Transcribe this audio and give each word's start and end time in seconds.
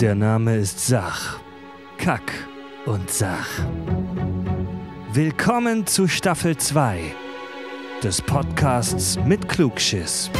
Der 0.00 0.14
Name 0.14 0.56
ist 0.56 0.86
Sach. 0.86 1.40
Kack 1.96 2.30
und 2.84 3.08
Sach. 3.08 3.48
Willkommen 5.10 5.86
zu 5.86 6.06
Staffel 6.06 6.58
2 6.58 7.00
des 8.02 8.20
Podcasts 8.20 9.18
mit 9.24 9.48
Klugschiss. 9.48 10.30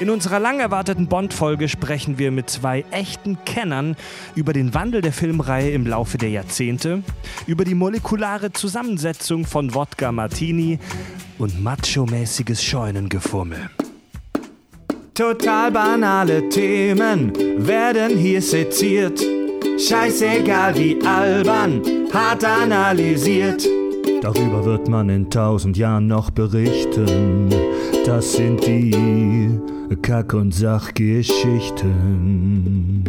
In 0.00 0.08
unserer 0.08 0.40
lang 0.40 0.60
erwarteten 0.60 1.06
Bond-Folge 1.06 1.68
sprechen 1.68 2.16
wir 2.16 2.30
mit 2.30 2.48
zwei 2.48 2.86
echten 2.92 3.44
Kennern 3.44 3.94
über 4.34 4.54
den 4.54 4.72
Wandel 4.72 5.02
der 5.02 5.12
Filmreihe 5.12 5.72
im 5.72 5.86
Laufe 5.86 6.16
der 6.16 6.30
Jahrzehnte, 6.30 7.02
über 7.46 7.66
die 7.66 7.74
molekulare 7.74 8.54
Zusammensetzung 8.54 9.44
von 9.44 9.74
Wodka 9.74 10.12
Martini 10.12 10.78
und 11.36 11.62
macho-mäßiges 11.62 12.62
Scheunengefummel. 12.62 13.68
Total 15.20 15.70
banale 15.70 16.48
Themen 16.48 17.30
werden 17.58 18.16
hier 18.16 18.40
seziert. 18.40 19.20
Scheißegal 19.78 20.74
wie 20.78 20.98
albern, 21.04 21.82
hart 22.10 22.42
analysiert. 22.42 23.62
Darüber 24.22 24.64
wird 24.64 24.88
man 24.88 25.10
in 25.10 25.28
tausend 25.28 25.76
Jahren 25.76 26.06
noch 26.06 26.30
berichten. 26.30 27.50
Das 28.06 28.32
sind 28.32 28.66
die 28.66 29.60
Kack- 30.00 30.32
und 30.32 30.54
Sachgeschichten. 30.54 33.04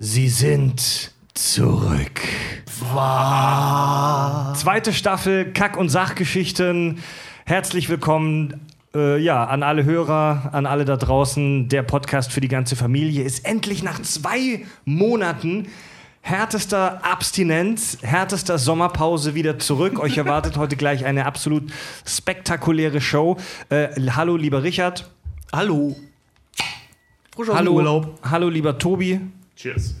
Sie 0.00 0.28
sind 0.28 1.12
zurück. 1.34 2.20
Zweite 4.56 4.92
Staffel 4.92 5.52
Kack- 5.52 5.76
und 5.76 5.88
Sachgeschichten. 5.88 6.98
Herzlich 7.48 7.88
willkommen 7.88 8.60
äh, 8.94 9.18
ja, 9.18 9.42
an 9.44 9.62
alle 9.62 9.86
Hörer, 9.86 10.50
an 10.52 10.66
alle 10.66 10.84
da 10.84 10.98
draußen. 10.98 11.70
Der 11.70 11.82
Podcast 11.82 12.30
für 12.30 12.42
die 12.42 12.48
ganze 12.48 12.76
Familie 12.76 13.24
ist 13.24 13.46
endlich 13.46 13.82
nach 13.82 14.02
zwei 14.02 14.66
Monaten 14.84 15.66
härtester 16.20 17.02
Abstinenz, 17.02 17.96
härtester 18.02 18.58
Sommerpause 18.58 19.34
wieder 19.34 19.58
zurück. 19.58 19.98
Euch 19.98 20.18
erwartet 20.18 20.58
heute 20.58 20.76
gleich 20.76 21.06
eine 21.06 21.24
absolut 21.24 21.72
spektakuläre 22.04 23.00
Show. 23.00 23.38
Äh, 23.70 23.98
hallo, 24.10 24.36
lieber 24.36 24.62
Richard. 24.62 25.10
Hallo. 25.50 25.96
Frisch 27.34 27.48
Hallo, 27.48 27.72
Urlaub. 27.72 28.18
hallo, 28.30 28.50
lieber 28.50 28.76
Tobi. 28.76 29.22
Cheers. 29.56 29.94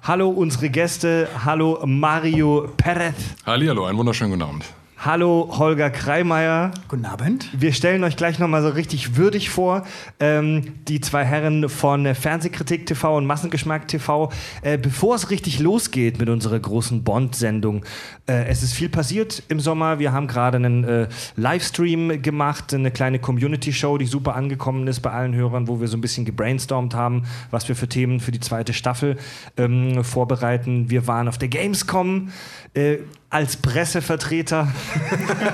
Hallo, 0.00 0.30
unsere 0.30 0.70
Gäste. 0.70 1.28
Hallo, 1.44 1.82
Mario 1.84 2.72
Perez. 2.78 3.16
Hallihallo, 3.44 3.84
einen 3.84 3.98
wunderschönen 3.98 4.30
guten 4.30 4.42
Abend. 4.44 4.64
Hallo, 5.04 5.50
Holger 5.58 5.90
Kreimeier. 5.90 6.70
Guten 6.88 7.04
Abend. 7.04 7.50
Wir 7.52 7.74
stellen 7.74 8.02
euch 8.04 8.16
gleich 8.16 8.38
nochmal 8.38 8.62
so 8.62 8.70
richtig 8.70 9.16
würdig 9.16 9.50
vor. 9.50 9.86
Ähm, 10.18 10.76
die 10.88 10.98
zwei 11.02 11.26
Herren 11.26 11.68
von 11.68 12.14
Fernsehkritik 12.14 12.86
TV 12.86 13.18
und 13.18 13.26
Massengeschmack 13.26 13.86
TV. 13.86 14.32
Äh, 14.62 14.78
bevor 14.78 15.16
es 15.16 15.28
richtig 15.28 15.60
losgeht 15.60 16.18
mit 16.18 16.30
unserer 16.30 16.58
großen 16.58 17.04
Bond-Sendung, 17.04 17.84
äh, 18.26 18.46
es 18.46 18.62
ist 18.62 18.72
viel 18.72 18.88
passiert 18.88 19.42
im 19.48 19.60
Sommer. 19.60 19.98
Wir 19.98 20.12
haben 20.12 20.26
gerade 20.26 20.56
einen 20.56 20.84
äh, 20.84 21.08
Livestream 21.36 22.22
gemacht, 22.22 22.72
eine 22.72 22.90
kleine 22.90 23.18
Community-Show, 23.18 23.98
die 23.98 24.06
super 24.06 24.34
angekommen 24.34 24.86
ist 24.86 25.00
bei 25.00 25.10
allen 25.10 25.34
Hörern, 25.34 25.68
wo 25.68 25.82
wir 25.82 25.88
so 25.88 25.98
ein 25.98 26.00
bisschen 26.00 26.24
gebrainstormt 26.24 26.94
haben, 26.94 27.24
was 27.50 27.68
wir 27.68 27.76
für 27.76 27.90
Themen 27.90 28.20
für 28.20 28.32
die 28.32 28.40
zweite 28.40 28.72
Staffel 28.72 29.18
ähm, 29.58 30.02
vorbereiten. 30.02 30.88
Wir 30.88 31.06
waren 31.06 31.28
auf 31.28 31.36
der 31.36 31.48
Gamescom 31.48 32.30
äh, 32.74 32.98
als 33.30 33.56
Pressevertreter 33.56 34.72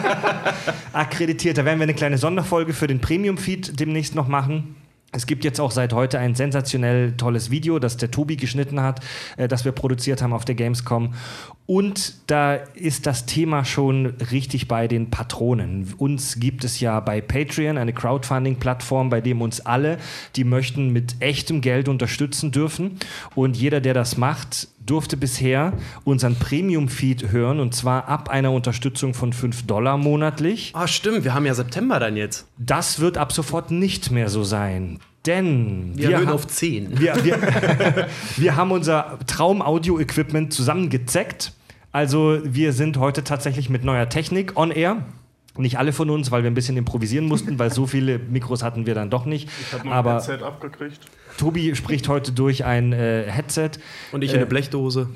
akkreditiert. 0.92 1.58
Da 1.58 1.64
werden 1.64 1.78
wir 1.78 1.84
eine 1.84 1.94
kleine 1.94 2.18
Sonderfolge 2.18 2.72
für 2.72 2.86
den 2.86 3.00
Premium-Feed 3.00 3.78
demnächst 3.78 4.14
noch 4.14 4.28
machen. 4.28 4.77
Es 5.12 5.27
gibt 5.27 5.42
jetzt 5.42 5.60
auch 5.60 5.72
seit 5.72 5.92
heute 5.92 6.20
ein 6.20 6.36
sensationell 6.36 7.16
tolles 7.16 7.50
Video, 7.50 7.80
das 7.80 7.96
der 7.96 8.12
Tobi 8.12 8.36
geschnitten 8.36 8.80
hat, 8.80 9.00
äh, 9.36 9.48
das 9.48 9.64
wir 9.64 9.72
produziert 9.72 10.22
haben 10.22 10.32
auf 10.32 10.44
der 10.44 10.54
Gamescom. 10.54 11.14
Und 11.67 12.30
da 12.30 12.55
ist 12.55 13.06
das 13.06 13.27
Thema 13.27 13.64
schon 13.64 14.06
richtig 14.30 14.68
bei 14.68 14.86
den 14.86 15.11
Patronen. 15.11 15.95
Uns 15.98 16.39
gibt 16.39 16.64
es 16.64 16.80
ja 16.80 17.00
bei 17.00 17.20
Patreon 17.20 17.77
eine 17.77 17.92
Crowdfunding-Plattform, 17.92 19.11
bei 19.11 19.20
dem 19.20 19.42
uns 19.42 19.61
alle, 19.61 19.98
die 20.36 20.45
möchten, 20.45 20.90
mit 20.90 21.16
echtem 21.20 21.61
Geld 21.61 21.89
unterstützen 21.89 22.52
dürfen. 22.52 22.98
Und 23.34 23.56
jeder, 23.56 23.80
der 23.80 23.95
das 23.95 24.16
macht, 24.16 24.68
durfte 24.90 25.17
bisher 25.17 25.73
unseren 26.05 26.34
Premium-Feed 26.36 27.30
hören 27.33 27.61
und 27.61 27.74
zwar 27.74 28.08
ab 28.08 28.28
einer 28.28 28.52
Unterstützung 28.52 29.14
von 29.14 29.33
5 29.33 29.67
Dollar 29.67 29.96
monatlich. 29.96 30.73
Ah, 30.74 30.86
stimmt, 30.89 31.24
wir 31.24 31.33
haben 31.34 31.46
ja 31.46 31.55
September 31.55 32.01
dann 32.01 32.17
jetzt. 32.17 32.46
Das 32.58 32.98
wird 33.01 33.17
ab 33.17 33.33
sofort 33.33 33.70
nicht 33.70 34.11
mehr 34.11 34.28
so 34.28 34.42
sein. 34.45 34.98
Denn 35.27 35.92
Wir, 35.96 36.12
erhöhen 36.12 36.28
ha- 36.28 36.33
auf 36.33 36.46
10. 36.46 36.98
wir, 36.98 37.14
wir, 37.24 37.39
wir 38.36 38.56
haben 38.56 38.70
unser 38.73 39.18
Traum-Audio-Equipment 39.27 40.52
zusammengezeckt. 40.52 41.52
Also 41.92 42.39
wir 42.45 42.72
sind 42.72 42.96
heute 42.98 43.22
tatsächlich 43.24 43.68
mit 43.68 43.84
neuer 43.84 44.08
Technik 44.08 44.57
on 44.57 44.70
air. 44.70 44.98
Nicht 45.60 45.78
alle 45.78 45.92
von 45.92 46.10
uns, 46.10 46.30
weil 46.30 46.42
wir 46.42 46.50
ein 46.50 46.54
bisschen 46.54 46.76
improvisieren 46.76 47.26
mussten, 47.26 47.58
weil 47.58 47.72
so 47.72 47.86
viele 47.86 48.18
Mikros 48.18 48.62
hatten 48.62 48.86
wir 48.86 48.94
dann 48.94 49.10
doch 49.10 49.24
nicht. 49.26 49.48
Ich 49.60 49.72
habe 49.72 50.10
ein 50.10 50.12
Headset 50.14 50.42
abgekriegt. 50.44 51.00
Tobi 51.38 51.74
spricht 51.74 52.08
heute 52.08 52.32
durch 52.32 52.64
ein 52.64 52.92
äh, 52.92 53.24
Headset 53.28 53.70
Und 54.12 54.22
ich 54.22 54.30
in 54.30 54.36
Äh, 54.36 54.38
eine 54.40 54.46
Blechdose. 54.46 55.08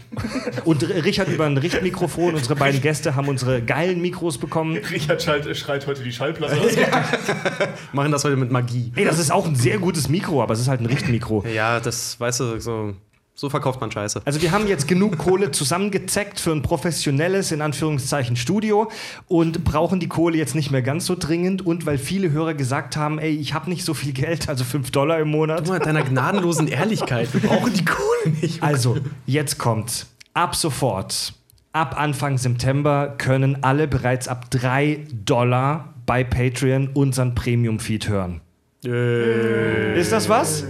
und 0.65 0.82
Richard 1.05 1.28
über 1.28 1.44
ein 1.44 1.56
Richtmikrofon. 1.59 2.34
Unsere 2.34 2.56
beiden 2.56 2.81
Gäste 2.81 3.15
haben 3.15 3.28
unsere 3.28 3.60
geilen 3.62 4.00
Mikros 4.00 4.38
bekommen. 4.38 4.77
Richard 4.91 5.22
schreit, 5.22 5.56
schreit 5.56 5.87
heute 5.87 6.03
die 6.03 6.12
Schallplatte 6.12 6.59
aus. 6.61 6.72
Machen 7.93 8.12
das 8.12 8.25
heute 8.25 8.37
mit 8.37 8.50
Magie. 8.50 8.93
Ey, 8.97 9.05
das 9.05 9.19
ist 9.19 9.31
auch 9.32 9.47
ein 9.47 9.56
sehr 9.56 9.78
gutes 9.78 10.09
Mikro, 10.09 10.43
aber 10.43 10.55
es 10.55 10.61
ist 10.61 10.69
halt 10.69 10.81
ein 10.81 10.87
Richtmikro. 10.87 11.44
Ja, 11.53 11.81
das, 11.81 12.19
weißt 12.19 12.41
du, 12.41 12.61
so, 12.61 12.94
so 13.37 13.50
verkauft 13.50 13.81
man 13.81 13.91
Scheiße. 13.91 14.22
Also 14.25 14.41
wir 14.43 14.53
haben 14.53 14.69
jetzt 14.69 14.87
genug 14.87 15.19
Kohle 15.19 15.50
zusammengezeckt 15.50 16.39
für 16.39 16.53
ein 16.53 16.62
professionelles, 16.62 17.50
in 17.50 17.62
Anführungszeichen, 17.62 18.37
Studio 18.37 18.91
und 19.27 19.65
brauchen 19.65 19.99
die 19.99 20.09
Kohle 20.09 20.37
jetzt 20.37 20.55
nicht 20.55 20.71
mehr 20.71 20.83
ganz 20.83 21.06
so 21.06 21.17
dringend 21.19 21.67
und 21.67 21.84
weil 21.84 21.99
viele 21.99 22.31
Hörer 22.31 22.55
gesagt 22.55 22.97
haben, 22.97 23.19
ey, 23.19 23.33
ich 23.33 23.53
habe 23.53 23.69
nicht 23.71 23.84
so 23.84 23.93
viel 23.93 24.12
Geld, 24.12 24.49
also 24.49 24.62
5 24.62 24.93
Dollar 24.93 25.19
im 25.19 25.31
Monat. 25.31 25.59
Guck 25.59 25.69
mal, 25.69 25.78
deiner 25.81 26.03
gnadenlosen 26.03 26.69
Ehrlichkeit. 26.69 27.33
Wir 27.34 27.41
brauchen 27.41 27.73
die 27.73 27.84
Kohle 27.84 28.37
nicht. 28.41 28.62
Also, 28.62 28.99
jetzt 29.27 29.59
kommt 29.59 30.06
ab 30.33 30.55
sofort, 30.55 31.33
ab 31.73 31.99
Anfang 31.99 32.39
September 32.39 33.15
können 33.19 33.65
alle 33.65 33.89
bereits 33.89 34.28
ab 34.28 34.49
3 34.50 35.06
Dollar 35.25 35.94
bei 36.06 36.23
Patreon 36.23 36.91
unseren 36.94 37.34
Premium-Feed 37.34 38.09
hören. 38.09 38.41
Ist 38.84 40.12
das 40.12 40.28
was? 40.28 40.65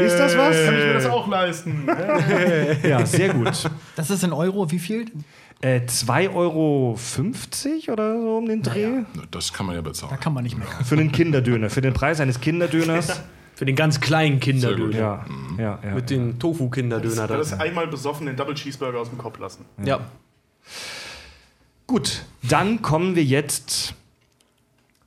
Ist 0.00 0.16
das 0.18 0.36
was? 0.36 0.56
Kann 0.64 0.74
ich 0.78 0.84
mir 0.84 0.92
das 0.94 1.06
auch 1.06 1.28
leisten? 1.28 1.86
Ja, 2.88 3.04
sehr 3.06 3.32
gut. 3.34 3.70
Das 3.96 4.10
ist 4.10 4.22
in 4.24 4.32
Euro, 4.32 4.70
wie 4.70 4.78
viel? 4.78 5.06
Äh, 5.60 5.80
2,50 5.86 6.34
Euro 6.34 6.98
oder 7.92 8.20
so 8.20 8.36
um 8.38 8.46
den 8.46 8.62
Dreh? 8.62 9.02
Das 9.30 9.52
kann 9.52 9.66
man 9.66 9.74
ja 9.76 9.82
Da 9.82 9.88
bezahlen. 9.88 10.20
kann 10.20 10.34
man 10.34 10.44
nicht 10.44 10.58
mehr. 10.58 10.66
Für 10.84 10.96
einen 10.96 11.10
Kinderdöner, 11.12 11.70
für 11.70 11.80
den 11.80 11.94
Preis 11.94 12.20
eines 12.20 12.40
Kinderdöners. 12.40 13.20
Für 13.56 13.66
den 13.66 13.76
ganz 13.76 14.00
kleinen 14.00 14.40
Kinderdöner. 14.40 14.98
Ja, 14.98 15.24
ja, 15.58 15.78
ja. 15.84 15.94
Mit 15.94 16.10
den 16.10 16.40
Tofu-Kinderdöner 16.40 17.28
Das 17.28 17.50
da. 17.50 17.58
einmal 17.58 17.86
besoffen 17.86 18.26
den 18.26 18.34
Double 18.34 18.54
Cheeseburger 18.56 18.98
aus 18.98 19.10
dem 19.10 19.18
Kopf 19.18 19.38
lassen. 19.38 19.64
Ja. 19.84 20.00
Gut, 21.86 22.24
dann 22.42 22.82
kommen 22.82 23.14
wir 23.14 23.22
jetzt 23.22 23.94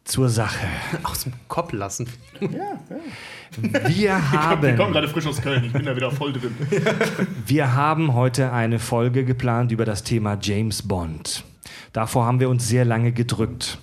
zur 0.07 0.29
Sache. 0.29 0.68
Aus 1.03 1.23
dem 1.23 1.34
Kopf 1.47 1.73
lassen. 1.73 2.07
Wir 2.40 2.50
Ich 3.90 4.07
komme 4.07 4.23
haben, 4.31 4.75
gerade 4.75 5.07
frisch 5.07 5.28
aus 5.28 5.41
Köln, 5.41 5.63
ich 5.66 5.73
bin 5.73 5.85
da 5.85 5.95
wieder 5.95 6.12
voll 6.12 6.34
drin. 6.34 6.56
wir 7.45 7.75
haben 7.75 8.13
heute 8.13 8.51
eine 8.51 8.79
Folge 8.79 9.25
geplant 9.25 9.72
über 9.72 9.85
das 9.85 10.03
Thema 10.03 10.38
James 10.41 10.88
Bond. 10.88 11.44
Davor 11.94 12.25
haben 12.25 12.40
wir 12.40 12.50
uns 12.50 12.68
sehr 12.68 12.85
lange 12.85 13.12
gedrückt. 13.12 13.79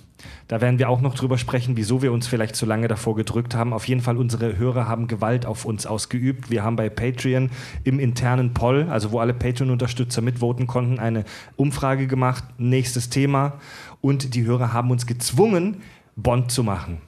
Da 0.47 0.61
werden 0.61 0.77
wir 0.77 0.89
auch 0.89 1.01
noch 1.01 1.15
drüber 1.15 1.39
sprechen, 1.39 1.75
wieso 1.75 2.03
wir 2.03 2.11
uns 2.11 2.27
vielleicht 2.27 2.55
so 2.55 2.67
lange 2.67 2.87
davor 2.87 3.15
gedrückt 3.15 3.55
haben. 3.55 3.73
Auf 3.73 3.87
jeden 3.87 4.01
Fall, 4.01 4.17
unsere 4.17 4.57
Hörer 4.57 4.87
haben 4.87 5.07
Gewalt 5.07 5.47
auf 5.47 5.65
uns 5.65 5.87
ausgeübt. 5.87 6.51
Wir 6.51 6.63
haben 6.63 6.75
bei 6.75 6.87
Patreon 6.89 7.49
im 7.83 7.99
internen 7.99 8.53
Poll, 8.53 8.87
also 8.89 9.11
wo 9.11 9.19
alle 9.19 9.33
Patreon-Unterstützer 9.33 10.21
mitvoten 10.21 10.67
konnten, 10.67 10.99
eine 10.99 11.25
Umfrage 11.55 12.05
gemacht. 12.05 12.43
Nächstes 12.59 13.09
Thema. 13.09 13.53
Und 14.01 14.35
die 14.35 14.45
Hörer 14.45 14.71
haben 14.71 14.91
uns 14.91 15.07
gezwungen, 15.07 15.81
Bond 16.15 16.51
zu 16.51 16.63
machen. 16.63 17.01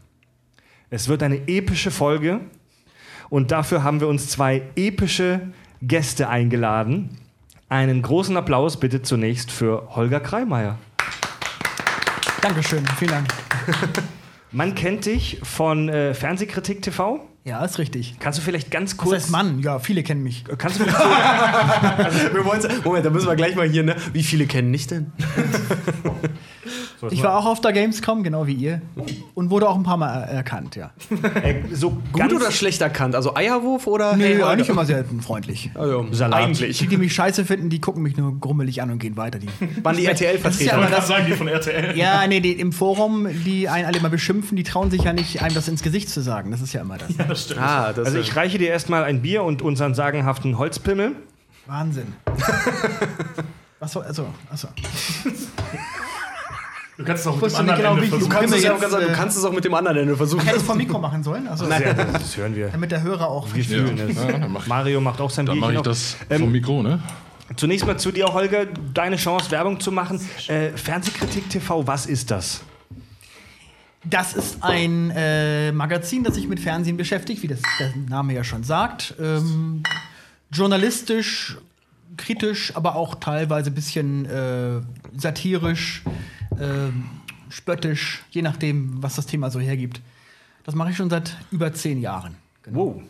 Es 0.89 1.07
wird 1.07 1.23
eine 1.23 1.47
epische 1.47 1.91
Folge. 1.91 2.41
Und 3.29 3.51
dafür 3.51 3.83
haben 3.83 3.99
wir 3.99 4.07
uns 4.07 4.29
zwei 4.29 4.61
epische 4.75 5.41
Gäste 5.81 6.29
eingeladen. 6.29 7.17
Einen 7.69 8.01
großen 8.01 8.37
Applaus 8.37 8.79
bitte 8.79 9.01
zunächst 9.01 9.51
für 9.51 9.89
Holger 9.95 10.21
Kreimeier. 10.21 10.77
Dankeschön, 12.41 12.85
vielen 12.97 13.11
Dank. 13.11 13.27
Man 14.53 14.75
kennt 14.75 15.05
dich 15.05 15.39
von 15.43 15.89
äh, 15.89 16.13
Fernsehkritik 16.13 16.81
TV. 16.81 17.27
Ja, 17.43 17.63
ist 17.65 17.79
richtig. 17.79 18.15
Kannst 18.19 18.39
du 18.39 18.43
vielleicht 18.43 18.71
ganz 18.71 18.91
Das 18.91 18.97
kurz. 18.97 19.15
heißt 19.23 19.29
Mann, 19.31 19.59
ja, 19.59 19.79
viele 19.79 20.03
kennen 20.03 20.23
mich. 20.23 20.45
Kannst 20.57 20.79
du 20.79 20.83
vielleicht 20.85 20.97
so, 22.29 22.33
Wir 22.33 22.45
wollen's- 22.45 22.67
Moment, 22.85 23.05
da 23.05 23.09
müssen 23.09 23.27
wir 23.27 23.35
gleich 23.35 23.55
mal 23.57 23.67
hier, 23.67 23.83
ne? 23.83 23.95
Wie 24.13 24.23
viele 24.23 24.45
kennen 24.47 24.71
dich 24.71 24.87
denn? 24.87 25.11
Ich 27.11 27.21
war 27.23 27.37
auch 27.37 27.45
auf 27.45 27.61
der 27.61 27.73
Gamescom, 27.73 28.23
genau 28.23 28.47
wie 28.47 28.53
ihr. 28.53 28.81
Und 29.35 29.49
wurde 29.49 29.69
auch 29.69 29.75
ein 29.75 29.83
paar 29.83 29.97
Mal 29.97 30.23
er 30.23 30.27
erkannt, 30.29 30.75
ja. 30.75 30.91
Äh, 31.43 31.63
so 31.71 31.97
Gut 32.11 32.33
oder 32.33 32.51
schlecht 32.51 32.81
erkannt? 32.81 33.15
Also 33.15 33.35
Eierwurf 33.35 33.87
oder 33.87 34.15
Nee, 34.15 34.35
Hey, 34.35 34.43
eigentlich 34.43 34.69
immer 34.69 34.85
sehr 34.85 35.05
freundlich. 35.21 35.71
Also, 35.75 36.07
Salat. 36.11 36.43
Eigentlich. 36.43 36.79
Die, 36.79 36.87
die 36.87 36.97
mich 36.97 37.13
scheiße 37.13 37.45
finden, 37.45 37.69
die 37.69 37.79
gucken 37.79 38.03
mich 38.03 38.17
nur 38.17 38.39
grummelig 38.39 38.81
an 38.81 38.91
und 38.91 38.99
gehen 38.99 39.15
weiter. 39.17 39.39
Die. 39.39 39.47
Waren 39.83 39.97
die 39.97 40.03
ja 40.03 40.11
RTL-Vertreter? 40.11 40.73
immer 40.73 40.83
Ich 40.85 40.89
kann 40.89 40.99
das, 40.99 41.07
sagen, 41.07 41.25
die 41.27 41.33
von 41.33 41.47
RTL. 41.47 41.97
ja, 41.97 42.25
nee, 42.27 42.39
die 42.39 42.53
im 42.53 42.71
Forum, 42.71 43.27
die 43.45 43.69
einen 43.69 43.85
alle 43.85 43.99
mal 44.01 44.09
beschimpfen, 44.09 44.55
die 44.55 44.63
trauen 44.63 44.91
sich 44.91 45.03
ja 45.03 45.13
nicht, 45.13 45.41
einem 45.41 45.53
das 45.53 45.67
ins 45.67 45.83
Gesicht 45.83 46.09
zu 46.09 46.21
sagen. 46.21 46.51
Das 46.51 46.61
ist 46.61 46.73
ja 46.73 46.81
immer 46.81 46.97
das. 46.97 47.15
Das 47.27 47.43
stimmt. 47.43 47.61
Ah, 47.61 47.93
das 47.93 48.07
Also 48.07 48.19
ich 48.19 48.35
reiche 48.35 48.57
dir 48.57 48.69
erstmal 48.69 49.03
ein 49.03 49.21
Bier 49.21 49.43
und 49.43 49.61
unseren 49.61 49.93
sagenhaften 49.93 50.57
Holzpimmel. 50.57 51.15
Wahnsinn. 51.65 52.13
Was 53.79 53.91
soll, 53.91 54.03
also, 54.05 54.27
also. 54.49 54.69
Du 56.97 57.03
kannst 57.03 57.21
es 57.21 57.27
auch 57.27 57.39
mit 57.39 57.51
dem 57.51 57.59
anderen 57.59 57.77
genau, 57.77 57.93
Ende 57.93 58.01
Du 58.01 58.09
versuchen. 58.09 58.31
kannst, 58.31 58.55
es 58.55 58.63
ja 58.63 58.77
ganz, 58.77 58.91
du 58.91 58.97
äh, 58.99 59.13
kannst 59.13 59.37
es 59.37 59.45
auch 59.45 59.51
mit 59.51 59.63
dem 59.63 59.73
anderen 59.75 59.97
Ende 59.97 60.17
versuchen. 60.17 60.43
Hätte 60.45 60.57
ich 60.57 60.63
vom 60.63 60.77
Mikro 60.77 60.97
machen 60.97 61.21
sollen? 61.21 61.47
Also, 61.47 61.65
Sehr, 61.65 61.93
das 61.93 62.35
hören 62.37 62.55
wir. 62.55 62.69
damit 62.69 62.91
der 62.91 63.03
Hörer 63.03 63.27
auch 63.27 63.53
Wir 63.53 63.63
fühlen 63.63 63.99
es. 63.99 64.67
Mario 64.67 64.99
macht 64.99 65.21
auch 65.21 65.29
sein 65.29 65.45
dann 65.45 65.59
mache 65.59 65.75
ich 65.75 65.81
das 65.81 66.17
vom 66.27 66.51
Mikro, 66.51 66.81
ne? 66.81 66.99
Zunächst 67.55 67.85
mal 67.85 67.97
zu 67.97 68.11
dir, 68.11 68.33
Holger. 68.33 68.65
Deine 68.93 69.15
Chance, 69.15 69.51
Werbung 69.51 69.79
zu 69.79 69.91
machen. 69.91 70.19
Äh, 70.47 70.71
Fernsehkritik 70.71 71.49
TV, 71.49 71.85
was 71.87 72.05
ist 72.05 72.29
das? 72.31 72.61
Das 74.03 74.33
ist 74.33 74.63
ein 74.63 75.11
äh, 75.15 75.71
Magazin, 75.71 76.23
das 76.23 76.35
sich 76.35 76.47
mit 76.47 76.59
Fernsehen 76.59 76.97
beschäftigt, 76.97 77.43
wie 77.43 77.47
das 77.47 77.59
der 77.79 77.93
Name 78.09 78.33
ja 78.33 78.43
schon 78.43 78.63
sagt. 78.63 79.15
Ähm, 79.19 79.83
journalistisch, 80.51 81.57
kritisch, 82.15 82.75
aber 82.75 82.95
auch 82.95 83.15
teilweise 83.15 83.71
ein 83.71 83.75
bisschen 83.75 84.25
äh, 84.25 84.81
satirisch, 85.15 86.03
ähm, 86.59 87.05
spöttisch, 87.49 88.23
je 88.31 88.41
nachdem, 88.41 89.01
was 89.01 89.15
das 89.15 89.25
Thema 89.25 89.49
so 89.49 89.59
hergibt. 89.59 90.01
Das 90.63 90.75
mache 90.75 90.91
ich 90.91 90.97
schon 90.97 91.09
seit 91.09 91.37
über 91.51 91.73
zehn 91.73 92.01
Jahren. 92.01 92.35
Wow. 92.69 93.01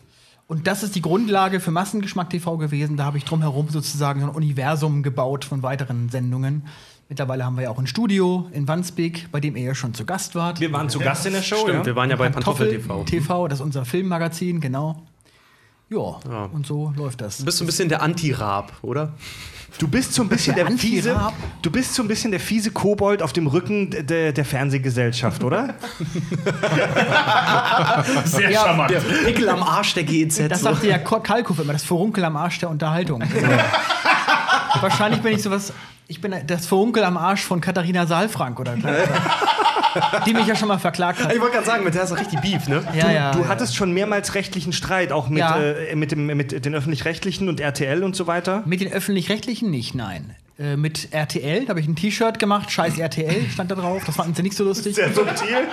Und 0.46 0.66
das 0.66 0.82
ist 0.82 0.94
die 0.94 1.02
Grundlage 1.02 1.60
für 1.60 1.70
Massengeschmack 1.70 2.30
TV 2.30 2.56
gewesen. 2.56 2.96
Da 2.96 3.04
habe 3.04 3.18
ich 3.18 3.24
drumherum 3.24 3.68
sozusagen 3.68 4.20
so 4.20 4.26
ein 4.28 4.34
Universum 4.34 5.02
gebaut 5.02 5.44
von 5.44 5.62
weiteren 5.62 6.08
Sendungen. 6.08 6.62
Mittlerweile 7.10 7.44
haben 7.44 7.56
wir 7.56 7.64
ja 7.64 7.70
auch 7.70 7.78
ein 7.78 7.86
Studio 7.86 8.48
in 8.52 8.68
Wandsbek, 8.68 9.28
bei 9.30 9.40
dem 9.40 9.56
ihr 9.56 9.64
ja 9.64 9.74
schon 9.74 9.94
zu 9.94 10.04
Gast 10.04 10.34
wart. 10.34 10.60
Wir 10.60 10.72
waren 10.72 10.88
zu 10.88 10.98
Gast 10.98 11.26
in 11.26 11.32
der 11.32 11.42
Show, 11.42 11.56
Stimmt, 11.56 11.80
ja? 11.80 11.86
wir 11.86 11.96
waren 11.96 12.10
ja 12.10 12.16
bei 12.16 12.28
Pantoffel 12.30 12.78
Pantoffel 12.78 13.04
TV. 13.04 13.24
TV, 13.24 13.48
das 13.48 13.60
ist 13.60 13.64
unser 13.64 13.84
Filmmagazin, 13.84 14.60
genau. 14.60 15.02
Ja, 15.90 16.20
Ja. 16.30 16.44
und 16.52 16.66
so 16.66 16.92
läuft 16.96 17.20
das. 17.22 17.38
Du 17.38 17.44
bist 17.46 17.58
so 17.58 17.64
ein 17.64 17.66
bisschen 17.66 17.88
der 17.88 18.02
Anti-Rab, 18.02 18.72
oder? 18.82 19.12
Du 19.78 19.86
bist 19.88 20.12
so 20.14 20.22
ein 20.22 20.28
bisschen 20.28 20.54
der, 20.54 20.64
Der 20.64 20.76
fiese, 20.76 21.18
du 21.62 21.70
bist 21.70 21.94
so 21.94 22.02
ein 22.02 22.08
bisschen 22.08 22.30
der 22.30 22.40
fiese 22.40 22.70
Kobold 22.70 23.22
auf 23.22 23.32
dem 23.32 23.46
Rücken 23.46 23.90
der, 24.06 24.32
der 24.32 24.44
Fernsehgesellschaft, 24.44 25.42
oder? 25.44 25.74
Sehr 28.24 28.50
Ja, 28.50 28.64
charmant. 28.64 28.90
Der 28.90 29.00
Pickel 29.00 29.48
am 29.48 29.62
Arsch 29.62 29.94
der 29.94 30.04
GEZ. 30.04 30.48
Das 30.48 30.62
sagte 30.62 30.88
ja 30.88 30.98
Ko- 30.98 31.20
Kalkow 31.20 31.58
immer, 31.58 31.72
das 31.74 31.84
Furunkel 31.84 32.24
am 32.24 32.36
Arsch 32.36 32.58
der 32.58 32.70
Unterhaltung. 32.70 33.22
Wahrscheinlich 34.80 35.20
bin 35.20 35.34
ich 35.34 35.42
sowas, 35.42 35.72
ich 36.06 36.20
bin 36.20 36.34
das 36.46 36.66
Furunkel 36.66 37.04
am 37.04 37.16
Arsch 37.16 37.42
von 37.42 37.60
Katharina 37.60 38.06
Saalfrank 38.06 38.58
oder 38.60 38.76
die 40.26 40.34
mich 40.34 40.46
ja 40.46 40.54
schon 40.56 40.68
mal 40.68 40.78
verklagt 40.78 41.22
hat. 41.22 41.32
Ich 41.32 41.40
wollte 41.40 41.54
gerade 41.54 41.66
sagen, 41.66 41.84
mit 41.84 41.94
der 41.94 42.02
hast 42.02 42.10
du 42.10 42.14
richtig 42.16 42.40
Beef, 42.40 42.68
ne? 42.68 42.82
Ja, 42.94 43.10
ja, 43.10 43.32
du 43.32 43.40
ja. 43.40 43.48
hattest 43.48 43.76
schon 43.76 43.92
mehrmals 43.92 44.34
rechtlichen 44.34 44.72
Streit, 44.72 45.12
auch 45.12 45.28
mit, 45.28 45.38
Ja. 45.38 45.58
äh, 45.60 45.94
mit, 45.96 46.12
dem, 46.12 46.26
mit 46.26 46.64
den 46.64 46.74
Öffentlich-Rechtlichen 46.74 47.48
und 47.48 47.60
RTL 47.60 48.02
und 48.04 48.16
so 48.16 48.26
weiter. 48.26 48.62
Mit 48.66 48.80
den 48.80 48.92
öffentlich-rechtlichen 48.92 49.70
nicht, 49.70 49.94
nein. 49.94 50.34
Äh, 50.58 50.76
mit 50.76 51.12
RTL, 51.12 51.64
da 51.64 51.68
habe 51.70 51.80
ich 51.80 51.86
ein 51.86 51.94
T-Shirt 51.94 52.40
gemacht, 52.40 52.70
scheiß 52.72 52.98
RTL 52.98 53.48
stand 53.52 53.70
da 53.70 53.76
drauf, 53.76 54.02
das 54.04 54.16
fanden 54.16 54.34
sie 54.34 54.42
nicht 54.42 54.56
so 54.56 54.64
lustig. 54.64 54.96
Sehr 54.96 55.12
subtil. 55.12 55.68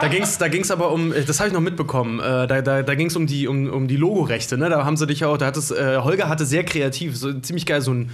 Da 0.00 0.08
ging 0.08 0.22
es 0.22 0.38
da 0.38 0.46
ging's 0.48 0.70
aber 0.70 0.92
um, 0.92 1.12
äh, 1.12 1.22
das 1.24 1.40
habe 1.40 1.48
ich 1.48 1.54
noch 1.54 1.60
mitbekommen, 1.60 2.20
äh, 2.20 2.46
da, 2.46 2.62
da, 2.62 2.82
da 2.82 2.94
ging 2.94 3.08
es 3.08 3.16
um 3.16 3.26
die, 3.26 3.48
um, 3.48 3.68
um 3.68 3.88
die 3.88 3.96
Logorechte, 3.96 4.56
ne? 4.56 4.68
Da 4.68 4.84
haben 4.84 4.96
sie 4.96 5.06
dich 5.08 5.24
auch, 5.24 5.36
da 5.38 5.46
hat 5.46 5.56
es, 5.56 5.72
äh, 5.72 5.98
Holger 5.98 6.28
hatte 6.28 6.46
sehr 6.46 6.64
kreativ, 6.64 7.16
so 7.16 7.32
ziemlich 7.40 7.66
geil, 7.66 7.80
so 7.80 7.92
ein 7.92 8.10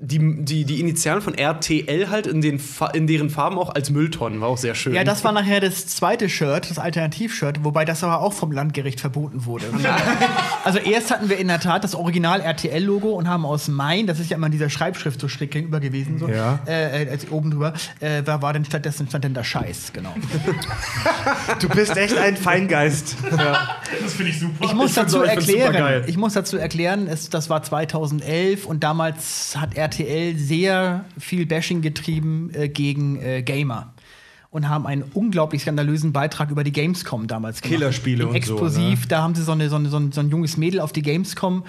die, 0.00 0.44
die, 0.44 0.64
die 0.64 0.80
Initialen 0.80 1.22
von 1.22 1.34
RTL 1.34 2.10
halt 2.10 2.26
in, 2.26 2.40
den, 2.40 2.58
Fa- 2.58 2.88
in 2.88 3.06
deren 3.06 3.30
Farben 3.30 3.56
auch 3.56 3.72
als 3.72 3.88
Mülltonnen, 3.90 4.40
war 4.40 4.48
auch 4.48 4.58
sehr 4.58 4.74
schön. 4.74 4.92
Ja, 4.94 5.04
das 5.04 5.22
war 5.22 5.30
nachher 5.30 5.60
das 5.60 5.86
zweite 5.86 6.28
Shirt, 6.28 6.68
das 6.68 6.80
Alternativ-Shirt, 6.80 7.62
wobei 7.62 7.84
das 7.84 8.02
aber 8.02 8.20
auch 8.20 8.32
vom 8.32 8.50
Landgericht 8.50 8.98
verboten 9.00 9.44
wurde. 9.46 9.66
also 10.64 10.78
erst 10.80 11.12
hatten 11.12 11.28
wir 11.28 11.38
in 11.38 11.46
der 11.46 11.60
Tat 11.60 11.84
das 11.84 11.94
Original 11.94 12.40
RTL-Logo 12.40 13.10
und 13.10 13.28
haben 13.28 13.46
aus 13.46 13.68
Main, 13.68 14.08
das 14.08 14.18
ist 14.18 14.28
ja 14.28 14.36
immer 14.36 14.46
in 14.46 14.52
dieser 14.52 14.70
Schreibschrift 14.70 15.20
so 15.20 15.28
schräg 15.28 15.52
gegenüber 15.52 15.78
gewesen, 15.78 16.18
so, 16.18 16.28
Ja. 16.28 16.58
äh, 16.66 17.04
äh, 17.04 17.08
als 17.10 17.30
oben 17.30 17.52
drüber, 17.52 17.72
äh, 18.00 18.24
da 18.24 18.42
war 18.42 18.52
dann 18.52 18.64
stattdessen 18.64 19.06
stand 19.08 19.24
dann 19.24 19.34
der 19.34 19.44
Scheiß, 19.44 19.92
genau. 19.92 20.12
Du 21.60 21.68
bist 21.68 21.96
echt 21.96 22.16
ein 22.18 22.36
Feingeist. 22.36 23.14
Das 24.02 24.12
finde 24.14 24.30
ich 24.32 24.40
super. 24.40 24.64
Ich 24.64 24.74
muss 24.74 24.90
Ich 24.90 24.96
dazu 24.96 25.20
auch- 25.20 25.24
ich 25.24 25.28
erklären, 25.30 26.04
ich 26.08 26.16
muss 26.16 26.32
dazu 26.34 26.56
erklären, 26.56 27.06
es, 27.06 27.30
das 27.30 27.48
war 27.50 27.62
2011 27.62 28.66
und 28.66 28.82
damals 28.82 29.56
hat 29.56 29.75
RTL 29.76 30.36
sehr 30.36 31.04
viel 31.18 31.46
Bashing 31.46 31.82
getrieben 31.82 32.50
äh, 32.54 32.68
gegen 32.68 33.20
äh, 33.20 33.42
Gamer 33.42 33.92
und 34.50 34.68
haben 34.68 34.86
einen 34.86 35.02
unglaublich 35.02 35.62
skandalösen 35.62 36.12
Beitrag 36.12 36.50
über 36.50 36.64
die 36.64 36.72
Gamescom 36.72 37.26
damals 37.26 37.60
gemacht. 37.60 37.78
Killerspiele 37.78 38.26
und 38.26 38.32
so, 38.32 38.36
Explosiv, 38.36 39.00
ne? 39.02 39.06
da 39.08 39.22
haben 39.22 39.34
sie 39.34 39.42
so, 39.42 39.52
eine, 39.52 39.68
so, 39.68 39.76
eine, 39.76 39.88
so, 39.88 39.98
ein, 39.98 40.12
so 40.12 40.20
ein 40.20 40.30
junges 40.30 40.56
Mädel 40.56 40.80
auf 40.80 40.92
die 40.92 41.02
Gamescom 41.02 41.64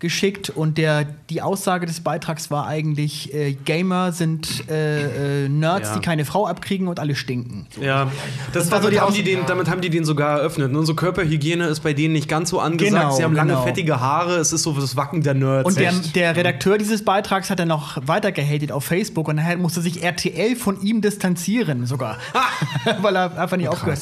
geschickt 0.00 0.48
und 0.50 0.78
der, 0.78 1.04
die 1.28 1.42
Aussage 1.42 1.84
des 1.84 2.00
Beitrags 2.00 2.52
war 2.52 2.68
eigentlich, 2.68 3.34
äh, 3.34 3.54
Gamer 3.54 4.12
sind 4.12 4.68
äh, 4.70 5.44
äh, 5.44 5.48
Nerds, 5.48 5.88
Ja. 5.88 5.94
die 5.96 6.00
keine 6.00 6.24
Frau 6.24 6.46
abkriegen 6.46 6.86
und 6.86 7.00
alle 7.00 7.16
stinken. 7.16 7.66
Ja, 7.80 8.08
das 8.52 8.70
war 8.70 8.78
so 8.78 8.84
damit, 8.84 8.94
die 8.94 9.00
haben 9.00 9.12
die 9.14 9.24
den, 9.24 9.40
damit 9.46 9.68
haben 9.68 9.80
die 9.80 9.90
den 9.90 10.04
sogar 10.04 10.38
eröffnet. 10.38 10.70
Und 10.70 10.76
unsere 10.76 10.94
Körperhygiene 10.94 11.66
ist 11.66 11.80
bei 11.80 11.94
denen 11.94 12.12
nicht 12.12 12.28
ganz 12.28 12.50
so 12.50 12.60
angesagt. 12.60 12.94
Genau, 13.02 13.16
Sie 13.16 13.24
haben 13.24 13.34
lange, 13.34 13.54
genau. 13.54 13.64
fettige 13.64 13.98
Haare. 14.00 14.36
Es 14.36 14.52
ist 14.52 14.62
so 14.62 14.72
das 14.72 14.94
Wacken 14.96 15.22
der 15.24 15.34
Nerds. 15.34 15.66
Und 15.66 15.78
der, 15.80 15.92
der 16.14 16.36
Redakteur 16.36 16.78
dieses 16.78 17.04
Beitrags 17.04 17.50
hat 17.50 17.58
dann 17.58 17.68
noch 17.68 17.98
weiter 18.06 18.30
gehatet 18.30 18.70
auf 18.70 18.84
Facebook 18.84 19.26
und 19.26 19.34
nachher 19.36 19.56
musste 19.56 19.80
sich 19.80 20.04
RTL 20.04 20.54
von 20.54 20.80
ihm 20.80 21.00
distanzieren 21.00 21.86
sogar. 21.86 22.18
weil 23.02 23.16
er 23.16 23.36
einfach 23.36 23.56
nicht 23.56 23.68
aufgehört 23.68 23.98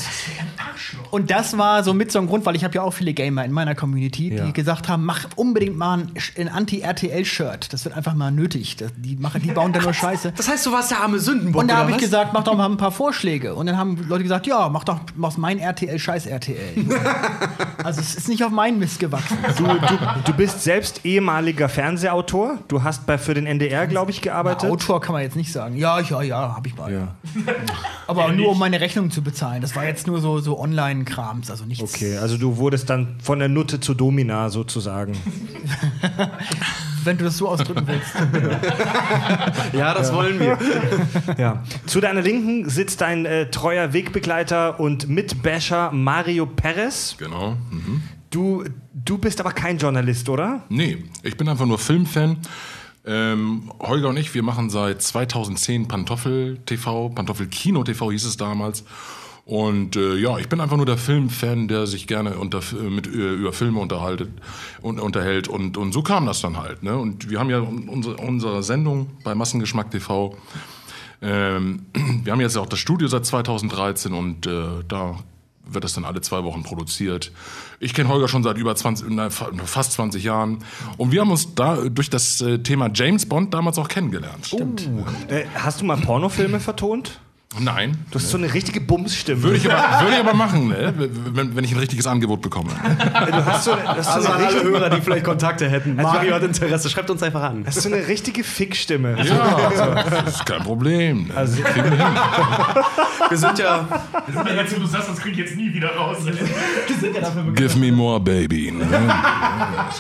Und 1.11 1.31
das 1.31 1.57
war 1.57 1.83
so 1.85 1.95
mit 1.95 2.13
so 2.13 2.19
ein 2.19 2.27
Grund, 2.27 2.45
weil 2.45 2.55
ich 2.55 2.65
habe 2.65 2.75
ja 2.75 2.83
auch 2.83 2.93
viele 2.93 3.15
Gamer 3.15 3.45
in 3.47 3.53
meiner 3.53 3.75
Community, 3.75 4.29
die 4.31 4.37
Ja. 4.37 4.51
gesagt 4.51 4.89
haben, 4.89 5.05
mach 5.05 5.27
unbedingt 5.37 5.77
mal 5.77 5.86
ein, 5.95 6.13
ein 6.39 6.49
Anti-RTL-Shirt. 6.49 7.73
Das 7.73 7.85
wird 7.85 7.97
einfach 7.97 8.15
mal 8.15 8.31
nötig. 8.31 8.77
Die, 8.97 9.17
machen, 9.17 9.43
die 9.43 9.51
bauen 9.51 9.73
da 9.73 9.81
nur 9.81 9.95
Scheiße. 9.95 10.33
Das 10.37 10.49
heißt, 10.49 10.67
du 10.67 10.73
warst 10.73 10.91
der 10.91 11.01
arme 11.01 11.19
Sündenbock, 11.19 11.63
Und 11.63 11.69
da 11.69 11.79
habe 11.79 11.93
ich 11.93 11.99
gesagt, 11.99 12.33
mach 12.33 12.45
doch 12.45 12.57
mal 12.57 12.67
ein 12.67 12.77
paar 12.77 12.93
Vorschläge. 12.93 13.55
Und 13.55 13.67
dann 13.67 13.77
haben 13.77 14.07
Leute 14.09 14.23
gesagt, 14.23 14.47
ja, 14.47 14.69
mach 14.69 14.85
doch 14.85 15.01
mach 15.17 15.37
mein 15.37 15.59
RTL, 15.59 15.99
scheiß 15.99 16.27
RTL. 16.27 16.75
also 17.85 18.01
es 18.01 18.15
ist 18.15 18.29
nicht 18.29 18.45
auf 18.45 18.51
meinen 18.51 18.79
Mist 18.79 18.99
gewachsen. 18.99 19.39
Du, 19.57 19.65
du, 19.65 19.99
du 20.25 20.33
bist 20.33 20.63
selbst 20.63 21.05
ehemaliger 21.05 21.69
Fernsehautor. 21.69 22.59
Du 22.69 22.83
hast 22.83 23.07
bei, 23.07 23.19
für 23.19 23.35
den 23.35 23.47
NDR, 23.47 23.87
glaube 23.87 24.11
ich, 24.11 24.23
gearbeitet. 24.23 24.71
Autor 24.71 25.01
kann 25.01 25.13
man 25.13 25.23
jetzt 25.23 25.37
nicht 25.37 25.53
sagen. 25.53 25.77
Ja, 25.77 26.01
ja, 26.01 26.23
ja, 26.23 26.57
habe 26.57 26.69
ich 26.69 26.77
mal. 26.77 26.93
Ja. 26.93 27.09
Aber 28.07 28.33
nur 28.33 28.51
um 28.51 28.59
meine 28.59 28.81
Rechnung 28.81 29.11
zu 29.11 29.23
bezahlen. 29.23 29.61
Das 29.63 29.75
war 29.77 29.85
jetzt 29.85 30.07
nur 30.07 30.21
so, 30.21 30.39
so 30.39 30.59
Online-Krams, 30.59 31.51
also 31.51 31.65
nichts. 31.65 31.95
Okay, 31.95 32.17
also 32.19 32.37
du 32.37 32.57
wurdest 32.57 32.89
dann 32.91 33.17
von 33.23 33.39
der 33.39 33.49
Nutte 33.49 33.81
zur 33.81 33.95
Domina 33.95 34.49
sozusagen. 34.51 35.13
Wenn 37.05 37.19
du 37.19 37.25
das 37.25 37.37
so 37.37 37.49
ausdrücken 37.49 37.87
willst. 37.87 38.13
Ja, 39.73 39.95
das 39.95 40.13
wollen 40.13 40.41
wir. 40.41 40.59
Ja. 41.39 41.63
Zu 41.87 42.01
deiner 42.01 42.23
Linken 42.23 42.69
sitzt 42.69 43.01
dein 43.01 43.27
äh, 43.27 43.51
treuer 43.51 43.93
Wegbegleiter 43.93 44.81
und 44.81 45.09
Mitbasher 45.09 45.93
Mario 45.93 46.47
Perez. 46.47 47.17
Genau. 47.19 47.57
Mhm. 47.71 48.03
Du, 48.31 48.65
du 48.93 49.19
bist 49.19 49.41
aber 49.41 49.53
kein 49.53 49.79
Journalist, 49.79 50.29
oder? 50.29 50.65
Nee, 50.69 51.05
ich 51.23 51.37
bin 51.37 51.49
einfach 51.49 51.67
nur 51.67 51.79
Filmfan. 51.79 52.39
Ähm, 53.05 53.71
Holger 53.79 54.09
und 54.09 54.17
ich, 54.17 54.35
wir 54.35 54.43
machen 54.43 54.69
seit 54.69 55.01
2010 55.01 55.87
Pantoffel 55.87 56.59
TV, 56.67 57.11
Pantoffel 57.11 57.47
Kino 57.47 57.85
TV 57.85 58.11
hieß 58.11 58.25
es 58.25 58.37
damals. 58.37 58.85
Und 59.47 59.95
äh, 59.95 60.17
ja, 60.17 60.39
ich 60.39 60.49
bin 60.49 60.61
einfach 60.61 60.77
nur 60.77 60.87
der 60.87 60.99
Filmfan, 60.99 61.69
der 61.69 61.87
sich 61.87 62.09
gerne 62.09 62.37
unter, 62.37 62.61
mit, 62.91 63.07
äh, 63.07 63.11
über 63.35 63.53
Filme 63.53 63.79
unterhaltet 63.79 64.29
und 64.83 64.99
unterhält. 64.99 65.47
Und, 65.47 65.77
und 65.77 65.93
so 65.93 66.03
kam 66.03 66.27
das 66.27 66.41
dann 66.41 66.57
halt. 66.59 66.83
Ne? 66.83 66.97
Und 66.99 67.31
wir 67.31 67.39
haben 67.39 67.49
ja 67.49 67.61
unsere, 67.61 68.17
unsere 68.17 68.65
Sendung 68.65 69.09
bei 69.23 69.37
Massengeschmack 69.37 69.93
TV. 69.93 70.37
Ähm, 71.23 71.83
wir 72.25 72.33
haben 72.33 72.41
jetzt 72.41 72.57
auch 72.57 72.67
das 72.67 72.81
Studio 72.81 73.07
seit 73.07 73.25
2013 73.25 74.13
und 74.13 74.49
äh, 74.49 74.65
da 74.89 75.17
wird 75.69 75.85
das 75.85 75.95
dann 75.95 76.05
alle 76.05 76.21
zwei 76.23 76.43
Wochen 76.43 76.65
produziert. 76.65 77.31
Ich 77.79 77.95
kenne 77.95 78.09
Holger 78.09 78.27
schon 78.27 78.43
seit 78.43 78.57
über 78.59 78.75
20, 78.75 79.07
na, 79.11 79.31
fa- 79.31 79.51
fast 79.65 79.93
20 79.93 80.25
Jahren. 80.25 80.59
Und 80.97 81.13
wir 81.13 81.21
haben 81.21 81.31
uns 81.31 81.55
da 81.55 81.77
durch 81.89 82.11
das 82.11 82.41
äh, 82.41 82.59
Thema 82.59 82.91
James 82.93 83.27
Bond 83.29 83.55
damals 83.55 83.79
auch 83.79 83.89
kennengelernt. 83.89 84.47
Äh, 85.29 85.45
hast 85.55 85.81
du 85.81 85.85
mal 85.85 85.97
Pornofilme 85.99 86.59
vertont? 86.59 87.21
Nein. 87.59 87.97
Du 88.11 88.19
hast 88.19 88.31
so 88.31 88.39
eine 88.39 88.53
richtige 88.53 88.81
Bumsstimme. 88.81 89.43
Würde 89.43 89.57
ich 89.57 89.71
aber, 89.71 90.03
würde 90.05 90.15
ich 90.15 90.21
aber 90.21 90.35
machen, 90.35 90.69
ne? 90.69 90.93
wenn, 90.97 91.57
wenn 91.57 91.65
ich 91.65 91.73
ein 91.73 91.79
richtiges 91.79 92.07
Angebot 92.07 92.43
bekomme. 92.43 92.71
du 92.71 93.47
hast 93.47 93.65
so, 93.65 93.73
du 93.75 93.87
hast 93.87 94.05
so 94.05 94.11
Also 94.11 94.29
eine, 94.29 94.37
alle 94.37 94.47
richtige, 94.49 94.69
Hörer, 94.69 94.91
die 94.91 95.01
vielleicht 95.01 95.25
Kontakte 95.25 95.69
hätten. 95.69 95.97
Mario 95.97 96.35
hat 96.35 96.43
Interesse, 96.43 96.89
schreibt 96.91 97.11
uns 97.11 97.23
einfach 97.23 97.43
an. 97.43 97.65
hast 97.67 97.81
so 97.83 97.93
eine 97.93 98.07
richtige 98.07 98.45
Fickstimme. 98.45 99.17
Ja, 99.23 100.05
das 100.25 100.37
ist 100.37 100.47
kein 100.47 100.63
Problem. 100.63 101.31
Also, 101.35 101.63
Kriegen 101.63 101.91
wir 101.91 102.07
hin. 102.07 102.17
Wir 103.29 103.39
sind 103.39 103.59
ja, 103.59 103.87
Jetzt, 104.57 104.77
wo 104.77 104.81
du 104.81 104.87
sagst, 104.87 105.09
das 105.09 105.19
krieg 105.19 105.33
ich 105.33 105.39
jetzt 105.39 105.57
nie 105.57 105.73
wieder 105.73 105.95
raus. 105.95 106.19
Give 107.55 107.79
me 107.79 107.93
more, 107.93 108.21
baby. 108.21 108.71
Ne? 108.73 108.87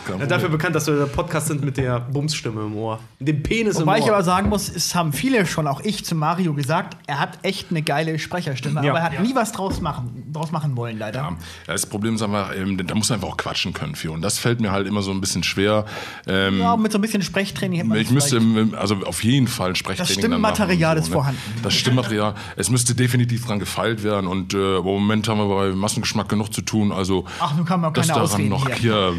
Problem. 0.06 0.28
dafür 0.28 0.48
bekannt, 0.48 0.74
dass 0.74 0.86
wir 0.86 0.96
der 0.96 1.06
Podcast 1.06 1.48
sind 1.48 1.64
mit 1.64 1.76
der 1.76 2.00
Bumsstimme 2.00 2.62
im 2.62 2.76
Ohr. 2.76 3.00
Dem 3.18 3.42
Penis 3.42 3.76
Wobei 3.80 3.98
im 3.98 4.02
ich 4.02 4.08
Ohr. 4.08 4.14
aber 4.14 4.24
sagen 4.24 4.48
muss, 4.48 4.68
es 4.68 4.94
haben 4.94 5.12
viele 5.12 5.46
schon, 5.46 5.66
auch 5.66 5.80
ich 5.80 6.04
zu 6.04 6.14
Mario 6.14 6.54
gesagt, 6.54 6.96
er 7.06 7.20
hat 7.20 7.38
echt 7.46 7.70
eine 7.70 7.82
geile 7.82 8.18
Sprecherstimme, 8.18 8.82
Ja. 8.84 8.90
aber 8.90 8.98
er 9.00 9.04
hat 9.06 9.20
nie 9.22 9.34
was 9.34 9.52
draus 9.52 9.80
machen, 9.80 10.24
draus 10.32 10.50
machen 10.52 10.76
wollen, 10.76 10.98
leider. 10.98 11.20
Ja, 11.20 11.36
das 11.66 11.86
Problem 11.86 12.16
ist 12.16 12.22
einfach, 12.22 12.50
ähm, 12.56 12.76
da 12.86 12.94
muss 12.94 13.08
man 13.08 13.16
einfach 13.18 13.28
auch 13.32 13.36
quatschen 13.36 13.72
können 13.72 13.94
für. 13.94 14.10
Und 14.12 14.22
das 14.22 14.38
fällt 14.38 14.60
mir 14.60 14.72
halt 14.72 14.86
immer 14.86 15.02
so 15.02 15.10
ein 15.12 15.20
bisschen 15.20 15.42
schwer. 15.42 15.84
Ähm, 16.26 16.58
Ja, 16.60 16.76
mit 16.76 16.92
so 16.92 16.98
ein 16.98 17.00
bisschen 17.02 17.22
Sprechtraining 17.22 17.78
hätte 17.78 17.88
man 17.88 17.98
ich 17.98 18.04
das 18.08 18.12
müsste, 18.14 18.36
im- 18.38 18.74
also 18.74 18.96
auf 19.06 19.22
jeden 19.24 19.46
Fall 19.48 19.70
ein 19.70 19.74
Sprechtraining 19.76 20.08
Das 20.08 20.16
Stimmmaterial 20.24 20.96
und 20.96 21.02
ist 21.02 21.12
vorhanden. 21.12 21.40
Das 21.62 21.74
Stimmmaterial, 21.74 22.34
es 22.56 22.68
müsste 22.70 22.94
definitiv 22.94 23.46
dran 23.46 23.58
gefeilt 23.58 24.02
werden 24.02 24.26
und 24.26 24.52
äh, 24.54 24.78
im 24.78 24.84
Moment 24.84 25.28
haben 25.28 25.38
wir 25.38 25.48
bei 25.48 25.68
Massengeschmack 25.74 26.28
genug 26.28 26.52
zu 26.52 26.62
tun, 26.62 26.90
also 26.92 27.24
Ach, 27.40 27.54
nun 27.56 27.64
kann 27.64 27.80
man 27.80 27.92
keine 27.92 28.06
daran 28.08 28.22
Ausreden 28.22 28.48
noch 28.48 28.66
hier. 28.68 28.76
hier, 28.76 29.14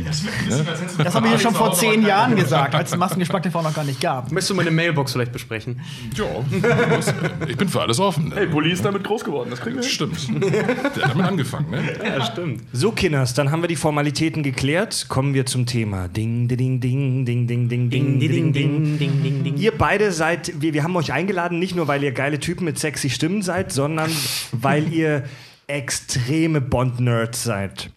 Das 1.03 1.15
habe 1.15 1.27
ich 1.27 1.33
ja 1.33 1.39
schon 1.39 1.53
vor 1.55 1.73
zehn 1.73 2.05
Jahren 2.05 2.35
gesagt, 2.35 2.75
als 2.75 2.91
es 2.91 2.97
Massengeschmack 2.97 3.43
TV 3.43 3.61
noch 3.61 3.73
gar 3.73 3.83
nicht 3.83 4.01
gab. 4.01 4.31
Möchtest 4.31 4.49
du 4.49 4.55
meine 4.55 4.71
Mailbox 4.71 5.13
vielleicht 5.13 5.31
besprechen? 5.31 5.79
ja, 6.15 6.25
ich 7.47 7.55
bin 7.57 7.69
für 7.69 7.81
alles 7.81 7.99
offen. 7.99 8.06
Hey, 8.33 8.47
Bulli 8.47 8.71
ist 8.71 8.85
damit 8.85 9.03
groß 9.03 9.23
geworden, 9.23 9.49
das 9.49 9.61
kriegen 9.61 9.77
wir. 9.77 9.83
Stimmt. 9.83 10.43
Der 10.43 10.67
hat 10.67 10.97
damit 10.97 11.25
angefangen, 11.25 11.71
ne? 11.71 11.83
Ja, 12.03 12.25
stimmt. 12.25 12.63
So, 12.73 12.91
Kinders, 12.91 13.33
dann 13.33 13.51
haben 13.51 13.61
wir 13.61 13.67
die 13.67 13.75
Formalitäten 13.75 14.43
geklärt. 14.43 15.07
Kommen 15.09 15.33
wir 15.33 15.45
zum 15.45 15.65
Thema. 15.65 16.07
Ding, 16.07 16.47
ding, 16.47 16.79
ding, 16.79 16.79
ding, 16.79 17.25
ding, 17.25 17.47
ding, 17.47 17.69
ding, 17.69 17.89
ding, 17.89 18.19
ding. 18.19 18.97
ding, 18.97 18.97
ding, 19.23 19.43
ding. 19.43 19.57
Ihr 19.57 19.71
beide 19.71 20.11
seid, 20.11 20.61
wir, 20.61 20.73
wir 20.73 20.83
haben 20.83 20.95
euch 20.95 21.11
eingeladen, 21.11 21.59
nicht 21.59 21.75
nur 21.75 21.87
weil 21.87 22.03
ihr 22.03 22.11
geile 22.11 22.39
Typen 22.39 22.65
mit 22.65 22.79
sexy 22.79 23.09
Stimmen 23.09 23.41
seid, 23.41 23.71
sondern 23.71 24.11
weil 24.51 24.91
ihr 24.93 25.23
extreme 25.67 26.61
Bond-Nerds 26.61 27.43
seid. 27.43 27.91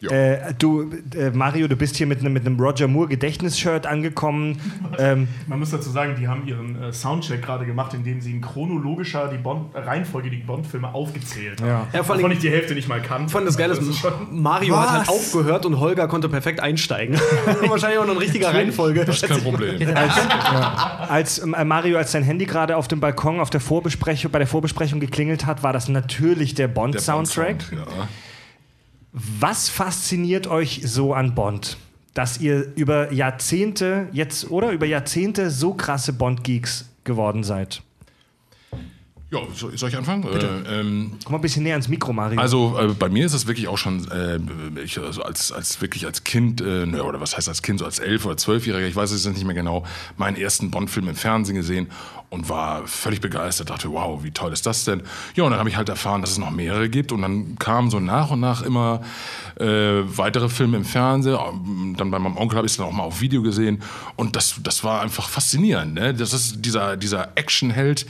Ja. 0.00 0.10
Äh, 0.10 0.54
du, 0.58 0.90
äh, 1.14 1.30
Mario, 1.30 1.68
du 1.68 1.76
bist 1.76 1.96
hier 1.96 2.06
mit 2.06 2.20
einem 2.20 2.32
mit 2.32 2.46
Roger 2.58 2.88
Moore 2.88 3.08
Gedächtnisshirt 3.08 3.86
angekommen. 3.86 4.58
Ähm, 4.98 5.28
Man 5.46 5.58
muss 5.58 5.70
dazu 5.70 5.90
sagen, 5.90 6.16
die 6.18 6.26
haben 6.26 6.46
ihren 6.46 6.82
äh, 6.82 6.92
Soundcheck 6.92 7.42
gerade 7.42 7.66
gemacht, 7.66 7.92
indem 7.92 8.20
sie 8.22 8.30
in 8.30 8.40
chronologischer 8.40 9.28
die 9.28 9.36
Bond, 9.36 9.74
äh, 9.74 9.80
Reihenfolge 9.80 10.30
die 10.30 10.38
Bond-Filme 10.38 10.94
aufgezählt 10.94 11.60
haben. 11.60 11.68
Ja. 11.68 11.86
Ja, 11.92 12.02
vor 12.02 12.14
allem- 12.16 12.30
ich 12.30 12.38
die 12.38 12.50
Hälfte 12.50 12.74
nicht 12.74 12.88
mal 12.88 13.02
kann. 13.02 13.26
Ich 13.26 13.32
fand 13.32 13.46
das 13.46 13.58
geil, 13.58 13.68
dass 13.68 13.80
Mario 14.30 14.78
hat 14.78 14.90
halt 14.90 15.00
Was? 15.02 15.08
aufgehört 15.10 15.66
und 15.66 15.80
Holger 15.80 16.08
konnte 16.08 16.28
perfekt 16.30 16.60
einsteigen. 16.60 17.20
Wahrscheinlich 17.68 17.98
auch 17.98 18.06
noch 18.06 18.14
in 18.14 18.18
richtiger 18.18 18.54
Reihenfolge. 18.54 19.04
Das 19.04 19.16
ist 19.22 19.28
kein 19.28 19.42
Problem. 19.42 19.76
als 21.08 21.38
äh, 21.38 21.46
Mario, 21.64 21.98
als 21.98 22.12
sein 22.12 22.22
Handy 22.22 22.46
gerade 22.46 22.76
auf 22.76 22.88
dem 22.88 23.00
Balkon 23.00 23.40
auf 23.40 23.50
der 23.50 23.60
Vorbesprechung, 23.60 24.30
bei 24.30 24.38
der 24.38 24.48
Vorbesprechung 24.48 25.00
geklingelt 25.00 25.46
hat, 25.46 25.62
war 25.62 25.72
das 25.72 25.88
natürlich 25.88 26.54
der 26.54 26.68
Bond-Soundtrack. 26.68 27.58
Bond-Sound, 27.70 27.86
Ja. 27.98 28.08
Was 29.12 29.68
fasziniert 29.68 30.46
euch 30.46 30.82
so 30.84 31.14
an 31.14 31.34
Bond? 31.34 31.76
Dass 32.14 32.40
ihr 32.40 32.72
über 32.76 33.12
Jahrzehnte 33.12 34.08
jetzt 34.12 34.50
oder 34.50 34.70
über 34.72 34.86
Jahrzehnte 34.86 35.50
so 35.50 35.74
krasse 35.74 36.12
Bond-Geeks 36.12 36.88
geworden 37.04 37.44
seid. 37.44 37.82
Ja, 39.32 39.38
soll, 39.54 39.72
ich 39.74 39.96
anfangen? 39.96 40.24
Äh, 40.24 40.80
ähm, 40.80 41.12
Komm 41.24 41.32
mal 41.32 41.38
ein 41.38 41.40
bisschen 41.40 41.62
näher 41.62 41.74
ans 41.74 41.86
Mikro, 41.86 42.12
Mario. 42.12 42.40
Also 42.40 42.76
äh, 42.76 42.88
bei 42.88 43.08
mir 43.08 43.24
ist 43.24 43.32
es 43.32 43.46
wirklich 43.46 43.68
auch 43.68 43.78
schon, 43.78 44.08
äh, 44.10 44.40
ich, 44.82 44.98
also 44.98 45.22
als, 45.22 45.52
als 45.52 45.80
wirklich 45.80 46.04
als 46.04 46.24
Kind, 46.24 46.60
äh, 46.60 46.84
ne, 46.84 47.04
oder 47.04 47.20
was 47.20 47.36
heißt 47.36 47.48
als 47.48 47.62
Kind, 47.62 47.78
so 47.78 47.84
als 47.84 48.00
elf 48.00 48.26
oder 48.26 48.36
zwölfjähriger, 48.36 48.88
ich 48.88 48.96
weiß 48.96 49.12
es 49.12 49.24
nicht 49.24 49.44
mehr 49.44 49.54
genau, 49.54 49.84
meinen 50.16 50.36
ersten 50.36 50.72
Bond-Film 50.72 51.08
im 51.08 51.14
Fernsehen 51.14 51.54
gesehen 51.54 51.86
und 52.30 52.48
war 52.48 52.86
völlig 52.86 53.20
begeistert, 53.20 53.70
dachte, 53.70 53.90
wow, 53.90 54.22
wie 54.22 54.30
toll 54.30 54.52
ist 54.52 54.64
das 54.64 54.84
denn? 54.84 55.02
Ja, 55.34 55.42
und 55.42 55.50
dann 55.50 55.58
habe 55.58 55.68
ich 55.68 55.76
halt 55.76 55.88
erfahren, 55.88 56.20
dass 56.20 56.30
es 56.30 56.38
noch 56.38 56.50
mehrere 56.52 56.88
gibt 56.88 57.10
und 57.10 57.22
dann 57.22 57.58
kamen 57.58 57.90
so 57.90 57.98
nach 57.98 58.30
und 58.30 58.38
nach 58.38 58.62
immer 58.62 59.02
äh, 59.58 59.66
weitere 59.66 60.48
Filme 60.48 60.76
im 60.76 60.84
Fernsehen. 60.84 61.36
Dann 61.96 62.12
bei 62.12 62.20
meinem 62.20 62.36
Onkel 62.36 62.56
habe 62.56 62.66
ich 62.66 62.72
es 62.72 62.76
dann 62.78 62.86
auch 62.86 62.92
mal 62.92 63.02
auf 63.02 63.20
Video 63.20 63.42
gesehen 63.42 63.82
und 64.14 64.36
das, 64.36 64.54
das 64.62 64.84
war 64.84 65.02
einfach 65.02 65.28
faszinierend. 65.28 65.94
Ne? 65.94 66.14
Das 66.14 66.32
ist 66.32 66.64
dieser, 66.64 66.96
dieser 66.96 67.36
Actionheld, 67.36 68.06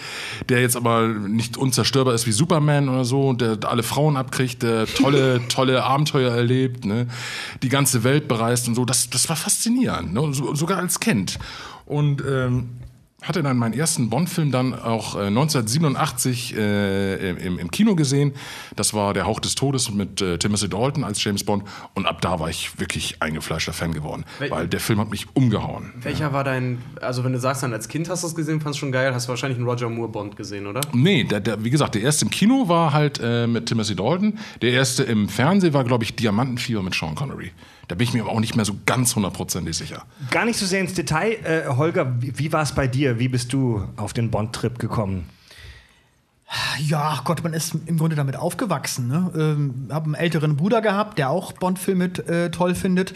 der 0.50 0.60
jetzt 0.60 0.76
aber 0.76 1.08
nicht 1.08 1.56
unzerstörbar 1.56 2.12
ist 2.12 2.26
wie 2.26 2.32
Superman 2.32 2.90
oder 2.90 3.06
so, 3.06 3.32
der 3.32 3.56
alle 3.64 3.82
Frauen 3.82 4.18
abkriegt, 4.18 4.62
der 4.62 4.84
tolle, 4.86 5.40
tolle 5.48 5.82
Abenteuer 5.82 6.30
erlebt, 6.30 6.84
ne? 6.84 7.06
die 7.62 7.70
ganze 7.70 8.04
Welt 8.04 8.28
bereist 8.28 8.68
und 8.68 8.74
so. 8.74 8.84
Das, 8.84 9.08
das 9.08 9.30
war 9.30 9.36
faszinierend, 9.36 10.12
ne? 10.12 10.34
so, 10.34 10.54
sogar 10.54 10.78
als 10.78 11.00
Kind. 11.00 11.38
Und 11.86 12.22
ähm, 12.28 12.79
hatte 13.22 13.42
dann 13.42 13.56
meinen 13.58 13.74
ersten 13.74 14.08
Bond-Film 14.10 14.50
dann 14.50 14.74
auch 14.74 15.14
äh, 15.16 15.26
1987 15.26 16.56
äh, 16.56 17.30
im, 17.30 17.58
im 17.58 17.70
Kino 17.70 17.94
gesehen. 17.94 18.32
Das 18.76 18.94
war 18.94 19.12
Der 19.14 19.26
Hauch 19.26 19.40
des 19.40 19.54
Todes 19.54 19.90
mit 19.92 20.20
äh, 20.20 20.38
Timothy 20.38 20.68
Dalton 20.68 21.04
als 21.04 21.22
James 21.22 21.44
Bond. 21.44 21.64
Und 21.94 22.06
ab 22.06 22.20
da 22.20 22.40
war 22.40 22.48
ich 22.48 22.78
wirklich 22.80 23.16
eingefleischter 23.20 23.72
Fan 23.72 23.92
geworden, 23.92 24.24
Wel- 24.38 24.50
weil 24.50 24.68
der 24.68 24.80
Film 24.80 25.00
hat 25.00 25.10
mich 25.10 25.26
umgehauen. 25.34 25.92
Welcher 26.00 26.32
war 26.32 26.44
dein, 26.44 26.78
also 27.00 27.24
wenn 27.24 27.32
du 27.32 27.40
sagst, 27.40 27.62
dann 27.62 27.72
als 27.72 27.88
Kind 27.88 28.08
hast 28.08 28.22
du 28.22 28.26
es 28.28 28.34
gesehen, 28.34 28.60
fandest 28.60 28.78
du 28.78 28.86
schon 28.86 28.92
geil, 28.92 29.12
hast 29.14 29.26
du 29.26 29.30
wahrscheinlich 29.30 29.58
einen 29.58 29.68
Roger 29.68 29.88
Moore 29.88 30.08
Bond 30.10 30.36
gesehen, 30.36 30.66
oder? 30.66 30.80
Nee, 30.92 31.24
der, 31.24 31.40
der, 31.40 31.62
wie 31.64 31.70
gesagt, 31.70 31.94
der 31.94 32.02
erste 32.02 32.24
im 32.24 32.30
Kino 32.30 32.68
war 32.68 32.92
halt 32.92 33.20
äh, 33.22 33.46
mit 33.46 33.66
Timothy 33.66 33.94
Dalton. 33.96 34.38
Der 34.62 34.72
erste 34.72 35.02
im 35.04 35.28
Fernsehen 35.28 35.74
war, 35.74 35.84
glaube 35.84 36.04
ich, 36.04 36.16
Diamantenfieber 36.16 36.82
mit 36.82 36.94
Sean 36.94 37.14
Connery. 37.14 37.52
Da 37.90 37.96
bin 37.96 38.06
ich 38.06 38.14
mir 38.14 38.22
aber 38.22 38.30
auch 38.30 38.38
nicht 38.38 38.54
mehr 38.54 38.64
so 38.64 38.74
ganz 38.86 39.16
hundertprozentig 39.16 39.76
sicher. 39.76 40.04
Gar 40.30 40.44
nicht 40.44 40.56
so 40.56 40.64
sehr 40.64 40.80
ins 40.80 40.94
Detail. 40.94 41.32
Äh, 41.42 41.66
Holger, 41.76 42.22
wie, 42.22 42.38
wie 42.38 42.52
war 42.52 42.62
es 42.62 42.70
bei 42.72 42.86
dir? 42.86 43.18
Wie 43.18 43.26
bist 43.26 43.52
du 43.52 43.82
auf 43.96 44.12
den 44.12 44.30
Bond-Trip 44.30 44.78
gekommen? 44.78 45.28
Ja, 46.78 47.20
Gott, 47.24 47.42
man 47.42 47.52
ist 47.52 47.74
im 47.86 47.98
Grunde 47.98 48.14
damit 48.14 48.36
aufgewachsen. 48.36 49.08
Ne? 49.08 49.32
Ähm, 49.36 49.88
hab 49.90 50.04
einen 50.04 50.14
älteren 50.14 50.56
Bruder 50.56 50.80
gehabt, 50.82 51.18
der 51.18 51.30
auch 51.30 51.52
Bond-Filme 51.52 52.04
äh, 52.28 52.50
toll 52.50 52.76
findet. 52.76 53.12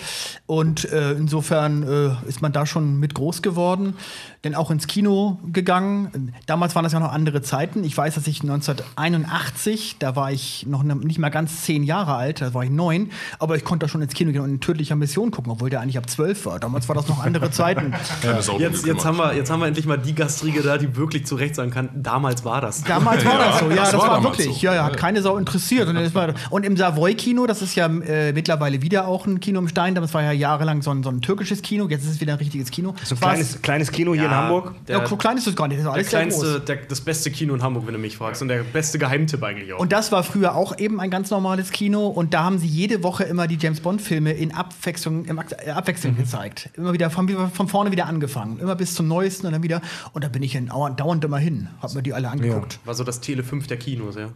Und 0.46 0.90
äh, 0.90 1.12
insofern 1.12 1.84
äh, 1.84 2.28
ist 2.28 2.42
man 2.42 2.52
da 2.52 2.66
schon 2.66 2.98
mit 2.98 3.14
groß 3.14 3.42
geworden. 3.42 3.94
Denn 4.44 4.54
auch 4.54 4.70
ins 4.70 4.86
Kino 4.86 5.38
gegangen. 5.52 6.34
Damals 6.46 6.74
waren 6.74 6.84
das 6.84 6.92
ja 6.92 7.00
noch 7.00 7.12
andere 7.12 7.40
Zeiten. 7.40 7.82
Ich 7.82 7.96
weiß, 7.96 8.14
dass 8.14 8.26
ich 8.26 8.42
1981, 8.42 9.96
da 9.98 10.16
war 10.16 10.32
ich 10.32 10.66
noch 10.66 10.82
ne, 10.82 10.94
nicht 10.96 11.18
mal 11.18 11.30
ganz 11.30 11.62
zehn 11.62 11.82
Jahre 11.82 12.14
alt, 12.14 12.42
da 12.42 12.52
war 12.52 12.62
ich 12.62 12.70
neun, 12.70 13.10
aber 13.38 13.56
ich 13.56 13.64
konnte 13.64 13.86
da 13.86 13.88
schon 13.88 14.02
ins 14.02 14.12
Kino 14.12 14.32
gehen 14.32 14.42
und 14.42 14.50
in 14.50 14.60
tödlicher 14.60 14.96
Mission 14.96 15.30
gucken, 15.30 15.50
obwohl 15.50 15.70
der 15.70 15.80
eigentlich 15.80 15.96
ab 15.96 16.10
zwölf 16.10 16.44
war. 16.44 16.60
Damals 16.60 16.88
war 16.88 16.94
das 16.94 17.08
noch 17.08 17.24
andere 17.24 17.50
Zeiten. 17.50 17.94
Drum 18.22 18.60
Jetzt, 18.60 18.86
jetzt, 18.86 19.04
haben 19.06 19.16
wir, 19.16 19.34
jetzt 19.34 19.50
haben 19.50 19.60
wir 19.60 19.66
endlich 19.66 19.86
mal 19.86 19.96
die 19.96 20.14
Gastrige 20.14 20.62
da, 20.62 20.76
die 20.76 20.94
wirklich 20.94 21.26
zu 21.26 21.36
Recht 21.36 21.54
sagen 21.54 21.70
kann, 21.70 21.88
damals 21.94 22.44
war 22.44 22.60
das. 22.60 22.84
Damals 22.84 23.24
war 23.24 23.38
das 23.38 23.60
so, 23.60 23.70
ja, 23.70 23.76
das 23.76 23.90
das, 23.90 24.00
war 24.00 24.08
war, 24.08 24.14
damals 24.16 24.38
wirklich. 24.38 24.60
so. 24.60 24.66
Ja, 24.66 24.74
ja, 24.74 24.84
hat 24.84 24.98
keine 24.98 25.22
Sau 25.22 25.38
interessiert. 25.38 25.88
Und, 25.88 25.94
das 25.94 26.14
war, 26.14 26.34
und 26.50 26.66
im 26.66 26.76
Savoy-Kino, 26.76 27.46
das 27.46 27.62
ist 27.62 27.74
ja 27.76 27.86
äh, 27.86 28.32
mittlerweile 28.34 28.82
wieder 28.82 29.08
auch 29.08 29.26
ein 29.26 29.40
Kino 29.40 29.58
im 29.58 29.68
Stein, 29.68 29.94
das 29.94 30.12
war 30.12 30.22
ja 30.22 30.32
jahrelang 30.32 30.82
so 30.82 30.90
ein, 30.90 31.02
so 31.02 31.08
ein 31.08 31.22
türkisches 31.22 31.62
Kino, 31.62 31.88
jetzt 31.88 32.04
ist 32.04 32.10
es 32.10 32.20
wieder 32.20 32.34
ein 32.34 32.38
richtiges 32.38 32.70
Kino. 32.70 32.94
So 33.04 33.14
ein 33.14 33.20
kleines, 33.20 33.62
kleines 33.62 33.90
Kino 33.90 34.12
hier 34.12 34.33
Hamburg. 34.34 34.74
Der, 34.86 34.98
ja, 34.98 35.04
klein 35.04 35.36
ist 35.36 35.46
es 35.46 35.56
gar 35.56 35.68
nicht, 35.68 35.80
das 35.80 35.86
ist 35.86 35.94
der 35.94 36.04
kleinste, 36.04 36.46
groß. 36.46 36.64
der, 36.64 36.76
das 36.76 37.00
beste 37.00 37.30
Kino 37.30 37.54
in 37.54 37.62
Hamburg, 37.62 37.86
wenn 37.86 37.94
du 37.94 38.00
mich 38.00 38.16
fragst. 38.16 38.42
Und 38.42 38.48
der 38.48 38.62
beste 38.62 38.98
Geheimtipp 38.98 39.42
eigentlich 39.42 39.72
auch. 39.72 39.78
Und 39.78 39.92
das 39.92 40.12
war 40.12 40.22
früher 40.22 40.54
auch 40.54 40.78
eben 40.78 41.00
ein 41.00 41.10
ganz 41.10 41.30
normales 41.30 41.70
Kino 41.70 42.06
und 42.06 42.34
da 42.34 42.44
haben 42.44 42.58
sie 42.58 42.66
jede 42.66 43.02
Woche 43.02 43.24
immer 43.24 43.46
die 43.46 43.56
James 43.56 43.80
Bond 43.80 44.02
Filme 44.02 44.32
in 44.32 44.52
Abwechslung, 44.52 45.26
äh, 45.26 45.70
Abwechslung 45.70 46.16
gezeigt. 46.16 46.70
Immer 46.74 46.92
wieder 46.92 47.10
von, 47.10 47.28
von 47.50 47.68
vorne 47.68 47.92
wieder 47.92 48.06
angefangen, 48.06 48.58
immer 48.58 48.74
bis 48.76 48.94
zum 48.94 49.08
neuesten 49.08 49.46
und 49.46 49.52
dann 49.52 49.62
wieder 49.62 49.80
und 50.12 50.24
da 50.24 50.28
bin 50.28 50.42
ich 50.42 50.52
dann 50.52 50.66
dauernd, 50.96 51.24
immer 51.24 51.38
hin, 51.38 51.68
hab 51.80 51.94
mir 51.94 52.02
die 52.02 52.12
alle 52.12 52.28
angeguckt. 52.28 52.78
war 52.84 52.94
so 52.94 53.04
das 53.04 53.20
Tele 53.20 53.42
5 53.42 53.66
der 53.66 53.76
Kinos, 53.78 54.16
ja. 54.16 54.28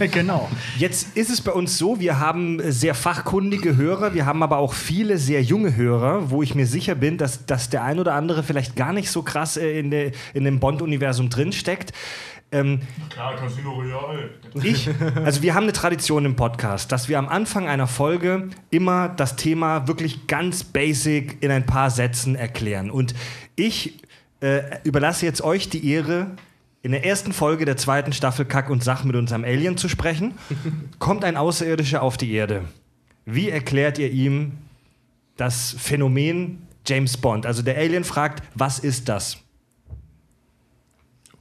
genau. 0.06 0.48
Jetzt 0.78 1.16
ist 1.16 1.30
es 1.30 1.40
bei 1.40 1.52
uns 1.52 1.78
so, 1.78 2.00
wir 2.00 2.18
haben 2.18 2.60
sehr 2.70 2.94
fachkundige 2.94 3.76
Hörer, 3.76 4.14
wir 4.14 4.26
haben 4.26 4.42
aber 4.42 4.58
auch 4.58 4.74
viele 4.74 5.18
sehr 5.18 5.42
junge 5.42 5.76
Hörer, 5.76 6.30
wo 6.30 6.42
ich 6.42 6.54
mir 6.54 6.66
sicher 6.66 6.94
bin, 6.94 7.18
dass, 7.18 7.46
dass 7.46 7.70
der 7.70 7.84
ein 7.84 7.98
oder 7.98 8.14
andere 8.14 8.42
vielleicht 8.42 8.76
gar 8.76 8.85
nicht 8.92 9.10
so 9.10 9.22
krass 9.22 9.56
äh, 9.56 9.78
in, 9.78 9.90
der, 9.90 10.12
in 10.34 10.44
dem 10.44 10.60
Bond-Universum 10.60 11.30
drinsteckt. 11.30 11.92
Ähm, 12.52 12.80
Klar, 13.10 13.36
Casino 13.36 13.72
Royale. 13.72 14.30
ich, 14.62 14.88
also 15.24 15.42
wir 15.42 15.54
haben 15.54 15.64
eine 15.64 15.72
Tradition 15.72 16.24
im 16.24 16.36
Podcast, 16.36 16.92
dass 16.92 17.08
wir 17.08 17.18
am 17.18 17.28
Anfang 17.28 17.66
einer 17.66 17.88
Folge 17.88 18.50
immer 18.70 19.08
das 19.08 19.36
Thema 19.36 19.88
wirklich 19.88 20.28
ganz 20.28 20.62
basic 20.62 21.42
in 21.42 21.50
ein 21.50 21.66
paar 21.66 21.90
Sätzen 21.90 22.36
erklären. 22.36 22.90
Und 22.90 23.14
ich 23.56 23.98
äh, 24.40 24.62
überlasse 24.84 25.26
jetzt 25.26 25.42
euch 25.42 25.68
die 25.68 25.90
Ehre, 25.90 26.36
in 26.82 26.92
der 26.92 27.04
ersten 27.04 27.32
Folge 27.32 27.64
der 27.64 27.76
zweiten 27.76 28.12
Staffel 28.12 28.44
Kack 28.44 28.70
und 28.70 28.84
Sach 28.84 29.02
mit 29.02 29.16
unserem 29.16 29.42
Alien 29.42 29.76
zu 29.76 29.88
sprechen. 29.88 30.34
Kommt 31.00 31.24
ein 31.24 31.36
Außerirdischer 31.36 32.00
auf 32.00 32.16
die 32.16 32.32
Erde. 32.32 32.62
Wie 33.24 33.50
erklärt 33.50 33.98
ihr 33.98 34.12
ihm 34.12 34.52
das 35.36 35.74
Phänomen 35.76 36.65
James 36.86 37.16
Bond? 37.16 37.46
Also 37.46 37.62
der 37.62 37.76
Alien 37.76 38.04
fragt, 38.04 38.42
was 38.54 38.78
ist 38.78 39.08
das? 39.08 39.38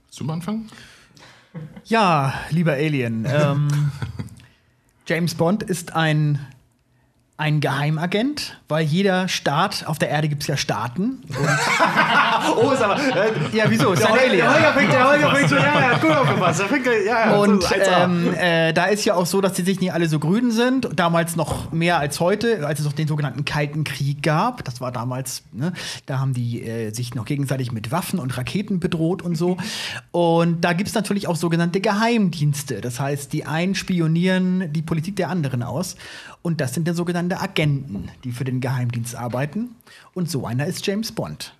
Zum 0.09 0.29
Anfang? 0.29 0.67
Ja, 1.85 2.33
lieber 2.49 2.73
Alien, 2.73 3.25
ähm, 3.27 3.91
James 5.07 5.35
Bond 5.35 5.63
ist 5.63 5.93
ein, 5.93 6.39
ein 7.37 7.59
Geheimagent, 7.59 8.61
weil 8.69 8.85
jeder 8.85 9.27
Staat, 9.27 9.85
auf 9.87 9.99
der 9.99 10.09
Erde 10.09 10.29
gibt 10.29 10.43
es 10.43 10.47
ja 10.47 10.57
Staaten. 10.57 11.21
Oh, 12.57 12.71
ist 12.71 12.81
aber. 12.81 12.99
Ja, 13.53 13.65
wieso? 13.67 13.93
Ist 13.93 14.05
ein 14.05 14.13
Alien. 14.13 14.47
fängt, 14.75 14.93
der 14.93 15.07
Holger 15.07 15.35
fängt 15.35 15.49
so, 15.49 15.55
ja, 15.55 15.73
hat 15.73 16.01
gut 16.01 16.11
aufgepasst. 16.11 16.59
Der 16.59 16.67
fängt, 16.67 16.85
ja, 16.85 16.93
ja, 17.03 17.35
Und 17.35 17.63
das 17.63 17.71
ist 17.71 17.89
1A. 17.89 18.03
ähm, 18.03 18.33
äh, 18.35 18.73
da 18.73 18.85
ist 18.85 19.03
ja 19.03 19.15
auch 19.15 19.25
so, 19.25 19.41
dass 19.41 19.53
die 19.53 19.63
sich 19.63 19.79
nicht 19.79 19.91
alle 19.91 20.07
so 20.07 20.19
grün 20.19 20.51
sind. 20.51 20.87
Damals 20.95 21.35
noch 21.35 21.71
mehr 21.71 21.97
als 21.97 22.19
heute, 22.19 22.65
als 22.65 22.79
es 22.79 22.85
noch 22.85 22.93
den 22.93 23.07
sogenannten 23.07 23.45
Kalten 23.45 23.83
Krieg 23.83 24.21
gab. 24.21 24.63
Das 24.63 24.79
war 24.79 24.91
damals, 24.91 25.43
ne, 25.53 25.73
da 26.05 26.19
haben 26.19 26.33
die 26.33 26.61
äh, 26.61 26.91
sich 26.91 27.15
noch 27.15 27.25
gegenseitig 27.25 27.71
mit 27.71 27.91
Waffen 27.91 28.19
und 28.19 28.37
Raketen 28.37 28.79
bedroht 28.79 29.21
und 29.21 29.35
so. 29.35 29.57
Und 30.11 30.61
da 30.61 30.73
gibt 30.73 30.89
es 30.89 30.95
natürlich 30.95 31.27
auch 31.27 31.35
sogenannte 31.35 31.81
Geheimdienste. 31.81 32.79
Das 32.79 32.99
heißt, 32.99 33.33
die 33.33 33.45
einen 33.45 33.75
spionieren 33.75 34.71
die 34.71 34.83
Politik 34.83 35.15
der 35.15 35.29
anderen 35.29 35.63
aus. 35.63 35.95
Und 36.45 36.61
das 36.61 36.75
sind 36.75 36.87
dann 36.87 36.93
sogenannte 36.93 37.41
Agenten, 37.41 38.11
die 38.23 38.31
für 38.31 38.43
den 38.43 38.61
Geheimdienst 38.61 39.15
arbeiten. 39.15 39.71
Und 40.13 40.29
so 40.29 40.45
einer 40.45 40.67
ist 40.67 40.85
James 40.85 41.11
Bond. 41.11 41.55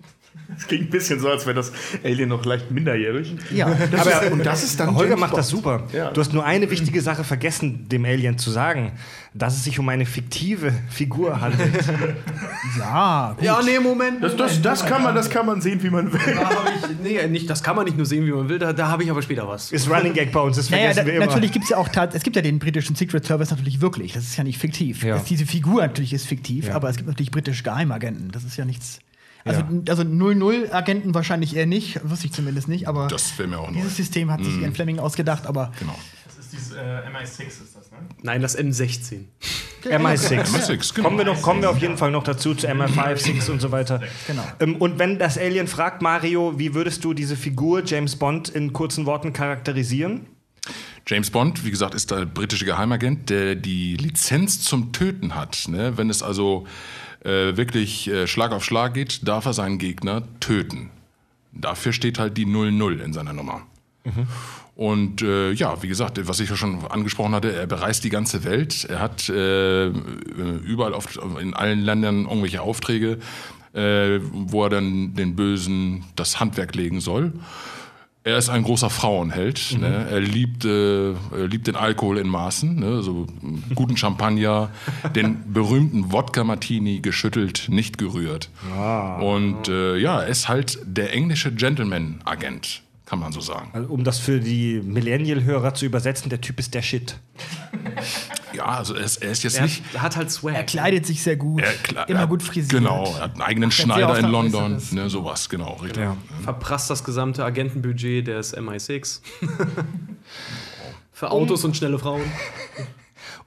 Das 0.54 0.66
klingt 0.68 0.84
ein 0.84 0.90
bisschen 0.90 1.18
so, 1.20 1.28
als 1.28 1.44
wäre 1.44 1.56
das 1.56 1.72
Alien 2.04 2.28
noch 2.28 2.44
leicht 2.44 2.70
minderjährig. 2.70 3.34
Ja. 3.52 3.66
Aber 3.66 4.32
und 4.32 4.46
das 4.46 4.62
ist 4.62 4.78
dann 4.80 4.94
Holger 4.94 5.10
James 5.10 5.20
macht 5.20 5.30
Bond. 5.32 5.38
das 5.40 5.48
super. 5.48 5.82
Ja. 5.92 6.10
Du 6.12 6.20
hast 6.20 6.32
nur 6.32 6.44
eine 6.44 6.70
wichtige 6.70 7.00
Sache 7.02 7.24
vergessen, 7.24 7.88
dem 7.88 8.04
Alien 8.04 8.38
zu 8.38 8.50
sagen, 8.50 8.92
dass 9.34 9.54
es 9.56 9.64
sich 9.64 9.78
um 9.78 9.88
eine 9.88 10.06
fiktive 10.06 10.72
Figur 10.88 11.40
handelt. 11.40 11.72
Ja, 12.78 13.32
gut. 13.36 13.44
Ja, 13.44 13.60
nee, 13.64 13.78
Moment. 13.78 14.22
Das, 14.22 14.36
das, 14.36 14.60
das, 14.60 14.84
kann 14.86 15.02
man, 15.02 15.14
das 15.14 15.30
kann 15.30 15.46
man 15.46 15.60
sehen, 15.60 15.82
wie 15.82 15.90
man 15.90 16.12
will. 16.12 16.20
Da 16.24 16.50
ich, 16.90 16.98
nee, 17.02 17.26
nicht, 17.28 17.48
das 17.48 17.62
kann 17.62 17.76
man 17.76 17.84
nicht 17.84 17.96
nur 17.96 18.06
sehen, 18.06 18.26
wie 18.26 18.32
man 18.32 18.48
will, 18.48 18.58
da, 18.58 18.72
da 18.72 18.88
habe 18.88 19.04
ich 19.04 19.10
aber 19.10 19.22
später 19.22 19.46
was. 19.48 19.72
Ist 19.72 19.88
Running 19.90 20.12
Gag 20.12 20.32
bei 20.32 20.40
uns, 20.40 20.56
das 20.56 20.68
Naja, 20.70 20.86
vergessen 20.92 21.00
da, 21.00 21.06
wir 21.06 21.14
immer. 21.16 21.26
natürlich 21.26 21.52
gibt 21.52 21.64
es 21.64 21.70
ja 21.70 21.76
auch 21.76 21.88
tat- 21.88 22.14
es 22.14 22.22
gibt 22.22 22.36
ja 22.36 22.42
den 22.42 22.58
britischen 22.58 22.96
Secret 22.96 23.24
Service 23.24 23.50
natürlich 23.50 23.80
wirklich. 23.80 24.12
Das 24.12 24.24
ist 24.24 24.36
ja 24.36 24.44
nicht 24.44 24.58
fiktiv. 24.58 25.02
Ja. 25.04 25.14
Das, 25.16 25.24
diese 25.24 25.46
Figur 25.46 25.80
natürlich 25.82 26.12
ist 26.12 26.26
fiktiv, 26.26 26.68
Ja. 26.68 26.74
aber 26.74 26.88
es 26.90 26.96
gibt 26.96 27.08
natürlich 27.08 27.30
britische 27.30 27.62
Geheimagenten. 27.62 28.30
Das 28.32 28.44
ist 28.44 28.56
ja 28.56 28.64
nichts. 28.64 28.98
Also, 29.46 29.60
Ja. 29.60 29.66
also 29.88 30.02
00-Agenten 30.02 31.14
wahrscheinlich 31.14 31.56
eher 31.56 31.66
nicht, 31.66 32.00
wusste 32.08 32.26
ich 32.26 32.32
zumindest 32.32 32.68
nicht, 32.68 32.88
aber 32.88 33.06
Das 33.08 33.38
wäre 33.38 33.48
mir 33.48 33.58
auch 33.58 33.70
neu. 33.70 33.76
dieses 33.76 33.96
System 33.96 34.30
hat 34.30 34.44
sich 34.44 34.56
Ian 34.60 34.74
Fleming 34.74 34.98
ausgedacht, 34.98 35.46
aber 35.46 35.72
Genau. 35.78 35.96
Das 36.26 36.36
ist 36.44 36.52
dieses 36.52 36.72
äh, 36.72 36.80
MI6, 36.80 37.46
ist 37.46 37.76
das, 37.76 37.90
ne? 37.90 37.98
Nein, 38.22 38.42
das 38.42 38.58
M16. 38.58 39.24
MI6. 39.84 40.44
MI6, 40.44 40.94
genau. 40.94 41.08
Kommen 41.08 41.18
wir, 41.18 41.24
noch, 41.24 41.42
kommen 41.42 41.62
wir 41.62 41.70
auf 41.70 41.78
jeden 41.78 41.96
Fall 41.96 42.10
noch 42.10 42.24
dazu, 42.24 42.54
zu 42.54 42.66
MI5, 42.68 43.16
6 43.16 43.48
und 43.50 43.60
so 43.60 43.70
weiter. 43.72 44.02
Genau. 44.26 44.42
Ähm, 44.60 44.76
und 44.76 44.98
wenn 44.98 45.18
das 45.18 45.38
Alien 45.38 45.66
fragt, 45.68 46.02
Mario, 46.02 46.58
wie 46.58 46.74
würdest 46.74 47.04
du 47.04 47.14
diese 47.14 47.36
Figur 47.36 47.84
James 47.84 48.16
Bond 48.16 48.48
in 48.48 48.72
kurzen 48.72 49.06
Worten 49.06 49.32
charakterisieren? 49.32 50.26
James 51.06 51.30
Bond, 51.30 51.64
wie 51.64 51.70
gesagt, 51.70 51.94
ist 51.94 52.10
der 52.10 52.26
britische 52.26 52.64
Geheimagent, 52.64 53.30
der 53.30 53.54
die 53.54 53.96
Lizenz 53.96 54.62
zum 54.62 54.92
Töten 54.92 55.36
hat. 55.36 55.66
Ne? 55.68 55.96
Wenn 55.96 56.10
es 56.10 56.20
also 56.22 56.66
äh, 57.24 57.56
wirklich 57.56 58.08
äh, 58.08 58.26
Schlag 58.26 58.52
auf 58.52 58.64
Schlag 58.64 58.94
geht, 58.94 59.26
darf 59.26 59.46
er 59.46 59.52
seinen 59.52 59.78
Gegner 59.78 60.22
töten. 60.40 60.90
Dafür 61.52 61.92
steht 61.92 62.18
halt 62.18 62.36
die 62.36 62.46
00 62.46 63.00
in 63.00 63.12
seiner 63.12 63.32
Nummer. 63.32 63.62
Und 64.76 65.22
äh, 65.22 65.52
ja, 65.52 65.82
wie 65.82 65.88
gesagt, 65.88 66.20
was 66.28 66.38
ich 66.38 66.50
ja 66.50 66.56
schon 66.56 66.84
angesprochen 66.86 67.34
hatte, 67.34 67.52
er 67.52 67.66
bereist 67.66 68.04
die 68.04 68.10
ganze 68.10 68.44
Welt. 68.44 68.84
Er 68.84 69.00
hat 69.00 69.28
äh, 69.30 69.86
überall 69.86 70.92
auf, 70.92 71.18
in 71.40 71.54
allen 71.54 71.80
Ländern 71.80 72.26
irgendwelche 72.26 72.60
Aufträge, 72.60 73.18
äh, 73.72 74.20
wo 74.20 74.64
er 74.64 74.70
dann 74.70 75.14
den 75.14 75.34
Bösen 75.34 76.04
das 76.14 76.40
Handwerk 76.40 76.74
legen 76.74 77.00
soll. 77.00 77.32
Er 78.26 78.38
ist 78.38 78.48
ein 78.48 78.64
großer 78.64 78.90
Frauenheld. 78.90 79.76
Ne? 79.78 80.08
Er 80.10 80.18
liebt, 80.18 80.64
äh, 80.64 81.10
er 81.12 81.46
liebt 81.46 81.68
den 81.68 81.76
Alkohol 81.76 82.18
in 82.18 82.26
Maßen, 82.26 82.74
ne? 82.74 83.00
so 83.00 83.28
einen 83.40 83.62
guten 83.76 83.96
Champagner, 83.96 84.70
den 85.14 85.52
berühmten 85.52 86.10
Wodka-Martini 86.10 86.98
geschüttelt, 86.98 87.68
nicht 87.68 87.98
gerührt. 87.98 88.50
Und 89.20 89.68
äh, 89.68 89.96
ja, 89.98 90.22
er 90.22 90.26
ist 90.26 90.48
halt 90.48 90.80
der 90.84 91.12
englische 91.12 91.52
Gentleman-Agent, 91.52 92.82
kann 93.04 93.20
man 93.20 93.30
so 93.30 93.40
sagen. 93.40 93.70
Also, 93.72 93.90
um 93.90 94.02
das 94.02 94.18
für 94.18 94.40
die 94.40 94.80
Millennial-Hörer 94.84 95.74
zu 95.74 95.86
übersetzen, 95.86 96.28
der 96.28 96.40
Typ 96.40 96.58
ist 96.58 96.74
der 96.74 96.82
Shit. 96.82 97.14
Ja, 98.56 98.64
also 98.64 98.94
er 98.94 99.04
ist, 99.04 99.18
er 99.18 99.30
ist 99.30 99.42
jetzt 99.42 99.56
Er, 99.56 99.62
nicht. 99.64 99.82
er 99.92 100.02
hat 100.02 100.16
halt 100.16 100.30
Swag. 100.30 100.54
er 100.54 100.64
kleidet 100.64 101.04
sich 101.06 101.22
sehr 101.22 101.36
gut, 101.36 101.62
Er, 101.62 102.08
immer 102.08 102.20
er, 102.20 102.26
gut 102.26 102.42
frisiert. 102.42 102.70
Genau, 102.70 103.04
er 103.04 103.24
hat 103.24 103.32
einen 103.32 103.42
eigenen 103.42 103.70
Schneider 103.70 104.18
in 104.18 104.26
London, 104.26 104.80
ne, 104.92 105.10
sowas, 105.10 105.48
genau, 105.48 105.74
richtig. 105.74 106.02
Ja. 106.02 106.16
Verprasst 106.42 106.88
das 106.90 107.04
gesamte 107.04 107.44
Agentenbudget 107.44 108.26
des 108.26 108.56
MI6. 108.56 109.20
Für 111.12 111.30
Autos 111.30 111.64
und 111.64 111.76
schnelle 111.76 111.98
Frauen. 111.98 112.22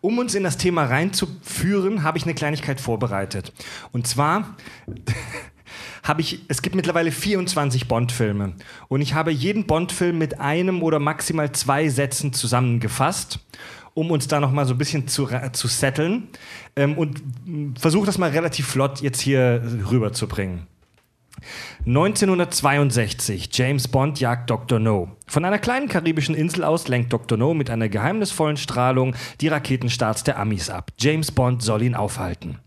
Um 0.01 0.17
uns 0.17 0.33
in 0.33 0.43
das 0.43 0.55
Thema 0.55 0.85
reinzuführen, 0.85 2.03
habe 2.03 2.17
ich 2.17 2.23
eine 2.23 2.33
Kleinigkeit 2.33 2.79
vorbereitet. 2.79 3.51
Und 3.91 4.07
zwar 4.07 4.55
habe 6.03 6.21
ich, 6.21 6.45
es 6.47 6.61
gibt 6.61 6.75
mittlerweile 6.75 7.11
24 7.11 7.89
Bond-Filme. 7.89 8.53
Und 8.87 9.01
ich 9.01 9.13
habe 9.13 9.31
jeden 9.31 9.67
Bond-Film 9.67 10.17
mit 10.17 10.39
einem 10.39 10.83
oder 10.83 10.99
maximal 10.99 11.51
zwei 11.51 11.89
Sätzen 11.89 12.31
zusammengefasst, 12.31 13.39
um 13.99 14.11
uns 14.11 14.29
da 14.29 14.39
nochmal 14.39 14.65
so 14.65 14.73
ein 14.73 14.77
bisschen 14.77 15.09
zu, 15.09 15.27
zu 15.51 15.67
setteln. 15.67 16.29
Ähm, 16.77 16.97
und 16.97 17.21
versuche 17.77 18.05
das 18.05 18.17
mal 18.17 18.29
relativ 18.29 18.67
flott 18.67 19.01
jetzt 19.01 19.19
hier 19.19 19.61
rüberzubringen. 19.91 20.67
1962, 21.85 23.49
James 23.51 23.87
Bond 23.87 24.19
jagt 24.19 24.49
Dr. 24.49 24.79
No. 24.79 25.11
Von 25.27 25.45
einer 25.45 25.59
kleinen 25.59 25.87
karibischen 25.87 26.35
Insel 26.35 26.63
aus 26.63 26.87
lenkt 26.87 27.11
Dr. 27.11 27.37
No 27.37 27.53
mit 27.53 27.69
einer 27.69 27.89
geheimnisvollen 27.89 28.57
Strahlung 28.57 29.15
die 29.41 29.47
Raketenstarts 29.47 30.23
der 30.23 30.39
Amis 30.39 30.69
ab. 30.69 30.91
James 30.97 31.31
Bond 31.31 31.61
soll 31.61 31.83
ihn 31.83 31.95
aufhalten. 31.95 32.59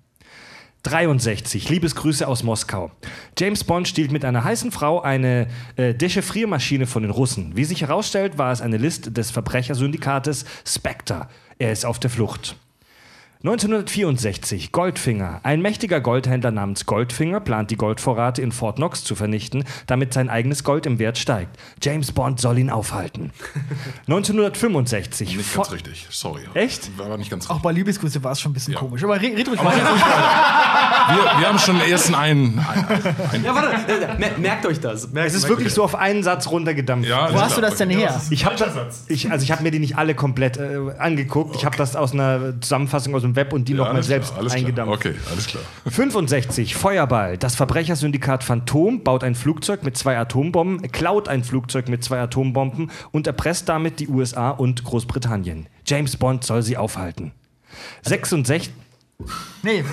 63, 0.83 1.69
Liebesgrüße 1.69 2.27
aus 2.27 2.43
Moskau. 2.43 2.91
James 3.39 3.65
Bond 3.65 3.87
stiehlt 3.87 4.11
mit 4.11 4.25
einer 4.25 4.45
heißen 4.45 4.73
Frau 4.73 5.01
eine 5.01 5.47
äh, 5.77 5.95
Dechiffriermaschine 5.95 6.87
von 6.87 7.03
den 7.03 7.13
Russen. 7.13 7.57
Wie 7.57 7.65
sich 7.65 7.83
herausstellt, 7.83 8.39
war 8.39 8.53
es 8.53 8.61
eine 8.61 8.79
List 8.79 9.17
des 9.17 9.31
Verbrechersyndikates 9.31 10.45
Spectre. 10.67 11.29
Er 11.59 11.73
ist 11.73 11.85
auf 11.85 12.01
der 12.01 12.11
Flucht. 12.11 12.57
1964, 13.45 14.71
Goldfinger. 14.71 15.41
Ein 15.43 15.63
mächtiger 15.63 16.01
Goldhändler 16.01 16.53
namens 16.53 16.87
Goldfinger 16.87 17.41
plant 17.41 17.73
die 17.73 17.77
Goldvorrate 17.77 18.41
in 18.41 18.53
Fort 18.53 18.77
Knox 18.77 19.03
zu 19.03 19.17
vernichten, 19.17 19.65
damit 19.89 20.15
sein 20.15 20.31
eigenes 20.31 20.63
Gold 20.63 20.87
im 20.87 21.01
Wert 21.01 21.19
steigt. 21.19 21.59
James 21.83 22.13
Bond 22.13 22.39
soll 22.41 22.59
ihn 22.59 22.71
aufhalten. 22.71 23.33
1965. 24.07 25.37
Nicht 25.37 25.49
Fo- 25.49 25.63
ganz 25.63 25.73
richtig, 25.73 26.07
sorry. 26.11 26.43
Echt? 26.55 26.97
War 26.97 27.07
aber 27.07 27.19
nicht 27.19 27.31
ganz 27.31 27.47
Auch 27.47 27.51
richtig. 27.57 27.63
bei 27.65 27.73
Liebesgrüße 27.73 28.23
war 28.23 28.31
es 28.31 28.41
schon 28.41 28.53
ein 28.53 28.55
bisschen 28.55 28.75
Ja. 28.75 28.79
komisch. 28.79 29.03
Aber 29.03 29.21
red, 29.21 29.37
red 29.37 29.49
ruhig 29.49 29.65
weiter. 29.65 29.79
Wir, 31.09 31.41
wir 31.41 31.49
haben 31.49 31.59
schon 31.59 31.81
den 31.81 31.91
ersten 31.91 32.15
einen. 32.15 32.59
einen 33.33 33.45
Ja, 33.45 33.55
warte, 33.57 34.19
mer- 34.19 34.39
merkt 34.39 34.67
euch 34.67 34.79
das. 34.79 35.11
Merkt, 35.11 35.31
Es 35.31 35.35
ist 35.35 35.49
wirklich 35.49 35.67
euch 35.69 35.75
so 35.75 35.83
auf 35.83 35.97
einen 35.97 36.23
Satz 36.23 36.47
runtergedampft. 36.49 37.09
ja, 37.09 37.33
Wo 37.35 37.41
hast 37.41 37.57
du 37.57 37.61
das 37.61 37.75
denn 37.77 37.91
her? 37.91 38.21
Ich 38.31 38.45
habe 38.45 38.55
also 38.63 39.43
ich 39.43 39.51
habe 39.51 39.63
mir 39.65 39.73
die 39.73 39.81
nicht 39.81 39.97
alle 39.99 40.15
komplett 40.15 40.59
äh, 40.59 40.79
angeguckt. 40.99 41.57
Ich 41.57 41.65
habe 41.65 41.77
das 41.77 41.97
aus 41.97 42.13
einer 42.13 42.61
Zusammenfassung 42.61 43.15
aus 43.17 43.23
dem 43.23 43.32
Web 43.37 43.53
und 43.53 43.69
die 43.69 43.73
Ja, 43.73 43.79
nochmal 43.79 43.93
klar, 43.95 44.03
selbst 44.05 44.35
alles 44.35 44.53
klar. 44.53 44.59
eingedampft. 44.61 44.95
Okay, 44.95 45.15
alles 45.31 45.47
klar. 45.47 45.63
65, 45.87 46.75
Feuerball. 46.75 47.39
Das 47.39 47.55
Verbrechersyndikat 47.55 48.45
Phantom 48.45 49.03
baut 49.03 49.25
ein 49.25 49.35
Flugzeug 49.35 49.83
mit 49.83 49.97
zwei 49.97 50.19
Atombomben, 50.19 50.91
klaut 50.93 51.29
ein 51.29 51.45
Flugzeug 51.45 51.89
mit 51.89 52.03
zwei 52.05 52.21
Atombomben 52.21 52.91
und 53.11 53.27
erpresst 53.27 53.69
damit 53.69 54.01
die 54.01 54.09
USA 54.09 54.51
und 54.51 54.85
Großbritannien. 54.85 55.67
James 55.87 56.17
Bond 56.17 56.45
soll 56.45 56.63
sie 56.63 56.77
aufhalten. 56.77 57.33
66, 58.03 58.71
Nee. 59.63 59.85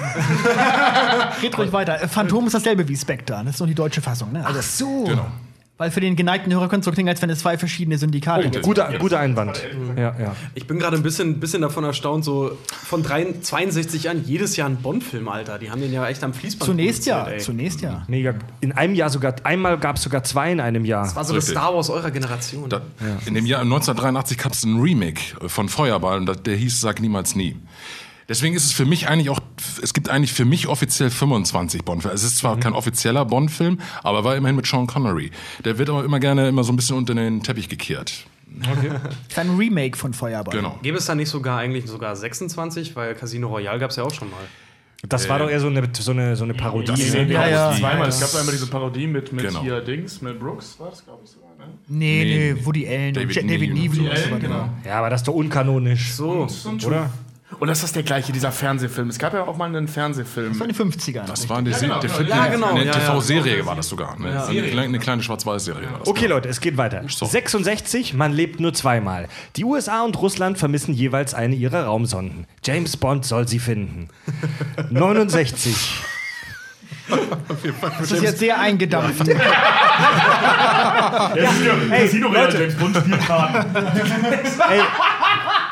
red 1.44 1.58
ruhig 1.58 1.72
weiter. 1.72 2.02
Äh, 2.02 2.08
Phantom 2.08 2.48
ist 2.48 2.54
dasselbe 2.54 2.88
wie 2.88 2.96
Spectre. 2.98 3.42
Das 3.46 3.56
ist 3.56 3.60
nur 3.60 3.68
die 3.68 3.76
deutsche 3.76 4.02
Fassung. 4.02 4.32
Ne? 4.32 4.44
Also, 4.46 4.62
so. 4.62 5.04
Genau. 5.04 5.28
Weil 5.80 5.92
für 5.92 6.02
den 6.02 6.18
geneigten 6.18 6.52
Hörer 6.52 6.68
könnte 6.68 6.82
es 6.82 6.86
so 6.86 6.92
klingen, 6.92 7.08
als 7.08 7.22
wenn 7.22 7.30
es 7.30 7.40
zwei 7.40 7.58
verschiedene 7.58 7.98
Syndikate 7.98 8.46
Oh, 8.48 8.50
gibt. 8.52 8.66
Guter, 8.66 8.92
guter 9.00 9.18
Einwand. 9.20 9.66
Ja, 9.96 10.14
ja. 10.20 10.36
Ich 10.54 10.68
bin 10.68 10.78
gerade 10.78 10.98
ein 10.98 11.04
bisschen, 11.04 11.40
bisschen 11.40 11.62
davon 11.62 11.86
erstaunt, 11.86 12.26
so 12.26 12.58
von 12.68 13.02
drei, 13.02 13.26
62 13.42 14.04
Jahren 14.04 14.26
jedes 14.26 14.58
Jahr 14.58 14.68
ein 14.68 14.76
Bond-Film, 14.76 15.30
Alter. 15.30 15.58
Die 15.58 15.72
haben 15.72 15.80
den 15.80 15.94
ja 15.94 16.06
echt 16.06 16.22
am 16.22 16.34
Fließband 16.34 16.66
Zunächst 16.70 17.06
ja. 17.06 17.26
ey. 17.26 17.40
Zunächst 17.40 17.80
ja. 17.80 18.04
Mega. 18.10 18.34
In 18.60 18.74
einem 18.74 18.94
Jahr 18.94 19.10
sogar, 19.10 19.36
einmal 19.46 19.78
gab 19.80 19.96
es 19.96 20.04
sogar 20.04 20.22
zwei 20.26 20.52
in 20.52 20.60
einem 20.60 20.84
Jahr. 20.84 21.06
Das 21.06 21.16
war 21.16 21.24
so 21.24 21.34
das 21.34 21.46
Richtig. 21.46 21.58
Star 21.58 21.74
Wars 21.74 21.90
eurer 21.90 22.12
Generation. 22.12 22.70
Da, 22.70 22.82
In 23.26 23.34
dem 23.36 23.46
Jahr 23.46 23.62
1983 23.62 24.38
gab 24.38 24.52
es 24.52 24.66
ein 24.66 24.82
Remake 24.82 25.22
von 25.48 25.70
Feuerball 25.70 26.18
und 26.20 26.26
das- 26.26 26.44
der 26.44 26.58
hieß 26.58 26.82
Sag 26.82 27.00
niemals 27.00 27.36
nie. 27.38 27.56
Deswegen 28.30 28.56
ist 28.56 28.66
es 28.66 28.72
für 28.72 28.86
mich 28.86 29.08
eigentlich 29.10 29.30
auch, 29.30 29.40
es 29.82 29.94
gibt 29.94 30.08
eigentlich 30.10 30.32
für 30.34 30.46
mich 30.46 30.68
offiziell 30.68 31.10
25 31.10 31.84
Bond-Filme. 31.84 32.14
Es 32.16 32.24
ist 32.24 32.38
zwar 32.38 32.58
kein 32.60 32.74
offizieller 32.74 33.26
Bond-Film, 33.26 33.80
aber 34.04 34.24
war 34.24 34.36
immerhin 34.36 34.56
mit 34.56 34.68
Sean 34.68 34.86
Connery. 34.88 35.32
Der 35.66 35.78
wird 35.80 35.90
aber 35.90 36.06
immer 36.06 36.20
gerne 36.20 36.48
immer 36.48 36.64
so 36.64 36.72
ein 36.72 36.76
bisschen 36.76 36.96
unter 36.96 37.16
den 37.16 37.42
Teppich 37.44 37.68
gekehrt. 37.70 38.26
Ist 39.30 39.38
ein 39.40 39.58
Remake 39.58 39.98
von 39.98 40.14
Feuerball. 40.14 40.56
Genau. 40.56 40.78
Gäbe 40.82 40.98
es 40.98 41.06
da 41.06 41.16
nicht 41.16 41.30
sogar 41.30 41.58
eigentlich 41.60 41.88
sogar 41.88 42.16
26? 42.16 42.96
Weil 42.96 43.16
Casino 43.16 43.48
Royale 43.48 43.80
gab 43.80 43.90
es 43.92 43.96
ja 43.98 44.04
auch 44.04 44.14
schon 44.14 44.30
mal. 44.30 44.38
Das 45.08 45.30
war 45.30 45.40
doch 45.40 45.50
eher 45.50 45.62
so 45.62 45.68
eine, 45.68 45.88
so 45.94 46.12
eine, 46.12 46.36
so 46.36 46.44
eine 46.44 46.54
Parodie. 46.54 46.88
Das- 46.88 47.00
ne? 47.14 47.32
Ja, 47.32 47.48
ja. 47.48 47.74
Zweimal. 47.80 48.10
Es 48.10 48.20
gab 48.20 48.32
da 48.34 48.42
immer 48.42 48.52
diese 48.52 48.68
Parodie 48.68 49.08
mit, 49.08 49.32
mit 49.32 49.46
Genau. 49.48 49.62
hier 49.62 49.80
Dings, 49.82 50.22
Mel 50.22 50.34
Brooks, 50.34 50.76
war 50.78 50.90
das, 50.90 51.06
glaube 51.06 51.22
ich, 51.24 51.30
sogar, 51.32 51.50
ne? 51.58 51.74
Nee, 51.88 52.24
Nee. 52.26 52.54
nee, 52.54 52.66
Woody 52.66 52.86
Allen, 52.86 53.14
David 53.14 53.38
David. 53.38 53.74
Neville. 53.74 54.12
Und 54.34 54.40
genau. 54.42 54.70
Ja, 54.86 55.00
aber 55.00 55.10
das 55.10 55.22
ist 55.22 55.28
doch 55.28 55.36
unkanonisch. 55.36 56.12
So. 56.14 56.48
Oder? 56.86 57.10
Und 57.58 57.68
das 57.68 57.84
ist 57.84 57.96
der 57.96 58.04
gleiche, 58.04 58.32
dieser 58.32 58.52
Fernsehfilm. 58.52 59.10
Es 59.10 59.18
gab 59.18 59.34
ja 59.34 59.42
auch 59.44 59.58
mal 59.58 59.66
einen 59.66 59.88
Fernsehfilm. 59.88 60.50
Das 60.50 60.60
war 60.60 60.68
in 60.70 60.74
den 60.74 60.92
50ern. 60.92 61.26
Das 61.26 61.50
war 61.50 61.58
eine, 61.58 61.74
Se- 61.74 61.82
genau, 61.88 62.00
der 62.00 62.10
genau. 62.10 62.16
Film, 62.18 62.30
Ja, 62.30 62.48
genau, 62.48 62.68
eine 62.68 62.86
ja, 62.86 62.94
ja. 62.94 63.00
TV-Serie 63.00 63.66
war 63.66 63.76
das 63.76 63.90
sogar. 63.90 64.20
Ne? 64.20 64.28
Eine, 64.48 64.62
kleine, 64.62 64.82
eine 64.84 65.00
kleine 65.00 65.24
Schwarz-Weiß-Serie 65.24 65.92
war 65.92 66.00
das. 66.00 66.08
Okay, 66.08 66.28
Leute, 66.28 66.48
es 66.48 66.62
geht 66.62 66.78
weiter. 66.78 67.02
So. 67.08 67.26
66, 67.26 68.14
man 68.14 68.34
lebt 68.34 68.60
nur 68.60 68.74
zweimal. 68.76 69.28
Die 69.56 69.66
USA 69.66 70.04
und 70.04 70.16
Russland 70.22 70.60
vermissen 70.60 70.94
jeweils 70.94 71.34
eine 71.34 71.56
ihrer 71.56 71.86
Raumsonden. 71.86 72.46
James 72.64 72.96
Bond 72.98 73.26
soll 73.26 73.48
sie 73.48 73.60
finden. 73.60 74.10
69. 74.92 75.76
Das 77.98 78.12
ist 78.12 78.22
jetzt 78.22 78.38
sehr 78.38 78.60
eingedampft. 78.60 79.28
Ja, 79.28 79.34
Ey, 81.36 82.02
Casino 82.06 82.28
Leute. 82.32 82.58
James 82.60 82.76
Bond 82.76 82.96
spielt. 82.98 83.20
Ey, 84.70 84.82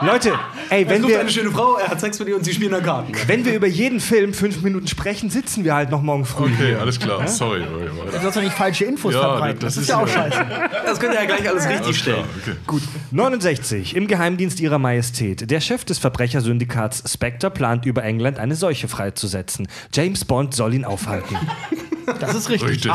Leute, 0.01 0.33
ey, 0.69 0.83
Er 0.83 0.89
wenn 0.89 1.01
sucht 1.01 1.11
wir, 1.11 1.19
eine 1.19 1.29
schöne 1.31 1.49
Frau, 1.49 1.77
er 1.77 1.87
hat 1.87 1.99
Sex 1.99 2.19
mit 2.19 2.27
ihr 2.27 2.35
und 2.35 2.43
sie 2.43 2.53
spielen 2.53 2.71
da 2.71 2.79
Karten. 2.81 3.13
wenn 3.25 3.45
wir 3.45 3.55
über 3.55 3.65
jeden 3.65 3.99
Film 3.99 4.31
fünf 4.33 4.61
Minuten 4.61 4.87
sprechen, 4.87 5.31
sitzen 5.31 5.63
wir 5.63 5.73
halt 5.73 5.89
noch 5.89 6.03
morgen 6.03 6.23
früh. 6.23 6.51
Okay, 6.53 6.75
alles 6.75 6.99
klar. 6.99 7.27
Sorry. 7.27 7.61
Du 7.63 8.19
sollst 8.21 8.37
doch 8.37 8.41
nicht 8.43 8.53
falsche 8.53 8.85
Infos 8.85 9.13
Ja, 9.15 9.21
verbreiten. 9.21 9.59
das 9.59 9.73
Das, 9.75 9.77
ist 9.77 9.81
ist 9.83 9.89
ja 9.89 9.97
auch 9.97 10.07
ja- 10.07 10.13
scheiße. 10.13 10.45
Das 10.85 10.99
könnt 10.99 11.13
ihr 11.15 11.19
ja 11.21 11.25
gleich 11.25 11.49
alles 11.49 11.67
richtig 11.67 11.85
Alles 11.87 12.03
klar. 12.03 12.25
stellen. 12.43 12.57
Okay. 12.69 12.81
69. 13.11 13.95
Im 13.95 14.07
Geheimdienst 14.07 14.59
ihrer 14.59 14.77
Majestät. 14.77 15.49
Der 15.49 15.61
Chef 15.61 15.83
des 15.83 15.97
Verbrechersyndikats 15.97 17.11
Spectre 17.11 17.49
plant 17.49 17.85
über 17.87 18.03
England 18.03 18.37
eine 18.37 18.55
Seuche 18.55 18.87
freizusetzen. 18.87 19.67
James 19.93 20.25
Bond 20.25 20.53
soll 20.53 20.75
ihn 20.75 20.85
aufhalten. 20.85 21.35
Das 22.19 22.35
ist 22.35 22.49
richtig. 22.49 22.69
Richtig. 22.69 22.91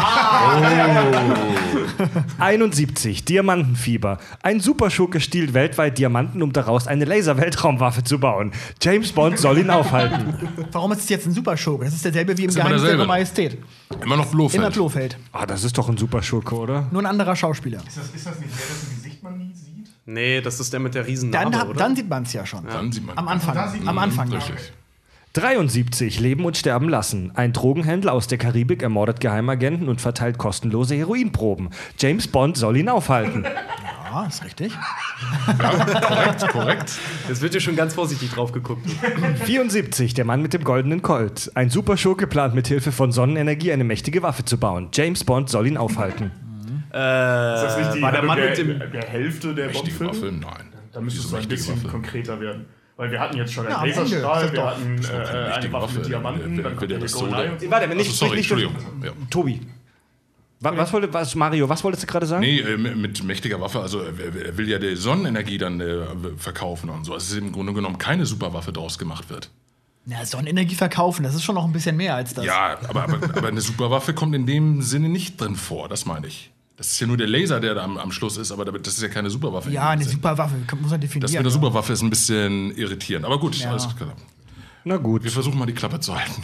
71. 2.39 3.25
Diamantenfieber. 3.25 4.19
Ein 4.43 4.61
Superschurke 4.61 5.21
stiehlt 5.21 5.55
weltweit 5.55 5.99
Diamanten, 5.99 6.43
um 6.43 6.53
daraus 6.53 6.87
eine 6.87 7.05
Laser-Weltraumwaffe 7.05 8.05
zu 8.05 8.19
bauen. 8.19 8.53
James 8.81 9.13
Bond 9.13 9.39
soll 9.39 9.59
ihn 9.59 9.71
aufhalten. 9.71 10.35
Warum 10.73 10.93
ist 10.93 11.01
es 11.01 11.09
jetzt 11.09 11.27
ein 11.27 11.33
Superschurke? 11.33 11.85
Das 11.85 11.95
ist 11.95 12.05
derselbe 12.05 12.37
wie 12.39 12.45
im 12.45 12.55
Geheimnis 12.55 12.83
ihrer 12.83 13.07
Majestät. 13.07 13.59
Immer 14.03 14.17
noch 14.17 14.27
Blofeld. 14.27 14.63
Immer 14.63 14.71
Blofeld. 14.71 15.19
Ah, 15.33 15.47
das 15.47 15.65
ist 15.65 15.77
doch 15.77 15.89
ein 15.89 15.97
Superschurke, 15.97 16.55
oder? 16.55 16.89
Nur 16.91 17.03
ein 17.03 17.07
anderer 17.07 17.37
Schauspieler. 17.37 17.81
Ist 17.87 17.99
das, 17.99 18.09
ist 18.15 18.27
das 18.27 18.39
nicht 18.41 18.51
der, 18.59 18.67
dessen 18.67 18.97
Gesicht 18.97 19.23
man 19.23 19.39
nie 19.39 19.53
sieht? 19.55 19.89
Nee, 20.07 20.41
das 20.41 20.59
ist 20.59 20.73
der 20.73 20.81
mit 20.81 20.95
der 20.95 21.07
riesen 21.07 21.31
Dann, 21.31 21.45
Narbe, 21.51 21.59
hab, 21.59 21.69
oder? 21.69 21.79
dann 21.79 21.95
sieht 21.97 22.09
man 22.09 22.23
es 22.25 22.33
ja 22.33 22.45
schon. 22.47 22.65
Dann 22.67 22.91
sieht 22.91 23.07
man. 23.07 23.17
Am 23.19 23.29
Anfang. 23.29 23.55
da 23.55 23.69
sieht 23.69 23.85
man- 23.85 23.89
Am 23.97 23.99
Anfang. 23.99 24.31
ja. 24.33 24.39
Richtig. 24.39 24.73
73. 25.35 26.21
Leben 26.21 26.45
und 26.45 26.57
sterben 26.57 26.89
lassen. 26.89 27.33
Ein 27.35 27.53
Drogenhändler 27.53 28.13
aus 28.13 28.27
der 28.27 28.37
Karibik 28.39 28.83
ermordet 28.83 29.21
Geheimagenten 29.21 29.89
und 29.89 30.01
verteilt 30.01 30.37
kostenlose 30.39 30.95
Heroinproben. 30.95 31.71
James 31.99 32.27
Bond 32.29 32.57
soll 32.57 32.77
ihn 32.77 32.89
aufhalten. 32.89 33.45
Ja, 34.13 34.27
ist 34.27 34.45
richtig. 34.45 34.75
Korrekt, 35.59 36.49
korrekt. 36.49 36.93
Jetzt 37.31 37.41
wird 37.41 37.53
hier 37.53 37.63
schon 37.63 37.77
ganz 37.77 37.95
vorsichtig 37.95 38.31
drauf 38.31 38.53
geguckt. 38.53 38.87
74. 39.47 40.13
Der 40.13 40.27
Mann 40.27 40.43
mit 40.43 40.53
dem 40.53 40.65
goldenen 40.65 41.01
Colt. 41.01 41.51
Ein 41.55 41.71
Superschurke 41.71 42.27
plant 42.27 42.55
mit 42.55 42.69
Hilfe 42.69 42.93
von 42.93 43.11
Sonnenenergie 43.11 43.73
eine 43.73 43.85
mächtige 43.85 44.23
Waffe 44.23 44.45
zu 44.45 44.59
bauen. 44.59 44.89
James 44.93 45.25
Bond 45.25 45.49
soll 45.49 45.67
ihn 45.67 45.79
aufhalten. 45.79 46.27
Ist 46.27 46.93
das 46.93 47.79
nicht 47.79 47.95
die 47.95 48.03
war 48.03 48.13
der 48.13 48.23
Mann 48.23 48.37
der, 48.37 48.49
mit 48.51 48.59
dem- 48.59 48.93
der, 48.93 49.09
Hälfte 49.09 49.55
der? 49.55 49.75
Waffe? 49.75 50.31
Nein. 50.31 50.69
Da 50.93 51.01
müsste 51.01 51.21
es 51.27 51.33
ein 51.33 51.49
bisschen 51.49 51.77
Waffe. 51.77 51.89
konkreter 51.89 52.39
werden. 52.39 52.67
Weil 52.97 53.11
wir 53.11 53.21
hatten 53.21 53.37
jetzt 53.37 53.53
schon 53.53 53.67
Ja, 53.69 53.79
einen 53.79 53.91
Ende 53.93 54.01
Laserstrahl, 54.03 54.53
wir 54.53 54.59
doch- 54.61 54.67
hatten 54.71 55.03
äh, 55.03 55.07
eine 55.09 55.49
mächtige 55.49 55.73
Waffe 55.73 55.99
mit 55.99 56.09
Diamanten, 56.09 56.57
Wer- 56.57 56.65
dann 56.65 56.77
kommt 56.77 56.91
der 56.91 56.99
da- 56.99 57.71
Warte, 57.71 57.89
nicht 57.89 58.01
Achso, 58.11 58.13
sorry, 58.13 58.37
nicht- 58.37 58.51
Entschuldigung. 58.51 58.77
Ja. 59.03 59.11
Tobi. 59.31 59.61
Wa- 60.61 60.77
Was, 60.77 60.93
wollte, 60.93 61.13
was, 61.13 61.35
Mario, 61.35 61.69
was 61.69 61.83
wolltest 61.83 62.05
du 62.05 62.07
gerade 62.07 62.25
sagen? 62.27 62.43
Nee, 62.43 62.61
äh, 62.61 62.77
mit- 62.77 63.25
mächtiger 63.25 63.61
Waffe, 63.61 63.81
also 63.81 64.01
er 64.01 64.47
er 64.47 64.57
will 64.57 64.69
ja 64.69 64.79
die 64.79 64.95
Sonnenenergie 64.95 65.59
dann 65.59 65.81
äh, 65.81 66.05
verkaufen 66.37 66.89
und 66.91 67.05
so. 67.05 67.15
Also 67.15 67.27
es 67.27 67.33
ist 67.33 67.39
im 67.39 67.51
Grunde 67.51 67.73
genommen 67.73 67.99
keine 67.99 68.27
Superwaffe 68.27 68.73
draus 68.73 68.97
gemacht 68.99 69.29
wird. 69.31 69.51
Na, 70.05 70.25
Sonnenenergie 70.25 70.75
verkaufen, 70.77 71.23
das 71.25 71.35
ist 71.35 71.43
schon 71.43 71.55
noch 71.57 71.65
ein 71.65 71.73
bisschen 71.73 71.97
mehr 71.97 72.15
als 72.15 72.35
das. 72.35 72.45
Ja, 72.45 72.79
aber, 72.89 73.05
aber, 73.05 73.15
aber 73.37 73.49
eine 73.49 73.61
Superwaffe 73.61 74.15
kommt 74.15 74.35
in 74.37 74.47
dem 74.47 74.83
Sinne 74.83 75.09
nicht 75.09 75.41
drin 75.41 75.57
vor, 75.57 75.89
das 75.89 76.07
meine 76.07 76.27
ich. 76.29 76.53
Das 76.77 76.89
ist 76.89 77.01
ja 77.01 77.07
nur 77.07 77.17
der 77.17 77.29
Laser, 77.29 77.61
der 77.61 77.75
da 77.75 77.85
am, 77.85 77.99
am 77.99 78.11
Schluss 78.13 78.37
ist, 78.37 78.51
aber 78.51 78.65
das 78.65 78.95
ist 78.95 79.03
ja 79.03 79.09
keine 79.09 79.31
Superwaffe. 79.31 79.71
Ja, 79.71 79.91
eine. 79.91 80.05
Superwaffe, 80.05 80.55
muss 80.81 80.91
man 80.91 81.01
definieren. 81.01 81.21
Das 81.23 81.33
mit 81.33 81.45
der 81.45 81.51
Superwaffe 81.51 81.93
ist 81.93 82.03
ein 82.03 82.11
bisschen 82.11 82.75
irritierend. 82.77 83.25
Aber 83.27 83.39
gut, 83.39 83.55
Ja. 83.57 83.71
alles 83.71 83.95
klar. 83.97 84.15
Na 84.85 84.97
gut. 84.97 85.23
Wir 85.23 85.31
versuchen 85.31 85.59
mal 85.59 85.67
die 85.67 85.75
Klappe 85.75 86.01
zu 86.01 86.15
halten. 86.19 86.43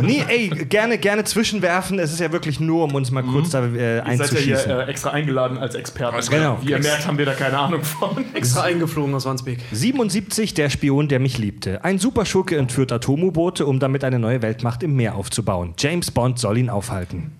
Nee, 0.02 0.24
ey, 0.28 0.48
gerne, 0.48 0.98
gerne 0.98 1.24
zwischenwerfen. 1.24 1.98
Es 1.98 2.12
ist 2.12 2.20
ja 2.20 2.32
wirklich 2.32 2.60
nur, 2.60 2.84
um 2.84 2.94
uns 2.94 3.10
mal 3.10 3.22
kurz 3.22 3.50
da 3.50 3.64
äh, 3.64 3.66
Ihr 3.66 3.72
seid 3.72 3.78
ja 3.78 4.02
einzuschießen. 4.04 4.64
hier 4.64 4.78
äh, 4.80 4.90
extra 4.90 5.10
eingeladen 5.10 5.58
als 5.58 5.74
Experten. 5.74 6.18
Klar. 6.20 6.58
Wie 6.62 6.70
ihr 6.70 6.78
merkt, 6.78 7.06
haben 7.06 7.18
wir 7.18 7.26
da 7.26 7.34
keine 7.34 7.58
Ahnung 7.58 7.82
von. 7.82 8.24
Extra 8.34 8.62
eingeflogen 8.62 9.14
aus 9.14 9.24
Wandsbek. 9.26 9.58
77, 9.72 10.54
der 10.54 10.70
Spion, 10.70 11.08
der 11.08 11.20
mich 11.20 11.38
liebte. 11.38 11.84
Ein 11.84 11.98
Superschurke 11.98 12.56
entführt 12.56 12.92
Atom-U-Boote, 12.92 13.66
um 13.66 13.78
damit 13.80 14.04
eine 14.04 14.18
neue 14.18 14.42
Weltmacht 14.42 14.82
im 14.82 14.96
Meer 14.96 15.14
aufzubauen. 15.14 15.74
James 15.78 16.10
Bond 16.10 16.38
soll 16.38 16.58
ihn 16.58 16.70
aufhalten. 16.70 17.32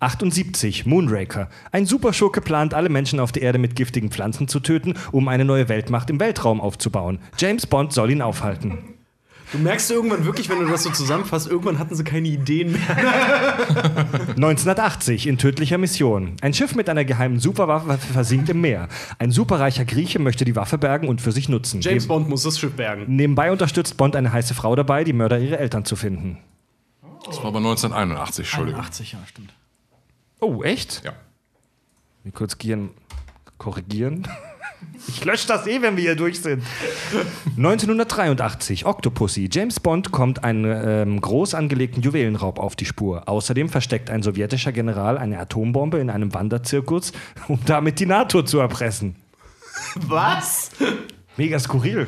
78, 0.00 0.86
Moonraker. 0.86 1.48
Ein 1.72 1.86
Superschurke 1.86 2.40
plant, 2.40 2.74
alle 2.74 2.88
Menschen 2.88 3.20
auf 3.20 3.32
der 3.32 3.42
Erde 3.42 3.58
mit 3.58 3.76
giftigen 3.76 4.10
Pflanzen 4.10 4.48
zu 4.48 4.60
töten, 4.60 4.94
um 5.12 5.28
eine 5.28 5.44
neue 5.44 5.68
Weltmacht 5.68 6.10
im 6.10 6.18
Weltraum 6.20 6.60
aufzubauen. 6.60 7.18
James 7.38 7.66
Bond 7.66 7.92
soll 7.92 8.10
ihn 8.10 8.22
aufhalten. 8.22 8.78
Du 9.52 9.58
merkst 9.58 9.90
irgendwann 9.90 10.24
wirklich, 10.24 10.48
wenn 10.48 10.60
du 10.60 10.66
das 10.66 10.84
so 10.84 10.90
zusammenfasst, 10.90 11.48
irgendwann 11.48 11.78
hatten 11.80 11.94
sie 11.96 12.04
keine 12.04 12.28
Ideen 12.28 12.72
mehr. 12.72 12.80
1980 14.36 15.26
in 15.26 15.38
tödlicher 15.38 15.76
Mission. 15.76 16.36
Ein 16.40 16.54
Schiff 16.54 16.76
mit 16.76 16.88
einer 16.88 17.04
geheimen 17.04 17.40
Superwaffe 17.40 17.98
versinkt 17.98 18.48
im 18.48 18.60
Meer. 18.60 18.88
Ein 19.18 19.32
superreicher 19.32 19.84
Grieche 19.84 20.20
möchte 20.20 20.44
die 20.44 20.54
Waffe 20.54 20.78
bergen 20.78 21.08
und 21.08 21.20
für 21.20 21.32
sich 21.32 21.48
nutzen. 21.48 21.80
James 21.80 22.06
Bond 22.06 22.28
muss 22.28 22.44
das 22.44 22.60
Schiff 22.60 22.74
bergen. 22.74 23.04
Nebenbei 23.08 23.50
unterstützt 23.50 23.96
Bond 23.96 24.14
eine 24.14 24.32
heiße 24.32 24.54
Frau 24.54 24.76
dabei, 24.76 25.02
die 25.02 25.12
Mörder 25.12 25.40
ihrer 25.40 25.58
Eltern 25.58 25.84
zu 25.84 25.96
finden. 25.96 26.38
Das 27.26 27.38
war 27.38 27.46
aber 27.46 27.58
1981, 27.58 28.46
Entschuldigung. 28.46 28.80
80, 28.80 29.12
ja, 29.12 29.18
stimmt. 29.26 29.52
Oh, 30.40 30.62
echt? 30.62 31.02
Ja. 31.04 31.12
Mir 32.22 32.32
kurz 32.32 32.56
gehen, 32.56 32.90
korrigieren. 33.58 34.28
Ich 35.08 35.24
lösche 35.24 35.48
das 35.48 35.66
eh, 35.66 35.82
wenn 35.82 35.96
wir 35.96 36.02
hier 36.02 36.16
durch 36.16 36.40
sind. 36.40 36.62
1983, 37.56 38.86
Octopussy. 38.86 39.48
James 39.50 39.80
Bond 39.80 40.12
kommt 40.12 40.44
einen 40.44 40.64
ähm, 40.66 41.20
groß 41.20 41.54
angelegten 41.54 42.02
Juwelenraub 42.02 42.58
auf 42.58 42.76
die 42.76 42.84
Spur. 42.84 43.28
Außerdem 43.28 43.68
versteckt 43.68 44.10
ein 44.10 44.22
sowjetischer 44.22 44.72
General 44.72 45.18
eine 45.18 45.38
Atombombe 45.38 45.98
in 45.98 46.10
einem 46.10 46.34
Wanderzirkus, 46.34 47.12
um 47.48 47.58
damit 47.66 48.00
die 48.00 48.06
NATO 48.06 48.42
zu 48.42 48.58
erpressen. 48.58 49.16
Was? 49.94 50.70
Mega 51.36 51.58
skurril. 51.58 52.06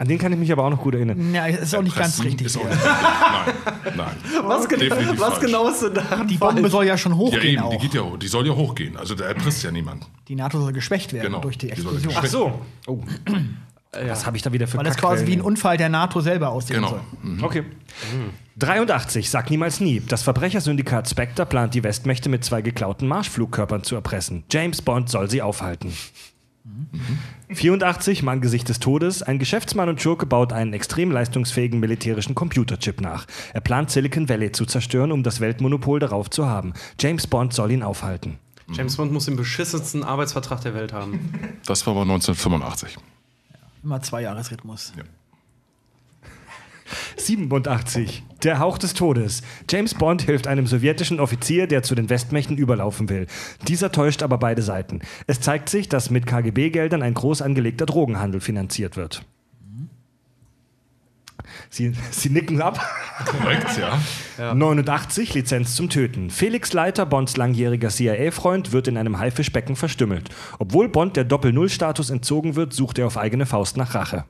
An 0.00 0.08
den 0.08 0.18
kann 0.18 0.32
ich 0.32 0.38
mich 0.38 0.50
aber 0.50 0.64
auch 0.64 0.70
noch 0.70 0.80
gut 0.80 0.94
erinnern. 0.94 1.34
Ja, 1.34 1.44
ist 1.46 1.74
auch 1.74 1.82
nicht 1.82 1.94
ganz 1.94 2.22
richtig. 2.24 2.46
Ist 2.46 2.56
auch 2.56 2.62
Ja. 2.64 2.70
nicht 2.70 2.78
richtig. 2.84 3.96
Nein, 3.98 4.06
nein. 4.32 4.42
Was, 4.48 4.66
gen 4.66 4.80
Definitiv 4.80 5.20
was 5.20 5.38
genau 5.40 5.68
ist 5.68 5.82
denn 5.82 5.92
daran 5.92 6.26
Die 6.26 6.38
Bombe 6.38 6.60
falsch? 6.62 6.72
soll 6.72 6.86
ja 6.86 6.96
schon 6.96 7.12
Ja, 7.12 7.18
hochgehen 7.18 7.42
eben, 7.44 7.52
die, 7.70 7.76
auch. 7.76 7.82
geht 7.82 7.92
ja, 7.94 8.00
hoch. 8.00 8.16
die 8.16 8.26
soll 8.28 8.46
ja 8.46 8.54
hochgehen. 8.54 8.96
Also 8.96 9.14
da 9.14 9.26
erpresst 9.26 9.62
ja 9.62 9.70
niemand. 9.70 10.06
Die 10.28 10.34
NATO 10.36 10.58
soll 10.58 10.72
geschwächt 10.72 11.12
werden 11.12 11.26
Genau, 11.26 11.40
durch 11.40 11.58
die 11.58 11.66
die 11.66 11.72
Explosion. 11.72 12.14
Ach 12.16 12.24
so. 12.24 12.60
Oh. 12.86 13.00
Was 13.92 14.24
habe 14.24 14.38
ich 14.38 14.42
da 14.42 14.52
wieder 14.54 14.66
für 14.68 14.78
Weil 14.78 14.84
das 14.84 14.96
quasi 14.96 15.26
wie 15.26 15.34
ein? 15.34 15.42
Unfall 15.42 15.76
der 15.76 15.90
NATO 15.90 16.20
selber 16.22 16.48
aussehen 16.48 16.76
Genau. 16.76 16.88
soll. 16.88 17.00
Okay. 17.42 17.64
83, 18.56 19.28
sag 19.28 19.50
niemals 19.50 19.80
nie. 19.80 20.00
Das 20.00 20.22
Verbrechersyndikat 20.22 21.08
Spectre 21.10 21.44
plant 21.44 21.74
die 21.74 21.82
Westmächte 21.82 22.28
mit 22.28 22.44
zwei 22.44 22.62
geklauten 22.62 23.06
Marschflugkörpern 23.08 23.82
zu 23.82 23.96
erpressen. 23.96 24.44
James 24.50 24.80
Bond 24.80 25.10
soll 25.10 25.28
sie 25.28 25.42
aufhalten. 25.42 25.92
84, 27.52 28.22
Mann 28.22 28.40
Gesicht 28.40 28.68
des 28.68 28.80
Todes. 28.80 29.22
Ein 29.22 29.38
Geschäftsmann 29.38 29.88
und 29.88 30.00
Schurke 30.00 30.26
baut 30.26 30.52
einen 30.52 30.72
extrem 30.72 31.10
leistungsfähigen 31.10 31.80
militärischen 31.80 32.34
Computerchip 32.34 33.00
nach. 33.00 33.26
Er 33.52 33.60
plant 33.60 33.90
Silicon 33.90 34.28
Valley 34.28 34.52
zu 34.52 34.66
zerstören, 34.66 35.12
um 35.12 35.22
das 35.22 35.40
Weltmonopol 35.40 35.98
darauf 35.98 36.30
zu 36.30 36.46
haben. 36.46 36.74
James 36.98 37.26
Bond 37.26 37.52
soll 37.52 37.72
ihn 37.72 37.82
aufhalten. 37.82 38.38
James 38.72 38.96
Bond 38.96 39.12
muss 39.12 39.24
den 39.24 39.36
beschissensten 39.36 40.04
Arbeitsvertrag 40.04 40.60
der 40.60 40.74
Welt 40.74 40.92
haben. 40.92 41.32
Das 41.66 41.86
war 41.86 41.92
aber 41.92 42.02
1985. 42.02 42.98
Immer 43.82 44.00
zwei 44.02 44.22
Jahresrhythmus. 44.22 44.92
87. 47.16 48.22
Der 48.42 48.58
Hauch 48.58 48.78
des 48.78 48.94
Todes. 48.94 49.42
James 49.68 49.94
Bond 49.94 50.22
hilft 50.22 50.46
einem 50.46 50.66
sowjetischen 50.66 51.20
Offizier, 51.20 51.66
der 51.66 51.82
zu 51.82 51.94
den 51.94 52.08
Westmächten 52.08 52.56
überlaufen 52.56 53.08
will. 53.08 53.26
Dieser 53.68 53.92
täuscht 53.92 54.22
aber 54.22 54.38
beide 54.38 54.62
Seiten. 54.62 55.00
Es 55.26 55.40
zeigt 55.40 55.68
sich, 55.68 55.88
dass 55.88 56.10
mit 56.10 56.26
KGB-Geldern 56.26 57.02
ein 57.02 57.14
groß 57.14 57.42
angelegter 57.42 57.86
Drogenhandel 57.86 58.40
finanziert 58.40 58.96
wird. 58.96 59.22
Sie, 61.68 61.92
Sie 62.10 62.30
nicken 62.30 62.60
ab. 62.62 62.80
Korrekt, 63.26 63.78
ja. 63.78 64.54
89, 64.54 65.34
Lizenz 65.34 65.74
zum 65.74 65.88
Töten. 65.88 66.30
Felix 66.30 66.72
Leiter, 66.72 67.06
Bonds 67.06 67.36
langjähriger 67.36 67.90
CIA-Freund, 67.90 68.72
wird 68.72 68.88
in 68.88 68.96
einem 68.96 69.18
Haifischbecken 69.18 69.76
verstümmelt. 69.76 70.30
Obwohl 70.58 70.88
Bond 70.88 71.16
der 71.16 71.24
Doppel-Null-Status 71.24 72.10
entzogen 72.10 72.56
wird, 72.56 72.72
sucht 72.72 72.98
er 72.98 73.06
auf 73.06 73.16
eigene 73.16 73.46
Faust 73.46 73.76
nach 73.76 73.94
Rache. 73.94 74.24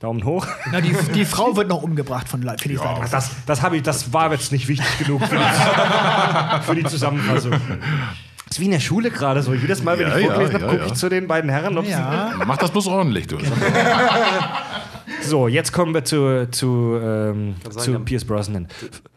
Daumen 0.00 0.24
hoch. 0.24 0.46
Na, 0.72 0.80
die, 0.80 0.94
die 1.14 1.24
Frau 1.24 1.56
wird 1.56 1.68
noch 1.68 1.82
umgebracht 1.82 2.28
von 2.28 2.42
Le- 2.42 2.56
Felix 2.60 2.82
Leiter. 2.82 3.06
das, 3.10 3.30
das, 3.46 3.62
ich, 3.72 3.82
das 3.82 4.12
war 4.12 4.30
jetzt 4.32 4.52
nicht 4.52 4.68
wichtig 4.68 4.98
genug 4.98 5.22
für 5.24 5.36
die, 5.36 6.62
für 6.66 6.74
die 6.74 6.84
Zusammenfassung. 6.84 7.52
Das 7.52 8.58
ist 8.58 8.60
wie 8.60 8.66
in 8.66 8.72
der 8.72 8.80
Schule 8.80 9.10
gerade 9.10 9.42
so. 9.42 9.54
Jedes 9.54 9.82
Mal, 9.82 9.98
wenn 9.98 10.08
Ja, 10.08 10.16
ich 10.18 10.24
ja, 10.26 10.30
vorgelesen 10.34 10.54
habe, 10.54 10.64
ja, 10.64 10.70
gucke 10.70 10.82
ja. 10.82 10.92
ich 10.92 10.94
zu 10.94 11.08
den 11.08 11.26
beiden 11.26 11.48
Herren. 11.50 11.78
Ob 11.78 11.86
Ja. 11.88 12.32
Mach 12.46 12.56
das 12.58 12.70
bloß 12.70 12.86
ordentlich, 12.88 13.26
du. 13.28 13.38
sie, 13.38 13.46
so, 15.28 15.48
jetzt 15.48 15.72
kommen 15.72 15.94
wir 15.94 16.04
zu, 16.04 16.48
zu, 16.50 16.98
ähm, 17.02 17.54
zu 17.70 17.92
ja. 17.92 17.98
Pierce 18.00 18.24
Brosnan. 18.24 18.68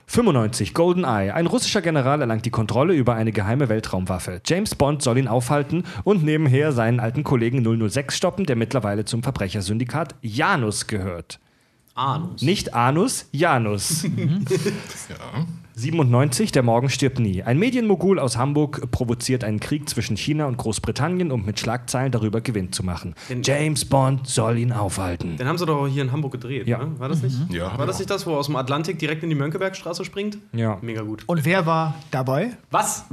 95, 0.10 0.74
GoldenEye. 0.74 1.34
Ein 1.34 1.48
russischer 1.48 1.82
General 1.82 2.22
erlangt 2.22 2.46
die 2.46 2.50
Kontrolle 2.50 2.94
über 2.94 3.16
eine 3.16 3.34
geheime 3.34 3.68
Weltraumwaffe. 3.68 4.42
James 4.46 4.74
Bond 4.74 5.02
soll 5.02 5.18
ihn 5.18 5.28
aufhalten 5.28 5.84
und 6.06 6.24
nebenher 6.24 6.72
seinen 6.72 7.02
alten 7.02 7.26
Kollegen 7.26 7.90
006 7.90 8.16
stoppen, 8.16 8.46
der 8.46 8.56
mittlerweile 8.56 9.04
zum 9.04 9.22
Verbrechersyndikat 9.22 10.16
Janus 10.22 10.88
gehört. 10.88 11.42
Anus. 11.98 12.42
Nicht 12.42 12.74
Anus, 12.74 13.26
Janus. 13.32 14.06
Ja. 15.10 15.46
97, 15.76 16.52
der 16.52 16.64
Morgen 16.64 16.90
stirbt 16.90 17.20
nie. 17.20 17.44
Ein 17.44 17.60
Medienmogul 17.60 18.18
aus 18.20 18.36
Hamburg 18.36 18.90
provoziert 18.92 19.44
einen 19.44 19.60
Krieg 19.60 19.88
zwischen 19.88 20.18
China 20.18 20.46
und 20.48 20.58
Großbritannien, 20.58 21.32
um 21.32 21.46
mit 21.46 21.60
Schlagzeilen 21.60 22.12
darüber 22.12 22.42
Gewinn 22.42 22.72
zu 22.72 22.84
machen. 22.84 23.14
Den- 23.30 23.44
James 23.44 23.86
Bond 23.86 24.28
soll 24.28 24.58
ihn 24.58 24.72
aufhalten. 24.72 25.38
Den 25.38 25.48
haben 25.48 25.58
sie 25.60 25.68
doch 25.68 25.88
hier 25.88 26.02
in 26.02 26.12
Hamburg 26.12 26.32
gedreht, 26.34 26.68
Ja. 26.68 26.80
ne? 26.80 27.00
War 27.00 27.10
das 27.10 27.22
nicht? 27.22 27.38
Ja, 27.54 27.78
War 27.78 27.86
das 27.86 27.98
ja. 27.98 28.02
nicht 28.02 28.10
das, 28.10 28.26
wo 28.26 28.32
er 28.32 28.40
aus 28.40 28.48
dem 28.48 28.56
Atlantik 28.56 28.98
direkt 28.98 29.22
in 29.24 29.30
die 29.30 29.36
Mönckebergstraße 29.36 30.04
springt? 30.04 30.40
Ja. 30.52 30.80
Mega 30.82 31.04
gut. 31.04 31.24
Und 31.28 31.46
wer 31.46 31.68
war 31.68 31.94
dabei? 32.10 32.58
Was? 32.72 33.06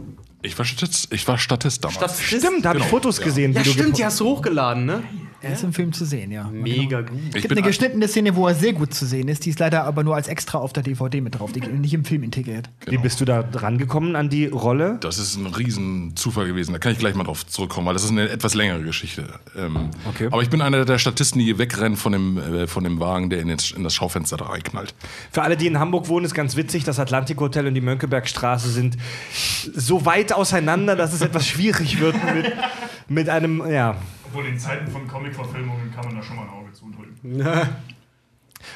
Ich 0.44 0.58
war 0.58 0.64
Statist, 0.64 1.12
ich 1.12 1.26
war 1.26 1.38
Statist 1.38 1.82
damals. 1.84 1.98
Das 1.98 2.20
Stimmt, 2.22 2.64
da 2.64 2.68
habe 2.70 2.78
ich 2.78 2.84
Genau, 2.84 2.96
Fotos 2.96 3.18
ja. 3.18 3.24
gesehen. 3.24 3.52
Ja, 3.54 3.60
wie 3.60 3.64
du 3.64 3.70
stimmt, 3.70 3.98
die 3.98 4.04
hast 4.04 4.20
du 4.20 4.26
hochgeladen, 4.26 4.84
ne? 4.84 5.02
Er 5.40 5.52
ist 5.52 5.62
im 5.62 5.74
Film 5.74 5.92
zu 5.92 6.06
sehen, 6.06 6.32
ja. 6.32 6.48
Mega 6.50 7.02
gut. 7.02 7.18
Es 7.28 7.34
Ich 7.36 7.42
gibt 7.42 7.52
eine 7.52 7.60
ein- 7.60 7.66
geschnittene 7.66 8.08
Szene, 8.08 8.34
wo 8.34 8.48
er 8.48 8.54
sehr 8.54 8.72
gut 8.72 8.94
zu 8.94 9.04
sehen 9.04 9.28
ist. 9.28 9.44
Die 9.44 9.50
ist 9.50 9.58
leider 9.58 9.84
aber 9.84 10.02
nur 10.02 10.14
als 10.14 10.26
extra 10.26 10.56
auf 10.56 10.72
der 10.72 10.82
DVD 10.82 11.20
mit 11.20 11.38
drauf, 11.38 11.52
die 11.52 11.60
nicht 11.60 11.92
im 11.92 12.02
Film 12.06 12.22
integriert. 12.22 12.70
Wie 12.86 12.96
bist 12.96 13.20
du 13.20 13.26
da 13.26 13.42
drangekommen 13.42 14.16
an 14.16 14.30
die 14.30 14.46
Rolle? 14.46 14.96
Das 15.02 15.18
ist 15.18 15.36
ein 15.36 15.44
Riesenzufall 15.46 16.46
gewesen. 16.46 16.72
Da 16.72 16.78
kann 16.78 16.92
ich 16.92 16.98
gleich 16.98 17.14
mal 17.14 17.24
drauf 17.24 17.46
zurückkommen, 17.46 17.86
weil 17.86 17.92
das 17.92 18.04
ist 18.04 18.10
eine 18.10 18.30
etwas 18.30 18.54
längere 18.54 18.82
Geschichte. 18.82 19.24
Ähm, 19.56 19.90
Okay. 20.08 20.28
Aber 20.30 20.40
ich 20.42 20.48
bin 20.48 20.62
einer 20.62 20.84
der 20.86 20.98
Statisten, 20.98 21.38
die 21.40 21.58
wegrennen 21.58 21.96
von 21.98 22.12
dem, 22.12 22.38
äh, 22.38 22.66
von 22.66 22.82
dem 22.84 22.98
Wagen, 23.00 23.28
der 23.28 23.40
in, 23.40 23.48
den, 23.48 23.58
in 23.76 23.84
das 23.84 23.94
Schaufenster 23.94 24.38
da 24.38 24.46
reinknallt. 24.46 24.94
Für 25.30 25.42
alle, 25.42 25.58
die 25.58 25.66
in 25.66 25.78
Hamburg 25.78 26.08
wohnen, 26.08 26.24
ist 26.24 26.34
ganz 26.34 26.56
witzig, 26.56 26.84
das 26.84 26.98
Atlantikhotel 26.98 27.66
und 27.66 27.74
die 27.74 27.80
Mönckebergstraße 27.82 28.70
sind 28.70 28.96
so 29.74 30.06
weit 30.06 30.32
auseinander, 30.36 30.96
dass 30.96 31.12
es 31.12 31.20
etwas 31.20 31.46
schwierig 31.46 32.00
wird 32.00 32.16
mit, 32.34 32.52
mit 33.08 33.28
einem, 33.28 33.70
ja. 33.70 33.96
Obwohl 34.26 34.46
in 34.46 34.58
Zeiten 34.58 34.90
von 34.90 35.06
Comic-Verfilmungen 35.06 35.92
kann 35.94 36.06
man 36.06 36.16
da 36.16 36.22
schon 36.22 36.36
mal 36.36 36.42
ein 36.42 36.50
Auge 36.50 36.72
zudrücken. 36.72 37.68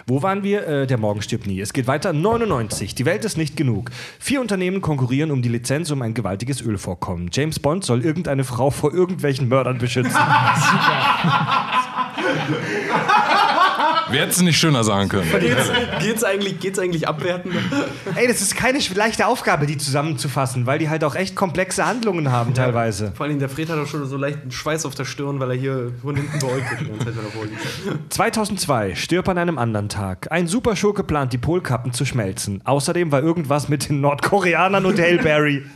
Wo 0.07 0.23
waren 0.23 0.43
wir? 0.43 0.67
Äh, 0.67 0.87
der 0.87 0.99
Morgen 0.99 1.23
stirbt 1.23 1.47
nie. 1.47 1.61
Es 1.61 1.73
geht 1.73 1.87
weiter. 1.87 2.13
99. 2.13 2.95
Die 2.95 3.07
Welt 3.07 3.25
ist 3.25 3.37
nicht 3.37 3.57
genug. 3.57 3.91
Vier 4.19 4.41
Unternehmen 4.41 4.81
konkurrieren 4.81 5.31
um 5.31 5.43
die 5.43 5.49
Lizenz 5.49 5.91
um 5.91 6.03
ein 6.03 6.15
gewaltiges 6.15 6.61
Ölvorkommen. 6.61 7.31
James 7.33 7.59
Bond 7.59 7.85
soll 7.85 8.05
irgendeine 8.05 8.45
Frau 8.45 8.71
vor 8.71 8.93
irgendwelchen 8.93 9.49
Mördern 9.49 9.79
beschützen. 9.79 10.13
Wer 14.11 14.23
hätte 14.23 14.31
es 14.31 14.43
nicht 14.43 14.59
schöner 14.59 14.85
sagen 14.85 15.09
können? 15.09 15.31
Geht's, 15.31 15.71
geht's, 16.01 16.25
eigentlich, 16.25 16.61
geht's 16.61 16.79
eigentlich 16.79 17.07
abwertend? 17.09 17.55
Ey, 18.15 18.27
das 18.27 18.41
ist 18.41 18.57
keine 18.57 18.79
leichte 18.95 19.27
Aufgabe, 19.27 19.67
die 19.67 19.77
zusammenzufassen, 19.77 20.67
weil 20.67 20.79
die 20.79 20.89
halt 20.89 21.05
auch 21.05 21.15
echt 21.15 21.37
komplexe 21.37 21.87
Handlungen 21.87 22.31
haben 22.33 22.55
teilweise. 22.55 23.13
Vor 23.15 23.27
allem 23.27 23.39
der 23.39 23.49
Fred 23.49 23.69
hat 23.69 23.79
auch 23.79 23.87
schon 23.87 24.07
so 24.07 24.17
leichten 24.17 24.51
Schweiß 24.51 24.87
auf 24.87 24.95
der 24.95 25.05
Stirn, 25.05 25.41
weil 25.41 25.51
er 25.51 25.57
hier 25.57 25.93
von 26.03 26.17
hinten 26.17 26.39
beäugt 26.39 26.71
wird 26.71 26.81
die 26.81 26.87
ganze 26.87 27.05
Zeit, 27.07 27.17
wenn 27.17 27.25
er 27.25 27.31
vorliest. 27.31 27.61
2002. 28.11 28.95
Stirb 28.95 29.29
an 29.29 29.39
einem 29.39 29.59
anderen 29.59 29.89
Tag. 29.89 30.31
Ein 30.31 30.49
Superschurke 30.49 31.05
plant, 31.05 31.33
die 31.33 31.39
Polkappen 31.39 31.93
zu 31.93 32.05
schmelzen. 32.05 32.63
Außerdem 32.65 33.13
war 33.13 33.23
irgendwas 33.23 33.69
mit 33.69 33.89
den 33.89 34.01
Nordkoreanern 34.01 34.87
und 34.87 34.99
Hellberry. 34.99 35.65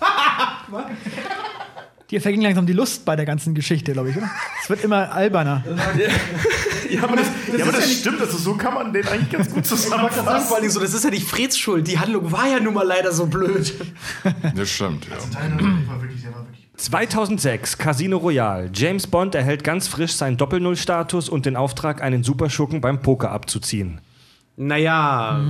Dir 2.11 2.21
verging 2.21 2.42
langsam 2.42 2.66
die 2.66 2.75
Lust 2.75 3.07
bei 3.07 3.16
der 3.16 3.25
ganzen 3.25 3.55
Geschichte, 3.55 3.92
glaube 3.92 4.11
ich, 4.11 4.16
oder? 4.16 4.31
Es 4.62 4.68
wird 4.68 4.85
immer 4.85 5.12
alberner. 5.12 5.64
Ja, 6.92 7.05
aber 7.05 7.16
das, 7.16 7.26
ja, 7.57 7.64
aber 7.64 7.72
das 7.72 7.90
stimmt, 7.92 8.20
also 8.20 8.37
so 8.38 8.55
kann 8.55 8.74
man 8.74 8.92
den 8.92 9.07
eigentlich 9.09 9.31
ganz 9.31 9.50
gut 9.50 9.66
Vor 9.66 9.76
zusammenfassen. 9.76 10.55
allem 10.55 10.70
so, 10.70 10.81
das 10.81 10.94
ist 10.94 11.05
ja 11.05 11.11
nicht 11.11 11.26
Freds 11.26 11.59
Schuld. 11.59 11.88
Die 11.88 11.98
Handlung 11.98 12.31
war 12.33 12.48
ja 12.48 12.61
nun 12.61 12.74
mal 12.74 12.87
leider 12.87 13.12
so 13.12 13.26
blöd. 13.26 13.72
Das 14.55 14.68
stimmt, 14.70 15.07
ja. 15.09 15.16
Nein, 15.33 15.57
nein, 15.57 15.85
war 15.88 16.00
wirklich, 16.02 16.22
der 16.22 16.33
war 16.35 16.40
wirklich. 16.40 16.68
2006, 16.76 17.78
Casino 17.78 18.16
Royale. 18.18 18.70
James 18.74 19.07
Bond 19.07 19.35
erhält 19.35 19.64
ganz 19.64 19.88
frisch 19.88 20.12
seinen 20.12 20.37
Doppel-Null-Status 20.37 21.28
und 21.28 21.46
den 21.46 21.57
Auftrag, 21.57 22.02
einen 22.02 22.22
Superschurken 22.24 22.81
beim 22.81 23.00
Poker 23.02 23.31
abzuziehen. 23.31 24.00
Naja. 24.56 25.40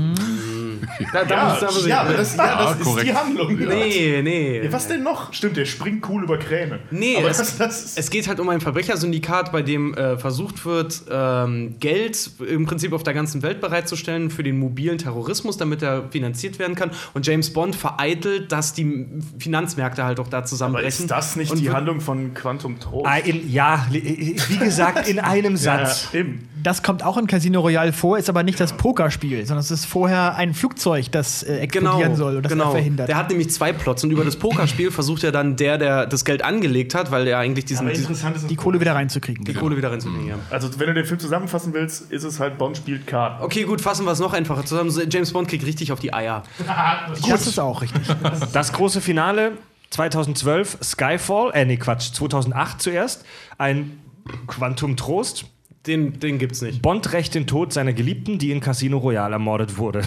Da, 1.12 1.24
da 1.24 1.34
Ja, 1.34 1.48
muss, 1.50 1.60
da 1.60 1.66
muss 1.66 1.80
ich, 1.82 1.86
ja, 1.86 2.00
aber 2.02 2.14
das, 2.14 2.36
ja, 2.36 2.46
das 2.46 2.64
Ja, 2.64 2.72
ist 2.72 2.82
korrekt. 2.84 3.08
die 3.08 3.14
Handlung. 3.14 3.60
Ja. 3.60 3.68
Nee, 3.68 4.20
nee. 4.22 4.62
Ja, 4.64 4.72
was 4.72 4.86
denn 4.88 5.02
noch? 5.02 5.32
Stimmt, 5.32 5.56
der 5.56 5.64
springt 5.64 6.08
cool 6.08 6.22
über 6.22 6.38
Kräne. 6.38 6.78
Nee, 6.90 7.16
aber 7.18 7.28
es, 7.30 7.38
das, 7.38 7.58
das 7.58 7.96
es 7.96 8.10
geht 8.10 8.28
halt 8.28 8.38
um 8.40 8.48
ein 8.48 8.60
Verbrechersyndikat, 8.60 9.50
bei 9.52 9.62
dem 9.62 9.94
äh, 9.94 10.18
versucht 10.18 10.64
wird, 10.64 11.02
ähm, 11.10 11.76
Geld 11.80 12.30
im 12.48 12.66
Prinzip 12.66 12.92
auf 12.92 13.02
der 13.02 13.14
ganzen 13.14 13.42
Welt 13.42 13.60
bereitzustellen 13.60 14.30
für 14.30 14.42
den 14.44 14.58
mobilen 14.58 14.98
Terrorismus, 14.98 15.56
damit 15.56 15.82
er 15.82 16.08
finanziert 16.10 16.58
werden 16.60 16.74
kann. 16.76 16.90
Und 17.14 17.26
James 17.26 17.52
Bond 17.52 17.74
vereitelt, 17.74 18.52
dass 18.52 18.72
die 18.72 19.06
Finanzmärkte 19.38 20.04
halt 20.04 20.20
auch 20.20 20.28
da 20.28 20.38
aber 20.38 20.46
zusammenbrechen. 20.46 20.88
ist 21.04 21.10
das 21.10 21.36
nicht 21.36 21.50
Und 21.50 21.58
die 21.60 21.70
Handlung 21.70 22.00
von 22.00 22.34
Quantum 22.34 22.78
Trost? 22.78 23.06
Ah, 23.06 23.16
in, 23.18 23.50
ja, 23.50 23.86
wie 23.90 24.58
gesagt, 24.58 25.08
in 25.08 25.18
einem 25.18 25.56
Satz. 25.56 26.08
Ja, 26.12 26.20
eben. 26.20 26.48
Das 26.62 26.82
kommt 26.82 27.02
auch 27.02 27.16
in 27.16 27.26
Casino 27.26 27.60
Royale 27.60 27.92
vor, 27.92 28.18
ist 28.18 28.28
aber 28.28 28.42
nicht 28.42 28.60
das 28.60 28.72
Pokerspiel, 28.74 29.44
sondern 29.46 29.62
es 29.62 29.70
ist 29.70 29.84
vorher 29.84 30.36
ein 30.36 30.54
Flugzeug, 30.54 31.10
das 31.10 31.42
äh, 31.42 31.58
explodieren 31.58 32.00
Genau, 32.02 32.14
soll 32.14 32.36
und 32.36 32.42
das 32.44 32.52
genau. 32.52 32.66
er 32.66 32.70
verhindert. 32.72 33.08
Der 33.08 33.16
hat 33.16 33.30
nämlich 33.30 33.50
zwei 33.50 33.72
Plots 33.72 34.04
und 34.04 34.10
über 34.10 34.24
das 34.24 34.36
Pokerspiel 34.36 34.90
versucht 34.92 35.22
ja 35.22 35.30
dann 35.30 35.56
der, 35.56 35.78
der 35.78 36.06
das 36.06 36.24
Geld 36.24 36.42
angelegt 36.44 36.94
hat, 36.94 37.10
weil 37.10 37.26
er 37.26 37.38
eigentlich 37.38 37.64
diesen, 37.64 37.86
Aber 37.86 37.90
diesen 37.90 38.04
interessant 38.04 38.36
ist 38.36 38.50
die 38.50 38.56
Kohle 38.56 38.80
wieder 38.80 38.94
reinzukriegen. 38.94 39.44
die 39.44 39.54
Kohle 39.54 39.76
wieder 39.76 39.90
reinzubringen. 39.90 40.28
Ja. 40.28 40.34
Also, 40.50 40.68
wenn 40.78 40.86
du 40.88 40.94
den 40.94 41.04
Film 41.04 41.20
zusammenfassen 41.20 41.72
willst, 41.72 42.10
ist 42.10 42.24
es 42.24 42.40
halt 42.40 42.58
Bond 42.58 42.76
spielt 42.76 43.06
Karten. 43.06 43.42
Okay, 43.42 43.64
gut, 43.64 43.80
fassen 43.80 44.04
wir 44.04 44.12
es 44.12 44.18
noch 44.20 44.32
einfacher 44.32 44.64
zusammen. 44.64 44.92
James 45.10 45.32
Bond 45.32 45.48
kriegt 45.48 45.66
richtig 45.66 45.92
auf 45.92 46.00
die 46.00 46.12
Eier. 46.12 46.42
Das 47.28 47.46
ist 47.46 47.58
auch 47.58 47.82
richtig. 47.82 48.02
Das 48.52 48.72
große 48.72 49.00
Finale 49.00 49.52
2012, 49.90 50.78
Skyfall, 50.82 51.50
äh, 51.54 51.64
nee, 51.64 51.76
Quatsch, 51.76 52.12
2008 52.12 52.80
zuerst. 52.82 53.24
Ein 53.58 53.98
Quantum 54.46 54.96
Trost. 54.96 55.44
Den, 55.86 56.20
den 56.20 56.38
gibt's 56.38 56.62
nicht. 56.62 56.80
Bond 56.80 57.12
rächt 57.12 57.34
den 57.34 57.46
Tod 57.48 57.72
seiner 57.72 57.92
Geliebten, 57.92 58.38
die 58.38 58.52
in 58.52 58.60
Casino 58.60 58.98
Royale 58.98 59.32
ermordet 59.32 59.78
wurde. 59.78 60.02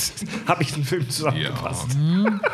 Habe 0.46 0.62
ich 0.62 0.74
den 0.74 0.82
Film 0.82 1.08
zusammengefasst. 1.08 1.96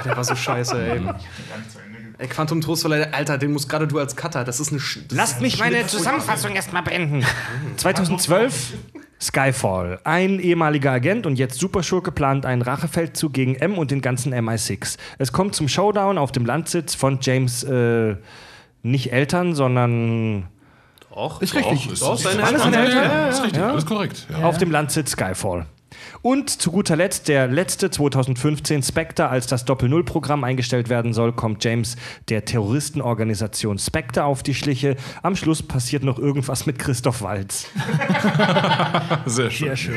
Der 0.04 0.16
war 0.16 0.24
so 0.24 0.36
scheiße, 0.36 0.76
ey. 0.76 1.00
Gar 1.00 1.14
nicht 1.14 1.70
zu 1.70 1.78
Ende 1.78 1.98
geguckt. 1.98 2.20
Ey, 2.20 2.28
Quantum 2.28 2.60
Trost 2.60 2.82
verleiht, 2.82 3.14
Alter, 3.14 3.38
den 3.38 3.52
musst 3.52 3.70
gerade 3.70 3.86
du 3.86 3.98
als 3.98 4.14
Cutter, 4.14 4.44
das 4.44 4.60
ist 4.60 4.72
eine 4.72 4.80
Sch 4.80 4.98
das 5.08 5.16
Lasst 5.16 5.40
mich 5.40 5.58
meine 5.58 5.86
Zusammenfassung 5.86 6.54
erstmal 6.54 6.82
beenden. 6.82 7.24
2012 7.78 8.74
Skyfall. 9.20 10.00
Ein 10.04 10.38
ehemaliger 10.38 10.92
Agent 10.92 11.26
und 11.26 11.38
jetzt 11.38 11.58
Superschurke 11.58 12.12
plant 12.12 12.44
einen 12.44 12.60
Rachefeldzug 12.60 13.32
gegen 13.32 13.54
M 13.54 13.78
und 13.78 13.90
den 13.90 14.02
ganzen 14.02 14.34
MI6. 14.34 14.98
Es 15.16 15.32
kommt 15.32 15.54
zum 15.54 15.68
Showdown 15.68 16.18
auf 16.18 16.32
dem 16.32 16.44
Landsitz 16.44 16.94
von 16.94 17.18
James 17.22 17.62
äh, 17.64 18.16
nicht 18.82 19.12
Eltern, 19.12 19.54
sondern 19.54 20.48
Doch, 21.16 21.40
Ist 21.40 21.54
richtig. 21.54 21.84
Doch, 21.86 21.92
ist, 21.92 22.02
Doch, 22.02 22.18
seine 22.18 22.44
Alles 22.44 22.62
seine 22.62 22.76
Eltern? 22.76 23.02
Ja, 23.02 23.28
ist 23.28 23.42
richtig, 23.42 23.62
alles 23.62 23.86
korrekt. 23.86 24.26
Ja. 24.30 24.44
auf 24.44 24.58
dem 24.58 24.70
Landsitz 24.70 25.12
Skyfall. 25.12 25.64
Und 26.20 26.50
zu 26.50 26.70
guter 26.70 26.94
Letzt, 26.94 27.28
der 27.28 27.46
letzte 27.46 27.90
2015 27.90 28.82
Spectre, 28.82 29.30
als 29.30 29.46
das 29.46 29.64
Doppel-Null-Programm 29.64 30.44
eingestellt 30.44 30.90
werden 30.90 31.14
soll, 31.14 31.32
kommt 31.32 31.64
James 31.64 31.96
der 32.28 32.44
Terroristenorganisation 32.44 33.78
Spectre 33.78 34.24
auf 34.24 34.42
die 34.42 34.54
Schliche. 34.54 34.96
Am 35.22 35.36
Schluss 35.36 35.62
passiert 35.62 36.02
noch 36.02 36.18
irgendwas 36.18 36.66
mit 36.66 36.78
Christoph 36.78 37.22
Waltz. 37.22 37.68
Sehr 39.24 39.50
schön. 39.50 39.68
Sehr 39.68 39.76
schön. 39.76 39.94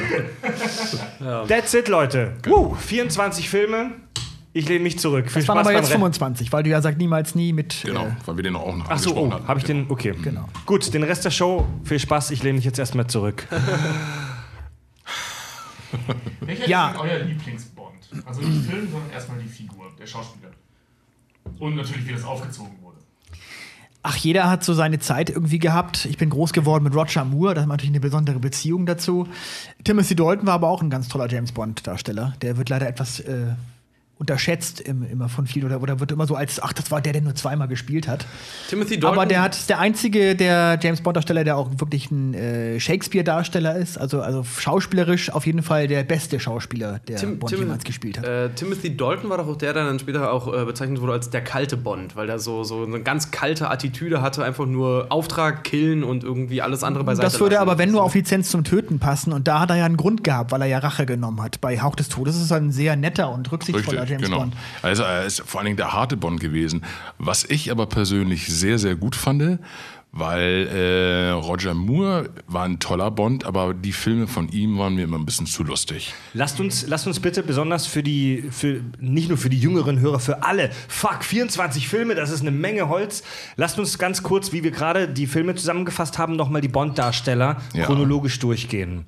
That's 1.50 1.74
it, 1.74 1.90
Leute. 1.90 2.34
Uh, 2.48 2.76
24 2.76 3.50
Filme. 3.50 3.92
Ich 4.52 4.68
lehne 4.68 4.84
mich 4.84 4.98
zurück. 4.98 5.30
Viel 5.30 5.42
Das 5.42 5.48
waren 5.48 5.58
Spaß 5.58 5.68
aber 5.68 5.74
beim 5.74 5.76
jetzt 5.84 5.90
Rennen. 5.92 6.00
25, 6.02 6.52
weil 6.52 6.64
du 6.64 6.70
ja 6.72 6.82
sagst 6.82 6.98
niemals 6.98 7.36
nie 7.36 7.54
mit. 7.54 7.84
Genau, 7.86 8.08
Äh, 8.08 8.12
weil 8.26 8.36
wir 8.38 8.44
den 8.44 8.56
auch 8.56 8.76
noch 8.76 8.90
Ach 8.90 8.98
so, 8.98 9.16
oh, 9.16 9.32
hatten. 9.32 9.48
habe 9.48 9.60
ich 9.60 9.66
den? 9.66 9.86
Okay. 9.90 10.14
Genau. 10.24 10.46
Gut, 10.66 10.92
den 10.94 11.04
Rest 11.04 11.24
der 11.26 11.30
Show, 11.32 11.68
viel 11.84 12.00
Spaß. 12.00 12.32
Ich 12.32 12.42
lehne 12.42 12.56
mich 12.56 12.66
jetzt 12.66 12.80
erstmal 12.80 13.06
zurück. 13.08 13.48
Welcher 16.42 16.68
Ja. 16.68 16.90
ist 16.90 16.94
denn 17.00 17.02
euer 17.10 17.20
Lieblingsbond? 17.20 17.96
Also 18.26 18.42
nicht 18.42 18.66
Film, 18.70 18.90
sondern 18.92 19.12
erstmal 19.12 19.40
die 19.40 19.48
Figur, 19.48 19.86
der 20.00 20.06
Schauspieler. 20.08 20.50
Und 21.60 21.76
natürlich, 21.76 22.08
wie 22.08 22.14
das 22.14 22.24
aufgezogen 22.24 22.72
wurde. 22.82 22.98
Ach, 24.02 24.16
jeder 24.16 24.50
hat 24.50 24.64
so 24.64 24.74
seine 24.74 25.00
Zeit 25.00 25.30
irgendwie 25.30 25.60
gehabt. 25.60 26.06
Ich 26.06 26.18
bin 26.18 26.30
groß 26.30 26.54
geworden 26.54 26.84
mit 26.86 26.96
Roger 26.96 27.26
Moore, 27.26 27.54
da 27.54 27.62
hat 27.62 27.68
man 27.68 27.76
natürlich 27.76 27.92
eine 27.92 28.00
besondere 28.00 28.40
Beziehung 28.40 28.86
dazu. 28.86 29.28
Timothy 29.84 30.16
Dalton 30.16 30.48
war 30.48 30.54
aber 30.56 30.70
auch 30.70 30.82
ein 30.82 30.90
ganz 30.90 31.08
toller 31.10 31.30
James 31.30 31.52
Bond-Darsteller. 31.52 32.34
Der 32.42 32.58
wird 32.58 32.70
leider 32.70 32.88
etwas 32.88 33.20
äh, 33.20 33.48
unterschätzt 34.20 34.82
im, 34.82 35.04
immer 35.04 35.30
von 35.30 35.48
viel 35.48 35.66
oder, 35.66 35.82
oder 35.82 36.00
wird 36.00 36.12
immer 36.12 36.28
so 36.28 36.36
als, 36.36 36.62
ach, 36.62 36.74
das 36.74 36.92
war 36.92 37.02
der, 37.02 37.14
der 37.14 37.22
nur 37.22 37.36
zweimal 37.36 37.68
gespielt 37.68 38.08
hat. 38.08 38.26
Timothy 38.70 39.00
Dalton. 39.00 39.18
Aber 39.18 39.26
der 39.26 39.42
hat 39.42 39.56
ist 39.56 39.70
der 39.70 39.80
einzige 39.80 40.36
der 40.36 40.78
James 40.82 41.02
Bond 41.02 41.16
Darsteller, 41.16 41.44
der 41.44 41.58
auch 41.58 41.70
wirklich 41.78 42.12
ein 42.12 42.34
äh, 42.34 42.80
Shakespeare 42.80 43.24
Darsteller 43.24 43.76
ist, 43.78 43.98
also 43.98 44.22
also 44.22 44.44
schauspielerisch 44.44 45.32
auf 45.32 45.46
jeden 45.46 45.64
Fall 45.64 45.88
der 45.88 46.04
beste 46.04 46.40
Schauspieler, 46.40 47.00
der 47.08 47.18
Tim, 47.18 47.40
Bond 47.40 47.52
Tim, 47.52 47.62
jemals 47.62 47.84
gespielt 47.84 48.20
hat. 48.20 48.26
Äh, 48.26 48.50
Timothy 48.50 48.96
Dalton 48.96 49.30
war 49.30 49.38
doch 49.38 49.48
auch 49.48 49.56
der, 49.56 49.74
der 49.74 49.86
dann 49.86 50.00
später 50.00 50.32
auch 50.32 50.54
äh, 50.54 50.66
bezeichnet 50.66 51.02
wurde 51.02 51.14
als 51.14 51.30
der 51.30 51.42
kalte 51.42 51.78
Bond, 51.78 52.16
weil 52.16 52.28
der 52.28 52.40
so, 52.40 52.64
so 52.64 52.84
eine 52.84 53.02
ganz 53.02 53.32
kalte 53.32 53.70
Attitüde 53.70 54.22
hatte, 54.22 54.44
einfach 54.44 54.66
nur 54.66 55.08
Auftrag, 55.10 55.64
killen 55.64 56.04
und 56.04 56.24
irgendwie 56.24 56.62
alles 56.62 56.84
andere 56.84 57.04
beiseite 57.04 57.26
Das 57.26 57.40
würde 57.40 57.56
lassen. 57.56 57.70
aber, 57.70 57.78
wenn 57.78 57.92
nur 57.92 58.04
auf 58.04 58.14
Lizenz 58.16 58.50
zum 58.50 58.64
Töten 58.64 59.00
passen. 59.00 59.34
Und 59.34 59.48
da 59.48 59.62
hat 59.62 59.70
er 59.70 59.78
ja 59.78 59.86
einen 59.86 59.98
Grund 59.98 60.24
gehabt, 60.24 60.52
weil 60.52 60.62
er 60.62 60.68
ja 60.68 60.80
Rache 60.80 61.06
genommen 61.06 61.42
hat. 61.42 61.62
Bei 61.62 61.80
Hauch 61.80 61.96
des 61.96 62.10
Todes 62.10 62.36
ist 62.36 62.52
er 62.52 62.58
ein 62.58 62.72
sehr 62.72 62.96
netter 62.96 63.32
und 63.32 63.52
rücksichtsvoller 63.52 64.02
Richtig, 64.02 64.09
James 64.10 64.24
genau. 64.24 64.40
Bond. 64.40 64.54
Also 64.82 65.04
er 65.04 65.26
ist 65.26 65.42
vor 65.46 65.60
allen 65.60 65.66
Dingen 65.66 65.78
der 65.78 65.94
harte 65.94 66.18
Bond 66.18 66.40
gewesen. 66.40 66.84
Was 67.18 67.44
ich 67.46 67.72
aber 67.72 67.86
persönlich 67.86 68.48
sehr, 68.48 68.80
sehr 68.80 68.96
gut 68.96 69.16
fand, 69.16 69.60
weil 70.12 70.68
äh, 70.68 71.30
Roger 71.30 71.76
Moore 71.76 72.32
war 72.48 72.64
ein 72.64 72.80
toller 72.80 73.12
Bond, 73.12 73.46
aber 73.46 73.76
die 73.76 73.92
Filme 73.92 74.28
von 74.28 74.50
ihm 74.50 74.78
waren 74.80 74.96
mir 74.96 75.04
immer 75.04 75.20
ein 75.20 75.26
bisschen 75.26 75.46
zu 75.46 75.64
lustig. 75.64 76.14
Lasst 76.34 76.60
uns, 76.60 76.88
lasst 76.88 77.06
uns 77.06 77.20
bitte 77.20 77.44
besonders 77.44 77.86
für 77.86 78.02
die, 78.02 78.46
für, 78.50 78.82
nicht 79.00 79.30
nur 79.30 79.38
für 79.38 79.50
die 79.50 79.60
jüngeren 79.60 80.00
Hörer, 80.00 80.20
für 80.20 80.44
alle, 80.44 80.72
fuck, 80.88 81.24
24 81.24 81.88
Filme, 81.88 82.16
das 82.16 82.32
ist 82.32 82.42
eine 82.42 82.52
Menge 82.52 82.90
Holz. 82.90 83.22
Lasst 83.56 83.78
uns 83.78 84.00
ganz 84.00 84.24
kurz, 84.24 84.52
wie 84.52 84.64
wir 84.64 84.72
gerade 84.72 85.08
die 85.08 85.28
Filme 85.28 85.54
zusammengefasst 85.54 86.18
haben, 86.18 86.36
nochmal 86.36 86.62
die 86.62 86.70
Bond-Darsteller 86.70 87.58
Ja. 87.74 87.86
chronologisch 87.86 88.40
durchgehen. 88.40 89.06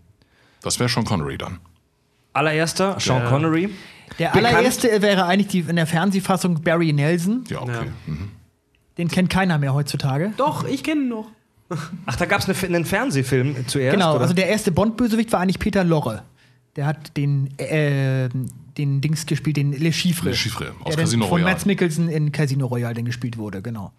Das 0.62 0.80
wäre 0.80 0.90
schon 0.90 1.06
Connery 1.06 1.40
dann. 1.40 1.58
Allererster, 2.34 2.98
Sean 3.00 3.26
Connery. 3.26 3.70
Der 4.20 4.30
Bekannt- 4.30 4.48
allererste 4.48 5.02
wäre 5.02 5.26
eigentlich 5.26 5.48
die, 5.48 5.60
in 5.60 5.76
der 5.76 5.88
Fernsehfassung 5.88 6.62
Barry 6.62 6.94
Nelson. 6.94 7.44
Ja, 7.50 7.62
okay. 7.62 7.72
Ja. 7.72 8.13
Mhm. 8.13 8.32
Den 8.98 9.08
kennt 9.08 9.30
keiner 9.30 9.58
mehr 9.58 9.74
heutzutage. 9.74 10.34
Doch, 10.38 10.65
ich 10.65 10.84
kenne 10.84 11.02
ihn 11.02 11.10
noch. 11.10 11.28
Ach, 12.06 12.15
da 12.17 12.26
gab 12.26 12.41
es 12.41 12.50
eine, 12.50 12.76
einen 12.76 12.86
Fernsehfilm 12.86 13.56
zuerst. 13.67 13.94
Genau, 13.94 14.12
oder? 14.15 14.22
also 14.22 14.34
der 14.34 14.48
erste 14.48 14.72
Bond-Bösewicht 14.72 15.32
war 15.32 15.39
eigentlich 15.39 15.60
Peter 15.60 15.84
Lorre. 15.86 16.24
Der 16.76 16.86
hat 16.86 17.15
den, 17.15 17.58
äh, 17.58 18.28
den 18.78 19.00
Dings 19.02 19.26
gespielt, 19.26 19.56
den 19.58 19.72
Le 19.72 19.94
Chiffre. 19.94 20.30
Le 20.30 20.36
Chiffre, 20.36 20.74
aus 20.84 20.96
der 20.96 21.04
Casino 21.06 21.26
Von 21.26 21.39
Royale. 21.39 21.52
Mads 21.52 21.65
Mikkelsen 21.65 22.10
in 22.10 22.32
Casino 22.34 22.65
Royale 22.67 22.94
den 22.96 23.06
gespielt 23.06 23.38
wurde, 23.38 23.62
genau. 23.62 23.91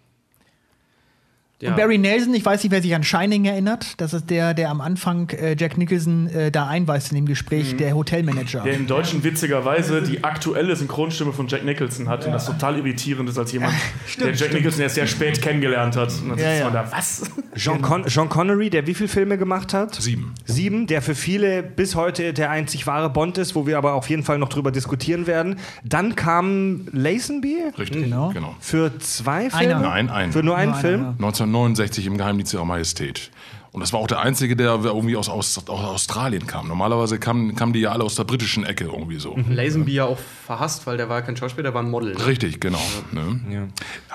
Ja. 1.63 1.69
Und 1.69 1.77
Barry 1.77 1.97
Nelson, 1.97 2.33
ich 2.33 2.43
weiß 2.43 2.61
nicht, 2.61 2.71
wer 2.71 2.81
sich 2.81 2.93
an 2.93 3.03
Shining 3.03 3.45
erinnert, 3.45 3.93
das 4.01 4.13
ist 4.13 4.29
der, 4.29 4.53
der 4.53 4.69
am 4.69 4.81
Anfang 4.81 5.29
äh, 5.29 5.55
Jack 5.57 5.77
Nicholson 5.77 6.27
äh, 6.27 6.51
da 6.51 6.67
einweist 6.67 7.11
in 7.11 7.15
dem 7.15 7.25
Gespräch, 7.25 7.73
mhm. 7.73 7.77
der 7.77 7.95
Hotelmanager. 7.95 8.63
Der 8.63 8.73
im 8.73 8.85
Deutschen 8.85 9.23
witzigerweise 9.23 10.01
die 10.01 10.25
aktuelle 10.25 10.75
Synchronstimme 10.75 11.31
von 11.31 11.47
Jack 11.47 11.63
Nicholson 11.63 12.09
hat 12.09 12.21
ja. 12.21 12.27
und 12.27 12.33
das 12.33 12.45
total 12.45 12.77
irritierend 12.77 13.29
ist 13.29 13.37
als 13.37 13.53
jemand, 13.53 13.73
stimmt, 14.05 14.21
der 14.21 14.29
Jack 14.31 14.37
stimmt. 14.37 14.53
Nicholson 14.55 14.81
erst 14.81 14.95
sehr 14.95 15.07
spät 15.07 15.41
kennengelernt 15.41 15.95
hat. 15.95 16.11
Und 16.21 16.31
dann 16.31 16.37
ja, 16.37 16.53
ja. 16.53 16.69
da, 16.69 16.91
was? 16.91 17.23
John, 17.55 17.81
Con 17.81 18.03
John, 18.07 18.27
Connery, 18.27 18.69
der 18.69 18.85
wie 18.85 18.93
viele 18.93 19.07
Filme 19.07 19.37
gemacht 19.37 19.73
hat? 19.73 19.95
Sieben. 19.95 20.33
Sieben, 20.45 20.87
der 20.87 21.01
für 21.01 21.15
viele 21.15 21.63
bis 21.63 21.95
heute 21.95 22.33
der 22.33 22.49
einzig 22.49 22.87
wahre 22.87 23.09
Bond 23.09 23.37
ist, 23.37 23.55
wo 23.55 23.65
wir 23.67 23.77
aber 23.77 23.93
auf 23.93 24.09
jeden 24.09 24.23
Fall 24.23 24.37
noch 24.37 24.49
drüber 24.49 24.71
diskutieren 24.71 25.27
werden. 25.27 25.59
Dann 25.85 26.15
kam 26.15 26.87
Lazenby. 26.91 27.57
Richtig, 27.77 28.03
genau. 28.03 28.31
genau. 28.33 28.55
Für 28.59 28.97
zwei 28.99 29.49
Filme? 29.49 29.75
Einer. 29.75 29.79
Nein, 29.79 30.09
einen. 30.09 30.31
Für 30.33 30.43
nur 30.43 30.57
einen 30.57 30.71
nur 30.71 30.81
Film? 30.81 31.01
Einer. 31.01 31.15
19 31.19 31.51
1969 31.53 32.07
im 32.07 32.17
Geheimdienst 32.17 32.53
ihrer 32.53 32.65
Majestät. 32.65 33.29
Und 33.73 33.81
das 33.81 33.91
war 33.91 33.99
auch 33.99 34.07
der 34.07 34.19
einzige, 34.19 34.55
der 34.55 34.75
irgendwie 34.83 35.17
aus, 35.17 35.29
aus, 35.29 35.57
aus 35.67 35.67
Australien 35.83 36.45
kam. 36.45 36.67
Normalerweise 36.67 37.17
kamen, 37.17 37.55
kamen 37.55 37.73
die 37.73 37.79
ja 37.79 37.91
alle 37.91 38.03
aus 38.03 38.13
der 38.13 38.23
britischen 38.23 38.63
Ecke 38.63 38.83
irgendwie 38.85 39.17
so. 39.19 39.35
Lazenby 39.49 39.93
ja 39.93 40.05
auch 40.05 40.19
verhasst, 40.45 40.85
weil 40.85 40.95
der 40.97 41.09
war 41.09 41.23
kein 41.23 41.35
Schauspieler, 41.35 41.63
der 41.63 41.73
war 41.73 41.81
ein 41.81 41.89
Model. 41.89 42.13
ne? 42.13 42.23
Richtig, 42.27 42.59
genau. 42.61 42.77
Ne? 43.11 43.41
Ja. 43.51 43.61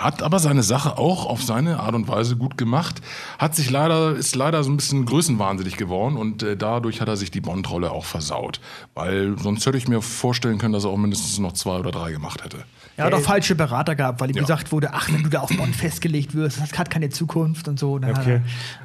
Hat 0.01 0.23
aber 0.23 0.39
seine 0.39 0.63
Sache 0.63 0.97
auch 0.97 1.27
auf 1.27 1.43
seine 1.43 1.81
Art 1.81 1.97
und 1.97 2.07
Weise 2.07 2.37
gut 2.37 2.57
gemacht. 2.57 3.01
Hat 3.41 3.57
sich 3.57 3.69
leider, 3.69 4.15
ist 4.15 4.37
leider 4.37 4.63
so 4.63 4.71
ein 4.71 4.77
bisschen 4.77 5.05
größenwahnsinnig 5.07 5.77
geworden 5.77 6.17
und 6.17 6.45
äh, 6.45 6.57
dadurch 6.57 7.01
hat 7.01 7.09
er 7.09 7.17
sich 7.17 7.33
die 7.33 7.41
Bond-Rolle 7.41 7.91
auch 7.91 8.05
versaut. 8.05 8.61
Weil 8.95 9.37
sonst 9.41 9.67
hätte 9.67 9.77
ich 9.77 9.89
mir 9.89 10.03
vorstellen 10.03 10.59
können, 10.59 10.73
dass 10.73 10.85
er 10.85 10.91
auch 10.91 10.97
mindestens 10.97 11.37
noch 11.41 11.53
zwei 11.55 11.79
oder 11.81 11.91
drei 11.91 12.13
gemacht 12.13 12.45
hätte. 12.45 12.59
Er 12.97 13.05
hat 13.07 13.15
auch 13.15 13.21
falsche 13.21 13.55
Berater 13.55 13.95
gehabt, 13.95 14.21
weil 14.21 14.31
ihm 14.31 14.37
Ja. 14.37 14.43
gesagt 14.43 14.73
wurde, 14.73 14.93
ach, 14.93 15.09
wenn 15.13 15.23
du 15.23 15.29
da 15.29 15.41
auf 15.41 15.51
Bond 15.57 15.75
festgelegt 15.77 16.35
wirst, 16.35 16.61
das 16.61 16.77
hat 16.77 16.91
keine 16.91 17.11
Zukunft 17.11 17.69
und 17.69 17.79
so. 17.79 17.93
Und 17.95 18.03
dann 18.03 18.17
hat 18.17 18.23
Okay. 18.23 18.41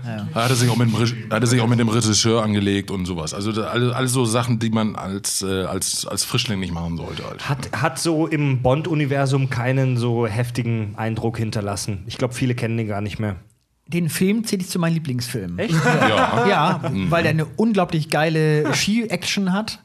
er- 0.06 0.36
hatte 0.36 0.56
sich 0.63 0.71
auch 0.71 0.78
mit 0.78 0.89
dem, 0.89 0.95
Reg- 0.95 1.15
er 1.30 1.47
sich 1.47 1.62
auch 1.62 1.67
mit 1.67 1.80
dem 1.80 1.89
Regisseur 1.89 2.43
angelegt 2.43 2.91
und 2.91 3.06
sowas. 3.06 3.34
Also 3.34 3.52
alles, 3.63 3.93
alles 3.93 4.12
so 4.13 4.26
Sachen, 4.26 4.60
die 4.60 4.69
man 4.69 4.95
als, 4.95 5.41
äh, 5.41 5.63
als, 5.63 6.06
als 6.06 6.23
Frischling 6.23 6.60
nicht 6.60 6.73
machen 6.73 6.97
sollte. 6.97 7.23
Halt. 7.28 7.47
Hat, 7.47 7.69
hat 7.82 7.99
so 7.99 8.28
im 8.28 8.62
Bond-Universum 8.62 9.49
keinen 9.49 9.97
so 9.97 10.26
heftigen 10.28 10.93
Eindruck 10.97 11.38
hinterlassen. 11.38 12.04
Ich 12.08 12.17
glaube, 12.17 12.34
viele 12.34 12.56
kennen 12.56 12.78
den 12.78 12.88
gar 12.88 13.02
nicht 13.02 13.19
mehr. 13.19 13.36
Den 13.86 14.10
Film 14.10 14.45
zähle 14.45 14.62
ich 14.62 14.69
zu 14.69 14.80
meinen 14.80 14.93
Lieblingsfilmen. 14.93 15.60
Echt? 15.60 15.73
Ja. 15.73 16.47
Ja, 16.47 16.82
weil 17.10 17.23
der 17.23 17.32
eine 17.32 17.45
unglaublich 17.45 18.10
geile 18.10 18.73
Ski-Action 18.73 19.52
hat 19.52 19.80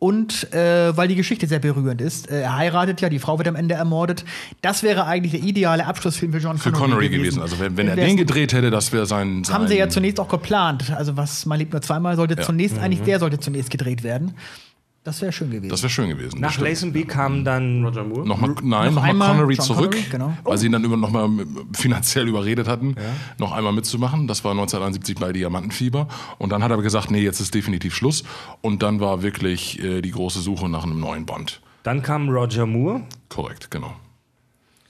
und 0.00 0.52
äh, 0.54 0.96
weil 0.96 1.08
die 1.08 1.14
Geschichte 1.14 1.46
sehr 1.46 1.58
berührend 1.58 2.00
ist. 2.00 2.30
Äh, 2.30 2.40
er 2.40 2.56
heiratet 2.56 3.02
ja, 3.02 3.10
die 3.10 3.18
Frau 3.18 3.36
wird 3.38 3.46
am 3.46 3.54
Ende 3.54 3.74
ermordet. 3.74 4.24
Das 4.62 4.82
wäre 4.82 5.04
eigentlich 5.04 5.32
der 5.32 5.42
ideale 5.42 5.86
Abschlussfilm 5.86 6.32
für 6.32 6.38
John 6.38 6.56
Für 6.56 6.72
Connery, 6.72 7.08
Connery 7.08 7.08
gewesen. 7.10 7.42
Also 7.42 7.60
wenn, 7.60 7.76
wenn 7.76 7.86
er 7.86 7.96
den 7.96 8.16
gedreht 8.16 8.54
hätte, 8.54 8.70
das 8.70 8.92
wäre 8.92 9.04
sein, 9.04 9.44
sein. 9.44 9.54
haben 9.54 9.68
sie 9.68 9.76
ja 9.76 9.90
zunächst 9.90 10.18
auch 10.18 10.28
geplant. 10.28 10.90
Also 10.96 11.18
was 11.18 11.44
man 11.44 11.58
lebt 11.58 11.72
nur 11.72 11.82
zweimal 11.82 12.16
sollte 12.16 12.34
Ja. 12.34 12.42
zunächst 12.42 12.78
eigentlich 12.78 13.02
der 13.02 13.18
sollte 13.20 13.38
zunächst 13.38 13.70
gedreht 13.70 14.02
werden. 14.02 14.34
Das 15.02 15.22
wäre 15.22 15.32
schön 15.32 15.50
gewesen. 15.50 15.70
Das 15.70 15.82
wäre 15.82 15.88
schön 15.88 16.10
gewesen. 16.10 16.40
Nach. 16.40 16.58
Lazenby 16.58 17.04
kam 17.04 17.42
dann 17.42 17.84
Roger 17.84 18.04
Moore. 18.04 18.28
Nochmal, 18.28 18.50
nein, 18.62 18.86
Noch 18.94 18.96
nochmal 18.96 19.10
einmal 19.10 19.28
Connery 19.30 19.54
John 19.54 19.66
zurück, 19.66 19.90
Connery, 19.92 20.10
genau. 20.10 20.36
weil 20.44 20.58
sie 20.58 20.66
ihn 20.66 20.72
dann 20.72 20.84
über 20.84 20.98
nochmal 20.98 21.30
finanziell 21.72 22.28
überredet 22.28 22.68
hatten, 22.68 22.96
noch 23.38 23.52
einmal 23.52 23.72
mitzumachen. 23.72 24.26
Das 24.26 24.44
war 24.44 24.50
1971 24.50 25.16
bei 25.18 25.32
Diamantenfieber. 25.32 26.06
Und 26.38 26.52
dann 26.52 26.62
hat 26.62 26.70
er 26.70 26.74
aber 26.74 26.82
gesagt, 26.82 27.10
nee, 27.10 27.22
jetzt 27.22 27.40
ist 27.40 27.54
definitiv 27.54 27.94
Schluss. 27.94 28.24
Und 28.60 28.82
dann 28.82 29.00
war 29.00 29.22
wirklich 29.22 29.82
äh, 29.82 30.02
die 30.02 30.10
große 30.10 30.40
Suche 30.40 30.68
nach 30.68 30.84
einem 30.84 31.00
neuen 31.00 31.24
Bond. 31.24 31.62
Dann 31.82 32.02
kam 32.02 32.28
Roger 32.28 32.66
Moore. 32.66 33.00
Korrekt, 33.30 33.70
genau. 33.70 33.94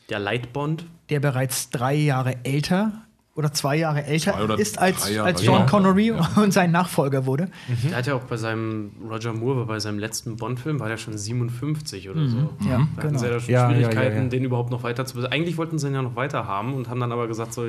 Der 0.09 0.19
Lightbond. 0.19 0.87
der 1.09 1.21
bereits 1.21 1.71
drei 1.71 1.95
Jahre 1.95 2.45
älter 2.45 3.03
oder 3.41 3.53
zwei 3.53 3.77
Jahre 3.77 4.05
älter 4.05 4.35
Zwei 4.35 4.55
ist 4.55 4.79
als, 4.79 5.11
Jahre, 5.11 5.29
als 5.29 5.45
John 5.45 5.67
genau. 5.67 5.69
Connery 5.69 6.13
und 6.37 6.53
sein 6.53 6.71
Nachfolger 6.71 7.27
wurde. 7.27 7.49
Der 7.89 7.99
hat 7.99 8.07
ja 8.07 8.15
auch 8.15 8.23
bei 8.23 8.37
seinem, 8.37 8.93
Roger 9.11 9.33
Moore, 9.33 9.59
war 9.59 9.67
bei 9.67 9.81
seinem 9.81 9.99
letzten 9.99 10.37
Bond-Film, 10.37 10.79
war 10.79 10.89
der 10.89 10.99
schon 10.99 11.17
57 11.17 12.09
oder 12.11 12.29
so. 12.29 12.37
Ja, 12.69 12.87
Da 12.97 13.03
hatten 13.03 13.09
genau. 13.09 13.19
sie 13.19 13.27
ja 13.27 13.41
schon 13.41 13.53
Ja, 13.53 13.71
ja, 13.71 13.75
Schwierigkeiten, 13.75 14.17
ja, 14.17 14.23
ja. 14.23 14.29
den 14.29 14.45
überhaupt 14.45 14.71
noch 14.71 14.83
weiter 14.83 15.05
zu 15.07 15.21
Eigentlich 15.31 15.57
wollten 15.57 15.79
sie 15.79 15.89
ihn 15.89 15.95
ja 15.95 16.03
noch 16.03 16.17
weiter 16.17 16.47
haben 16.47 16.75
und 16.75 16.89
haben 16.89 17.01
dann 17.01 17.13
aber 17.13 17.27
gesagt, 17.27 17.53
so, 17.53 17.67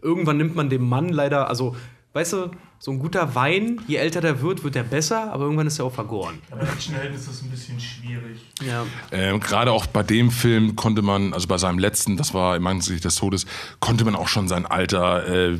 irgendwann 0.00 0.36
nimmt 0.36 0.54
man 0.54 0.68
dem 0.68 0.88
Mann 0.88 1.08
leider, 1.08 1.48
also, 1.48 1.74
weißt 2.14 2.32
du, 2.32 2.50
so 2.78 2.90
ein 2.92 2.98
guter 2.98 3.34
Wein, 3.34 3.80
je 3.88 3.96
älter 3.96 4.20
der 4.20 4.40
wird, 4.40 4.62
wird 4.62 4.76
der 4.76 4.84
besser, 4.84 5.32
aber 5.32 5.44
irgendwann 5.44 5.66
ist 5.66 5.78
er 5.78 5.84
auch 5.84 5.92
vergoren. 5.92 6.38
Aber 6.50 6.62
Actionhelden 6.62 7.16
ist 7.16 7.28
das 7.28 7.42
ein 7.42 7.50
bisschen 7.50 7.80
schwierig. 7.80 8.40
Ja. 8.64 8.86
Ähm, 9.10 9.40
Gerade 9.40 9.72
auch 9.72 9.86
bei 9.86 10.02
dem 10.02 10.30
Film 10.30 10.76
konnte 10.76 11.02
man, 11.02 11.32
also 11.32 11.48
bei 11.48 11.58
seinem 11.58 11.78
letzten, 11.78 12.16
das 12.16 12.32
war 12.32 12.56
im 12.56 12.66
Angesicht 12.66 13.04
des 13.04 13.16
Todes, 13.16 13.46
konnte 13.80 14.04
man 14.04 14.14
auch 14.14 14.28
schon 14.28 14.48
sein 14.48 14.64
Alter, 14.64 15.26
äh, 15.26 15.58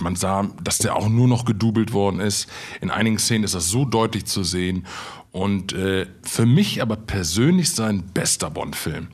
man 0.00 0.16
sah, 0.16 0.48
dass 0.62 0.78
der 0.78 0.96
auch 0.96 1.08
nur 1.08 1.28
noch 1.28 1.44
gedoubelt 1.44 1.92
worden 1.92 2.20
ist. 2.20 2.48
In 2.80 2.90
einigen 2.90 3.18
Szenen 3.18 3.44
ist 3.44 3.54
das 3.54 3.68
so 3.68 3.84
deutlich 3.84 4.24
zu 4.24 4.42
sehen. 4.42 4.86
Und 5.30 5.72
äh, 5.72 6.06
für 6.22 6.46
mich 6.46 6.82
aber 6.82 6.96
persönlich 6.96 7.72
sein 7.72 8.02
bester 8.12 8.50
Bond-Film. 8.50 9.08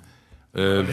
Äh, 0.55 0.85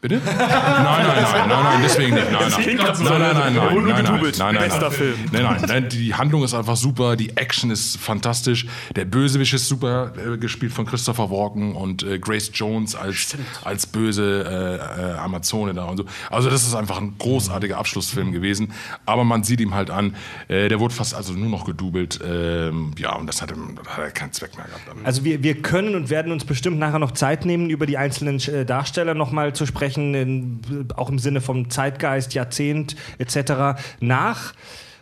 Bitte? 0.00 0.20
Nein, 0.24 0.36
nein, 0.36 1.06
nein, 1.06 1.48
nein, 1.48 1.62
nein, 1.64 1.80
deswegen 1.82 2.14
nicht. 2.14 2.30
Nein, 2.30 2.52
nein, 2.56 2.76
grad 2.76 2.96
so, 2.96 3.02
nein, 3.02 3.20
nein, 3.20 3.54
nein, 3.54 3.54
wurde 3.56 3.64
nein, 3.64 3.82
nur 3.82 3.92
nein, 3.92 4.04
nein, 4.04 4.32
nein, 4.38 4.54
nein, 4.54 4.64
Bester 4.64 4.80
nein. 4.82 4.92
Film. 4.92 5.14
Nein, 5.32 5.42
nein, 5.42 5.64
nein, 5.66 5.88
die 5.88 6.14
Handlung 6.14 6.44
ist 6.44 6.54
einfach 6.54 6.76
super, 6.76 7.16
die 7.16 7.36
Action 7.36 7.72
ist 7.72 7.96
fantastisch, 7.96 8.66
der 8.94 9.06
Bösewicht 9.06 9.54
ist 9.54 9.66
super 9.66 10.12
äh, 10.16 10.38
gespielt 10.38 10.72
von 10.72 10.86
Christopher 10.86 11.30
Walken 11.30 11.74
und 11.74 12.04
äh, 12.04 12.20
Grace 12.20 12.52
Jones 12.54 12.94
als, 12.94 13.36
als 13.64 13.86
böse 13.88 14.44
äh, 14.96 15.14
äh, 15.14 15.18
Amazone 15.18 15.74
da 15.74 15.86
und 15.86 15.96
so. 15.96 16.04
Also 16.30 16.48
das 16.48 16.62
ist 16.64 16.76
einfach 16.76 16.98
ein 16.98 17.16
großartiger 17.18 17.76
Abschlussfilm 17.76 18.30
gewesen, 18.30 18.72
aber 19.04 19.24
man 19.24 19.42
sieht 19.42 19.60
ihm 19.60 19.74
halt 19.74 19.90
an, 19.90 20.14
äh, 20.46 20.68
der 20.68 20.78
wurde 20.78 20.94
fast 20.94 21.12
also 21.12 21.32
nur 21.32 21.48
noch 21.48 21.64
gedoubelt, 21.64 22.20
ähm, 22.24 22.92
ja, 22.98 23.16
und 23.16 23.26
das 23.26 23.42
hat, 23.42 23.50
hat 23.50 23.98
er 23.98 24.10
keinen 24.12 24.32
Zweck 24.32 24.56
mehr 24.56 24.66
gehabt. 24.66 24.82
Also 25.02 25.24
wir, 25.24 25.42
wir 25.42 25.60
können 25.60 25.96
und 25.96 26.08
werden 26.08 26.30
uns 26.30 26.44
bestimmt 26.44 26.78
nachher 26.78 27.00
noch 27.00 27.10
Zeit 27.10 27.44
nehmen, 27.44 27.68
über 27.68 27.84
die 27.84 27.98
einzelnen 27.98 28.38
äh, 28.38 28.64
Darsteller 28.64 29.14
nochmal 29.14 29.54
zu 29.54 29.66
sprechen, 29.66 29.87
in, 29.96 30.60
auch 30.96 31.08
im 31.08 31.18
Sinne 31.18 31.40
vom 31.40 31.70
Zeitgeist, 31.70 32.34
Jahrzehnt 32.34 32.96
etc. 33.18 33.80
Nach 34.00 34.52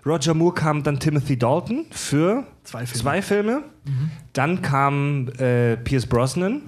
Roger 0.05 0.35
Moore 0.35 0.55
kam 0.55 0.83
dann 0.85 1.01
Timothy 1.01 1.37
Dalton 1.37 1.87
für 1.90 2.44
Zwei 2.62 2.87
Filme. 2.87 3.03
zwei 3.03 3.22
Filme. 3.22 3.62
Dann 4.33 4.62
kam 4.62 5.29
äh, 5.38 5.77
Pierce 5.79 6.07
Brosnan, 6.07 6.62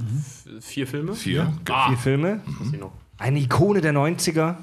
Vier 0.60 0.86
Filme? 0.86 1.14
Vier. 1.14 1.52
vier 1.64 1.96
Filme. 1.98 2.40
Was 2.58 2.70
sie 2.70 2.78
noch? 2.78 2.92
Eine 3.18 3.38
Ikone 3.38 3.80
der 3.80 3.92
90er. 3.92 4.56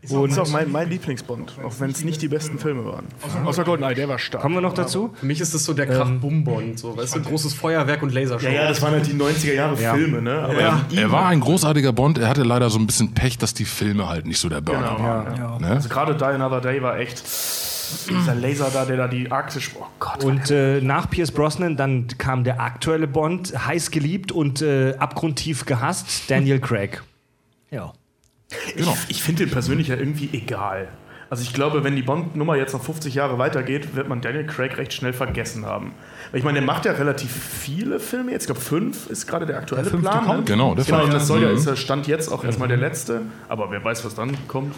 Das 0.00 0.12
ist 0.12 0.38
auch 0.38 0.48
mein, 0.50 0.70
mein 0.70 0.88
Lieblingsbond, 0.88 1.54
auch 1.64 1.74
wenn 1.80 1.90
es 1.90 2.04
nicht 2.04 2.22
die 2.22 2.28
besten 2.28 2.58
Filme 2.58 2.84
waren. 2.84 3.06
Außer 3.44 3.64
Goldeneye, 3.64 3.94
der 3.94 4.08
war 4.08 4.18
stark. 4.18 4.42
Kommen 4.42 4.54
wir 4.54 4.60
noch 4.60 4.72
dazu? 4.72 5.10
Für 5.18 5.26
mich 5.26 5.40
ist 5.40 5.54
das 5.54 5.64
so 5.64 5.74
der 5.74 5.86
Krach-Bum-Bond. 5.86 6.78
So, 6.78 6.96
weißt 6.96 7.16
du, 7.16 7.22
großes 7.22 7.54
Feuerwerk 7.54 8.02
und 8.02 8.14
Lasershow. 8.14 8.46
Ja, 8.46 8.52
ja, 8.52 8.68
das 8.68 8.80
waren 8.80 8.92
halt 8.92 9.06
die 9.06 9.14
90er 9.14 9.54
Jahre 9.54 9.76
Filme, 9.76 10.22
ne? 10.22 10.38
Aber 10.40 10.60
Ja. 10.60 10.84
Er 10.94 11.10
war 11.10 11.26
ein 11.26 11.40
großartiger 11.40 11.92
Bond, 11.92 12.18
er 12.18 12.28
hatte 12.28 12.44
leider 12.44 12.70
so 12.70 12.78
ein 12.78 12.86
bisschen 12.86 13.12
Pech, 13.12 13.38
dass 13.38 13.54
die 13.54 13.64
Filme 13.64 14.08
halt 14.08 14.26
nicht 14.26 14.38
so 14.38 14.48
der 14.48 14.60
Burner 14.60 14.94
Genau, 14.96 15.08
waren. 15.08 15.36
ja. 15.36 15.58
Ne? 15.58 15.66
Also 15.74 15.88
gerade 15.88 16.14
Die 16.14 16.24
Another 16.24 16.60
Day 16.60 16.80
war 16.80 16.98
echt 16.98 17.22
dieser 18.08 18.34
Laser 18.34 18.70
da, 18.72 18.84
der 18.84 18.96
da 18.98 19.08
die 19.08 19.32
Arktis. 19.32 19.70
Oh 19.78 19.84
Gott. 19.98 20.22
Und 20.22 20.50
äh, 20.50 20.80
nach 20.80 21.10
Pierce 21.10 21.32
Brosnan 21.32 21.76
dann 21.76 22.06
kam 22.18 22.44
der 22.44 22.60
aktuelle 22.60 23.08
Bond, 23.08 23.52
heiß 23.66 23.90
geliebt 23.90 24.30
und 24.30 24.62
äh, 24.62 24.94
abgrundtief 24.98 25.64
gehasst, 25.66 26.30
Daniel 26.30 26.60
Craig. 26.60 27.02
Ja. 27.70 27.92
Ich 28.76 28.86
ich 29.08 29.22
finde 29.22 29.44
den 29.44 29.52
persönlich 29.52 29.88
ja 29.88 29.96
irgendwie 29.96 30.30
egal. 30.32 30.88
Also 31.30 31.42
ich 31.42 31.52
glaube, 31.52 31.84
wenn 31.84 31.94
die 31.94 32.02
Bond-Nummer 32.02 32.56
jetzt 32.56 32.72
noch 32.72 32.82
50 32.82 33.14
Jahre 33.14 33.38
weitergeht, 33.38 33.94
wird 33.94 34.08
man 34.08 34.20
Daniel 34.22 34.46
Craig 34.46 34.78
recht 34.78 34.94
schnell 34.94 35.12
vergessen 35.12 35.66
haben. 35.66 35.92
Weil 36.30 36.38
ich 36.38 36.44
meine, 36.44 36.58
der 36.58 36.66
macht 36.66 36.84
ja 36.86 36.92
relativ 36.92 37.30
viele 37.30 38.00
Filme 38.00 38.32
jetzt. 38.32 38.44
Ich 38.44 38.46
glaube, 38.48 38.60
fünf 38.60 39.08
ist 39.08 39.26
gerade 39.26 39.44
der 39.46 39.58
aktuelle 39.58 39.90
Der 39.90 39.96
Plan. 39.98 40.24
kommt. 40.24 40.38
Ne? 40.40 40.44
Genau, 40.46 40.74
der 40.74 40.84
genau, 40.84 41.06
das 41.06 41.26
soll 41.26 41.42
ja, 41.42 41.48
Mhm. 41.48 41.56
ist 41.56 41.66
ja 41.66 41.76
Stand 41.76 42.06
jetzt 42.06 42.30
auch 42.30 42.44
erstmal 42.44 42.68
der 42.68 42.76
letzte. 42.78 43.22
Aber 43.48 43.70
wer 43.70 43.82
weiß, 43.84 44.04
was 44.04 44.14
dann 44.14 44.36
kommt. 44.48 44.74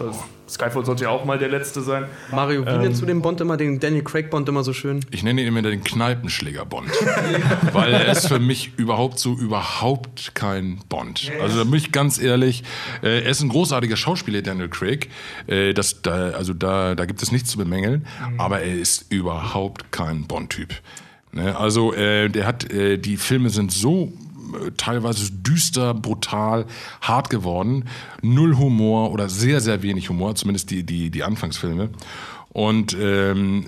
Skyfall 0.48 0.84
sollte 0.84 1.04
ja 1.04 1.10
auch 1.10 1.24
mal 1.24 1.38
der 1.38 1.48
letzte 1.48 1.80
sein. 1.80 2.06
Mario, 2.32 2.66
wie 2.66 2.78
nennst 2.78 3.00
du 3.00 3.06
den 3.06 3.22
Bond 3.22 3.40
immer, 3.40 3.56
den 3.56 3.78
Daniel 3.78 4.02
Craig-Bond 4.02 4.48
immer 4.48 4.64
so 4.64 4.72
schön? 4.72 5.04
Ich 5.12 5.22
nenne 5.22 5.40
ihn 5.42 5.46
immer 5.46 5.62
den 5.62 5.84
Kneipenschläger-Bond. 5.84 6.90
weil 7.72 7.92
er 7.92 8.10
ist 8.10 8.26
für 8.26 8.40
mich 8.40 8.72
überhaupt 8.76 9.18
so 9.20 9.34
überhaupt 9.34 10.34
kein 10.34 10.80
Bond. 10.88 11.30
Also 11.40 11.58
da 11.58 11.64
bin 11.64 11.74
ich 11.74 11.92
ganz 11.92 12.20
ehrlich, 12.20 12.64
äh, 13.02 13.22
er 13.22 13.30
ist 13.30 13.40
ein 13.42 13.48
großartiger 13.48 13.96
Schauspieler, 13.96 14.42
Daniel 14.42 14.68
Craig. 14.68 15.08
Äh, 15.46 15.72
das, 15.74 16.02
da, 16.02 16.32
also 16.40 16.54
da, 16.54 16.94
da 16.94 17.04
gibt 17.04 17.22
es 17.22 17.30
nichts 17.32 17.50
zu 17.50 17.58
bemängeln, 17.58 18.06
aber 18.38 18.60
er 18.62 18.74
ist 18.74 19.04
überhaupt 19.12 19.92
kein 19.92 20.24
Bond-Typ. 20.26 20.70
Ne? 21.32 21.54
Also 21.56 21.92
äh, 21.92 22.28
der 22.30 22.46
hat, 22.46 22.72
äh, 22.72 22.96
die 22.96 23.18
Filme 23.18 23.50
sind 23.50 23.70
so 23.72 24.10
äh, 24.54 24.70
teilweise 24.78 25.30
düster, 25.30 25.92
brutal, 25.92 26.64
hart 27.02 27.28
geworden. 27.28 27.84
Null 28.22 28.56
Humor 28.56 29.12
oder 29.12 29.28
sehr, 29.28 29.60
sehr 29.60 29.82
wenig 29.82 30.08
Humor, 30.08 30.34
zumindest 30.34 30.70
die, 30.70 30.82
die, 30.82 31.10
die 31.10 31.22
Anfangsfilme. 31.22 31.90
Und 32.52 32.96
ähm, 33.00 33.64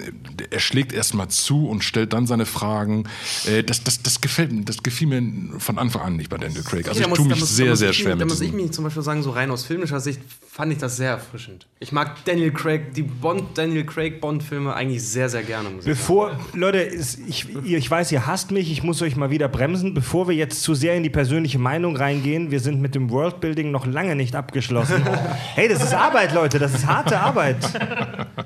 er 0.51 0.59
schlägt 0.59 0.93
erstmal 0.93 1.29
zu 1.29 1.69
und 1.69 1.85
stellt 1.85 2.13
dann 2.13 2.27
seine 2.27 2.47
Fragen. 2.47 3.05
Äh, 3.47 3.63
das, 3.63 3.85
das, 3.85 4.03
das, 4.03 4.21
gefällt, 4.21 4.51
das 4.69 4.83
gefiel 4.83 5.07
mir 5.07 5.61
von 5.61 5.79
Anfang 5.79 6.03
an 6.03 6.17
nicht 6.17 6.31
bei 6.31 6.37
Daniel 6.37 6.65
Craig. 6.65 6.89
Also 6.89 7.01
ich 7.01 7.07
muss- 7.09 7.17
tue 7.19 7.29
mich 7.29 7.39
muss- 7.39 7.55
sehr, 7.57 7.71
muss 7.71 7.79
sehr 7.79 7.91
ich 7.91 7.99
schwer 7.99 8.17
mich- 8.17 8.19
Da 8.19 8.25
mit 8.25 8.33
muss 8.35 8.41
ich 8.41 8.53
mich 8.53 8.73
zum 8.73 8.83
Beispiel 8.83 9.05
sagen, 9.05 9.23
so 9.23 9.31
rein 9.31 9.53
aus 9.53 9.65
filmischer 9.65 10.01
Sicht 10.01 10.19
fand 10.53 10.71
ich 10.71 10.79
das 10.79 10.99
sehr 10.99 11.09
erfrischend. 11.09 11.67
Ich 11.81 11.93
mag 11.93 12.27
Daniel 12.27 12.53
Craig, 12.53 12.93
die 12.93 13.05
Bond, 13.05 13.57
Daniel 13.57 13.87
Craig 13.87 14.21
Bond-Filme 14.21 14.75
eigentlich 14.75 15.03
sehr, 15.03 15.31
sehr 15.31 15.43
gerne. 15.45 15.71
Bevor, 15.83 16.39
Leute, 16.53 16.83
ich, 16.83 17.49
ich 17.65 17.91
weiß, 17.91 18.13
ihr 18.13 18.27
hasst 18.27 18.51
mich, 18.51 18.71
ich 18.71 18.83
muss 18.83 19.01
euch 19.01 19.17
mal 19.17 19.31
wieder 19.31 19.49
bremsen. 19.49 19.95
Bevor 19.95 20.29
wir 20.29 20.35
jetzt 20.35 20.63
zu 20.63 20.75
sehr 20.75 20.95
in 20.95 21.05
die 21.05 21.09
persönliche 21.09 21.59
Meinung 21.59 21.97
reingehen, 21.97 22.51
wir 22.51 22.61
sind 22.61 22.83
mit 22.83 22.95
dem 22.95 23.09
Worldbuilding 23.09 23.71
noch 23.71 23.87
lange 23.87 24.15
nicht 24.15 24.37
abgeschlossen. 24.37 25.03
hey, 25.55 25.71
das 25.71 25.83
ist 25.83 25.95
Arbeit, 25.95 26.35
Leute, 26.35 26.59
das 26.59 26.75
ist 26.75 26.87
harte 26.87 27.19
Arbeit. 27.19 27.57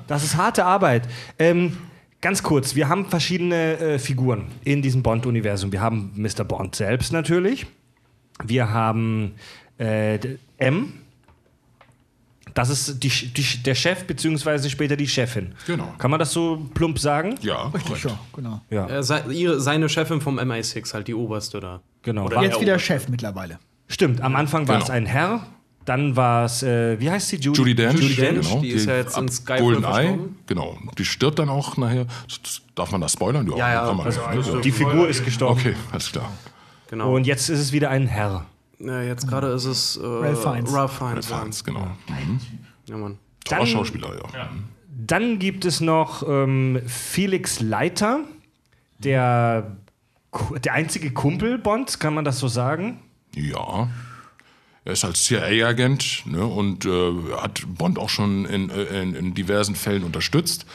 Das 0.07 0.23
ist 0.23 0.37
harte 0.37 0.63
Arbeit. 0.63 1.09
Ähm, 1.37 1.75
ganz 2.21 2.41
kurz, 2.41 2.73
wir 2.73 2.87
haben 2.87 3.07
verschiedene 3.07 3.79
äh, 3.79 3.99
Figuren 3.99 4.45
in 4.63 4.81
diesem 4.81 5.03
Bond-Universum. 5.03 5.73
Wir 5.73 5.81
haben 5.81 6.13
Mr. 6.15 6.45
Bond 6.45 6.73
selbst 6.73 7.11
natürlich. 7.11 7.65
Wir 8.45 8.71
haben 8.71 9.33
äh, 9.77 10.19
M. 10.57 10.93
Das 12.57 12.69
ist 12.69 13.03
die, 13.03 13.09
die, 13.09 13.63
der 13.63 13.75
Chef, 13.75 14.05
beziehungsweise 14.05 14.67
später 14.71 14.95
die 14.95 15.07
Chefin. 15.07 15.53
Genau. 15.67 15.93
Kann 15.99 16.09
man 16.09 16.19
das 16.19 16.31
so 16.33 16.67
plump 16.73 16.97
sagen? 16.97 17.35
Ja, 17.41 17.67
Richtig, 17.67 18.03
ja, 18.03 18.17
genau. 18.35 18.61
Ja. 18.71 18.87
Äh, 18.87 19.03
se- 19.03 19.25
ihre, 19.31 19.61
seine 19.61 19.87
Chefin 19.89 20.21
vom 20.21 20.39
MI6, 20.39 20.91
halt 20.95 21.07
die 21.07 21.13
oberste 21.13 21.59
da. 21.59 21.81
Genau. 22.01 22.25
Oder 22.25 22.37
War- 22.37 22.43
Jetzt 22.43 22.55
er 22.55 22.61
wieder 22.61 22.71
oberste. 22.73 22.87
Chef 22.93 23.09
mittlerweile. 23.09 23.59
Stimmt, 23.87 24.21
am 24.21 24.35
Anfang 24.35 24.67
war 24.67 24.75
Genau. 24.77 24.85
es 24.85 24.89
ein 24.89 25.05
Herr, 25.05 25.45
dann 25.85 26.15
war 26.15 26.45
es, 26.45 26.63
äh, 26.63 26.99
wie 26.99 27.11
heißt 27.11 27.27
sie? 27.29 27.35
Judy? 27.35 27.59
Judy 27.59 27.75
Dench, 27.75 27.99
Judy 28.01 28.15
Dench, 28.15 28.49
genau, 28.49 28.61
die 28.61 28.69
ist 28.69 28.87
ja 28.87 28.95
jetzt 28.97 29.15
in 29.17 29.29
Skyfall 29.29 29.59
GoldenEye, 29.61 30.19
genau. 30.47 30.77
Die 30.97 31.05
stirbt 31.05 31.37
dann 31.37 31.49
auch 31.49 31.77
nachher. 31.77 32.07
Darf 32.73 32.91
man 32.91 33.01
das 33.01 33.13
spoilern? 33.13 33.47
Ja, 33.55 33.71
ja, 33.71 33.85
kann 33.85 33.97
man, 33.97 34.05
also- 34.07 34.23
also- 34.23 34.59
Die 34.61 34.71
Figur 34.71 35.07
ist 35.07 35.23
gestorben. 35.23 35.59
Okay, 35.59 35.75
alles 35.91 36.11
klar. 36.11 36.31
Genau. 36.89 37.15
Und 37.15 37.27
jetzt 37.27 37.49
ist 37.49 37.59
es 37.59 37.71
wieder 37.71 37.91
ein 37.91 38.07
Herr. 38.07 38.45
Ja, 38.79 39.01
jetzt 39.01 39.27
gerade 39.27 39.47
ist 39.47 39.65
es 39.65 39.97
äh, 39.97 40.05
Ralph 40.05 40.43
Fiennes. 40.43 40.73
Ralph 40.73 40.97
Fiennes. 40.97 41.29
Ja. 41.29 41.37
Fans, 41.37 41.63
genau. 41.63 41.87
Ja, 42.87 42.97
Mann. 42.97 43.17
Dann- 43.45 43.65
Schauspieler, 43.67 44.15
ja. 44.33 44.49
Dann 44.99 45.37
gibt 45.39 45.63
es 45.63 45.79
noch 45.79 46.27
ähm, 46.27 46.81
Felix 46.87 47.59
Leiter, 47.59 48.21
der, 48.97 49.77
der 50.63 50.73
einzige 50.73 51.11
Kumpel 51.11 51.59
Bonds, 51.59 51.99
kann 51.99 52.15
man 52.15 52.25
das 52.25 52.39
so 52.39 52.47
sagen? 52.47 52.99
Ja. 53.35 53.89
Er 54.85 54.93
ist 54.93 55.05
als 55.05 55.25
CIA-Agent 55.25 56.23
ne, 56.25 56.45
und 56.45 56.85
äh, 56.85 57.13
hat 57.39 57.63
Bond 57.67 57.99
auch 57.99 58.09
schon 58.09 58.45
in, 58.45 58.69
äh, 58.69 59.01
in, 59.01 59.13
in 59.15 59.33
diversen 59.33 59.75
Fällen 59.75 60.03
unterstützt. 60.03 60.65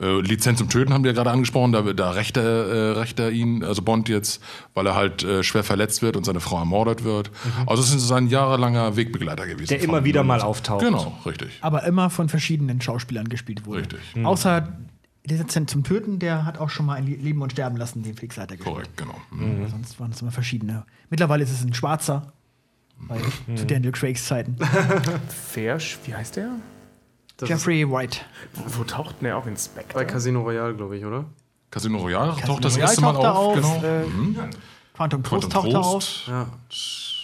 Äh, 0.00 0.20
Lizenz 0.20 0.58
zum 0.58 0.68
Töten 0.68 0.92
haben 0.92 1.04
wir 1.04 1.10
ja 1.10 1.14
gerade 1.14 1.30
angesprochen, 1.30 1.72
da, 1.72 1.82
da 1.82 2.10
rächt, 2.10 2.36
er, 2.36 2.44
äh, 2.44 2.90
rächt 2.92 3.18
er 3.18 3.30
ihn, 3.30 3.64
also 3.64 3.82
Bond 3.82 4.08
jetzt, 4.08 4.42
weil 4.74 4.86
er 4.86 4.94
halt 4.94 5.24
äh, 5.24 5.42
schwer 5.42 5.64
verletzt 5.64 6.02
wird 6.02 6.16
und 6.16 6.24
seine 6.24 6.40
Frau 6.40 6.58
ermordet 6.58 7.04
wird. 7.04 7.30
Also 7.66 7.82
es 7.82 7.94
ist 7.94 8.06
sein 8.06 8.28
jahrelanger 8.28 8.96
Wegbegleiter 8.96 9.46
gewesen. 9.46 9.74
Mhm. 9.74 9.78
Der 9.78 9.82
immer 9.82 10.04
wieder 10.04 10.22
mal 10.22 10.38
99. 10.38 10.48
auftaucht. 10.48 10.84
Genau, 10.84 11.18
richtig. 11.26 11.58
Aber 11.60 11.84
immer 11.84 12.10
von 12.10 12.28
verschiedenen 12.28 12.80
Schauspielern 12.80 13.28
gespielt 13.28 13.66
wurde. 13.66 13.80
Richtig. 13.80 14.00
Außer 14.24 14.68
Lizenz 15.26 15.70
zum 15.70 15.84
Töten, 15.84 16.18
der 16.18 16.44
hat 16.44 16.58
auch 16.58 16.70
schon 16.70 16.86
mal 16.86 16.94
ein 16.94 17.06
Leben 17.06 17.42
und 17.42 17.52
Sterben 17.52 17.76
lassen, 17.76 18.02
den 18.02 18.14
Flixleiter 18.14 18.56
gespielt. 18.56 18.74
Korrekt, 18.74 18.96
genau. 18.96 19.20
Mhm. 19.30 19.68
Sonst 19.68 20.00
waren 20.00 20.10
es 20.12 20.22
immer 20.22 20.30
verschiedene. 20.30 20.84
Mittlerweile 21.10 21.42
ist 21.42 21.50
es 21.50 21.64
ein 21.64 21.74
Schwarzer. 21.74 22.32
Bei, 23.00 23.18
Zu 23.54 23.64
Daniel 23.66 23.92
Craigs 23.92 24.24
Zeiten. 24.26 24.56
Fersch, 25.52 25.98
wie 26.04 26.14
heißt 26.14 26.36
der? 26.36 26.50
Das 27.38 27.48
Jeffrey 27.48 27.88
White. 27.90 28.18
Wo 28.54 28.84
taucht 28.84 29.16
denn 29.20 29.24
der 29.24 29.36
auch 29.38 29.46
ist 29.46 29.50
Inspector? 29.50 29.94
bei 30.00 30.04
Casino 30.04 30.42
Royale, 30.42 30.74
glaube 30.74 30.96
ich, 30.96 31.04
oder? 31.04 31.24
Casino 31.70 31.98
Royale 31.98 32.32
Casino 32.32 32.46
taucht 32.46 32.64
das 32.64 32.74
Royale 32.74 32.90
erste 32.90 33.00
Mal 33.00 33.14
er 33.24 33.34
auf. 33.36 33.56
auf, 33.58 33.80
Genau. 33.80 34.42
äh, 34.44 34.50
Quantum 34.94 35.22
Trost 35.22 35.52
taucht 35.52 35.72
er 35.72 35.80
auf. 35.80 36.26
Ja. 36.26 36.46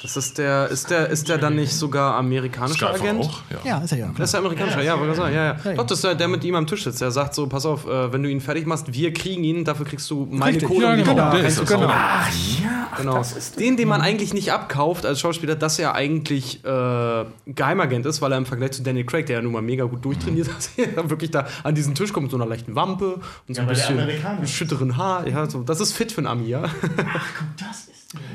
Das 0.04 0.18
ist 0.18 0.36
der, 0.36 0.68
ist 0.68 0.90
der, 0.90 1.08
ist 1.08 1.30
der 1.30 1.38
dann 1.38 1.56
nicht 1.56 1.72
sogar 1.72 2.14
amerikanischer 2.16 2.88
Skyfall 2.92 3.08
Agent? 3.08 3.24
auch. 3.24 3.40
Ja. 3.64 3.70
Ja, 3.78 3.78
ist 3.84 3.92
er 3.92 3.98
ja. 3.98 4.10
Das 4.14 4.26
ist 4.28 4.32
der 4.32 4.40
amerikanische, 4.40 4.82
ja, 4.84 5.14
sagen, 5.14 5.34
ja, 5.34 5.44
ja. 5.44 5.56
Ja. 5.64 5.72
Doch, 5.72 5.86
das 5.86 5.96
ist 5.98 6.04
der, 6.04 6.14
der 6.14 6.28
mit 6.28 6.44
ihm 6.44 6.54
am 6.56 6.66
Tisch 6.66 6.84
sitzt. 6.84 7.00
Der 7.00 7.10
sagt 7.10 7.34
so, 7.34 7.46
pass 7.46 7.64
auf, 7.64 7.86
äh, 7.86 8.12
wenn 8.12 8.22
du 8.22 8.28
ihn 8.28 8.42
fertig 8.42 8.66
machst, 8.66 8.92
wir 8.92 9.14
kriegen 9.14 9.42
ihn, 9.44 9.64
dafür 9.64 9.86
kriegst 9.86 10.10
du 10.10 10.28
meine 10.30 10.52
Richtig. 10.52 10.68
Kohle, 10.68 10.88
Ja, 10.88 10.94
genau, 10.96 11.10
wieder 11.12 11.30
der 11.30 11.44
ist 11.48 11.58
das 11.58 11.70
reinzukommen. 11.72 11.88
auch. 11.90 12.96
Genau. 12.98 13.22
Den, 13.58 13.76
den 13.78 13.88
man 13.88 14.02
eigentlich 14.02 14.34
nicht 14.34 14.52
abkauft 14.52 15.06
als 15.06 15.20
Schauspieler, 15.20 15.56
dass 15.56 15.78
er 15.78 15.94
eigentlich 15.94 16.62
äh, 16.66 17.24
Geheimagent 17.46 18.04
ist, 18.04 18.20
weil 18.20 18.30
er 18.32 18.38
im 18.38 18.46
Vergleich 18.46 18.72
zu 18.72 18.82
Daniel 18.82 19.06
Craig, 19.06 19.24
der 19.24 19.36
ja 19.38 19.42
nun 19.42 19.52
mal 19.54 19.62
mega 19.62 19.84
gut 19.84 20.04
durchtrainiert 20.04 20.48
hat, 20.48 20.68
dann 20.96 21.08
wirklich 21.08 21.30
da 21.30 21.46
an 21.62 21.74
diesen 21.74 21.94
Tisch 21.94 22.12
kommt 22.12 22.24
mit 22.24 22.30
so 22.30 22.36
einer 22.36 22.46
leichten 22.46 22.74
Wampe 22.76 23.20
und 23.48 23.54
so 23.54 23.62
ein 23.62 23.66
weil 23.68 23.74
der 23.74 23.82
bisschen 23.86 24.42
ist. 24.42 24.50
schütteren 24.52 24.96
Haar. 24.98 25.26
Ja, 25.26 25.48
so, 25.48 25.62
das 25.62 25.80
ist 25.80 25.92
fit 25.94 26.12
für 26.12 26.18
einen 26.18 26.26
Ami, 26.26 26.48
ja. 26.48 26.64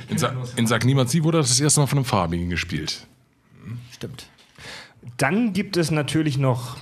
In, 0.09 0.17
Sa 0.17 0.33
in 0.55 0.67
Sag 0.67 0.85
Niemand 0.85 1.09
Sie 1.09 1.23
wurde 1.23 1.37
das 1.39 1.49
das 1.49 1.59
erste 1.59 1.79
Mal 1.81 1.87
von 1.87 1.99
einem 1.99 2.05
Farbigen 2.05 2.49
gespielt. 2.49 3.07
Stimmt. 3.91 4.27
Dann 5.17 5.53
gibt 5.53 5.77
es 5.77 5.91
natürlich 5.91 6.37
noch 6.37 6.77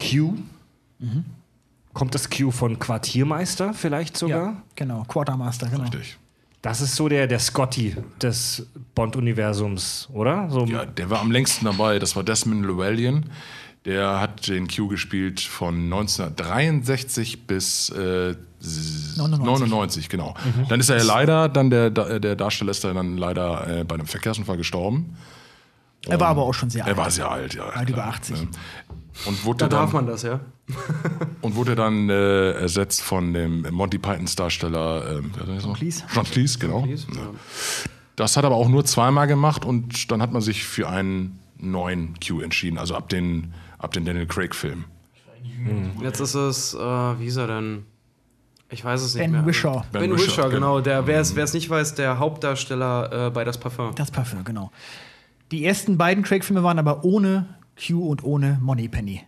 Q. 0.00 0.34
Kommt 1.92 2.14
das 2.14 2.30
Q 2.30 2.50
von 2.50 2.78
Quartiermeister 2.78 3.74
vielleicht 3.74 4.16
sogar? 4.16 4.44
Ja, 4.44 4.62
genau. 4.76 5.04
Quartermaster, 5.04 5.68
genau. 5.68 5.82
Richtig. 5.84 6.18
Das 6.62 6.80
ist 6.82 6.94
so 6.94 7.08
der, 7.08 7.26
der 7.26 7.38
Scotty 7.38 7.96
des 8.20 8.66
Bond-Universums, 8.94 10.08
oder? 10.12 10.48
So, 10.50 10.66
Ja, 10.66 10.84
der 10.84 11.08
war 11.08 11.20
am 11.20 11.30
längsten 11.30 11.64
dabei. 11.64 11.98
Das 11.98 12.16
war 12.16 12.22
Desmond 12.22 12.66
Llewellyn. 12.66 13.24
Der 13.84 14.20
hat 14.20 14.46
den 14.48 14.68
Q 14.68 14.88
gespielt 14.88 15.40
von 15.40 15.84
1963 15.84 17.46
bis 17.46 17.88
äh, 17.90 18.34
99. 19.16 19.40
99, 19.46 20.08
genau. 20.10 20.34
Dann 20.68 20.80
ist 20.80 20.90
er 20.90 20.98
ja 20.98 21.04
leider, 21.04 21.48
dann 21.48 21.70
der, 21.70 21.90
der 21.90 22.36
Darsteller 22.36 22.72
ist 22.72 22.84
dann 22.84 23.16
leider 23.16 23.80
äh, 23.80 23.84
bei 23.84 23.94
einem 23.94 24.06
Verkehrsunfall 24.06 24.58
gestorben. 24.58 25.16
Er 26.06 26.20
war 26.20 26.28
aber 26.28 26.42
auch 26.42 26.52
schon 26.52 26.70
sehr 26.70 26.84
alt. 26.84 26.94
Er 26.94 26.96
war 26.96 27.10
sehr 27.10 27.30
alt, 27.30 27.54
ja. 27.54 27.74
Weit 27.74 27.88
über 27.88 28.02
klar, 28.02 28.08
80. 28.08 28.40
ne? 28.40 28.48
Und 29.26 29.44
wurde 29.44 29.58
Da 29.58 29.68
darf 29.68 29.92
dann, 29.92 30.04
man 30.04 30.06
das, 30.06 30.22
ja. 30.22 30.40
und 31.40 31.54
wurde 31.56 31.74
dann 31.74 32.08
äh, 32.08 32.52
ersetzt 32.52 33.02
von 33.02 33.34
dem 33.34 33.66
Monty 33.70 33.98
Pythons 33.98 34.36
Darsteller 34.36 35.20
er 35.46 35.66
noch? 35.66 35.76
Cleese. 35.76 36.04
John 36.14 36.24
Cleese, 36.24 36.58
genau. 36.58 36.86
Ja. 36.86 36.96
Das 38.16 38.36
hat 38.36 38.44
er 38.44 38.48
aber 38.48 38.56
auch 38.56 38.68
nur 38.68 38.84
zweimal 38.84 39.26
gemacht 39.26 39.64
und 39.64 40.10
dann 40.10 40.22
hat 40.22 40.32
man 40.32 40.42
sich 40.42 40.64
für 40.64 40.88
einen 40.88 41.38
neuen 41.58 42.14
Q 42.20 42.40
entschieden, 42.40 42.78
also 42.78 42.94
ab 42.94 43.08
den, 43.08 43.52
ab 43.80 43.92
den 43.92 44.04
Daniel 44.04 44.26
Craig-Film. 44.26 44.84
Jetzt 46.02 46.20
ist 46.20 46.34
es, 46.34 46.74
äh, 46.74 46.78
wie 46.78 47.24
hieß 47.24 47.36
er 47.38 47.46
denn? 47.48 47.84
Ich 48.70 48.84
weiß 48.84 49.02
es 49.02 49.14
nicht 49.14 49.24
Ben 49.24 49.32
mehr. 49.32 49.46
Wishaw. 49.46 49.82
Ben, 49.92 50.02
Ben 50.02 50.12
Wishaw, 50.12 50.26
Whishaw, 50.26 50.50
genau. 50.50 50.80
Der, 50.80 51.06
wer 51.06 51.20
es 51.20 51.34
wer 51.34 51.44
es 51.44 51.52
nicht 51.52 51.68
weiß, 51.68 51.94
der 51.96 52.18
Hauptdarsteller 52.18 53.26
äh, 53.26 53.30
bei 53.30 53.44
Das 53.44 53.58
Parfum. 53.58 53.94
Das 53.96 54.10
Parfüm, 54.10 54.44
genau. 54.44 54.70
Die 55.50 55.64
ersten 55.64 55.98
beiden 55.98 56.22
Craig-Filme 56.22 56.62
waren 56.62 56.78
aber 56.78 57.04
ohne 57.04 57.46
Q 57.76 58.08
und 58.08 58.22
ohne 58.22 58.58
Moneypenny. 58.62 59.24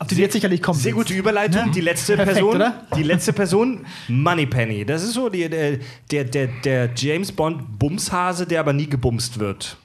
Auf 0.00 0.08
die 0.08 0.16
jetzt 0.16 0.32
sicherlich 0.32 0.62
kommen. 0.62 0.78
Sehr 0.78 0.94
gute 0.94 1.12
Überleitung. 1.12 1.66
Ne? 1.66 1.72
Die 1.72 1.82
letzte 1.82 2.16
Perfekt, 2.16 2.38
Person, 2.38 2.56
oder? 2.56 2.86
die 2.96 3.02
letzte 3.02 3.32
Person, 3.34 3.86
Moneypenny. 4.08 4.86
Das 4.86 5.04
ist 5.04 5.12
so 5.12 5.28
die, 5.28 5.48
der, 5.48 5.78
der, 6.10 6.24
der, 6.24 6.46
der 6.64 6.90
James 6.96 7.30
Bond 7.30 7.78
Bumshase, 7.78 8.46
der 8.46 8.60
aber 8.60 8.72
nie 8.72 8.88
gebumst 8.88 9.38
wird. 9.38 9.76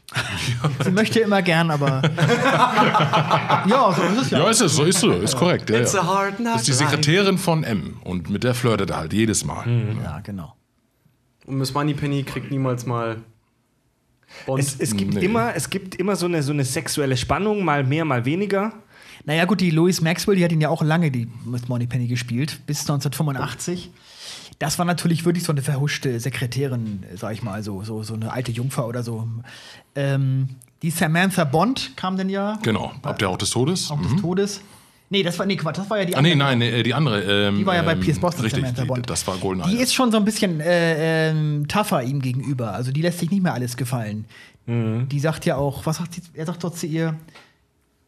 Sie 0.83 0.91
möchte 0.91 1.19
immer 1.19 1.41
gern, 1.41 1.71
aber. 1.71 2.01
ja, 3.67 3.93
so 3.95 4.01
ist 4.03 4.21
es 4.21 4.29
ja. 4.29 4.39
Ja, 4.39 4.49
ist 4.49 4.61
es, 4.61 4.75
so 4.75 4.83
ist 4.83 4.99
so, 4.99 5.11
ist 5.11 5.35
korrekt. 5.35 5.69
Ja, 5.69 5.79
It's 5.79 5.93
ja. 5.93 6.01
a 6.01 6.05
hard 6.07 6.35
Das 6.43 6.61
ist 6.61 6.67
die. 6.67 6.73
Sekretärin 6.73 7.37
von 7.37 7.63
M 7.63 7.97
und 8.03 8.29
mit 8.29 8.43
der 8.43 8.53
flirtet 8.53 8.91
er 8.91 8.97
halt 8.97 9.13
jedes 9.13 9.43
Mal. 9.45 9.65
Ja, 10.03 10.19
genau. 10.19 10.55
Und 11.45 11.57
Miss 11.57 11.73
Moneypenny 11.73 12.23
kriegt 12.23 12.51
niemals 12.51 12.85
mal 12.85 13.17
Bond. 14.45 14.61
Es, 14.61 14.79
es, 14.79 14.95
gibt 14.95 15.13
Nee. 15.15 15.25
immer, 15.25 15.55
es 15.55 15.69
gibt 15.69 15.95
immer 15.95 16.15
so 16.15 16.25
eine, 16.25 16.43
so 16.43 16.51
eine 16.53 16.65
sexuelle 16.65 17.17
Spannung, 17.17 17.63
mal 17.63 17.83
mehr, 17.83 18.05
mal 18.05 18.25
weniger. 18.25 18.73
Naja, 19.23 19.45
gut, 19.45 19.61
die 19.61 19.71
Louise 19.71 20.03
Maxwell, 20.03 20.35
die 20.35 20.43
hat 20.43 20.51
ihn 20.51 20.61
ja 20.61 20.69
auch 20.69 20.83
lange, 20.83 21.09
die 21.09 21.27
Miss 21.45 21.67
Moneypenny 21.67 22.07
gespielt, 22.07 22.59
bis 22.67 22.81
1985. 22.81 23.91
Das 24.59 24.77
war 24.79 24.85
natürlich 24.85 25.25
wirklich 25.25 25.43
so 25.43 25.51
eine 25.51 25.61
verhuschte 25.61 26.19
Sekretärin, 26.19 27.03
sag 27.15 27.33
ich 27.33 27.43
mal, 27.43 27.61
so, 27.61 27.83
so, 27.83 28.03
so 28.03 28.13
eine 28.13 28.31
alte 28.31 28.51
Jungfer 28.51 28.87
oder 28.87 29.03
so. 29.03 29.27
Ähm, 29.95 30.49
die 30.81 30.91
Samantha 30.91 31.43
Bond 31.43 31.91
kam 31.95 32.17
dann 32.17 32.29
ja 32.29 32.57
Genau, 32.63 32.93
ab 33.01 33.19
der 33.19 33.29
Haut 33.29 33.41
des 33.41 33.49
Todes. 33.49 33.91
auch 33.91 34.01
des 34.01 34.11
Mhm. 34.13 34.21
Todes. 34.21 34.61
Nee, 35.09 35.21
das 35.23 35.37
war, 35.37 35.45
nee, 35.45 35.55
Quatsch, 35.55 35.77
das 35.77 35.89
war 35.89 35.99
ja 35.99 36.05
die 36.05 36.15
Ah, 36.15 36.21
nee, 36.21 36.31
andere. 36.31 36.49
nein, 36.49 36.57
nee, 36.59 36.83
die 36.83 36.93
andere. 36.93 37.21
Ähm, 37.47 37.57
Die 37.59 37.65
war 37.65 37.75
ja 37.75 37.83
bei 37.83 37.93
ähm, 37.93 37.99
Pierce 37.99 38.19
Brosnan, 38.19 38.41
Richtig, 38.43 38.61
Samantha 38.61 38.81
die, 38.81 38.87
Bond. 38.87 39.09
das 39.09 39.27
war 39.27 39.37
GoldenEye. 39.37 39.69
Die 39.71 39.77
ist 39.77 39.93
schon 39.93 40.11
so 40.11 40.17
ein 40.17 40.25
bisschen 40.25 40.59
äh, 40.61 41.29
ähm, 41.29 41.67
tougher 41.67 42.01
ihm 42.03 42.21
gegenüber. 42.21 42.73
Also 42.73 42.91
die 42.91 43.01
lässt 43.01 43.19
sich 43.19 43.29
nicht 43.29 43.43
mehr 43.43 43.53
alles 43.53 43.77
gefallen. 43.77 44.25
Mhm. 44.65 45.07
Die 45.09 45.19
sagt 45.19 45.45
ja 45.45 45.57
auch, 45.57 45.85
was 45.85 45.97
sagt 45.97 46.15
sie? 46.15 46.21
Er 46.33 46.45
sagt 46.47 46.63
doch 46.63 46.73
zu 46.73 46.87
ihr, 46.87 47.15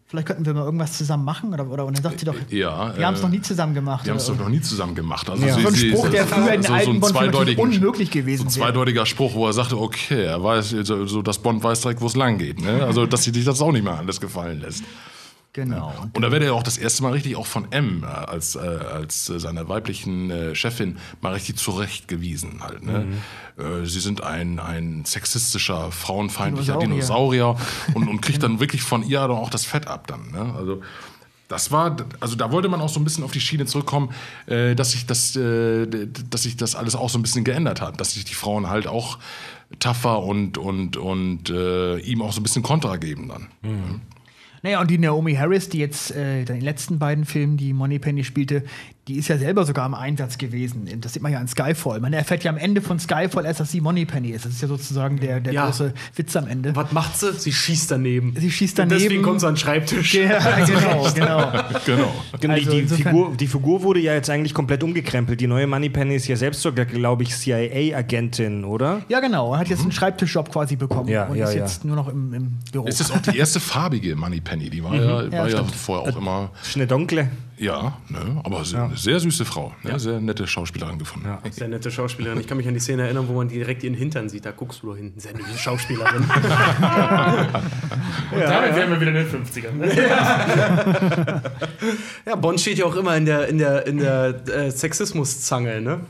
vielleicht 0.09 0.27
könnten 0.27 0.45
wir 0.45 0.53
mal 0.53 0.63
irgendwas 0.63 0.97
zusammen 0.97 1.25
machen 1.25 1.53
oder, 1.53 1.67
oder 1.69 1.85
und 1.85 1.97
dann 1.97 2.03
sagt 2.03 2.19
sie 2.19 2.25
doch, 2.25 2.35
ja, 2.49 2.95
wir 2.97 3.05
haben 3.05 3.13
es 3.15 3.19
äh, 3.19 3.23
noch 3.23 3.29
nie 3.29 3.41
zusammen 3.41 3.73
gemacht. 3.73 4.05
Die 4.05 4.09
haben 4.09 4.17
es 4.17 4.25
doch 4.25 4.37
noch 4.37 4.47
nie 4.49 4.61
zusammen 4.61 4.95
gemacht. 4.95 5.29
Also 5.29 5.45
Ja. 5.45 5.55
sie- 5.55 5.61
So 5.61 5.67
ein 5.67 5.75
Spruch, 5.75 6.05
sie- 6.05 6.11
der 6.11 6.25
früher 6.27 6.53
in 6.53 6.63
so, 6.63 6.73
alten 6.73 7.01
so 7.01 7.09
zweideutigen, 7.09 7.61
unmöglich 7.61 8.09
gewesen 8.11 8.49
so 8.49 8.59
ein 8.59 8.61
wäre. 8.63 8.73
zweideutiger 8.73 9.05
Spruch, 9.05 9.33
wo 9.33 9.47
er 9.47 9.53
sagte, 9.53 9.77
okay, 9.77 10.23
er 10.23 10.41
weiß, 10.41 10.69
so, 10.83 11.05
so 11.05 11.21
dass 11.21 11.37
Bond 11.39 11.61
weiß 11.63 11.81
direkt, 11.81 11.99
wo 12.01 12.07
es 12.07 12.15
lang 12.15 12.37
geht. 12.37 12.61
Ne? 12.61 12.83
Also, 12.85 13.05
dass 13.05 13.23
sie 13.23 13.31
dich 13.33 13.43
das 13.43 13.61
auch 13.61 13.71
nicht 13.71 13.83
mehr 13.83 13.97
alles 13.97 14.21
gefallen 14.21 14.61
lässt. 14.61 14.83
Genau. 15.57 15.91
Und 16.13 16.21
da 16.21 16.29
wird 16.29 16.43
er 16.43 16.53
auch 16.53 16.61
das 16.61 16.77
erste 16.77 17.01
Mal 17.01 17.13
richtig 17.13 17.35
auch 17.35 17.47
von 17.47 17.71
M 17.71 18.03
äh, 18.03 18.05
als, 18.05 18.55
äh, 18.55 18.59
als 18.59 19.27
äh, 19.27 19.39
seiner 19.39 19.67
weiblichen 19.67 20.29
äh, 20.29 20.53
Chefin 20.53 20.99
mal 21.21 21.33
richtig 21.33 21.57
zurechtgewiesen 21.57 22.61
halt. 22.61 22.83
Ne? 22.85 23.07
Äh, 23.57 23.83
sie 23.83 23.99
sind 23.99 24.21
ein, 24.21 24.59
ein 24.59 25.03
sexistischer, 25.03 25.91
frauenfeindlicher 25.91 26.77
Dinosaurier. 26.77 27.55
Dinosaurier, 27.55 27.55
und, 27.95 28.07
und 28.07 28.21
kriegt 28.21 28.43
dann 28.43 28.59
wirklich 28.59 28.83
von 28.83 29.01
ihr 29.01 29.19
dann 29.21 29.31
auch 29.31 29.49
das 29.49 29.65
Fett 29.65 29.87
ab 29.87 30.05
dann. 30.05 30.29
Ne? 30.29 30.53
Also 30.55 30.81
das 31.47 31.71
war, 31.71 31.97
also 32.19 32.35
da 32.35 32.51
wollte 32.51 32.69
man 32.69 32.79
auch 32.79 32.89
so 32.89 32.99
ein 32.99 33.03
bisschen 33.03 33.23
auf 33.23 33.31
die 33.31 33.41
Schiene 33.41 33.65
zurückkommen, 33.65 34.09
dass 34.47 34.91
sich 34.91 35.05
das, 35.05 35.31
dass 35.31 36.43
sich 36.43 36.57
das 36.57 36.75
alles 36.75 36.93
auch 36.93 37.09
so 37.09 37.17
ein 37.17 37.21
bisschen 37.21 37.45
geändert 37.45 37.79
hat, 37.79 38.01
dass 38.01 38.15
sich 38.15 38.25
die 38.25 38.33
Frauen 38.33 38.67
halt 38.67 38.85
auch 38.85 39.17
tougher 39.79 40.23
und 40.23 40.57
und 40.57 40.97
und 40.97 41.49
ihm 41.49 42.21
auch 42.21 42.33
so 42.33 42.41
ein 42.41 42.43
bisschen 42.43 42.63
Kontra 42.63 42.97
geben 42.97 43.29
dann. 43.29 44.01
Naja, 44.67 44.81
und 44.81 44.91
die 44.91 44.97
Naomi 44.97 45.33
Harris, 45.33 45.69
die 45.69 45.77
jetzt 45.77 46.13
äh, 46.13 46.41
in 46.41 46.45
den 46.45 46.59
letzten 46.59 46.99
beiden 46.99 47.23
Filmen, 47.23 47.55
die 47.55 47.71
Moneypenny 47.71 48.25
spielte, 48.25 48.65
die 49.07 49.17
ist 49.17 49.27
ja 49.29 49.37
selber 49.37 49.65
sogar 49.65 49.85
im 49.85 49.93
Einsatz 49.93 50.37
gewesen. 50.37 50.87
Das 51.01 51.13
sieht 51.13 51.21
man 51.23 51.31
ja 51.31 51.39
in 51.39 51.47
Skyfall. 51.47 51.99
Man 52.01 52.11
erfährt 52.13 52.43
ja 52.43 52.51
am 52.51 52.57
Ende 52.57 52.81
von 52.81 52.99
Skyfall 52.99 53.45
erst, 53.45 53.59
dass 53.61 53.71
sie 53.71 53.79
Moneypenny 53.79 54.29
ist. 54.31 54.45
Das 54.45 54.51
ist 54.53 54.61
ja 54.61 54.67
sozusagen 54.67 55.19
der, 55.19 55.39
der 55.39 55.53
Ja. 55.53 55.65
große 55.65 55.93
Witz 56.15 56.35
am 56.35 56.47
Ende. 56.47 56.75
Was 56.75 56.91
macht 56.91 57.17
sie? 57.17 57.31
Sie 57.33 57.53
schießt 57.53 57.91
daneben. 57.91 58.35
Sie 58.37 58.51
schießt 58.51 58.79
Und 58.79 58.91
daneben. 58.91 59.03
deswegen 59.03 59.23
kommt 59.23 59.39
sie 59.39 59.47
an 59.47 59.53
den 59.53 59.59
Schreibtisch. 59.59 60.13
Ja, 60.15 60.39
genau, 60.65 61.07
genau. 61.13 61.51
Genau. 61.85 62.13
Genau, 62.39 62.53
Also 62.53 62.71
die, 62.71 62.83
Figur, 62.87 63.33
die 63.35 63.47
Figur 63.47 63.81
wurde 63.83 63.99
ja 64.01 64.13
jetzt 64.13 64.29
eigentlich 64.29 64.53
komplett 64.53 64.83
umgekrempelt. 64.83 65.39
Die 65.39 65.47
neue 65.47 65.67
Moneypenny 65.67 66.15
ist 66.15 66.27
ja 66.27 66.35
selbst 66.35 66.61
sogar, 66.61 66.85
glaube 66.85 67.23
ich, 67.23 67.33
CIA-Agentin, 67.35 68.63
oder? 68.65 69.01
Ja, 69.09 69.19
genau. 69.19 69.53
Er 69.53 69.59
hat 69.59 69.69
jetzt 69.69 69.81
einen 69.83 69.91
Schreibtischjob 69.91 70.51
quasi 70.51 70.75
bekommen 70.75 71.09
Ja, 71.09 71.25
und 71.25 71.35
ja, 71.37 71.45
ist 71.47 71.55
ja. 71.55 71.61
jetzt 71.61 71.85
nur 71.85 71.95
noch 71.95 72.07
im, 72.09 72.33
im 72.33 72.57
Büro. 72.71 72.85
Es 72.87 72.99
ist 72.99 73.11
auch 73.11 73.19
die 73.21 73.37
erste 73.37 73.59
farbige 73.59 74.15
Moneypenny. 74.15 74.69
Die 74.69 74.83
war 74.83 74.95
ja, 74.95 75.31
war 75.31 75.49
ja, 75.49 75.63
vorher 75.63 76.11
auch 76.13 76.17
immer. 76.17 76.51
Schnedonkle. 76.63 77.29
Ja, 77.59 77.97
ne, 78.09 78.39
aber 78.43 78.57
eine 78.57 78.95
sehr 78.95 79.19
süße 79.19 79.43
Frau. 79.43 79.73
Ne, 79.81 79.99
Sehr 79.99 80.19
nette 80.19 80.45
Schauspielerin 80.45 80.99
gefunden. 80.99 81.27
Sehr 81.49 81.67
nette 81.67 81.89
Schauspielerin. 81.89 82.39
Ich 82.39 82.47
kann 82.47 82.57
mich 82.57 82.67
an 82.67 82.75
die 82.75 82.79
Szene 82.79 83.03
erinnern, 83.03 83.27
wo 83.27 83.33
man 83.33 83.47
direkt 83.47 83.83
ihren 83.83 83.95
Hintern 83.95 84.29
sieht. 84.29 84.45
Da 84.45 84.51
guckst 84.51 84.83
du 84.83 84.87
doch 84.87 84.95
hinten. 84.95 85.19
Sehr 85.19 85.33
nette 85.33 85.57
Schauspielerin. 85.57 86.23
Damit 88.31 88.75
wären 88.75 88.91
wir 88.91 89.01
wieder 89.01 89.09
in 89.09 89.15
den 89.15 89.27
50ern. 89.45 89.81
ja, 92.27 92.35
Bond 92.35 92.59
steht 92.61 92.77
ja 92.77 92.85
auch 92.85 92.95
immer 92.95 93.17
in 93.17 93.25
der, 93.25 93.47
in 93.47 93.57
der, 93.57 93.87
in 93.87 93.97
der 93.97 94.47
äh, 94.47 94.69
Sexismuszange, 94.69 95.81
ne? 95.81 96.01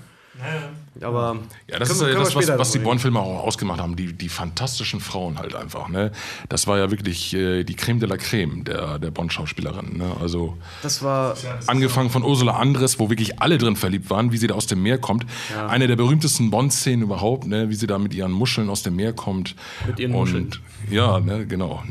Aber 1.03 1.37
Ja, 1.69 1.79
das 1.79 1.89
können 1.89 2.09
ist 2.09 2.15
ja 2.15 2.19
das, 2.23 2.35
was, 2.35 2.59
was 2.59 2.71
die. 2.71 2.79
Bond-Filme 2.79 3.19
auch 3.19 3.43
ausgemacht 3.43 3.79
haben. 3.79 3.95
Die, 3.95 4.13
die 4.13 4.29
fantastischen 4.29 4.99
Frauen 4.99 5.37
halt 5.37 5.55
einfach. 5.55 5.89
Ne? 5.89 6.11
Das 6.49 6.67
war 6.67 6.77
ja 6.77 6.91
wirklich 6.91 7.33
äh, 7.33 7.63
die 7.63 7.75
Creme 7.75 7.99
de 7.99 8.09
la 8.09 8.17
Creme 8.17 8.63
der, 8.63 8.99
der 8.99 9.11
Bond-Schauspielerin. 9.11 9.97
Ne? 9.97 10.11
Also 10.21 10.57
Das 10.81 11.03
war. 11.03 11.35
angefangen 11.67 12.09
von 12.09 12.23
Ursula 12.23 12.53
Andres, 12.57 12.99
wo 12.99 13.09
wirklich 13.09 13.41
alle 13.41 13.57
drin 13.57 13.75
verliebt 13.75 14.09
waren, 14.09 14.31
wie 14.31 14.37
sie 14.37 14.47
da 14.47 14.55
aus 14.55 14.67
dem 14.67 14.81
Meer 14.83 14.97
kommt. 14.97 15.25
Eine 15.67 15.87
der 15.87 15.95
berühmtesten 15.95 16.49
Bond-Szenen 16.51 17.03
überhaupt, 17.03 17.47
ne? 17.47 17.69
wie 17.69 17.75
sie 17.75 17.87
da 17.87 17.97
mit 17.99 18.13
ihren 18.13 18.31
Muscheln 18.31 18.69
aus 18.69 18.83
dem 18.83 18.95
Meer 18.95 19.13
kommt. 19.13 19.55
Mit 19.85 19.99
ihren 19.99 20.13
Und, 20.13 20.19
Muscheln. 20.19 20.51
Ja, 20.89 21.19
ne, 21.19 21.45
genau. 21.45 21.83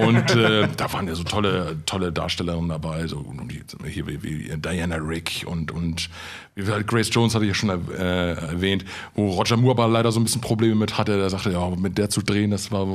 Und 0.00 0.34
äh, 0.34 0.66
da 0.76 0.92
waren 0.92 1.06
ja 1.06 1.14
so 1.14 1.24
tolle, 1.24 1.76
tolle 1.86 2.10
Darstellerinnen 2.10 2.70
dabei, 2.70 3.06
so 3.06 3.24
wie, 3.46 3.62
hier 3.90 4.06
wie, 4.06 4.22
wie 4.22 4.56
Diana 4.56 4.96
Rick 4.96 5.44
und, 5.46 5.70
und 5.70 6.08
wie 6.54 6.62
Grace 6.84 7.10
Jones 7.12 7.34
hatte 7.34 7.44
ich 7.44 7.50
ja 7.50 7.54
schon 7.54 7.70
äh, 7.70 8.49
erwähnt, 8.50 8.84
wo 9.14 9.30
Roger 9.30 9.56
Moore 9.56 9.72
aber 9.82 9.88
leider 9.88 10.12
so 10.12 10.20
ein 10.20 10.24
bisschen 10.24 10.40
Probleme 10.40 10.74
mit 10.74 10.98
hatte. 10.98 11.16
Der 11.16 11.30
sagte, 11.30 11.52
ja, 11.52 11.70
mit 11.70 11.98
der 11.98 12.10
zu 12.10 12.22
drehen, 12.22 12.50
das 12.50 12.70
war, 12.70 12.86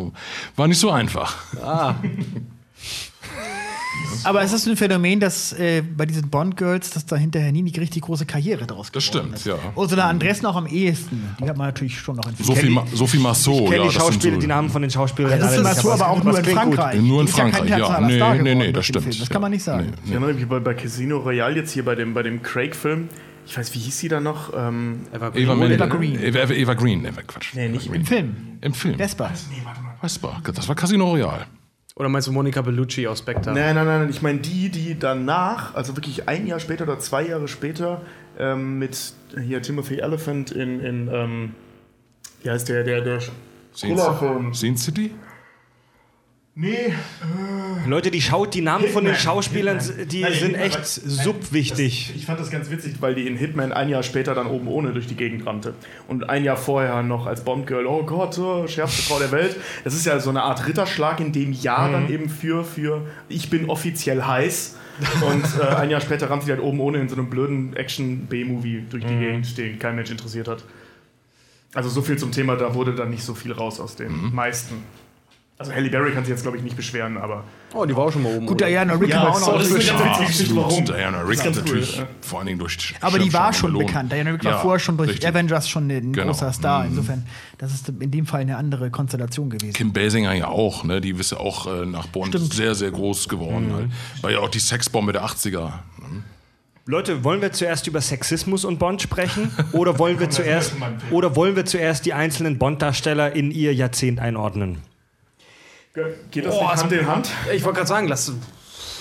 war 0.55 0.67
nicht 0.67 0.79
so 0.79 0.91
einfach. 0.91 1.35
Aber 4.23 4.41
es 4.41 4.51
ist 4.53 4.67
ein 4.67 4.75
Phänomen, 4.75 5.19
dass 5.19 5.53
äh, 5.53 5.81
bei 5.81 6.05
diesen 6.05 6.29
Bond-Girls, 6.29 6.89
dass 6.91 7.05
da 7.05 7.15
hinterher 7.15 7.51
nie 7.51 7.59
eine 7.59 7.81
richtig 7.81 8.03
große 8.03 8.25
Karriere 8.25 8.65
draus 8.65 8.91
Das 8.91 9.03
stimmt, 9.03 9.35
ist. 9.35 9.45
ja. 9.45 9.55
Ursula 9.75 10.09
Andress 10.09 10.41
noch 10.41 10.55
am 10.55 10.65
ehesten. 10.67 11.35
Die 11.39 11.47
hat 11.47 11.57
man 11.57 11.67
natürlich 11.67 11.99
schon 11.99 12.15
noch 12.15 12.25
in 12.27 12.35
Sophie, 12.43 12.69
Ma 12.69 12.85
Sophie 12.93 13.19
Marceau, 13.19 13.65
Ich 13.65 13.71
kenne 13.71 13.75
ja, 13.75 13.81
die 13.81 13.83
das 13.85 13.93
sind 13.93 14.01
Schauspieler, 14.01 14.33
so, 14.35 14.39
die 14.41 14.47
Namen 14.47 14.69
von 14.69 14.81
den 14.81 14.91
Schauspielern. 14.91 15.39
Das 15.39 15.51
ist 15.51 15.57
alle 15.57 15.63
das 15.63 15.75
nicht, 15.77 15.83
so, 15.83 15.91
aber 15.91 16.09
auch 16.09 16.23
nur 16.23 16.37
in. 16.37 16.45
Frankreich. 16.45 17.01
Nur 17.01 17.21
in 17.21 17.27
ist 17.27 17.37
ja 17.37 17.43
Frankreich, 17.43 17.69
ja. 17.69 17.77
internationaler 17.77 18.35
Nee, 18.43 18.55
nee, 18.55 18.65
nee, 18.65 18.71
das 18.71 18.85
stimmt. 18.85 19.05
Film. 19.05 19.17
Das 19.19 19.29
kann 19.29 19.41
man 19.41 19.51
nicht 19.51 19.63
sagen. 19.63 19.93
Ich 20.05 20.11
erinnere 20.11 20.33
mich 20.33 20.47
bei, 20.47 20.59
bei 20.59 20.73
Casino 20.73 21.17
Royale 21.17 21.55
jetzt 21.57 21.71
hier 21.71 21.85
bei 21.85 21.95
dem, 21.95 22.13
bei 22.13 22.23
dem 22.23 22.41
Craig-Film. 22.41 23.09
Ich 23.45 23.57
weiß, 23.57 23.73
wie 23.75 23.79
hieß 23.79 23.99
sie 23.99 24.07
da 24.07 24.19
noch? 24.19 24.53
Ähm, 24.55 25.01
Evergreen. 25.11 25.43
Eva, 25.43 25.55
Mendes. 25.55 25.77
Eva 25.77 25.85
Green. 25.85 26.23
Eva, 26.23 26.39
Eva, 26.39 26.53
Eva 26.53 26.73
Green, 26.73 27.05
Eva, 27.05 27.21
Quatsch. 27.21 27.53
nee, 27.53 27.67
nicht 27.67 27.87
Im 27.87 28.05
Film. 28.05 28.57
Im 28.61 28.73
Film. 28.73 28.97
Vespa. 28.97 29.31
Vespa. 30.01 30.41
Das 30.43 30.67
war 30.67 30.75
Casino 30.75 31.05
Royale. 31.09 31.45
Oder 31.97 32.09
meinst 32.09 32.27
du 32.27 32.33
Monica 32.33 32.61
Bellucci 32.61 33.07
aus 33.07 33.19
Spectre? 33.19 33.53
Nein, 33.53 33.75
nein, 33.75 33.85
nein, 33.85 34.09
ich 34.09 34.21
meine 34.21 34.39
die, 34.39 34.69
die 34.69 34.99
danach, 34.99 35.75
also 35.75 35.95
wirklich 35.95 36.27
ein 36.27 36.45
Jahr 36.45 36.59
später 36.59 36.83
oder 36.83 36.99
zwei 36.99 37.25
Jahre 37.25 37.47
später, 37.47 38.01
ähm, 38.37 38.79
mit 38.79 39.13
hier 39.41 39.61
Timothy 39.61 39.99
Elephant 39.99 40.51
in, 40.51 40.81
in 40.81 41.09
ähm, 41.11 41.55
wie 42.43 42.49
heißt 42.49 42.67
der, 42.67 42.83
der, 42.83 43.01
der? 43.01 43.19
Sin 43.71 44.77
City? 44.77 45.11
Nee, 46.57 46.93
Leute, 47.85 48.11
die 48.11 48.21
schaut, 48.21 48.53
die 48.53 48.61
Namen 48.61 48.87
von 48.87 49.03
den 49.03 49.13
Hitman. 49.13 49.35
Schauspielern, 49.35 49.79
Hitman. 49.81 50.07
die 50.07 50.21
Nein, 50.21 50.33
sind 50.33 50.49
Hitman 50.55 50.61
echt 50.61 50.85
subwichtig. 50.85 52.13
ich 52.15 52.25
fand 52.25 52.39
das 52.39 52.49
ganz 52.49 52.71
witzig, 52.71 52.95
weil 53.01 53.13
die 53.13 53.27
in 53.27 53.35
Hitman 53.35 53.73
ein 53.73 53.89
Jahr 53.89 54.03
später 54.03 54.33
dann 54.33 54.47
oben 54.47 54.69
ohne 54.69 54.93
durch 54.93 55.05
die 55.05 55.15
Gegend 55.15 55.45
rannte. 55.45 55.73
Und 56.07 56.29
ein 56.29 56.45
Jahr 56.45 56.55
vorher 56.55 57.03
noch 57.03 57.25
als 57.25 57.43
Bond-Girl, 57.43 57.85
oh 57.85 58.03
Gott, 58.03 58.39
oh, 58.39 58.67
schärfste 58.67 59.01
Frau 59.01 59.19
der 59.19 59.33
Welt. 59.33 59.57
Das 59.83 59.93
ist 59.93 60.05
ja 60.05 60.17
so 60.21 60.29
eine 60.29 60.43
Art 60.43 60.65
Ritterschlag 60.65 61.19
in 61.19 61.33
dem 61.33 61.51
Jahr 61.51 61.91
dann 61.91 62.09
eben 62.09 62.29
für, 62.29 62.63
für 62.63 63.05
ich 63.27 63.49
bin 63.49 63.69
offiziell 63.69 64.23
heiß. 64.23 64.77
Und 65.27 65.43
äh, 65.59 65.75
ein 65.75 65.89
Jahr 65.89 65.99
später 65.99 66.29
rannt 66.29 66.43
sie 66.43 66.51
halt 66.51 66.61
oben 66.61 66.79
ohne 66.79 66.99
in 66.99 67.09
so 67.09 67.17
einem 67.17 67.29
blöden 67.29 67.75
Action-B-Movie 67.75 68.85
durch 68.89 69.03
die 69.03 69.17
Gegend, 69.19 69.57
den 69.57 69.77
kein 69.77 69.97
Mensch 69.97 70.09
interessiert 70.09 70.47
hat. 70.47 70.63
Also 71.73 71.89
so 71.89 72.01
viel 72.01 72.17
zum 72.17 72.31
Thema, 72.31 72.55
da 72.55 72.73
wurde 72.73 72.95
dann 72.95 73.09
nicht 73.09 73.23
so 73.23 73.33
viel 73.33 73.51
raus 73.51 73.81
aus 73.81 73.97
den 73.97 74.33
meisten. 74.33 74.75
Also 75.57 75.71
Halle 75.71 75.89
Berry 75.89 76.11
kann 76.11 76.25
sich 76.25 76.31
jetzt, 76.31 76.41
glaube 76.41 76.57
ich, 76.57 76.63
nicht 76.63 76.75
beschweren, 76.75 77.15
aber... 77.17 77.45
Oh, 77.73 77.85
die 77.85 77.95
war 77.95 78.03
auch 78.05 78.11
schon 78.11 78.23
mal 78.23 78.35
oben. 78.35 78.45
Gut, 78.45 78.57
oder? 78.61 78.67
Diana 78.67 78.93
Rick 78.95 79.09
Ja, 79.09 79.23
war 79.23 79.29
auch 79.31 79.39
noch 79.39 79.57
das 79.57 79.69
ist 79.69 79.89
eine 79.89 79.99
ganz 80.03 80.19
witzige 80.19 80.55
warum. 80.57 80.83
Diana 80.83 81.21
Rick 81.21 81.43
ganz 81.45 81.55
natürlich, 81.55 81.97
cool, 81.97 82.07
vor 82.19 82.39
allen 82.39 82.47
Dingen 82.47 82.59
durch 82.59 82.93
Aber 82.99 83.19
die 83.19 83.31
war 83.31 83.53
schon 83.53 83.71
Malone. 83.71 83.85
bekannt. 83.87 84.11
Diana 84.11 84.31
Rick 84.31 84.43
war 84.43 84.51
Ja, 84.51 84.57
vorher 84.59 84.79
schon 84.79 84.97
durch 84.97 85.11
richtig. 85.11 85.29
Avengers 85.29 85.69
schon 85.69 85.89
ein 85.89 86.11
Genau. 86.11 86.27
großer 86.27 86.51
Star. 86.51 86.83
Mhm. 86.83 86.89
Insofern, 86.89 87.25
das 87.57 87.73
ist 87.73 87.87
in 87.87 88.11
dem 88.11 88.25
Fall 88.25 88.41
eine 88.41 88.57
andere 88.57 88.89
Konstellation 88.91 89.49
gewesen. 89.49 89.71
Kim 89.71 89.93
Basinger 89.93 90.33
ja 90.33 90.49
auch, 90.49 90.83
ne? 90.83 90.99
Die 90.99 91.11
ist 91.11 91.31
ja 91.31 91.37
auch 91.37 91.67
äh, 91.67 91.85
nach 91.85 92.07
Bond 92.07 92.33
Stimmt. 92.35 92.53
sehr, 92.53 92.75
sehr 92.75 92.91
groß 92.91 93.29
geworden. 93.29 93.71
Halt. 93.73 93.89
War 94.23 94.31
ja 94.31 94.39
auch 94.39 94.49
die 94.49 94.59
Sexbombe 94.59 95.13
der 95.13 95.23
80er. 95.23 95.71
Leute, 96.87 97.23
wollen 97.23 97.41
wir 97.41 97.51
zuerst 97.53 97.87
über 97.87 98.01
Sexismus 98.01 98.63
und 98.65 98.77
Bond 98.77 99.01
sprechen? 99.01 99.49
Oder 99.71 99.97
wollen 99.99 100.19
wir 100.19 100.29
zuerst, 100.31 100.73
oder 101.11 101.35
wollen 101.35 101.55
wir 101.55 101.65
zuerst 101.65 102.05
die 102.05 102.13
einzelnen 102.13 102.57
Bond-Darsteller 102.59 103.33
in 103.35 103.51
ihr 103.51 103.73
Jahrzehnt 103.73 104.19
einordnen? 104.19 104.79
Geht 106.31 106.45
das 106.45 106.55
nicht 106.55 106.83
Hand 106.83 106.91
in 106.91 107.07
Hand? 107.07 107.29
Ich 107.53 107.63
wollte 107.63 107.77
gerade 107.77 107.87
sagen, 107.87 108.07
lass. 108.07 108.31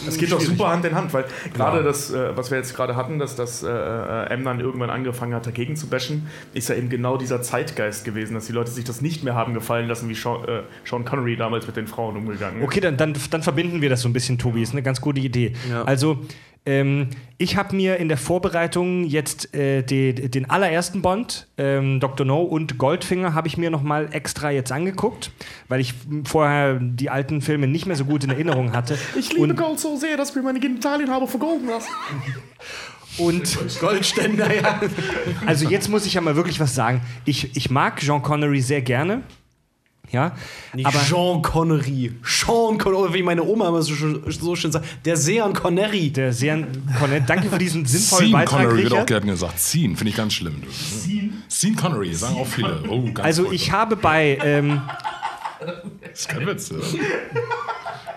Es 0.07 0.19
geht 0.19 0.33
doch 0.33 0.41
super 0.41 0.69
Hand 0.69 0.85
in 0.85 0.95
Hand, 0.95 1.13
weil 1.13 1.25
gerade 1.53 1.83
das, 1.83 2.11
äh, 2.13 2.37
was 2.37 2.51
wir 2.51 2.59
jetzt 2.59 2.75
gerade 2.75 2.97
hatten, 2.97 3.19
dass 3.19 3.37
das 3.37 3.63
äh, 3.63 3.69
äh, 3.69 4.31
M 4.31 4.45
dann 4.45 4.59
irgendwann 4.61 4.91
angefangen 4.91 5.35
hat, 5.35 5.47
dagegen 5.47 5.77
zu 5.77 5.87
bashen, 5.87 6.29
ist 6.53 6.69
ja 6.69 6.75
eben 6.75 6.89
genau 6.89 7.17
dieser 7.17 7.43
Zeitgeist 7.43 8.05
gewesen, 8.05 8.35
dass 8.35 8.47
die 8.47 8.53
Leute 8.53 8.71
sich 8.71 8.85
das 8.85 9.01
nicht 9.01 9.23
mehr 9.23 9.35
haben 9.35 9.55
gefallen 9.55 9.87
lassen, 9.87 10.09
wie 10.09 10.15
Sean, 10.15 10.45
äh, 10.49 10.63
Sean 10.85 11.05
Connery 11.05 11.37
damals 11.37 11.67
mit 11.67 11.77
den 11.77 11.87
Frauen 11.87 12.17
umgegangen 12.17 12.59
ist. 12.61 12.65
Okay, 12.65 12.81
dann, 12.81 12.97
dann, 12.97 13.15
dann 13.31 13.43
verbinden 13.43 13.81
wir 13.81 13.89
das 13.89 14.03
so 14.03 14.09
ein 14.09 14.13
bisschen, 14.13 14.37
Tobi. 14.37 14.63
Ist 14.63 14.73
eine 14.73 14.83
ganz 14.83 15.01
gute 15.01 15.21
Idee. 15.21 15.55
Ja. 15.71 15.85
Also, 15.85 16.19
ähm, 16.67 17.11
ich 17.37 17.57
habe 17.57 17.77
mir 17.77 17.99
in 17.99 18.09
der 18.09 18.17
Vorbereitung 18.17 19.05
jetzt 19.05 19.55
äh, 19.55 19.83
die, 19.83 20.15
den 20.15 20.49
allerersten 20.49 21.03
Bond, 21.03 21.47
ähm, 21.59 22.01
Dr. 22.01 22.25
No 22.25 22.43
und 22.43 22.79
Goldfinger, 22.79 23.35
habe 23.35 23.49
ich 23.49 23.59
mir 23.59 23.71
noch 23.71 23.83
mal 23.83 24.09
extra 24.13 24.51
jetzt 24.51 24.73
angeguckt, 24.73 25.31
weil 25.69 25.81
ich 25.81 25.93
vorher 26.25 26.79
die 26.81 27.11
alten 27.11 27.43
Filme 27.43 27.67
nicht 27.67 27.85
mehr 27.85 27.97
so 27.97 28.07
gut 28.07 28.25
in 28.25 28.31
Erinnerung 28.31 28.73
hatte. 28.73 28.99
Ich 29.17 29.33
liebe 29.33 29.45
und, 29.45 29.57
Gold 29.57 29.79
so 29.79 29.97
sehr, 29.97 30.17
dass 30.17 30.35
mir 30.35 30.43
meine 30.43 30.59
Genitalien 30.59 31.11
habe 31.11 31.27
vergolden 31.27 31.69
lassen. 31.69 31.91
und 33.19 33.59
Goldständer, 33.81 34.55
ja. 34.55 34.81
also 35.47 35.69
jetzt 35.69 35.89
muss 35.89 36.07
ich 36.07 36.15
ja 36.15 36.21
mal 36.21 36.37
wirklich 36.37 36.59
was 36.61 36.75
sagen. 36.75 37.01
Ich, 37.25 37.57
ich 37.57 37.71
mag 37.71 38.01
Jean 38.01 38.23
Connery 38.23 38.61
sehr 38.61 38.83
gerne. 38.83 39.23
Ja, 40.15 40.33
Nicht 40.75 40.87
aber 40.87 41.01
Jean 41.05 41.43
Connery. 41.43 42.13
Sean 42.23 42.79
Connery, 42.79 43.03
oder 43.03 43.15
wie 43.15 43.23
meine 43.25 43.43
Oma 43.43 43.69
immer 43.69 43.83
so, 43.83 43.95
schön- 43.95 44.23
so 44.29 44.55
schön 44.55 44.71
sagt, 44.71 44.87
der 45.05 45.17
Sean 45.17 45.53
Connery. 45.53 46.11
der 46.11 46.33
sehr 46.33 46.57
Connery, 47.01 47.23
danke 47.27 47.49
für 47.51 47.59
diesen 47.59 47.85
sinnvollen 47.85 48.27
Sean 48.27 48.33
Beitrag, 48.33 48.61
Connery 48.69 48.83
wird 48.85 48.93
auch 48.95 49.07
gerne 49.07 49.27
gesagt. 49.33 49.59
Sean, 49.59 49.97
finde 49.97 50.11
ich 50.11 50.17
ganz 50.17 50.33
schlimm. 50.35 50.63
Sean? 50.71 51.43
Sean 51.49 51.75
Connery, 51.75 52.15
sagen 52.15 52.37
auch 52.37 52.47
viele. 52.47 52.81
Oh, 52.89 53.03
ganz 53.03 53.21
Also 53.21 53.51
ich 53.51 53.73
habe 53.73 53.97
bei 53.97 54.39
ähm, 54.43 54.83
Das 56.01 56.21
ist 56.21 56.29
kein 56.29 56.47
Witz. 56.47 56.71
oder? 56.71 56.83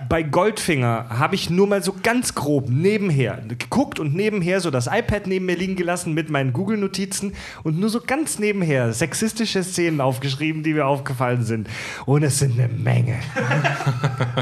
Bei 0.10 0.24
Goldfinger 0.24 1.08
habe 1.10 1.36
ich 1.36 1.50
nur 1.50 1.68
mal 1.68 1.84
so 1.84 1.94
ganz 2.04 2.36
grob 2.36 2.70
nebenher 2.70 3.42
geguckt 3.48 4.00
und 4.00 4.14
nebenher 4.16 4.60
so 4.60 4.70
das 4.72 4.88
iPad 4.88 5.28
neben 5.28 5.46
mir 5.46 5.56
liegen 5.56 5.76
gelassen 5.76 6.14
mit 6.14 6.30
meinen 6.30 6.54
Google-Notizen 6.54 7.34
und 7.64 7.80
nur 7.80 7.90
so 7.90 8.02
ganz 8.02 8.40
nebenher 8.40 8.94
sexistische 8.94 9.64
Szenen 9.64 10.02
aufgeschrieben, 10.02 10.64
die 10.64 10.74
mir 10.74 10.86
aufgefallen 10.86 11.44
sind. 11.44 11.68
Und 12.06 12.24
es 12.24 12.40
sind 12.40 12.60
eine 12.60 12.68
Menge. 12.68 13.20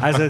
Also 0.01 0.29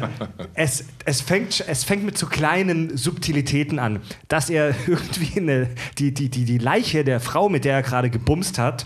es, 0.53 0.85
es, 1.05 1.21
fängt, 1.21 1.63
es 1.67 1.83
fängt 1.83 2.05
mit 2.05 2.17
so 2.17 2.27
kleinen 2.27 2.95
Subtilitäten 2.95 3.79
an, 3.79 3.99
dass 4.27 4.49
er 4.49 4.73
irgendwie 4.87 5.39
eine, 5.39 5.69
die, 5.97 6.13
die, 6.13 6.29
die, 6.29 6.45
die 6.45 6.57
Leiche 6.57 7.03
der 7.03 7.19
Frau, 7.19 7.49
mit 7.49 7.65
der 7.65 7.73
er 7.73 7.81
gerade 7.81 8.09
gebumst 8.09 8.57
hat, 8.57 8.85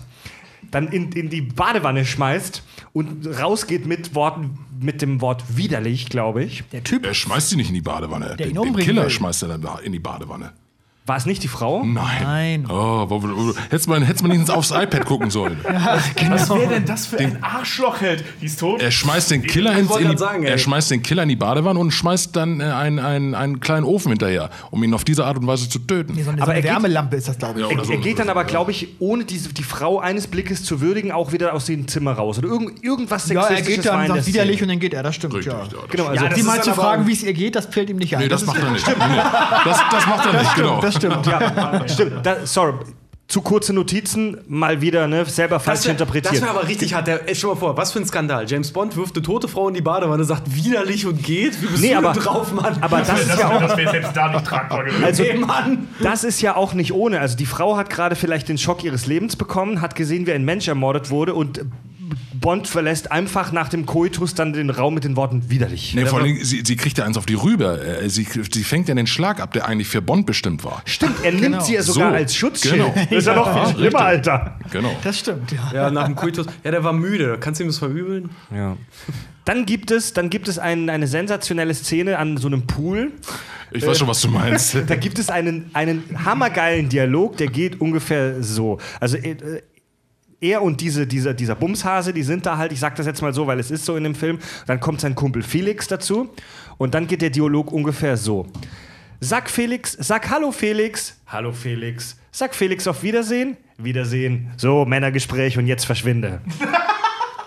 dann 0.71 0.87
in, 0.89 1.11
in 1.11 1.29
die 1.29 1.41
Badewanne 1.41 2.05
schmeißt 2.05 2.63
und 2.93 3.27
rausgeht 3.27 3.85
mit 3.85 4.15
Worten, 4.15 4.59
mit 4.79 5.01
dem 5.01 5.21
Wort 5.21 5.57
widerlich, 5.57 6.09
glaube 6.09 6.43
ich. 6.43 6.63
Der 6.71 6.83
Typ. 6.83 7.05
Er 7.05 7.13
schmeißt 7.13 7.49
sie 7.49 7.55
nicht 7.55 7.69
in 7.69 7.75
die 7.75 7.81
Badewanne. 7.81 8.35
Den, 8.37 8.49
ihn 8.49 8.53
den 8.55 8.57
umbringen 8.59 8.85
Killer 8.85 9.03
will. 9.03 9.09
schmeißt 9.09 9.43
er 9.43 9.57
dann 9.57 9.79
in 9.83 9.91
die 9.91 9.99
Badewanne. 9.99 10.53
War 11.09 11.17
es 11.17 11.25
nicht 11.25 11.41
die 11.41 11.47
Frau? 11.47 11.83
Nein. 11.83 12.21
Nein. 12.21 12.65
Oh, 12.69 13.07
hättest 13.71 13.89
man, 13.89 14.03
hättest 14.03 14.23
man 14.27 14.37
nicht 14.37 14.49
aufs 14.51 14.69
iPad 14.69 15.05
gucken 15.05 15.31
sollen. 15.31 15.57
Was 15.63 16.49
wäre 16.51 16.67
denn 16.67 16.85
das 16.85 17.07
für 17.07 17.17
ein 17.17 17.41
Arschlochheld? 17.43 18.23
Die 18.41 18.45
ist 18.45 18.59
tot. 18.59 18.79
Er 18.79 18.91
schmeißt 18.91 19.31
den 19.31 19.41
Killer 19.41 19.75
ins, 19.75 19.95
in 19.95 20.11
die, 20.11 20.17
sagen, 20.17 20.43
er 20.43 20.59
schmeißt 20.59 20.91
den 20.91 21.01
Killer 21.01 21.23
in 21.23 21.29
die 21.29 21.35
Badewanne 21.35 21.79
und 21.79 21.89
schmeißt 21.91 22.35
dann 22.35 22.61
äh, 22.61 22.65
einen, 22.65 22.99
einen, 22.99 23.33
einen 23.33 23.59
kleinen 23.59 23.85
Ofen 23.85 24.09
hinterher, 24.11 24.51
um 24.69 24.83
ihn 24.83 24.93
auf 24.93 25.03
diese 25.03 25.25
Art 25.25 25.37
und 25.37 25.47
Weise 25.47 25.67
zu 25.67 25.79
töten. 25.79 26.13
Nee, 26.13 26.21
so 26.21 26.29
eine, 26.29 26.43
Aber 26.43 26.51
so 26.51 26.51
eine 26.51 26.61
geht- 26.61 26.71
Wärmelampe 26.71 27.15
ist 27.15 27.27
das, 27.27 27.39
glaube 27.39 27.59
ich. 27.61 27.65
Ja, 27.67 27.75
Er, 27.75 27.85
so. 27.85 27.91
er 27.91 27.97
geht 27.97 28.19
dann 28.19 28.29
aber, 28.29 28.43
glaube 28.43 28.69
ich, 28.69 28.89
ohne 28.99 29.23
diese, 29.25 29.51
die 29.51 29.63
Frau 29.63 29.97
eines 29.99 30.27
Blickes 30.27 30.63
zu 30.63 30.79
würdigen, 30.79 31.11
auch 31.11 31.31
wieder 31.31 31.55
aus 31.55 31.65
dem 31.65 31.87
Zimmer 31.87 32.11
raus. 32.11 32.37
Oder 32.37 32.49
irgend, 32.49 32.83
irgendwas 32.83 33.27
Ja, 33.29 33.41
er 33.41 33.47
Sexistisches 33.47 33.83
geht 33.83 33.91
dann, 33.91 34.07
sagt 34.09 34.27
widerlich 34.27 34.61
und 34.61 34.67
dann 34.67 34.79
geht 34.79 34.93
er, 34.93 35.01
das 35.01 35.15
stimmt, 35.15 35.33
Richtig, 35.33 35.51
ja. 35.53 35.59
ja. 35.59 35.65
das- 35.65 35.89
Genau, 35.89 36.05
also 36.05 36.23
Ja, 36.23 36.29
das 36.29 36.37
Die 36.37 36.43
mal 36.43 36.61
zu 36.61 36.71
fragen, 36.75 37.07
wie 37.07 37.13
es 37.13 37.23
ihr 37.23 37.33
geht, 37.33 37.55
das 37.55 37.65
fällt 37.65 37.89
ihm 37.89 37.97
nicht 37.97 38.15
ein. 38.15 38.21
Nee, 38.21 38.27
das, 38.27 38.45
macht 38.45 38.61
er 38.61 38.69
nicht. 38.69 38.87
Das, 38.87 39.79
das 39.91 40.05
macht 40.05 40.25
er 40.27 40.39
nicht, 40.39 40.55
genau. 40.55 40.79
Das 40.99 41.13
stimmt. 41.13 41.25
ja, 41.27 41.87
stimmt. 41.87 42.25
Da, 42.25 42.35
sorry, 42.45 42.73
zu 43.27 43.41
kurze 43.41 43.73
Notizen, 43.73 44.39
mal 44.47 44.81
wieder 44.81 45.07
ne, 45.07 45.23
selber 45.25 45.59
falsch 45.59 45.79
Das 45.79 45.85
wäre 45.85 45.91
interpretiert. 45.91 46.41
wär 46.41 46.49
aber 46.49 46.67
richtig 46.67 46.95
hart. 46.95 47.05
Der, 47.05 47.29
ey, 47.29 47.35
stell 47.35 47.51
mal 47.51 47.55
vor, 47.57 47.77
was 47.77 47.91
für 47.91 47.99
ein 47.99 48.05
Skandal. 48.07 48.45
James 48.49 48.71
Bond 48.71 48.95
wirft 48.95 49.15
eine 49.15 49.21
tote 49.23 49.47
Frau 49.47 49.67
in 49.67 49.75
die 49.75 49.81
Badewanne, 49.83 50.23
sagt 50.23 50.55
widerlich 50.55 51.05
und 51.05 51.21
geht. 51.21 51.61
Wie 51.61 51.67
bist 51.67 51.79
Nee, 51.83 51.91
du 51.91 51.97
aber- 51.99 52.13
drauf, 52.13 52.51
Mann? 52.53 52.77
aber 52.81 53.01
das 53.01 53.21
ist 53.21 53.37
ja 53.39 53.49
auch 53.55 53.61
das 53.61 53.77
wäre 53.77 53.91
selbst 53.91 54.17
da 54.17 54.29
nicht 54.31 54.45
tragbar 54.45 54.83
gewesen. 54.83 55.03
Also, 55.03 55.23
Ey, 55.23 55.37
Mann. 55.37 55.87
das 56.01 56.23
ist 56.23 56.41
ja 56.41 56.55
auch 56.55 56.73
nicht 56.73 56.91
ohne. 56.91 57.19
Also 57.19 57.37
die 57.37 57.45
Frau 57.45 57.77
hat 57.77 57.91
gerade 57.91 58.15
vielleicht 58.15 58.49
den 58.49 58.57
Schock 58.57 58.83
ihres 58.83 59.05
Lebens 59.05 59.35
bekommen, 59.35 59.79
hat 59.79 59.93
gesehen, 59.95 60.25
wie 60.25 60.31
ein 60.31 60.43
Mensch 60.43 60.67
ermordet 60.67 61.11
wurde 61.11 61.35
und 61.35 61.61
Bond 62.39 62.67
verlässt 62.67 63.11
einfach 63.11 63.51
nach 63.51 63.69
dem 63.69 63.85
Koitus 63.85 64.35
dann 64.35 64.53
den 64.53 64.69
Raum 64.69 64.93
mit 64.93 65.03
den 65.03 65.15
Worten 65.15 65.49
widerlich. 65.49 65.93
Nee, 65.95 66.05
vor 66.05 66.19
allem, 66.19 66.43
sie, 66.43 66.63
sie 66.65 66.75
kriegt 66.75 66.97
ja 66.97 67.05
eins 67.05 67.17
auf 67.17 67.25
die 67.25 67.33
Rübe. 67.35 67.99
Äh, 68.03 68.09
Sie, 68.09 68.25
sie 68.51 68.63
fängt 68.63 68.87
ja 68.87 68.95
den 68.95 69.07
Schlag 69.07 69.39
ab, 69.39 69.53
der 69.53 69.67
eigentlich 69.67 69.87
für 69.87 70.01
Bond 70.01 70.25
bestimmt 70.25 70.63
war. 70.63 70.81
Stimmt, 70.85 71.23
er 71.23 71.31
nimmt 71.31 71.43
Genau. 71.43 71.59
sie 71.63 71.73
ja 71.75 71.83
sogar 71.83 72.09
So, 72.11 72.15
als 72.15 72.35
Schutzschild. 72.35 72.75
genau. 72.75 72.93
Das 72.95 73.11
ist 73.11 73.27
ja 73.27 73.35
noch 73.35 73.53
viel 73.53 73.73
schlimmer, 73.75 73.85
richtig. 73.85 74.01
Alter. 74.01 74.59
Genau. 74.71 74.95
Das 75.03 75.19
stimmt, 75.19 75.51
ja. 75.51 75.71
Ja, 75.73 75.91
nach 75.91 76.05
dem 76.05 76.15
Kuitus. 76.15 76.47
Ja, 76.63 76.71
der 76.71 76.83
war 76.83 76.93
müde. 76.93 77.37
Kannst 77.39 77.59
du 77.59 77.63
ihm 77.65 77.67
das 77.69 77.77
verübeln? 77.79 78.29
Ja. 78.53 78.77
Dann 79.45 79.65
gibt 79.65 79.89
es, 79.91 80.13
dann 80.13 80.29
gibt 80.29 80.47
es 80.47 80.59
ein, 80.59 80.89
eine 80.89 81.07
sensationelle 81.07 81.73
Szene 81.73 82.17
an 82.19 82.37
so 82.37 82.47
einem 82.47 82.67
Pool. 82.67 83.11
Ich 83.71 83.85
weiß 83.85 83.99
schon, 83.99 84.07
was 84.07 84.21
du 84.21 84.29
meinst. 84.29 84.75
Da 84.87 84.95
gibt 84.95 85.19
es 85.19 85.29
einen, 85.29 85.69
einen 85.73 86.03
hammergeilen 86.25 86.89
Dialog, 86.89 87.37
der 87.37 87.47
geht 87.47 87.79
ungefähr 87.81 88.41
so. 88.43 88.79
Also 88.99 89.17
äh, 89.17 89.61
er 90.41 90.61
und 90.61 90.81
diese, 90.81 91.05
dieser, 91.07 91.33
dieser 91.33 91.55
Bumshase, 91.55 92.13
die 92.13 92.23
sind 92.23 92.45
da 92.45 92.57
halt, 92.57 92.71
ich 92.71 92.79
sag 92.79 92.95
das 92.95 93.05
jetzt 93.05 93.21
mal 93.21 93.33
so, 93.33 93.47
weil 93.47 93.59
es 93.59 93.71
ist 93.71 93.85
so 93.85 93.95
in 93.95 94.03
dem 94.03 94.15
Film. 94.15 94.39
Dann 94.67 94.79
kommt 94.79 95.01
sein 95.01 95.15
Kumpel 95.15 95.43
Felix 95.43 95.87
dazu 95.87 96.29
und 96.77 96.93
dann 96.93 97.07
geht 97.07 97.21
der 97.21 97.29
Dialog 97.29 97.71
ungefähr 97.71 98.15
so. 98.17 98.47
Sag 99.19 99.49
Felix, 99.49 99.97
sag 99.99 100.29
Hallo 100.29 100.51
Felix, 100.51 101.17
Hallo 101.27 101.51
Felix, 101.51 102.15
sag 102.31 102.55
Felix 102.55 102.87
auf 102.87 103.03
Wiedersehen, 103.03 103.57
Wiedersehen, 103.77 104.51
so 104.55 104.85
Männergespräch 104.85 105.57
und 105.57 105.67
jetzt 105.67 105.85
verschwinde. 105.85 106.41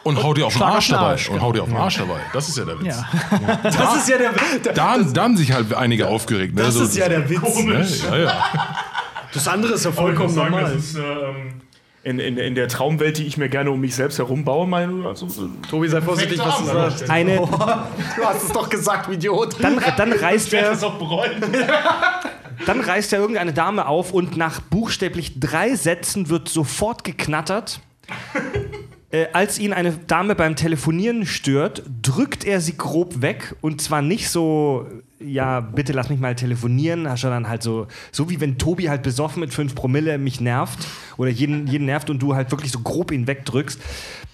Und 0.05 0.21
hau 0.21 0.35
dir 0.35 0.47
auf 0.47 0.55
den 0.55 0.63
Arsch 0.63 0.89
dabei. 0.89 1.11
Arsch, 1.11 1.29
Und 1.29 1.41
hau 1.41 1.53
dir 1.53 1.63
auf 1.63 1.69
den 1.69 1.77
Arsch 1.77 1.99
dabei. 1.99 2.19
Das 2.33 2.49
ist 2.49 2.59
ja 2.59 2.65
der 2.65 2.81
Witz. 2.81 2.97
Ja. 2.97 3.61
Das 3.63 3.97
ist 3.99 4.09
ja 4.09 4.19
der. 4.19 4.33
der 4.65 4.73
Da, 4.73 4.99
da 4.99 5.23
haben 5.23 5.37
sich 5.37 5.53
halt 5.53 5.73
einige 5.75 6.09
aufgeregt. 6.09 6.57
Ne? 6.57 6.63
das 6.63 6.75
So- 6.75 6.83
ist 6.83 6.97
ja 6.97 7.09
der 7.09 7.31
Witz. 7.31 7.63
Ne? 7.63 7.87
Ja, 8.11 8.17
ja. 8.17 8.45
Das 9.33 9.47
andere 9.47 9.75
ist 9.75 9.85
ja 9.85 9.93
vollkommen 9.93 10.29
sagen, 10.29 10.51
normal. 10.57 10.75
das 10.75 10.85
ist, 10.87 10.97
äh, 10.97 11.01
ähm, 11.03 11.61
in, 12.05 12.19
in, 12.19 12.37
in 12.37 12.55
der 12.55 12.69
Traumwelt, 12.69 13.19
die 13.19 13.27
ich 13.27 13.37
mir 13.37 13.49
gerne 13.49 13.71
um 13.71 13.81
mich 13.81 13.95
selbst 13.95 14.19
herum 14.19 14.45
baue, 14.45 14.67
meine, 14.67 15.07
also, 15.07 15.29
so- 15.29 15.49
Tobi, 15.71 15.89
sei 15.89 16.01
vorsichtig, 16.01 16.39
was 16.41 16.59
du 16.59 16.65
sagst. 16.65 17.11
Eine, 17.11 17.37
Du 18.17 18.25
hast 18.25 18.43
es 18.45 18.53
doch 18.53 18.69
gesagt, 18.69 19.07
du 19.09 19.13
Idiot. 19.13 19.57
dann, 19.63 19.81
dann 19.97 20.13
reißt 20.13 20.53
er. 20.55 20.73
auch 20.73 20.99
bereuen. 20.99 21.41
Dann 22.67 22.81
reißt 22.81 23.13
ja 23.13 23.19
irgendeine 23.19 23.53
Dame 23.53 23.87
auf 23.87 24.13
und 24.13 24.37
nach 24.37 24.61
buchstäblich 24.61 25.39
drei 25.41 25.75
Sätzen 25.75 26.29
wird 26.29 26.49
sofort 26.49 27.05
geknattert. 27.05 27.81
Äh, 29.15 29.27
als 29.35 29.59
ihn 29.59 29.75
eine 29.75 29.93
Dame 29.93 30.35
beim 30.35 30.57
Telefonieren 30.57 31.27
stört, 31.27 31.83
drückt 32.01 32.47
er 32.47 32.63
sie 32.63 32.79
grob 32.79 33.21
weg 33.21 33.55
und 33.61 33.83
zwar 33.83 34.01
nicht 34.01 34.31
so, 34.31 34.87
ja, 35.25 35.61
bitte 35.61 35.93
lass 35.93 36.09
mich 36.11 36.21
mal 36.21 36.35
telefonieren, 36.35 37.09
sondern 37.17 37.49
halt 37.49 37.63
so, 37.63 37.87
so 38.11 38.29
wie 38.31 38.41
wenn 38.41 38.59
Tobi 38.59 38.89
halt 38.89 39.03
besoffen 39.03 39.41
mit 39.41 39.53
5 39.55 39.75
Promille 39.75 40.19
mich 40.19 40.41
nervt 40.41 40.79
oder 41.17 41.31
jeden, 41.31 41.67
jeden 41.67 41.87
nervt 41.87 42.11
und 42.11 42.21
du 42.21 42.35
halt 42.35 42.51
wirklich 42.51 42.73
so 42.73 42.81
grob 42.81 43.11
ihn 43.13 43.27
wegdrückst. 43.27 43.81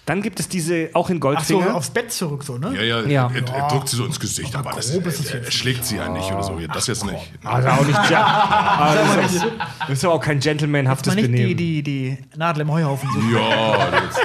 Dann 0.05 0.23
gibt 0.23 0.39
es 0.39 0.49
diese, 0.49 0.89
auch 0.93 1.11
in 1.11 1.17
Ach 1.17 1.43
so, 1.43 1.55
Goldfinger. 1.59 1.75
aufs 1.75 1.91
Bett 1.91 2.11
zurück, 2.11 2.43
so, 2.43 2.57
ne? 2.57 2.73
Ja, 2.75 2.81
ja, 2.81 3.01
Ja. 3.07 3.31
Er, 3.31 3.53
er 3.53 3.67
drückt 3.67 3.89
sie 3.89 3.95
so 3.95 4.05
ins 4.05 4.19
Gesicht, 4.19 4.55
aber 4.55 4.71
das, 4.71 4.91
grob 4.91 5.05
ist 5.05 5.19
es 5.19 5.31
er, 5.31 5.43
er 5.43 5.51
schlägt 5.51 5.85
sie 5.85 5.97
ja 5.97 6.09
nicht 6.09 6.31
oder 6.31 6.41
so. 6.41 6.59
Das 6.73 6.87
jetzt 6.87 7.05
nicht. 7.05 7.31
also 7.43 7.67
auch 7.67 7.85
nicht, 7.85 8.09
ja, 8.09 8.95
das, 9.21 9.35
ist, 9.35 9.45
das 9.81 9.89
ist 9.91 10.05
aber 10.05 10.15
auch 10.15 10.21
kein 10.21 10.39
gentlemanhaftes 10.39 11.13
Mal 11.13 11.21
nicht 11.21 11.31
Benehmen. 11.31 11.55
die, 11.57 11.83
die, 11.83 12.17
die 12.17 12.37
Nadel 12.37 12.61
im 12.61 12.71
Heuhaufen 12.71 13.07
suchen. 13.13 13.35
Ja, 13.35 13.87
das, 13.91 14.19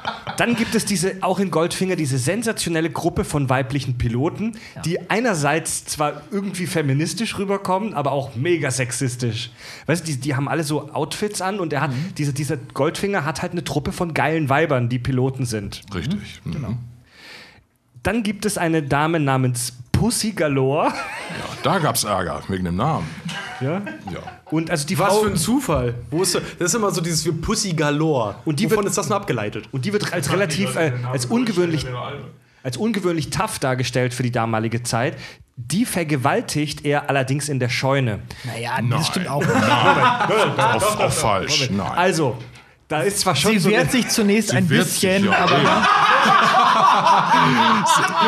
Dann 0.40 0.56
gibt 0.56 0.74
es 0.74 0.86
diese, 0.86 1.16
auch 1.20 1.38
in 1.38 1.50
Goldfinger, 1.50 1.96
diese 1.96 2.16
sensationelle 2.16 2.88
Gruppe 2.88 3.24
von 3.24 3.50
weiblichen 3.50 3.98
Piloten, 3.98 4.56
die 4.86 5.10
einerseits 5.10 5.84
zwar 5.84 6.22
irgendwie 6.30 6.64
feministisch 6.64 7.36
rüberkommen, 7.36 7.92
aber 7.92 8.12
auch 8.12 8.36
mega 8.36 8.70
sexistisch. 8.70 9.50
Weißt 9.84 10.00
du, 10.00 10.12
die, 10.12 10.18
die 10.18 10.34
haben 10.34 10.48
alle 10.48 10.64
so 10.64 10.90
Outfits 10.92 11.42
an 11.42 11.60
und 11.60 11.74
er 11.74 11.82
hat, 11.82 11.90
diese, 12.16 12.32
dieser 12.32 12.56
Goldfinger 12.56 13.26
hat 13.26 13.42
halt 13.42 13.52
eine 13.52 13.64
Truppe 13.64 13.92
von 13.92 14.14
geilen 14.14 14.48
Weibern, 14.48 14.88
die 14.88 14.98
Piloten 14.98 15.44
sind. 15.44 15.82
richtig. 15.94 16.40
Mhm. 16.44 16.78
Dann 18.02 18.22
gibt 18.22 18.46
es 18.46 18.56
eine 18.56 18.82
Dame 18.82 19.20
namens 19.20 19.74
Pussy 19.92 20.32
Galore. 20.32 20.86
Ja, 20.86 20.94
da 21.62 21.78
gab's 21.80 22.04
Ärger 22.04 22.42
wegen 22.48 22.64
dem 22.64 22.76
Namen. 22.76 23.06
Ja? 23.60 23.82
Ja. 24.10 24.39
Und 24.50 24.70
also 24.70 24.86
die 24.86 24.98
Was 24.98 25.08
Frau. 25.08 25.20
für 25.22 25.30
ein 25.30 25.36
Zufall. 25.36 25.94
Wo 26.10 26.22
ist, 26.22 26.34
das 26.34 26.42
ist 26.58 26.74
immer 26.74 26.90
so 26.90 27.00
dieses 27.00 27.24
wie 27.24 27.30
Pussy 27.32 27.72
Galore. 27.72 28.34
Und 28.44 28.58
die 28.58 28.64
Wovon 28.66 28.78
wird- 28.78 28.88
ist 28.88 28.98
das 28.98 29.08
nur 29.08 29.16
abgeleitet? 29.16 29.68
Und 29.72 29.84
die 29.84 29.92
wird 29.92 30.12
als 30.12 30.30
relativ, 30.32 30.74
äh, 30.76 30.92
als 31.12 31.26
ungewöhnlich, 31.26 31.86
als 32.62 32.76
ungewöhnlich 32.76 33.30
tough 33.30 33.58
dargestellt 33.60 34.12
für 34.12 34.22
die 34.24 34.32
damalige 34.32 34.82
Zeit. 34.82 35.16
Die 35.56 35.84
vergewaltigt 35.84 36.84
er 36.84 37.08
allerdings 37.10 37.48
in 37.48 37.60
der 37.60 37.68
Scheune. 37.68 38.20
Naja, 38.44 38.72
Nein. 38.76 38.90
das 38.90 39.06
stimmt 39.08 39.28
auch. 39.28 39.42
Nein. 39.44 40.58
Auf, 40.58 40.98
auf 41.00 41.18
falsch. 41.20 41.68
Nein. 41.70 41.92
Also, 41.94 42.36
Da 42.88 43.02
ist 43.02 43.20
zwar 43.20 43.36
schon 43.36 43.52
Sie 43.52 43.58
so 43.60 43.68
wehrt 43.70 43.92
sich 43.92 44.08
zunächst 44.08 44.52
ein 44.52 44.68
wehrt 44.68 44.88
sich, 44.88 45.02
bisschen, 45.02 45.26
ja. 45.26 45.38
aber 45.38 45.56
dann. 45.58 45.64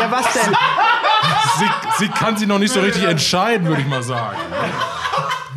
ja, 0.00 0.10
was 0.10 0.32
denn? 0.34 0.54
Sie, 1.58 1.66
sie 2.04 2.08
kann 2.10 2.36
sich 2.36 2.46
noch 2.46 2.58
nicht 2.60 2.72
so 2.72 2.80
richtig 2.80 3.02
entscheiden, 3.04 3.66
würde 3.66 3.80
ich 3.82 3.88
mal 3.88 4.02
sagen. 4.04 4.36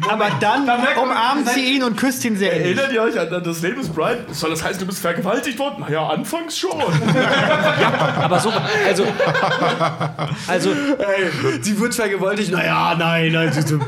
Aber 0.10 0.28
dann 0.39 0.64
umarmt 1.02 1.50
sie 1.50 1.76
ihn 1.76 1.84
und 1.84 1.96
küsst 1.96 2.24
ihn 2.26 2.36
sehr 2.38 2.52
innig. 2.54 2.78
Erinnert 2.78 2.91
ihr 2.93 3.02
euch 3.02 3.20
an, 3.20 3.43
das 3.43 3.62
Leben 3.62 3.78
des 3.78 3.89
Brian? 3.89 4.18
Soll 4.32 4.50
das 4.50 4.64
heißen, 4.64 4.80
du 4.80 4.86
bist 4.86 5.00
vergewaltigt 5.00 5.58
worden? 5.60 5.78
Naja, 5.80 6.08
anfangs 6.08 6.58
schon. 6.58 6.82
aber 8.18 8.39
so, 8.39 8.52
also, 8.88 9.06
also 10.48 10.72
Ey, 10.72 11.62
sie 11.62 11.80
wird 11.80 11.96
vergewaltigt. 11.96 12.52
Naja, 12.52 12.96
nein, 12.98 13.32
nein. 13.32 13.52
Sie, 13.54 13.62
sie, 13.62 13.80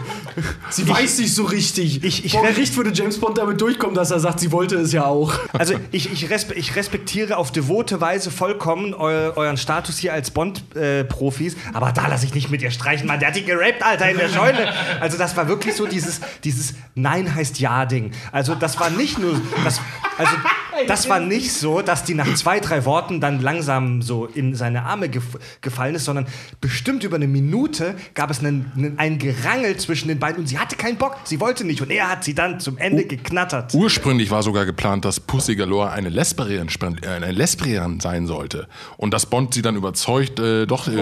sie 0.69 0.87
weiß 0.89 1.19
nicht 1.19 1.33
so 1.33 1.43
richtig. 1.43 2.03
Ich- 2.03 2.25
ich- 2.25 2.31
Vor 2.33 2.43
Gericht 2.45 2.75
würde 2.77 2.91
James 2.93 3.19
Bond 3.19 3.37
damit 3.37 3.59
durchkommen, 3.61 3.95
dass 3.95 4.11
er 4.11 4.19
sagt, 4.19 4.39
sie 4.39 4.51
wollte 4.51 4.75
es 4.77 4.91
ja 4.93 5.05
auch. 5.05 5.33
Also 5.53 5.73
ich, 5.91 6.11
ich, 6.11 6.29
respe 6.29 6.53
ich 6.53 6.75
respektiere 6.75 7.37
auf 7.37 7.51
devote 7.51 7.99
Weise 8.01 8.31
vollkommen 8.31 8.93
eu 8.93 9.31
euren 9.35 9.57
Status 9.57 9.97
hier 9.97 10.13
als 10.13 10.31
Bond-Profis, 10.31 11.55
aber 11.73 11.91
da 11.91 12.07
lasse 12.07 12.25
ich 12.25 12.33
nicht 12.33 12.49
mit 12.51 12.61
ihr 12.61 12.71
streichen, 12.71 13.07
Mann. 13.07 13.19
Der 13.19 13.29
hat 13.29 13.35
die 13.35 13.43
gerappt, 13.43 13.83
Alter, 13.83 14.09
in 14.09 14.17
der 14.17 14.29
Scheune. 14.29 14.71
Also 15.01 15.17
das 15.17 15.35
war 15.35 15.47
wirklich 15.47 15.75
so 15.75 15.85
dieses, 15.97 16.21
dieses 16.43 16.75
Nein 16.95 17.33
heißt 17.33 17.59
Ja-Ding. 17.59 18.11
Also 18.31 18.55
das 18.55 18.79
war 18.79 18.89
nicht 18.89 19.17
nur, 19.19 19.39
das, 19.63 19.81
also 20.17 20.31
das 20.87 21.09
war 21.09 21.19
nicht 21.19 21.51
so, 21.53 21.81
dass 21.81 22.03
die 22.03 22.13
nach 22.13 22.31
zwei, 22.35 22.59
drei 22.59 22.85
Worten 22.85 23.19
dann 23.19 23.41
langsam 23.41 24.01
so 24.03 24.25
in 24.27 24.53
seine 24.55 24.83
Arme 24.83 25.09
gef 25.09 25.23
gefallen 25.61 25.95
ist, 25.95 26.05
sondern 26.05 26.27
bestimmt 26.61 27.03
über 27.03 27.15
eine 27.15 27.27
Minute 27.27 27.95
gab 28.13 28.29
es 28.29 28.39
einen, 28.39 28.71
einen, 28.75 28.99
ein 28.99 29.17
Gerangel 29.17 29.75
zwischen 29.77 30.07
den 30.07 30.19
beiden 30.19 30.41
und 30.41 30.47
sie 30.47 30.59
hatte 30.59 30.75
keinen 30.75 30.97
Bock, 30.97 31.17
sie 31.23 31.39
wollte 31.39 31.65
nicht 31.65 31.81
und 31.81 31.89
er 31.89 32.09
hat 32.11 32.23
sie 32.23 32.35
dann 32.35 32.59
zum 32.59 32.77
Ende 32.77 33.05
geknattert. 33.05 33.73
Ursprünglich 33.73 34.29
war 34.29 34.43
sogar 34.43 34.65
geplant, 34.65 35.03
dass 35.03 35.19
Pussy 35.19 35.55
Galore 35.55 35.91
eine 35.91 36.09
Lesbierin, 36.09 36.67
äh, 37.01 37.07
eine 37.07 37.31
Lesbierin 37.31 37.99
sein 37.99 38.27
sollte. 38.27 38.67
Und 38.97 39.13
dass 39.15 39.25
Bond 39.25 39.55
sie 39.55 39.63
dann 39.63 39.75
überzeugt, 39.75 40.39
äh, 40.39 40.65
doch. 40.67 40.87
Äh, 40.87 40.93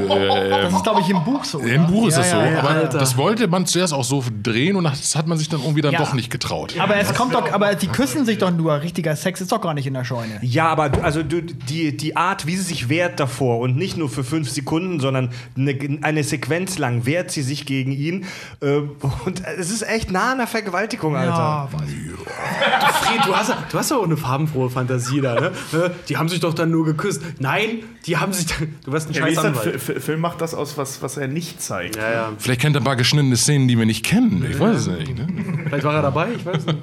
Das 0.50 0.74
ist, 0.74 0.84
glaube 0.84 1.02
ich, 1.02 1.10
im 1.10 1.24
Buch 1.24 1.44
so. 1.44 1.60
Im 1.60 1.84
oder? 1.84 1.92
Buch 1.92 2.08
ist 2.08 2.14
Ja, 2.16 2.20
das 2.22 2.32
so, 2.32 2.38
ja, 2.38 2.52
ja. 2.52 2.60
aber 2.60 2.70
Alter. 2.70 2.98
das 2.98 3.18
wollte 3.18 3.48
man 3.48 3.66
zuerst 3.66 3.94
auch 3.94 4.04
so 4.06 4.24
drehen 4.42 4.76
und 4.78 4.85
das 4.92 5.16
hat 5.16 5.28
man 5.28 5.38
sich 5.38 5.50
dann 5.50 5.62
irgendwie 5.62 5.82
dann 5.82 5.94
Ja. 5.94 6.00
doch 6.00 6.14
nicht 6.14 6.30
getraut. 6.32 6.76
Aber 6.80 6.96
es 6.98 7.14
kommt 7.14 7.34
doch, 7.34 7.52
aber 7.52 7.76
die 7.76 7.88
küssen 7.88 8.26
sich 8.26 8.38
doch 8.38 8.52
nur. 8.52 8.82
Richtiger 8.82 9.16
Sex 9.16 9.42
ist 9.42 9.52
doch 9.52 9.62
gar 9.62 9.74
nicht 9.74 9.88
in 9.88 9.94
der 9.94 10.04
Scheune. 10.06 10.40
Ja, 10.42 10.68
aber 10.68 10.90
du- 10.90 11.02
also 11.02 11.24
du, 11.24 11.42
die, 11.42 11.96
die 11.96 12.16
Art, 12.18 12.46
wie 12.46 12.56
sie 12.56 12.64
sich 12.64 12.90
wehrt 12.90 13.20
davor 13.20 13.60
und 13.60 13.78
nicht 13.78 13.98
nur 13.98 14.10
für 14.10 14.24
fünf 14.24 14.50
Sekunden, 14.50 15.00
sondern 15.00 15.30
eine, 15.58 15.78
eine 16.02 16.24
Sequenz 16.24 16.78
lang 16.78 17.06
wehrt 17.06 17.32
sie 17.32 17.42
sich 17.42 17.66
gegen 17.66 17.92
ihn. 17.92 18.26
Äh, 18.62 18.78
und 19.26 19.44
es 19.58 19.72
ist 19.72 19.82
echt 19.88 20.12
nah 20.12 20.32
an 20.34 20.38
der 20.40 20.48
Vergewaltigung, 20.48 21.16
Alter. 21.16 21.32
Ja, 21.32 21.70
ich. 21.86 23.06
Fred, 23.08 23.26
du 23.26 23.36
hast, 23.36 23.54
du 23.72 23.78
hast 23.78 23.92
doch 23.92 23.98
auch 24.00 24.04
eine 24.06 24.18
farbenfrohe 24.18 24.70
Fantasie 24.70 25.22
da, 25.22 25.36
ne? 25.40 25.52
Äh, 25.74 25.90
Die 26.10 26.18
haben 26.18 26.30
sich 26.30 26.40
doch 26.40 26.54
dann 26.54 26.72
nur 26.72 26.86
geküsst. 26.86 27.22
Nein, 27.40 27.84
die 28.06 28.18
haben 28.18 28.34
sich 28.34 28.46
dann. 28.48 28.76
Du 28.84 28.92
warst 28.92 29.10
ein 29.10 29.14
Ja, 29.14 29.22
scheiß? 29.28 29.38
Anwalt. 29.40 29.82
Fi- 29.82 29.94
Fi- 29.94 30.00
Film 30.00 30.20
macht 30.22 30.42
das 30.42 30.54
aus, 30.54 30.78
was, 30.78 31.02
was 31.02 31.18
er 31.18 31.28
nicht 31.28 31.62
zeigt. 31.62 31.96
Ja, 31.96 32.12
ja. 32.12 32.30
Vielleicht 32.38 32.62
kennt 32.62 32.76
er 32.76 32.82
ein 32.82 32.86
paar 32.86 32.96
geschnittene 32.96 33.36
Szenen, 33.38 33.68
die 33.68 33.78
wir 33.78 33.86
nicht 33.86 34.06
kennen. 34.06 34.46
Ich 34.50 34.60
weiß 34.60 34.75
es 34.76 34.88
nicht. 34.88 35.18
Ne? 35.18 35.28
Vielleicht 35.66 35.84
war 35.84 35.94
er 35.96 36.02
dabei, 36.02 36.34
ich 36.34 36.46
weiß 36.46 36.66
nicht. 36.66 36.78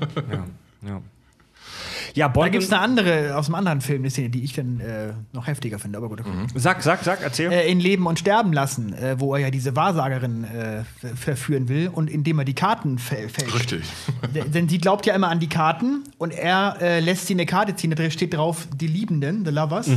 Ja. 0.87 1.01
Ja, 2.15 2.27
Da 2.27 2.33
Bond. 2.33 2.53
gibt 2.53 2.65
es 2.65 2.73
eine 2.73 2.83
andere, 2.83 3.37
aus 3.37 3.47
einem 3.47 3.55
anderen 3.55 3.81
Film, 3.81 4.03
eine 4.03 4.11
Szene, 4.11 4.29
die 4.29 4.45
ich 4.45 4.53
dann 4.53 4.81
äh, 4.81 5.15
noch 5.33 5.47
heftiger 5.47 5.79
finde. 5.79 5.97
Aber 5.99 6.09
gut, 6.09 6.21
okay. 6.21 6.31
sag, 6.55 6.83
sag, 6.83 7.03
sag, 7.03 7.23
erzähl. 7.23 7.51
Äh, 7.51 7.71
in 7.71 7.81
Leben 7.81 8.07
und 8.07 8.19
Sterben 8.19 8.53
lassen, 8.53 8.93
äh, 8.93 9.19
wo 9.19 9.35
er 9.35 9.41
ja 9.41 9.51
diese 9.51 9.75
Wahrsagerin 9.77 10.45
äh, 10.45 10.83
verführen 11.15 11.69
will 11.69 11.89
und 11.89 12.11
indem 12.11 12.39
er 12.39 12.45
die 12.45 12.55
Karten 12.55 12.99
fäl 12.99 13.29
fälscht. 13.29 13.55
Richtig. 13.55 13.85
Denn 14.53 14.69
sie 14.69 14.79
glaubt 14.79 15.07
ja 15.07 15.15
immer 15.15 15.29
an 15.31 15.41
die 15.41 15.49
Karten 15.49 16.03
und 16.19 16.33
er 16.33 16.77
äh, 16.83 17.01
lässt 17.01 17.29
sie 17.29 17.35
eine 17.35 17.47
Karte 17.47 17.77
ziehen, 17.77 17.95
da 17.95 18.11
steht 18.11 18.35
drauf 18.35 18.67
die 18.75 18.89
Liebenden, 18.89 19.45
the 19.47 19.51
lovers. 19.51 19.89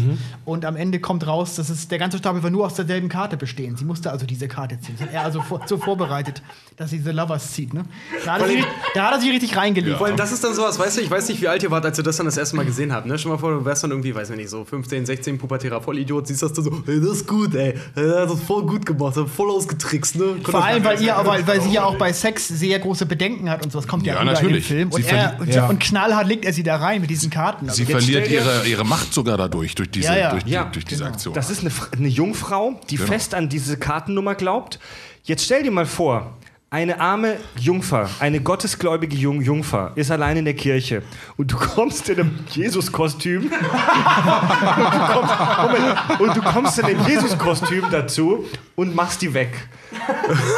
Und 0.45 0.63
am 0.63 0.75
Ende 0.77 0.99
kommt 0.99 1.27
raus, 1.27 1.55
dass 1.55 1.69
es 1.69 1.87
der 1.89 1.99
ganze 1.99 2.17
Stapel 2.17 2.43
wird 2.43 2.53
nur 2.53 2.65
aus 2.65 2.75
derselben 2.75 3.09
Karte 3.09 3.35
bestehen. 3.35 3.75
Sie 3.75 3.85
musste 3.85 4.11
also 4.11 4.25
diese 4.25 4.47
Karte 4.47 4.79
ziehen. 4.79 4.95
Das 4.97 5.07
hat 5.07 5.13
er 5.13 5.21
also 5.23 5.41
vor, 5.41 5.61
so 5.65 5.77
vorbereitet, 5.77 6.41
dass 6.77 6.89
sie 6.89 6.99
the 6.99 7.11
lovers 7.11 7.53
zieht. 7.53 7.73
Ne? 7.73 7.85
Da, 8.25 8.33
hat 8.33 8.41
er 8.41 8.47
sie, 8.49 8.63
da 8.93 9.05
hat 9.05 9.13
er 9.13 9.21
sie 9.21 9.29
richtig 9.29 9.55
reingelegt. 9.55 9.97
Vor 9.97 10.07
allem, 10.07 10.17
das 10.17 10.31
ist 10.33 10.43
dann 10.43 10.53
sowas, 10.53 10.77
weißt 10.77 10.97
du, 10.97 11.01
ich 11.01 11.09
weiß 11.09 11.29
nicht, 11.29 11.41
wie 11.41 11.47
alt 11.47 11.63
ihr 11.63 11.71
wart, 11.71 11.85
als 11.85 11.97
ihr 11.97 12.03
das 12.03 12.17
dann 12.17 12.25
das 12.25 12.35
erste 12.35 12.55
Mal 12.57 12.65
gesehen 12.65 12.91
habt. 12.91 13.05
Ne? 13.05 13.17
Stell 13.17 13.31
mal 13.31 13.37
vor, 13.37 13.51
du 13.53 13.63
wärst 13.63 13.83
dann 13.83 13.91
irgendwie, 13.91 14.13
weiß 14.13 14.29
ich 14.31 14.35
nicht, 14.35 14.49
so 14.49 14.65
15, 14.65 15.05
16, 15.05 15.37
pubertärer 15.37 15.79
Vollidiot, 15.81 16.27
siehst 16.27 16.43
das 16.43 16.51
dann 16.51 16.65
so, 16.65 16.83
hey, 16.85 16.99
das 16.99 17.09
ist 17.11 17.27
gut, 17.27 17.55
ey. 17.55 17.75
Er 17.95 18.21
hat 18.23 18.29
das 18.29 18.41
voll 18.41 18.63
gut 18.65 18.85
gemacht, 18.85 19.15
voll 19.33 19.49
ausgetrickst, 19.51 20.17
ne? 20.17 20.35
Vor 20.43 20.63
allem, 20.63 20.83
weil, 20.83 21.01
ihr, 21.01 21.15
weil, 21.23 21.47
weil 21.47 21.61
sie 21.61 21.71
ja 21.71 21.85
auch 21.85 21.95
bei 21.95 22.11
Sex 22.11 22.47
sehr 22.49 22.79
große 22.79 23.05
Bedenken 23.05 23.49
hat 23.49 23.63
und 23.63 23.71
sowas 23.71 23.87
kommt 23.87 24.05
ja, 24.05 24.15
Ja, 24.15 24.23
natürlich. 24.25 24.69
in 24.69 24.77
dem 24.77 24.89
Film. 24.89 24.89
Und, 24.91 25.03
Sie 25.05 25.09
er, 25.09 25.37
und, 25.39 25.53
Ja. 25.53 25.67
und 25.67 25.79
knallhart 25.79 26.27
legt 26.27 26.43
er 26.43 26.51
sie 26.51 26.63
da 26.63 26.75
rein 26.75 26.99
mit 26.99 27.09
diesen 27.09 27.29
Karten. 27.29 27.69
Also 27.69 27.77
Sie 27.77 27.85
verliert 27.85 28.29
ihre, 28.29 28.67
ihre 28.67 28.83
Macht 28.83 29.13
sogar 29.13 29.37
dadurch, 29.37 29.75
durch 29.75 29.89
diese, 29.91 30.07
Ja, 30.09 30.17
ja. 30.17 30.29
durch 30.31 30.43
die, 30.43 30.51
Ja, 30.51 30.65
durch 30.65 30.83
diese 30.85 31.05
Aktion. 31.05 31.33
Das 31.33 31.49
ist 31.49 31.61
eine, 31.61 31.71
eine 31.97 32.07
Jungfrau, 32.09 32.79
die 32.89 32.97
Genau. 32.97 33.07
fest 33.07 33.33
an 33.33 33.47
diese 33.47 33.77
Kartennummer 33.77 34.35
glaubt. 34.35 34.79
Jetzt 35.23 35.45
stell 35.45 35.63
dir 35.63 35.71
mal 35.71 35.85
vor, 35.85 36.33
eine 36.75 36.99
arme 36.99 37.37
Jungfer, 37.57 38.09
eine 38.19 38.41
gottesgläubige 38.41 39.15
Jung 39.15 39.39
Jungfer 39.41 39.93
ist 39.95 40.11
allein 40.11 40.35
in 40.35 40.43
der 40.43 40.55
Kirche 40.55 41.03
und 41.37 41.49
du 41.49 41.55
kommst 41.55 42.09
in 42.09 42.19
einem 42.19 42.39
Jesus-Kostüm 42.49 43.43
und, 43.43 43.51
du 43.53 44.99
kommst- 45.13 45.33
Moment, 45.61 46.19
und 46.19 46.35
du 46.35 46.41
kommst 46.41 46.77
in 46.79 46.85
einem 46.85 47.05
Jesus-Kostüm 47.07 47.85
dazu 47.91 48.45
und 48.75 48.93
machst 48.93 49.21
die 49.21 49.33
weg. 49.33 49.53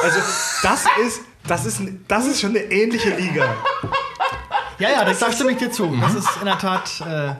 Also 0.04 0.20
das 0.64 0.86
ist, 1.06 1.22
das 1.46 1.66
ist, 1.68 1.82
das 2.08 2.26
ist 2.26 2.42
schon 2.42 2.50
eine 2.50 2.62
ähnliche 2.62 3.12
Liga. 3.12 3.54
ja, 4.80 4.90
ja, 4.90 5.06
das, 5.06 5.20
da 5.20 5.32
stimme 5.32 5.52
ich 5.52 5.58
dir 5.58 5.72
zu. 5.72 5.96
Das 6.02 6.16
ist 6.16 6.30
in 6.40 6.46
der 6.46 6.58
Tat. 6.58 7.00
Äh, 7.08 7.36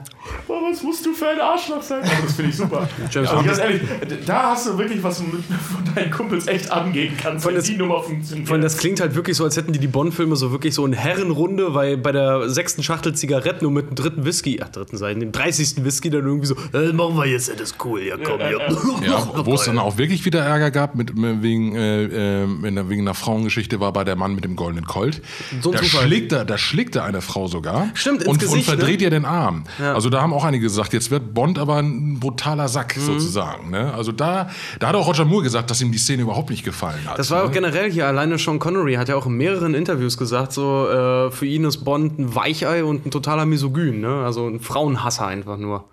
Boah, 0.46 0.60
was 0.70 0.82
musst 0.82 1.04
du 1.04 1.12
für 1.12 1.28
ein 1.28 1.40
Arschloch 1.40 1.82
sein? 1.82 2.02
Aber 2.02 2.22
das 2.24 2.34
finde 2.34 2.50
ich 2.50 2.56
super. 2.56 2.88
James 3.10 3.16
also 3.28 3.34
Bond 3.36 3.46
ganz 3.46 3.58
ehrlich, 3.58 3.80
da 4.26 4.50
hast 4.50 4.66
du 4.66 4.78
wirklich 4.78 5.02
was 5.02 5.20
mit, 5.20 5.30
von 5.32 5.94
deinen 5.94 6.10
Kumpels 6.10 6.46
echt 6.46 6.70
angehen 6.70 7.14
kannst, 7.20 7.42
Von 7.44 7.50
wenn 7.52 7.58
das- 7.58 7.66
die 7.66 7.76
Nummer 7.76 8.02
funktioniert. 8.02 8.48
Von 8.48 8.60
das 8.60 8.76
klingt 8.78 9.00
halt 9.00 9.14
wirklich 9.14 9.36
so, 9.36 9.44
als 9.44 9.56
hätten 9.56 9.72
die 9.72 9.78
die 9.78 9.86
Bond-Filme 9.88 10.36
so 10.36 10.50
wirklich 10.52 10.74
so 10.74 10.86
in 10.86 10.92
Herrenrunde, 10.92 11.74
weil 11.74 11.96
bei 11.96 12.12
der 12.12 12.48
sechsten 12.48 12.82
Schachtel 12.82 13.14
Zigaretten 13.14 13.66
und 13.66 13.74
mit 13.74 13.88
dem 13.88 13.94
dritten 13.94 14.24
Whisky, 14.24 14.60
ach, 14.62 14.68
dritten 14.68 14.96
Seiten, 14.96 15.20
dem 15.20 15.32
30. 15.32 15.84
Whisky 15.84 16.10
dann 16.10 16.24
irgendwie 16.24 16.46
so, 16.46 16.54
äh, 16.72 16.92
machen 16.92 17.16
wir 17.16 17.26
jetzt, 17.26 17.48
das 17.50 17.60
ist 17.60 17.76
cool, 17.84 18.02
ja 18.02 18.16
komm, 18.16 18.40
ja. 18.40 18.50
Ja, 18.50 19.28
wo 19.44 19.54
es 19.54 19.64
dann 19.64 19.78
auch 19.78 19.98
wirklich 19.98 20.24
wieder 20.24 20.40
Ärger 20.40 20.70
gab 20.70 20.94
mit, 20.94 21.12
wegen, 21.14 21.74
äh, 21.74 22.42
äh, 22.42 22.46
wegen 22.88 23.02
einer 23.02 23.14
Frauengeschichte 23.14 23.80
war 23.80 23.92
bei 23.92 24.04
der 24.04 24.16
Mann 24.16 24.34
mit 24.34 24.44
dem 24.44 24.56
goldenen 24.56 24.86
Colt. 24.86 25.20
So 25.60 25.70
ein 25.70 25.76
da, 25.76 25.82
Zufall. 25.82 26.06
schlägt 26.06 26.32
er, 26.32 26.44
da 26.44 26.58
schlägt 26.58 26.96
er 26.96 27.04
eine 27.04 27.20
Frau 27.20 27.46
sogar 27.48 27.88
Stimmt, 27.94 28.22
ins 28.22 28.28
und, 28.28 28.38
Gesicht, 28.40 28.68
und 28.68 28.76
verdreht 28.76 28.98
ne? 29.00 29.04
ihr 29.04 29.10
den 29.10 29.24
Arm. 29.24 29.64
Ja. 29.78 29.94
Also 29.94 30.10
da 30.10 30.17
haben 30.22 30.32
auch 30.32 30.44
einige 30.44 30.62
gesagt, 30.64 30.92
jetzt 30.92 31.10
wird 31.10 31.34
Bond 31.34 31.58
aber 31.58 31.76
ein 31.76 32.18
brutaler 32.20 32.68
Sack 32.68 32.96
Mhm. 32.96 33.00
sozusagen. 33.02 33.70
Ne? 33.70 33.92
Also 33.94 34.12
da, 34.12 34.50
da 34.80 34.88
hat 34.88 34.94
auch 34.94 35.06
Roger 35.08 35.24
Moore 35.24 35.42
gesagt, 35.42 35.70
dass 35.70 35.80
ihm 35.80 35.92
die 35.92 35.98
Szene 35.98 36.22
überhaupt 36.22 36.50
nicht 36.50 36.64
gefallen 36.64 37.00
hat. 37.06 37.18
Das 37.18 37.30
war 37.30 37.42
auch 37.42 37.48
ne? 37.48 37.52
generell 37.54 37.90
hier, 37.90 38.06
alleine 38.06 38.38
Sean 38.38 38.58
Connery 38.58 38.94
hat 38.94 39.08
ja 39.08 39.16
auch 39.16 39.26
in 39.26 39.32
mehreren 39.36 39.74
Interviews 39.74 40.16
gesagt, 40.16 40.52
so, 40.52 40.88
äh, 40.88 41.30
für 41.30 41.46
ihn 41.46 41.64
ist 41.64 41.78
Bond 41.84 42.18
ein 42.18 42.34
Weichei 42.34 42.84
und 42.84 43.06
ein 43.06 43.10
totaler 43.10 43.46
Misogyn, 43.46 44.00
ne? 44.00 44.24
Also 44.24 44.46
ein 44.46 44.60
Frauenhasser 44.60 45.26
einfach 45.26 45.56
nur. 45.58 45.84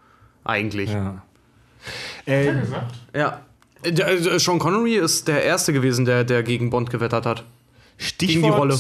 Eigentlich. 0.44 0.92
Ja. 0.92 1.22
Äh, 2.26 2.48
Äh, 3.14 3.92
der- 3.92 4.08
äh, 4.10 4.40
Sean 4.40 4.60
Connery 4.60 4.96
ist 4.96 5.28
der 5.28 5.44
Erste 5.44 5.72
gewesen, 5.74 6.06
der, 6.06 6.24
der 6.24 6.42
gegen 6.44 6.70
Bond 6.70 6.90
gewettert 6.90 7.26
hat. 7.26 7.44
Gegen 8.18 8.42
die 8.44 8.50
Rolle. 8.50 8.78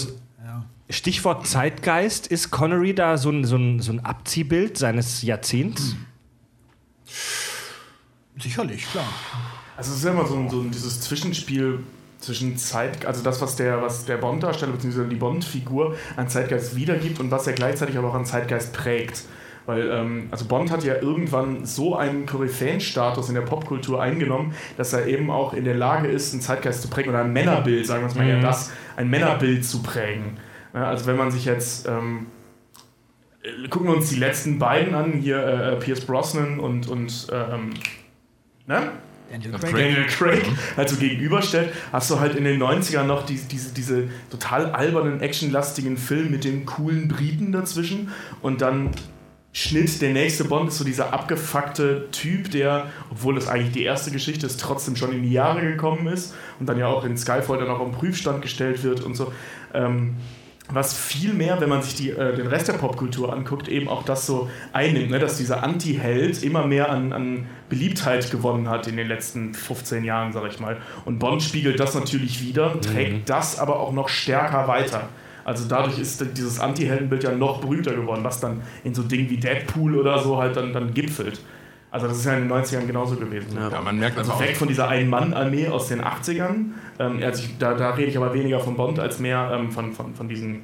Stichwort, 0.89 1.47
Zeitgeist. 1.47 2.27
Ist 2.27 2.51
Connery 2.51 2.93
da 2.93 3.17
so 3.17 3.29
ein, 3.29 3.43
so 3.45 3.57
ein, 3.57 3.79
so 3.79 3.91
ein 3.91 3.99
Abziehbild 4.01 4.77
seines 4.77 5.21
Jahrzehnts? 5.21 5.95
sicherlich, 8.37 8.85
klar. 8.89 9.07
Also 9.77 9.91
es 9.91 9.97
ist 9.97 10.05
ja 10.05 10.11
immer 10.11 10.25
so, 10.25 10.35
ein, 10.35 10.49
so 10.49 10.61
ein, 10.61 10.71
dieses 10.71 11.01
Zwischenspiel 11.01 11.79
zwischen 12.19 12.57
Zeit, 12.57 13.05
also 13.05 13.23
das, 13.23 13.41
was 13.41 13.55
der, 13.55 13.81
was 13.81 14.05
der 14.05 14.17
Bond-Darsteller 14.17 14.71
bzw. 14.71 15.07
die 15.07 15.15
Bond-Figur 15.15 15.95
an 16.15 16.27
Zeitgeist 16.27 16.75
wiedergibt 16.75 17.19
und 17.19 17.29
was 17.29 17.45
er 17.45 17.53
gleichzeitig 17.53 17.97
aber 17.97 18.09
auch 18.09 18.15
an 18.15 18.25
Zeitgeist 18.25 18.73
prägt. 18.73 19.25
Weil, 19.65 19.89
ähm, 19.89 20.27
also 20.31 20.45
Bond 20.45 20.71
hat 20.71 20.83
ja 20.83 20.95
irgendwann 21.01 21.65
so 21.65 21.95
einen 21.95 22.25
Koryphäenstatus 22.27 23.29
in 23.29 23.35
der 23.35 23.41
Popkultur 23.41 24.01
eingenommen, 24.01 24.53
dass 24.77 24.93
er 24.93 25.07
eben 25.07 25.31
auch 25.31 25.53
in 25.53 25.65
der 25.65 25.73
Lage 25.73 26.07
ist, 26.07 26.33
einen 26.33 26.41
Zeitgeist 26.41 26.83
zu 26.83 26.87
prägen 26.87 27.09
oder 27.09 27.23
ein 27.23 27.33
Männerbild, 27.33 27.85
sagen 27.85 28.03
wir 28.03 28.07
es 28.07 28.15
mal 28.15 28.27
ja 28.27 28.39
das, 28.39 28.71
ein 28.95 29.09
Männerbild 29.09 29.65
zu 29.65 29.81
prägen. 29.81 30.37
Ja, 30.75 30.89
also 30.89 31.05
wenn 31.05 31.15
man 31.15 31.31
sich 31.31 31.45
jetzt, 31.45 31.87
ähm, 31.87 32.27
äh, 33.41 33.67
gucken 33.69 33.87
wir 33.87 33.95
uns 33.95 34.09
die 34.09 34.17
letzten 34.17 34.59
beiden 34.59 34.93
an, 34.93 35.13
hier 35.13 35.37
äh, 35.37 35.75
Pierce 35.77 36.01
Brosnan 36.01 36.59
und, 36.59 36.89
und 36.89 37.27
ähm, 37.31 37.73
ne? 38.67 38.91
Daniel 39.31 39.53
Craig. 39.53 39.71
Daniel 39.71 40.05
Craig 40.05 40.43
halt 40.77 40.89
so 40.89 40.97
gegenüberstellt, 40.97 41.73
hast 41.91 42.11
du 42.11 42.19
halt 42.19 42.35
in 42.35 42.43
den 42.43 42.61
90ern 42.61 43.03
noch 43.03 43.25
die, 43.25 43.39
diese, 43.39 43.73
diese 43.73 44.09
total 44.29 44.71
albernen, 44.71 45.21
actionlastigen 45.21 45.97
Film 45.97 46.29
mit 46.29 46.43
den 46.43 46.65
coolen 46.65 47.07
Briten 47.07 47.51
dazwischen 47.51 48.11
und 48.41 48.61
dann 48.61 48.91
Schnitt, 49.51 50.01
der 50.01 50.11
nächste 50.11 50.43
Bond 50.43 50.67
ist 50.67 50.77
so 50.77 50.83
dieser 50.83 51.13
abgefuckte 51.13 52.11
Typ, 52.11 52.51
der, 52.51 52.87
obwohl 53.09 53.35
das 53.35 53.47
eigentlich 53.47 53.71
die 53.71 53.83
erste 53.83 54.11
Geschichte 54.11 54.45
ist, 54.45 54.59
trotzdem 54.59 54.97
schon 54.97 55.13
in 55.13 55.23
die 55.23 55.31
Jahre 55.31 55.61
gekommen 55.61 56.07
ist 56.07 56.35
und 56.59 56.67
dann 56.67 56.77
ja 56.77 56.87
auch 56.87 57.05
in 57.05 57.17
Skyfall 57.17 57.59
dann 57.59 57.69
auch 57.69 57.79
am 57.79 57.93
Prüfstand 57.93 58.41
gestellt 58.41 58.83
wird 58.83 58.99
und 58.99 59.15
so. 59.15 59.31
Ähm, 59.73 60.17
was 60.69 60.97
viel 60.97 61.33
mehr, 61.33 61.61
wenn 61.61 61.69
man 61.69 61.81
sich 61.81 61.95
die, 61.95 62.09
äh, 62.09 62.35
den 62.35 62.47
Rest 62.47 62.67
der 62.67 62.73
Popkultur 62.73 63.31
anguckt, 63.31 63.67
eben 63.67 63.87
auch 63.87 64.03
das 64.03 64.25
so 64.25 64.49
einnimmt, 64.73 65.11
ne? 65.11 65.19
dass 65.19 65.37
dieser 65.37 65.63
Anti-Held 65.63 66.41
immer 66.43 66.65
mehr 66.65 66.89
an, 66.89 67.13
an 67.13 67.45
Beliebtheit 67.69 68.31
gewonnen 68.31 68.69
hat 68.69 68.87
in 68.87 68.97
den 68.97 69.07
letzten 69.07 69.53
15 69.53 70.03
Jahren, 70.03 70.33
sag 70.33 70.47
ich 70.49 70.59
mal. 70.59 70.77
Und 71.05 71.19
Bond 71.19 71.43
spiegelt 71.43 71.79
das 71.79 71.93
natürlich 71.93 72.41
wieder, 72.41 72.79
trägt 72.81 73.29
das 73.29 73.59
aber 73.59 73.79
auch 73.79 73.93
noch 73.93 74.09
stärker 74.09 74.67
weiter. 74.67 75.09
Also 75.43 75.67
dadurch 75.67 75.99
ist 75.99 76.25
dieses 76.35 76.59
Anti-Heldenbild 76.59 77.23
ja 77.23 77.31
noch 77.31 77.61
berühmter 77.61 77.93
geworden, 77.93 78.23
was 78.23 78.39
dann 78.39 78.63
in 78.83 78.95
so 78.95 79.03
Dingen 79.03 79.29
wie 79.29 79.37
Deadpool 79.37 79.95
oder 79.95 80.17
so 80.19 80.37
halt 80.37 80.57
dann, 80.57 80.73
dann 80.73 80.93
gipfelt. 80.95 81.39
Also 81.95 82.09
das 82.09 82.17
ist 82.17 82.25
ja 82.25 82.33
in 82.33 82.49
den 82.49 82.51
90ern 82.51 82.85
genauso 82.87 83.15
gewesen. 83.15 83.57
Ja, 83.57 83.79
man 83.79 83.97
merkt 83.97 84.17
Also 84.17 84.37
weg 84.37 84.57
von 84.57 84.67
dieser 84.67 84.89
Ein-Mann-Armee 84.89 85.69
aus 85.69 85.87
den 85.87 86.01
80ern. 86.01 86.71
Ähm, 86.99 87.21
also 87.23 87.41
ich, 87.41 87.57
da, 87.57 87.73
da 87.73 87.91
rede 87.91 88.09
ich 88.11 88.17
aber 88.17 88.33
weniger 88.33 88.59
von 88.59 88.75
Bond 88.75 88.99
als 88.99 89.19
mehr 89.19 89.49
ähm, 89.53 89.71
von, 89.71 89.93
von, 89.93 90.13
von 90.13 90.27
diesen 90.27 90.63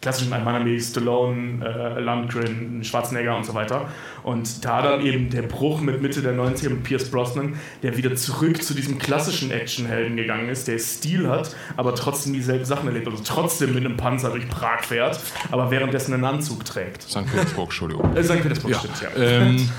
klassischen 0.00 0.32
Ein-Mann-Armee, 0.32 0.80
Stallone, 0.80 1.62
äh, 1.62 2.00
Lundgren, 2.00 2.82
Schwarzenegger 2.82 3.36
und 3.36 3.44
so 3.44 3.52
weiter. 3.52 3.88
Und 4.22 4.64
da 4.64 4.80
dann 4.80 5.02
eben 5.02 5.28
der 5.28 5.42
Bruch 5.42 5.82
mit 5.82 6.00
Mitte 6.00 6.22
der 6.22 6.34
90er 6.34 6.70
mit 6.70 6.82
Pierce 6.84 7.10
Brosnan, 7.10 7.58
der 7.82 7.96
wieder 7.98 8.14
zurück 8.16 8.62
zu 8.62 8.72
diesem 8.72 8.98
klassischen 8.98 9.50
Actionhelden 9.50 10.16
gegangen 10.16 10.48
ist, 10.48 10.66
der 10.66 10.78
Stil 10.78 11.28
hat, 11.28 11.54
aber 11.76 11.94
trotzdem 11.94 12.32
dieselben 12.32 12.64
Sachen 12.64 12.88
erlebt. 12.88 13.06
Also 13.06 13.22
trotzdem 13.22 13.74
mit 13.74 13.84
einem 13.84 13.98
Panzer 13.98 14.30
durch 14.30 14.48
Prag 14.48 14.82
fährt, 14.82 15.20
aber 15.50 15.70
währenddessen 15.70 16.14
einen 16.14 16.24
Anzug 16.24 16.64
trägt. 16.64 17.02
St. 17.02 17.26
Petersburg, 17.30 17.66
Entschuldigung. 17.66 18.16
Äh, 18.16 18.24
St. 18.24 18.42
Petersburg 18.42 18.72
Ja. 18.72 18.78
stimmt, 18.78 19.02
ja. 19.02 19.08
Ähm, 19.22 19.68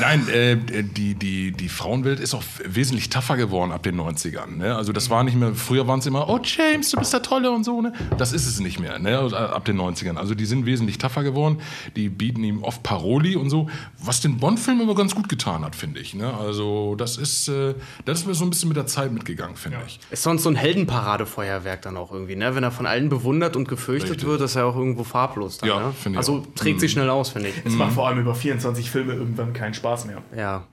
nein, 0.00 0.28
äh, 0.28 0.56
die, 0.82 1.14
die, 1.14 1.52
die 1.52 1.68
Frauenwelt 1.68 2.20
ist 2.20 2.34
auch 2.34 2.42
wesentlich 2.64 3.08
tougher 3.10 3.36
geworden 3.36 3.72
ab 3.72 3.82
den 3.82 4.00
90ern. 4.00 4.56
Ne? 4.56 4.74
Also 4.76 4.92
das 4.92 5.10
war 5.10 5.24
nicht 5.24 5.36
mehr, 5.36 5.54
früher 5.54 5.86
waren 5.86 5.98
es 6.00 6.06
immer, 6.06 6.28
oh 6.28 6.38
James, 6.42 6.90
du 6.90 6.98
bist 6.98 7.12
der 7.12 7.22
Tolle 7.22 7.50
und 7.50 7.64
so. 7.64 7.80
Ne? 7.80 7.92
Das 8.18 8.32
ist 8.32 8.46
es 8.46 8.60
nicht 8.60 8.78
mehr, 8.80 8.98
ne? 8.98 9.18
Also, 9.18 9.36
ab 9.36 9.64
den 9.64 9.80
90ern. 9.80 10.16
Also 10.16 10.34
die 10.34 10.46
sind 10.46 10.66
wesentlich 10.66 10.98
tougher 10.98 11.22
geworden. 11.22 11.58
Die 11.96 12.08
bieten 12.08 12.42
ihm 12.44 12.62
oft 12.62 12.82
Paroli 12.82 13.36
und 13.36 13.50
so, 13.50 13.68
was 14.02 14.20
den 14.20 14.38
Bond-Film 14.38 14.80
immer 14.80 14.94
ganz 14.94 15.14
gut 15.14 15.28
getan 15.28 15.64
hat, 15.64 15.76
finde 15.76 16.00
ich. 16.00 16.14
Ne? 16.14 16.32
Also 16.34 16.94
das 16.96 17.16
ist, 17.16 17.48
äh, 17.48 17.74
das 18.04 18.20
ist 18.20 18.26
mir 18.26 18.34
so 18.34 18.44
ein 18.44 18.50
bisschen 18.50 18.68
mit 18.68 18.76
der 18.76 18.86
Zeit 18.86 19.12
mitgegangen, 19.12 19.56
finde 19.56 19.78
ich. 19.86 20.00
Ist 20.10 20.22
sonst 20.22 20.42
so 20.42 20.48
ein 20.50 20.56
Heldenparadefeuerwerk 20.56 21.82
dann 21.82 21.96
auch 21.96 22.12
irgendwie, 22.12 22.36
ne? 22.36 22.54
Wenn 22.54 22.62
er 22.64 22.70
von 22.70 22.86
allen 22.86 23.08
bewundert 23.08 23.56
und 23.56 23.68
gefürchtet 23.68 24.10
Richtig. 24.12 24.26
wird, 24.28 24.40
ist 24.40 24.56
er 24.56 24.66
auch 24.66 24.76
irgendwo 24.76 25.04
farblos 25.04 25.58
dann, 25.58 25.68
Ja, 25.68 25.80
ne? 25.80 25.92
finde 25.92 26.16
ich 26.16 26.18
Also 26.18 26.38
auch. 26.38 26.54
trägt 26.54 26.80
sich 26.80 26.92
schnell 26.92 27.10
aus, 27.10 27.30
finde 27.30 27.48
ich. 27.50 27.54
Es 27.64 27.74
macht 27.74 27.92
vor 27.92 28.06
allem 28.08 28.18
über 28.18 28.34
24 28.34 28.90
Filme 28.90 29.12
irgendwann 29.14 29.52
keinen 29.52 29.74
Spaß 29.74 29.83
mehr. 30.06 30.22
Ja. 30.36 30.64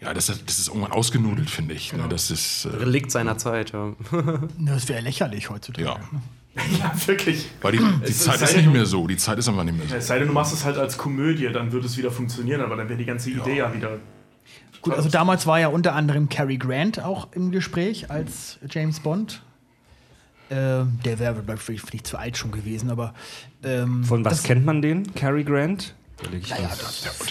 Ja, 0.00 0.14
das, 0.14 0.26
das 0.26 0.58
ist 0.58 0.68
irgendwann 0.68 0.92
ausgenudelt, 0.92 1.50
finde 1.50 1.74
ich. 1.74 1.92
Ne? 1.92 2.04
Das 2.08 2.30
ist, 2.30 2.64
äh, 2.66 2.68
Relikt 2.76 3.10
seiner 3.10 3.36
Zeit, 3.38 3.72
ja. 3.72 3.92
Das 4.58 4.88
wäre 4.88 5.00
lächerlich 5.00 5.50
heutzutage. 5.50 5.84
ja. 5.86 5.96
Ja, 6.78 6.92
wirklich. 7.06 7.46
Weil 7.62 7.72
die, 7.72 7.78
die 7.78 8.12
Zeit 8.12 8.34
ist 8.36 8.42
ist 8.42 8.52
eine- 8.52 8.62
nicht 8.62 8.72
mehr 8.72 8.84
so. 8.84 9.06
Die 9.06 9.16
Zeit 9.16 9.38
ist 9.38 9.48
einfach 9.48 9.64
nicht 9.64 9.76
mehr 9.78 9.88
so. 9.88 9.94
Es 9.96 10.06
sei 10.06 10.18
denn, 10.18 10.28
du 10.28 10.34
machst 10.34 10.52
es 10.52 10.64
halt 10.66 10.76
als 10.76 10.98
Komödie, 10.98 11.48
dann 11.50 11.72
würde 11.72 11.86
es 11.86 11.96
wieder 11.96 12.10
funktionieren, 12.10 12.60
aber 12.60 12.76
dann 12.76 12.88
wäre 12.90 12.98
die 12.98 13.06
ganze 13.06 13.30
Idee 13.30 13.56
ja 13.56 13.72
wieder. 13.74 13.98
Gut, 14.82 14.92
also 14.94 15.08
damals 15.08 15.46
war 15.46 15.58
ja 15.60 15.68
unter 15.68 15.94
anderem 15.94 16.28
Cary 16.28 16.58
Grant 16.58 17.00
auch 17.02 17.28
im 17.32 17.52
Gespräch 17.52 18.10
als 18.10 18.58
James 18.68 19.00
Bond. 19.00 19.42
Ähm, 20.50 20.98
der 21.06 21.18
wäre 21.18 21.42
vielleicht 21.56 21.86
vielleicht 21.86 22.06
zu 22.06 22.18
alt 22.18 22.36
schon 22.36 22.52
gewesen, 22.52 22.90
aber 22.90 23.14
ähm, 23.64 24.04
Von 24.04 24.22
was 24.24 24.42
kennt 24.42 24.66
man 24.66 24.82
den? 24.82 25.14
Cary 25.14 25.44
Grant? 25.44 25.94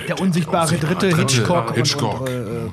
Der 0.07 0.19
unsichtbare 0.21 0.75
Dritte, 0.77 1.15
Hitchcock, 1.15 1.75
Hitchcock. 1.75 2.21
und, 2.21 2.27
und 2.27 2.33
äh, 2.33 2.65
äh, 2.65 2.69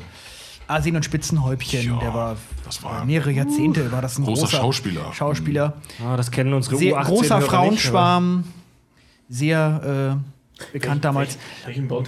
Asien 0.67 0.97
und 0.97 1.05
Spitzenhäubchen, 1.05 1.83
Ja, 1.83 1.99
der 1.99 2.15
war, 2.15 2.37
das 2.65 2.83
war- 2.83 3.05
mehrere 3.05 3.31
Jahrzehnte 3.31 3.91
war 3.91 4.03
das 4.03 4.19
ein 4.19 4.25
Großer 4.25 4.43
großer 4.43 4.57
Schauspieler. 4.59 5.13
Schauspieler. 5.15 5.75
Ah, 6.05 6.17
das 6.17 6.31
kennen 6.31 6.53
unsere 6.53 6.77
Sehr 6.77 6.95
U18 6.95 7.05
großer 7.05 7.41
Frauenschwarm, 7.41 8.45
sehr 9.31 10.19
äh, 10.61 10.73
bekannt 10.73 11.05
damals. 11.05 11.39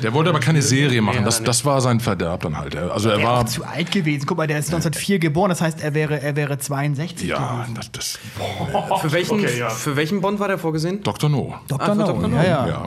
Der 0.03 0.13
wollte 0.13 0.31
aber 0.31 0.41
keine 0.41 0.61
Serie 0.61 1.01
machen. 1.01 1.21
Ja, 1.21 1.25
Das, 1.25 1.43
das 1.43 1.65
war 1.65 1.81
sein 1.81 2.01
Verderb 2.01 2.43
dann 2.43 2.59
halt. 2.59 2.77
Also 2.77 3.09
er 3.09 3.19
Er 3.21 3.25
war. 3.25 3.47
zu 3.47 3.65
alt 3.65 3.91
gewesen. 3.93 4.27
Guck 4.27 4.37
mal, 4.39 4.47
der 4.47 4.59
ist 4.59 4.67
1904 4.67 5.19
geboren, 5.21 5.49
das 5.51 5.61
heißt, 5.63 5.81
er 5.83 5.95
wäre, 5.95 6.21
er 6.21 6.37
wäre 6.37 6.59
62 6.59 7.29
Ja, 7.29 7.63
gewesen. 7.63 7.75
das, 7.77 7.93
das 7.93 8.19
Für 9.01 9.13
welchen, 9.13 9.39
Okay, 9.41 9.59
ja. 9.59 9.71
für 9.71 9.97
welchen 9.97 10.21
Bond 10.21 10.39
war 10.41 10.49
der 10.49 10.59
vorgesehen? 10.59 11.03
Dr. 11.03 11.31
No. 11.31 11.55
Dr. 11.69 11.89
Ah, 11.89 11.95
No, 11.95 12.07
Dr. 12.07 12.29
No. 12.29 12.37
ja, 12.37 12.67
ja. 12.67 12.85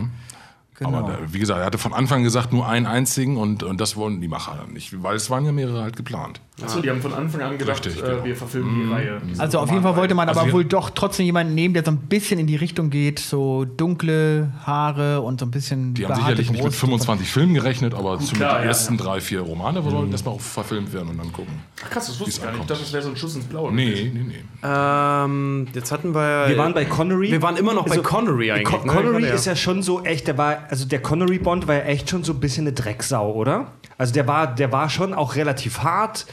Genau. 0.75 0.97
Aber 0.97 1.11
der, 1.11 1.33
wie 1.33 1.39
gesagt, 1.39 1.59
er 1.59 1.65
hatte 1.65 1.77
von 1.77 1.93
Anfang 1.93 2.23
gesagt, 2.23 2.51
nur 2.51 2.67
einen 2.67 2.85
einzigen 2.85 3.37
und, 3.37 3.63
und 3.63 3.79
das 3.79 3.95
wollen 3.95 4.21
die 4.21 4.27
Macher 4.27 4.55
dann 4.59 4.73
nicht, 4.73 5.03
weil 5.03 5.15
es 5.15 5.29
waren 5.29 5.45
ja 5.45 5.51
mehrere 5.51 5.83
halt 5.83 5.95
geplant. 5.95 6.41
Achso, 6.61 6.81
die 6.81 6.89
haben 6.91 7.01
von 7.01 7.13
Anfang 7.15 7.41
an 7.41 7.57
gedacht, 7.57 7.83
Richtig, 7.83 8.03
äh, 8.03 8.05
genau. 8.11 8.23
wir 8.25 8.35
verfilmen 8.35 8.85
die 8.85 8.93
Reihe. 8.93 9.19
diese 9.27 9.41
Also 9.41 9.57
auf 9.59 9.71
jeden 9.71 9.81
Fall 9.81 9.95
wollte 9.95 10.13
man 10.13 10.27
Also 10.29 10.41
aber 10.41 10.51
wohl 10.53 10.65
doch 10.65 10.91
trotzdem 10.91 11.25
jemanden 11.25 11.55
nehmen, 11.55 11.73
der 11.73 11.83
so 11.83 11.89
ein 11.89 11.97
bisschen 11.97 12.39
in 12.39 12.45
die 12.45 12.55
Richtung 12.55 12.91
geht, 12.91 13.17
so 13.17 13.65
dunkle 13.65 14.51
Haare 14.63 15.21
und 15.21 15.39
so 15.39 15.47
ein 15.47 15.51
bisschen 15.51 15.95
Die 15.95 16.05
haben 16.05 16.13
sicherlich 16.15 16.51
nicht 16.51 16.61
mit 16.61 16.67
Brust. 16.71 16.79
25 16.79 17.27
Filmen 17.27 17.55
gerechnet, 17.55 17.95
aber 17.95 18.11
zumindest 18.19 18.35
klar, 18.35 18.57
die 18.59 18.63
ja, 18.65 18.67
ersten 18.67 18.97
ja. 18.97 19.03
drei, 19.03 19.19
vier 19.19 19.41
Romane 19.41 19.81
sollten 19.81 20.11
erstmal 20.11 20.35
auch 20.35 20.41
verfilmt 20.41 20.93
werden 20.93 21.09
und 21.09 21.17
dann 21.17 21.33
gucken. 21.33 21.53
Ach 21.83 21.89
krass, 21.89 22.05
das 22.05 22.19
wusste 22.19 22.29
ich 22.35 22.41
gar 22.43 22.51
nicht. 22.51 22.61
Ich 22.61 22.67
dachte, 22.67 22.81
das 22.83 22.93
wäre 22.93 23.03
so 23.03 23.09
ein 23.09 23.15
Schuss 23.17 23.35
ins 23.35 23.45
Blaue. 23.45 23.73
Nee, 23.73 24.11
nee, 24.13 24.21
nee. 24.23 24.43
Ähm, 24.63 25.67
jetzt 25.73 25.91
hatten 25.91 26.13
wir. 26.13 26.45
Wir 26.49 26.57
waren 26.57 26.73
bei 26.75 26.85
Connery. 26.85 27.31
Wir 27.31 27.41
waren 27.41 27.57
immer 27.57 27.73
noch 27.73 27.85
bei 27.85 27.91
Also, 27.91 28.03
Connery 28.03 28.51
eigentlich. 28.51 28.65
Con 28.67 28.85
ne? 28.85 28.93
Connery 28.93 29.25
Ja. 29.25 29.33
ist 29.33 29.45
ja 29.45 29.55
schon 29.55 29.81
so 29.81 30.03
echt, 30.03 30.27
der 30.27 30.37
war, 30.37 30.57
also 30.69 30.85
der 30.85 31.01
Connery 31.01 31.39
Bond 31.39 31.67
war 31.67 31.75
ja 31.75 31.81
echt 31.81 32.09
schon 32.11 32.23
so 32.23 32.33
ein 32.33 32.39
bisschen 32.39 32.67
eine 32.67 32.73
Drecksau, 32.73 33.33
oder? 33.33 33.71
Also 33.97 34.13
der 34.13 34.27
war, 34.27 34.53
der 34.53 34.71
war 34.71 34.89
schon 34.89 35.13
auch 35.13 35.35
relativ 35.35 35.79
hart. 35.79 36.25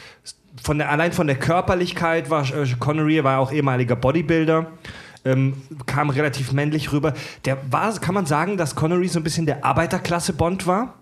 Von 0.62 0.78
der, 0.78 0.90
allein 0.90 1.12
von 1.12 1.26
der 1.26 1.36
Körperlichkeit 1.36 2.30
war 2.30 2.48
äh, 2.54 2.66
Connery, 2.78 3.22
war 3.22 3.38
auch 3.38 3.52
ehemaliger 3.52 3.96
Bodybuilder. 3.96 4.66
Ähm, 5.24 5.62
kam 5.86 6.10
relativ 6.10 6.52
männlich 6.52 6.92
rüber. 6.92 7.12
Der 7.44 7.58
war, 7.70 7.92
kann 7.98 8.14
man 8.14 8.26
sagen, 8.26 8.56
dass 8.56 8.74
Connery 8.74 9.08
so 9.08 9.20
ein 9.20 9.22
bisschen 9.22 9.46
der 9.46 9.64
Arbeiterklasse 9.64 10.32
Bond 10.32 10.66
war? 10.66 10.94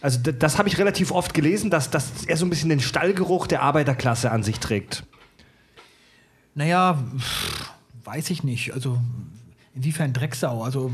Also 0.00 0.18
das 0.20 0.58
habe 0.58 0.68
ich 0.68 0.76
relativ 0.76 1.12
oft 1.12 1.32
gelesen, 1.32 1.70
dass, 1.70 1.88
dass 1.88 2.26
er 2.26 2.36
so 2.36 2.44
ein 2.44 2.50
bisschen 2.50 2.68
den 2.68 2.80
Stallgeruch 2.80 3.46
der 3.46 3.62
Arbeiterklasse 3.62 4.30
an 4.30 4.42
sich 4.42 4.60
trägt. 4.60 5.04
Naja, 6.54 7.02
weiß 8.04 8.28
ich 8.30 8.44
nicht. 8.44 8.74
Also 8.74 9.00
inwiefern 9.74 10.12
Drecksau? 10.12 10.62
Also 10.62 10.92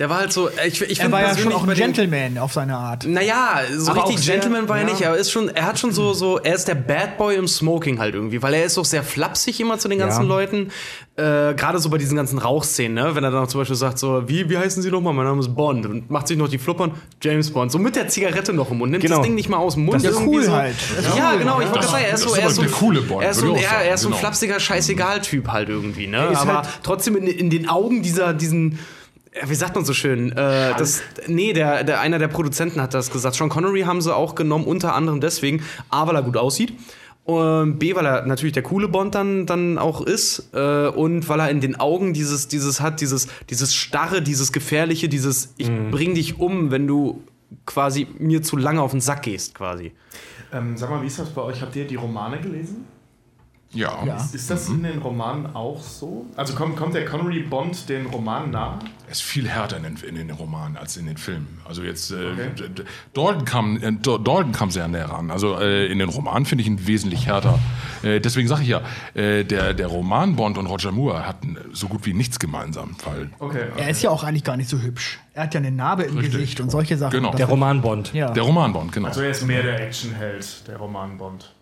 Der 0.00 0.10
war 0.10 0.18
halt 0.18 0.32
so. 0.32 0.50
Ich, 0.66 0.82
ich 0.82 0.98
er 0.98 1.12
war 1.12 1.22
ja 1.22 1.38
schon 1.38 1.52
auch 1.52 1.62
ein 1.68 1.72
Gentleman 1.74 2.36
auf 2.38 2.52
seine 2.52 2.76
Art. 2.76 3.06
Naja, 3.06 3.60
so 3.76 3.92
Aber 3.92 4.08
richtig 4.08 4.26
Gentleman 4.26 4.68
war 4.68 4.78
er 4.80 4.88
ja. 4.88 4.92
nicht, 4.92 5.06
aber 5.06 5.16
ist 5.16 5.30
schon, 5.30 5.48
er 5.50 5.66
hat 5.66 5.78
schon 5.78 5.92
so, 5.92 6.12
so, 6.14 6.38
er 6.40 6.56
ist 6.56 6.66
der 6.66 6.74
Bad 6.74 7.16
Boy 7.16 7.36
im 7.36 7.46
Smoking 7.46 8.00
halt 8.00 8.16
irgendwie, 8.16 8.42
weil 8.42 8.54
er 8.54 8.64
ist 8.64 8.76
auch 8.76 8.84
sehr 8.84 9.04
flapsig 9.04 9.60
immer 9.60 9.78
zu 9.78 9.86
den 9.86 10.00
ganzen 10.00 10.22
Ja. 10.22 10.28
Leuten. 10.28 10.72
Äh, 11.16 11.54
Gerade 11.54 11.78
so 11.78 11.90
bei 11.90 11.98
diesen 11.98 12.16
ganzen 12.16 12.38
Rauchszenen, 12.40 12.94
ne? 12.94 13.14
Wenn 13.14 13.22
er 13.22 13.30
dann 13.30 13.44
auch 13.44 13.46
zum 13.46 13.60
Beispiel 13.60 13.76
sagt, 13.76 14.00
so, 14.00 14.24
wie, 14.28 14.50
wie 14.50 14.58
heißen 14.58 14.82
Sie 14.82 14.90
nochmal? 14.90 15.14
Mein 15.14 15.26
Name 15.26 15.38
ist 15.38 15.54
Bond 15.54 15.86
und 15.86 16.10
macht 16.10 16.26
sich 16.26 16.36
noch 16.36 16.48
die 16.48 16.58
Fluppern, 16.58 16.90
James 17.22 17.52
Bond. 17.52 17.70
So 17.70 17.78
mit 17.78 17.94
der 17.94 18.08
Zigarette 18.08 18.52
noch 18.52 18.72
im 18.72 18.78
Mund, 18.78 18.90
nimmt 18.90 19.04
Genau. 19.04 19.18
das 19.18 19.26
Ding 19.26 19.36
nicht 19.36 19.48
mal 19.48 19.58
aus 19.58 19.74
dem 19.74 19.84
Mund. 19.84 20.02
Das 20.04 20.10
ist 20.10 20.18
irgendwie 20.18 20.38
cool 20.38 20.42
so. 20.44 20.52
halt. 20.52 20.74
Ja, 21.16 21.30
cool. 21.34 21.38
genau, 21.38 21.60
ich 21.60 21.70
wollte 21.70 21.86
sagen, 21.86 22.04
er 22.08 22.14
ist 22.14 22.22
so, 22.24 22.34
er 22.34 22.48
ist 22.48 22.56
so, 22.56 22.64
coole 22.64 23.00
Bond, 23.00 23.22
er 23.22 23.30
ist 23.30 23.38
so, 23.38 23.54
ja, 23.54 23.80
er 23.86 23.94
ist 23.94 24.00
so 24.00 24.08
ein 24.08 24.10
genau. 24.10 24.18
flapsiger 24.22 24.58
Scheißegal-Typ 24.58 25.46
halt 25.52 25.68
irgendwie, 25.68 26.08
ne? 26.08 26.36
Aber 26.36 26.54
halt- 26.62 26.68
trotzdem 26.82 27.14
in, 27.16 27.28
in 27.28 27.48
den 27.48 27.68
Augen 27.68 28.02
dieser, 28.02 28.34
diesen, 28.34 28.72
ja, 28.72 28.78
wie 29.42 29.54
sagt 29.54 29.74
man 29.74 29.84
so 29.84 29.92
schön? 29.92 30.32
Äh, 30.32 30.74
das, 30.76 31.02
nee, 31.26 31.52
der, 31.52 31.84
der, 31.84 32.00
einer 32.00 32.18
der 32.18 32.28
Produzenten 32.28 32.80
hat 32.80 32.94
das 32.94 33.10
gesagt. 33.10 33.34
Sean 33.36 33.48
Connery 33.48 33.82
haben 33.82 34.00
sie 34.00 34.14
auch 34.14 34.34
genommen, 34.34 34.64
unter 34.64 34.94
anderem 34.94 35.20
deswegen, 35.20 35.62
A, 35.90 36.06
weil 36.06 36.16
er 36.16 36.22
gut 36.22 36.36
aussieht. 36.36 36.72
Und 37.24 37.78
B, 37.78 37.94
weil 37.94 38.04
er 38.04 38.26
natürlich 38.26 38.52
der 38.52 38.62
coole 38.62 38.86
Bond 38.86 39.14
dann, 39.14 39.46
dann 39.46 39.78
auch 39.78 40.02
ist. 40.02 40.50
Äh, 40.52 40.88
und 40.88 41.28
weil 41.28 41.40
er 41.40 41.50
in 41.50 41.60
den 41.60 41.80
Augen 41.80 42.12
dieses, 42.12 42.48
dieses 42.48 42.80
hat, 42.80 43.00
dieses, 43.00 43.28
dieses 43.50 43.74
Starre, 43.74 44.22
dieses 44.22 44.52
Gefährliche, 44.52 45.08
dieses 45.08 45.54
Ich 45.56 45.70
bring 45.90 46.14
dich 46.14 46.38
um, 46.38 46.70
wenn 46.70 46.86
du 46.86 47.22
quasi 47.66 48.06
mir 48.18 48.42
zu 48.42 48.56
lange 48.56 48.82
auf 48.82 48.90
den 48.90 49.00
Sack 49.00 49.22
gehst, 49.22 49.54
quasi. 49.54 49.92
Ähm, 50.52 50.76
sag 50.76 50.90
mal, 50.90 51.02
wie 51.02 51.06
ist 51.06 51.18
das 51.18 51.30
bei 51.30 51.42
euch? 51.42 51.62
Habt 51.62 51.74
ihr 51.76 51.86
die 51.86 51.96
Romane 51.96 52.40
gelesen? 52.40 52.84
Ja. 53.74 54.04
Ja. 54.04 54.16
Ist 54.32 54.50
das 54.50 54.68
in 54.68 54.82
den 54.82 54.98
Romanen 55.00 55.54
auch 55.54 55.82
so? 55.82 56.26
Also 56.36 56.54
kommt, 56.54 56.76
kommt 56.76 56.94
der 56.94 57.04
Connery 57.04 57.40
Bond 57.40 57.88
den 57.88 58.06
Romanen 58.06 58.50
nah? 58.52 58.78
Er 59.06 59.12
ist 59.12 59.22
viel 59.22 59.48
härter 59.48 59.76
in 59.76 59.82
den, 59.82 59.96
in 59.96 60.14
den 60.14 60.30
Romanen 60.30 60.76
als 60.76 60.96
in 60.96 61.06
den 61.06 61.16
Filmen. 61.16 61.58
Also 61.68 61.82
jetzt 61.82 62.10
äh, 62.10 62.14
Okay. 62.32 62.50
D- 62.68 62.82
Dalton 63.12 63.44
kam 63.44 63.76
äh, 63.76 63.92
Dalton 63.92 64.52
kam 64.52 64.70
sehr 64.70 64.88
näher 64.88 65.06
ran. 65.10 65.30
Also 65.30 65.58
äh, 65.58 65.86
in 65.86 65.98
den 65.98 66.08
Romanen 66.08 66.46
finde 66.46 66.62
ich 66.62 66.68
ihn 66.68 66.86
wesentlich 66.86 67.26
härter. 67.26 67.58
Äh, 68.02 68.20
deswegen 68.20 68.48
sage 68.48 68.62
ich 68.62 68.68
ja, 68.68 68.80
äh, 69.14 69.44
der 69.44 69.74
der 69.74 69.86
Roman 69.88 70.36
Bond 70.36 70.56
und 70.58 70.66
Roger 70.66 70.90
Moore 70.92 71.26
hatten 71.26 71.58
so 71.72 71.88
gut 71.88 72.06
wie 72.06 72.14
nichts 72.14 72.38
gemeinsam, 72.38 72.96
weil 73.04 73.30
Okay. 73.38 73.66
Er 73.76 73.90
ist 73.90 74.02
ja 74.02 74.10
auch 74.10 74.24
eigentlich 74.24 74.44
gar 74.44 74.56
nicht 74.56 74.70
so 74.70 74.78
hübsch. 74.78 75.18
Er 75.34 75.44
hat 75.44 75.54
ja 75.54 75.60
eine 75.60 75.70
Narbe 75.72 76.04
im 76.04 76.16
Richtig. 76.16 76.34
Gesicht 76.34 76.60
und 76.60 76.70
solche 76.70 76.96
Sachen. 76.96 77.12
Genau. 77.12 77.32
Der 77.34 77.46
Roman 77.46 77.82
Bond. 77.82 78.12
ja. 78.14 78.30
der 78.30 78.42
Roman 78.44 78.72
Bond 78.72 78.92
genau. 78.92 79.08
Also 79.08 79.20
er 79.20 79.30
ist 79.30 79.44
mehr 79.46 79.62
der 79.62 79.80
Actionheld, 79.84 80.66
der 80.68 80.76
Roman 80.78 81.18
Bond. 81.18 81.53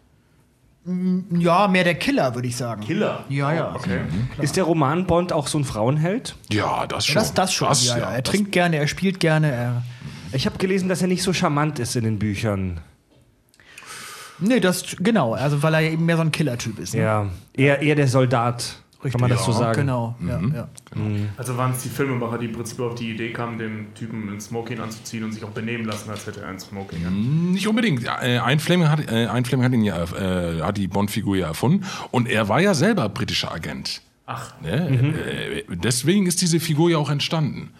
Ja, 0.85 1.69
mehr 1.69 1.85
der 1.85 1.95
Killer, 1.95 2.35
würde 2.35 2.49
ich 2.49 2.57
sagen. 2.57 2.83
Killer? 2.83 3.25
Ja, 3.29 3.53
ja. 3.53 3.75
Okay. 3.75 4.01
Ist 4.41 4.57
der 4.57 4.65
Roman 4.65 5.07
Bond 5.07 5.33
auch 5.33 5.47
so 5.47 5.59
ein 5.59 5.65
Frauenheld? 5.65 6.35
ja, 6.51 6.87
das 6.87 7.07
schon. 7.07 7.15
Das, 7.15 7.35
das 7.35 7.53
schon. 7.53 7.69
ja, 7.83 7.99
ja. 7.99 8.11
Er 8.13 8.23
das- 8.23 8.33
trinkt 8.33 8.51
gerne, 8.53 8.77
er 8.77 8.89
spielt 8.89 9.21
gerne. 9.21 9.53
Er 9.53 9.83
Ich 10.33 10.47
habe 10.47 10.59
gelesen, 10.59 10.89
dass 10.89 11.01
er 11.01 11.09
nicht 11.09 11.23
so 11.23 11.33
charmant 11.33 11.79
ist 11.79 11.95
in 11.95 12.03
den 12.05 12.19
Büchern. 12.19 12.81
nee, 14.41 14.59
das 14.61 14.97
genau. 14.99 15.35
Also, 15.35 15.63
weil 15.63 15.75
er 15.75 15.83
eben 15.83 16.05
mehr 16.05 16.17
so 16.17 16.23
ein 16.23 16.33
Killer-Typ 16.33 16.79
ist. 16.81 16.95
Ne? 16.95 17.03
Ja, 17.03 17.27
eher, 17.55 17.81
eher 17.81 17.95
der 17.95 18.09
Soldat. 18.09 18.82
Kann 19.11 19.21
man 19.21 19.31
das 19.31 19.45
so 19.45 19.53
sagen? 19.53 19.81
Genau, 19.81 20.15
ja, 20.27 20.41
ja. 20.55 20.69
Also 21.37 21.57
waren 21.57 21.73
es 21.73 21.83
die 21.83 21.89
Filmemacher, 21.89 22.39
die 22.39 22.47
im 22.47 22.53
Prinzip 22.53 22.79
auf 22.81 22.95
die 22.95 23.11
Idee 23.11 23.33
kamen, 23.33 23.59
dem 23.59 23.95
Typen 23.95 24.29
ein 24.29 24.41
Smoking 24.41 24.79
anzuziehen 24.81 25.25
und 25.25 25.33
sich 25.33 25.43
auch 25.45 25.51
benehmen 25.51 25.85
lassen, 25.85 26.09
als 26.11 26.27
hätte 26.27 26.43
er 26.43 26.49
ein 26.49 26.61
Smoking. 26.61 27.05
an. 27.07 27.51
Nicht 27.53 27.67
unbedingt. 27.67 28.05
Äh, 28.05 28.39
Ein 28.39 28.61
Fleming 28.61 28.89
hat, 28.89 29.11
äh, 29.11 29.27
ein 29.27 29.45
Fleming 29.45 29.65
hat, 29.65 29.73
ihn 29.73 29.83
ja, 29.83 30.03
äh, 30.05 30.61
hat 30.63 30.77
die 30.77 30.87
Bond-Figur 30.89 31.37
ja 31.37 31.49
erfunden 31.49 31.85
und 32.11 32.29
er 32.29 32.49
war 32.49 32.61
ja 32.61 32.75
selber 32.75 33.09
britischer 33.09 33.53
Agent. 33.53 34.03
Ach, 34.27 34.55
Ne? 34.63 35.15
Äh, 35.19 35.65
deswegen 35.69 36.27
ist 36.27 36.41
diese 36.41 36.61
Figur 36.61 36.91
ja 36.91 36.99
auch 36.99 37.11
entstanden. 37.11 37.71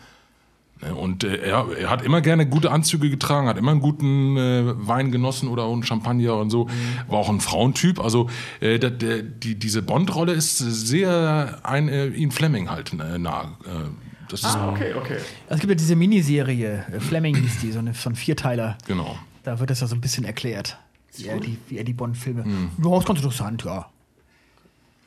Ne? 0.83 0.95
Und 0.95 1.25
äh, 1.25 1.37
er, 1.37 1.67
er 1.79 1.91
hat 1.91 2.03
immer 2.03 2.21
gerne 2.21 2.47
gute 2.47 2.71
Anzüge 2.71 3.11
getragen, 3.11 3.49
hat 3.49 3.57
immer 3.57 3.71
einen 3.71 3.81
guten 3.81 4.37
äh, 4.37 4.75
Wein 4.77 5.13
genossen 5.13 5.49
oder 5.49 5.67
einen 5.67 5.83
Champagner 5.83 6.37
und 6.37 6.51
so. 6.51 6.69
War 7.09 7.19
auch 7.19 7.29
ein 7.29 7.41
Frauentyp. 7.41 8.01
Also 8.01 8.29
äh, 8.61 8.79
der, 8.79 8.91
der, 8.91 9.23
die, 9.23 9.55
diese 9.59 9.83
Bond-Rolle 9.83 10.33
ist 10.33 10.59
sehr 10.59 11.61
ein 11.63 11.89
äh, 11.89 12.09
Ian 12.09 12.31
Fleming 12.31 12.71
halt 12.71 12.93
äh, 12.93 13.19
nah. 13.19 13.57
Äh, 13.65 13.91
das 14.29 14.45
ist 14.45 14.57
okay, 14.57 14.95
okay. 14.95 15.19
Es 15.49 15.61
gibt 15.61 15.71
ja 15.71 15.75
diese 15.75 15.95
Miniserie, 15.95 16.87
äh, 16.91 17.01
Fleming 17.01 17.35
hieß 17.37 17.61
die, 17.61 17.71
so 17.73 17.81
eine 17.81 17.93
von 17.93 18.15
Vierteiler. 18.15 18.79
genau. 18.87 19.19
Da 19.45 19.59
wird 19.59 19.71
das 19.71 19.81
ja 19.81 19.89
so 19.89 19.97
ein 19.97 20.01
bisschen 20.01 20.25
erklärt, 20.25 20.79
wie 21.17 21.27
er 21.27 21.41
die, 21.41 21.59
wie 21.69 21.77
er 21.77 21.83
die 21.83 21.93
Bond-Filme. 21.93 22.45
Ja, 22.83 22.99
ist 22.99 23.07
ganz 23.07 23.19
interessant, 23.19 23.65
ja. 23.65 23.91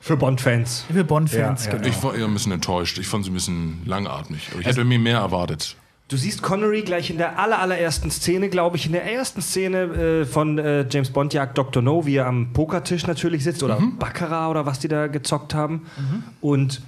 Für 0.06 0.16
Bond-Fans. 0.16 0.84
Für 0.88 1.02
Bond-Fans, 1.02 1.64
Ja, 1.64 1.72
ja. 1.72 1.78
genau. 1.78 1.88
Ich 1.88 2.00
war 2.00 2.14
eher 2.14 2.26
ein 2.26 2.32
bisschen 2.32 2.52
enttäuscht. 2.52 2.96
Ich 2.98 3.08
fand 3.08 3.24
sie 3.24 3.32
ein 3.32 3.34
bisschen 3.34 3.82
langatmig. 3.86 4.50
Aber 4.52 4.60
ich 4.60 4.66
hätte 4.68 4.84
mir 4.84 5.00
mehr 5.00 5.18
erwartet. 5.18 5.74
Du 6.06 6.16
siehst 6.16 6.42
Connery 6.42 6.82
gleich 6.82 7.10
in 7.10 7.18
der 7.18 7.40
aller, 7.40 7.58
allerersten 7.58 8.12
Szene, 8.12 8.48
glaube 8.48 8.76
ich, 8.76 8.86
in 8.86 8.92
der 8.92 9.04
ersten 9.04 9.42
Szene 9.42 9.78
äh, 10.20 10.24
von 10.24 10.58
äh, 10.58 10.86
James 10.88 11.10
Bond 11.10 11.34
jagt 11.34 11.58
Dr. 11.58 11.82
No, 11.82 12.06
wie 12.06 12.14
er 12.14 12.26
am 12.26 12.52
Pokertisch 12.52 13.08
natürlich 13.08 13.42
sitzt 13.42 13.64
oder 13.64 13.82
Baccarat 13.98 14.48
oder 14.48 14.64
was 14.64 14.78
die 14.78 14.86
da 14.86 15.08
gezockt 15.08 15.54
haben. 15.54 15.86
Und 16.40 16.82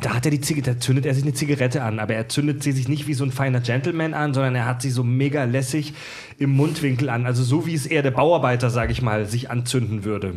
da 0.00 0.14
hat 0.14 0.24
er 0.24 0.30
die 0.30 0.40
Zigarette, 0.40 0.72
da 0.76 0.80
zündet 0.80 1.04
er 1.04 1.12
sich 1.14 1.24
eine 1.24 1.34
Zigarette 1.34 1.82
an, 1.82 1.98
aber 1.98 2.14
er 2.14 2.30
zündet 2.30 2.62
sie 2.62 2.72
sich 2.72 2.88
nicht 2.88 3.06
wie 3.06 3.12
so 3.12 3.24
ein 3.24 3.30
feiner 3.30 3.60
Gentleman 3.60 4.14
an, 4.14 4.32
sondern 4.32 4.54
er 4.54 4.64
hat 4.64 4.80
sie 4.80 4.90
so 4.90 5.04
mega 5.04 5.44
lässig 5.44 5.92
im 6.38 6.48
Mundwinkel 6.56 7.10
an. 7.10 7.26
Also 7.26 7.42
so 7.44 7.66
wie 7.66 7.74
es 7.74 7.84
eher 7.84 8.02
der 8.02 8.12
Bauarbeiter, 8.12 8.70
sage 8.70 8.92
ich 8.92 9.02
mal, 9.02 9.26
sich 9.26 9.50
anzünden 9.50 10.04
würde. 10.04 10.36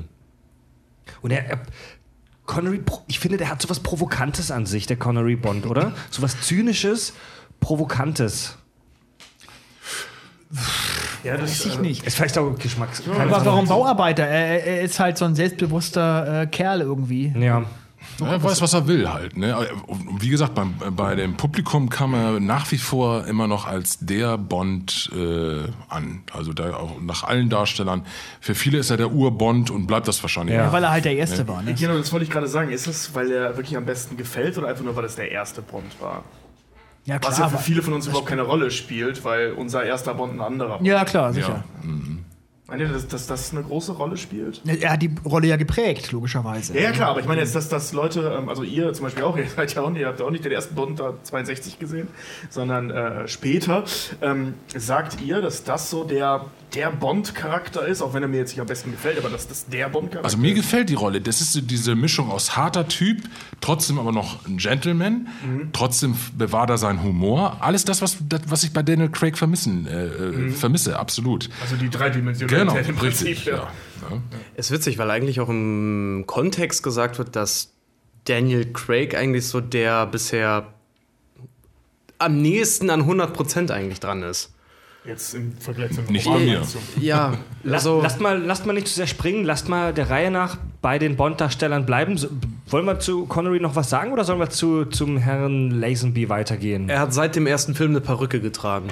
Und 1.22 1.32
er, 1.32 1.46
er 1.50 1.60
Connery, 2.46 2.82
ich 3.08 3.20
finde, 3.20 3.38
der 3.38 3.50
hat 3.50 3.62
sowas 3.62 3.80
Provokantes 3.80 4.52
an 4.52 4.66
sich, 4.66 4.86
der 4.86 4.98
Connery 4.98 5.36
Bond, 5.36 5.66
oder? 5.66 5.94
Sowas 6.12 6.40
Zynisches, 6.42 7.14
Provokantes. 7.60 8.58
Ja, 11.24 11.38
das 11.38 11.66
Weiß 11.66 11.66
ich 11.66 11.80
nicht. 11.80 12.06
Ist 12.06 12.18
vielleicht 12.18 12.38
auch 12.38 12.58
Geschmacks. 12.58 13.02
Aber 13.08 13.46
warum 13.46 13.68
Bauarbeiter? 13.68 14.24
Er, 14.24 14.64
er 14.64 14.82
ist 14.82 15.00
halt 15.00 15.18
so 15.18 15.26
ein 15.26 15.34
selbstbewusster 15.34 16.44
äh, 16.44 16.48
Kerl 16.48 16.82
irgendwie. 16.82 17.34
Ja. 17.38 17.66
Ja, 18.20 18.28
er 18.28 18.44
weiß, 18.44 18.62
was 18.62 18.74
er 18.74 18.88
will 18.88 19.10
halt. 19.10 19.36
Ne? 19.38 19.56
Und 19.88 20.22
wie 20.22 20.30
gesagt, 20.30 20.56
beim, 20.56 20.74
bei 20.96 21.16
dem 21.16 21.36
Publikum 21.36 21.90
kam 21.90 22.14
er 22.14 22.40
nach 22.40 22.72
wie 22.72 22.78
vor 22.78 23.26
immer 23.28 23.48
noch 23.48 23.66
als 23.68 23.98
der 24.00 24.38
Bond 24.38 25.12
äh, 25.16 25.64
an. 25.90 26.24
Also 26.32 26.54
da 26.54 26.76
auch 26.76 27.02
nach 27.02 27.24
allen 27.24 27.50
Darstellern. 27.50 28.06
Für 28.40 28.56
viele 28.56 28.78
ist 28.78 28.90
er 28.90 28.98
der 28.98 29.12
Ur-Bond 29.12 29.70
und 29.72 29.88
bleibt 29.88 30.08
das 30.08 30.22
wahrscheinlich. 30.24 30.56
Ja. 30.56 30.72
Weil 30.72 30.84
er 30.84 30.92
halt 30.92 31.06
der 31.06 31.16
Erste 31.16 31.48
war. 31.48 31.62
Ne? 31.62 31.74
Genau, 31.74 31.98
das 31.98 32.12
wollte 32.12 32.24
ich 32.24 32.30
gerade 32.32 32.48
sagen. 32.48 32.72
Ist 32.72 32.88
es, 32.88 33.14
weil 33.16 33.32
er 33.32 33.58
wirklich 33.58 33.76
am 33.78 33.86
besten 33.86 34.18
gefällt 34.18 34.58
oder 34.58 34.68
einfach 34.68 34.84
nur, 34.84 34.96
weil 34.96 35.06
es 35.06 35.16
der 35.16 35.32
erste 35.32 35.62
Bond 35.62 36.00
war? 36.00 36.24
Ja, 37.06 37.20
Was 37.22 37.38
ja 37.38 37.48
klar. 37.48 37.60
für 37.60 37.64
viele 37.64 37.82
von 37.84 37.94
uns 37.94 38.08
überhaupt 38.08 38.28
keine 38.28 38.42
Rolle 38.42 38.72
spielt, 38.72 39.24
weil 39.24 39.52
unser 39.52 39.84
erster 39.84 40.16
Bond 40.16 40.34
ein 40.34 40.42
anderer 40.42 40.70
war. 40.70 40.82
ja, 40.82 41.06
klar, 41.06 41.34
sicher. 41.34 41.64
Meint 42.68 42.82
ihr, 42.82 42.88
dass, 42.88 43.08
dass 43.08 43.28
das 43.28 43.52
eine 43.52 43.62
große 43.62 43.92
Rolle 43.92 44.18
spielt? 44.18 44.62
Er 44.66 44.94
hat 44.94 45.02
die 45.02 45.12
Rolle 45.24 45.48
ja 45.48 45.56
geprägt, 45.56 46.12
logischerweise. 46.12 46.74
Ja, 46.74 46.82
ja, 46.82 46.92
klar, 46.92 47.10
aber 47.10 47.20
ich 47.20 47.28
meine 47.28 47.42
jetzt, 47.42 47.54
dass, 47.54 47.70
dass 47.70 47.94
Leute, 47.94 48.36
ähm, 48.40 48.50
also 48.50 48.64
ihr 48.64 48.92
zum 48.94 49.04
Beispiel 49.04 49.24
auch, 49.24 49.38
ihr 49.38 49.48
seid 49.48 49.76
ja 49.76 49.84
auch 49.84 49.92
nicht, 49.92 50.02
ihr 50.02 50.08
habt 50.08 50.20
ja 50.20 50.26
auch 50.26 50.32
nicht 50.32 50.46
den 50.46 50.52
ersten 50.52 50.74
Bond 50.74 51.00
da 51.00 51.14
62 51.22 51.78
gesehen, 51.78 52.08
sondern 52.50 52.90
äh, 52.90 53.28
später. 53.28 53.84
Ähm, 54.22 54.56
sagt 54.76 55.22
ihr, 55.22 55.42
dass 55.42 55.64
das 55.64 55.92
so 55.92 56.06
der, 56.06 56.46
der 56.76 56.92
Bond-Charakter 56.92 57.86
ist, 57.88 58.02
auch 58.02 58.14
wenn 58.14 58.22
er 58.24 58.28
mir 58.30 58.38
jetzt 58.38 58.52
nicht 58.52 58.60
am 58.60 58.68
besten 58.68 58.92
gefällt, 58.92 59.18
aber 59.18 59.30
dass 59.30 59.48
das 59.48 59.66
der 59.68 59.90
Bond-Charakter 59.90 60.26
Also 60.26 60.38
mir 60.38 60.50
ist? 60.52 60.56
gefällt 60.58 60.90
die 60.90 60.94
Rolle. 60.94 61.22
Das 61.22 61.42
ist 61.42 61.54
so 61.54 61.62
diese 61.62 61.96
Mischung 61.96 62.30
aus 62.30 62.56
harter 62.58 62.88
Typ, 62.88 63.24
trotzdem 63.62 63.98
aber 63.98 64.12
noch 64.12 64.46
ein 64.46 64.58
Gentleman, 64.58 65.28
trotzdem 65.74 66.16
bewahrt 66.38 66.70
er 66.70 66.78
seinen 66.78 67.02
Humor. 67.04 67.58
Alles 67.62 67.86
das, 67.86 68.02
was, 68.02 68.18
das, 68.28 68.42
was 68.48 68.64
ich 68.64 68.74
bei 68.74 68.84
Daniel 68.84 69.10
Craig 69.10 69.38
vermissen, 69.38 69.88
äh, 69.88 70.06
äh, 70.08 70.50
vermisse, 70.52 71.00
absolut. 71.00 71.50
Also 71.62 71.76
die 71.78 71.90
Dreidimensionalität 71.90 72.68
Genau, 72.68 72.90
im 72.90 72.96
Prinzip. 72.96 73.28
richtig. 73.28 73.46
Ja. 73.46 73.56
Ja. 74.10 74.22
Ist 74.56 74.72
witzig, 74.72 74.98
weil 74.98 75.10
eigentlich 75.10 75.40
auch 75.40 75.50
im 75.50 76.26
Kontext 76.28 76.84
gesagt 76.84 77.18
wird, 77.18 77.36
dass 77.36 77.72
Daniel 78.26 78.66
Craig 78.74 79.16
eigentlich 79.16 79.48
so 79.48 79.62
der 79.62 80.06
bisher 80.06 80.68
am 82.18 82.42
nächsten 82.42 82.90
an 82.90 83.02
100% 83.04 83.72
eigentlich 83.72 84.00
dran 84.00 84.24
ist. 84.24 84.54
Jetzt 85.08 85.36
im 85.36 85.54
Vergleich 85.58 85.92
zu 85.92 86.02
Nicht 86.02 86.26
bei 86.26 86.40
mir. 86.40 86.62
Ja, 87.00 87.38
Lass, 87.64 87.86
also 87.86 88.02
lasst, 88.02 88.20
mal, 88.20 88.42
lasst 88.42 88.66
mal 88.66 88.74
nicht 88.74 88.88
zu 88.88 88.96
sehr 88.96 89.08
springen, 89.08 89.46
lasst 89.46 89.70
mal 89.70 89.94
der 89.94 90.10
Reihe 90.10 90.32
nach 90.32 90.58
bei 90.82 90.98
den 90.98 91.16
Bond-Darstellern 91.16 91.86
bleiben. 91.86 92.18
So, 92.18 92.30
wollen 92.68 92.86
wir 92.86 93.00
zu 93.00 93.26
Connery 93.26 93.60
noch 93.60 93.76
was 93.76 93.90
sagen 93.90 94.12
oder 94.12 94.24
sollen 94.24 94.40
wir 94.40 94.50
zu, 94.50 94.86
zum 94.86 95.18
Herrn 95.18 95.70
Lazenby 95.72 96.30
weitergehen? 96.30 96.90
er 96.90 97.00
hat 97.00 97.14
seit 97.14 97.36
dem 97.36 97.46
ersten 97.46 97.76
Film 97.76 97.92
eine 97.92 98.02
Perücke 98.02 98.40
getragen. 98.40 98.88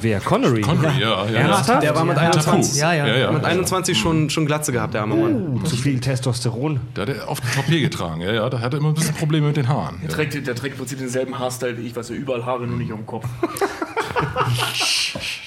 Wer? 0.00 0.20
Connery? 0.20 0.60
Connery, 0.60 1.00
ja, 1.00 1.24
ja. 1.24 1.30
ja. 1.30 1.38
Ernsthaft? 1.40 1.82
Der 1.82 1.94
war 1.94 2.04
mit 2.04 2.16
Ja, 2.16 2.22
21, 2.24 2.76
Ja, 2.80 2.92
ja. 2.94 3.06
Ja, 3.06 3.16
ja. 3.16 3.32
mit 3.32 3.44
21 3.44 3.98
schon, 3.98 4.30
schon 4.30 4.46
Glatze 4.46 4.72
gehabt, 4.72 4.94
der 4.94 5.02
arme 5.02 5.14
Mann. 5.16 5.34
Uh, 5.56 5.62
zu 5.64 5.76
viel 5.76 6.00
Testosteron. 6.00 6.80
Der 6.96 7.02
hat 7.06 7.16
er 7.16 7.28
auf 7.28 7.40
den 7.40 7.50
Toupet 7.52 7.80
getragen, 7.80 8.20
ja, 8.20 8.32
ja. 8.32 8.50
Da 8.50 8.60
hat 8.60 8.72
er 8.74 8.78
immer 8.80 8.88
ein 8.88 8.94
bisschen 8.94 9.14
Probleme 9.14 9.46
mit 9.48 9.56
den 9.56 9.68
Haaren. 9.68 9.98
Der 10.02 10.10
trägt, 10.10 10.34
der 10.46 10.54
trägt 10.54 10.74
im 10.74 10.78
Prinzip 10.78 10.98
denselben 10.98 11.38
Haarstyle 11.38 11.78
wie 11.78 11.86
ich, 11.86 11.96
weiß 11.96 12.08
ja, 12.10 12.14
überall 12.16 12.44
Haare, 12.44 12.66
nur 12.66 12.78
nicht 12.78 12.92
am 12.92 13.06
Kopf. 13.06 13.26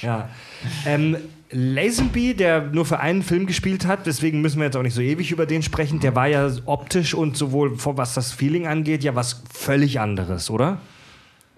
Ja. 0.01 0.29
Ähm, 0.85 1.17
Lazenby, 1.51 2.35
der 2.35 2.61
nur 2.61 2.85
für 2.85 2.99
einen 2.99 3.23
Film 3.23 3.47
gespielt 3.47 3.85
hat, 3.85 4.05
deswegen 4.05 4.41
müssen 4.41 4.59
wir 4.59 4.65
jetzt 4.65 4.77
auch 4.77 4.83
nicht 4.83 4.93
so 4.93 5.01
ewig 5.01 5.31
über 5.31 5.45
den 5.45 5.63
sprechen, 5.63 5.99
der 5.99 6.15
war 6.15 6.27
ja 6.27 6.49
optisch 6.65 7.13
und 7.13 7.35
sowohl 7.37 7.77
vor- 7.77 7.97
was 7.97 8.13
das 8.13 8.31
Feeling 8.31 8.67
angeht, 8.67 9.03
ja 9.03 9.15
was 9.15 9.41
völlig 9.51 9.99
anderes, 9.99 10.49
oder? 10.49 10.77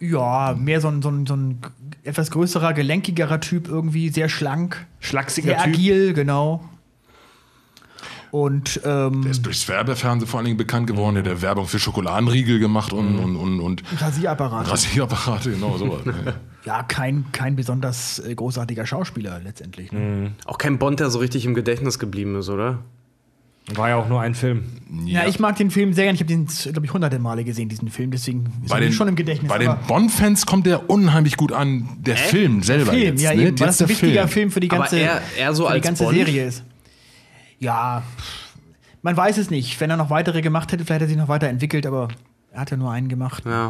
Ja, 0.02 0.56
mehr 0.58 0.82
so 0.82 0.88
ein, 0.88 1.02
so, 1.02 1.10
ein, 1.10 1.28
so 1.28 1.36
ein 1.36 1.60
etwas 2.04 2.32
größerer, 2.32 2.74
gelenkigerer 2.74 3.40
Typ 3.40 3.68
irgendwie, 3.68 4.10
sehr 4.10 4.30
schlank, 4.30 4.86
Schlachsiger 5.00 5.56
sehr 5.56 5.64
Typ. 5.64 5.76
agil, 5.76 6.14
genau. 6.14 6.68
Und 8.32 8.80
ähm, 8.86 9.24
Er 9.26 9.32
ist 9.32 9.46
durchs 9.46 9.68
Werbefernsehen 9.68 10.28
vor 10.28 10.40
allen 10.40 10.46
Dingen 10.46 10.58
bekannt 10.58 10.88
geworden. 10.88 11.16
Der 11.16 11.24
hat 11.24 11.30
der 11.30 11.42
Werbung 11.42 11.68
für 11.68 11.80
Schokoladenriegel 11.80 12.60
gemacht 12.60 12.94
und, 12.94 13.20
und, 13.20 13.36
und, 13.36 13.60
und 13.60 13.84
Rasierapparat. 14.00 14.72
Rasierapparate, 14.72 15.52
genau 15.52 15.78
sowas. 15.78 16.06
ne. 16.06 16.34
ja, 16.66 16.82
kein, 16.82 17.26
kein 17.34 17.58
besonders 17.58 18.20
äh, 18.20 18.34
großartiger 18.34 18.86
Schauspieler 18.86 19.42
letztendlich. 19.44 19.92
Ne? 19.92 20.32
Auch 20.46 20.58
kein 20.58 20.80
Bond, 20.80 21.02
der 21.02 21.10
so 21.10 21.20
richtig 21.20 21.46
im 21.46 21.54
Gedächtnis 21.54 22.00
geblieben 22.00 22.38
ist, 22.38 22.50
oder? 22.50 22.80
War 23.76 23.90
ja 23.90 23.96
auch 23.96 24.10
nur 24.10 24.20
ein 24.20 24.34
Film. 24.36 24.64
Ja. 25.06 25.28
ich 25.28 25.40
mag 25.40 25.56
den 25.56 25.72
Film 25.72 25.94
sehr 25.94 26.04
gerne. 26.06 26.16
Ich 26.16 26.22
habe 26.22 26.28
den, 26.28 26.48
glaube 26.48 26.86
ich, 26.86 26.92
hunderte 26.94 27.20
Male 27.20 27.44
gesehen, 27.44 27.70
diesen 27.70 27.90
Film. 27.90 28.12
Deswegen 28.12 28.46
ist 28.64 28.70
Bei 28.70 28.82
er 28.84 28.92
schon 28.92 29.08
im 29.08 29.16
Gedächtnis. 29.16 29.50
bei 29.50 29.60
den 29.60 29.74
Bond-Fans 29.88 30.46
kommt 30.46 30.66
der 30.66 30.90
unheimlich 30.90 31.38
gut 31.38 31.54
an. 31.54 31.88
Der 32.00 32.18
Film 32.18 32.64
selber 32.64 32.92
Film, 32.92 33.04
jetzt. 33.04 33.22
ja, 33.22 33.34
ne? 33.34 33.44
eben, 33.48 33.60
weil 33.60 33.68
das 33.68 33.82
ein 33.82 33.88
der 33.88 33.90
wichtiger 33.96 34.28
Film. 34.28 34.52
für 34.52 34.60
die 34.60 34.70
Aber 34.72 34.80
ganze, 34.80 35.00
er- 35.00 35.22
er 35.38 35.54
so 35.54 35.68
für 35.68 35.76
die 35.76 35.82
ganze 35.82 36.04
Bond? 36.04 36.16
Serie 36.18 36.46
ist. 36.48 36.64
Ja, 37.60 38.04
man 39.04 39.16
weiß 39.16 39.38
es 39.38 39.50
nicht. 39.50 39.80
Wenn 39.80 39.90
er 39.90 39.98
noch 39.98 40.10
weitere 40.10 40.42
gemacht 40.42 40.72
hätte, 40.72 40.84
vielleicht 40.84 41.02
hätte 41.02 41.06
er 41.06 41.10
sich 41.10 41.18
noch 41.18 41.30
weiterentwickelt, 41.30 41.86
aber 41.86 42.10
er 42.54 42.60
hat 42.60 42.72
ja 42.72 42.76
nur 42.76 42.92
einen 42.92 43.08
gemacht. 43.08 43.44
Ja. 43.46 43.70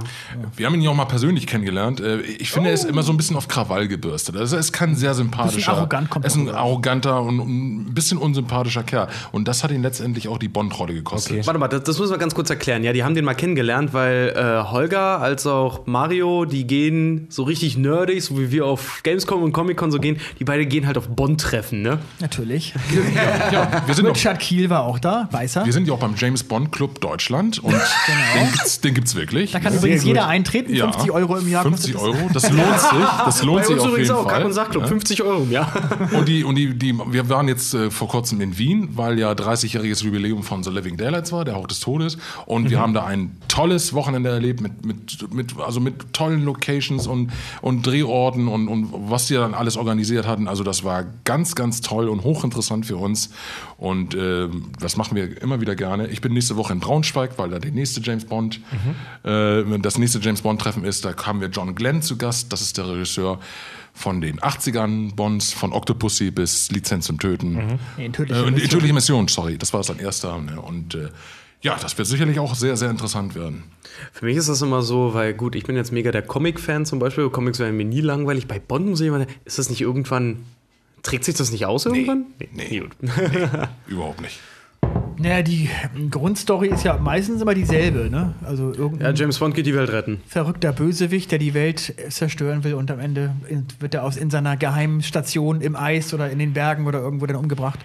Wir 0.55 0.65
haben 0.65 0.73
ihn 0.73 0.81
ja 0.81 0.89
auch 0.89 0.95
mal 0.95 1.05
persönlich 1.05 1.45
kennengelernt. 1.45 1.99
Äh, 1.99 2.21
Ich 2.21 2.49
finde, 2.51 2.69
er 2.69 2.73
ist 2.73 2.83
immer 2.85 3.03
so 3.03 3.13
ein 3.13 3.17
bisschen 3.17 3.35
auf 3.35 3.47
Krawall 3.47 3.87
gebürstet. 3.87 4.35
Also 4.35 4.55
er 4.55 4.59
ist 4.59 4.71
kein 4.73 4.95
sehr 4.95 5.13
sympathischer. 5.13 5.73
Arrogant 5.73 6.09
kommt 6.09 6.25
Er 6.25 6.29
ist 6.29 6.35
ein 6.35 6.49
auch 6.49 6.55
arroganter 6.55 7.21
und 7.21 7.37
ein 7.37 7.93
bisschen 7.93 8.17
unsympathischer 8.17 8.81
Kerl. 8.81 9.07
Und 9.31 9.47
das 9.47 9.63
hat 9.63 9.69
ihn 9.69 9.83
letztendlich 9.83 10.27
auch 10.29 10.39
die 10.39 10.47
Bond-Rolle 10.47 10.95
gekostet. 10.95 11.45
Warte 11.45 11.59
mal, 11.59 11.67
das, 11.67 11.83
das 11.83 11.99
müssen 11.99 12.11
wir 12.11 12.17
ganz 12.17 12.33
kurz 12.33 12.49
erklären. 12.49 12.83
Ja, 12.83 12.91
die 12.91 13.03
haben 13.03 13.13
den 13.13 13.23
mal 13.23 13.35
kennengelernt, 13.35 13.93
weil 13.93 14.33
äh, 14.35 14.67
Holger 14.71 15.21
als 15.21 15.45
auch 15.45 15.85
Mario, 15.85 16.45
die 16.45 16.65
gehen 16.65 17.27
so 17.29 17.43
richtig 17.43 17.77
nerdig, 17.77 18.23
so 18.23 18.39
wie 18.39 18.51
wir 18.51 18.65
auf 18.65 19.01
Gamescom 19.03 19.43
und 19.43 19.51
Comic-Con 19.51 19.91
so 19.91 19.99
gehen. 19.99 20.17
Die 20.39 20.43
beide 20.43 20.65
gehen 20.65 20.87
halt 20.87 20.97
auf 20.97 21.07
Bond-Treffen, 21.07 21.83
ne? 21.83 21.99
Natürlich. 22.19 22.73
Ja, 23.51 23.83
wir 23.85 23.93
sind, 23.95 24.07
auch, 24.07 24.15
Richard 24.15 24.39
Kiel 24.39 24.69
war 24.69 24.83
auch 24.83 24.97
da, 24.97 25.27
weiß 25.31 25.57
er. 25.57 25.65
wir 25.65 25.73
sind 25.73 25.87
ja 25.87 25.93
auch 25.93 25.99
beim 25.99 26.13
James 26.15 26.43
Bond 26.43 26.71
Club 26.71 27.01
Deutschland 27.01 27.59
und 27.59 27.73
Genau. 28.05 28.47
Den 28.79 28.93
gibt's 28.93 29.11
den 29.11 29.19
gibt's 29.19 29.33
wirklich. 29.33 29.51
Da 29.51 29.59
kann 29.59 29.73
übrigens 29.75 30.03
jeder 30.03 30.27
eintreten. 30.27 30.73
Ja. 30.73 30.91
50 30.91 31.11
Euro 31.11 31.37
im 31.37 31.47
Jahr 31.49 31.63
50 31.63 31.93
kostet 31.93 32.15
Euro, 32.15 32.29
das 32.33 32.43
lohnt 32.51 32.79
sich. 32.79 32.99
Das 33.25 33.43
lohnt 33.43 33.57
Bei 33.61 33.67
sich 33.67 33.79
auf 33.79 33.87
übrigens 33.87 34.07
jeden 34.07 34.19
auch, 34.19 34.23
Kack- 34.27 34.31
Fall. 34.37 34.45
und 34.45 34.53
Sachclub, 34.53 34.83
Ja. 34.83 34.87
50 34.89 35.23
Euro 35.23 35.43
im 35.43 35.51
Jahr. 35.51 35.71
Und 36.13 36.27
die, 36.27 36.43
und 36.43 36.55
die, 36.55 36.73
die, 36.77 36.93
wir 37.07 37.29
waren 37.29 37.47
jetzt 37.47 37.73
äh, 37.73 37.89
vor 37.89 38.07
kurzem 38.07 38.41
in 38.41 38.57
Wien, 38.57 38.89
weil 38.95 39.17
ja 39.19 39.31
30-jähriges 39.31 40.03
Jubiläum 40.03 40.43
von 40.43 40.63
The 40.63 40.69
Living 40.69 40.97
Daylights 40.97 41.31
war, 41.31 41.45
der 41.45 41.55
Hauch 41.55 41.67
des 41.67 41.79
Todes. 41.79 42.17
Und 42.45 42.69
wir 42.69 42.79
haben 42.79 42.93
da 42.93 43.05
ein 43.05 43.37
tolles 43.47 43.93
Wochenende 43.93 44.29
erlebt 44.29 44.61
mit, 44.61 44.85
mit, 44.85 45.33
mit, 45.33 45.59
also 45.59 45.79
mit 45.79 46.13
tollen 46.13 46.43
Locations 46.43 47.07
und, 47.07 47.31
und 47.61 47.85
Drehorten 47.85 48.47
und, 48.47 48.67
und 48.67 48.89
was 49.09 49.27
die 49.27 49.35
dann 49.35 49.53
alles 49.53 49.77
organisiert 49.77 50.27
hatten. 50.27 50.47
Also 50.47 50.63
das 50.63 50.83
war 50.83 51.05
ganz, 51.23 51.55
ganz 51.55 51.81
toll 51.81 52.09
und 52.09 52.23
hochinteressant 52.23 52.85
für 52.85 52.97
uns. 52.97 53.29
Und 53.81 54.13
ähm, 54.13 54.65
das 54.79 54.95
machen 54.95 55.15
wir 55.15 55.41
immer 55.41 55.59
wieder 55.59 55.75
gerne. 55.75 56.05
Ich 56.07 56.21
bin 56.21 56.33
nächste 56.33 56.55
Woche 56.55 56.71
in 56.71 56.79
Braunschweig, 56.79 57.31
weil 57.39 57.49
da 57.49 57.57
der 57.57 57.71
nächste 57.71 57.99
James 57.99 58.25
Bond, 58.25 58.59
äh, 59.23 59.79
das 59.79 59.97
nächste 59.97 60.19
James 60.19 60.43
Bond 60.43 60.61
Treffen 60.61 60.83
ist. 60.85 61.03
Da 61.03 61.15
haben 61.25 61.41
wir 61.41 61.47
John 61.47 61.73
Glenn 61.73 62.03
zu 62.03 62.15
Gast. 62.15 62.53
Das 62.53 62.61
ist 62.61 62.77
der 62.77 62.87
Regisseur 62.87 63.39
von 63.95 64.21
den 64.21 64.39
80ern 64.39 65.15
Bonds, 65.15 65.51
von 65.51 65.73
Octopussy 65.73 66.29
bis 66.29 66.69
Lizenz 66.69 67.07
zum 67.07 67.17
Töten. 67.17 67.79
In 67.97 68.05
Äh, 68.05 68.09
tödliche 68.11 68.41
und 68.43 68.49
die 68.49 68.51
Mission. 68.61 68.69
tödliche 68.69 68.93
Mission, 68.93 69.27
sorry, 69.27 69.57
das 69.57 69.73
war 69.73 69.81
sein 69.83 69.97
erster. 69.97 70.37
Ne? 70.37 70.61
Und 70.61 70.93
äh, 70.93 71.09
ja, 71.63 71.75
das 71.81 71.97
wird 71.97 72.07
sicherlich 72.07 72.37
auch 72.37 72.53
sehr, 72.53 72.77
sehr 72.77 72.91
interessant 72.91 73.33
werden. 73.33 73.63
Für 74.13 74.25
mich 74.25 74.37
ist 74.37 74.47
das 74.47 74.61
immer 74.61 74.83
so, 74.83 75.15
weil 75.15 75.33
gut, 75.33 75.55
ich 75.55 75.63
bin 75.63 75.75
jetzt 75.75 75.91
mega 75.91 76.11
der 76.11 76.21
Comic-Fan 76.21 76.85
zum 76.85 76.99
Beispiel. 76.99 77.27
Comics 77.31 77.57
werden 77.57 77.77
mir 77.77 77.85
nie 77.85 78.01
langweilig. 78.01 78.47
Bei 78.47 78.59
Bond 78.59 78.85
muss 78.87 79.01
ich 79.01 79.07
immer, 79.07 79.25
ist 79.45 79.57
das 79.57 79.71
nicht 79.71 79.81
irgendwann, 79.81 80.43
trägt 81.03 81.25
sich 81.25 81.35
das 81.35 81.51
nicht 81.51 81.65
aus 81.65 81.85
irgendwann? 81.85 82.25
Nee. 82.53 82.79
Gut. 82.79 82.91
Überhaupt 83.87 84.21
nicht. 84.21 84.39
Naja, 85.17 85.43
die 85.43 85.69
Grundstory 86.09 86.69
ist 86.69 86.83
ja 86.83 86.97
meistens 86.97 87.41
immer 87.41 87.53
dieselbe, 87.53 88.09
ne? 88.09 88.33
Also 88.43 88.71
Ja, 88.73 88.79
irgendein 88.79 89.15
James 89.15 89.37
Bond 89.37 89.53
geht 89.53 89.67
die 89.67 89.75
Welt 89.75 89.91
retten. 89.91 90.21
verrückter 90.25 90.73
Bösewicht, 90.73 91.31
der 91.31 91.37
die 91.37 91.53
Welt 91.53 91.93
zerstören 92.09 92.63
will 92.63 92.73
und 92.73 92.89
am 92.89 92.99
Ende 92.99 93.35
wird 93.79 93.93
er 93.93 94.03
aus, 94.03 94.17
in 94.17 94.31
seiner 94.31 94.57
geheimen 94.57 95.03
Station 95.03 95.61
im 95.61 95.75
Eis 95.75 96.13
oder 96.13 96.31
in 96.31 96.39
den 96.39 96.53
Bergen 96.53 96.87
oder 96.87 96.99
irgendwo 96.99 97.27
dann 97.27 97.35
umgebracht. 97.35 97.79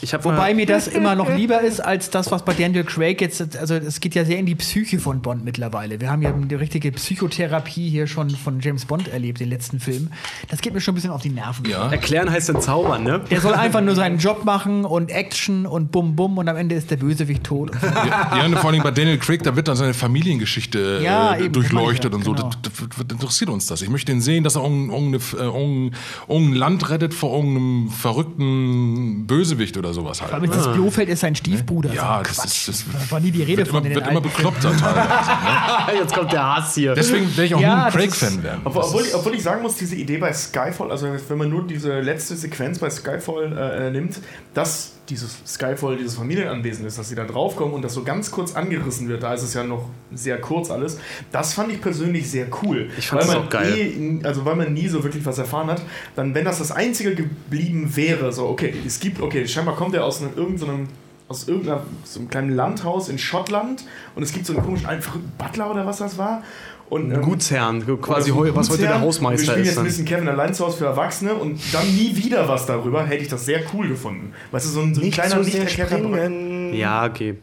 Ich 0.00 0.14
hab 0.14 0.24
Wobei 0.24 0.54
mir 0.54 0.64
das 0.64 0.88
immer 0.88 1.14
noch 1.14 1.28
lieber 1.34 1.60
ist, 1.60 1.80
als 1.80 2.08
das, 2.08 2.30
was 2.30 2.44
bei 2.44 2.54
Daniel 2.54 2.84
Craig 2.84 3.20
jetzt, 3.20 3.58
also 3.58 3.74
es 3.74 4.00
geht 4.00 4.14
ja 4.14 4.24
sehr 4.24 4.38
in 4.38 4.46
die 4.46 4.54
Psyche 4.54 4.98
von 4.98 5.20
Bond 5.20 5.44
mittlerweile. 5.44 6.00
Wir 6.00 6.10
haben 6.10 6.22
ja 6.22 6.32
die 6.32 6.54
richtige 6.54 6.92
Psychotherapie 6.92 7.90
hier 7.90 8.06
schon 8.06 8.30
von 8.30 8.60
James 8.60 8.86
Bond 8.86 9.08
erlebt, 9.08 9.40
den 9.40 9.50
letzten 9.50 9.80
Film. 9.80 10.10
Das 10.48 10.60
geht 10.60 10.72
mir 10.72 10.80
schon 10.80 10.92
ein 10.92 10.96
bisschen 10.96 11.10
auf 11.10 11.22
die 11.22 11.30
Nerven. 11.30 11.68
Ja, 11.68 11.90
erklären 11.90 12.30
heißt 12.30 12.48
dann 12.48 12.62
zaubern, 12.62 13.02
ne? 13.02 13.20
Der 13.30 13.40
soll 13.40 13.54
einfach 13.54 13.80
nur 13.80 13.94
seinen 13.94 14.18
Job 14.18 14.44
machen 14.44 14.84
und 14.84 15.10
Action 15.10 15.66
und 15.66 15.92
bum 15.92 16.16
bum 16.16 16.38
und 16.38 16.48
am 16.48 16.56
Ende 16.56 16.74
ist 16.74 16.90
der 16.90 16.96
Bösewicht 16.96 17.44
tot. 17.44 17.72
ja, 17.82 18.38
ja 18.38 18.44
und 18.46 18.56
vor 18.56 18.70
allem 18.70 18.82
bei 18.82 18.92
Daniel 18.92 19.18
Craig, 19.18 19.42
da 19.42 19.56
wird 19.56 19.68
dann 19.68 19.76
seine 19.76 19.94
Familiengeschichte 19.94 21.00
Ja, 21.02 21.34
äh, 21.34 21.44
eben, 21.44 21.52
durchleuchtet 21.52 22.14
und 22.14 22.24
so. 22.24 22.34
ich 22.34 22.40
Das, 22.40 22.56
das, 22.62 22.72
das 22.88 23.06
interessiert 23.10 23.50
uns 23.50 23.66
das. 23.66 23.82
Ich 23.82 23.90
möchte 23.90 24.12
ihn 24.12 24.20
sehen, 24.20 24.44
dass 24.44 24.56
er 24.56 24.62
äh, 24.62 24.64
irgendein, 24.64 25.92
irgendein 26.28 26.54
Land 26.54 26.88
rettet 26.88 27.14
vor 27.14 27.36
irgendeinem 27.36 27.90
verrückten 27.90 29.17
Bösewicht 29.26 29.76
oder 29.76 29.92
sowas 29.92 30.20
halt. 30.22 30.32
Aber 30.32 30.40
mit 30.42 30.54
das 30.54 30.72
Blofeld 30.72 31.08
ist 31.08 31.20
sein 31.20 31.34
Stiefbruder. 31.34 31.92
Ja, 31.92 32.18
So 32.18 32.22
das 32.24 32.36
Quatsch. 32.36 32.46
ist- 32.46 32.68
das 32.68 32.84
da 33.06 33.10
war 33.10 33.20
nie 33.20 33.30
die 33.30 33.42
Rede 33.42 33.58
wird 33.58 33.68
von 33.68 33.84
immer, 33.84 33.94
wird 33.94 34.06
immer 34.08 34.20
bekloppter 34.20 34.76
teilweise. 34.76 35.98
Jetzt 36.00 36.14
kommt 36.14 36.32
der 36.32 36.56
Hass 36.56 36.74
hier. 36.74 36.94
Deswegen 36.94 37.28
werde 37.30 37.44
ich 37.44 37.54
auch 37.54 37.60
Ja, 37.60 37.68
nur 37.68 37.76
ein 37.78 37.84
das 37.84 37.94
Craig-Fan 37.94 38.42
werden. 38.42 38.60
Obwohl, 38.64 38.82
Das 38.82 38.90
obwohl, 38.90 39.02
ich, 39.06 39.14
obwohl 39.14 39.34
ich 39.34 39.42
sagen 39.42 39.62
muss, 39.62 39.74
diese 39.76 39.96
Idee 39.96 40.18
bei 40.18 40.32
Skyfall, 40.32 40.90
also 40.90 41.08
wenn 41.28 41.38
man 41.38 41.48
nur 41.48 41.66
diese 41.66 42.00
letzte 42.00 42.36
Sequenz 42.36 42.78
bei 42.78 42.90
Skyfall 42.90 43.56
äh, 43.56 43.86
äh, 43.88 43.90
nimmt, 43.90 44.18
dass 44.54 44.92
dieses 45.08 45.38
Skyfall 45.46 45.96
dieses 45.96 46.16
Familienanwesen 46.16 46.86
ist, 46.86 46.98
dass 46.98 47.08
sie 47.08 47.14
da 47.14 47.24
draufkommen 47.24 47.74
und 47.74 47.82
das 47.82 47.94
so 47.94 48.04
ganz 48.04 48.30
kurz 48.30 48.54
angerissen 48.54 49.08
wird, 49.08 49.22
da 49.22 49.34
ist 49.34 49.42
es 49.42 49.54
ja 49.54 49.64
noch 49.64 49.88
sehr 50.12 50.40
kurz 50.40 50.70
alles, 50.70 50.98
das 51.32 51.54
fand 51.54 51.72
ich 51.72 51.80
persönlich 51.80 52.30
sehr 52.30 52.46
cool. 52.62 52.90
Ich 52.98 53.08
fand 53.08 53.22
weil 53.22 53.26
das 53.26 53.36
man 53.36 53.46
auch 53.46 53.50
geil. 53.50 53.74
Eh, 53.76 54.26
also 54.26 54.44
weil 54.44 54.56
man 54.56 54.72
nie 54.72 54.88
so 54.88 55.02
wirklich 55.02 55.24
was 55.24 55.38
erfahren 55.38 55.68
hat, 55.68 55.82
dann 56.16 56.34
wenn 56.34 56.44
das 56.44 56.58
das 56.58 56.72
Einzige 56.72 57.14
geblieben 57.14 57.96
wäre, 57.96 58.32
so 58.32 58.46
okay, 58.48 58.74
es 58.86 59.00
gibt, 59.00 59.20
okay, 59.20 59.46
scheinbar 59.46 59.76
kommt 59.76 59.94
er 59.94 60.04
aus 60.04 60.22
einem, 60.22 60.36
irgendeinem 60.36 60.88
aus 61.28 61.46
irgendeinem 61.46 61.80
so 62.04 62.20
einem 62.20 62.28
kleinen 62.30 62.50
Landhaus 62.56 63.08
in 63.08 63.18
Schottland 63.18 63.84
und 64.14 64.22
es 64.22 64.32
gibt 64.32 64.46
so 64.46 64.54
einen 64.54 64.62
komischen 64.64 64.86
alten 64.86 65.02
verrückten 65.02 65.32
Butler 65.38 65.70
oder 65.70 65.86
was 65.86 65.98
das 65.98 66.16
war. 66.18 66.42
Und, 66.90 67.12
ähm, 67.12 67.20
Gutsherrn, 67.20 67.84
quasi 68.00 68.30
so 68.30 68.54
was 68.56 68.70
heute 68.70 68.82
der. 68.82 69.00
Hausmeister 69.02 69.42
Wir 69.48 69.50
spielen 69.52 69.62
ist. 69.62 69.68
jetzt 69.72 69.78
ein 69.78 69.84
bisschen 69.84 70.04
Kevin 70.06 70.26
allein 70.28 70.54
zu 70.54 70.64
Hause 70.64 70.78
für 70.78 70.86
Erwachsene 70.86 71.34
und 71.34 71.60
dann 71.72 71.86
nie 71.94 72.16
wieder 72.16 72.48
was 72.48 72.64
darüber, 72.64 73.04
hätte 73.04 73.22
ich 73.22 73.28
das 73.28 73.44
sehr 73.44 73.60
cool 73.74 73.88
gefunden. 73.88 74.32
Weißt 74.52 74.64
du, 74.64 74.70
so 74.70 74.80
ein, 74.80 74.94
so 74.94 75.00
ein 75.02 75.04
Nicht 75.04 75.14
kleiner 75.14 75.42
so 75.44 75.50
Lichterketter- 75.50 75.98
springen. 75.98 76.72
Ja, 76.74 77.04
okay. 77.04 77.36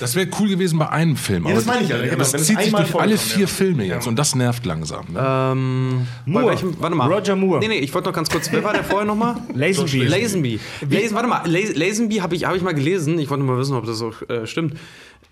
Das 0.00 0.14
wäre 0.14 0.28
cool 0.40 0.48
gewesen 0.48 0.78
bei 0.78 0.88
einem 0.88 1.14
Film. 1.14 1.46
Ja, 1.46 1.54
das 1.54 1.64
aber 1.64 1.74
meine 1.74 1.84
ich 1.84 1.90
ja, 1.90 1.98
genau, 2.02 2.16
Das 2.16 2.32
wenn 2.32 2.40
zieht 2.40 2.60
sich 2.60 2.72
durch 2.72 2.94
alle 2.94 3.18
vier 3.18 3.42
ja. 3.42 3.46
Filme 3.46 3.84
Ja. 3.84 3.94
jetzt 3.96 4.06
und 4.06 4.18
das 4.18 4.34
nervt 4.34 4.64
langsam. 4.64 5.04
Ne? 5.12 5.20
Ähm, 5.22 6.06
Moore. 6.24 6.46
welchem, 6.48 6.74
warte 6.80 6.96
mal. 6.96 7.12
Roger 7.12 7.36
Moore. 7.36 7.60
Nee, 7.60 7.68
nee, 7.68 7.78
ich 7.78 7.92
wollte 7.92 8.08
noch 8.08 8.14
ganz 8.14 8.30
kurz. 8.30 8.50
Wer 8.50 8.64
war 8.64 8.72
der 8.72 8.82
vorher 8.82 9.06
nochmal? 9.06 9.36
Lazenby. 9.54 10.06
Lazenby. 10.06 10.60
Lazen, 10.88 11.14
warte 11.14 11.28
mal, 11.28 11.42
Lazenby 11.46 12.16
habe 12.16 12.34
ich, 12.34 12.46
hab 12.46 12.56
ich 12.56 12.62
mal 12.62 12.74
gelesen. 12.74 13.18
Ich 13.18 13.28
wollte 13.30 13.44
mal 13.44 13.58
wissen, 13.58 13.74
ob 13.76 13.84
das 13.84 14.00
auch 14.00 14.28
äh, 14.28 14.46
stimmt. 14.46 14.74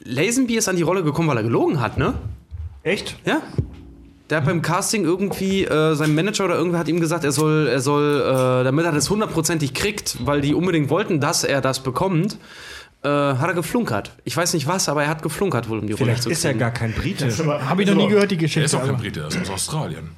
Lazenby 0.05 0.57
ist 0.57 0.69
an 0.69 0.77
die 0.77 0.83
Rolle 0.83 1.03
gekommen, 1.03 1.29
weil 1.29 1.39
er 1.39 1.43
gelogen 1.43 1.81
hat, 1.81 1.97
ne? 1.99 2.15
Echt? 2.83 3.17
Ja. 3.25 3.41
Der 4.31 4.39
hat 4.39 4.45
beim 4.45 4.61
Casting 4.61 5.05
irgendwie, 5.05 5.65
äh, 5.65 5.95
sein 5.95 6.15
Manager 6.15 6.45
oder 6.45 6.57
irgendwer 6.57 6.79
hat 6.81 6.89
ihm 6.89 7.01
gesagt, 7.01 7.25
er 7.25 7.33
soll, 7.33 7.67
er 7.67 7.81
soll, 7.81 8.21
äh, 8.21 8.65
damit 8.65 8.85
er 8.85 8.93
das 8.93 9.09
hundertprozentig 9.09 9.73
kriegt, 9.73 10.19
weil 10.27 10.43
die 10.43 10.53
unbedingt 10.55 10.91
wollten, 10.91 11.19
dass 11.19 11.45
er 11.45 11.63
das 11.63 11.81
bekommt, 11.83 12.37
äh, 13.03 13.09
hat 13.09 13.49
er 13.49 13.55
geflunkert. 13.55 14.13
Ich 14.25 14.37
weiß 14.37 14.55
nicht 14.55 14.67
was, 14.67 14.89
aber 14.89 15.03
er 15.05 15.09
hat 15.09 15.23
geflunkert 15.23 15.69
wohl, 15.69 15.79
um 15.79 15.87
die 15.87 15.93
Rolle 15.93 16.05
Vielleicht 16.07 16.23
zu 16.25 16.31
ist 16.31 16.45
er 16.45 16.51
kriegen. 16.51 16.61
gar 16.61 16.71
kein 16.73 16.93
Brite. 16.93 17.27
Habe 17.69 17.83
ich 17.83 17.89
noch 17.89 17.95
nie 17.97 18.09
gehört, 18.09 18.31
die 18.31 18.37
Er 18.37 18.43
ist 18.43 18.55
Geschichte. 18.55 18.77
auch 18.77 18.81
kein 18.81 18.91
aber 18.91 18.99
Brite, 18.99 19.21
er 19.21 19.29
ist 19.29 19.39
aus 19.41 19.51
Australien. 19.51 20.11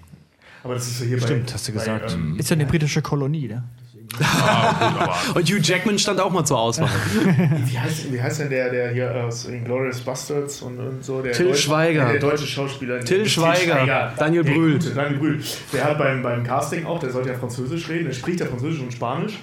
Aber 0.65 0.75
das 0.75 0.89
ist 0.89 1.01
ja 1.01 1.07
hier 1.07 1.21
Stimmt, 1.21 1.47
bei, 1.47 1.53
hast 1.55 1.69
du 1.69 1.73
bei, 1.73 1.79
gesagt. 1.79 2.13
ähm, 2.15 2.37
ist 2.39 2.51
ja 2.51 2.55
eine 2.57 2.67
britische 2.67 3.01
Kolonie, 3.03 3.49
ne? 3.49 3.65
Und 5.35 5.49
Hugh 5.49 5.61
Jackman 5.63 5.97
stand 5.99 6.19
auch 6.21 6.31
mal 6.33 6.45
zur 6.45 6.59
Auswahl. 6.59 6.89
wie, 7.65 7.79
heißt, 7.79 8.13
wie 8.13 8.21
heißt 8.21 8.41
denn 8.41 8.51
der, 8.51 8.69
der 8.71 8.91
hier 8.91 9.15
aus 9.25 9.45
Inglourious 9.45 10.01
Bastards 10.01 10.63
und, 10.63 10.79
und 10.81 11.05
so? 11.05 11.23
Der 11.23 11.33
Till 11.33 11.47
deutsche- 11.47 11.63
Schweiger. 11.63 12.03
Der, 12.05 12.13
der 12.15 12.21
deutsche 12.21 12.47
Schauspieler. 12.47 13.01
Till 13.01 13.29
Schweiger. 13.29 14.13
Daniel 14.19 14.43
Der 14.43 14.53
Brühl. 14.53 14.73
gute, 14.75 14.91
Daniel 14.95 15.19
Brühl. 15.19 15.41
Der 15.73 15.85
hat 15.85 15.99
beim, 15.99 16.23
beim 16.23 16.43
Casting 16.43 16.87
auch, 16.87 16.99
der 16.99 17.11
sollte 17.11 17.29
ja 17.31 17.37
Französisch 17.39 17.89
reden, 17.89 18.07
der 18.07 18.13
spricht 18.15 18.41
ja 18.41 18.47
Französisch 18.47 18.81
und 18.81 18.93
Spanisch. 18.93 19.39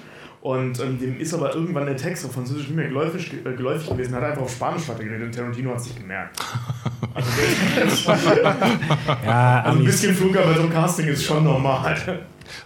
Und 0.48 0.80
ähm, 0.80 0.98
dem 0.98 1.20
ist 1.20 1.34
aber 1.34 1.54
irgendwann 1.54 1.84
der 1.84 1.98
Text 1.98 2.24
auf 2.24 2.32
Französisch 2.32 2.68
nicht 2.68 2.76
mehr 2.76 2.88
geläufig, 2.88 3.34
äh, 3.34 3.52
geläufig 3.52 3.90
gewesen, 3.90 4.14
hat 4.14 4.22
einfach 4.22 4.40
auf 4.40 4.50
Spanisch 4.50 4.88
weitergeredet 4.88 5.26
und 5.26 5.34
Tarantino 5.34 5.72
hat 5.72 5.80
es 5.80 5.88
nicht 5.88 6.00
gemerkt. 6.00 6.40
Also, 7.12 7.30
Ja, 9.26 9.60
also 9.60 9.78
ein 9.78 9.84
bisschen 9.84 10.14
Flunker 10.14 10.40
bei 10.40 10.54
so 10.54 10.60
einem 10.60 10.72
Casting 10.72 11.08
ist 11.08 11.22
schon 11.22 11.44
normal. 11.44 11.94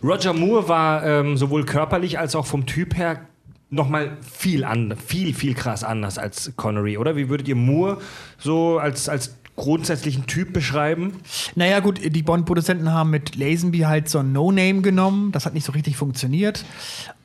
Roger 0.00 0.32
Moore 0.32 0.68
war 0.68 1.04
ähm, 1.04 1.36
sowohl 1.36 1.64
körperlich 1.64 2.20
als 2.20 2.36
auch 2.36 2.46
vom 2.46 2.66
Typ 2.66 2.96
her 2.96 3.22
nochmal 3.68 4.16
viel 4.20 4.62
an, 4.62 4.94
viel, 4.96 5.34
viel 5.34 5.54
krass 5.54 5.82
anders 5.82 6.18
als 6.18 6.52
Connery, 6.54 6.98
oder? 6.98 7.16
Wie 7.16 7.28
würdet 7.28 7.48
ihr 7.48 7.56
Moore 7.56 7.98
so 8.38 8.78
als, 8.78 9.08
als 9.08 9.34
grundsätzlichen 9.56 10.26
Typ 10.26 10.52
beschreiben? 10.52 11.14
Naja, 11.54 11.80
gut, 11.80 12.00
die 12.02 12.22
Bond-Produzenten 12.22 12.90
haben 12.90 13.10
mit 13.10 13.36
Lazenby 13.36 13.80
halt 13.80 14.08
so 14.08 14.20
ein 14.20 14.32
No-Name 14.32 14.80
genommen. 14.80 15.30
Das 15.32 15.44
hat 15.46 15.54
nicht 15.54 15.64
so 15.64 15.72
richtig 15.72 15.96
funktioniert. 15.96 16.64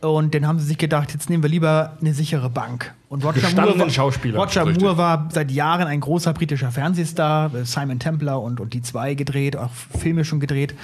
Und 0.02 0.36
dann 0.36 0.46
haben 0.46 0.60
sie 0.60 0.66
sich 0.66 0.78
gedacht, 0.78 1.14
jetzt 1.14 1.30
nehmen 1.30 1.42
wir 1.42 1.50
lieber 1.50 1.98
eine 2.02 2.14
sichere 2.14 2.50
Bank. 2.50 2.94
Und 3.10 3.24
Roger 3.24 3.50
Moore, 3.52 3.80
war, 3.80 3.90
Schauspieler. 3.90 4.40
Roger 4.40 4.66
Richtig. 4.66 4.84
Moore 4.84 4.98
war 4.98 5.30
seit 5.32 5.52
Jahren 5.52 5.88
ein 5.88 6.02
großer 6.02 6.34
britischer 6.34 6.72
Fernsehstar, 6.72 7.54
äh, 7.56 7.66
Simon 7.66 8.00
Templar 8.00 8.42
und, 8.42 8.60
und 8.60 8.74
die 8.74 8.82
zwei 8.82 9.14
gedreht, 9.14 9.56
auch 9.56 9.72
Filme 9.98 10.26
schon 10.26 10.40
gedreht. 10.40 10.76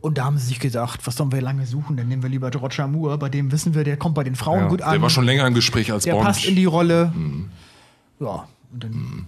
Und 0.00 0.18
da 0.18 0.24
haben 0.24 0.38
sie 0.38 0.46
sich 0.46 0.60
gedacht, 0.60 1.06
was 1.06 1.16
sollen 1.16 1.30
wir 1.30 1.40
lange 1.40 1.66
suchen? 1.66 1.96
Dann 1.96 2.08
nehmen 2.08 2.22
wir 2.22 2.30
lieber 2.30 2.52
Roger 2.52 2.88
Moore, 2.88 3.18
bei 3.18 3.28
dem 3.28 3.52
wissen 3.52 3.74
wir, 3.74 3.84
der 3.84 3.96
kommt 3.96 4.14
bei 4.14 4.24
den 4.24 4.34
Frauen 4.34 4.60
Ja, 4.60 4.68
gut 4.68 4.82
an. 4.82 4.92
Der 4.92 5.02
war 5.02 5.10
schon 5.10 5.24
länger 5.24 5.46
im 5.46 5.54
Gespräch 5.54 5.92
als 5.92 6.04
der 6.04 6.12
Bond. 6.14 6.24
passt 6.24 6.44
in 6.44 6.56
die 6.56 6.64
Rolle. 6.64 7.12
Ja, 8.18 8.48
und 8.72 8.84
dann 8.84 9.26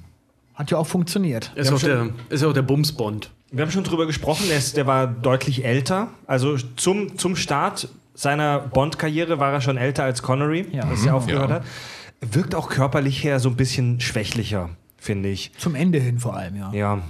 hat 0.55 0.70
ja 0.70 0.78
auch 0.78 0.86
funktioniert. 0.86 1.53
Ist, 1.55 1.72
auch 1.72 1.80
der, 1.80 2.11
ist 2.28 2.42
ja 2.42 2.48
auch 2.48 2.53
der 2.53 2.62
Bumsbond. 2.62 3.30
Wir 3.50 3.62
haben 3.64 3.70
schon 3.70 3.84
drüber 3.84 4.07
gesprochen, 4.07 4.44
der, 4.48 4.59
ist, 4.59 4.76
der 4.76 4.86
war 4.86 5.07
deutlich 5.07 5.64
älter. 5.64 6.09
Also 6.26 6.57
zum, 6.76 7.18
zum 7.18 7.36
Start 7.36 7.88
seiner 8.14 8.59
Bond-Karriere 8.59 9.38
war 9.38 9.53
er 9.53 9.61
schon 9.61 9.76
älter 9.76 10.05
als 10.05 10.22
Connery, 10.22 10.66
Ja. 10.72 10.90
was 10.90 11.05
er 11.05 11.14
aufgehört 11.14 11.50
Ja. 11.50 11.57
hat. 11.57 11.64
Wirkt 12.20 12.55
auch 12.55 12.68
körperlich 12.68 13.24
her 13.24 13.40
so 13.40 13.48
ein 13.48 13.57
bisschen 13.57 14.00
schwächlicher, 14.00 14.70
finde 14.96 15.28
ich. 15.28 15.53
Zum 15.59 15.74
Ende 15.74 15.98
hin 15.98 16.18
vor 16.20 16.36
allem, 16.36 16.57
ja. 16.57 16.72
Ja. 16.72 17.03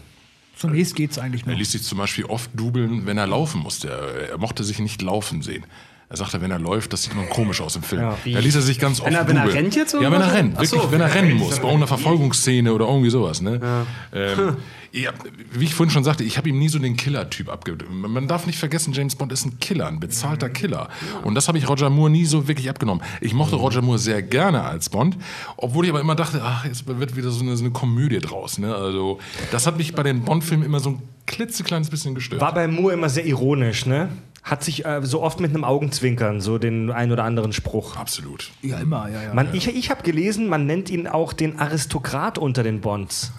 Zunächst 0.56 0.94
geht's 0.96 1.18
eigentlich 1.18 1.42
Er 1.44 1.52
noch. 1.52 1.58
ließ 1.58 1.72
sich 1.72 1.82
zum 1.82 1.98
Beispiel 1.98 2.24
oft 2.24 2.50
dubeln, 2.54 3.04
wenn 3.06 3.18
er 3.18 3.26
laufen 3.26 3.60
musste. 3.60 3.88
Er, 3.90 4.30
er 4.30 4.38
mochte 4.38 4.64
sich 4.64 4.78
nicht 4.78 5.02
laufen 5.02 5.42
sehen. 5.42 5.64
Er 6.12 6.18
sagte, 6.18 6.42
wenn 6.42 6.50
er 6.50 6.58
läuft, 6.58 6.92
das 6.92 7.04
sieht 7.04 7.14
immer 7.14 7.24
komisch 7.24 7.62
aus 7.62 7.74
im 7.74 7.82
Film. 7.82 8.02
Ja. 8.02 8.18
Da 8.34 8.38
ließ 8.38 8.54
er 8.54 8.60
sich 8.60 8.78
ganz 8.78 9.00
oft 9.00 9.08
Wenn 9.08 9.14
er- 9.14 9.26
wenn 9.26 9.36
er 9.38 9.50
rennt 9.54 9.74
jetzt 9.74 9.94
Ja, 9.94 10.00
oder 10.00 10.12
wenn 10.12 10.20
er 10.20 10.32
rennt. 10.34 10.56
Ach 10.58 10.64
so. 10.64 10.76
Wirklich, 10.76 10.92
wenn 10.92 11.00
er 11.00 11.14
rennen 11.14 11.38
muss. 11.38 11.50
Bei 11.56 11.62
irgendeiner 11.62 11.86
Verfolgungsszene 11.86 12.70
oder 12.74 12.86
irgendwie 12.86 13.08
sowas. 13.08 13.40
Ne? 13.40 13.86
Ähm, 14.12 14.56
ja, 14.92 15.10
wie 15.52 15.64
ich 15.64 15.74
vorhin 15.74 15.90
schon 15.90 16.04
sagte, 16.04 16.22
ich 16.22 16.36
habe 16.36 16.50
ihm 16.50 16.58
nie 16.58 16.68
so 16.68 16.78
den 16.78 16.98
Killer-Typ 16.98 17.48
abgegeben. 17.48 18.02
Man 18.12 18.28
darf 18.28 18.44
nicht 18.46 18.58
vergessen, 18.58 18.92
James 18.92 19.16
Bond 19.16 19.32
ist 19.32 19.46
ein 19.46 19.58
Killer, 19.58 19.86
ein 19.86 20.00
bezahlter 20.00 20.50
Killer. 20.50 20.90
Und 21.24 21.34
das 21.34 21.48
habe 21.48 21.56
ich 21.56 21.66
Roger 21.66 21.88
Moore 21.88 22.10
nie 22.10 22.26
so 22.26 22.46
wirklich 22.46 22.68
abgenommen. 22.68 23.02
Ich 23.22 23.32
mochte 23.32 23.56
Roger 23.56 23.80
Moore 23.80 23.98
sehr 23.98 24.20
gerne 24.20 24.64
als 24.64 24.90
Bond, 24.90 25.16
obwohl 25.56 25.86
ich 25.86 25.90
aber 25.90 26.00
immer 26.02 26.14
dachte, 26.14 26.42
ach, 26.44 26.66
jetzt 26.66 26.86
wird 26.86 27.16
wieder 27.16 27.30
so 27.30 27.42
eine, 27.42 27.56
so 27.56 27.64
eine 27.64 27.72
Komödie 27.72 28.18
draus. 28.18 28.58
Ne? 28.58 28.74
Also, 28.74 29.18
das 29.50 29.66
hat 29.66 29.78
mich 29.78 29.94
bei 29.94 30.02
den 30.02 30.20
Bond-Filmen 30.24 30.66
immer 30.66 30.80
so 30.80 30.90
ein 30.90 31.02
klitzekleines 31.26 31.88
bisschen 31.88 32.14
gestört. 32.14 32.42
War 32.42 32.52
bei 32.52 32.68
Moore 32.68 32.92
immer 32.92 33.08
sehr 33.08 33.24
ironisch, 33.24 33.86
ne? 33.86 34.10
Hat 34.42 34.64
sich 34.64 34.84
äh, 34.84 35.00
so 35.02 35.22
oft 35.22 35.38
mit 35.40 35.50
einem 35.50 35.62
Augenzwinkern 35.62 36.40
so 36.40 36.58
den 36.58 36.90
ein 36.90 37.12
oder 37.12 37.24
anderen 37.24 37.52
Spruch. 37.52 37.96
Absolut. 37.96 38.50
Ja, 38.60 38.78
immer, 38.78 39.08
ja, 39.08 39.22
ja. 39.22 39.34
Man, 39.34 39.54
ich 39.54 39.68
ich 39.68 39.90
habe 39.90 40.02
gelesen, 40.02 40.48
man 40.48 40.66
nennt 40.66 40.90
ihn 40.90 41.06
auch 41.06 41.32
den 41.32 41.58
Aristokrat 41.58 42.38
unter 42.38 42.62
den 42.62 42.80
Bonds. 42.80 43.32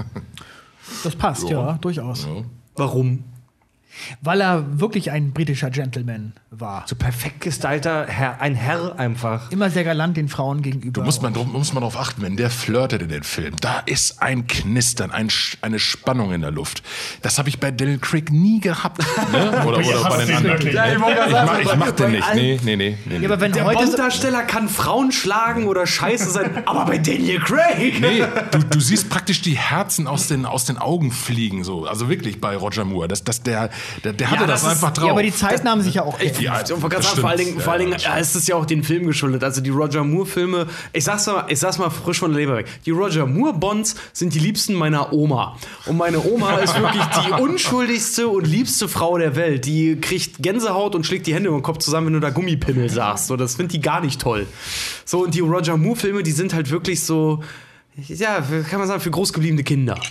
Das 1.04 1.16
passt, 1.16 1.50
ja, 1.50 1.78
durchaus. 1.82 2.28
Warum? 2.76 3.24
Weil 4.22 4.42
er 4.42 4.80
wirklich 4.80 5.12
ein 5.12 5.32
britischer 5.32 5.70
Gentleman 5.70 6.34
war. 6.50 6.84
So 6.88 6.96
perfekt 6.96 7.42
gestylter 7.42 8.06
Herr, 8.08 8.42
ein 8.42 8.56
Herr 8.56 8.98
einfach. 9.00 9.52
Immer 9.52 9.70
sehr 9.70 9.84
galant 9.84 10.18
den 10.18 10.28
Frauen 10.30 10.62
gegenüber. 10.62 11.02
Du 11.02 11.06
musst 11.06 11.22
man, 11.22 11.34
drauf- 11.34 11.48
muss 11.48 11.74
man 11.74 11.82
darauf 11.82 11.98
achten, 12.00 12.22
wenn 12.22 12.36
der 12.38 12.50
flirtet 12.50 13.02
in 13.02 13.10
den 13.10 13.24
Film, 13.24 13.56
da 13.62 13.80
ist 13.86 14.22
ein 14.22 14.48
Knistern, 14.48 15.12
ein, 15.12 15.30
eine 15.62 15.80
Spannung 15.80 16.34
in 16.34 16.42
der 16.42 16.52
Luft. 16.52 16.84
Das 17.22 17.38
habe 17.38 17.50
ich 17.50 17.60
bei 17.60 17.72
Daniel 17.72 18.00
Craig 18.00 18.32
nie 18.32 18.60
gehabt. 18.60 19.00
Ne? 19.32 19.64
Oder, 19.66 19.78
oder 19.80 20.10
bei 20.10 20.26
den 20.26 20.36
anderen. 20.36 20.64
Ne? 20.64 20.70
ich 20.94 21.00
mach, 21.00 21.60
ich 21.60 21.76
mach 21.76 21.92
den 21.92 22.12
nicht. 22.12 22.36
Nee, 22.36 22.60
nee, 22.64 22.76
nee. 22.76 22.98
nee, 23.06 23.18
nee. 23.18 23.24
ja, 23.24 23.30
aber 23.30 23.40
wenn 23.42 23.52
Der 23.52 23.66
heute. 23.66 23.86
Bond-Darsteller 23.86 24.44
kann 24.44 24.70
Frauen 24.70 25.12
schlagen 25.12 25.68
oder 25.68 25.86
scheiße 25.88 26.30
sein, 26.30 26.64
aber 26.68 26.86
bei 26.86 26.98
Daniel 26.98 27.40
Craig. 27.40 28.00
Nee, 28.02 28.24
du, 28.52 28.60
du 28.60 28.80
siehst 28.80 29.10
praktisch 29.10 29.42
die 29.42 29.58
Herzen 29.58 30.08
aus 30.08 30.28
den, 30.28 30.46
aus 30.46 30.66
den 30.66 30.78
Augen 30.78 31.12
fliegen, 31.12 31.64
so. 31.64 31.86
Also 31.86 32.10
wirklich 32.10 32.42
bei 32.42 32.56
Roger 32.56 32.86
Moore. 32.86 33.08
Das, 33.08 33.24
das, 33.24 33.44
der, 33.44 33.70
der, 34.04 34.14
der 34.14 34.32
hatte 34.32 34.42
Ja, 34.42 34.48
das, 34.48 34.62
das 34.64 34.72
ist- 34.74 34.78
einfach 34.84 34.94
drauf. 34.94 35.06
ja, 35.08 35.12
aber 35.12 35.24
die 35.24 35.34
Zeiten 35.34 35.68
haben 35.70 35.82
sich 35.82 35.96
ja 35.96 36.04
auch 36.04 36.18
gerade 36.18 36.30
das 36.64 36.70
sagen, 37.10 37.22
vor 37.22 37.30
allen. 37.30 37.38
Dingen, 37.38 37.60
vor 37.60 37.74
allen 37.74 37.82
Ja, 37.82 37.86
Dingen 37.88 37.94
das 37.94 38.04
ja, 38.04 38.16
ist 38.18 38.36
es 38.36 38.48
ja 38.48 38.56
auch 38.56 38.66
den 38.66 38.84
Film 38.84 39.06
geschuldet. 39.06 39.44
Also 39.44 39.62
die 39.62 39.70
Roger 39.70 40.04
Moore-Filme, 40.04 40.68
ich 40.94 41.04
sag's 41.04 41.26
mal, 41.28 41.46
ich 41.50 41.60
sag's 41.60 41.78
mal 41.78 41.90
frisch 41.90 42.20
von 42.20 42.32
der 42.32 42.40
Leber 42.42 42.56
weg. 42.58 42.68
Die 42.86 42.92
Roger 42.92 43.26
Moore-Bonds 43.26 43.96
sind 44.14 44.34
die 44.34 44.40
liebsten 44.40 44.74
meiner 44.74 45.12
Oma. 45.14 45.58
Und 45.86 45.98
meine 45.98 46.24
Oma 46.24 46.58
ist 46.58 46.80
wirklich 46.80 47.04
die 47.26 47.32
unschuldigste 47.42 48.28
und 48.28 48.46
liebste 48.46 48.88
Frau 48.88 49.18
der 49.18 49.36
Welt. 49.36 49.66
Die 49.66 50.00
kriegt 50.00 50.42
Gänsehaut 50.42 50.96
und 50.96 51.06
schlägt 51.06 51.28
die 51.28 51.34
Hände 51.34 51.50
über 51.50 51.58
den 51.58 51.64
Kopf 51.64 51.80
zusammen, 51.80 52.08
wenn 52.08 52.14
du 52.14 52.20
da 52.20 52.30
Gummipimmel 52.30 52.90
sagst. 52.90 53.28
So, 53.28 53.36
das 53.38 53.56
findet 53.56 53.74
die 53.74 53.82
gar 53.82 54.02
nicht 54.02 54.20
toll. 54.22 54.48
So, 55.06 55.24
und 55.24 55.34
die 55.36 55.40
Roger 55.42 55.78
Moore-Filme, 55.78 56.24
die 56.24 56.32
sind 56.32 56.54
halt 56.54 56.70
wirklich 56.70 57.02
so, 57.04 57.44
ja, 58.08 58.42
kann 58.70 58.80
man 58.80 58.88
sagen, 58.88 59.02
für 59.02 59.12
großgebliebene 59.12 59.64
Kinder. 59.64 60.00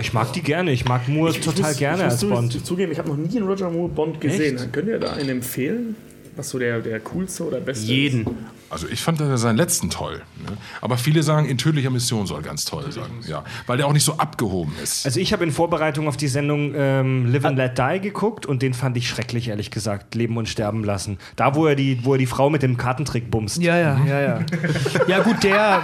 Ich 0.00 0.12
mag 0.12 0.32
die 0.32 0.42
gerne. 0.42 0.72
Ich 0.72 0.84
mag 0.84 1.08
Moore 1.08 1.32
total 1.38 1.70
muss, 1.70 1.76
gerne 1.76 1.98
ich 1.98 2.04
muss 2.04 2.22
als 2.22 2.24
Bond. 2.24 2.66
zugeben, 2.66 2.92
ich 2.92 2.98
habe 2.98 3.08
noch 3.08 3.16
nie 3.16 3.36
einen 3.36 3.46
Roger 3.46 3.70
Moore 3.70 3.90
Bond 3.90 4.20
gesehen. 4.20 4.56
Echt? 4.56 4.72
Könnt 4.72 4.88
ihr 4.88 4.98
da 4.98 5.12
einen 5.12 5.28
empfehlen? 5.28 5.96
Was 6.34 6.48
so 6.48 6.58
der, 6.58 6.80
der 6.80 6.98
coolste 7.00 7.46
oder 7.46 7.60
beste 7.60 7.92
Jeden. 7.92 8.22
ist? 8.22 8.30
Also 8.70 8.88
ich 8.88 9.02
fand 9.02 9.18
seinen 9.18 9.58
letzten 9.58 9.90
toll. 9.90 10.22
Ne? 10.42 10.56
Aber 10.80 10.96
viele 10.96 11.22
sagen, 11.22 11.46
in 11.46 11.58
tödlicher 11.58 11.90
Mission 11.90 12.26
soll 12.26 12.40
ganz 12.40 12.64
toll 12.64 12.90
sein. 12.90 13.10
Ja, 13.28 13.44
weil 13.66 13.76
der 13.76 13.86
auch 13.86 13.92
nicht 13.92 14.04
so 14.04 14.16
abgehoben 14.16 14.72
ist. 14.82 15.04
Also 15.04 15.20
ich 15.20 15.34
habe 15.34 15.44
in 15.44 15.52
Vorbereitung 15.52 16.08
auf 16.08 16.16
die 16.16 16.28
Sendung 16.28 16.72
ähm, 16.74 17.30
Live 17.30 17.44
and 17.44 17.58
Let 17.58 17.76
Die 17.76 18.00
geguckt 18.00 18.46
und 18.46 18.62
den 18.62 18.72
fand 18.72 18.96
ich 18.96 19.08
schrecklich, 19.08 19.48
ehrlich 19.48 19.70
gesagt. 19.70 20.14
Leben 20.14 20.38
und 20.38 20.48
sterben 20.48 20.84
lassen. 20.84 21.18
Da, 21.36 21.54
wo 21.54 21.66
er 21.66 21.74
die, 21.74 22.02
wo 22.02 22.14
er 22.14 22.18
die 22.18 22.24
Frau 22.24 22.48
mit 22.48 22.62
dem 22.62 22.78
Kartentrick 22.78 23.30
bumst. 23.30 23.60
Ja, 23.60 23.76
ja, 23.76 24.00
ja, 24.06 24.20
ja. 24.22 24.40
ja, 25.06 25.18
gut, 25.18 25.44
der. 25.44 25.82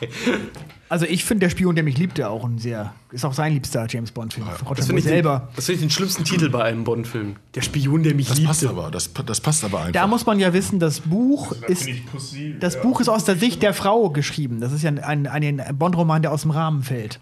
Also, 0.94 1.06
ich 1.06 1.24
finde, 1.24 1.40
der 1.46 1.50
Spion, 1.50 1.74
der 1.74 1.82
mich 1.82 1.98
liebte, 1.98 2.28
auch 2.30 2.44
ein 2.44 2.58
sehr. 2.58 2.94
Ist 3.10 3.24
auch 3.24 3.32
sein 3.32 3.52
liebster 3.52 3.84
James 3.90 4.12
Bond-Film. 4.12 4.46
Roger 4.46 4.56
Das 4.60 4.66
Moore 4.68 4.86
finde 4.86 4.98
ich, 5.00 5.04
den- 5.06 5.10
selber. 5.12 5.48
das 5.56 5.66
find 5.66 5.74
ich 5.76 5.80
den 5.82 5.90
schlimmsten 5.90 6.22
Titel 6.24 6.50
bei 6.50 6.62
einem 6.62 6.84
Bond-Film. 6.84 7.34
Der 7.56 7.62
Spion, 7.62 8.04
der 8.04 8.14
mich 8.14 8.28
Das 8.28 8.36
liebte. 8.36 8.48
passt 8.48 8.64
aber. 8.66 8.90
Das, 8.92 9.10
das 9.26 9.40
passt 9.40 9.64
aber 9.64 9.78
einfach. 9.80 9.92
Da 9.92 10.06
muss 10.06 10.24
man 10.24 10.38
ja 10.38 10.52
wissen, 10.52 10.78
das 10.78 11.00
Buch 11.00 11.50
ist. 11.66 11.82
Finde 11.82 11.98
ich 11.98 12.06
Pussy. 12.06 12.54
Das 12.60 12.80
Buch 12.80 13.00
ist 13.00 13.08
aus 13.08 13.24
der 13.24 13.36
Sicht 13.36 13.60
der 13.62 13.74
Frau 13.74 14.10
geschrieben. 14.10 14.60
Das 14.60 14.72
ist 14.72 14.82
ja 14.82 14.90
ein, 14.90 15.26
ein, 15.26 15.60
ein 15.60 15.76
Bond-Roman, 15.76 16.22
der 16.22 16.30
aus 16.30 16.42
dem 16.42 16.52
Rahmen 16.52 16.84
fällt. 16.84 17.18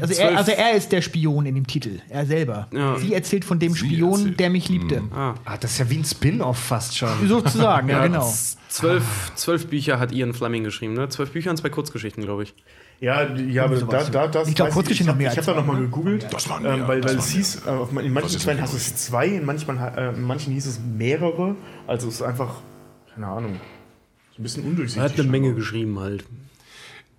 Also 0.00 0.14
er, 0.14 0.36
also 0.36 0.52
er 0.52 0.72
ist 0.74 0.92
der 0.92 1.02
Spion 1.02 1.46
in 1.46 1.54
dem 1.54 1.66
Titel, 1.66 2.00
er 2.08 2.26
selber. 2.26 2.68
Ja. 2.72 2.96
Sie 2.98 3.12
erzählt 3.14 3.44
von 3.44 3.58
dem 3.58 3.72
Sie 3.72 3.78
Spion, 3.80 4.12
erzählt. 4.12 4.40
der 4.40 4.50
mich 4.50 4.68
liebte. 4.68 5.02
Ah, 5.14 5.34
das 5.60 5.72
ist 5.72 5.78
ja 5.78 5.90
wie 5.90 5.98
ein 5.98 6.04
Spin-off 6.04 6.58
fast 6.58 6.96
schon. 6.96 7.28
Sozusagen, 7.28 7.88
ja, 7.88 8.06
genau. 8.06 8.32
Zwölf, 8.68 9.32
zwölf 9.34 9.66
Bücher 9.66 9.98
hat 9.98 10.12
Ian 10.12 10.32
Fleming 10.32 10.64
geschrieben, 10.64 10.94
ne? 10.94 11.08
Zwölf 11.10 11.30
Bücher 11.32 11.50
und 11.50 11.56
zwei 11.58 11.68
Kurzgeschichten, 11.68 12.24
glaube 12.24 12.44
ich. 12.44 12.54
Ja, 13.00 13.34
ja, 13.34 13.64
aber 13.64 13.76
da, 13.76 14.04
da, 14.04 14.28
das 14.28 14.48
Ich 14.48 14.54
glaub, 14.54 14.68
weiß 14.68 14.74
Kurzgeschichten 14.74 15.08
ich. 15.08 15.12
noch 15.12 15.18
mehr 15.18 15.32
Ich 15.32 15.36
habe 15.36 15.46
da 15.46 15.54
noch 15.54 15.66
mal 15.66 15.72
zwei, 15.74 15.80
ne? 15.80 15.86
gegoogelt, 15.86 16.26
Das 16.30 16.48
waren 16.48 16.62
mehr, 16.62 16.74
ähm, 16.74 16.86
weil, 16.88 17.00
das 17.00 17.10
weil 17.10 17.18
waren 17.18 17.24
es 17.24 17.30
hieß, 17.32 17.62
äh, 17.66 18.06
in 18.06 18.12
manchen 18.12 18.40
Quellen 18.40 18.60
hast 18.62 18.72
du 18.72 18.76
es 18.76 18.96
zwei, 18.96 19.26
in 19.26 19.44
manchen, 19.44 19.76
äh, 19.76 20.10
in 20.10 20.22
manchen 20.22 20.52
hieß 20.52 20.66
es 20.66 20.80
mehrere. 20.80 21.56
Also 21.88 22.08
es 22.08 22.14
ist 22.14 22.22
einfach, 22.22 22.54
keine 23.12 23.26
Ahnung, 23.26 23.56
so 24.36 24.40
ein 24.40 24.42
bisschen 24.44 24.64
undurchsichtig. 24.64 25.02
Er 25.02 25.10
hat 25.10 25.18
eine 25.18 25.28
Menge 25.28 25.52
geschrieben 25.54 25.98
halt. 25.98 26.24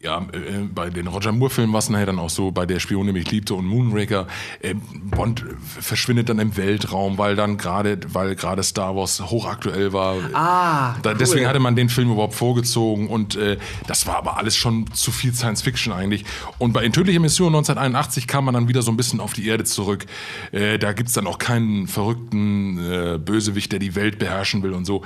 Ja, 0.03 0.17
äh, 0.33 0.67
bei 0.73 0.89
den 0.89 1.07
Roger 1.07 1.31
Moore-Filmen 1.31 1.71
war 1.71 1.79
es 1.79 1.87
nachher 1.89 2.07
dann 2.07 2.19
auch 2.19 2.29
so, 2.29 2.51
bei 2.51 2.65
der 2.65 2.79
Spion, 2.81 3.05
der 3.05 3.13
mich 3.13 3.31
liebte 3.31 3.53
und 3.53 3.65
Moonraker, 3.65 4.27
äh, 4.59 4.75
Bond 5.01 5.45
verschwindet 5.79 6.27
dann 6.27 6.39
im 6.39 6.57
Weltraum, 6.57 7.17
weil 7.17 7.37
dann 7.37 7.57
gerade, 7.57 7.97
weil 8.09 8.35
gerade 8.35 8.63
Star 8.63 8.97
Wars 8.97 9.21
hochaktuell 9.21 9.93
war. 9.93 10.17
Ah, 10.33 10.97
Da, 11.03 11.13
deswegen 11.13 11.47
hatte 11.47 11.61
man 11.61 11.77
den 11.77 11.87
Film 11.87 12.11
überhaupt 12.11 12.33
vorgezogen 12.33 13.07
und 13.07 13.37
äh, 13.37 13.57
das 13.87 14.05
war 14.05 14.17
aber 14.17 14.35
alles 14.37 14.57
schon 14.57 14.91
zu 14.91 15.09
viel 15.13 15.33
Science 15.33 15.61
Fiction 15.61 15.93
eigentlich. 15.93 16.25
Und 16.57 16.73
bei 16.73 16.83
In 16.83 16.91
tödliche 16.91 17.21
Mission 17.21 17.55
1981 17.55 18.27
kam 18.27 18.43
man 18.43 18.55
dann 18.55 18.67
wieder 18.67 18.81
so 18.81 18.91
ein 18.91 18.97
bisschen 18.97 19.21
auf 19.21 19.31
die 19.31 19.47
Erde 19.47 19.63
zurück. 19.63 20.05
Äh, 20.51 20.79
da 20.79 20.91
gibt's 20.91 21.13
dann 21.13 21.27
auch 21.27 21.37
keinen 21.37 21.87
verrückten 21.87 22.77
äh, 22.91 23.17
Bösewicht, 23.19 23.71
der 23.71 23.79
die 23.79 23.95
Welt 23.95 24.19
beherrschen 24.19 24.63
will 24.63 24.73
und 24.73 24.83
so. 24.83 25.03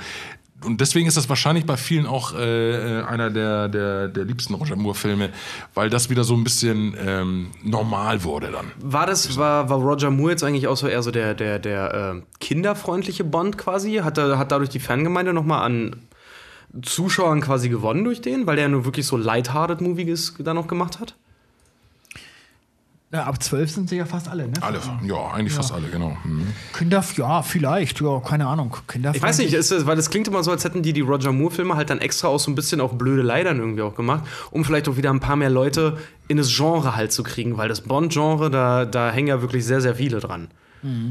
Und 0.64 0.80
deswegen 0.80 1.06
ist 1.06 1.16
das 1.16 1.28
wahrscheinlich 1.28 1.66
bei 1.66 1.76
vielen 1.76 2.06
auch 2.06 2.34
äh, 2.34 3.02
einer 3.02 3.30
der, 3.30 3.68
der, 3.68 4.08
der 4.08 4.24
liebsten 4.24 4.54
Roger 4.54 4.74
Moore-Filme, 4.74 5.30
weil 5.74 5.88
das 5.88 6.10
wieder 6.10 6.24
so 6.24 6.34
ein 6.34 6.42
bisschen 6.42 6.96
ähm, 6.98 7.50
normal 7.62 8.24
wurde 8.24 8.50
dann. 8.50 8.72
War 8.80 9.06
das, 9.06 9.36
war, 9.36 9.68
war 9.70 9.78
Roger 9.78 10.10
Moore 10.10 10.32
jetzt 10.32 10.42
eigentlich 10.42 10.66
auch 10.66 10.76
so 10.76 10.88
eher 10.88 11.02
so 11.02 11.12
der, 11.12 11.34
der, 11.34 11.60
der 11.60 12.14
äh, 12.16 12.22
kinderfreundliche 12.40 13.22
Bond 13.22 13.56
quasi? 13.56 13.96
Hat, 13.96 14.18
er, 14.18 14.36
hat 14.36 14.50
dadurch 14.50 14.70
die 14.70 14.80
Fangemeinde 14.80 15.32
nochmal 15.32 15.64
an 15.64 15.96
Zuschauern 16.82 17.40
quasi 17.40 17.68
gewonnen 17.68 18.04
durch 18.04 18.20
den, 18.20 18.46
weil 18.46 18.56
der 18.56 18.68
nur 18.68 18.84
wirklich 18.84 19.06
so 19.06 19.16
lighthearted 19.16 19.80
Movies 19.80 20.34
da 20.38 20.54
noch 20.54 20.66
gemacht 20.66 20.98
hat? 20.98 21.14
Ja, 23.10 23.22
ab 23.22 23.42
zwölf 23.42 23.70
sind 23.70 23.88
sie 23.88 23.96
ja 23.96 24.04
fast 24.04 24.28
alle, 24.28 24.48
ne? 24.48 24.52
Alle, 24.60 24.80
ja, 25.02 25.30
eigentlich 25.32 25.54
fast 25.54 25.72
alle, 25.72 25.88
genau. 25.88 26.14
Mhm. 26.24 26.48
Kinder, 26.74 27.02
ja, 27.16 27.40
vielleicht, 27.40 28.02
ja, 28.02 28.20
keine 28.20 28.46
Ahnung. 28.46 28.76
Kinder 28.86 29.12
Ich 29.14 29.22
weiß 29.22 29.38
nicht, 29.38 29.54
ist 29.54 29.70
das, 29.70 29.86
weil 29.86 29.96
das 29.96 30.10
klingt 30.10 30.28
immer 30.28 30.44
so, 30.44 30.50
als 30.50 30.64
hätten 30.64 30.82
die 30.82 30.92
die 30.92 31.00
Roger 31.00 31.32
Moore-Filme 31.32 31.74
halt 31.74 31.88
dann 31.88 32.00
extra 32.00 32.28
auch 32.28 32.38
so 32.38 32.50
ein 32.50 32.54
bisschen 32.54 32.82
auf 32.82 32.98
blöde 32.98 33.22
Leidern 33.22 33.60
irgendwie 33.60 33.80
auch 33.80 33.94
gemacht, 33.94 34.24
um 34.50 34.62
vielleicht 34.62 34.90
auch 34.90 34.98
wieder 34.98 35.08
ein 35.08 35.20
paar 35.20 35.36
mehr 35.36 35.48
Leute 35.48 35.96
in 36.28 36.36
das 36.36 36.54
Genre 36.54 36.96
halt 36.96 37.10
zu 37.10 37.22
kriegen, 37.22 37.56
weil 37.56 37.70
das 37.70 37.80
Bond-Genre, 37.80 38.50
da, 38.50 38.84
da 38.84 39.10
hängen 39.10 39.28
ja 39.28 39.40
wirklich 39.40 39.64
sehr, 39.64 39.80
sehr 39.80 39.94
viele 39.94 40.20
dran. 40.20 40.48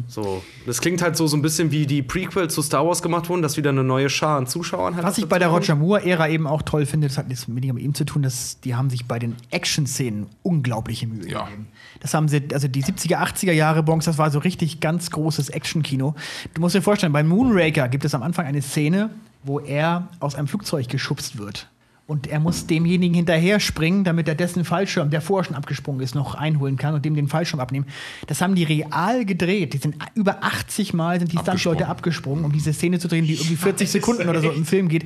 So, 0.07 0.43
das 0.65 0.79
klingt 0.81 1.01
halt 1.01 1.17
so, 1.17 1.27
so 1.27 1.35
ein 1.35 1.41
bisschen 1.41 1.71
wie 1.71 1.85
die 1.85 2.01
Prequels 2.01 2.53
zu 2.53 2.61
Star 2.61 2.85
Wars 2.85 3.01
gemacht 3.01 3.27
wurden, 3.29 3.41
dass 3.41 3.57
wieder 3.57 3.69
eine 3.71 3.83
neue 3.83 4.09
Schar 4.09 4.37
an 4.37 4.47
Zuschauern 4.47 4.95
halt 4.95 5.05
Was 5.05 5.17
ich 5.17 5.27
bei 5.27 5.39
der 5.39 5.49
Roger 5.49 5.75
Moore-Ära 5.75 6.29
eben 6.29 6.47
auch 6.47 6.61
toll 6.61 6.85
finde, 6.85 7.07
das 7.07 7.17
hat 7.17 7.27
nichts 7.27 7.47
weniger 7.47 7.73
mit 7.73 7.83
ihm 7.83 7.93
zu 7.93 8.05
tun, 8.05 8.21
dass 8.21 8.59
die 8.61 8.75
haben 8.75 8.89
sich 8.89 9.05
bei 9.05 9.19
den 9.19 9.35
Action-Szenen 9.51 10.27
unglaubliche 10.43 11.07
Mühe 11.07 11.29
Ja. 11.29 11.43
gegeben. 11.45 11.67
Das 11.99 12.13
haben 12.13 12.27
sie, 12.27 12.41
also 12.53 12.67
die 12.67 12.83
70er, 12.83 13.17
80er 13.21 13.51
Jahre 13.51 13.83
Bronx, 13.83 14.05
das 14.05 14.17
war 14.17 14.31
so 14.31 14.39
richtig 14.39 14.79
ganz 14.79 15.11
großes 15.11 15.49
Action-Kino. 15.49 16.15
Du 16.53 16.61
musst 16.61 16.75
dir 16.75 16.81
vorstellen, 16.81 17.11
bei 17.13 17.23
Moonraker 17.23 17.89
gibt 17.89 18.05
es 18.05 18.13
am 18.15 18.23
Anfang 18.23 18.45
eine 18.45 18.61
Szene, 18.61 19.09
wo 19.43 19.59
er 19.59 20.07
aus 20.19 20.35
einem 20.35 20.47
Flugzeug 20.47 20.87
geschubst 20.89 21.37
wird. 21.37 21.67
Und 22.09 22.25
er 22.27 22.39
muss 22.39 22.65
demjenigen 22.67 23.13
hinterher 23.13 23.59
springen, 23.59 24.05
damit 24.05 24.29
er 24.29 24.35
dessen 24.35 24.63
Fallschirm, 24.63 25.09
der 25.09 25.19
vorher 25.19 25.43
schon 25.43 25.57
abgesprungen 25.57 25.99
ist, 25.99 26.15
noch 26.15 26.35
einholen 26.35 26.77
kann 26.77 26.93
und 26.93 27.03
dem 27.03 27.15
den 27.15 27.27
Fallschirm 27.27 27.59
abnehmen. 27.59 27.85
Das 28.27 28.39
haben 28.39 28.55
die 28.55 28.63
real 28.63 29.25
gedreht. 29.25 29.73
Die 29.73 29.77
sind 29.77 29.95
über 30.15 30.37
80 30.41 30.93
Mal 30.93 31.19
sind 31.19 31.33
die 31.33 31.37
Stuntleute 31.37 31.87
Abgesprungen. 31.87 31.91
abgesprungen, 31.91 32.45
um 32.45 32.53
diese 32.53 32.71
Szene 32.71 32.97
zu 32.99 33.09
drehen, 33.09 33.25
die 33.25 33.33
irgendwie 33.33 33.57
40 33.57 33.91
Sekunden 33.91 34.29
oder 34.29 34.39
so 34.39 34.49
im 34.51 34.65
Film 34.65 34.87
geht. 34.87 35.03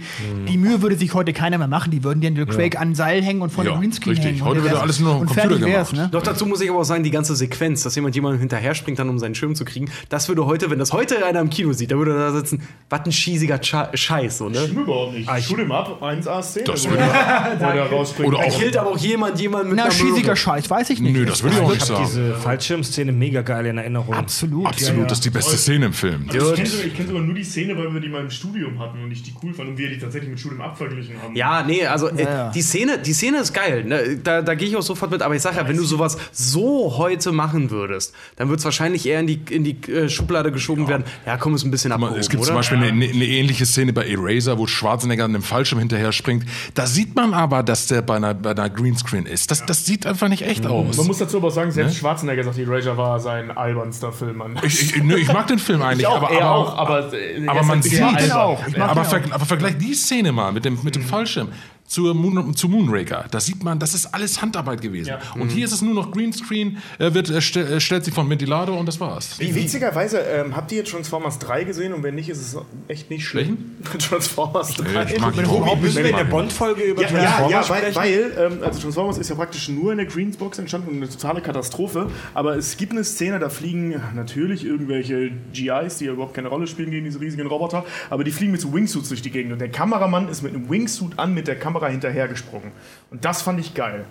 Die 0.48 0.58
Mühe 0.60 0.84
würde 0.84 0.96
sich 0.96 1.16
heute 1.16 1.34
keiner 1.34 1.58
mehr 1.58 1.68
machen. 1.68 1.90
Die 1.90 2.04
würden 2.04 2.22
Daniel 2.22 2.46
Craig 2.46 2.80
an 2.80 2.90
ein 2.90 2.96
Seil 2.96 3.24
hängen 3.24 3.42
und 3.42 3.50
vor 3.52 3.64
Ja, 3.66 3.72
dem 3.72 3.80
Greenscreen 3.82 4.12
richtig. 4.18 4.34
hängen. 4.34 4.46
Heute 4.46 4.60
und 4.60 4.66
wird 4.66 4.76
der 4.76 4.82
alles 4.84 5.00
nur 5.00 5.14
noch 5.14 5.20
Computer 5.22 5.42
fertig 5.42 5.66
wär's, 5.66 5.90
gemacht. 5.90 6.06
ne? 6.06 6.10
Doch 6.12 6.22
dazu 6.22 6.46
muss 6.46 6.62
ich 6.62 6.70
aber 6.70 6.82
auch 6.82 6.84
sagen, 6.84 7.04
die 7.04 7.10
ganze 7.10 7.36
Sequenz, 7.36 7.82
dass 7.82 7.96
jemand 7.96 8.14
jemandem 8.14 8.40
hinterher 8.42 8.76
springt, 8.76 9.00
dann 9.00 9.10
um 9.10 9.18
seinen 9.18 9.34
Schirm 9.34 9.56
zu 9.56 9.66
kriegen, 9.66 9.90
das 10.10 10.28
würde 10.28 10.46
heute, 10.46 10.70
wenn 10.70 10.78
das 10.78 10.94
heute 10.94 11.26
einer 11.26 11.40
im 11.40 11.50
Kino 11.50 11.74
sieht, 11.74 11.90
da 11.90 11.98
würde 11.98 12.12
er 12.12 12.32
da 12.32 12.32
sitzen, 12.32 12.62
was 12.92 13.02
ein 13.08 13.12
schießiger 13.12 13.56
Scha- 13.56 13.98
Scheiß, 13.98 14.38
so, 14.38 14.50
ne? 14.50 14.60
Stimmt 14.60 14.82
überhaupt 14.84 15.14
nicht. 15.14 15.28
Ah, 15.28 15.40
ich- 15.40 15.50
'em 15.52 15.72
up, 15.72 16.00
1A-Szene. 16.04 16.66
Das 16.98 17.10
wo 17.10 17.14
würde 17.14 17.54
ich, 17.56 17.62
Wo 17.62 17.74
der 17.74 17.86
rausspringt. 17.92 18.28
oder 18.30 18.38
Da 18.40 18.44
auch, 18.46 18.60
killt 18.60 18.78
aber 18.78 18.90
auch 18.92 18.98
jemand 18.98 19.40
jemand 19.40 19.66
mit 19.68 19.76
Na, 19.78 19.84
einer 19.84 19.92
schießiger. 19.92 20.36
Scheiß, 20.36 20.70
weiß 20.70 20.90
ich 20.92 21.00
nicht. 21.02 21.14
nö, 21.14 21.26
das 21.26 21.44
würde 21.44 21.56
ich 21.58 21.62
auch 21.62 21.70
nicht 21.70 21.84
Ich 21.84 21.90
habe 21.90 22.06
sagen. 22.08 22.24
diese 22.26 22.36
Fallschirmszene 22.36 23.12
mega 23.12 23.42
geil 23.42 23.66
in 23.66 23.78
Erinnerung. 23.78 24.14
Absolut. 24.14 24.66
Absolut, 24.68 24.96
ja, 24.96 25.02
ja. 25.02 25.08
das 25.08 25.18
ist 25.20 25.26
die 25.26 25.30
beste 25.30 25.58
Szene 25.58 25.88
im 25.88 25.94
Film. 25.94 26.26
Also 26.32 26.54
ich 26.54 26.58
kenne 26.58 26.70
sogar, 26.70 27.08
sogar 27.08 27.22
nur 27.24 27.36
die 27.36 27.44
Szene, 27.44 27.78
weil 27.78 27.94
wir 27.94 28.00
die 28.02 28.10
mal 28.10 28.22
im 28.22 28.30
Studium 28.30 28.80
hatten 28.80 29.04
und 29.04 29.12
ich 29.12 29.24
die 29.24 29.34
cool 29.44 29.54
fand 29.54 29.70
und 29.70 29.78
wir 29.78 29.90
die 29.90 29.98
tatsächlich 29.98 30.30
mit 30.30 30.40
Studium 30.40 30.62
abverglichen 30.62 31.16
haben. 31.22 31.36
Ja, 31.36 31.64
nee, 31.64 31.86
also 31.86 32.08
äh, 32.10 32.24
ja. 32.24 32.50
die 32.52 32.62
Szene, 32.62 32.98
die 33.00 33.14
Szene 33.14 33.40
ist 33.40 33.54
geil. 33.54 33.84
Ne? 33.86 34.18
Da, 34.24 34.42
da 34.42 34.56
gehe 34.56 34.68
ich 34.68 34.76
auch 34.76 34.82
sofort 34.82 35.12
mit. 35.12 35.22
Aber 35.22 35.36
ich 35.36 35.42
sage 35.42 35.58
ja, 35.58 35.68
wenn 35.68 35.78
du 35.78 35.84
sowas 35.84 36.18
so 36.32 36.96
heute 36.98 37.32
machen 37.32 37.72
würdest, 37.72 38.14
dann 38.36 38.50
wird 38.50 38.60
es 38.60 38.66
wahrscheinlich 38.66 39.06
eher 39.06 39.20
in 39.20 39.28
die, 39.28 39.40
in 39.50 39.64
die 39.64 39.78
äh, 39.92 40.10
Schublade 40.10 40.52
geschoben 40.52 40.88
werden. 40.88 41.04
Ja, 41.26 41.38
komm, 41.38 41.56
ist 41.56 41.64
ein 41.64 41.72
bisschen 41.72 41.92
abgehoben, 41.92 42.20
Es 42.20 42.30
gibt 42.30 42.42
oder? 42.42 42.48
zum 42.48 42.56
Beispiel 42.56 42.78
eine, 42.78 42.88
eine, 42.88 43.06
eine 43.06 43.26
ähnliche 43.26 43.66
Szene 43.66 43.94
bei 43.94 44.06
Eraser, 44.08 44.58
wo 44.58 44.68
Schwarzenegger 44.68 45.26
an 45.26 45.32
einem 45.36 45.44
Fallschirm 45.44 45.80
hinterher 45.80 46.12
springt. 46.12 46.46
Da 46.74 46.81
sieht 46.88 47.16
man 47.16 47.34
aber, 47.34 47.64
dass 47.64 47.88
der 47.88 48.02
bei 48.02 48.16
einer, 48.16 48.34
bei 48.34 48.52
einer 48.52 48.70
Greenscreen 48.70 49.26
ist. 49.26 49.52
Das, 49.52 49.66
das 49.66 49.86
sieht 49.86 50.06
einfach 50.06 50.28
nicht 50.28 50.44
echt 50.44 50.66
aus. 50.66 50.98
Man 50.98 51.08
muss 51.08 51.18
dazu 51.18 51.38
aber 51.38 51.48
auch 51.48 51.52
sagen, 51.52 51.72
selbst 51.72 51.98
Schwarzenegger 51.98 52.44
sagt, 52.44 52.58
Erasure 52.58 52.98
war 52.98 53.20
sein 53.20 53.52
albernster 53.52 54.12
Film. 54.12 54.42
Ich, 54.64 54.96
ich, 54.96 55.04
nö, 55.04 55.16
ich 55.16 55.32
mag 55.32 55.48
den 55.48 55.60
Film 55.60 55.82
eigentlich, 55.82 56.08
aber, 56.08 56.30
er 56.32 56.46
aber, 56.46 56.56
auch, 56.56 56.78
aber, 56.78 57.14
äh, 57.14 57.48
aber 57.48 57.60
er 57.60 57.66
man 57.66 57.82
sieht 57.82 57.94
den 57.94 58.32
auch. 58.32 58.60
Aber, 58.80 59.02
auch. 59.02 59.06
ver, 59.06 59.22
aber 59.32 59.46
vergleich 59.46 59.78
die 59.78 59.94
Szene 59.94 60.32
mal 60.32 60.52
mit 60.52 60.66
dem, 60.66 60.80
mit 60.84 60.96
dem 60.96 61.04
Fallschirm 61.04 61.50
zur 61.92 62.14
Moon, 62.14 62.56
zu 62.56 62.70
Moonraker. 62.70 63.26
Da 63.32 63.42
sieht 63.42 63.64
man, 63.64 63.78
das 63.78 63.94
ist 63.94 64.14
alles 64.14 64.42
Handarbeit 64.42 64.80
gewesen. 64.82 65.10
Ja. 65.10 65.20
Und 65.36 65.50
hier 65.50 65.66
ist 65.66 65.74
es 65.74 65.82
nur 65.82 65.94
noch 65.94 66.12
Greenscreen, 66.12 66.78
er 66.98 67.14
wird, 67.14 67.30
er 67.30 67.42
stell, 67.42 67.68
er 67.68 67.82
stellt 67.82 68.06
sich 68.06 68.14
vom 68.14 68.30
Ventilator 68.30 68.80
und 68.80 68.86
das 68.86 69.02
war's. 69.02 69.38
Wie 69.40 69.54
witzigerweise, 69.54 70.20
ähm, 70.20 70.56
habt 70.56 70.72
ihr 70.72 70.86
Transformers 70.86 71.38
3 71.40 71.66
gesehen? 71.66 71.94
Und 71.94 72.04
wenn 72.04 72.16
nicht, 72.16 72.30
ist 72.30 72.40
es 72.40 72.58
echt 72.88 73.10
nicht 73.10 73.26
schlimm. 73.26 73.76
Transformers 74.00 74.76
3. 74.76 75.16
Ich 75.16 75.20
mag 75.20 75.36
überhaupt 75.36 75.82
Müssen 75.82 76.04
wir 76.04 76.12
in 76.12 76.16
der 76.16 76.24
Bond-Folge 76.24 76.82
über 76.82 77.02
Ja, 77.02 77.10
ja, 77.10 77.24
Transformers 77.24 77.68
ja, 77.68 77.74
weil, 77.74 77.92
sprechen? 77.92 78.36
weil 78.38 78.52
ähm, 78.54 78.64
also 78.64 78.80
Transformers 78.80 79.18
ist 79.18 79.30
ja 79.30 79.36
praktisch 79.36 79.68
nur 79.68 79.92
in 79.92 79.98
der 79.98 80.08
Greensbox 80.08 80.60
entstanden 80.60 80.92
und 80.92 80.96
eine 80.96 81.10
totale 81.10 81.42
Katastrophe. 81.42 82.10
Aber 82.34 82.56
es 82.56 82.78
gibt 82.78 82.94
eine 82.94 83.04
Szene, 83.04 83.40
da 83.40 83.50
fliegen 83.50 84.02
natürlich 84.16 84.64
irgendwelche 84.64 85.32
GIs, 85.52 85.98
die 85.98 86.06
ja 86.06 86.14
überhaupt 86.14 86.36
keine 86.36 86.48
Rolle 86.48 86.68
spielen 86.68 86.90
gegen 86.90 87.04
diese 87.04 87.20
riesigen 87.20 87.48
Roboter, 87.48 87.84
aber 88.10 88.24
die 88.24 88.32
fliegen 88.32 88.54
mit 88.54 88.62
so 88.62 88.74
Wingsuits 88.74 89.10
durch 89.10 89.22
die 89.22 89.32
Gegend. 89.32 89.52
Und 89.52 89.60
der 89.60 89.70
Kameramann 89.70 90.30
ist 90.30 90.42
mit 90.42 90.56
einem 90.56 90.70
Wingsuit 90.70 91.20
an 91.20 91.34
mit 91.34 91.48
der 91.48 91.60
Kamera 91.60 91.81
hinterhergesprungen. 91.90 92.72
Und 93.10 93.26
das 93.26 93.42
fand 93.42 93.60
ich 93.60 93.74
geil. 93.74 94.06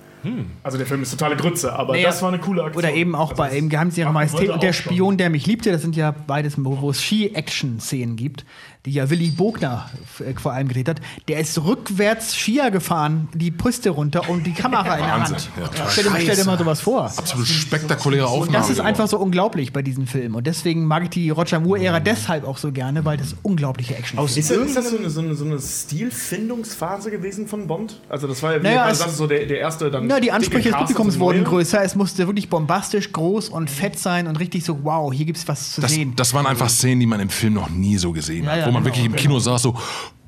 Also 0.62 0.78
der 0.78 0.86
Film 0.86 1.02
ist 1.02 1.10
totale 1.10 1.36
Grütze, 1.36 1.72
aber 1.72 1.94
Naja, 1.94 2.09
das 2.09 2.22
war 2.22 2.28
eine 2.28 2.38
coole 2.38 2.62
Aktion. 2.64 2.84
Oder 2.84 2.94
eben 2.94 3.14
auch 3.14 3.30
Also 3.30 3.42
bei 3.42 3.56
im 3.56 3.68
Geheimnis 3.68 3.98
ihrer 3.98 4.12
Majestät 4.12 4.51
und 4.51 4.62
der 4.62 4.70
auch 4.70 4.74
schon. 4.74 4.92
Spion, 4.92 5.16
der 5.16 5.30
mich 5.30 5.47
liebte. 5.47 5.72
Das 5.72 5.82
sind 5.82 5.97
ja 5.97 6.10
beides, 6.10 6.55
wo 6.59 6.80
wo 6.80 6.90
es 6.90 7.02
Ski-Action-Szenen 7.02 8.16
gibt, 8.16 8.44
die 8.86 8.92
ja 8.92 9.10
Willy 9.10 9.30
Bogner 9.30 9.90
äh, 10.20 10.32
vor 10.34 10.52
allem 10.52 10.68
gedreht 10.68 10.88
hat. 10.88 11.01
Der 11.28 11.40
ist 11.40 11.62
rückwärts 11.62 12.34
Skier 12.34 12.70
gefahren, 12.70 13.28
die 13.34 13.51
Piste 13.51 13.90
runter 13.90 14.28
und 14.28 14.47
die 14.47 14.52
Kamera 14.52 14.97
in 14.97 15.05
der 15.05 15.24
Hand. 15.24 15.51
ja. 15.59 15.88
stell, 15.88 16.05
dir, 16.05 16.10
stell 16.20 16.36
dir 16.36 16.44
mal 16.44 16.59
sowas 16.59 16.80
vor. 16.80 17.05
Absolut 17.05 17.47
spektakuläre 17.47 18.26
Aufnahme. 18.26 18.59
Das 18.59 18.70
ist 18.70 18.80
einfach 18.80 19.09
so 19.09 19.18
unglaublich 19.18 19.72
bei 19.72 19.82
diesem 19.82 20.06
Film. 20.06 20.34
Und 20.34 20.47
deswegen 20.47 20.86
mag 20.86 21.05
ich 21.05 21.10
die 21.10 21.30
Roger 21.30 21.60
Moore-Ära 21.60 22.01
deshalb 22.01 22.47
auch 22.47 22.56
so 22.56 22.72
gerne, 22.72 23.05
weil 23.05 23.18
das 23.18 23.36
unglaubliche 23.42 23.97
Action 23.97 24.22
ist. 24.24 24.36
Ist 24.36 24.51
das, 24.51 24.56
ist 24.56 24.76
das 24.76 24.90
so 24.90 24.98
eine, 24.98 25.10
so 25.10 25.20
eine, 25.20 25.34
so 25.34 25.44
eine 25.44 25.59
Stilfindungsphase 25.59 27.10
gewesen 27.10 27.47
von 27.48 27.66
Bond? 27.66 28.01
Also 28.09 28.26
das 28.26 28.42
war 28.42 28.52
ja, 28.55 28.60
wie 28.60 28.64
Naja, 28.64 28.94
sagst, 28.94 29.16
so 29.16 29.26
der, 29.26 29.47
der 29.47 29.59
erste 29.59 29.90
dann. 29.90 30.09
Na, 30.11 30.20
die 30.20 30.32
Ansprüche 30.32 30.70
des 30.70 30.77
Publikums 30.78 31.19
wurden 31.19 31.39
neue. 31.43 31.49
größer. 31.49 31.82
Es 31.82 31.95
musste 31.95 32.27
wirklich 32.27 32.49
bombastisch, 32.49 33.12
groß 33.12 33.49
und 33.49 33.70
fett 33.70 33.99
sein 33.99 34.27
und 34.27 34.37
richtig 34.41 34.65
so, 34.65 34.78
wow, 34.82 35.12
hier 35.12 35.24
gibt's 35.24 35.47
was 35.49 35.73
zu 35.74 35.81
Das, 35.81 35.93
sehen. 35.93 36.12
das 36.16 36.35
waren 36.35 36.47
einfach 36.47 36.69
Szenen, 36.69 37.01
die 37.01 37.07
man 37.07 37.20
im 37.20 37.28
Film 37.31 37.55
noch 37.55 37.70
nie 37.70 37.97
so 37.97 38.12
gesehen 38.12 38.45
Ja, 38.45 38.51
hat. 38.51 38.59
ja, 38.59 38.66
wo 38.66 38.70
man 38.73 38.82
genau, 38.82 38.95
wirklich 38.95 39.07
im 39.07 39.15
Kino 39.16 39.39
saß 39.39 39.62
so, 39.62 39.73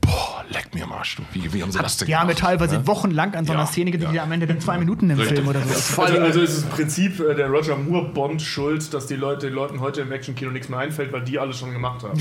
boah, 0.00 0.41
leck 0.52 0.74
mir 0.74 0.84
am 0.84 0.92
Arsch. 0.92 1.16
du. 1.16 1.22
Wie, 1.32 1.52
wie 1.52 1.62
haben 1.62 1.70
sie 1.70 1.78
das 1.78 1.96
denn 1.96 2.06
Die 2.06 2.16
haben 2.16 2.34
teilweise 2.34 2.86
wochenlang 2.86 3.34
an 3.34 3.44
so 3.44 3.52
einer 3.52 3.62
Ja, 3.62 3.66
Szene 3.66 3.90
gedreht, 3.90 4.08
ja. 4.08 4.12
die 4.12 4.20
am 4.20 4.32
Ende 4.32 4.46
dann 4.46 4.60
zwei 4.60 4.78
Minuten 4.78 5.10
im 5.10 5.18
Film 5.18 5.46
oder 5.46 5.60
so. 5.62 6.02
Also, 6.02 6.18
also 6.18 6.40
ist 6.40 6.58
es 6.58 6.62
im 6.64 6.70
Prinzip 6.70 7.20
äh, 7.20 7.34
der 7.34 7.48
Roger 7.48 7.76
Moore 7.76 8.10
Bond 8.12 8.42
schuld, 8.42 8.92
dass 8.94 9.06
die 9.06 9.16
Leute, 9.16 9.46
den 9.46 9.54
Leuten 9.54 9.80
heute 9.80 10.00
im 10.00 10.12
Actionkino 10.12 10.50
nichts 10.50 10.68
mehr 10.68 10.78
einfällt, 10.78 11.12
weil 11.12 11.22
die 11.22 11.38
alles 11.38 11.58
schon 11.58 11.72
gemacht 11.72 12.02
haben. 12.02 12.18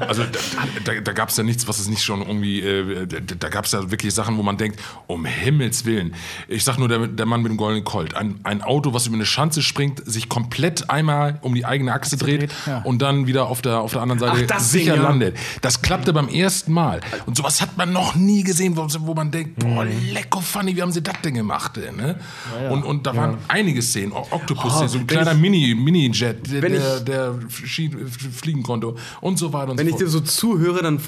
Also 0.00 0.22
da, 0.24 0.38
da, 0.84 1.00
da 1.00 1.12
gab 1.12 1.28
es 1.28 1.36
ja 1.36 1.44
nichts, 1.44 1.68
was 1.68 1.78
es 1.78 1.88
nicht 1.88 2.02
schon 2.02 2.22
irgendwie, 2.22 2.60
äh, 2.60 3.06
da, 3.06 3.18
da 3.20 3.48
gab 3.48 3.64
es 3.64 3.72
ja 3.72 3.90
wirklich 3.90 4.14
Sachen, 4.14 4.36
wo 4.38 4.42
man 4.42 4.56
denkt, 4.56 4.80
um 5.06 5.24
Himmels 5.24 5.84
Willen. 5.84 6.14
Ich 6.48 6.64
sag 6.64 6.78
nur, 6.78 6.88
der, 6.88 7.06
der 7.06 7.26
Mann 7.26 7.42
mit 7.42 7.50
dem 7.50 7.56
goldenen 7.56 7.84
Colt. 7.84 8.14
Ein, 8.14 8.40
ein 8.44 8.62
Auto, 8.62 8.92
was 8.94 9.06
über 9.06 9.16
eine 9.16 9.26
Schanze 9.26 9.62
springt, 9.62 10.02
sich 10.04 10.28
komplett 10.28 10.90
einmal 10.90 11.38
um 11.42 11.54
die 11.54 11.64
eigene 11.64 11.92
Achse 11.92 12.16
dreht 12.16 12.30
dreht, 12.40 12.52
ja. 12.66 12.78
und 12.84 13.02
dann 13.02 13.26
wieder 13.26 13.48
auf 13.48 13.62
der, 13.62 13.80
auf 13.80 13.92
der 13.92 14.02
anderen 14.02 14.18
Seite 14.18 14.46
Ach, 14.52 14.60
sicher 14.60 14.94
Ding, 14.94 15.02
ja. 15.02 15.08
landet. 15.08 15.36
Das 15.62 15.82
klappte 15.82 16.12
beim 16.12 16.28
ersten 16.28 16.49
Mal. 16.68 17.00
Und 17.26 17.36
sowas 17.36 17.60
hat 17.60 17.76
man 17.76 17.92
noch 17.92 18.14
nie 18.14 18.42
gesehen, 18.42 18.76
wo, 18.76 18.86
wo 19.00 19.14
man 19.14 19.30
denkt, 19.30 19.58
boah, 19.58 19.84
Mhm. 19.84 20.12
lecko 20.12 20.40
funny, 20.40 20.74
wie 20.76 20.82
haben 20.82 20.92
sie 20.92 21.02
das 21.02 21.14
denn 21.24 21.34
gemacht? 21.34 21.76
Ey, 21.78 21.92
ne? 21.96 22.16
Und, 22.70 22.84
und 22.84 23.06
da 23.06 23.14
waren 23.16 23.38
einige 23.48 23.80
Szenen, 23.82 24.12
Octopus, 24.12 24.72
Oh, 24.82 24.86
so 24.86 24.98
ein 24.98 25.00
wenn 25.00 25.06
kleiner 25.06 25.32
ich- 25.32 25.38
Mini, 25.38 25.74
Mini-Jet, 25.74 26.50
der, 26.52 26.62
wenn 26.62 26.72
der, 26.72 27.00
der 27.00 27.34
fliegen 28.32 28.62
konnte 28.62 28.94
und 29.20 29.38
so 29.38 29.52
weiter 29.52 29.70
und 29.72 29.78
Wenn 29.78 29.86
so 29.86 29.92
ich 29.92 29.98
dir 29.98 30.08
so 30.08 30.20
zuhöre, 30.20 30.82
dann 30.82 30.96
äh, 30.96 31.00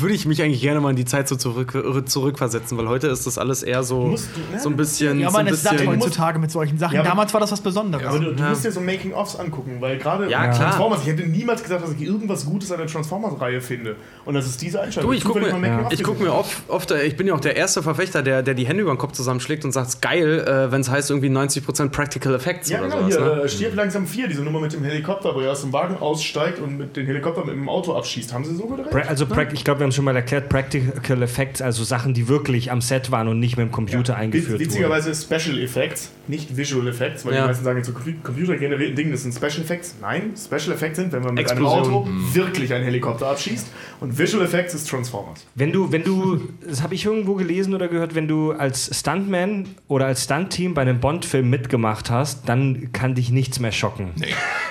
würde 0.00 0.14
ich 0.14 0.26
mich 0.26 0.42
eigentlich 0.42 0.60
gerne 0.60 0.80
mal 0.80 0.90
in 0.90 0.96
die 0.96 1.04
Zeit 1.04 1.28
so 1.28 1.36
zurück, 1.36 1.74
äh, 1.74 2.04
zurückversetzen, 2.04 2.76
weil 2.78 2.88
heute 2.88 3.08
ist 3.08 3.26
das 3.26 3.38
alles 3.38 3.62
eher 3.62 3.82
so, 3.82 4.06
musst 4.06 4.28
du- 4.34 4.54
ne, 4.54 4.60
so 4.60 4.68
ein 4.70 4.76
bisschen. 4.76 5.20
Ja, 5.20 5.28
so 5.30 5.36
man 5.36 5.46
ein 5.46 5.54
ist 5.54 5.62
satt 5.62 5.72
bisschen 5.78 5.88
heutzutage 5.88 6.38
mit 6.38 6.50
solchen 6.50 6.78
Sachen. 6.78 6.94
Ja, 6.94 7.00
aber- 7.00 7.08
Damals 7.10 7.32
war 7.34 7.40
das 7.40 7.52
was 7.52 7.60
Besonderes. 7.60 8.06
Aber 8.06 8.18
du, 8.18 8.34
du 8.34 8.42
musst 8.42 8.64
dir 8.64 8.72
so 8.72 8.80
Making-ofs 8.80 9.36
angucken, 9.36 9.76
weil 9.80 9.98
gerade 9.98 10.30
Ja. 10.30 10.52
Transformers, 10.52 11.00
ich 11.02 11.08
hätte 11.08 11.26
niemals 11.26 11.62
gedacht, 11.62 11.82
dass 11.82 11.92
ich 11.92 12.00
irgendwas 12.02 12.44
Gutes 12.44 12.70
an 12.72 12.78
der 12.78 12.86
Transformers-Reihe 12.86 13.60
finde. 13.60 13.96
Und 14.24 14.34
das 14.34 14.46
ist 14.46 14.60
diese 14.62 14.77
Einstellung. 14.82 15.10
Du, 15.10 15.16
ich 15.16 15.24
gucke 15.24 15.40
mir, 15.40 15.52
Making-of 15.54 15.92
ich 15.92 16.02
guck 16.02 16.20
mir 16.20 16.32
oft, 16.34 16.56
oft, 16.68 16.90
ich 16.90 17.16
bin 17.16 17.26
ja 17.26 17.34
auch 17.34 17.40
der 17.40 17.56
erste 17.56 17.82
Verfechter, 17.82 18.22
der, 18.22 18.42
der 18.42 18.54
die 18.54 18.66
Hände 18.66 18.82
über 18.82 18.92
den 18.92 18.98
Kopf 18.98 19.12
zusammenschlägt 19.12 19.64
und 19.64 19.72
sagt, 19.72 20.00
geil, 20.02 20.40
äh, 20.46 20.70
wenn 20.72 20.80
es 20.80 20.90
heißt 20.90 21.10
irgendwie 21.10 21.28
90% 21.28 21.88
Practical 21.90 22.34
Effects 22.34 22.68
Ja, 22.70 22.78
oder 22.80 22.88
genau, 22.88 23.00
sowas. 23.10 23.16
hier, 23.16 23.34
Ne? 23.36 23.42
äh, 23.42 23.48
stirb 23.48 23.74
langsam 23.76 24.06
4, 24.06 24.28
diese 24.28 24.42
Nummer 24.42 24.60
mit 24.60 24.72
dem 24.72 24.84
Helikopter, 24.84 25.34
wo 25.34 25.40
er 25.40 25.52
aus 25.52 25.60
dem 25.62 25.72
Wagen 25.72 25.96
aussteigt 25.98 26.58
und 26.60 26.78
mit 26.78 26.96
dem 26.96 27.06
Helikopter 27.06 27.44
mit 27.44 27.54
dem 27.54 27.68
Auto 27.68 27.94
abschießt. 27.96 28.32
Haben 28.32 28.44
sie 28.44 28.54
so 28.54 28.66
gedreht? 28.66 28.90
Pra 28.90 29.00
also, 29.02 29.26
prac- 29.26 29.52
ich 29.52 29.64
glaube, 29.64 29.80
wir 29.80 29.84
haben 29.84 29.92
schon 29.92 30.04
mal 30.04 30.16
erklärt, 30.16 30.48
Practical 30.48 31.22
Effects, 31.22 31.62
also 31.62 31.84
Sachen, 31.84 32.14
die 32.14 32.28
wirklich 32.28 32.70
am 32.70 32.80
Set 32.80 33.10
waren 33.10 33.28
und 33.28 33.38
nicht 33.40 33.56
mit 33.56 33.66
dem 33.66 33.72
Computer 33.72 34.16
eingeführt 34.16 34.52
wurden. 34.52 34.60
Witzigerweise 34.60 35.14
Special 35.14 35.58
Effects, 35.60 36.10
nicht 36.26 36.56
Visual 36.56 36.86
Effects, 36.88 37.24
weil 37.24 37.34
Ja. 37.34 37.42
die 37.42 37.46
meisten 37.48 37.64
sagen 37.64 37.78
jetzt 37.78 37.86
so 37.86 37.92
compu- 37.92 38.22
computergenerierten 38.22 38.96
Dingen, 38.96 39.12
das 39.12 39.22
sind 39.22 39.34
Special 39.34 39.60
Effects. 39.64 39.94
Nein, 40.00 40.32
Special 40.36 40.74
Effects 40.74 40.96
sind, 40.98 41.12
wenn 41.12 41.22
man 41.22 41.34
mit 41.34 41.42
Explosion. 41.50 41.82
einem 41.84 41.94
Auto 41.94 42.08
wirklich 42.32 42.72
einen 42.72 42.84
Helikopter 42.84 43.28
abschießt. 43.28 43.66
Und 44.00 44.18
Visual 44.18 44.44
Effects 44.44 44.67
ist 44.74 44.88
Transformers. 44.88 45.44
Wenn 45.54 45.72
du, 45.72 45.92
wenn 45.92 46.04
du, 46.04 46.40
das 46.66 46.82
habe 46.82 46.94
ich 46.94 47.04
irgendwo 47.04 47.34
gelesen 47.34 47.74
oder 47.74 47.88
gehört, 47.88 48.14
wenn 48.14 48.28
du 48.28 48.52
als 48.52 48.90
Stuntman 48.98 49.66
oder 49.88 50.06
als 50.06 50.24
Stuntteam 50.24 50.74
bei 50.74 50.82
einem 50.82 51.00
Bond-Film 51.00 51.48
mitgemacht 51.48 52.10
hast, 52.10 52.48
dann 52.48 52.92
kann 52.92 53.14
dich 53.14 53.30
nichts 53.30 53.58
mehr 53.60 53.72
schocken. 53.72 54.10
Nee. 54.16 54.26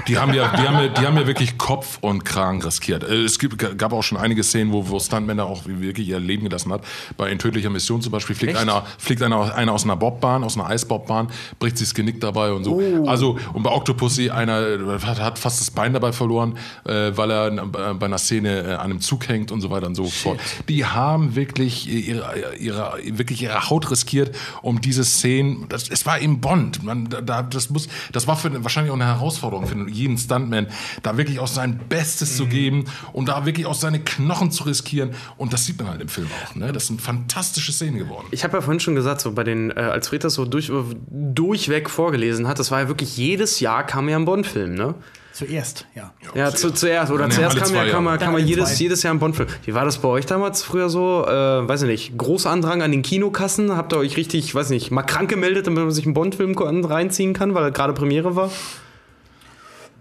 Die 0.08 0.18
haben 0.18 0.34
ja, 0.34 0.56
die 0.56 0.68
haben 0.68 0.80
ja, 0.80 0.88
die 0.88 1.06
haben 1.06 1.18
ja 1.18 1.28
wirklich 1.28 1.58
Kopf 1.58 1.98
und 2.02 2.24
Kragen 2.24 2.62
riskiert. 2.62 3.04
Äh, 3.04 3.24
Es 3.24 3.40
gibt, 3.40 3.58
gab 3.78 3.94
auch 3.94 4.04
schon 4.04 4.18
einige 4.18 4.44
Szenen, 4.44 4.72
wo, 4.72 4.88
wo 4.90 5.00
Stuntmänner 5.00 5.46
auch 5.46 5.64
wirklich 5.66 6.08
ihr 6.08 6.20
Leben 6.20 6.44
gelassen 6.44 6.72
hat. 6.72 6.84
Bei 7.18 7.30
In 7.30 7.40
tödlicher 7.40 7.70
Mission 7.70 8.02
zum 8.02 8.12
Beispiel 8.12 8.36
fliegt 8.36 8.54
Echt? 8.54 8.62
einer, 8.62 8.86
fliegt 8.98 9.22
einer, 9.22 9.54
einer 9.56 9.74
aus 9.74 9.84
einer 9.84 9.96
Bobbahn, 9.96 10.44
aus 10.44 10.58
einer 10.58 10.68
Eisbobbahn, 10.68 11.28
bricht 11.60 11.78
sich 11.78 11.88
das 11.90 11.96
Genick 11.96 12.22
dabei 12.22 12.52
und 12.52 12.64
so. 12.64 12.82
Also, 13.06 13.38
und 13.54 13.64
bei 13.64 13.72
Octopussy 13.72 14.30
einer 14.30 14.62
äh, 14.62 15.00
hat, 15.02 15.20
hat 15.20 15.40
fast 15.40 15.60
das 15.60 15.72
Bein 15.72 15.94
dabei 15.94 16.12
verloren, 16.12 16.58
äh, 16.86 17.12
weil 17.16 17.32
er 17.32 17.48
äh, 17.48 17.94
bei 17.94 18.06
einer 18.06 18.18
Szene 18.18 18.62
äh, 18.62 18.74
an 18.74 18.92
einem 18.92 19.02
Zug 19.02 19.28
hängt 19.28 19.52
und 19.52 19.62
so 19.62 19.70
weiter 19.70 19.87
und 19.88 19.96
so 19.96 20.06
fort. 20.06 20.40
Die 20.70 20.86
haben 20.86 21.36
wirklich 21.36 21.88
ihre, 21.90 22.56
ihre, 22.60 22.94
wirklich 23.12 23.42
ihre 23.42 23.70
Haut 23.70 23.90
riskiert, 23.90 24.36
um 24.62 24.80
diese 24.82 25.04
Szenen, 25.04 25.66
das, 25.70 25.90
es 25.90 26.06
war 26.06 26.20
eben 26.22 26.40
Bond. 26.40 26.84
Man, 26.84 27.10
da- 27.10 27.22
da, 27.22 27.42
das, 27.44 27.70
muss, 27.70 27.88
das 28.12 28.28
war 28.28 28.38
für, 28.38 28.64
wahrscheinlich 28.64 28.92
auch 28.92 28.96
eine 28.96 29.06
Herausforderung 29.06 29.66
für 29.68 29.90
jeden 29.90 30.18
Stuntman, 30.18 30.68
da 31.04 31.18
wirklich 31.18 31.40
auch 31.40 31.48
sein 31.48 31.80
Bestes 31.90 32.38
zu 32.38 32.46
geben 32.46 32.86
und 33.14 33.30
da 33.30 33.46
wirklich 33.46 33.66
auch 33.66 33.74
seine 33.76 34.00
Knochen 34.00 34.52
zu 34.52 34.64
riskieren. 34.66 35.12
Und 35.38 35.54
das 35.54 35.66
sieht 35.66 35.78
man 35.80 35.90
halt 35.90 36.02
im 36.02 36.10
Film 36.10 36.28
auch. 36.46 36.56
Ne? 36.56 36.72
Das 36.74 36.88
sind 36.88 37.02
fantastische 37.02 37.72
Szenen 37.72 37.98
geworden. 37.98 38.28
Ich 38.32 38.44
habe 38.44 38.58
ja 38.58 38.62
vorhin 38.62 38.80
schon 38.80 38.96
gesagt, 38.96 39.22
so 39.22 39.32
bei 39.32 39.44
den, 39.44 39.72
äh, 39.72 39.76
als 39.80 40.10
Fred 40.10 40.24
das 40.24 40.34
so 40.36 40.46
durch, 40.46 40.70
durchweg 41.12 41.90
vorgelesen 41.90 42.48
hat, 42.48 42.60
das 42.60 42.72
war 42.72 42.82
ja 42.82 42.88
wirklich 42.88 43.18
jedes 43.18 43.60
Jahr 43.60 43.86
kam 43.86 44.10
ja 44.10 44.18
ein 44.18 44.26
Bond-Film, 44.26 44.76
ne? 44.76 44.96
Zuerst, 45.38 45.86
ja. 45.94 46.12
Ja, 46.34 46.52
zu, 46.52 46.72
zuerst. 46.72 47.12
Oder 47.12 47.30
zuerst 47.30 47.56
kam 47.58 47.76
ja, 47.76 47.86
kam, 47.92 48.04
man- 48.06 48.18
kam 48.18 48.34
man 48.34 48.44
jedes, 48.44 48.70
zwei. 48.70 48.84
jedes 48.86 49.04
Jahr 49.04 49.14
ein 49.14 49.20
Bond-Film. 49.20 49.48
Wie 49.66 49.76
war 49.76 49.86
das 49.86 50.00
bei 50.00 50.08
euch 50.08 50.26
damals 50.26 50.64
früher 50.64 50.90
so? 50.90 51.26
Äh, 51.28 51.30
weiß 51.68 51.84
ich 51.84 51.88
nicht, 51.88 52.18
Großandrang 52.18 52.82
an 52.82 52.90
den 52.92 53.04
Kinokassen? 53.04 53.78
Habt 53.78 53.94
ihr 53.94 54.00
euch 54.00 54.18
richtig, 54.18 54.56
weiß 54.56 54.72
nicht, 54.72 54.90
mal 54.90 55.04
krank 55.04 55.30
gemeldet, 55.30 55.68
damit 55.68 55.84
man 55.84 55.92
sich 55.92 56.06
einen 56.06 56.16
Bond-Film 56.16 56.58
reinziehen 56.58 57.34
kann, 57.34 57.54
weil 57.54 57.72
gerade 57.72 57.94
Premiere 57.94 58.36
war? 58.36 58.50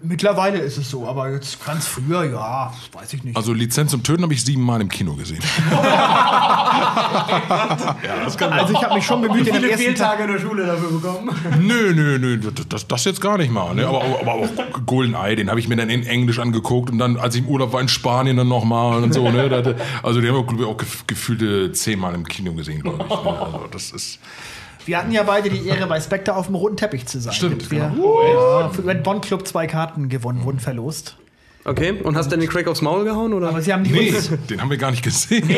Mittlerweile 0.03 0.59
ist 0.59 0.77
es 0.77 0.91
so, 0.91 1.09
aber 1.09 1.31
jetzt 1.33 1.65
ganz 1.65 1.87
früher, 1.87 2.25
ja, 2.25 2.73
weiß 2.93 3.15
ich 3.15 3.25
nicht. 3.25 3.37
Also 3.37 3.53
Lizenz 3.53 3.91
zum 3.91 4.03
Töten 4.03 4.23
habe 4.23 4.35
ich 4.35 4.45
siebenmal 4.45 4.81
im 4.81 4.89
Kino 4.89 5.15
gesehen. 5.15 5.41
Also 8.51 8.73
ich 8.73 8.83
habe 8.83 8.95
mich 8.95 9.07
schon 9.07 9.21
bemüht, 9.23 9.47
in 9.47 9.55
Viele 9.55 9.71
ersten 9.71 9.95
Tag. 9.95 10.19
Fehltage 10.19 10.23
in 10.25 10.33
der 10.33 10.39
Schule 10.41 10.67
dafür 10.67 10.91
bekommen. 10.91 11.31
nö, 11.61 11.93
nö, 11.95 12.19
nö, 12.19 12.39
das, 12.69 12.87
das 12.87 13.05
jetzt 13.05 13.21
gar 13.21 13.39
nicht 13.39 13.51
mal. 13.53 13.75
Ne? 13.75 13.87
Aber, 13.87 14.03
aber, 14.05 14.21
aber 14.21 14.33
auch 14.35 14.49
Golden 14.87 15.15
Eye, 15.15 15.37
den 15.37 15.49
habe 15.51 15.61
ich 15.61 15.69
mir 15.69 15.77
dann 15.77 15.91
in 15.91 16.05
Englisch 16.07 16.39
angeguckt 16.39 16.91
und 16.91 16.99
dann, 16.99 17.17
als 17.17 17.35
ich 17.35 17.43
im 17.43 17.49
Urlaub 17.49 17.73
war 17.73 17.81
in 17.81 17.89
Spanien, 17.89 18.37
dann 18.37 18.49
nochmal 18.49 19.03
und 19.03 19.13
so. 19.15 19.31
Ne? 19.31 19.77
Also 20.03 20.21
den 20.21 20.35
haben 20.35 20.59
wir 20.59 20.67
auch 20.67 20.77
gef- 20.77 21.05
gefühlte 21.07 21.73
zehnmal 21.73 22.15
im 22.15 22.25
Kino 22.27 22.53
gesehen, 22.53 22.83
glaube 22.83 23.05
ich. 23.05 23.11
Ne? 23.11 23.17
Also 23.41 23.67
das 23.71 23.91
ist... 23.93 24.19
Wir 24.87 24.99
hatten 24.99 25.11
ja 25.13 25.25
beide 25.25 25.51
die 25.51 25.67
Ehre, 25.67 25.87
bei 25.87 26.01
Spectre 26.01 26.37
auf 26.37 26.47
dem 26.47 26.55
roten 26.55 26.77
Teppich 26.77 27.07
zu 27.07 27.21
sein. 27.21 27.33
Stimmt, 27.33 27.71
Wir, 27.71 27.93
Oh, 28.01 28.61
ja, 28.61 28.69
für 28.69 28.83
den 28.83 29.03
Bond 29.03 29.25
Club 29.25 29.47
zwei 29.47 29.67
Karten 29.67 30.09
gewonnen, 30.09 30.45
wurden 30.45 30.61
verlost. 30.61 31.17
Okay, 31.69 31.95
und 32.01 32.17
hast 32.17 32.31
Danny 32.31 32.47
Craig 32.47 32.69
aufs 32.69 32.81
Maul 32.81 33.03
gehauen? 33.05 33.33
Oder? 33.33 33.49
Aber 33.49 33.61
sie 33.61 33.73
haben 33.73 33.83
die 33.83 33.91
Nee, 33.91 34.11
uns, 34.15 34.31
den 34.49 34.61
haben 34.63 34.71
wir 34.71 34.77
gar 34.77 34.93
nicht 34.93 35.03
gesehen. 35.03 35.49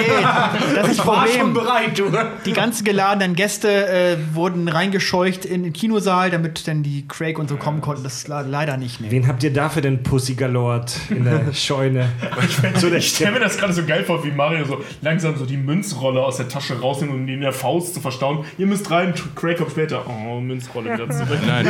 das 0.75 0.89
ist 0.89 0.99
das 0.99 1.07
Problem. 1.07 1.53
bereit, 1.53 1.99
du. 1.99 2.05
Die 2.47 2.55
ganzen 2.55 2.85
geladenen 2.85 3.35
Gäste 3.37 3.69
äh, 3.87 4.17
wurden 4.33 4.69
reingescheucht 4.69 5.45
in 5.45 5.65
den 5.65 5.75
Kinosaal, 5.75 6.31
damit 6.31 6.67
dann 6.67 6.83
die 6.83 7.07
Craig 7.07 7.39
und 7.39 7.51
so 7.51 7.57
kommen 7.57 7.83
konnten. 7.83 8.05
Das 8.05 8.15
ist 8.15 8.29
le- 8.29 8.47
leider 8.49 8.79
nicht 8.79 9.03
mehr. 9.03 9.11
Wen 9.11 9.29
habt 9.29 9.43
ihr 9.45 9.53
dafür 9.53 9.83
denn 9.83 10.03
Pussy 10.03 10.33
Galord 10.35 10.93
in 11.11 11.25
der 11.25 11.43
Scheune? 11.53 12.09
so 12.77 12.89
Ich 12.91 13.09
stelle 13.11 13.33
mir 13.33 13.41
das 13.41 13.59
gerade 13.59 13.75
so 13.75 13.85
geil 13.85 14.03
vor, 14.05 14.25
wie 14.25 14.31
Mario 14.31 14.65
so 14.65 14.81
langsam 15.03 15.37
so 15.37 15.45
die 15.45 15.59
Münzrolle 15.59 16.25
aus 16.25 16.39
der 16.39 16.49
Tasche 16.49 16.81
rausnimmt, 16.81 17.13
um 17.13 17.27
die 17.27 17.35
in 17.35 17.43
der 17.43 17.53
Faust 17.53 17.93
zu 17.93 18.01
verstauen. 18.01 18.47
Ihr 18.57 18.67
müsst 18.67 18.91
rein, 18.91 19.13
Craig 19.37 19.59
kommt 19.59 19.73
später. 19.73 20.05
Oh, 20.09 20.41
Münzrolle 20.41 20.95
wieder 20.95 21.11
zurück. 21.11 21.39
Nein, 21.47 21.67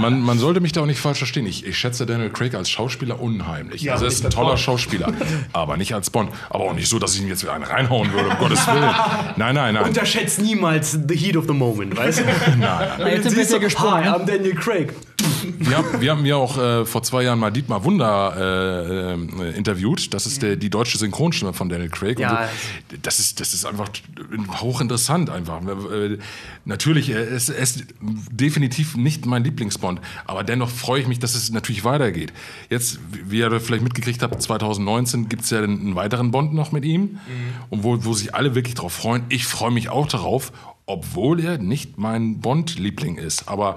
man, 0.00 0.20
man 0.22 0.38
sollte 0.38 0.60
mich 0.60 0.72
da 0.72 0.80
auch 0.80 0.86
nicht 0.86 0.98
falsch 0.98 1.18
verstehen. 1.18 1.46
Ich, 1.46 1.64
ich 1.64 1.78
schätze 1.78 2.04
Daniel 2.04 2.30
Craig 2.30 2.54
als 2.56 2.68
Schauspieler 2.68 3.11
unheimlich. 3.20 3.82
Ja, 3.82 3.92
also 3.94 4.04
er 4.04 4.10
ist 4.10 4.24
ein 4.24 4.30
toller 4.30 4.50
Bond. 4.50 4.60
Schauspieler, 4.60 5.12
aber 5.52 5.76
nicht 5.76 5.94
als 5.94 6.10
Bond. 6.10 6.30
Aber 6.50 6.64
auch 6.64 6.74
nicht 6.74 6.88
so, 6.88 6.98
dass 6.98 7.14
ich 7.14 7.22
ihm 7.22 7.28
jetzt 7.28 7.42
wieder 7.42 7.52
einen 7.52 7.64
reinhauen 7.64 8.12
würde, 8.12 8.28
um 8.30 8.38
Gottes 8.38 8.66
Willen. 8.66 8.90
Nein, 9.36 9.54
nein, 9.54 9.74
nein. 9.74 9.84
Unterschätzt 9.84 10.40
niemals 10.40 10.98
the 11.08 11.16
heat 11.16 11.36
of 11.36 11.46
the 11.46 11.54
moment, 11.54 11.96
weißt 11.96 12.20
du? 12.20 12.24
Na, 12.58 13.08
jetzt 13.08 13.24
sind 13.24 13.36
wir 13.36 13.44
sehr 13.44 13.60
gesprungen. 13.60 14.04
Hi? 14.04 14.08
I'm 14.08 14.26
Daniel 14.26 14.54
Craig. 14.54 14.92
Wir 15.58 15.78
haben, 15.78 16.00
wir 16.00 16.10
haben 16.10 16.26
ja 16.26 16.36
auch 16.36 16.58
äh, 16.58 16.84
vor 16.84 17.02
zwei 17.02 17.22
Jahren 17.22 17.38
mal 17.38 17.50
Dietmar 17.50 17.84
Wunder 17.84 18.34
äh, 18.36 19.14
äh, 19.14 19.56
interviewt. 19.56 20.12
Das 20.14 20.26
ist 20.26 20.42
der, 20.42 20.56
die 20.56 20.70
deutsche 20.70 20.98
Synchronstimme 20.98 21.52
von 21.52 21.68
Daniel 21.68 21.88
Craig. 21.88 22.18
Ja. 22.18 22.48
so. 22.90 22.96
das, 23.02 23.18
ist, 23.18 23.40
das 23.40 23.54
ist 23.54 23.64
einfach 23.64 23.88
hochinteressant. 24.60 25.30
Einfach. 25.30 25.60
Äh, 25.62 26.18
natürlich, 26.64 27.10
er 27.10 27.26
ist, 27.26 27.48
er 27.48 27.62
ist 27.62 27.84
definitiv 28.00 28.96
nicht 28.96 29.26
mein 29.26 29.44
Lieblingsbond. 29.44 30.00
Aber 30.26 30.44
dennoch 30.44 30.70
freue 30.70 31.00
ich 31.00 31.06
mich, 31.06 31.18
dass 31.18 31.34
es 31.34 31.50
natürlich 31.50 31.84
weitergeht. 31.84 32.32
Jetzt, 32.70 32.98
wie 33.10 33.38
ihr 33.38 33.60
vielleicht 33.60 33.82
mitgekriegt 33.82 34.22
habt, 34.22 34.40
2019 34.42 35.28
gibt 35.28 35.42
es 35.42 35.50
ja 35.50 35.62
einen 35.62 35.94
weiteren 35.94 36.30
Bond 36.30 36.54
noch 36.54 36.72
mit 36.72 36.84
ihm. 36.84 37.18
Und 37.70 37.84
wo, 37.84 38.04
wo 38.04 38.12
sich 38.14 38.34
alle 38.34 38.54
wirklich 38.54 38.74
drauf 38.74 38.92
freuen. 38.92 39.24
Ich 39.28 39.46
freue 39.46 39.70
mich 39.70 39.88
auch 39.88 40.06
darauf. 40.06 40.52
Obwohl 40.84 41.38
er 41.40 41.58
nicht 41.58 41.96
mein 41.96 42.40
Bond-Liebling 42.40 43.16
ist. 43.16 43.48
Aber 43.48 43.76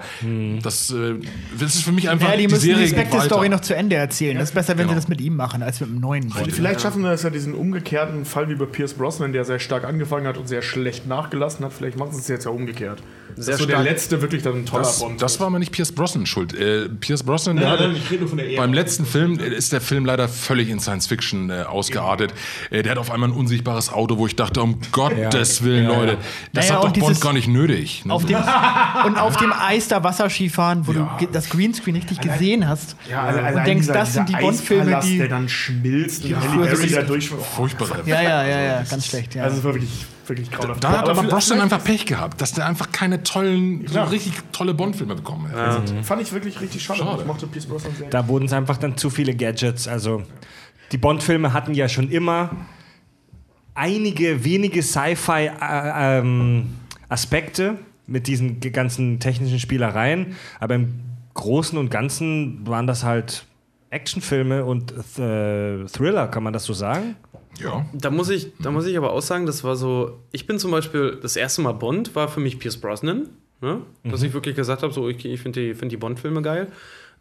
das, 0.63 0.89
äh, 0.89 1.15
das 1.59 1.75
ist 1.75 1.83
für 1.83 1.91
mich 1.91 2.09
einfach 2.09 2.29
Ja, 2.29 2.35
die 2.35 2.47
die 2.47 2.47
müssen 2.47 2.61
Serie 2.61 2.83
die 2.83 2.89
Spectre-Story 2.89 3.49
noch 3.49 3.59
zu 3.61 3.75
Ende 3.75 3.95
erzählen. 3.95 4.37
Das 4.37 4.49
ist 4.49 4.55
besser, 4.55 4.69
wenn 4.69 4.87
genau. 4.87 4.89
sie 4.89 4.95
das 4.95 5.07
mit 5.07 5.21
ihm 5.21 5.35
machen, 5.35 5.61
als 5.61 5.79
mit 5.81 5.91
dem 5.91 5.99
neuen 5.99 6.29
Bond. 6.29 6.51
Vielleicht 6.51 6.81
schaffen 6.81 7.03
wir 7.03 7.11
das 7.11 7.21
ja 7.21 7.29
diesen 7.29 7.53
umgekehrten 7.53 8.25
Fall 8.25 8.49
wie 8.49 8.55
bei 8.55 8.65
Pierce 8.65 8.95
Brosnan, 8.95 9.33
der 9.33 9.45
sehr 9.45 9.59
stark 9.59 9.83
angefangen 9.83 10.25
hat 10.25 10.37
und 10.37 10.47
sehr 10.47 10.63
schlecht 10.63 11.05
nachgelassen 11.05 11.63
hat. 11.63 11.73
Vielleicht 11.73 11.97
machen 11.97 12.11
sie 12.13 12.19
es 12.21 12.27
jetzt 12.27 12.45
ja 12.45 12.51
umgekehrt. 12.51 13.03
Sehr 13.37 13.53
das 13.53 13.55
ist 13.55 13.59
so 13.61 13.65
der 13.67 13.83
letzte 13.83 14.21
wirklich 14.21 14.43
dann 14.43 14.53
ein 14.59 14.65
toller 14.65 14.83
Das, 14.83 14.99
Bond. 14.99 15.21
das 15.21 15.39
war 15.39 15.47
aber 15.47 15.59
nicht 15.59 15.71
Pierce 15.71 15.91
Brosnan 15.91 16.25
schuld. 16.25 16.53
Äh, 16.53 16.87
Pierce 16.89 17.23
Brosnan, 17.23 17.57
Nein, 17.57 17.75
nein, 17.79 17.95
ich 17.95 18.09
rede 18.09 18.21
nur 18.21 18.29
von 18.29 18.37
der 18.37 18.49
Ära. 18.49 18.61
beim 18.61 18.73
letzten 18.73 19.05
Film 19.05 19.37
äh, 19.39 19.47
ist 19.49 19.73
der 19.73 19.81
Film 19.81 20.05
leider 20.05 20.29
völlig 20.29 20.69
in 20.69 20.79
Science 20.79 21.07
Fiction 21.07 21.49
äh, 21.49 21.63
ausgeartet. 21.63 22.33
Äh, 22.71 22.83
der 22.83 22.91
hat 22.93 22.97
auf 22.97 23.11
einmal 23.11 23.29
ein 23.29 23.35
unsichtbares 23.35 23.91
Auto, 23.91 24.17
wo 24.17 24.25
ich 24.27 24.35
dachte, 24.35 24.61
um 24.61 24.79
Gottes 24.91 25.63
Willen, 25.63 25.85
Leute, 25.87 26.17
das 26.53 26.65
Naja, 26.69 26.75
hat 26.77 26.83
doch 26.83 26.87
und 26.89 26.99
Bond 26.99 27.09
dieses- 27.11 27.21
gar 27.21 27.33
nicht 27.33 27.47
nötig. 27.47 28.05
Ne? 28.05 28.13
Auf 28.13 28.25
dem, 28.25 28.37
und 29.05 29.17
auf 29.17 29.37
dem 29.37 29.51
Eis 29.53 29.87
da 29.89 30.03
Wasserskifahren, 30.03 30.87
wo 30.87 30.93
Ja. 30.93 31.17
du 31.19 31.27
das 31.31 31.49
Greenscreen 31.49 31.95
richtig 31.95 32.21
gesehen 32.21 32.67
hast. 32.67 32.95
ja, 33.09 33.27
und 33.27 33.35
allein 33.35 33.65
denkst, 33.65 33.81
dieser, 33.87 33.93
das 33.93 34.13
sind 34.13 34.29
die 34.29 34.35
Bond-Filme, 34.35 34.99
die. 35.03 35.17
der 35.17 35.27
dann 35.27 35.49
schmilzt 35.49 36.23
und 36.23 36.31
Ja, 36.31 36.39
ist- 36.65 36.95
da 36.95 37.01
durch. 37.01 37.29
Furchtbar. 37.29 37.87
Ja, 38.05 38.21
ja, 38.21 38.43
ja, 38.47 38.61
ja, 38.61 38.83
ganz 38.89 39.07
schlecht. 39.07 39.35
Ja. 39.35 39.43
Also 39.43 39.57
es 39.57 39.63
war 39.63 39.73
wirklich, 39.73 40.05
wirklich 40.29 40.51
grauenhaft. 40.51 40.83
Da 40.83 40.89
hat 40.89 40.99
aber 41.03 41.15
vielleicht- 41.15 41.29
Brosnan 41.29 41.61
einfach 41.61 41.83
Pech 41.83 42.05
gehabt, 42.05 42.41
dass 42.41 42.53
der 42.53 42.65
einfach 42.65 42.91
keine 42.91 43.23
tollen, 43.23 43.85
so 43.87 44.01
richtig 44.03 44.33
tolle 44.51 44.73
Bond-Filme 44.73 45.15
bekommen 45.15 45.51
hat. 45.51 45.89
Fand 46.03 46.21
ich 46.21 46.31
wirklich 46.33 46.59
richtig 46.61 46.83
schade. 46.83 46.99
Schade. 46.99 47.21
Ich 47.21 47.27
mochte 47.27 47.47
Pierce 47.47 47.65
Brosnan 47.67 47.93
sehr. 47.97 48.09
Da 48.09 48.27
wurden 48.27 48.45
es 48.45 48.53
einfach 48.53 48.77
dann 48.77 48.97
zu 48.97 49.09
viele 49.09 49.35
Gadgets. 49.35 49.87
Also 49.87 50.23
die 50.91 50.97
Bond-Filme 50.97 51.53
hatten 51.53 51.73
ja 51.73 51.87
schon 51.89 52.09
immer 52.09 52.51
einige 53.73 54.43
wenige 54.45 54.81
Sci-Fi-Aspekte 57.09 57.77
mit 58.07 58.27
diesen 58.27 58.59
ganzen 58.59 59.19
technischen 59.19 59.59
Spielereien, 59.59 60.35
aber 60.59 60.75
im 60.75 60.93
Großen 61.33 61.77
und 61.77 61.89
Ganzen 61.91 62.65
waren 62.67 62.87
das 62.87 63.03
halt 63.03 63.45
Actionfilme 63.89 64.65
und 64.65 64.91
äh, 65.17 65.85
Thriller, 65.85 66.27
kann 66.27 66.43
man 66.43 66.53
das 66.53 66.65
so 66.65 66.73
sagen? 66.73 67.15
Ja. 67.59 67.85
Da 67.93 68.09
muss, 68.09 68.29
ich, 68.29 68.51
da 68.59 68.71
muss 68.71 68.85
ich 68.85 68.97
aber 68.97 69.13
auch 69.13 69.21
sagen, 69.21 69.45
das 69.45 69.63
war 69.63 69.75
so. 69.75 70.19
Ich 70.31 70.45
bin 70.45 70.59
zum 70.59 70.71
Beispiel, 70.71 71.17
das 71.21 71.35
erste 71.35 71.61
Mal 71.61 71.71
Bond 71.71 72.15
war 72.15 72.27
für 72.27 72.39
mich 72.41 72.59
Pierce 72.59 72.77
Brosnan. 72.77 73.29
Ne? 73.61 73.81
Dass 74.03 74.21
ich 74.21 74.33
wirklich 74.33 74.55
gesagt 74.55 74.83
habe, 74.83 74.93
so, 74.93 75.07
ich, 75.07 75.23
ich 75.25 75.41
finde 75.41 75.61
die, 75.61 75.73
find 75.73 75.91
die 75.91 75.97
Bond-Filme 75.97 76.41
geil. 76.41 76.67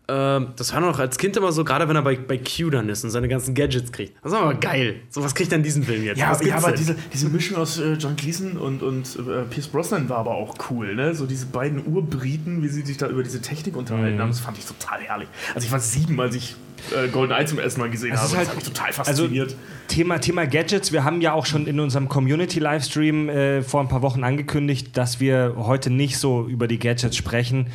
Ähm, 0.07 0.49
das 0.57 0.73
war 0.75 0.81
noch 0.81 0.99
als 0.99 1.17
Kind 1.17 1.35
immer 1.39 1.51
so, 1.51 1.65
gerade 1.65 1.89
wenn 1.89 1.97
er 1.97 2.03
bei, 2.03 2.17
bei 2.17 2.37
Q 2.39 2.69
dann 2.69 2.91
ist 2.91 3.05
und 3.05 3.11
seine 3.11 3.27
ganzen 3.27 3.55
Gadgets 3.55 3.91
kriegt. 3.91 4.13
Das 4.23 4.33
war 4.33 4.43
aber 4.43 4.55
geil. 4.55 4.97
So 5.09 5.23
was 5.23 5.35
kriegt 5.35 5.51
er 5.51 5.57
in 5.57 5.65
diesem 5.65 5.83
Film 5.83 6.05
jetzt. 6.05 6.19
Ja, 6.19 6.39
ja, 6.43 6.57
aber 6.57 6.69
denn? 6.69 6.77
diese, 6.79 6.97
diese 7.13 7.29
Mischung 7.31 7.57
aus 7.57 7.79
äh, 7.79 7.95
John 7.95 8.15
Gleason 8.15 8.59
und, 8.59 8.83
und 8.83 9.17
äh, 9.17 9.43
Pierce 9.49 9.69
Brosnan 9.69 10.09
war 10.11 10.19
aber 10.19 10.33
auch 10.33 10.55
cool, 10.71 10.95
ne? 10.95 11.15
So 11.15 11.25
diese 11.25 11.47
beiden 11.47 11.87
Urbriten, 11.87 12.63
wie 12.63 12.69
sie 12.69 12.83
sich 12.83 12.99
da 12.99 13.09
über 13.09 13.23
diese 13.23 13.41
Technik 13.41 13.77
unterhalten 13.77 14.19
haben, 14.21 14.29
das 14.29 14.41
fand 14.41 14.59
ich 14.59 14.67
total 14.67 15.01
herrlich. 15.01 15.29
Also 15.55 15.65
ich 15.65 15.73
war 15.73 15.81
sieben, 15.81 16.21
als 16.21 16.35
ich 16.35 16.55
äh, 16.95 17.09
Golden 17.09 17.33
Eye 17.33 17.47
zum 17.47 17.59
ersten 17.59 17.81
Mal 17.81 17.89
gesehen 17.89 18.11
Das 18.11 18.21
habe. 18.21 18.29
ist 18.33 18.37
halt- 18.37 18.47
das 18.49 18.57
hat 18.57 18.57
mich 18.57 18.65
total 18.75 18.87
Also 18.89 19.23
fasziniert. 19.23 19.57
Thema, 19.89 20.19
Thema 20.19 20.47
Gadgets, 20.47 20.93
wir 20.93 21.05
haben 21.05 21.23
ja 21.23 21.33
auch 21.33 21.47
schon 21.47 21.67
in 21.67 21.81
unserem 21.81 22.11
Community-Livestream 22.11 23.29
äh, 23.31 23.63
vor 23.63 23.81
ein 23.81 23.89
paar 23.89 24.03
Wochen 24.03 24.23
angekündigt, 24.23 24.97
dass 24.99 25.19
wir 25.21 25.55
heute 25.57 25.89
nicht 25.89 26.19
so 26.19 26.47
über 26.47 26.69
die 26.69 26.79
Gadgets 26.79 27.17
sprechen, 27.17 27.69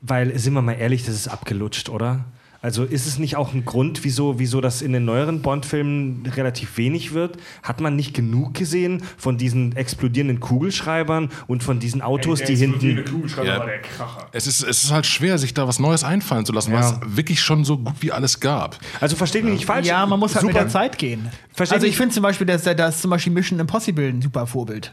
weil, 0.00 0.38
sind 0.38 0.54
wir 0.54 0.62
mal 0.62 0.72
ehrlich, 0.74 1.04
das 1.04 1.14
ist 1.14 1.28
abgelutscht, 1.28 1.88
oder? 1.88 2.24
Also 2.62 2.82
ist 2.82 3.06
es 3.06 3.18
nicht 3.20 3.36
auch 3.36 3.52
ein 3.54 3.64
Grund, 3.64 4.02
wieso, 4.02 4.40
wieso 4.40 4.60
das 4.60 4.82
in 4.82 4.92
den 4.92 5.04
neueren 5.04 5.40
Bond-Filmen 5.40 6.26
relativ 6.34 6.76
wenig 6.78 7.12
wird? 7.12 7.36
Hat 7.62 7.80
man 7.80 7.94
nicht 7.94 8.12
genug 8.12 8.54
gesehen 8.54 9.02
von 9.16 9.38
diesen 9.38 9.76
explodierenden 9.76 10.40
Kugelschreibern 10.40 11.28
und 11.46 11.62
von 11.62 11.78
diesen 11.78 12.02
Autos, 12.02 12.42
die 12.42 12.56
hinten... 12.56 13.04
Kugelschreiber 13.04 13.46
Ja. 13.48 13.58
war 13.60 13.66
der 13.66 13.82
Kracher. 13.82 14.26
Es 14.32 14.48
ist, 14.48 14.64
es 14.64 14.82
ist 14.84 14.90
halt 14.90 15.06
schwer, 15.06 15.38
sich 15.38 15.54
da 15.54 15.68
was 15.68 15.78
Neues 15.78 16.02
einfallen 16.02 16.44
zu 16.44 16.52
lassen, 16.52 16.72
Ja. 16.72 16.78
weil 16.80 16.84
es 17.10 17.16
wirklich 17.16 17.40
schon 17.40 17.64
so 17.64 17.78
gut 17.78 17.94
wie 18.00 18.10
alles 18.10 18.40
gab. 18.40 18.78
Also 19.00 19.14
versteht 19.14 19.44
mich 19.44 19.52
nicht 19.52 19.66
falsch. 19.66 19.86
ja, 19.86 20.04
man 20.04 20.18
muss 20.18 20.34
halt 20.34 20.46
mit 20.46 20.54
Super. 20.54 20.64
der 20.64 20.72
Zeit 20.72 20.98
gehen. 20.98 21.28
Versteh 21.52 21.74
also 21.76 21.86
ich 21.86 21.96
finde 21.96 22.14
zum 22.14 22.22
Beispiel, 22.24 22.46
dass 22.48 22.64
da 22.64 22.88
ist 22.88 23.00
zum 23.00 23.10
Beispiel 23.12 23.32
Mission 23.32 23.60
Impossible 23.60 24.08
ein 24.08 24.22
super 24.22 24.46
Vorbild. 24.46 24.92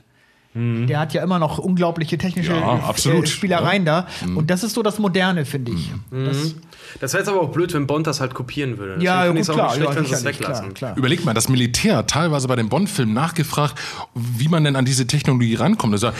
Der 0.55 0.99
hat 0.99 1.13
ja 1.13 1.23
immer 1.23 1.39
noch 1.39 1.57
unglaubliche 1.57 2.17
technische 2.17 2.53
Ja, 2.53 2.79
absolut. 2.87 3.27
Spielereien 3.27 3.85
da. 3.85 4.05
Und 4.35 4.49
das 4.51 4.63
ist 4.63 4.73
so 4.75 4.83
das 4.83 4.99
Moderne, 4.99 5.45
finde 5.45 5.71
ich. 5.71 5.91
Das, 6.11 6.55
Das 6.99 7.13
wäre 7.13 7.21
jetzt 7.23 7.29
aber 7.29 7.41
auch 7.41 7.49
blöd, 7.51 7.73
wenn 7.73 7.87
Bond 7.87 8.05
das 8.05 8.21
halt 8.21 8.35
kopieren 8.35 8.77
würde. 8.77 8.93
Deswegen 8.99 9.05
ja, 9.05 9.23
finde 9.23 9.41
gut, 9.41 9.53
klar. 9.53 9.73
schlecht, 9.73 9.93
Ja, 9.95 10.03
sicherlich, 10.03 10.37
klar, 10.37 10.49
weglassen. 10.51 10.73
klar. 10.75 10.97
Überleg 10.97 11.25
mal, 11.25 11.33
das 11.33 11.49
Militär 11.49 11.97
hat 11.97 12.09
teilweise 12.11 12.47
bei 12.47 12.55
den 12.55 12.69
Bond-Filmen 12.69 13.13
nachgefragt, 13.13 13.73
wie 14.13 14.47
man 14.47 14.63
denn 14.63 14.75
an 14.75 14.85
diese 14.85 15.07
Technologie 15.07 15.55
rankommt. 15.55 15.93
Das, 15.95 16.01
das, 16.01 16.13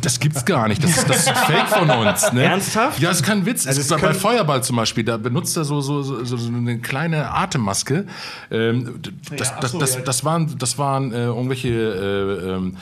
das 0.00 0.20
gibt's 0.20 0.44
gar 0.44 0.68
nicht. 0.68 0.84
Das, 0.84 0.96
ist- 0.96 1.08
das 1.08 1.16
ist 1.26 1.30
Fake 1.30 1.68
von 1.68 1.90
uns. 1.90 2.32
Ne? 2.32 2.44
Ernsthaft? 2.44 3.00
Ja, 3.00 3.10
ist 3.10 3.24
kein 3.24 3.44
Witz. 3.44 3.66
Also 3.66 3.80
ist 3.80 3.90
bei 4.00 4.14
Feuerball 4.14 4.62
zum 4.62 4.76
Beispiel, 4.76 5.02
da 5.02 5.16
benutzt 5.16 5.56
er 5.56 5.64
so, 5.64 5.80
so, 5.80 6.02
so, 6.02 6.24
so 6.24 6.46
eine 6.48 6.78
kleine 6.78 7.32
Atemmaske. 7.32 8.06
Ähm, 8.52 9.00
das, 9.36 9.48
Ja, 9.50 9.58
das, 9.60 9.72
so, 9.72 9.78
das, 9.80 9.94
ja. 9.96 10.00
das 10.02 10.24
waren, 10.24 10.56
das 10.58 10.78
waren 10.78 11.12
äh, 11.12 11.24
irgendwelche, 11.24 11.68
äh, 11.70 12.50
ähm, 12.54 12.76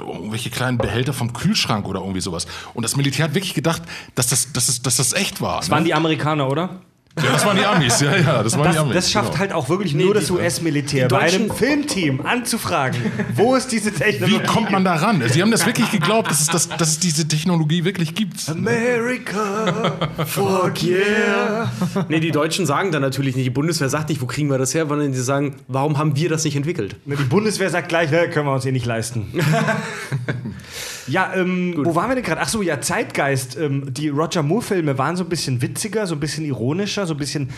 irgendwelche 0.00 0.50
kleinen 0.50 0.78
Behälter 0.78 1.12
vom 1.12 1.32
Kühlschrank 1.32 1.86
oder 1.86 2.00
irgendwie 2.00 2.20
sowas. 2.20 2.46
Und 2.74 2.82
das 2.82 2.96
Militär 2.96 3.24
hat 3.24 3.34
wirklich 3.34 3.54
gedacht, 3.54 3.82
dass 4.14 4.28
das, 4.28 4.52
dass 4.52 4.66
das, 4.66 4.82
dass 4.82 4.96
das 4.96 5.12
echt 5.12 5.40
war. 5.40 5.58
Das 5.58 5.70
waren 5.70 5.82
ne? 5.82 5.86
die 5.86 5.94
Amerikaner, 5.94 6.48
oder? 6.48 6.80
Ja, 7.22 7.32
das 7.32 7.44
waren 7.44 7.56
die 7.56 7.64
Amis. 7.64 8.00
Ja, 8.00 8.16
ja, 8.16 8.42
das 8.42 8.56
waren 8.56 8.64
Das, 8.64 8.72
die 8.74 8.78
Amis. 8.78 8.94
das 8.94 9.10
schafft 9.10 9.28
genau. 9.30 9.40
halt 9.40 9.52
auch 9.52 9.68
wirklich 9.68 9.94
nur 9.94 10.14
das 10.14 10.30
US-Militär, 10.30 11.08
bei 11.08 11.20
einem 11.20 11.50
Fullteam 11.50 12.20
anzufragen, 12.24 13.00
wo 13.34 13.54
ist 13.54 13.72
diese 13.72 13.92
Technologie? 13.92 14.40
Wie 14.40 14.46
kommt 14.46 14.70
man 14.70 14.84
da 14.84 14.94
ran? 14.94 15.22
Sie 15.28 15.42
haben 15.42 15.50
das 15.50 15.66
wirklich 15.66 15.90
geglaubt, 15.90 16.30
dass 16.30 16.40
es, 16.40 16.46
das, 16.48 16.68
dass 16.68 16.88
es 16.88 16.98
diese 16.98 17.28
Technologie 17.28 17.84
wirklich 17.84 18.14
gibt. 18.14 18.48
America, 18.48 19.98
fuck 20.26 20.82
yeah. 20.82 21.70
Nee, 22.08 22.20
die 22.20 22.30
Deutschen 22.30 22.66
sagen 22.66 22.92
dann 22.92 23.02
natürlich 23.02 23.36
nicht, 23.36 23.46
die 23.46 23.50
Bundeswehr 23.50 23.88
sagt 23.88 24.08
nicht, 24.08 24.20
wo 24.20 24.26
kriegen 24.26 24.50
wir 24.50 24.58
das 24.58 24.74
her, 24.74 24.86
sondern 24.86 25.12
die 25.12 25.18
sagen, 25.18 25.56
warum 25.68 25.98
haben 25.98 26.16
wir 26.16 26.28
das 26.28 26.44
nicht 26.44 26.56
entwickelt? 26.56 26.96
Die 27.04 27.14
Bundeswehr 27.14 27.70
sagt 27.70 27.88
gleich, 27.88 28.10
ne, 28.10 28.28
können 28.28 28.46
wir 28.46 28.54
uns 28.54 28.64
eh 28.64 28.72
nicht 28.72 28.86
leisten. 28.86 29.26
ja, 31.06 31.32
ähm, 31.34 31.74
wo 31.78 31.94
waren 31.94 32.10
wir 32.10 32.14
denn 32.14 32.24
gerade? 32.24 32.40
Ach 32.40 32.48
so, 32.48 32.62
ja, 32.62 32.80
Zeitgeist. 32.80 33.56
Ähm, 33.56 33.92
die 33.92 34.08
Roger 34.08 34.42
Moore-Filme 34.42 34.98
waren 34.98 35.16
so 35.16 35.24
ein 35.24 35.28
bisschen 35.28 35.62
witziger, 35.62 36.06
so 36.06 36.14
ein 36.14 36.20
bisschen 36.20 36.44
ironischer, 36.44 37.06
so 37.08 37.14
ein 37.14 37.18
bisschen. 37.18 37.50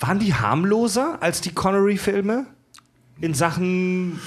Waren 0.00 0.18
die 0.18 0.34
harmloser 0.34 1.18
als 1.20 1.40
die 1.40 1.52
Connery-Filme? 1.52 2.46
In 3.20 3.34
Sachen. 3.34 4.18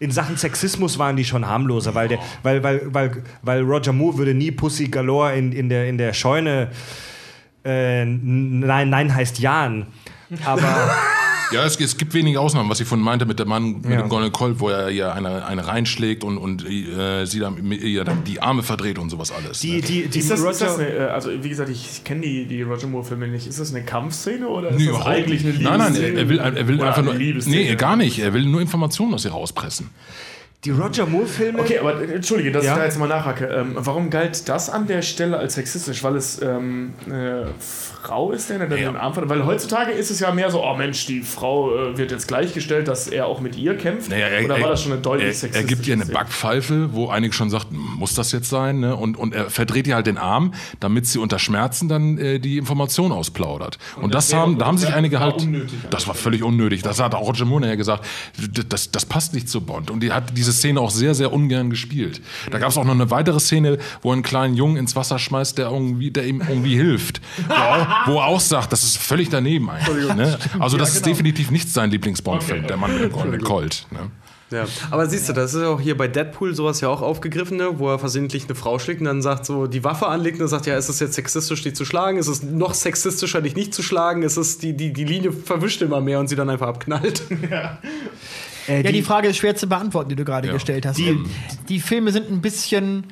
In 0.00 0.10
Sachen 0.10 0.36
Sexismus 0.36 0.98
waren 0.98 1.16
die 1.16 1.24
schon 1.24 1.46
harmloser, 1.46 1.94
weil, 1.94 2.08
der, 2.08 2.18
weil, 2.42 2.62
weil, 2.62 2.92
weil, 2.92 3.22
weil 3.42 3.62
Roger 3.62 3.92
Moore 3.92 4.18
würde 4.18 4.34
nie 4.34 4.50
Pussy 4.50 4.88
Galore 4.88 5.36
in, 5.36 5.52
in, 5.52 5.68
der, 5.68 5.88
in 5.88 5.96
der 5.96 6.12
Scheune. 6.12 6.70
Äh, 7.64 8.04
nein, 8.04 8.90
nein 8.90 9.14
heißt 9.14 9.38
Jan. 9.38 9.86
Aber. 10.44 10.94
Ja, 11.52 11.64
es, 11.64 11.78
es 11.78 11.96
gibt 11.96 12.14
wenige 12.14 12.40
Ausnahmen, 12.40 12.68
was 12.70 12.80
ich 12.80 12.88
von 12.88 13.00
meinte 13.00 13.26
mit 13.26 13.38
dem 13.38 13.48
Mann 13.48 13.80
mit 13.82 13.90
Ja. 13.90 14.00
dem 14.02 14.08
Goldenen 14.08 14.32
Colt, 14.32 14.60
wo 14.60 14.68
er 14.70 14.90
ihr 14.90 15.12
eine, 15.14 15.44
eine 15.46 15.66
reinschlägt 15.66 16.24
und, 16.24 16.38
und 16.38 16.64
äh, 16.68 17.24
sie 17.26 17.38
dann 17.40 17.70
ihr 17.72 18.04
dann 18.04 18.24
die 18.24 18.40
Arme 18.40 18.62
verdreht 18.62 18.98
und 18.98 19.10
sowas 19.10 19.30
alles. 19.30 19.60
Die, 19.60 19.72
ne? 19.76 19.80
die, 19.82 20.08
die 20.08 20.18
Ist 20.18 20.30
das, 20.30 20.40
ist 20.40 20.60
das 20.60 20.72
Roger, 20.78 20.78
eine, 20.88 20.96
äh, 20.96 21.00
also 21.10 21.30
wie 21.42 21.48
gesagt, 21.48 21.68
ich 21.70 22.02
kenne 22.04 22.22
die, 22.22 22.46
die 22.46 22.62
Roger 22.62 22.86
Moore-Filme 22.86 23.28
nicht. 23.28 23.46
Ist 23.46 23.60
das 23.60 23.74
eine 23.74 23.84
Kampfszene 23.84 24.48
oder 24.48 24.70
ist 24.70 24.78
Nee, 24.78 24.86
das 24.86 25.06
eigentlich 25.06 25.42
eine 25.42 25.52
nicht. 25.52 25.62
Nein, 25.62 25.78
nein, 25.78 25.94
Liebesszene? 25.94 26.18
er, 26.20 26.28
will, 26.28 26.38
er 26.38 26.68
will 26.68 26.76
Oder 26.76 26.88
einfach 26.88 27.02
nur. 27.02 27.14
Liebesszene? 27.14 27.56
Nee, 27.56 27.74
gar 27.76 27.96
nicht. 27.96 28.18
Er 28.18 28.32
will 28.32 28.44
nur 28.46 28.60
Informationen 28.60 29.14
aus 29.14 29.24
ihr 29.24 29.30
rauspressen. 29.32 29.90
Die 30.64 30.70
Roger 30.70 31.06
Moore-Filme. 31.06 31.60
Okay, 31.60 31.78
aber 31.78 32.00
äh, 32.00 32.14
entschuldige, 32.14 32.52
dass 32.52 32.64
Ja. 32.64 32.72
ich 32.72 32.78
da 32.78 32.84
jetzt 32.84 32.98
mal 32.98 33.08
nachhacke. 33.08 33.46
Ähm, 33.46 33.72
warum 33.74 34.10
galt 34.10 34.48
das 34.48 34.70
an 34.70 34.86
der 34.86 35.02
Stelle 35.02 35.36
als 35.38 35.54
sexistisch? 35.54 36.02
Weil 36.02 36.16
es 36.16 36.40
ähm, 36.42 36.94
eine 37.06 37.48
Frau 37.58 38.32
ist, 38.32 38.50
der 38.50 38.58
dann 38.60 38.70
Ja. 38.70 38.76
den 38.90 38.96
Arm 38.96 39.12
verletzt? 39.14 39.30
Weil 39.34 39.46
heutzutage 39.46 39.92
ist 39.92 40.10
es 40.10 40.20
ja 40.20 40.32
mehr 40.32 40.50
so, 40.50 40.62
oh 40.64 40.74
Mensch, 40.76 41.06
die 41.06 41.20
Frau 41.22 41.74
äh, 41.92 41.98
wird 41.98 42.10
jetzt 42.10 42.28
gleichgestellt, 42.28 42.88
dass 42.88 43.08
er 43.08 43.26
auch 43.26 43.40
mit 43.40 43.56
ihr 43.56 43.76
kämpft. 43.76 44.10
Naja, 44.10 44.26
er, 44.28 44.44
Oder 44.44 44.60
war 44.60 44.70
das 44.70 44.82
schon 44.82 44.92
eine 44.92 45.00
deutlich 45.00 45.24
er, 45.26 45.28
er 45.30 45.34
sexistische 45.34 45.74
gibt 45.74 45.86
ihr 45.86 45.94
eine? 45.94 46.06
Backpfeife, 46.06 46.92
wo 46.92 47.08
einige 47.08 47.32
schon 47.34 47.50
sagt, 47.50 47.68
muss 47.70 48.14
das 48.14 48.32
jetzt 48.32 48.48
sein? 48.48 48.80
Ne? 48.80 48.96
Und, 48.96 49.16
und 49.18 49.34
er 49.34 49.50
verdreht 49.50 49.86
ihr 49.86 49.94
halt 49.94 50.06
den 50.06 50.18
Arm, 50.18 50.54
damit 50.80 51.06
sie 51.06 51.18
unter 51.18 51.38
Schmerzen 51.38 51.88
dann 51.88 52.18
äh, 52.18 52.38
die 52.38 52.58
Information 52.58 53.12
ausplaudert. 53.12 53.78
Und, 54.00 54.14
das, 54.14 54.30
wäre- 54.32 54.40
haben, 54.40 54.58
da 54.58 54.66
haben 54.66 54.78
sich 54.78 54.88
das 54.88 54.96
einige 54.96 55.20
halt. 55.20 55.42
unnötig. 55.42 55.78
Das 55.90 56.06
war 56.08 56.14
völlig 56.14 56.42
unnötig. 56.42 56.82
Das 56.82 57.00
hat 57.00 57.14
auch 57.14 57.26
Roger 57.28 57.44
Moore 57.44 57.66
ja 57.68 57.74
gesagt. 57.74 58.04
Das, 58.68 58.90
das 58.90 59.04
passt 59.06 59.34
nicht 59.34 59.48
zu 59.48 59.60
Bond. 59.60 59.90
Und 59.90 60.00
die 60.00 60.12
hat 60.12 60.36
diese 60.36 60.53
Szene 60.54 60.80
auch 60.80 60.90
sehr, 60.90 61.14
sehr 61.14 61.32
ungern 61.32 61.70
gespielt. 61.70 62.20
Da 62.50 62.58
gab 62.58 62.70
es 62.70 62.78
auch 62.78 62.84
noch 62.84 62.94
eine 62.94 63.10
weitere 63.10 63.40
Szene, 63.40 63.78
wo 64.02 64.10
er 64.10 64.14
einen 64.14 64.22
kleinen 64.22 64.54
Jungen 64.54 64.76
ins 64.76 64.96
Wasser 64.96 65.18
schmeißt, 65.18 65.58
der, 65.58 65.70
irgendwie, 65.70 66.10
der 66.10 66.26
ihm 66.26 66.40
irgendwie 66.40 66.76
hilft. 66.76 67.20
Wo, 67.48 67.54
auch, 67.54 68.06
wo 68.06 68.18
er 68.18 68.26
auch 68.26 68.40
sagt, 68.40 68.72
das 68.72 68.84
ist 68.84 68.96
völlig 68.96 69.28
daneben 69.28 69.68
eigentlich. 69.70 70.14
Ne? 70.14 70.38
Also, 70.58 70.76
das 70.76 70.94
ist 70.94 71.06
definitiv 71.06 71.50
nicht 71.50 71.68
sein 71.68 71.90
Lieblings-Bond-Film, 71.90 72.66
der 72.66 72.76
Mann 72.76 72.92
mit 72.94 73.02
dem 73.02 73.12
goldenen 73.12 73.42
Colt. 73.42 73.86
Ne? 73.90 74.10
Ja, 74.50 74.66
aber 74.90 75.06
siehst 75.06 75.28
du, 75.28 75.32
das 75.32 75.54
ist 75.54 75.62
ja 75.62 75.68
auch 75.68 75.80
hier 75.80 75.96
bei 75.96 76.06
Deadpool 76.06 76.54
sowas 76.54 76.80
ja 76.80 76.88
auch 76.88 77.02
aufgegriffen, 77.02 77.56
ne? 77.56 77.78
wo 77.78 77.90
er 77.90 77.98
versehentlich 77.98 78.44
eine 78.44 78.54
Frau 78.54 78.78
schlägt 78.78 79.00
und 79.00 79.06
dann 79.06 79.22
sagt 79.22 79.46
so, 79.46 79.66
die 79.66 79.82
Waffe 79.82 80.06
anlegt 80.06 80.34
und 80.34 80.40
dann 80.40 80.48
sagt, 80.48 80.66
ja, 80.66 80.76
ist 80.76 80.88
es 80.88 81.00
jetzt 81.00 81.14
sexistisch, 81.14 81.62
dich 81.62 81.74
zu 81.74 81.84
schlagen? 81.84 82.18
Ist 82.18 82.28
es 82.28 82.42
noch 82.42 82.74
sexistischer, 82.74 83.42
dich 83.42 83.56
nicht 83.56 83.74
zu 83.74 83.82
schlagen? 83.82 84.22
Ist 84.22 84.36
es, 84.36 84.58
die, 84.58 84.76
die, 84.76 84.92
die 84.92 85.04
Linie 85.04 85.32
verwischt 85.32 85.82
immer 85.82 86.00
mehr 86.00 86.20
und 86.20 86.28
sie 86.28 86.36
dann 86.36 86.50
einfach 86.50 86.68
abknallt? 86.68 87.22
äh, 88.68 88.82
Ja, 88.82 88.92
die 88.92 89.02
Frage 89.02 89.28
ist 89.28 89.36
schwer 89.38 89.54
zu 89.56 89.66
beantworten, 89.66 90.08
die 90.10 90.16
du 90.16 90.24
gerade 90.24 90.48
Ja. 90.48 90.54
gestellt 90.54 90.86
hast. 90.86 90.98
Die- 90.98 91.04
Die, 91.04 91.24
die 91.68 91.80
Filme 91.80 92.10
sind 92.12 92.30
ein 92.30 92.40
bisschen, 92.40 93.04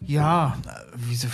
ja, 0.00 0.56
wie 0.96 1.14
so, 1.14 1.28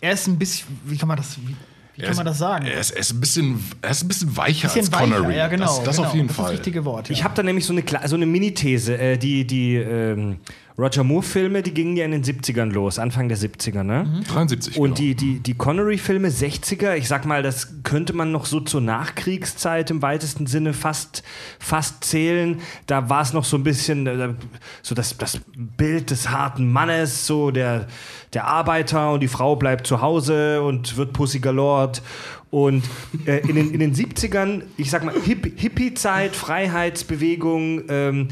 er 0.00 0.12
ist 0.12 0.26
ein 0.26 0.38
bisschen, 0.38 0.66
wie 0.84 0.96
kann 0.96 1.08
man 1.08 1.16
das, 1.16 1.36
wie, 1.38 1.56
wie 1.96 2.02
kann 2.06 2.16
man 2.16 2.26
das 2.26 2.38
sagen? 2.38 2.66
Er 2.66 2.78
ist, 2.80 2.90
er 2.92 2.98
ist, 3.00 3.12
ein, 3.12 3.20
bisschen, 3.20 3.64
er 3.82 3.90
ist 3.90 4.02
ein 4.04 4.08
bisschen 4.08 4.36
weicher 4.36 4.68
bisschen 4.68 4.80
als 4.80 4.90
Connery. 4.90 5.22
weicher, 5.28 5.36
ja 5.36 5.48
genau. 5.48 5.64
das 5.66 5.82
das 5.84 5.96
genau. 5.96 6.08
auf 6.08 6.14
jeden 6.14 6.26
das 6.28 6.36
Fall. 6.36 6.44
ist 6.46 6.50
das 6.50 6.58
richtige 6.66 6.84
Wort. 6.84 7.08
Ja. 7.08 7.12
Ich 7.14 7.24
habe 7.24 7.34
da 7.34 7.42
nämlich 7.42 7.64
so 7.64 7.72
eine, 7.72 7.82
so 8.08 8.14
eine 8.16 8.26
Mini-These. 8.26 8.96
Äh, 8.98 9.16
die 9.18 9.46
die 9.46 9.74
ähm, 9.76 10.36
Roger 10.78 11.02
Moore-Filme, 11.02 11.62
die 11.62 11.74
gingen 11.74 11.96
ja 11.96 12.04
in 12.04 12.12
den 12.12 12.22
70ern 12.22 12.70
los, 12.70 13.00
Anfang 13.00 13.28
der 13.28 13.36
70er, 13.36 13.82
ne? 13.82 14.22
73, 14.28 14.78
Und 14.78 14.84
genau. 14.84 14.96
die, 14.96 15.14
die, 15.16 15.40
die 15.40 15.54
Connery-Filme 15.54 16.28
60er, 16.28 16.94
ich 16.94 17.08
sag 17.08 17.26
mal, 17.26 17.42
das 17.42 17.82
könnte 17.82 18.12
man 18.12 18.30
noch 18.30 18.46
so 18.46 18.60
zur 18.60 18.80
Nachkriegszeit 18.80 19.90
im 19.90 20.02
weitesten 20.02 20.46
Sinne 20.46 20.72
fast, 20.74 21.24
fast 21.58 22.04
zählen. 22.04 22.60
Da 22.86 23.10
war 23.10 23.22
es 23.22 23.32
noch 23.32 23.44
so 23.44 23.56
ein 23.56 23.64
bisschen 23.64 24.06
äh, 24.06 24.34
so 24.82 24.94
das, 24.94 25.18
das 25.18 25.40
Bild 25.56 26.10
des 26.10 26.30
harten 26.30 26.70
Mannes, 26.70 27.26
so 27.26 27.50
der, 27.50 27.88
der 28.32 28.46
Arbeiter 28.46 29.12
und 29.12 29.20
die 29.20 29.28
Frau 29.28 29.56
bleibt 29.56 29.84
zu 29.84 30.00
Hause 30.00 30.62
und 30.62 30.96
wird 30.96 31.12
Pussy 31.12 31.40
galort. 31.40 32.02
Und 32.50 32.82
äh, 33.26 33.40
in, 33.46 33.56
den, 33.56 33.70
in 33.72 33.80
den 33.80 33.94
70ern, 33.94 34.62
ich 34.78 34.90
sag 34.90 35.04
mal, 35.04 35.14
Hipp, 35.14 35.60
Hippie-Zeit, 35.60 36.34
Freiheitsbewegung, 36.34 37.82
ähm, 37.88 38.28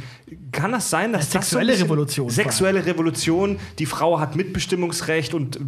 kann 0.52 0.72
das 0.72 0.88
sein, 0.88 1.12
dass 1.12 1.32
Ja, 1.32 1.40
das 1.40 1.50
so 1.50 1.56
sexuelle 1.56 1.72
bisschen- 1.72 1.86
Revolution. 1.86 2.30
Sexuelle 2.30 2.86
Revolution, 2.86 3.58
die 3.78 3.84
Frau 3.86 4.18
hat 4.18 4.34
Mitbestimmungsrecht 4.34 5.34
und 5.34 5.58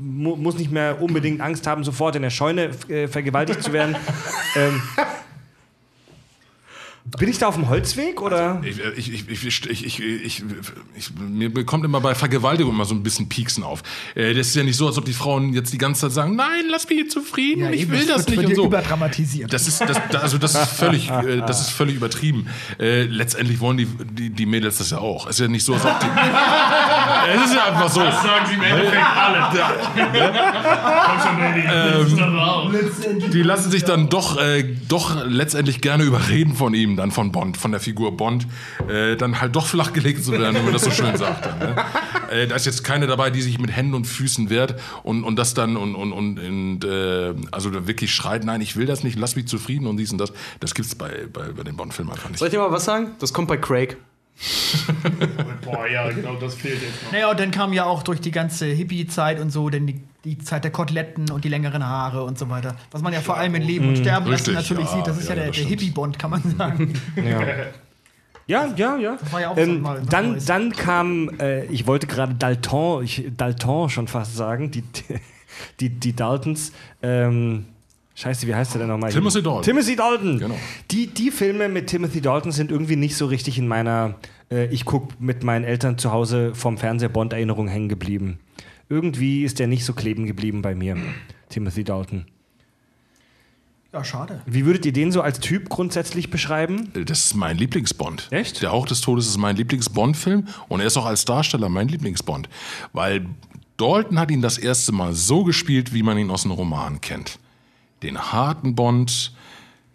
mu 0.00 0.36
muss 0.36 0.56
nicht 0.56 0.70
mehr 0.70 1.02
unbedingt 1.02 1.40
Angst 1.40 1.66
haben, 1.66 1.82
sofort 1.82 2.14
in 2.14 2.22
der 2.22 2.30
Scheune 2.30 2.70
äh, 2.88 3.08
vergewaltigt 3.08 3.62
zu 3.62 3.72
werden. 3.72 3.96
ähm, 4.56 4.80
bin 7.18 7.28
ich 7.28 7.38
da 7.38 7.48
auf 7.48 7.54
dem 7.54 7.68
Holzweg 7.68 8.20
oder? 8.20 8.60
Also 8.62 8.80
ich, 8.96 9.28
ich, 9.28 10.00
ich, 10.00 10.42
mir 11.18 11.64
kommt 11.64 11.84
immer 11.84 12.00
bei 12.00 12.14
Vergewaltigung 12.14 12.72
immer 12.74 12.84
so 12.84 12.94
ein 12.94 13.02
bisschen 13.02 13.28
Pieksen 13.28 13.64
auf. 13.64 13.82
Äh, 14.14 14.34
das 14.34 14.48
ist 14.48 14.56
ja 14.56 14.62
nicht 14.62 14.76
so, 14.76 14.86
als 14.86 14.98
ob 14.98 15.04
die 15.04 15.12
Frauen 15.12 15.52
jetzt 15.52 15.72
die 15.72 15.78
ganze 15.78 16.02
Zeit 16.02 16.12
sagen, 16.12 16.36
nein, 16.36 16.64
lass 16.70 16.88
mich 16.88 17.10
zufrieden, 17.10 17.64
ja, 17.64 17.70
ich 17.70 17.90
will 17.90 18.06
das, 18.06 18.28
nicht 18.28 18.44
und 18.44 18.54
so. 18.54 18.66
Überdramatisiert. 18.66 19.52
Das 19.52 19.66
ist 19.66 19.80
das, 19.80 19.98
also 20.20 20.38
das 20.38 20.54
ist 20.54 20.68
völlig, 20.72 21.10
äh, 21.10 21.38
das 21.38 21.60
ist 21.60 21.70
völlig 21.70 21.96
übertrieben. 21.96 22.46
Äh, 22.78 23.04
letztendlich 23.04 23.60
wollen 23.60 23.78
die, 23.78 23.86
die, 23.86 24.30
die 24.30 24.46
Mädels 24.46 24.78
das 24.78 24.90
ja 24.90 24.98
auch. 24.98 25.26
Es 25.26 25.36
ist 25.36 25.40
ja 25.40 25.48
nicht 25.48 25.64
so, 25.64 25.74
als 25.74 25.84
ob 25.84 25.98
die. 26.00 26.06
es 27.34 27.44
ist 27.46 27.54
ja 27.54 27.64
einfach 27.64 27.88
so. 27.88 28.00
Das 28.00 28.22
sagen 28.22 28.46
sie 28.46 28.54
im 28.54 28.62
Endeffekt 28.62 29.06
alle. 29.16 29.36
Ähm, 31.70 32.16
da, 32.16 32.30
ne? 32.30 32.80
ähm, 33.08 33.30
die 33.32 33.42
lassen 33.42 33.70
sich 33.70 33.84
dann 33.84 34.08
doch, 34.08 34.38
äh, 34.40 34.76
doch 34.88 35.24
letztendlich 35.26 35.80
gerne 35.80 36.04
überreden 36.04 36.54
von 36.54 36.74
ihm 36.74 36.99
dann 37.00 37.10
von 37.10 37.32
Bond, 37.32 37.56
von 37.56 37.70
der 37.72 37.80
Figur 37.80 38.16
Bond, 38.16 38.46
äh, 38.88 39.16
dann 39.16 39.40
halt 39.40 39.56
doch 39.56 39.66
flachgelegt 39.66 40.24
zu 40.24 40.32
werden, 40.32 40.54
wenn 40.54 40.64
man 40.64 40.72
das 40.72 40.84
so 40.84 40.90
schön 40.90 41.16
sagt. 41.16 41.46
Dann, 41.46 41.58
ne? 41.58 41.76
äh, 42.30 42.46
da 42.46 42.54
ist 42.54 42.66
jetzt 42.66 42.84
keine 42.84 43.06
dabei, 43.06 43.30
die 43.30 43.42
sich 43.42 43.58
mit 43.58 43.74
Händen 43.74 43.94
und 43.94 44.06
Füßen 44.06 44.50
wehrt 44.50 44.80
und, 45.02 45.24
und 45.24 45.36
das 45.36 45.54
dann 45.54 45.76
und, 45.76 45.94
und, 45.94 46.12
und, 46.12 46.38
und 46.38 46.84
äh, 46.84 47.34
also 47.50 47.86
wirklich 47.86 48.14
schreit, 48.14 48.44
nein, 48.44 48.60
ich 48.60 48.76
will 48.76 48.86
das 48.86 49.02
nicht, 49.02 49.18
lass 49.18 49.36
mich 49.36 49.48
zufrieden 49.48 49.86
und 49.86 49.96
dies 49.96 50.12
und 50.12 50.18
das. 50.18 50.32
Das 50.60 50.74
gibt's 50.74 50.94
bei, 50.94 51.26
bei, 51.32 51.52
bei 51.52 51.62
den 51.62 51.76
Bond-Filmen 51.76 52.12
einfach 52.12 52.24
Soll 52.24 52.30
nicht. 52.32 52.42
ich 52.42 52.50
dir 52.50 52.58
mal 52.58 52.70
was 52.70 52.84
sagen? 52.84 53.12
Das 53.18 53.32
kommt 53.32 53.48
bei 53.48 53.56
Craig. 53.56 53.96
Boah, 55.64 55.86
ja, 55.86 56.10
genau, 56.10 56.36
das 56.36 56.54
fehlt 56.54 56.80
jetzt 56.80 57.04
noch. 57.04 57.12
Naja, 57.12 57.30
und 57.30 57.38
dann 57.38 57.50
kam 57.50 57.72
ja 57.72 57.84
auch 57.84 58.02
durch 58.02 58.20
die 58.20 58.30
ganze 58.30 58.66
Hippie-Zeit 58.66 59.38
und 59.38 59.50
so, 59.50 59.68
denn 59.68 59.86
die, 59.86 60.00
die 60.24 60.38
Zeit 60.38 60.64
der 60.64 60.70
Koteletten 60.70 61.30
und 61.30 61.44
die 61.44 61.48
längeren 61.48 61.86
Haare 61.86 62.24
und 62.24 62.38
so 62.38 62.48
weiter. 62.48 62.76
Was 62.90 63.02
man 63.02 63.12
ja 63.12 63.20
vor 63.20 63.36
allem 63.36 63.54
in 63.54 63.62
Leben 63.62 63.88
und 63.88 63.98
Sterben 63.98 64.30
lassen 64.30 64.54
natürlich 64.54 64.86
ja, 64.86 64.96
sieht, 64.96 65.06
das 65.06 65.18
ist 65.18 65.28
ja, 65.28 65.34
ja, 65.34 65.42
der, 65.44 65.52
der. 65.52 65.64
Hippie-Bond, 65.64 66.18
kann 66.18 66.30
man 66.30 66.42
sagen. 66.56 66.94
Ja, 68.46 68.66
ja, 68.74 68.96
ja. 68.96 69.16
war 69.30 69.40
ja 69.40 69.50
auch 69.50 69.54
so 69.54 69.62
ähm, 69.62 69.80
mal 69.80 70.00
was 70.00 70.08
dann, 70.08 70.32
Neues. 70.32 70.44
dann 70.44 70.72
kam, 70.72 71.30
äh, 71.38 71.66
ich 71.66 71.86
wollte 71.86 72.08
gerade 72.08 72.34
Dalton, 72.34 73.04
ich, 73.04 73.30
Dalton 73.36 73.88
schon 73.90 74.08
fast 74.08 74.34
sagen, 74.34 74.72
die, 74.72 74.82
die, 75.80 75.88
die 75.88 76.16
Daltons. 76.16 76.72
Ähm, 77.00 77.66
Scheiße, 78.20 78.46
wie 78.46 78.54
heißt 78.54 78.74
der 78.74 78.80
denn 78.80 78.88
nochmal? 78.88 79.10
Timothy 79.10 79.42
Dalton. 79.42 79.62
Timothy 79.62 79.96
Dalton. 79.96 80.38
Genau. 80.38 80.54
Die, 80.90 81.06
die 81.06 81.30
Filme 81.30 81.70
mit 81.70 81.86
Timothy 81.86 82.20
Dalton 82.20 82.52
sind 82.52 82.70
irgendwie 82.70 82.96
nicht 82.96 83.16
so 83.16 83.24
richtig 83.24 83.56
in 83.56 83.66
meiner, 83.66 84.16
äh, 84.50 84.66
ich 84.66 84.84
gucke 84.84 85.14
mit 85.18 85.42
meinen 85.42 85.64
Eltern 85.64 85.96
zu 85.96 86.12
Hause 86.12 86.54
vom 86.54 86.76
Fernseher 86.76 87.08
Bond-Erinnerung 87.08 87.66
hängen 87.66 87.88
geblieben. 87.88 88.38
Irgendwie 88.90 89.44
ist 89.44 89.58
der 89.58 89.68
nicht 89.68 89.86
so 89.86 89.94
kleben 89.94 90.26
geblieben 90.26 90.60
bei 90.60 90.74
mir, 90.74 90.98
Timothy 91.48 91.82
Dalton. 91.82 92.26
Ja, 93.90 94.04
schade. 94.04 94.42
Wie 94.44 94.66
würdet 94.66 94.84
ihr 94.84 94.92
den 94.92 95.12
so 95.12 95.22
als 95.22 95.40
Typ 95.40 95.70
grundsätzlich 95.70 96.30
beschreiben? 96.30 96.90
Das 96.92 97.24
ist 97.24 97.34
mein 97.34 97.56
Lieblingsbond. 97.56 98.28
Echt? 98.30 98.60
Der 98.60 98.70
Hauch 98.70 98.86
des 98.86 99.00
Todes 99.00 99.28
ist 99.28 99.38
mein 99.38 99.56
Lieblingsbond-Film 99.56 100.46
und 100.68 100.80
er 100.80 100.86
ist 100.86 100.98
auch 100.98 101.06
als 101.06 101.24
Darsteller 101.24 101.70
mein 101.70 101.88
Lieblingsbond. 101.88 102.50
Weil 102.92 103.24
Dalton 103.78 104.18
hat 104.18 104.30
ihn 104.30 104.42
das 104.42 104.58
erste 104.58 104.92
Mal 104.92 105.14
so 105.14 105.42
gespielt, 105.42 105.94
wie 105.94 106.02
man 106.02 106.18
ihn 106.18 106.30
aus 106.30 106.44
einem 106.44 106.52
Roman 106.52 107.00
kennt. 107.00 107.39
Den 108.02 108.18
harten 108.32 108.74
Bond, 108.74 109.32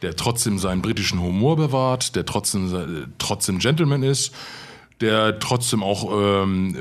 der 0.02 0.16
trotzdem 0.16 0.60
seinen 0.60 0.82
britischen 0.82 1.22
Humor 1.22 1.56
bewahrt, 1.56 2.16
der 2.16 2.26
trotzdem, 2.26 2.74
äh, 2.76 3.08
trotzdem 3.18 3.60
Gentleman 3.60 4.04
ist, 4.04 4.34
der 5.02 5.40
trotzdem 5.40 5.84
auch 5.84 6.10
ähm, 6.44 6.76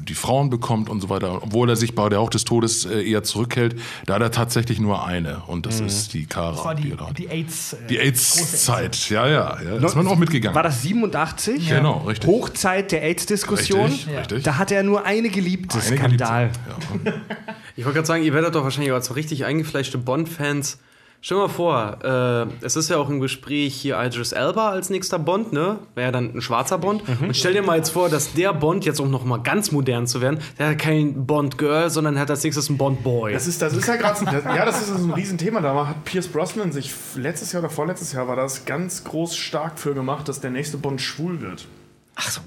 die 0.04 0.14
Frauen 0.14 0.50
bekommt 0.50 0.88
und 0.88 1.00
so 1.00 1.08
weiter. 1.08 1.40
Obwohl 1.42 1.68
er 1.70 1.76
sich 1.76 1.94
bei 1.94 2.08
der 2.08 2.18
Hauch 2.18 2.30
des 2.30 2.42
Todes 2.44 2.84
äh, 2.84 3.02
eher 3.08 3.22
zurückhält, 3.22 3.78
da 4.06 4.14
hat 4.14 4.22
er 4.22 4.32
tatsächlich 4.32 4.80
nur 4.80 5.06
eine 5.06 5.42
und 5.46 5.64
das 5.66 5.78
ist 5.80 6.14
die 6.14 6.26
Kara. 6.26 6.56
Das 6.56 6.64
war 6.64 6.74
die, 6.74 6.96
hat. 6.96 7.16
die 7.16 7.28
AIDS. 7.28 7.76
Die 7.88 7.98
AIDS-Zeit, 8.00 9.08
ja, 9.10 9.28
ja, 9.28 9.58
ja. 9.62 9.76
Ist 9.76 9.94
man 9.94 10.08
auch 10.08 10.16
mitgegangen. 10.16 10.56
War 10.56 10.64
das 10.64 10.82
87? 10.82 11.68
Genau, 11.68 11.98
richtig. 12.08 12.28
Hochzeit 12.28 12.90
der 12.90 13.02
AIDS-Diskussion. 13.04 13.86
Richtig, 13.86 14.06
Ja. 14.12 14.18
richtig. 14.20 14.42
Da 14.42 14.56
hatte 14.58 14.74
er 14.74 14.82
nur 14.82 15.04
eine 15.04 15.28
geliebte 15.28 15.78
Eine 15.78 15.96
Skandal. 15.96 16.50
Geliebte. 16.50 17.04
Ja. 17.04 17.12
Ich 17.76 17.84
wollte 17.84 17.96
gerade 17.96 18.06
sagen, 18.06 18.22
ihr 18.24 18.32
werdet 18.32 18.54
doch 18.54 18.64
wahrscheinlich 18.64 18.92
als 18.92 19.06
so 19.06 19.14
richtig 19.14 19.44
eingefleischte 19.44 19.98
Bond-Fans 19.98 20.78
Stell 21.26 21.38
dir 21.38 21.44
mal 21.44 21.48
vor, 21.48 21.98
äh, 22.04 22.66
es 22.66 22.76
ist 22.76 22.90
ja 22.90 22.98
auch 22.98 23.08
im 23.08 23.18
Gespräch 23.18 23.74
hier 23.74 23.98
Idris 23.98 24.32
Elba 24.32 24.68
als 24.68 24.90
nächster 24.90 25.18
Bond, 25.18 25.54
ne? 25.54 25.78
Wäre 25.94 26.08
ja 26.08 26.12
dann 26.12 26.34
ein 26.34 26.42
schwarzer 26.42 26.76
Bond. 26.76 27.02
Und 27.22 27.34
stell 27.34 27.54
dir 27.54 27.62
mal 27.62 27.78
jetzt 27.78 27.88
vor, 27.88 28.10
dass 28.10 28.34
der 28.34 28.52
Bond 28.52 28.84
jetzt 28.84 29.00
um 29.00 29.10
noch 29.10 29.24
mal 29.24 29.38
ganz 29.38 29.72
modern 29.72 30.06
zu 30.06 30.20
werden, 30.20 30.40
der 30.58 30.68
hat 30.68 30.78
kein 30.78 31.24
Bond 31.24 31.56
Girl, 31.56 31.88
sondern 31.88 32.18
hat 32.18 32.28
als 32.28 32.44
nächstes 32.44 32.68
einen 32.68 32.76
Bond 32.76 33.02
Boy. 33.02 33.32
Das 33.32 33.46
ist, 33.46 33.62
das 33.62 33.72
ist 33.72 33.88
ja 33.88 33.96
gerade 33.96 34.22
ja, 34.54 34.66
das 34.66 34.82
ist 34.82 34.98
ein 34.98 35.12
Riesenthema. 35.12 35.62
Da 35.62 35.86
hat 35.86 36.04
Pierce 36.04 36.28
Brosnan 36.28 36.72
sich 36.72 36.92
letztes 37.14 37.52
Jahr 37.52 37.62
oder 37.62 37.70
vorletztes 37.70 38.12
Jahr 38.12 38.28
war 38.28 38.36
das 38.36 38.66
ganz 38.66 39.04
groß 39.04 39.34
stark 39.34 39.78
für 39.78 39.94
gemacht, 39.94 40.28
dass 40.28 40.42
der 40.42 40.50
nächste 40.50 40.76
Bond 40.76 41.00
schwul 41.00 41.40
wird. 41.40 41.66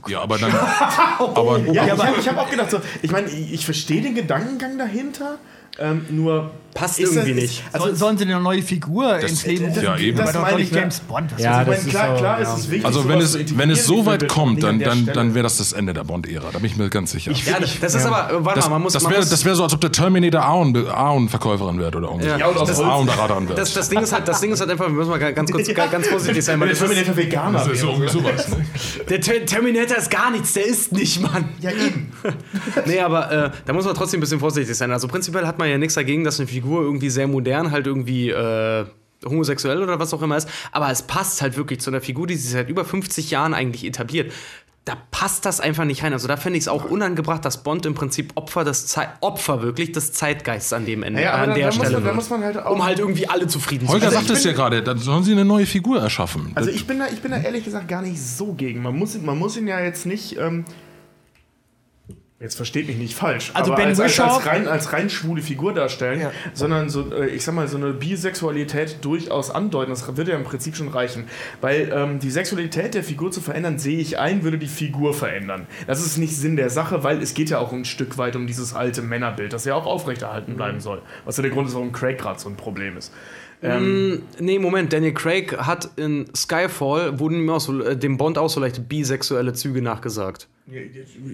Ja, 0.08 0.22
aber 0.22 0.38
dann. 0.38 0.54
aber, 1.20 1.60
Ja, 1.72 1.86
ich 1.86 1.92
habe 1.92 2.20
ich 2.20 2.28
hab 2.28 2.38
auch 2.38 2.50
gedacht, 2.50 2.72
so, 2.72 2.80
ich 3.02 3.12
meine, 3.12 3.30
ich, 3.30 3.54
ich 3.54 3.66
verstehe 3.66 4.02
den 4.02 4.16
Gedankengang 4.16 4.78
dahinter, 4.78 5.40
ähm, 5.80 6.06
nur 6.10 6.52
Passt 6.74 7.00
ist 7.00 7.16
irgendwie 7.16 7.34
das- 7.34 7.42
nicht. 7.42 7.64
Also 7.74 7.96
sollen 7.96 8.20
sie 8.20 8.26
eine 8.26 8.40
neue 8.40 8.62
Figur 8.62 9.18
ins 9.18 9.46
Leben 9.48 9.66
das- 9.66 9.78
rufen? 9.78 9.84
ja, 9.84 9.98
eben. 9.98 10.18
Aber 10.20 10.26
das 10.32 10.34
doch 10.36 10.42
meine 10.44 10.62
ich, 10.62 10.70
ja. 10.70 10.80
James 10.82 11.00
Bond. 11.00 11.32
Was 11.34 11.42
Ja, 11.42 11.52
ich 11.52 11.58
das 11.58 11.68
meine, 11.68 11.80
ist 11.80 11.90
klar, 11.90 12.08
so, 12.16 12.22
klar 12.22 12.40
ja. 12.42 12.54
ist 12.54 12.60
es 12.60 12.70
wichtig. 12.70 12.86
also, 12.86 13.10
wenn 13.10 13.20
es, 13.20 13.58
wenn 13.58 13.70
es 13.72 13.86
so 13.88 14.00
ich 14.02 14.06
weit 14.06 14.28
kommt, 14.28 14.62
dann, 14.62 14.80
dann, 14.80 15.06
dann 15.12 15.34
wäre 15.34 15.42
das 15.44 15.58
das 15.58 15.74
Ende 15.74 15.94
der 15.96 16.04
Bond-Ära. 16.04 16.50
Da 16.54 16.60
bin 16.60 16.66
ich 16.70 16.78
mir 16.78 16.88
ganz 16.92 17.12
sicher. 17.14 17.32
ja, 17.32 17.56
das 17.82 17.96
ist 17.96 18.06
aber, 18.06 18.30
äh, 18.32 18.46
warte 18.46 18.60
Das, 18.60 18.66
mal, 18.66 18.76
man 18.76 18.84
muss. 18.84 18.94
das 18.94 19.10
wäre 19.10 19.26
das 19.26 19.44
wär 19.44 19.56
so, 19.56 19.64
als 19.64 19.74
ob 19.74 19.82
der 19.82 19.92
Terminator 19.92 20.44
Aon- 20.44 20.88
Aon-Verkäuferin 20.88 21.80
wird 21.80 21.96
oder 21.96 22.10
irgendwie. 22.10 22.28
Ja. 22.28 22.38
Ja, 22.38 22.48
oder 22.50 22.60
Das- 22.60 22.78
Holz. 22.78 22.88
Aon-Radern 22.88 23.48
wird. 23.48 23.58
das, 23.58 23.74
das, 23.74 23.90
Ding 23.90 24.00
ist 24.00 24.14
halt, 24.14 24.28
das 24.28 24.40
Ding 24.40 24.52
ist 24.52 24.60
halt 24.60 24.70
einfach, 24.70 24.86
wir 24.86 24.94
müssen 24.94 25.10
mal 25.10 25.18
ganz 25.34 25.52
kurz 25.52 25.68
ganz 25.74 26.08
vorsichtig 26.08 26.44
sein. 26.46 26.60
Der 26.60 26.70
das 26.70 26.78
Terminator 26.80 27.18
Veganer 27.18 27.58
Das 27.60 27.68
ist 27.70 27.82
so, 27.82 28.00
wäre. 28.00 28.12
sowas, 28.12 28.50
ne? 28.50 28.66
der 29.10 29.20
Ter 29.22 29.44
Terminator 29.48 29.98
ist 29.98 30.12
gar 30.12 30.30
nichts, 30.30 30.54
der 30.54 30.68
ist 30.68 30.92
nicht, 30.92 31.22
Mann. 31.22 31.46
Ja, 31.60 31.72
eben. 31.72 32.12
Nee, 32.86 33.00
aber 33.00 33.32
äh, 33.32 33.50
da 33.66 33.74
muss 33.74 33.86
man 33.86 33.96
trotzdem 33.96 34.20
ein 34.20 34.22
bisschen 34.22 34.40
vorsichtig 34.40 34.76
sein. 34.78 34.92
Also 34.92 35.08
prinzipiell 35.08 35.48
hat 35.48 35.58
man 35.58 35.67
ja 35.70 35.78
nichts 35.78 35.96
dagegen, 35.96 36.24
dass 36.24 36.40
eine 36.40 36.48
Figur 36.48 36.82
irgendwie 36.82 37.10
sehr 37.10 37.28
modern 37.28 37.72
halt 37.72 37.88
irgendwie 37.88 38.30
äh, 38.30 38.86
homosexuell 39.26 39.82
oder 39.82 40.00
was 40.00 40.14
auch 40.14 40.22
immer 40.22 40.38
ist. 40.38 40.48
Aber 40.72 40.92
es 40.92 41.02
passt 41.04 41.42
halt 41.42 41.58
wirklich 41.58 41.80
zu 41.82 41.90
einer 41.90 42.02
Figur, 42.02 42.28
die 42.28 42.36
sich 42.36 42.52
seit 42.52 42.70
über 42.70 42.86
50 42.86 43.32
Jahren 43.32 43.54
eigentlich 43.54 43.86
etabliert. 43.86 44.32
Da 44.86 44.96
passt 45.12 45.46
das 45.46 45.60
einfach 45.60 45.84
nicht 45.84 46.02
rein. 46.04 46.14
Also 46.14 46.30
da 46.30 46.38
fände 46.38 46.58
ich 46.58 46.64
es 46.64 46.68
auch 46.70 46.86
unangebracht, 46.86 47.44
dass 47.44 47.62
Bond 47.62 47.86
im 47.86 47.94
Prinzip 47.94 48.32
Opfer 48.36 48.64
des 48.64 48.88
Zei 48.88 49.10
Opfer 49.20 49.62
wirklich 49.62 49.92
des 49.92 50.14
Zeitgeists 50.14 50.72
an 50.72 50.86
dem 50.86 51.04
Ende, 51.04 51.22
Ja, 51.24 51.34
aber 51.34 51.42
an 51.44 51.50
da- 51.50 51.56
der 51.56 51.64
da 51.64 51.68
muss 51.68 51.76
Stelle 51.76 51.94
man- 51.98 52.04
wird. 52.06 52.16
muss 52.16 52.30
man 52.30 52.44
halt 52.46 52.58
auch- 52.58 52.72
um 52.72 52.86
halt 52.86 53.00
irgendwie 53.00 53.28
alle 53.28 53.48
zufrieden 53.48 53.86
Holger 53.90 54.08
zu 54.08 54.14
sagt 54.16 54.30
es 54.30 54.46
ja 54.46 54.54
gerade, 54.54 54.82
dann 54.82 54.98
sollen 54.98 55.24
sie 55.26 55.34
eine 55.34 55.44
neue 55.44 55.66
Figur 55.66 56.00
erschaffen. 56.00 56.54
Also 56.56 56.70
ich 56.70 56.88
bin, 56.88 57.00
da, 57.00 57.08
ich 57.12 57.22
bin 57.22 57.32
da 57.32 57.38
ehrlich 57.38 57.66
gesagt 57.66 57.90
gar 57.90 58.02
nicht 58.02 58.22
so 58.22 58.54
gegen. 58.54 58.82
Man 58.82 58.96
muss, 58.96 59.20
man 59.22 59.38
muss 59.38 59.58
ihn 59.58 59.68
ja 59.68 59.82
jetzt 59.82 60.06
nicht. 60.06 60.38
Ähm, 60.38 60.64
jetzt 62.40 62.56
versteht 62.56 62.88
mich 62.88 62.98
nicht 62.98 63.16
falsch. 63.16 63.52
Also 63.56 63.72
aber 63.74 63.82
Ben 63.82 63.90
als, 63.90 64.00
als, 64.00 64.14
Whishaw- 64.20 64.36
als, 64.38 64.46
rein, 64.46 64.68
als 64.68 64.94
rein 64.94 65.10
schwule 65.10 65.42
Figur 65.42 65.74
darstellen, 65.74 66.22
Ja. 66.22 66.32
sondern 66.54 66.90
so, 66.90 67.12
äh, 67.12 67.28
ich 67.30 67.44
sag 67.44 67.56
mal, 67.56 67.68
so 67.68 67.78
eine 67.78 67.94
Bisexualität 67.94 68.98
durchaus 69.02 69.50
andeuten. 69.50 69.90
Das 69.90 70.16
würde 70.18 70.32
ja 70.32 70.38
im 70.38 70.44
Prinzip 70.44 70.76
schon 70.76 70.88
reichen. 70.90 71.26
Weil 71.62 71.92
ähm, 71.94 72.20
die 72.20 72.30
Sexualität 72.30 72.94
der 72.94 73.04
Figur 73.04 73.32
zu 73.32 73.42
verändern, 73.42 73.80
sehe 73.80 73.98
ich 74.00 74.20
ein, 74.20 74.44
würde 74.44 74.58
die 74.60 74.68
Figur 74.68 75.14
verändern. 75.14 75.66
Das 75.88 76.06
ist 76.06 76.18
nicht 76.18 76.36
Sinn 76.36 76.56
der 76.58 76.70
Sache, 76.70 77.04
weil 77.04 77.22
es 77.22 77.34
geht 77.34 77.50
ja 77.50 77.58
auch 77.60 77.74
ein 77.74 77.86
Stück 77.86 78.18
weit 78.18 78.36
um 78.36 78.46
dieses 78.46 78.74
alte 78.76 79.02
Männerbild, 79.02 79.52
das 79.54 79.66
ja 79.66 79.74
auch 79.74 79.86
aufrechterhalten 79.88 80.56
bleiben 80.56 80.80
soll. 80.80 81.02
Was 81.26 81.38
ja 81.38 81.42
der 81.42 81.52
Grund 81.52 81.68
ist, 81.70 81.74
warum 81.74 81.92
Craig 81.92 82.18
gerade 82.20 82.40
so 82.40 82.50
ein 82.50 82.56
Problem 82.56 82.98
ist. 82.98 83.12
Ähm, 83.64 84.22
Nee, 84.40 84.60
Moment, 84.60 84.94
Daniel 84.94 85.14
Craig 85.16 85.58
hat 85.58 85.90
in 85.96 86.28
Skyfall, 86.36 87.20
wurden 87.20 87.40
ihm 87.40 87.50
auch 87.50 87.60
so, 87.60 87.82
äh, 87.82 87.98
dem 87.98 88.18
Bond 88.18 88.38
auch 88.38 88.50
so 88.50 88.60
leichte 88.60 88.82
bisexuelle 88.82 89.54
Züge 89.54 89.82
nachgesagt. 89.82 90.48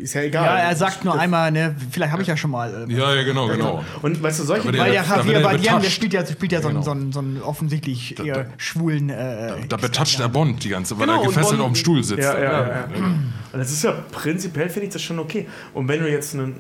Ist 0.01 0.13
ja 0.13 0.21
egal. 0.21 0.45
Ja, 0.45 0.57
er 0.69 0.75
sagt 0.75 1.03
nur 1.05 1.19
einmal, 1.19 1.51
ne, 1.51 1.75
vielleicht 1.91 2.11
habe 2.11 2.21
ich 2.21 2.27
ja 2.27 2.37
schon 2.37 2.51
mal. 2.51 2.87
Äh, 2.87 2.93
ja, 2.93 3.15
ja, 3.15 3.23
genau, 3.23 3.47
genau. 3.47 3.83
Und 4.03 4.21
weißt 4.21 4.39
du, 4.41 4.43
solche 4.43 4.65
weil 4.65 4.73
der 4.73 4.85
da 5.03 5.15
Javier 5.15 5.33
er 5.37 5.41
Bardem, 5.41 5.81
der 5.81 5.89
spielt 5.89 6.13
ja, 6.13 6.25
spielt 6.25 6.51
ja 6.51 6.61
so, 6.61 6.67
einen, 6.67 6.75
Genau. 6.81 6.85
so, 6.85 6.91
einen, 6.91 7.11
so 7.11 7.19
einen 7.19 7.41
offensichtlich 7.41 8.19
eher 8.19 8.47
schwulen. 8.57 9.09
Äh, 9.09 9.53
Da 9.67 9.77
betatscht 9.77 10.19
der 10.19 10.27
Bond 10.27 10.63
die 10.63 10.69
ganze, 10.69 10.99
weil 10.99 11.07
Genau, 11.07 11.21
er 11.21 11.27
gefesselt 11.27 11.57
Bond- 11.57 11.61
auf 11.61 11.71
dem 11.71 11.75
Stuhl 11.75 12.03
sitzt. 12.03 12.21
Ja, 12.23 12.37
ja, 12.37 12.43
ja. 12.43 12.67
ja. 12.69 12.85
Und 13.53 13.59
das 13.59 13.71
ist 13.71 13.83
ja 13.83 13.91
prinzipiell, 14.11 14.69
finde 14.69 14.87
ich 14.87 14.93
das 14.93 15.01
schon 15.01 15.17
okay. 15.19 15.47
Und 15.73 15.87
wenn 15.87 15.99
du 16.01 16.09
jetzt 16.11 16.33
einen. 16.35 16.57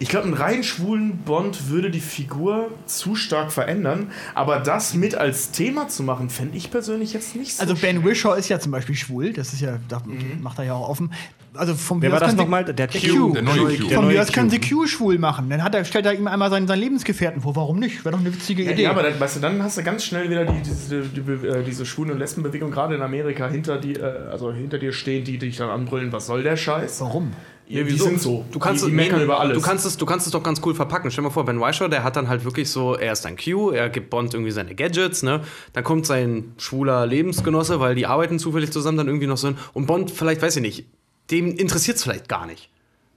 Ich 0.00 0.08
glaube, 0.08 0.24
einen 0.24 0.34
rein 0.34 0.64
schwulen 0.64 1.18
Bond 1.18 1.68
würde 1.68 1.92
die 1.92 2.00
Figur 2.00 2.68
zu 2.86 3.14
stark 3.14 3.52
verändern, 3.52 4.10
aber 4.34 4.58
das 4.58 4.94
mit 4.94 5.14
als 5.14 5.52
Thema 5.52 5.86
zu 5.86 6.02
machen, 6.02 6.30
fände 6.30 6.56
ich 6.56 6.72
persönlich 6.72 7.12
jetzt 7.12 7.36
nicht 7.36 7.54
so. 7.54 7.62
also 7.62 7.76
Ben 7.76 8.04
Wishaw 8.04 8.34
ist 8.34 8.48
ja 8.48 8.58
zum 8.58 8.72
Beispiel 8.72 8.96
schwul, 8.96 9.32
das 9.32 9.52
ist 9.52 9.60
ja, 9.60 9.78
da 9.88 10.02
macht 10.42 10.58
er 10.58 10.64
ja 10.64 10.74
auch 10.74 10.88
offen. 10.88 11.12
Also 11.58 11.74
vom 11.74 12.00
Wer 12.00 12.12
war 12.12 12.20
das 12.20 12.36
nochmal? 12.36 12.64
Der 12.64 12.88
Q. 12.88 12.98
Q. 12.98 13.32
Der 13.34 13.42
neue 13.42 13.76
Q. 13.76 13.88
Von 13.90 14.08
mir 14.08 14.22
aus 14.22 14.32
können 14.32 14.50
sie 14.50 14.60
Q 14.60 14.86
schwul 14.86 15.18
machen. 15.18 15.50
Dann 15.50 15.62
hat 15.62 15.74
er, 15.74 15.84
stellt 15.84 16.06
er 16.06 16.14
ihm 16.14 16.26
einmal 16.28 16.50
seinen, 16.50 16.66
seinen 16.66 16.80
Lebensgefährten 16.80 17.42
vor. 17.42 17.56
Warum 17.56 17.78
nicht? 17.78 18.04
Wäre 18.04 18.12
doch 18.12 18.20
eine 18.20 18.32
witzige 18.32 18.62
ja, 18.62 18.70
Idee. 18.70 18.82
ja, 18.84 18.90
aber 18.90 19.02
dann, 19.02 19.18
weißt 19.18 19.36
du, 19.36 19.40
dann 19.40 19.62
hast 19.62 19.76
du 19.76 19.82
ganz 19.82 20.04
schnell 20.04 20.30
wieder 20.30 20.44
die, 20.44 20.62
diese, 20.62 21.00
die, 21.02 21.20
Be- 21.20 21.46
äh, 21.46 21.64
diese 21.64 21.84
Schwulen- 21.84 22.12
und 22.12 22.18
Lesbenbewegung, 22.18 22.70
gerade 22.70 22.94
in 22.94 23.02
Amerika, 23.02 23.48
hinter, 23.48 23.78
die, 23.78 23.94
äh, 23.94 24.04
also 24.30 24.52
hinter 24.52 24.78
dir 24.78 24.92
stehen, 24.92 25.24
die 25.24 25.38
dich 25.38 25.56
dann 25.56 25.68
anbrüllen, 25.70 26.12
was 26.12 26.26
soll 26.26 26.42
der 26.42 26.56
Scheiß? 26.56 27.00
Warum? 27.00 27.32
Ja, 27.70 27.82
die 27.82 27.98
sind 27.98 28.18
so. 28.18 28.46
Du 28.50 28.58
kannst, 28.58 28.86
die, 28.86 28.90
die 28.90 28.96
nee, 28.96 29.08
über 29.08 29.40
alles. 29.40 29.58
Du 29.58 29.62
kannst, 29.62 29.84
es, 29.84 29.98
du 29.98 30.06
kannst 30.06 30.26
es 30.26 30.32
doch 30.32 30.42
ganz 30.42 30.62
cool 30.64 30.74
verpacken. 30.74 31.10
Stell 31.10 31.22
dir 31.22 31.28
mal 31.28 31.34
vor, 31.34 31.44
Ben 31.44 31.60
Whishaw, 31.60 31.88
der 31.88 32.02
hat 32.02 32.16
dann 32.16 32.26
halt 32.26 32.46
wirklich 32.46 32.70
so, 32.70 32.94
er 32.94 33.12
ist 33.12 33.26
ein 33.26 33.36
Q, 33.36 33.72
er 33.72 33.90
gibt 33.90 34.08
Bond 34.08 34.32
irgendwie 34.32 34.52
seine 34.52 34.74
Gadgets, 34.74 35.22
ne? 35.22 35.42
Dann 35.74 35.84
kommt 35.84 36.06
sein 36.06 36.54
schwuler 36.56 37.04
Lebensgenosse, 37.04 37.78
weil 37.78 37.94
die 37.94 38.06
arbeiten 38.06 38.38
zufällig 38.38 38.72
zusammen 38.72 38.96
dann 38.96 39.06
irgendwie 39.06 39.26
noch 39.26 39.36
so. 39.36 39.52
Und 39.74 39.86
Bond, 39.86 40.10
vielleicht, 40.10 40.40
weiß 40.40 40.56
ich 40.56 40.62
nicht, 40.62 40.86
dem 41.30 41.56
interessiert 41.56 41.96
es 41.98 42.02
vielleicht 42.02 42.28
gar 42.28 42.46
nicht. 42.46 42.70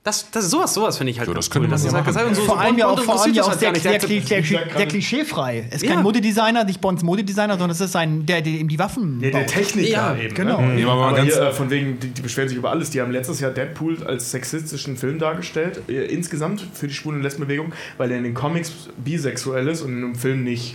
Das, 0.03 0.31
das, 0.31 0.49
sowas, 0.49 0.73
sowas 0.73 0.97
finde 0.97 1.11
ich 1.11 1.19
halt 1.19 1.27
Ja, 1.27 1.33
ganz 1.35 1.45
das 1.45 1.51
könnte 1.53 1.67
man 1.67 1.73
Das 1.75 1.83
ja 1.83 1.89
ist 1.89 1.93
halt 1.93 2.05
machen. 2.05 2.13
gesagt, 2.15 2.27
und 2.29 2.35
so, 2.35 2.41
vor 2.41 2.55
so 2.55 2.61
allem 2.61 2.75
ja 2.75 2.87
auch, 2.87 2.99
vor 3.03 3.21
allem 3.21 3.33
ja 3.35 3.43
das 3.43 3.53
auch 3.53 3.59
sehr, 3.59 3.75
sehr, 3.75 3.99
sehr, 4.01 4.41
Ja, 4.41 4.59
sehr 4.75 4.87
klischeefrei. 4.87 5.67
Es 5.69 5.75
ist 5.75 5.83
Ja. 5.83 5.93
kein 5.93 6.01
Modedesigner, 6.03 6.63
nicht 6.63 6.81
Bonds 6.81 7.03
Modedesigner, 7.03 7.53
sondern 7.53 7.69
es 7.69 7.81
ist 7.81 7.95
ein, 7.95 8.25
der, 8.25 8.41
der 8.41 8.53
ihm 8.53 8.67
die 8.67 8.79
Waffen 8.79 9.19
Der, 9.21 9.29
der. 9.29 9.45
Techniker 9.45 9.87
Ja, 9.91 10.15
eben. 10.17 10.33
genau. 10.33 10.59
Ne? 10.59 10.73
Nee, 10.73 10.83
aber 10.85 10.95
mal 10.95 11.07
aber 11.09 11.17
ganz- 11.17 11.33
hier, 11.35 11.43
äh, 11.43 11.51
von 11.53 11.69
wegen, 11.69 11.99
die, 11.99 12.07
die 12.07 12.21
beschweren 12.23 12.49
sich 12.49 12.57
über 12.57 12.71
alles. 12.71 12.89
Die 12.89 12.99
haben 12.99 13.11
letztes 13.11 13.39
Jahr 13.41 13.51
Deadpool 13.51 14.03
als 14.03 14.31
sexistischen 14.31 14.97
Film 14.97 15.19
dargestellt, 15.19 15.83
äh, 15.87 16.05
insgesamt 16.05 16.65
für 16.73 16.87
die 16.87 16.95
Schwulen- 16.95 17.17
und 17.17 17.21
Lesbenbewegung, 17.23 17.71
weil 17.99 18.09
er 18.09 18.17
in 18.17 18.23
den 18.23 18.33
Comics 18.33 18.71
bisexuell 19.05 19.67
ist 19.67 19.81
und 19.83 19.91
in 19.95 20.03
einem 20.03 20.15
Film 20.15 20.43
nicht. 20.43 20.73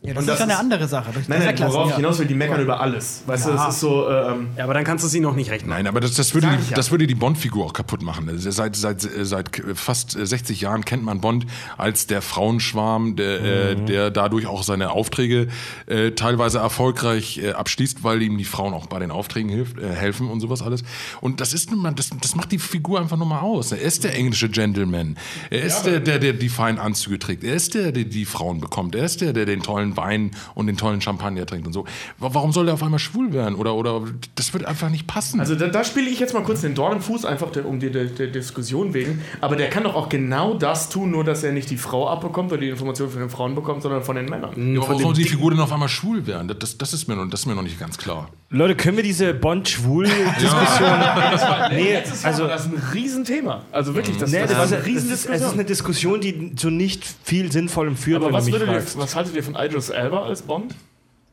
Ja, 0.00 0.14
das 0.14 0.18
Und 0.22 0.22
ist 0.22 0.28
das 0.28 0.38
ja 0.38 0.44
eine 0.44 0.58
andere 0.58 0.86
Sache. 0.86 1.10
Nein, 1.26 1.40
nein, 1.44 1.58
worauf 1.58 1.86
ich 1.86 1.90
ja. 1.90 1.96
hinaus 1.96 2.20
will, 2.20 2.26
die 2.26 2.34
meckern 2.34 2.60
über 2.60 2.80
alles. 2.80 3.24
Weißt 3.26 3.46
du, 3.46 3.50
Ja. 3.50 3.56
das 3.56 3.74
ist 3.74 3.80
so, 3.80 4.08
ähm, 4.08 4.46
Ja, 4.56 4.62
aber 4.62 4.74
dann 4.74 4.84
kannst 4.84 5.04
du 5.04 5.08
sie 5.08 5.18
noch 5.18 5.34
nicht 5.34 5.50
recht 5.50 5.66
machen. 5.66 5.76
Nein, 5.76 5.88
aber 5.88 5.98
das, 5.98 6.14
das, 6.14 6.34
würde, 6.34 6.46
die, 6.46 6.70
ja. 6.70 6.76
das 6.76 6.92
würde 6.92 7.08
die 7.08 7.16
Bond-Figur 7.16 7.66
auch 7.66 7.72
kaputt 7.72 8.02
machen. 8.02 8.28
Also 8.28 8.48
Seit, 8.52 8.76
seit, 8.76 9.00
seit 9.00 9.60
fast 9.74 10.12
60 10.12 10.60
Jahren 10.60 10.84
kennt 10.84 11.02
man 11.02 11.20
Bond 11.20 11.46
als 11.76 12.06
der 12.06 12.22
Frauenschwarm, 12.22 13.16
der, 13.16 13.40
äh, 13.70 13.74
der 13.76 14.10
dadurch 14.12 14.46
auch 14.46 14.62
seine 14.62 14.92
Aufträge 14.92 15.48
äh, 15.86 16.12
teilweise 16.12 16.58
erfolgreich 16.58 17.38
äh, 17.38 17.52
abschließt, 17.54 18.04
weil 18.04 18.22
ihm 18.22 18.38
die 18.38 18.44
Frauen 18.44 18.74
auch 18.74 18.86
bei 18.86 19.00
den 19.00 19.10
Aufträgen 19.10 19.50
hilft, 19.50 19.78
äh, 19.78 19.92
helfen 19.92 20.30
und 20.30 20.38
sowas 20.38 20.62
alles. 20.62 20.84
Und 21.20 21.40
das 21.40 21.52
ist 21.52 21.72
nun 21.72 21.82
mal, 21.82 21.92
das, 21.92 22.10
das 22.20 22.36
macht 22.36 22.52
die 22.52 22.58
Figur 22.60 23.00
einfach 23.00 23.16
nur 23.16 23.26
mal 23.26 23.40
aus. 23.40 23.72
Er 23.72 23.80
ist 23.80 24.04
der 24.04 24.14
englische 24.14 24.48
Gentleman. 24.48 25.16
Er 25.50 25.62
ist 25.62 25.82
der, 25.82 25.98
der, 25.98 26.20
der 26.20 26.34
die 26.34 26.48
feinen 26.48 26.78
Anzüge 26.78 27.18
trägt. 27.18 27.42
Er 27.42 27.54
ist 27.54 27.74
der, 27.74 27.90
der 27.90 28.04
die 28.04 28.24
Frauen 28.24 28.60
bekommt. 28.60 28.94
Er 28.94 29.04
ist 29.04 29.20
der, 29.22 29.32
der 29.32 29.44
den 29.44 29.60
tollen 29.60 29.87
Wein 29.96 30.32
und 30.54 30.66
den 30.66 30.76
tollen 30.76 31.00
Champagner 31.00 31.46
trinkt 31.46 31.66
und 31.66 31.72
so. 31.72 31.84
Wa- 32.18 32.30
Warum 32.32 32.52
soll 32.52 32.68
er 32.68 32.74
auf 32.74 32.82
einmal 32.82 32.98
schwul 32.98 33.32
werden? 33.32 33.54
Oder, 33.54 33.74
oder 33.74 34.02
das 34.34 34.52
wird 34.52 34.64
einfach 34.64 34.90
nicht 34.90 35.06
passen. 35.06 35.40
also 35.40 35.54
da, 35.54 35.68
da 35.68 35.84
spiele 35.84 36.08
ich 36.10 36.18
jetzt 36.20 36.34
mal 36.34 36.42
kurz 36.42 36.60
den 36.60 36.74
Dorn 36.74 36.96
im 36.96 37.00
Fuß, 37.02 37.24
einfach 37.24 37.50
der, 37.52 37.66
um 37.66 37.80
die 37.80 37.90
der, 37.90 38.04
der 38.06 38.26
Diskussion 38.28 38.94
wegen. 38.94 39.22
Aber 39.40 39.56
der 39.56 39.70
kann 39.70 39.84
doch 39.84 39.94
auch 39.94 40.08
genau 40.08 40.54
das 40.54 40.88
tun, 40.88 41.10
nur 41.10 41.24
dass 41.24 41.42
er 41.44 41.52
nicht 41.52 41.70
die 41.70 41.76
Frau 41.76 42.08
abbekommt 42.08 42.52
oder 42.52 42.60
die 42.60 42.68
Informationen 42.68 43.10
von 43.10 43.20
den 43.20 43.30
Frauen 43.30 43.54
bekommt, 43.54 43.82
sondern 43.82 44.02
von 44.02 44.16
den 44.16 44.26
Männern. 44.26 44.50
Ja, 44.74 44.80
aber 44.80 44.88
warum 44.90 45.02
soll 45.02 45.14
die 45.14 45.24
Figur 45.24 45.50
denn 45.50 45.60
auf 45.60 45.72
einmal 45.72 45.88
schwul 45.88 46.26
werden? 46.26 46.48
Das, 46.48 46.58
das, 46.58 46.78
das, 46.78 46.92
ist, 46.92 47.08
mir 47.08 47.16
noch, 47.16 47.28
das 47.30 47.40
ist 47.40 47.46
mir 47.46 47.54
noch 47.54 47.62
nicht 47.62 47.78
ganz 47.80 47.96
klar. 47.98 48.28
Leute, 48.50 48.74
können 48.76 48.96
wir 48.96 49.04
diese 49.04 49.34
Bond-Schwul-Diskussion. 49.34 50.88
nee, 51.72 51.96
Also, 51.96 52.26
also. 52.26 52.46
das 52.46 52.66
ist 52.66 52.72
ein 52.72 52.82
Riesenthema. 52.94 53.62
Also 53.72 53.94
wirklich, 53.94 54.16
das, 54.16 54.30
Nee, 54.30 54.40
das, 54.40 54.50
das, 54.50 54.66
ist 54.70 54.72
eine 54.72 54.80
es, 54.80 54.86
ist, 54.86 55.10
es 55.10 55.10
ist 55.20 55.28
Riesendiskussion. 55.28 55.52
eine 55.52 55.64
Diskussion, 55.64 56.20
die 56.20 56.54
zu 56.54 56.70
nicht 56.70 57.04
viel 57.24 57.50
Sinnvollem 57.52 57.96
führt, 57.96 58.16
Aber 58.18 58.26
wenn 58.28 58.34
was, 58.34 58.50
würdet 58.50 58.68
ihr, 58.68 58.82
was 59.00 59.14
haltet 59.16 59.34
ihr 59.34 59.42
von 59.42 59.56
Idris 59.78 59.90
Elba 59.90 60.22
als 60.24 60.42
Bond? 60.42 60.74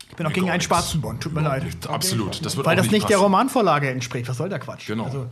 Ich 0.09 0.15
bin 0.15 0.27
auch 0.27 0.34
gegen 0.34 0.49
einen 0.49 0.61
schwarzen 0.61 1.01
Bond, 1.01 1.22
tut 1.22 1.34
mir 1.34 1.41
leid. 1.41 1.65
Absolut. 1.88 2.45
Das 2.45 2.55
wird 2.55 2.65
Weil 2.67 2.77
auch 2.80 2.84
das 2.84 2.91
nicht 2.91 3.09
der 3.09 3.15
passen. 3.15 3.23
Romanvorlage 3.23 3.89
entspricht. 3.89 4.30
Was 4.30 4.38
soll 4.38 4.49
der 4.49 4.59
Quatsch? 4.59 4.88
Genau. 4.88 5.05
Also, 5.05 5.27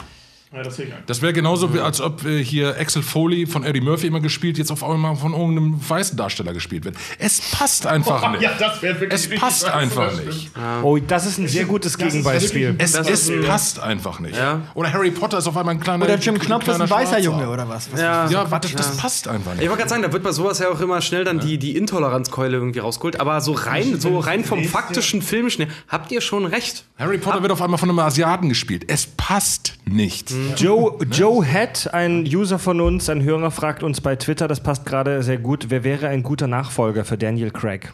Ja, 0.54 0.62
das 0.62 0.78
ich 0.78 0.88
Das 1.08 1.22
wäre 1.24 1.34
genauso, 1.34 1.74
wie, 1.74 1.80
als 1.80 2.00
ob 2.00 2.24
äh, 2.26 2.44
hier 2.44 2.78
Axel 2.80 3.02
Foley 3.02 3.48
von 3.48 3.64
Eddie 3.64 3.82
Murphy 3.82 4.06
immer 4.08 4.20
gespielt, 4.20 4.60
jetzt 4.60 4.72
auf 4.72 4.84
einmal 4.84 5.16
von 5.16 5.34
irgendeinem 5.34 5.80
weißen 5.90 6.16
Darsteller 6.16 6.54
gespielt 6.54 6.86
wird. 6.86 6.96
Es 7.18 7.42
passt 7.42 7.88
einfach 7.88 8.32
nicht. 8.40 8.48
das 8.60 8.82
wäre 8.84 9.00
wirklich 9.02 9.32
Es 9.34 9.40
passt 9.40 9.66
einfach 9.66 10.12
nicht. 10.24 10.52
Oh, 10.84 10.98
das 11.00 11.26
ist 11.26 11.40
ein 11.40 11.48
sehr 11.48 11.66
gutes 11.66 11.98
Gegenbeispiel. 11.98 12.76
Es, 12.78 12.92
Das 12.92 13.10
es 13.10 13.32
passt 13.48 13.80
einfach 13.80 14.20
nicht. 14.20 14.38
Ja. 14.38 14.62
Oder 14.76 14.94
Harry 14.94 15.10
Potter 15.10 15.40
ist 15.40 15.48
auf 15.48 15.58
einmal 15.58 15.74
ein 15.74 15.80
kleiner 15.80 16.06
oder 16.06 16.18
Jim 16.18 16.38
Knopf 16.38 16.68
ist 16.68 16.80
ein 16.80 16.88
weißer 16.90 17.08
Schwarzer. 17.14 17.20
Junge 17.20 17.50
oder 17.50 17.68
was? 17.68 17.92
was 17.92 18.00
Ja, 18.00 18.30
Ja, 18.30 18.52
warte, 18.52 18.76
das 18.76 18.96
passt 18.98 19.28
einfach 19.28 19.54
Ich 19.54 19.60
nicht. 19.62 19.70
wollte 19.70 19.80
gerade 19.80 19.90
sagen, 19.90 20.04
da 20.04 20.14
wird 20.14 20.22
bei 20.22 20.32
sowas 20.32 20.60
ja 20.60 20.70
auch 20.70 20.80
immer 20.82 21.02
schnell 21.02 21.24
dann 21.24 21.40
die, 21.40 21.58
die 21.58 21.76
Intoleranzkeule 21.76 22.58
irgendwie 22.58 22.80
rausgeholt. 22.80 23.20
Aber 23.20 23.42
so 23.42 23.54
rein, 23.54 24.00
so 24.00 24.20
rein 24.20 24.44
vom 24.44 24.64
faktischen 24.64 25.24
Filmschnell 25.24 25.70
habt 25.88 26.12
ihr 26.12 26.22
schon 26.22 26.46
recht. 26.46 26.86
Harry 27.00 27.18
Potter 27.18 27.42
wird 27.42 27.52
auf 27.52 27.62
einmal 27.62 27.80
von 27.80 27.90
einem 27.90 28.00
Asiaten 28.00 28.50
gespielt. 28.50 28.86
Es 28.88 29.08
passt 29.08 29.74
nicht. 29.86 30.32
Joe, 30.56 30.98
Joe 31.12 31.44
Head, 31.46 31.90
ein 31.94 32.24
User 32.24 32.60
von 32.60 32.82
uns, 32.82 33.10
ein 33.10 33.24
Hörer, 33.24 33.52
fragt 33.52 33.84
uns 33.84 34.02
bei 34.02 34.16
Twitter, 34.16 34.48
das 34.48 34.62
passt 34.62 34.86
gerade 34.86 35.24
sehr 35.24 35.38
gut, 35.38 35.70
wer 35.70 35.84
wäre 35.84 36.08
ein 36.08 36.24
guter 36.24 36.48
Nachfolger 36.48 37.06
für 37.06 37.18
Daniel 37.18 37.52
Craig? 37.52 37.94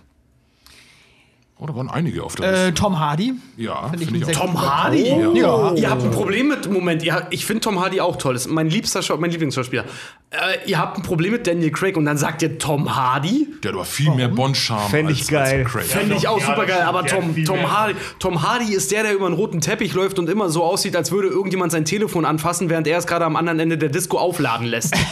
Oh, 1.61 1.65
da 1.65 1.76
waren 1.76 1.90
einige 1.90 2.23
auf 2.23 2.36
der 2.36 2.45
Äh, 2.45 2.52
Liste. 2.68 2.73
Tom 2.76 2.99
Hardy. 3.02 3.34
Ja, 3.57 3.90
Find 3.90 4.02
ich 4.02 4.07
finde 4.10 4.31
ich 4.31 4.38
auch. 4.38 4.45
Tom 4.45 4.61
Hardy? 4.61 5.10
Ja. 5.38 5.73
Ihr 5.73 5.90
habt 5.90 6.03
ein 6.03 6.11
Problem 6.11 6.48
mit. 6.48 6.72
Moment, 6.72 7.03
ihr, 7.03 7.27
ich 7.31 7.45
finde 7.45 7.60
Tom 7.60 7.81
Hardy 7.81 7.99
auch 7.99 8.15
toll. 8.15 8.31
Das 8.34 8.45
ist 8.45 8.52
mein 8.52 8.69
liebster 8.69 9.02
Schau- 9.02 9.18
mein 9.18 9.30
Lieblingsschauspieler. 9.31 9.84
Äh, 10.31 10.69
ihr 10.69 10.77
habt 10.80 10.95
ein 10.98 11.03
Problem 11.03 11.34
mit 11.34 11.48
Daniel 11.48 11.72
Craig 11.72 11.98
und 11.98 12.06
dann 12.06 12.18
sagt 12.18 12.41
ihr 12.44 12.57
Tom 12.60 12.95
Hardy? 12.95 13.49
Der 13.61 13.72
hat 13.72 13.76
aber 13.76 13.84
viel 13.84 14.10
mehr 14.15 14.30
Bond-Charme 14.30 14.90
Fänd 14.90 15.11
ich 15.11 15.19
als, 15.19 15.27
geil. 15.27 15.64
als 15.64 15.72
Craig. 15.73 15.84
Fände 15.86 16.15
ich 16.15 16.30
auch 16.30 16.40
ja, 16.40 16.45
super 16.45 16.65
geil. 16.65 16.84
Aber 16.84 17.06
Tom, 17.06 17.36
Tom. 17.44 17.69
Hardy, 17.69 17.95
Tom 18.19 18.41
Hardy 18.41 18.73
ist 18.73 18.90
der, 18.94 19.03
der 19.03 19.14
über 19.14 19.26
einen 19.26 19.36
roten 19.36 19.60
Teppich 19.60 19.94
läuft 19.94 20.18
und 20.18 20.30
immer 20.30 20.48
so 20.49 20.64
aussieht, 20.64 20.95
als 20.95 21.11
würde 21.11 21.27
irgendjemand 21.27 21.73
sein 21.73 21.84
Telefon 21.84 22.23
anfassen, 22.23 22.69
während 22.69 22.88
er 22.88 22.98
es 22.99 23.06
gerade 23.06 23.26
am 23.26 23.36
anderen 23.36 23.60
Ende 23.60 23.77
der 23.77 23.90
Disco 23.90 24.18
aufladen 24.18 24.65
lässt. 24.65 24.95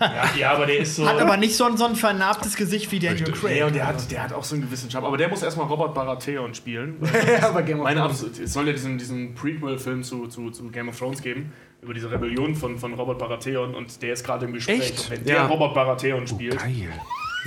Ja, 0.00 0.30
ja, 0.38 0.50
aber 0.52 0.66
der 0.66 0.78
ist 0.78 0.96
so. 0.96 1.08
Hat 1.08 1.20
aber 1.20 1.36
nicht 1.36 1.56
so 1.56 1.64
ein, 1.64 1.76
so 1.76 1.84
ein 1.86 1.96
vernarbtes 1.96 2.56
Gesicht 2.56 2.90
wie 2.92 2.98
Daniel 2.98 3.32
Craig. 3.32 3.54
Nee, 3.54 3.62
und 3.62 3.74
der 3.74 3.86
hat, 3.86 4.10
der 4.10 4.22
hat 4.22 4.32
auch 4.32 4.44
so 4.44 4.54
einen 4.54 4.64
gewissen 4.64 4.90
Charme. 4.90 5.06
Aber 5.06 5.16
der 5.16 5.28
muss 5.28 5.42
erstmal 5.42 5.66
Robert 5.66 5.94
Baratheon 5.94 6.54
spielen. 6.54 6.96
aber 7.42 7.62
Game 7.62 7.78
of 7.78 7.84
Meine 7.84 8.00
Thrones. 8.00 8.24
Abs 8.24 8.38
es 8.38 8.52
soll 8.52 8.66
ja 8.66 8.72
diesen, 8.72 8.98
diesen 8.98 9.34
Prequel-Film 9.34 10.02
zu, 10.02 10.26
zu, 10.28 10.50
zu 10.50 10.68
Game 10.70 10.88
of 10.88 10.98
Thrones 10.98 11.22
geben, 11.22 11.52
über 11.82 11.94
diese 11.94 12.10
Rebellion 12.10 12.54
von, 12.54 12.78
von 12.78 12.94
Robert 12.94 13.18
Baratheon 13.18 13.74
und 13.74 14.02
der 14.02 14.12
ist 14.12 14.24
gerade 14.24 14.46
im 14.46 14.52
Gespräch. 14.52 14.80
Echt? 14.80 15.10
Wenn 15.10 15.24
der 15.24 15.36
Ja. 15.36 15.46
Robert 15.46 15.74
Baratheon 15.74 16.26
spielt, 16.26 16.58
Geil. 16.58 16.92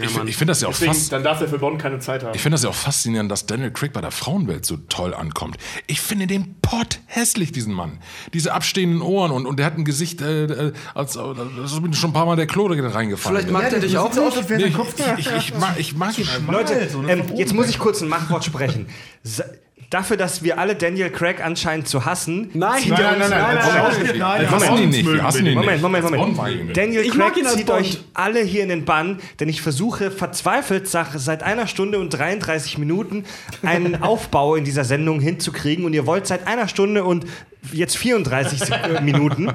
Ich, 0.04 0.12
find- 0.12 0.30
ich 0.30 0.38
finde 0.38 0.52
das 0.52 0.62
ja 0.62 0.68
auch 0.68 0.72
deswegen, 0.72 0.94
fast. 0.94 1.12
dann 1.12 1.24
darf 1.24 1.40
der 1.40 1.48
für 1.48 1.60
Bond 1.60 1.80
keine 1.82 2.00
Zeit 2.00 2.24
haben. 2.24 2.34
Ich 2.36 2.42
finde 2.42 2.56
das 2.56 2.64
ja 2.64 2.70
auch 2.70 2.76
faszinierend, 2.76 3.32
dass 3.32 3.46
Daniel 3.46 3.72
Craig 3.72 3.94
bei 3.94 4.02
der 4.02 4.12
Frauenwelt 4.12 4.66
so 4.66 4.78
toll 4.90 5.14
ankommt. 5.14 5.58
Ich 5.88 6.02
finde 6.02 6.28
den 6.28 6.56
Pott 6.62 7.00
hässlich, 7.08 7.52
diesen 7.52 7.74
Mann. 7.74 8.00
Diese 8.34 8.54
abstehenden 8.54 9.02
Ohren 9.02 9.32
und, 9.32 9.46
und 9.46 9.58
der 9.58 9.66
hat 9.66 9.78
ein 9.78 9.86
Gesicht, 9.86 10.22
äh, 10.22 10.46
äh, 10.46 10.74
als, 10.94 11.18
als 11.18 11.38
ist 11.66 11.82
mir 11.82 11.94
schon 11.94 12.10
ein 12.12 12.14
paar 12.14 12.26
Mal 12.26 12.36
der 12.36 12.48
Klode 12.48 12.76
reingefallen. 12.94 13.38
Vielleicht 13.38 13.52
mag 13.52 13.70
der 13.70 13.80
dich 13.80 13.98
auch 13.98 14.14
nicht. 14.14 14.50
Nee, 14.50 14.66
ich, 14.66 14.76
ich, 15.18 15.28
ich, 15.28 15.34
ich, 15.38 15.54
mag, 15.56 15.80
ich 15.80 15.96
mag 15.96 16.18
ihn. 16.18 16.28
Leute, 16.50 16.74
ähm, 17.08 17.24
jetzt 17.36 17.54
muss 17.54 17.70
ich 17.70 17.80
kurz 17.80 18.02
ein 18.02 18.08
Machtwort 18.10 18.44
sprechen. 18.44 18.88
Dafür, 19.92 20.16
dass 20.18 20.42
wir 20.42 20.58
alle 20.58 20.76
Daniel 20.76 21.10
Craig 21.10 21.44
anscheinend 21.44 21.86
zu 21.88 22.06
hassen. 22.06 22.50
Nein, 22.54 22.82
zieht 22.82 22.92
er 22.98 23.10
uns- 23.10 23.18
Moment, 23.30 24.18
Nein, 24.18 24.42
Wir 24.42 24.52
hassen 24.52 24.78
ihn 24.78 24.90
nicht, 24.90 25.06
wir 25.06 25.22
hassen 25.24 25.46
ihn 25.46 25.54
Moment, 25.54 25.72
nicht. 25.74 25.82
Moment, 25.82 26.38
Moment. 26.38 26.78
Daniel 26.78 27.10
Craig 27.10 27.34
zieht 27.50 27.70
euch 27.70 28.00
alle 28.14 28.40
hier 28.42 28.64
in 28.64 28.70
den 28.70 28.86
Bann, 28.86 29.20
denn 29.42 29.50
ich 29.50 29.62
versuche 29.62 30.10
verzweifelt 30.10 30.88
seit 30.88 31.44
einer 31.44 31.68
Stunde 31.68 32.00
und 32.00 32.10
33 32.10 32.78
Minuten 32.78 33.26
einen 33.64 34.02
Aufbau 34.02 34.56
in 34.56 34.64
dieser 34.64 34.86
Sendung 34.86 35.20
hinzukriegen 35.20 35.84
und 35.84 35.94
ihr 35.94 36.06
wollt 36.08 36.26
seit 36.26 36.48
einer 36.48 36.70
Stunde 36.70 37.04
und 37.04 37.26
jetzt 37.74 37.98
34 37.98 38.60
Sek- 38.64 39.02
Minuten 39.04 39.52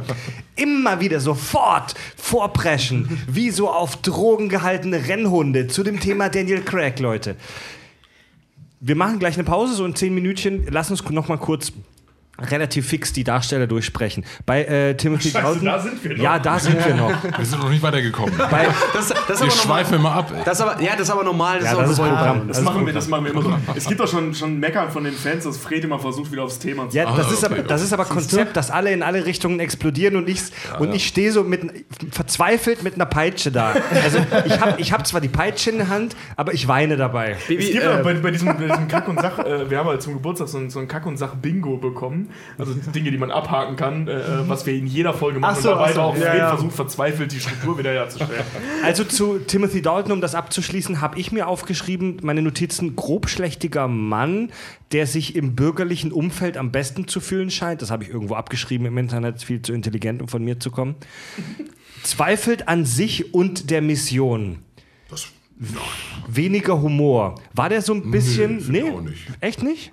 immer 0.55 1.01
wieder 1.01 1.19
sofort 1.19 1.95
vorpreschen, 2.15 3.23
wie 3.27 3.51
so 3.51 3.71
auf 3.71 3.97
Drogen 4.03 4.51
gehaltene 4.51 5.09
Rennhunde 5.09 5.67
zu 5.67 5.83
dem 5.83 5.99
Thema 5.99 6.29
Daniel 6.29 6.61
Craig, 6.61 6.99
Leute. 7.01 7.37
Wir 8.81 8.97
machen 8.97 9.19
gleich 9.19 9.35
eine 9.35 9.45
Pause, 9.45 9.75
so 9.75 9.85
in 9.85 9.95
zehn 9.95 10.15
Minütchen. 10.15 10.67
Lass 10.71 10.91
uns 10.91 11.09
noch 11.11 11.29
mal 11.29 11.39
kurz 11.39 11.73
relativ 12.39 12.89
fix 12.89 13.13
die 13.13 13.25
Darsteller 13.25 13.67
durchsprechen. 13.67 14.25
Bei 14.45 14.65
äh, 14.65 14.95
Timothy 14.97 15.31
Scheiße, 15.31 15.43
Dalton. 15.43 15.65
da 15.65 15.79
sind 15.81 16.05
wir 16.05 16.17
noch. 16.17 16.23
Ja, 16.23 16.39
da 16.39 16.59
sind 16.59 16.85
wir 16.87 16.95
noch. 16.95 17.13
Wir 17.39 17.45
sind 17.45 17.63
noch 17.63 17.71
nicht 17.71 17.83
weitergekommen. 17.83 18.35
Bei, 18.51 18.67
Das, 18.95 19.09
das 19.09 19.41
Wir 19.41 19.47
aber 19.47 19.51
schweifen 19.51 19.95
immer 19.97 20.13
ab. 20.13 20.33
ey. 20.35 20.43
Das 20.45 20.59
ist 20.61 20.67
aber, 20.67 20.81
ja, 20.83 20.93
das 20.93 21.03
ist 21.03 21.11
aber 21.11 21.25
normal. 21.25 21.59
Das 21.61 21.65
ja, 21.67 21.73
ist 21.73 21.79
das 21.81 21.91
ist 21.91 21.97
gewollt. 21.97 22.15
Programm. 22.15 22.49
Das 22.49 22.57
Das 22.57 22.65
machen, 22.65 22.87
wir, 22.87 22.93
das 22.93 23.09
machen 23.09 23.25
wir 23.25 23.33
immer 23.33 23.43
so. 23.43 23.55
Es 23.75 23.87
gibt 23.87 24.01
doch 24.01 24.09
schon, 24.09 24.35
schon 24.35 24.59
Meckern 24.59 24.91
von 24.91 25.05
den 25.05 25.13
Fans, 25.15 25.45
dass 25.45 25.57
Fred 25.57 25.85
immer 25.85 25.99
versucht, 25.99 26.31
wieder 26.33 26.43
aufs 26.45 26.59
Thema 26.59 26.89
zu 26.89 26.97
Ja, 26.97 27.05
das, 27.17 27.27
Ah, 27.27 27.33
ist 27.33 27.45
aber, 27.45 27.55
okay. 27.59 27.65
das 27.69 27.83
ist 27.83 27.93
aber 27.93 28.05
Konzept, 28.05 28.57
dass 28.57 28.71
alle 28.71 28.93
in 28.93 29.03
alle 29.03 29.25
Richtungen 29.27 29.61
explodieren 29.61 30.17
und 30.17 30.29
ich, 30.29 30.41
und 30.79 30.95
ich 30.95 31.07
stehe 31.07 31.33
so 31.33 31.43
mit, 31.45 31.63
verzweifelt 32.11 32.83
mit 32.83 32.95
einer 32.95 33.07
Peitsche 33.07 33.51
da. 33.51 33.75
Also 34.05 34.19
ich 34.47 34.61
habe 34.61 34.81
ich 34.81 34.93
hab 34.93 35.07
zwar 35.07 35.21
die 35.21 35.29
Peitsche 35.29 35.71
in 35.71 35.79
der 35.79 35.89
Hand, 35.89 36.17
aber 36.37 36.55
ich 36.55 36.69
weine 36.69 36.97
dabei. 36.97 37.33
Es 37.39 37.47
Baby, 37.47 37.73
gibt 37.73 37.85
äh, 37.85 37.87
aber 37.87 38.03
bei, 38.03 38.15
bei, 38.15 38.31
diesem, 38.31 38.47
bei 38.57 38.67
diesem 38.67 38.89
Kack- 38.89 39.09
und 39.09 39.21
Sach, 39.21 39.39
äh, 39.39 39.69
wir 39.71 39.79
haben 39.79 39.89
halt 39.89 40.03
zum 40.03 40.15
Geburtstag 40.15 40.49
so 40.49 40.59
ein, 40.59 40.71
so 40.71 40.79
ein 40.81 40.89
Kack- 40.89 41.07
und 41.07 41.17
Sach-Bingo 41.17 41.77
bekommen. 41.79 42.26
Also 42.59 42.75
Dinge, 42.75 43.11
die 43.11 43.19
man 43.19 43.31
abhaken 43.31 43.77
kann, 43.77 44.09
äh, 44.09 44.49
was 44.49 44.67
wir 44.67 44.75
in 44.75 44.87
jeder 44.87 45.15
Folge 45.15 45.39
machen. 45.39 45.55
Ach 45.57 45.61
so, 45.61 45.73
und 45.73 45.79
dabei 45.79 45.93
so, 45.93 46.01
auch 46.01 46.17
ja, 46.17 46.37
ja. 46.37 46.49
versucht, 46.51 46.75
verzweifelt 46.75 47.33
die 47.33 47.41
Struktur 47.41 47.79
wiederherzustellen. 47.79 48.45
Also 48.85 49.05
zu 49.05 49.39
Timothy 49.39 49.83
Dalton, 49.83 50.13
um 50.13 50.21
das 50.21 50.35
abzuschließen, 50.35 51.01
habe 51.01 51.19
ich 51.19 51.33
mir 51.33 51.49
aufgeschrieben, 51.49 52.19
meine 52.23 52.43
Notizen, 52.43 52.95
grobschlächtiger 52.95 53.89
Mann, 53.89 54.51
der 54.93 55.07
sich 55.07 55.35
im 55.35 55.55
bürgerlichen 55.57 56.13
Umfeld 56.13 56.57
am 56.57 56.71
besten 56.71 57.09
zu 57.09 57.21
fühlen 57.21 57.51
scheint. 57.51 57.83
Das 57.83 57.91
habe 57.91 58.05
ich 58.05 58.11
irgendwo 58.11 58.35
abgeschrieben 58.35 58.87
im 58.87 58.97
Internet, 58.99 59.43
viel 59.43 59.63
zu 59.63 59.73
intelligent, 59.73 60.23
um 60.23 60.29
von 60.29 60.45
mir 60.45 60.61
zu 60.61 60.71
kommen. 60.71 60.95
Zweifelt 62.03 62.69
an 62.69 62.85
sich 62.85 63.35
und 63.35 63.71
der 63.71 63.83
Mission. 63.83 64.59
Das, 65.11 65.27
Weniger 66.29 66.81
Humor. 66.81 67.41
War 67.55 67.69
der 67.69 67.83
so 67.83 67.95
ein 67.95 68.11
bisschen. 68.11 68.61
find 68.61 68.77
ich 68.77 68.85
auch 68.85 69.01
nicht. 69.01 69.27
Echt 69.41 69.63
nicht? 69.63 69.93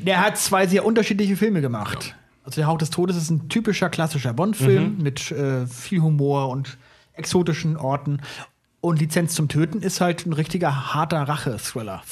Der 0.00 0.20
hat 0.24 0.38
zwei 0.38 0.66
sehr 0.66 0.84
unterschiedliche 0.84 1.36
Filme 1.36 1.60
gemacht. 1.60 2.14
Also 2.44 2.56
der 2.60 2.66
Hauch 2.66 2.78
des 2.78 2.90
Todes 2.90 3.16
ist 3.16 3.30
ein 3.30 3.48
typischer 3.48 3.90
klassischer 3.90 4.32
Bond-Film 4.32 4.96
Mhm. 4.96 5.02
mit 5.02 5.30
äh, 5.30 5.66
viel 5.66 6.00
Humor 6.00 6.48
und 6.48 6.78
exotischen 7.14 7.76
Orten. 7.76 8.20
Und 8.80 8.98
Lizenz 8.98 9.34
zum 9.34 9.48
Töten 9.48 9.82
ist 9.82 10.00
halt 10.00 10.24
ein 10.24 10.32
richtiger 10.32 10.94
harter 10.94 11.22
Rache-Thriller. 11.22 12.02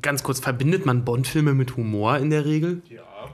ganz 0.00 0.22
kurz, 0.22 0.40
verbindet 0.40 0.86
man 0.86 1.04
Bond-Filme 1.04 1.52
mit 1.52 1.76
Humor 1.76 2.16
in 2.18 2.30
der 2.30 2.46
Regel? 2.46 2.80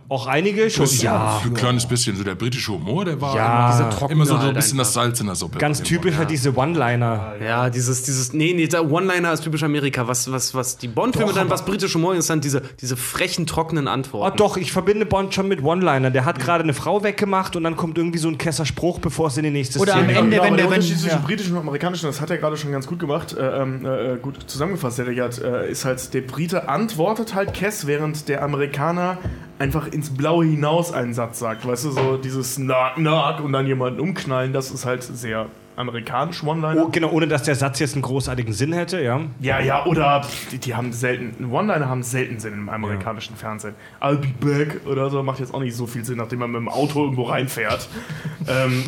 Auch 0.09 0.27
einige 0.27 0.69
schon. 0.71 0.87
Ja. 0.99 1.41
Ein 1.45 1.55
kleines 1.55 1.87
bisschen. 1.87 2.17
So 2.17 2.25
der 2.25 2.35
britische 2.35 2.73
Humor, 2.73 3.05
der 3.05 3.21
war 3.21 3.37
Ja. 3.37 3.91
immer, 4.01 4.11
immer 4.11 4.27
so, 4.27 4.37
so 4.39 4.49
ein 4.49 4.55
bisschen 4.55 4.79
das. 4.79 4.93
Salz 4.93 5.21
in 5.21 5.27
der 5.27 5.35
Suppe. 5.37 5.59
Ganz 5.59 5.83
typisch 5.83 6.17
halt 6.17 6.31
diese 6.31 6.57
One-Liner. 6.57 7.35
Ja, 7.45 7.71
dieses, 7.71 8.03
dieses, 8.03 8.33
nee, 8.33 8.53
nee, 8.55 8.67
der 8.67 8.91
One-Liner 8.91 9.33
ist 9.33 9.43
typisch 9.45 9.62
Amerika. 9.62 10.09
Was, 10.09 10.31
was, 10.33 10.55
was 10.55 10.77
die 10.79 10.89
Bond-Filme 10.89 11.33
dann, 11.33 11.49
was 11.51 11.65
britische 11.65 11.95
Humor 11.99 12.15
ist, 12.15 12.29
dann 12.31 12.41
diese, 12.41 12.62
diese 12.81 12.97
frechen, 12.97 13.47
trockenen 13.47 13.87
Oh, 13.87 13.91
Antworten. 13.91 14.37
doch, 14.37 14.57
ich 14.57 14.73
verbinde 14.73 15.07
Bond 15.07 15.35
schon 15.35 15.47
mit 15.49 15.62
One-Liner. 15.62 16.11
Der 16.11 16.25
hat 16.25 16.39
gerade 16.41 16.65
eine 16.65 16.75
Frau 16.75 17.03
weggemacht 17.05 17.55
und 17.57 17.65
dann 17.65 17.77
kommt 17.77 17.97
irgendwie 17.99 18.19
so 18.19 18.29
ein 18.29 18.37
Kesserspruch, 18.39 18.99
bevor 18.99 19.29
es 19.29 19.37
in 19.37 19.45
die 19.45 19.51
nächste 19.51 19.79
Oder 19.79 19.95
am 19.95 20.01
Szene 20.05 20.19
Ende, 20.19 20.31
Genau, 20.31 20.43
wenn 20.43 20.49
aber 20.49 20.57
der- 20.57 20.67
der 20.67 20.71
wenn- 20.71 20.79
Unterschied 20.81 20.99
zwischen 21.01 21.19
ja. 21.21 21.25
britischen 21.27 21.53
und 21.55 21.61
amerikanischen, 21.61 22.07
das 22.07 22.21
hat 22.21 22.31
er 22.31 22.39
gerade 22.39 22.57
schon 22.57 22.73
ganz 22.73 22.87
gut 22.87 22.99
gemacht, 22.99 23.37
äh, 23.37 23.62
ähm, 23.62 23.87
äh, 23.87 24.17
gut 24.21 24.39
zusammengefasst, 24.47 24.99
der 24.99 25.07
Richard, 25.07 25.39
äh, 25.41 25.71
ist 25.71 25.85
halt, 25.85 26.12
der 26.15 26.23
Brite 26.23 26.69
antwortet 26.69 27.35
halt 27.35 27.55
Kess, 27.55 27.87
während 27.87 28.29
der 28.29 28.43
Amerikaner 28.43 29.19
einfach 29.61 29.89
ins 29.89 30.11
Blaue 30.11 30.47
hinaus 30.47 30.93
einen 30.93 31.12
Satz 31.12 31.39
sagt. 31.39 31.66
Weißt 31.66 31.85
du, 31.85 31.91
so 31.91 32.16
dieses 32.16 32.57
Knock, 32.57 32.95
Knock 32.97 33.41
und 33.41 33.53
dann 33.53 33.66
jemanden 33.66 34.01
umknallen, 34.01 34.53
das 34.53 34.70
ist 34.70 34.87
halt 34.87 35.03
sehr 35.03 35.47
amerikanisch 35.77 36.43
One-Liner. 36.43 36.87
Oh, 36.87 36.89
genau, 36.89 37.11
ohne 37.11 37.27
dass 37.27 37.43
der 37.45 37.55
Satz 37.55 37.79
jetzt 37.79 37.95
einen 37.95 38.03
großartigen 38.03 38.53
Sinn 38.53 38.73
hätte, 38.73 39.01
ja. 39.01 39.21
Ja, 39.41 39.61
ja, 39.61 39.87
oder 39.87 40.27
die, 40.53 40.59
die 40.59 40.75
haben 40.75 40.93
selten, 40.93 41.51
One-Liner 41.51 41.89
haben 41.89 42.03
selten 42.03 42.39
Sinn 42.39 42.53
im 42.53 42.69
amerikanischen 42.69 43.37
Fernsehen. 43.37 43.75
I'll 44.01 44.17
be 44.17 44.29
back 44.41 44.87
oder 44.87 45.11
so 45.11 45.23
macht 45.23 45.41
jetzt 45.41 45.55
auch 45.55 45.61
nicht 45.61 45.75
so 45.75 45.87
viel 45.87 46.05
Sinn, 46.05 46.19
nachdem 46.19 46.41
man 46.41 46.51
mit 46.51 46.61
dem 46.61 46.69
Auto 46.69 47.03
irgendwo 47.03 47.23
reinfährt. 47.25 47.89
ähm, 48.49 48.85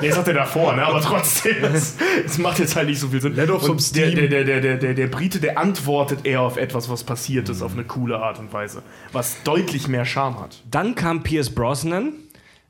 nee, 0.00 0.10
sagt 0.10 0.28
er 0.28 0.34
davor, 0.34 0.74
ne? 0.74 0.84
aber 0.84 1.00
trotzdem, 1.00 1.56
das, 1.62 1.96
das 2.22 2.38
macht 2.38 2.58
jetzt 2.58 2.74
halt 2.76 2.88
nicht 2.88 3.00
so 3.00 3.08
viel 3.08 3.20
Sinn. 3.20 3.34
Let 3.36 3.50
off 3.50 3.68
Und 3.68 3.96
der, 3.96 4.10
der, 4.10 4.28
der, 4.28 4.44
der, 4.44 4.76
der, 4.76 4.94
der, 4.94 5.06
Brite, 5.06 5.40
der 5.40 5.58
antwortet 5.58 6.24
eher 6.24 6.40
auf 6.40 6.56
etwas, 6.56 6.88
was 6.90 7.04
passiert 7.04 7.48
ist, 7.48 7.62
auf 7.62 7.72
eine 7.72 7.84
coole 7.84 8.18
Art 8.18 8.38
und 8.38 8.52
Weise, 8.52 8.82
was 9.12 9.42
deutlich 9.44 9.88
mehr 9.88 10.04
Charme 10.04 10.40
hat. 10.40 10.62
Dann 10.70 10.94
kam 10.94 11.22
Pierce 11.22 11.50
Brosnan. 11.50 12.12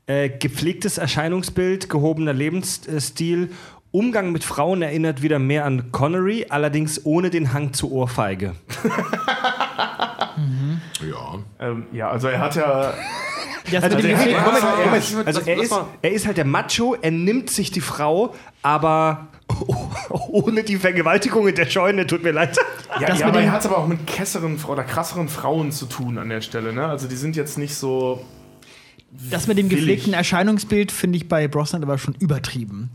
Äh, 0.05 0.29
gepflegtes 0.29 0.97
Erscheinungsbild, 0.97 1.89
gehobener 1.89 2.33
Lebensstil. 2.33 3.51
Umgang 3.91 4.31
mit 4.31 4.43
Frauen 4.43 4.81
erinnert 4.81 5.21
wieder 5.21 5.39
mehr 5.39 5.65
an 5.65 5.91
Connery, 5.91 6.47
allerdings 6.49 7.05
ohne 7.05 7.29
den 7.29 7.53
Hang 7.53 7.73
zur 7.73 7.91
Ohrfeige. 7.91 8.55
Ja. 11.01 11.39
Ähm, 11.59 11.85
ja, 11.91 12.09
also 12.09 12.27
er 12.27 12.39
hat 12.39 12.55
ja. 12.55 12.93
Also, 13.71 13.97
er, 13.97 15.25
also 15.25 15.41
er, 15.45 15.57
ist, 15.57 15.71
er 16.01 16.25
halt 16.27 16.37
der 16.37 16.43
Macho, 16.45 16.97
er 17.01 17.11
nimmt 17.11 17.49
sich 17.49 17.71
die 17.71 17.79
Frau, 17.79 18.35
aber 18.61 19.29
ohne 20.09 20.63
die 20.63 20.75
Vergewaltigung 20.75 21.47
in 21.47 21.55
der 21.55 21.67
Scheune, 21.67 22.05
tut 22.05 22.23
mir 22.23 22.31
leid. 22.31 22.57
Ja, 22.99 23.07
Das 23.07 23.19
ja 23.19 23.27
aber 23.27 23.41
er 23.41 23.53
hat 23.53 23.65
aber 23.65 23.77
auch 23.77 23.87
mit 23.87 24.05
kesseren 24.05 24.59
oder 24.67 24.83
krasseren 24.83 25.29
Frauen 25.29 25.71
zu 25.71 25.85
tun 25.85 26.17
an 26.17 26.27
der 26.27 26.41
Stelle. 26.41 26.73
Ne? 26.73 26.85
Also 26.85 27.07
die 27.07 27.15
sind 27.15 27.37
jetzt 27.37 27.57
nicht 27.57 27.73
so. 27.73 28.25
Das 29.29 29.47
mit 29.47 29.57
dem 29.57 29.69
gepflegten 29.69 30.13
Erscheinungsbild 30.13 30.91
finde 30.91 31.17
ich 31.17 31.27
bei 31.29 31.47
Brosnan 31.47 31.83
aber 31.83 31.97
schon 31.97 32.15
übertrieben. 32.15 32.89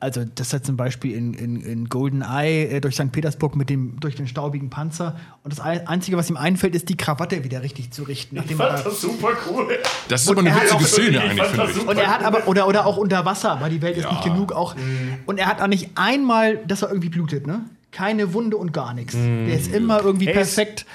Also, 0.00 0.24
das 0.32 0.52
hat 0.52 0.64
zum 0.64 0.76
Beispiel 0.76 1.12
in, 1.12 1.34
in, 1.34 1.60
in 1.60 1.88
GoldenEye 1.88 2.66
äh, 2.68 2.80
durch 2.80 2.94
St. 2.94 3.10
Petersburg 3.10 3.56
mit 3.56 3.68
dem, 3.68 3.98
durch 3.98 4.14
den 4.14 4.28
staubigen 4.28 4.70
Panzer. 4.70 5.16
Und 5.42 5.52
das 5.52 5.58
Ein- 5.58 5.88
Einzige, 5.88 6.16
was 6.16 6.30
ihm 6.30 6.36
einfällt, 6.36 6.76
ist, 6.76 6.88
die 6.88 6.96
Krawatte 6.96 7.42
wieder 7.42 7.62
richtig 7.64 7.90
zu 7.90 8.04
richten. 8.04 8.36
Ich 8.36 8.54
fand 8.54 8.78
er, 8.78 8.82
das 8.84 9.00
super 9.00 9.30
cool. 9.50 9.76
Das 10.08 10.22
ist 10.22 10.30
aber 10.30 10.38
eine 10.38 10.54
witzige 10.54 10.84
Szene 10.84 11.08
ich 11.08 11.18
eigentlich, 11.20 11.38
fand 11.40 11.50
finde 11.50 11.66
ich. 11.66 11.74
super. 11.74 11.90
und 11.90 11.98
er 11.98 12.06
hat 12.14 12.22
aber, 12.24 12.46
oder, 12.46 12.68
oder 12.68 12.86
auch 12.86 12.96
unter 12.96 13.24
Wasser, 13.24 13.58
weil 13.60 13.70
die 13.70 13.82
Welt 13.82 13.96
ist 13.96 14.08
nicht 14.08 14.22
genug 14.22 14.52
auch. 14.52 14.76
Und 15.26 15.38
er 15.38 15.46
hat 15.46 15.60
auch 15.60 15.66
nicht 15.66 15.90
einmal, 15.96 16.58
dass 16.58 16.82
er 16.82 16.90
irgendwie 16.90 17.08
blutet, 17.08 17.48
ne? 17.48 17.62
Keine 17.90 18.34
Wunde 18.34 18.56
und 18.56 18.72
gar 18.72 18.94
nichts. 18.94 19.14
Der 19.14 19.48
ist 19.58 19.74
immer 19.74 20.00
irgendwie 20.04 20.26
Er 20.26 20.40
ist- 20.42 20.54
perfekt. 20.54 20.86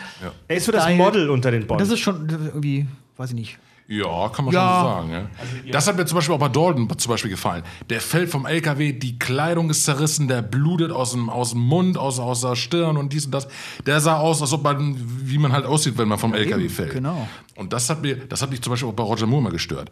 Er 0.47 0.55
ist 0.55 0.63
so 0.65 0.71
das 0.71 0.83
Style. 0.83 0.95
Model 0.97 1.29
unter 1.29 1.51
den 1.51 1.67
Bonds. 1.67 1.83
das 1.83 1.91
ist 1.91 1.99
schon 1.99 2.29
irgendwie, 2.29 2.85
weiß 3.17 3.31
ich 3.31 3.35
nicht. 3.35 3.57
Ja, 3.87 4.29
kann 4.29 4.45
man 4.45 4.53
Ja. 4.53 4.61
schon 4.61 4.79
so 4.79 5.11
sagen. 5.13 5.29
Ja. 5.65 5.71
Das 5.73 5.87
hat 5.87 5.97
mir 5.97 6.05
zum 6.05 6.15
Beispiel 6.15 6.33
auch 6.35 6.39
bei 6.39 6.47
Dalton 6.49 6.87
zum 6.97 7.09
Beispiel 7.11 7.31
gefallen. 7.31 7.63
Der 7.89 7.99
fällt 8.01 8.29
vom 8.29 8.45
LKW, 8.45 8.93
die 8.93 9.19
Kleidung 9.19 9.69
ist 9.69 9.83
zerrissen, 9.83 10.27
der 10.27 10.41
blutet 10.41 10.91
aus 10.91 11.11
dem, 11.11 11.29
aus 11.29 11.51
dem 11.51 11.59
Mund, 11.61 11.97
aus, 11.97 12.17
aus 12.19 12.41
der 12.41 12.55
Stirn 12.55 12.95
und 12.97 13.11
dies 13.11 13.25
und 13.25 13.31
das. 13.33 13.47
Der 13.85 13.99
sah 13.99 14.17
aus, 14.17 14.41
als 14.41 14.53
ob 14.53 14.63
man, 14.63 14.95
wie 14.97 15.37
man 15.37 15.51
halt 15.51 15.65
aussieht, 15.65 15.97
wenn 15.97 16.07
man 16.07 16.17
vom 16.17 16.33
LKW 16.33 16.69
fällt. 16.69 16.93
genau. 16.93 17.27
Und 17.55 17.73
das 17.73 17.89
hat, 17.89 18.01
mir, 18.01 18.15
das 18.15 18.41
hat 18.41 18.49
mich 18.51 18.61
zum 18.61 18.71
Beispiel 18.71 18.87
auch 18.89 18.93
bei 18.93 19.03
Roger 19.03 19.27
Moore 19.27 19.43
mal 19.43 19.51
gestört. 19.51 19.91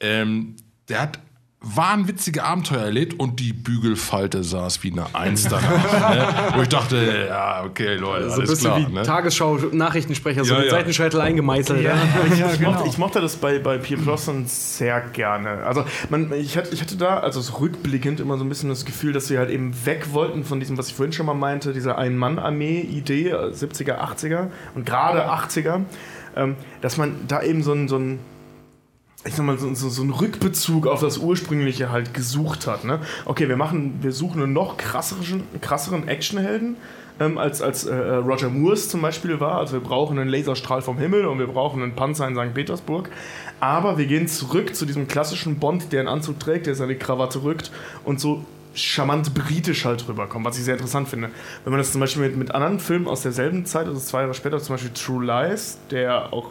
Ähm, 0.00 0.56
der 0.88 1.00
hat 1.02 1.18
wahnwitzige 1.62 2.44
Abenteuer 2.44 2.80
erlebt 2.82 3.18
und 3.20 3.38
die 3.38 3.52
Bügelfalte 3.52 4.42
saß 4.42 4.82
wie 4.82 4.92
eine 4.92 5.06
Eins 5.14 5.44
danach. 5.44 5.70
ne? 6.14 6.56
Wo 6.56 6.62
ich 6.62 6.68
dachte, 6.68 7.26
ja, 7.28 7.62
okay, 7.64 7.94
Leute, 7.94 8.24
So 8.30 8.32
ein 8.34 8.38
alles 8.40 8.50
bisschen 8.50 8.70
klar. 8.70 8.88
wie 8.88 8.92
ne? 8.92 9.02
Tagesschau-Nachrichtensprecher, 9.02 10.44
so 10.44 10.54
Ja, 10.54 10.58
mit 10.60 10.68
ja. 10.68 10.72
Seitenscheitel 10.72 11.20
eingemeißelt. 11.20 11.82
Ja. 11.82 11.92
Ich, 12.32 12.38
Ja, 12.38 12.50
ich, 12.52 12.58
genau. 12.58 12.72
mochte, 12.72 12.88
ich 12.88 12.98
mochte 12.98 13.20
das 13.20 13.36
bei, 13.36 13.58
bei 13.58 13.78
Pierre 13.78 14.02
Brosnan 14.02 14.44
sehr 14.46 15.00
gerne. 15.00 15.64
Also 15.64 15.84
man, 16.10 16.32
ich, 16.32 16.56
hatte, 16.56 16.72
ich 16.72 16.80
hatte 16.80 16.96
da, 16.96 17.18
also 17.18 17.40
so 17.40 17.54
rückblickend, 17.56 18.20
immer 18.20 18.38
so 18.38 18.44
ein 18.44 18.48
bisschen 18.48 18.68
das 18.68 18.84
Gefühl, 18.84 19.12
dass 19.12 19.26
sie 19.28 19.38
halt 19.38 19.50
eben 19.50 19.74
weg 19.84 20.12
wollten 20.12 20.44
von 20.44 20.60
diesem, 20.60 20.78
was 20.78 20.88
ich 20.88 20.94
vorhin 20.94 21.12
schon 21.12 21.26
mal 21.26 21.34
meinte, 21.34 21.72
dieser 21.72 21.98
Ein-Mann-Armee-Idee, 21.98 23.28
äh, 23.30 23.52
70er, 23.52 23.98
80er 24.00 24.48
und 24.74 24.86
gerade 24.86 25.28
80er, 25.30 25.80
ähm, 26.36 26.56
dass 26.80 26.96
man 26.96 27.14
da 27.28 27.42
eben 27.42 27.62
so 27.62 27.72
ein, 27.72 27.88
so 27.88 27.96
ein 27.96 28.18
ich 29.24 29.34
sag 29.34 29.46
mal, 29.46 29.56
so, 29.58 29.72
so, 29.74 29.88
so 29.88 30.02
einen 30.02 30.10
Rückbezug 30.10 30.86
auf 30.86 31.00
das 31.00 31.18
Ursprüngliche 31.18 31.90
halt 31.90 32.12
gesucht 32.12 32.66
hat. 32.66 32.84
Ne? 32.84 33.00
Okay, 33.24 33.48
wir 33.48 33.56
machen, 33.56 33.98
wir 34.02 34.12
suchen 34.12 34.42
einen 34.42 34.52
noch 34.52 34.76
krasseren, 34.76 35.44
krasseren 35.60 36.08
Actionhelden, 36.08 36.76
ähm, 37.20 37.38
als, 37.38 37.62
als 37.62 37.84
äh, 37.84 37.94
Roger 37.94 38.48
Moores 38.48 38.88
zum 38.88 39.00
Beispiel 39.00 39.38
war. 39.38 39.58
Also 39.58 39.74
wir 39.74 39.80
brauchen 39.80 40.18
einen 40.18 40.28
Laserstrahl 40.28 40.82
vom 40.82 40.98
Himmel 40.98 41.26
und 41.26 41.38
wir 41.38 41.46
brauchen 41.46 41.82
einen 41.82 41.94
Panzer 41.94 42.26
in 42.26 42.34
St. 42.34 42.54
Petersburg. 42.54 43.10
Aber 43.60 43.96
wir 43.96 44.06
gehen 44.06 44.26
zurück 44.26 44.74
zu 44.74 44.86
diesem 44.86 45.06
klassischen 45.06 45.58
Bond, 45.58 45.92
der 45.92 46.00
einen 46.00 46.08
Anzug 46.08 46.40
trägt, 46.40 46.66
der 46.66 46.74
seine 46.74 46.96
Krawatte 46.96 47.44
rückt 47.44 47.70
und 48.04 48.18
so 48.18 48.44
charmant 48.74 49.34
britisch 49.34 49.84
halt 49.84 50.08
rüberkommt, 50.08 50.46
was 50.46 50.58
ich 50.58 50.64
sehr 50.64 50.74
interessant 50.74 51.08
finde. 51.08 51.30
Wenn 51.62 51.72
man 51.72 51.78
das 51.78 51.92
zum 51.92 52.00
Beispiel 52.00 52.22
mit, 52.22 52.36
mit 52.36 52.54
anderen 52.54 52.80
Filmen 52.80 53.06
aus 53.06 53.22
derselben 53.22 53.66
Zeit, 53.66 53.86
also 53.86 54.00
zwei 54.00 54.22
Jahre 54.22 54.34
später, 54.34 54.58
zum 54.58 54.74
Beispiel 54.74 54.92
True 54.92 55.24
Lies, 55.24 55.78
der 55.90 56.32
auch 56.32 56.48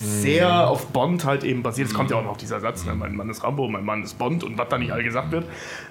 sehr 0.00 0.68
auf 0.68 0.88
Bond 0.88 1.24
halt 1.24 1.44
eben 1.44 1.62
basiert. 1.62 1.88
Es 1.88 1.94
kommt 1.94 2.10
ja 2.10 2.16
auch 2.16 2.24
noch 2.24 2.38
dieser 2.38 2.60
Satz, 2.60 2.84
ne? 2.86 2.94
mein 2.94 3.14
Mann 3.14 3.28
ist 3.28 3.44
Rambo, 3.44 3.68
mein 3.68 3.84
Mann 3.84 4.02
ist 4.02 4.18
Bond 4.18 4.42
und 4.42 4.56
was 4.56 4.68
da 4.68 4.78
nicht 4.78 4.92
all 4.92 5.02
gesagt 5.02 5.30
wird. 5.30 5.44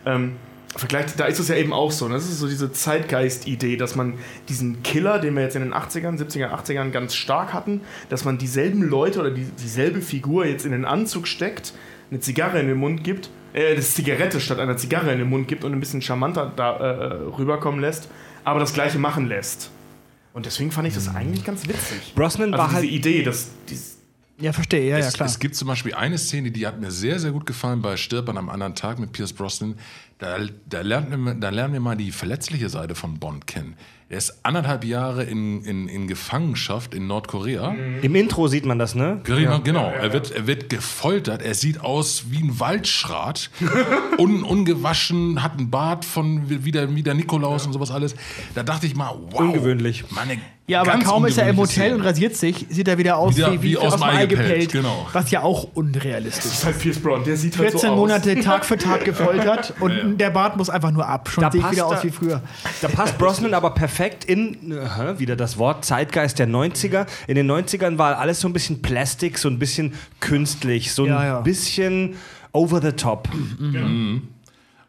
Ähm, 0.05 0.35
vergleicht, 0.75 1.19
da 1.19 1.25
ist 1.25 1.39
es 1.39 1.47
ja 1.47 1.55
eben 1.55 1.73
auch 1.73 1.91
so. 1.91 2.07
Ne? 2.07 2.15
Das 2.15 2.25
ist 2.25 2.39
so 2.39 2.47
diese 2.47 2.71
Zeitgeist-Idee, 2.71 3.77
dass 3.77 3.95
man 3.95 4.15
diesen 4.49 4.81
Killer, 4.81 5.19
den 5.19 5.35
wir 5.35 5.43
jetzt 5.43 5.55
in 5.55 5.61
den 5.61 5.73
80ern, 5.73 6.19
70er, 6.19 6.49
80ern 6.49 6.89
ganz 6.89 7.15
stark 7.15 7.53
hatten, 7.53 7.81
dass 8.09 8.25
man 8.25 8.37
dieselben 8.39 8.81
Leute 8.81 9.19
oder 9.19 9.31
die, 9.31 9.45
dieselbe 9.45 10.01
Figur 10.01 10.45
jetzt 10.45 10.65
in 10.65 10.71
den 10.71 10.85
Anzug 10.85 11.27
steckt, 11.27 11.73
eine 12.09 12.19
Zigarre 12.19 12.59
in 12.59 12.67
den 12.67 12.77
Mund 12.77 13.03
gibt, 13.03 13.29
äh, 13.53 13.75
das 13.75 13.93
Zigarette 13.93 14.39
statt 14.39 14.59
einer 14.59 14.77
Zigarre 14.77 15.11
in 15.11 15.19
den 15.19 15.29
Mund 15.29 15.47
gibt 15.47 15.63
und 15.63 15.73
ein 15.73 15.79
bisschen 15.79 16.01
charmanter 16.01 16.51
da 16.55 16.77
äh, 16.77 17.13
rüberkommen 17.37 17.79
lässt, 17.79 18.09
aber 18.43 18.59
das 18.59 18.73
gleiche 18.73 18.97
machen 18.97 19.27
lässt. 19.27 19.69
Und 20.33 20.45
deswegen 20.45 20.71
fand 20.71 20.87
ich 20.87 20.93
das 20.93 21.13
eigentlich 21.13 21.43
ganz 21.43 21.67
witzig. 21.67 22.13
Brosnan 22.15 22.53
Also 22.53 22.57
war 22.57 22.69
diese 22.69 22.81
halt. 22.81 22.91
Idee, 22.91 23.23
dass 23.23 23.49
dies, 23.67 23.98
Ja, 24.41 24.53
verstehe, 24.53 24.89
ja, 24.89 24.97
ja, 24.97 25.05
Es, 25.07 25.13
klar. 25.13 25.27
es 25.27 25.39
gibt 25.39 25.55
zum 25.55 25.67
Beispiel 25.67 25.93
eine 25.93 26.17
Szene, 26.17 26.51
die 26.51 26.65
hat 26.65 26.79
mir 26.79 26.91
sehr, 26.91 27.19
sehr 27.19 27.31
gut 27.31 27.45
gefallen 27.45 27.81
bei 27.81 27.97
Stirb 27.97 28.29
an 28.29 28.37
einem 28.37 28.49
anderen 28.49 28.75
Tag 28.75 28.99
mit 28.99 29.11
Pierce 29.11 29.33
Brosnan. 29.33 29.75
Da, 30.19 30.37
da, 30.67 30.81
lernt 30.81 31.41
da 31.41 31.49
lernen 31.49 31.73
wir 31.73 31.79
mal 31.79 31.95
die 31.95 32.11
verletzliche 32.11 32.67
Seite 32.67 32.93
von 32.93 33.19
Bond 33.19 33.47
kennen. 33.47 33.75
Er 34.11 34.17
ist 34.17 34.39
anderthalb 34.43 34.83
Jahre 34.85 35.23
in, 35.23 35.63
in, 35.63 35.87
in 35.87 36.07
Gefangenschaft 36.07 36.95
in 36.95 37.05
Nordkorea. 37.05 37.75
Im 38.01 38.15
Intro 38.15 38.47
sieht 38.47 38.65
man 38.65 38.79
das, 38.79 38.95
ne? 38.95 39.21
Genau, 39.23 39.59
genau. 39.61 39.91
Er, 39.91 40.11
wird, 40.11 40.31
er 40.31 40.47
wird 40.47 40.67
gefoltert. 40.67 41.43
Er 41.43 41.53
sieht 41.53 41.81
aus 41.81 42.23
wie 42.29 42.39
ein 42.39 42.59
Waldschrat. 42.59 43.51
Un, 44.17 44.41
ungewaschen, 44.41 45.43
hat 45.43 45.59
einen 45.59 45.69
Bart 45.69 46.05
von 46.05 46.49
wie 46.49 46.71
der, 46.71 46.95
wie 46.95 47.03
der 47.03 47.13
Nikolaus 47.13 47.67
und 47.67 47.73
sowas 47.73 47.91
alles. 47.91 48.15
Da 48.55 48.63
dachte 48.63 48.87
ich 48.87 48.95
mal, 48.95 49.13
wow. 49.29 49.41
Ungewöhnlich. 49.41 50.05
Meine 50.09 50.39
Ja, 50.65 50.81
aber 50.81 50.93
ganz 50.93 51.03
kaum 51.03 51.25
ist 51.27 51.37
er 51.37 51.47
im 51.47 51.57
Hotel 51.57 51.93
und 51.93 52.01
rasiert 52.01 52.35
sich, 52.35 52.65
sieht 52.67 52.87
er 52.87 52.97
wieder 52.97 53.15
aus 53.17 53.37
Wieder 53.37 53.53
wie, 53.53 53.61
wie, 53.61 53.77
aus 53.77 53.93
dem 53.93 54.03
Ei 54.03 54.25
gepellt. 54.25 54.71
genau. 54.71 55.05
Was 55.13 55.29
ja 55.29 55.43
auch 55.43 55.67
unrealistisch 55.75 56.45
ist. 56.45 56.53
ist 56.53 56.65
halt 56.65 56.79
Pierce 56.79 56.99
Brown, 56.99 57.23
der 57.23 57.37
sieht 57.37 57.55
halt 57.59 57.69
14 57.69 57.79
so 57.79 57.93
aus. 57.93 57.95
Monate 57.95 58.39
Tag 58.39 58.65
für 58.65 58.77
Tag 58.79 59.05
gefoltert 59.05 59.75
und 59.79 60.08
der 60.17 60.29
Bart 60.29 60.57
muss 60.57 60.69
einfach 60.69 60.91
nur 60.91 61.07
ab. 61.07 61.29
Schon 61.29 61.41
Da 61.43 61.51
sehe 61.51 61.59
ich 61.59 61.63
passt 61.63 61.75
wieder 61.75 61.85
er- 61.87 61.97
aus 61.97 62.03
wie 62.03 62.09
früher. 62.09 62.41
Da 62.81 62.87
passt 62.87 63.17
Brosnan 63.17 63.53
aber 63.53 63.71
perfekt 63.71 64.25
in, 64.25 64.71
äh, 64.71 65.19
wieder 65.19 65.35
das 65.35 65.57
Wort, 65.57 65.85
Zeitgeist 65.85 66.39
der 66.39 66.47
90er. 66.47 67.05
In 67.27 67.35
den 67.35 67.47
90ern 67.49 67.97
war 67.97 68.17
alles 68.17 68.39
so 68.39 68.47
ein 68.47 68.53
bisschen 68.53 68.81
Plastik, 68.81 69.37
so 69.37 69.49
ein 69.49 69.59
bisschen 69.59 69.93
künstlich, 70.19 70.93
so 70.93 71.03
ein 71.03 71.09
Ja, 71.09 71.25
ja. 71.25 71.41
bisschen 71.41 72.15
over 72.51 72.81
the 72.81 72.91
top. 72.93 73.29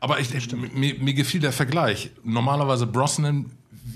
Aber 0.01 0.19
ich, 0.19 0.31
mir, 0.75 0.95
mir 0.99 1.15
gefiel 1.15 1.41
der 1.41 1.53
Vergleich. 1.53 2.11
Normalerweise 2.25 2.87
Brosnan 2.87 3.47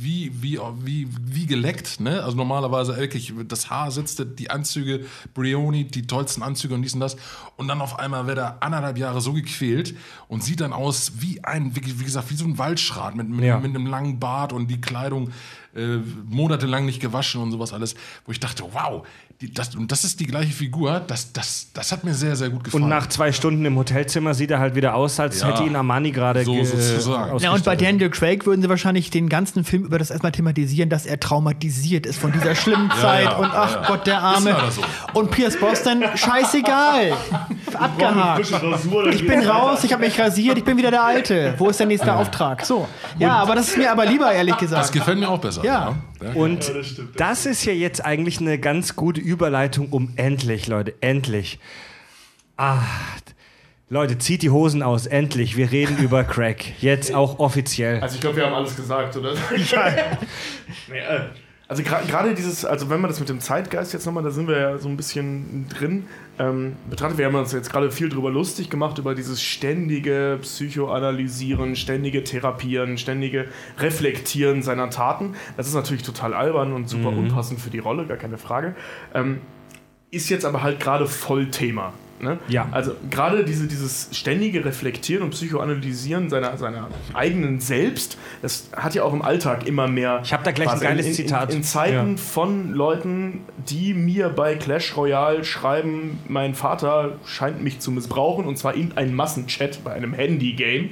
wie, 0.01 0.31
wie, 0.43 0.59
wie, 0.83 1.09
wie 1.21 1.47
geleckt, 1.47 2.01
ne? 2.01 2.23
Also 2.23 2.37
normalerweise 2.37 2.97
wirklich, 2.97 3.33
das 3.49 3.71
Haar 3.71 3.91
sitzt, 3.91 4.25
die 4.39 4.51
Anzüge, 4.51 5.05
Brioni, 5.35 5.85
die 5.87 6.07
tollsten 6.07 6.43
Anzüge 6.43 6.75
und 6.75 6.83
dies 6.83 6.95
und 6.95 7.01
das. 7.01 7.17
Und 7.57 7.69
dann 7.69 7.81
auf 7.81 7.99
einmal 7.99 8.27
wird 8.27 8.39
er 8.39 8.63
anderthalb 8.63 8.99
Jahre 8.99 9.21
so 9.21 9.33
gequält 9.33 9.95
und 10.29 10.43
sieht 10.43 10.61
dann 10.61 10.73
aus 10.73 11.13
wie 11.21 11.43
ein, 11.45 11.75
wie, 11.77 12.01
wie 12.01 12.05
gesagt, 12.05 12.31
wie 12.31 12.35
so 12.37 12.45
ein 12.45 12.59
Waldschrat 12.59 13.15
mit, 13.15 13.29
mit, 13.29 13.45
Ja. 13.45 13.59
mit 13.59 13.75
einem 13.75 13.87
langen 13.87 14.19
Bart 14.19 14.53
und 14.53 14.69
die 14.69 14.81
Kleidung 14.81 15.31
äh, 15.75 15.99
monatelang 16.29 16.87
nicht 16.87 17.01
gewaschen 17.01 17.41
und 17.43 17.51
sowas 17.51 17.73
alles. 17.73 17.95
Wo 18.27 18.33
ich 18.33 18.41
dachte, 18.41 18.65
wow, 18.73 19.07
die, 19.41 19.53
das, 19.53 19.75
und 19.75 19.91
das 19.91 20.05
ist 20.05 20.21
die 20.21 20.27
gleiche 20.27 20.53
Figur, 20.53 21.01
das, 21.07 21.33
das, 21.33 21.67
das 21.75 21.91
hat 21.93 22.05
mir 22.05 22.15
sehr, 22.15 22.37
sehr 22.37 22.51
gut 22.51 22.65
gefallen. 22.65 22.85
Und 22.85 22.89
nach 22.89 23.09
zwei 23.09 23.33
Stunden 23.33 23.65
im 23.65 23.77
Hotelzimmer 23.77 24.33
sieht 24.33 24.51
er 24.51 24.59
halt 24.61 24.75
wieder 24.75 24.95
aus, 24.95 25.19
als 25.21 25.41
Ja. 25.41 25.49
hätte 25.49 25.65
ihn 25.65 25.75
Armani 25.77 26.13
gerade 26.13 26.45
So 26.45 26.53
ge- 26.55 26.65
sozusagen. 26.65 27.39
Ja, 27.39 27.53
und 27.53 27.65
bei. 27.65 27.75
Daniel 27.77 28.11
Craig 28.11 28.47
würden 28.47 28.63
sie 28.63 28.69
wahrscheinlich 28.69 29.11
den 29.11 29.29
ganzen 29.29 29.65
Film 29.65 29.85
über 29.85 29.99
das 29.99 30.11
erstmal 30.11 30.33
thematisieren, 30.33 30.89
dass 30.89 31.05
er 31.05 31.19
traumatisiert 31.21 32.07
ist 32.07 32.19
von 32.19 32.31
dieser 32.33 32.55
schlimmen 32.55 32.91
Zeit 33.01 33.25
ja, 33.25 33.37
und 33.37 33.51
ach 33.53 33.87
Gott, 33.89 34.07
der 34.07 34.23
Arme. 34.23 34.57
so. 34.71 34.83
Und 35.19 35.31
Pierce 35.33 35.57
Brosnan, 35.59 36.05
scheißegal. 36.17 37.13
Abgehakt. 37.75 38.51
Ich 39.13 39.27
bin 39.27 39.41
raus, 39.47 39.83
ich 39.85 39.93
habe 39.93 40.05
mich 40.05 40.19
rasiert, 40.19 40.59
ich 40.59 40.65
bin 40.65 40.77
wieder 40.77 40.91
der 40.91 41.03
Alte. 41.05 41.55
Wo 41.59 41.69
ist 41.69 41.81
der 41.81 41.87
nächste 41.87 42.15
Auftrag? 42.15 42.65
So. 42.65 42.87
Ja, 43.19 43.33
aber 43.39 43.57
das 43.57 43.69
ist 43.69 43.77
mir 43.79 43.91
aber 43.91 44.07
lieber, 44.07 44.31
ehrlich 44.33 44.55
das 44.55 44.61
gesagt. 44.61 44.93
gefällt 44.93 45.19
mir 45.19 45.29
auch 45.29 45.41
besser. 45.41 45.65
Ja. 45.65 45.95
Ja. 46.25 46.33
Und 46.33 46.73
das 47.17 47.47
ist 47.47 47.65
ja 47.65 47.73
jetzt 47.73 48.05
eigentlich 48.05 48.41
eine 48.41 48.59
ganz 48.59 48.97
gute 48.97 49.21
Überleitung, 49.21 49.89
um 49.91 50.13
endlich, 50.17 50.67
Leute, 50.67 50.95
endlich. 51.01 51.59
Ah, 52.57 52.83
Leute, 53.91 54.19
zieht 54.19 54.43
die 54.43 54.51
Hosen 54.51 54.83
aus, 54.83 55.07
endlich. 55.07 55.57
Wir 55.57 55.71
reden 55.71 55.99
über 55.99 56.25
Crack. 56.25 56.81
Jetzt 56.81 57.15
auch 57.15 57.39
offiziell. 57.39 58.01
Also 58.01 58.15
ich 58.17 58.21
glaube, 58.21 58.37
wir 58.37 58.47
haben 58.47 58.55
alles 58.55 58.75
gesagt, 58.75 59.17
oder? 59.17 59.35
nee, 60.89 60.99
äh, 60.99 61.21
also 61.69 61.83
gerade 61.83 62.35
dieses, 62.35 62.65
also 62.65 62.91
wenn 62.91 63.01
man 63.01 63.11
das 63.11 63.21
mit 63.21 63.29
dem 63.29 63.41
Zeitgeist 63.41 63.93
jetzt 63.93 64.07
nochmal, 64.07 64.23
da 64.23 64.31
sind 64.31 64.49
wir 64.49 64.59
ja 64.59 64.79
so 64.79 64.89
ein 64.89 64.97
bisschen 64.97 65.67
drin, 65.69 66.07
ähm, 66.39 66.77
betrachtet, 66.91 67.19
wir 67.19 67.27
haben 67.27 67.35
uns 67.35 67.53
jetzt 67.53 67.71
gerade 67.71 67.91
viel 67.91 68.09
drüber 68.09 68.31
lustig 68.31 68.71
gemacht, 68.71 68.99
über 68.99 69.15
dieses 69.15 69.43
ständige 69.43 70.39
Psychoanalysieren, 70.43 71.77
ständige 71.77 72.25
Therapieren, 72.25 72.99
ständige 72.99 73.47
Reflektieren 73.79 74.63
seiner 74.63 74.91
Taten. 74.91 75.35
Das 75.57 75.67
ist 75.67 75.75
natürlich 75.75 76.03
total 76.03 76.35
albern 76.35 76.73
und 76.73 76.89
super 76.89 77.09
unpassend 77.09 77.61
für 77.61 77.71
die 77.71 77.79
Rolle, 77.79 78.07
gar 78.07 78.17
keine 78.17 78.39
Frage. 78.39 78.75
Ähm, 79.15 79.41
ist 80.11 80.29
jetzt 80.29 80.45
aber 80.45 80.63
halt 80.63 80.81
gerade 80.81 81.07
voll 81.07 81.51
Thema. 81.51 81.93
Ne? 82.25 82.39
Ja. 82.49 82.67
Also 82.73 82.93
gerade 83.11 83.45
diese, 83.45 83.69
dieses 83.69 84.09
ständige 84.13 84.65
Reflektieren 84.65 85.23
und 85.23 85.31
Psychoanalysieren 85.31 86.31
seiner, 86.31 86.57
seiner 86.57 86.89
eigenen 87.13 87.61
Selbst, 87.61 88.19
das 88.43 88.71
hat 88.75 88.95
ja 88.95 89.05
auch 89.05 89.13
im 89.13 89.23
Alltag 89.23 89.67
immer 89.67 89.87
mehr. 89.87 90.21
Ich 90.25 90.33
hab 90.33 90.43
da 90.43 90.51
gleich 90.51 90.69
ein 90.69 90.81
geiles 90.81 91.07
in, 91.07 91.11
in, 91.11 91.17
Zitat. 91.17 91.51
In, 91.51 91.59
in 91.59 91.63
Zeiten 91.63 92.11
Ja. 92.13 92.17
von 92.17 92.73
Leuten, 92.73 93.43
die 93.69 93.95
mir 93.95 94.31
bei 94.31 94.57
Clash 94.57 94.97
Royale 94.97 95.45
schreiben, 95.45 96.19
mein 96.27 96.55
Vater 96.55 97.19
scheint 97.25 97.63
mich 97.63 97.79
zu 97.79 97.93
missbrauchen 97.93 98.47
und 98.47 98.57
zwar 98.57 98.75
in 98.75 98.97
einem 98.97 99.15
Massenchat 99.15 99.85
bei 99.85 99.93
einem 99.93 100.15
Handy-Game. 100.15 100.91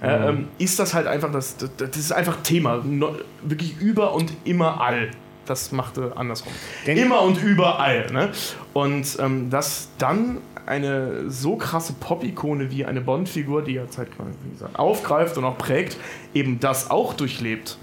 Äh, 0.00 0.28
ähm, 0.28 0.48
ist 0.58 0.78
das 0.78 0.94
halt 0.94 1.08
einfach 1.08 1.32
das, 1.32 1.56
das, 1.56 1.70
das 1.76 1.96
ist 1.96 2.12
einfach 2.12 2.36
Thema, 2.42 2.82
no, 2.84 3.16
wirklich 3.42 3.78
über 3.80 4.14
und 4.14 4.32
immer 4.44 4.80
all. 4.80 5.10
Das 5.48 5.72
machte 5.72 6.12
andersrum. 6.16 6.52
Denk- 6.86 7.00
immer 7.00 7.22
und 7.22 7.42
überall. 7.42 8.10
Ne? 8.12 8.30
Und 8.72 9.16
ähm, 9.20 9.50
dass 9.50 9.88
dann 9.98 10.38
eine 10.66 11.30
so 11.30 11.56
krasse 11.56 11.94
Pop-Ikone 11.94 12.70
wie 12.70 12.84
eine 12.84 13.00
Bond-Figur, 13.00 13.62
die 13.64 13.72
ja 13.72 13.88
zeitgleich 13.88 14.28
gesagt, 14.52 14.78
aufgreift 14.78 15.38
und 15.38 15.44
auch 15.44 15.56
prägt, 15.56 15.96
eben 16.34 16.60
das 16.60 16.90
auch 16.90 17.14
durchlebt, 17.14 17.78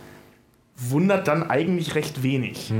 wundert 0.77 1.27
dann 1.27 1.49
eigentlich 1.49 1.95
recht 1.95 2.21
wenig. 2.21 2.71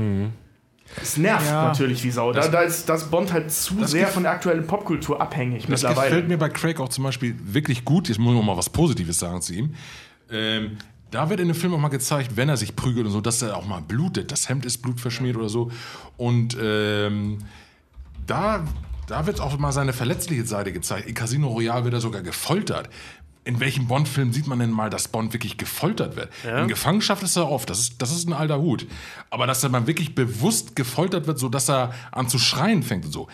Es 1.02 1.16
nervt 1.16 1.46
Ja. 1.46 1.64
natürlich 1.64 2.04
wie 2.04 2.10
Sau. 2.12 2.32
Da, 2.32 2.46
da 2.46 2.60
ist 2.60 2.88
das 2.88 3.10
Bond 3.10 3.32
halt 3.32 3.50
zu 3.50 3.84
sehr 3.84 4.06
von 4.06 4.22
der 4.22 4.32
aktuellen 4.32 4.66
Popkultur 4.66 5.20
abhängig 5.20 5.62
Das 5.62 5.82
mittlerweile. 5.82 6.10
gefällt 6.10 6.28
mir 6.28 6.38
bei 6.38 6.48
Craig 6.50 6.78
auch 6.78 6.88
zum 6.90 7.02
Beispiel 7.02 7.34
wirklich 7.42 7.84
gut. 7.84 8.08
Jetzt 8.08 8.18
muss 8.18 8.36
ich 8.38 8.44
mal 8.44 8.56
was 8.56 8.70
Positives 8.70 9.18
sagen 9.18 9.40
zu 9.42 9.54
ihm. 9.54 9.74
Ähm, 10.30 10.76
da 11.10 11.30
wird 11.30 11.40
in 11.40 11.48
dem 11.48 11.56
Film 11.56 11.74
auch 11.74 11.78
mal 11.78 11.88
gezeigt, 11.88 12.36
wenn 12.36 12.48
er 12.48 12.56
sich 12.56 12.76
prügelt 12.76 13.06
und 13.06 13.12
so, 13.12 13.20
dass 13.20 13.42
er 13.42 13.56
auch 13.56 13.66
mal 13.66 13.80
blutet. 13.80 14.32
Das 14.32 14.48
Hemd 14.48 14.66
ist 14.66 14.78
blutverschmiert 14.78 15.36
oder 15.36 15.48
so. 15.48 15.70
Und 16.16 16.56
ähm, 16.60 17.38
da 18.26 18.64
Da 19.06 19.24
wird 19.24 19.40
auch 19.40 19.56
mal 19.56 19.70
seine 19.70 19.92
verletzliche 19.92 20.44
Seite 20.46 20.72
gezeigt. 20.72 21.06
In 21.06 21.14
Casino 21.14 21.46
Royale 21.46 21.84
wird 21.84 21.94
er 21.94 22.00
sogar 22.00 22.22
gefoltert. 22.22 22.90
In 23.46 23.60
welchem 23.60 23.86
Bond-Film 23.86 24.32
sieht 24.32 24.48
man 24.48 24.58
denn 24.58 24.72
mal, 24.72 24.90
dass 24.90 25.06
Bond 25.06 25.32
wirklich 25.32 25.56
gefoltert 25.56 26.16
wird? 26.16 26.30
In 26.44 26.66
Gefangenschaft 26.66 27.22
ist 27.22 27.36
er 27.36 27.48
oft, 27.48 27.70
das 27.70 27.78
ist, 27.78 28.02
das 28.02 28.10
ist 28.10 28.26
ein 28.28 28.32
alter 28.32 28.58
Hut. 28.58 28.86
Aber 29.30 29.46
dass 29.46 29.62
er 29.62 29.70
mal 29.70 29.86
wirklich 29.86 30.16
bewusst 30.16 30.74
gefoltert 30.74 31.28
wird, 31.28 31.38
sodass 31.38 31.70
er 31.70 31.92
an 32.10 32.28
zu 32.28 32.38
schreien 32.38 32.82
fängt 32.82 33.04
und 33.04 33.12
so, 33.12 33.28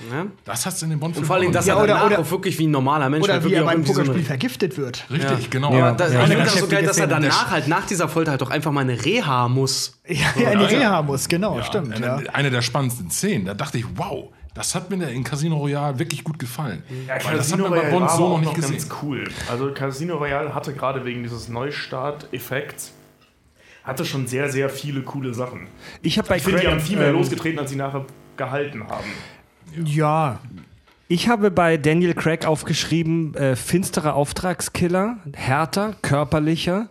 das 0.44 0.66
hast 0.66 0.82
du 0.82 0.84
in 0.86 0.90
den 0.90 1.00
Bond-Filmen 1.00 1.22
Und 1.24 1.26
vor 1.26 1.36
allem, 1.36 1.50
dass 1.52 1.66
er 1.66 1.78
oder- 1.78 1.86
danach 1.86 2.04
oder- 2.06 2.18
auch 2.18 2.30
wirklich 2.30 2.58
wie 2.58 2.66
ein 2.66 2.70
normaler 2.70 3.08
Mensch 3.08 3.24
Oder 3.24 3.32
halt 3.34 3.44
wie 3.46 3.54
er 3.54 3.64
beim 3.64 3.76
eine- 3.78 3.84
Pokerspiel 3.84 4.22
vergiftet 4.22 4.76
wird. 4.76 5.06
Richtig, 5.10 5.48
genau. 5.48 5.74
Ja. 5.74 5.92
Das, 5.92 6.12
Ja. 6.12 6.18
ich 6.20 6.24
Eine 6.26 6.34
finde 6.36 6.44
das 6.50 6.60
so 6.60 6.66
geil, 6.68 6.84
dass 6.84 6.98
er 6.98 7.06
danach 7.06 7.50
halt 7.50 7.68
nach 7.68 7.86
dieser 7.86 8.06
Folter 8.08 8.32
halt 8.32 8.42
doch 8.42 8.50
einfach 8.50 8.70
mal 8.70 8.82
eine 8.82 9.02
Reha 9.02 9.48
muss. 9.48 9.98
Ja, 10.06 10.16
ja, 10.38 10.50
in 10.50 10.58
die 10.58 10.64
Reha 10.66 11.00
muss, 11.00 11.26
genau, 11.28 11.62
stimmt. 11.62 11.94
eine, 11.94 12.04
Ja. 12.06 12.16
eine 12.34 12.50
der 12.50 12.60
spannendsten 12.60 13.10
Szenen. 13.10 13.46
Da 13.46 13.54
dachte 13.54 13.78
ich, 13.78 13.86
wow, 13.96 14.28
das 14.54 14.74
hat 14.74 14.90
mir 14.90 15.08
in 15.08 15.24
Casino 15.24 15.56
Royale 15.56 15.98
wirklich 15.98 16.24
gut 16.24 16.38
gefallen. 16.38 16.82
Ja, 17.06 17.14
Weil 17.14 17.16
das 17.16 17.24
hat 17.52 17.58
Casino 17.58 17.62
man 17.64 17.70
bei 17.70 17.76
Royale 17.78 17.90
Bond 17.92 18.06
war 18.06 18.16
so 18.16 18.22
noch 18.28 18.34
auch 18.34 18.38
nicht 18.40 18.46
noch 18.48 18.54
gesehen. 18.54 18.72
ganz 18.78 18.88
cool. 19.02 19.24
Also 19.50 19.72
Casino 19.72 20.16
Royale 20.16 20.54
hatte 20.54 20.72
gerade 20.74 21.04
wegen 21.04 21.22
dieses 21.22 21.48
Neustart-Effekts 21.48 22.92
hatte 23.84 24.04
schon 24.04 24.28
sehr, 24.28 24.48
sehr 24.48 24.70
viele 24.70 25.02
coole 25.02 25.34
Sachen. 25.34 25.66
Ich 26.02 26.16
habe 26.16 26.28
bei 26.28 26.36
Ich 26.36 26.44
finde, 26.44 26.60
die 26.60 26.66
haben 26.68 26.74
Craig, 26.76 26.86
viel 26.86 26.98
mehr 26.98 27.08
ähm, 27.08 27.14
losgetreten, 27.16 27.58
als 27.58 27.70
sie 27.70 27.76
nachher 27.76 28.06
gehalten 28.36 28.86
haben. 28.88 29.08
ja, 29.84 30.38
Ich 31.08 31.28
habe 31.28 31.50
bei 31.50 31.76
Daniel 31.78 32.14
Craig 32.14 32.46
aufgeschrieben, 32.46 33.34
äh, 33.34 33.56
finsterer 33.56 34.14
Auftragskiller, 34.14 35.16
härter, 35.34 35.96
körperlicher, 36.00 36.88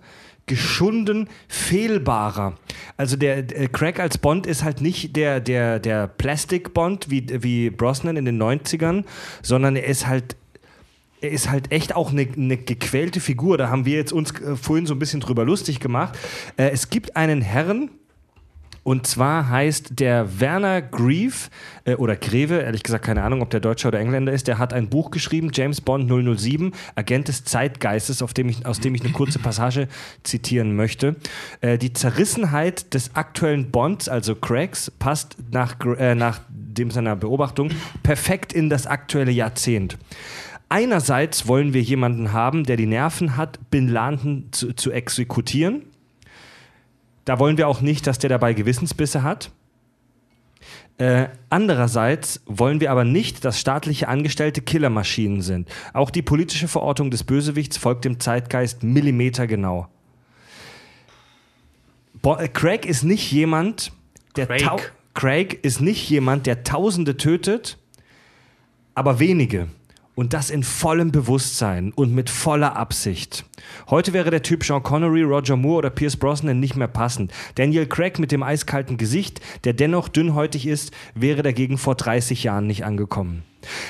geschunden, 0.51 1.29
fehlbarer. 1.47 2.57
Also 2.97 3.15
der 3.15 3.37
äh, 3.37 3.69
Craig 3.69 4.01
als 4.01 4.17
Bond 4.17 4.45
ist 4.45 4.65
halt 4.65 4.81
nicht 4.81 5.15
der, 5.15 5.39
der, 5.39 5.79
der 5.79 6.07
Plastic 6.07 6.73
Bond 6.73 7.09
wie, 7.09 7.25
wie 7.41 7.69
Brosnan 7.69 8.17
in 8.17 8.25
den 8.25 8.37
90ern, 8.37 9.05
sondern 9.41 9.77
er 9.77 9.85
ist 9.85 10.07
halt 10.07 10.35
er 11.21 11.29
ist 11.29 11.49
halt 11.49 11.71
echt 11.71 11.95
auch 11.95 12.11
eine, 12.11 12.27
eine 12.35 12.57
gequälte 12.57 13.19
Figur. 13.19 13.57
Da 13.57 13.69
haben 13.69 13.85
wir 13.85 13.95
jetzt 13.95 14.11
uns 14.11 14.31
äh, 14.41 14.57
vorhin 14.57 14.85
so 14.87 14.93
ein 14.93 14.99
bisschen 14.99 15.21
drüber 15.21 15.45
lustig 15.45 15.79
gemacht. 15.79 16.17
Äh, 16.57 16.71
es 16.71 16.89
gibt 16.89 17.15
einen 17.15 17.41
Herren, 17.41 17.91
und 18.83 19.05
zwar 19.05 19.49
heißt 19.49 19.99
der 19.99 20.39
Werner 20.39 20.81
Grieve 20.81 21.49
äh, 21.85 21.95
oder 21.95 22.15
Greve, 22.15 22.55
ehrlich 22.59 22.83
gesagt 22.83 23.05
keine 23.05 23.21
Ahnung, 23.23 23.41
ob 23.41 23.49
der 23.51 23.59
Deutscher 23.59 23.89
oder 23.89 23.99
Engländer 23.99 24.31
ist, 24.31 24.47
der 24.47 24.57
hat 24.57 24.73
ein 24.73 24.89
Buch 24.89 25.11
geschrieben, 25.11 25.51
James 25.53 25.81
Bond 25.81 26.09
007, 26.09 26.71
Agent 26.95 27.27
des 27.27 27.43
Zeitgeistes, 27.43 28.21
auf 28.21 28.33
dem 28.33 28.49
ich, 28.49 28.65
aus 28.65 28.79
dem 28.79 28.95
ich 28.95 29.01
eine 29.01 29.11
kurze 29.13 29.39
Passage 29.39 29.87
zitieren 30.23 30.75
möchte. 30.75 31.15
Äh, 31.61 31.77
die 31.77 31.93
Zerrissenheit 31.93 32.93
des 32.93 33.15
aktuellen 33.15 33.69
Bonds, 33.69 34.09
also 34.09 34.35
Craigs, 34.35 34.89
passt 34.89 35.37
nach, 35.51 35.75
äh, 35.97 36.15
nach 36.15 36.41
dem 36.49 36.89
seiner 36.89 37.15
Beobachtung 37.15 37.69
perfekt 38.01 38.51
in 38.51 38.69
das 38.69 38.87
aktuelle 38.87 39.31
Jahrzehnt. 39.31 39.97
Einerseits 40.69 41.47
wollen 41.47 41.73
wir 41.73 41.81
jemanden 41.81 42.31
haben, 42.31 42.63
der 42.63 42.77
die 42.77 42.85
Nerven 42.85 43.35
hat, 43.35 43.59
Bin 43.69 43.89
Laden 43.89 44.47
zu, 44.51 44.73
zu 44.73 44.91
exekutieren. 44.91 45.83
Da 47.25 47.39
wollen 47.39 47.57
wir 47.57 47.67
auch 47.67 47.81
nicht, 47.81 48.07
dass 48.07 48.19
der 48.19 48.29
dabei 48.29 48.53
Gewissensbisse 48.53 49.23
hat. 49.23 49.51
Äh, 50.97 51.29
andererseits 51.49 52.41
wollen 52.45 52.79
wir 52.79 52.91
aber 52.91 53.03
nicht, 53.03 53.43
dass 53.43 53.59
staatliche 53.59 54.07
Angestellte 54.07 54.61
Killermaschinen 54.61 55.41
sind. 55.41 55.67
Auch 55.93 56.11
die 56.11 56.21
politische 56.21 56.67
Verortung 56.67 57.09
des 57.09 57.23
Bösewichts 57.23 57.77
folgt 57.77 58.05
dem 58.05 58.19
Zeitgeist 58.19 58.83
millimetergenau. 58.83 59.87
Bo 62.21 62.35
äh, 62.35 62.47
Craig 62.47 62.85
ist 62.85 63.03
nicht 63.03 63.31
jemand, 63.31 63.91
der 64.35 64.45
Craig. 64.45 64.93
Craig 65.13 65.59
ist 65.63 65.81
nicht 65.81 66.09
jemand, 66.09 66.45
der 66.45 66.63
Tausende 66.63 67.17
tötet, 67.17 67.77
aber 68.93 69.19
wenige. 69.19 69.67
Und 70.15 70.33
das 70.33 70.49
in 70.49 70.63
vollem 70.63 71.11
Bewusstsein 71.11 71.93
und 71.93 72.13
mit 72.13 72.29
voller 72.29 72.75
Absicht. 72.75 73.45
Heute 73.89 74.13
wäre 74.13 74.29
der 74.29 74.43
Typ 74.43 74.63
Sean 74.63 74.83
Connery, 74.83 75.23
Roger 75.23 75.55
Moore 75.55 75.77
oder 75.77 75.89
Pierce 75.89 76.17
Brosnan 76.17 76.59
nicht 76.59 76.75
mehr 76.75 76.87
passend. 76.89 77.31
Daniel 77.55 77.85
Craig 77.85 78.19
mit 78.19 78.31
dem 78.31 78.43
eiskalten 78.43 78.97
Gesicht, 78.97 79.39
der 79.63 79.73
dennoch 79.73 80.09
dünnhäutig 80.09 80.67
ist, 80.67 80.91
wäre 81.15 81.43
dagegen 81.43 81.77
vor 81.77 81.95
30 81.95 82.43
Jahren 82.43 82.67
nicht 82.67 82.83
angekommen. 82.83 83.43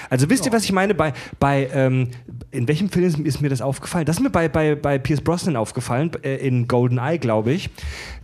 Also 0.09 0.29
wisst 0.29 0.45
ihr, 0.45 0.51
was 0.51 0.63
ich 0.63 0.71
meine? 0.71 0.93
Bei, 0.93 1.13
bei 1.39 1.69
ähm, 1.73 2.09
in 2.51 2.67
welchem 2.67 2.89
Film 2.89 3.25
ist 3.25 3.41
mir 3.41 3.49
das 3.49 3.61
aufgefallen? 3.61 4.05
Das 4.05 4.17
ist 4.17 4.21
mir 4.21 4.29
bei, 4.29 4.49
bei, 4.49 4.75
bei 4.75 4.99
Pierce 4.99 5.21
Brosnan 5.21 5.55
aufgefallen, 5.55 6.11
äh, 6.23 6.35
in 6.35 6.67
GoldenEye, 6.67 7.19
glaube 7.19 7.53
ich. 7.53 7.69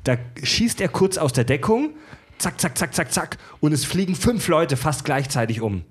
Da 0.04 0.18
schießt 0.42 0.82
er 0.82 0.90
kurz 0.90 1.18
aus 1.18 1.34
der 1.34 1.46
Deckung, 1.46 1.92
zack, 2.40 2.60
zack, 2.60 2.78
zack, 2.78 2.94
zack, 2.94 3.12
zack, 3.14 3.38
und 3.60 3.72
es 3.72 3.86
fliegen 3.86 4.16
fünf 4.16 4.48
Leute 4.48 4.78
fast 4.78 5.06
gleichzeitig 5.06 5.62
um. 5.62 5.84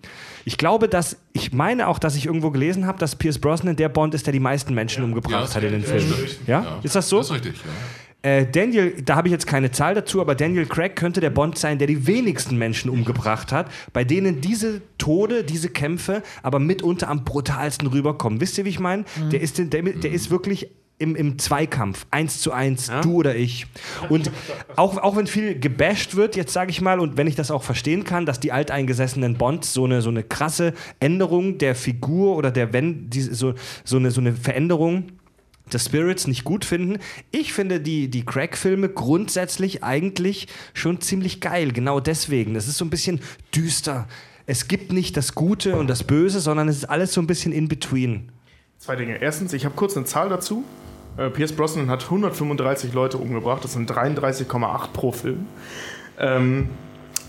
Ich 0.45 0.59
glaube, 0.59 0.89
dass, 0.89 1.17
ich 1.33 1.53
meine 1.53 1.89
auch, 1.89 1.99
dass 1.99 2.15
ich 2.15 2.27
irgendwo 2.27 2.51
gelesen 2.51 2.87
habe, 2.87 2.99
dass 2.99 3.17
Pierce 3.17 3.39
Brosnan 3.41 3.77
der 3.77 3.89
Bond 3.89 4.15
ist, 4.15 4.27
der 4.27 4.33
die 4.33 4.41
meisten 4.41 4.75
Menschen 4.75 5.03
umgebracht 5.03 5.49
Ja, 5.51 5.55
hat 5.55 5.63
in 5.63 5.73
den 5.73 5.83
ja, 5.83 5.89
Filmen. 5.89 6.13
stimmt. 6.13 6.49
Ja? 6.49 6.79
Ist 6.83 6.95
das 6.95 7.09
so? 7.09 7.19
Das 7.19 7.27
ist 7.27 7.33
richtig, 7.33 7.55
ja. 7.57 8.31
Äh, 8.31 8.51
Daniel, 8.51 9.03
da 9.03 9.15
habe 9.17 9.29
ich 9.29 9.33
jetzt 9.33 9.47
keine 9.47 9.71
Zahl 9.71 9.95
dazu, 9.95 10.21
aber 10.21 10.35
Daniel 10.35 10.67
Craig 10.67 10.97
könnte 10.97 11.21
der 11.21 11.31
Bond 11.31 11.59
sein, 11.59 11.79
der 11.79 11.87
die 11.87 12.07
wenigsten 12.09 12.57
Menschen 12.59 12.91
umgebracht 12.91 13.53
hat, 13.53 13.71
bei 13.93 14.03
denen 14.03 14.41
diese 14.41 14.83
Tode, 14.99 15.45
diese 15.45 15.69
Kämpfe 15.69 16.23
aber 16.43 16.59
mitunter 16.59 17.09
am 17.09 17.25
brutalsten 17.25 17.87
rüberkommen. 17.87 18.41
Wisst 18.41 18.59
ihr, 18.59 18.65
wie 18.65 18.71
ich 18.71 18.81
meine? 18.81 19.05
Der, 19.31 19.41
ist, 19.41 19.59
der, 19.59 19.67
der 19.83 20.11
ist 20.11 20.31
wirklich 20.31 20.69
im, 20.99 21.15
im 21.15 21.39
Zweikampf, 21.39 22.07
eins 22.11 22.41
zu 22.41 22.53
eins, 22.53 22.91
du 23.03 23.17
oder 23.17 23.37
ich. 23.37 23.67
Und 24.09 24.31
auch, 24.77 24.97
auch 24.97 25.17
wenn 25.17 25.27
viel 25.27 25.59
gebasht 25.59 26.17
wird, 26.17 26.37
jetzt 26.37 26.53
sage 26.53 26.71
ich 26.71 26.81
mal, 26.81 27.01
und 27.01 27.17
wenn 27.17 27.27
ich 27.27 27.35
das 27.35 27.51
auch 27.51 27.63
verstehen 27.63 28.05
kann, 28.05 28.25
dass 28.25 28.41
die 28.41 28.53
alteingesessenen 28.53 29.37
Bonds 29.37 29.75
so 29.75 29.85
eine, 29.85 30.01
so 30.01 30.09
eine 30.09 30.23
krasse 30.23 30.73
Änderung 30.99 31.59
der 31.59 31.75
Figur 31.75 32.37
oder 32.37 32.51
der, 32.51 32.73
wenn, 32.73 33.11
die, 33.11 33.21
so, 33.21 33.55
so, 33.85 33.97
eine, 33.99 34.11
so 34.11 34.23
eine 34.23 34.33
Veränderung 34.33 35.05
des 35.73 35.85
Spirits 35.85 36.27
nicht 36.27 36.45
gut 36.45 36.65
finden. 36.65 36.99
Ich 37.31 37.53
finde 37.53 37.81
die, 37.81 38.09
die 38.09 38.25
Crack-Filme 38.25 38.89
grundsätzlich 38.89 39.83
eigentlich 39.85 40.47
schon 40.73 41.01
ziemlich 41.01 41.41
geil. 41.41 41.73
Genau 41.73 42.01
deswegen. 42.01 42.55
Das 42.55 42.69
ist 42.69 42.79
so 42.79 42.85
ein 42.85 42.91
bisschen 42.91 43.21
düster. 43.55 44.07
Es 44.47 44.69
gibt 44.69 44.93
nicht 44.93 45.17
das 45.17 45.35
Gute 45.35 45.77
und 45.77 45.89
das 45.89 46.05
Böse, 46.05 46.41
sondern 46.41 46.69
es 46.69 46.77
ist 46.77 46.85
alles 46.85 47.13
so 47.13 47.21
ein 47.21 47.27
bisschen 47.27 47.53
in 47.53 47.69
between. 47.69 48.31
Zwei 48.79 48.97
Dinge. 48.97 49.21
Erstens, 49.21 49.53
ich 49.53 49.65
habe 49.65 49.75
kurz 49.75 49.97
eine 49.97 50.07
Zahl 50.07 50.29
dazu. 50.29 50.65
Äh, 51.17 51.31
Pierce 51.31 51.53
Brosnan 51.53 51.91
hat 51.91 52.05
135 52.05 52.93
Leute 52.93 53.19
umgebracht. 53.19 53.65
Das 53.65 53.73
sind 53.73 53.91
33,8 53.91 54.93
pro 54.93 55.13
Film. 55.13 55.47
Ähm, 56.19 56.69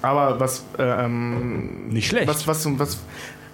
aber 0.02 0.40
was, 0.40 0.66
äh, 0.78 0.84
ähm, 0.84 1.90
Nicht 1.90 2.08
schlecht. 2.08 2.28
was, 2.28 2.48
was, 2.48 2.68
was, 2.80 3.00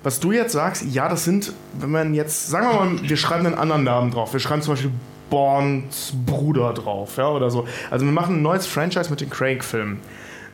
was 0.03 0.20
du 0.20 0.32
jetzt 0.32 0.52
sagst, 0.53 0.84
ja, 0.86 1.07
das 1.07 1.24
sind, 1.24 1.53
wenn 1.80 1.91
man 1.91 2.14
jetzt, 2.14 2.49
sagen 2.49 2.68
wir 2.68 2.86
mal, 2.86 3.10
wir 3.10 3.18
schreiben 3.18 3.45
einen 3.45 3.56
anderen 3.56 3.84
Namen 3.84 4.11
drauf. 4.11 4.34
Wir 4.34 4.40
schreiben 4.40 4.61
zum 4.61 4.74
Beispiel 4.74 4.91
Bonds 5.30 6.14
Bruder 6.26 6.74
drauf, 6.74 7.18
ja, 7.18 7.30
oder 7.30 7.49
so. 7.49 7.65
Also 7.90 8.06
wir 8.06 8.11
machen 8.11 8.36
ein 8.38 8.41
neues 8.41 8.68
Franchise 8.68 9.10
mit 9.10 9.22
den 9.22 9.30
Craig-Filmen. 9.30 9.99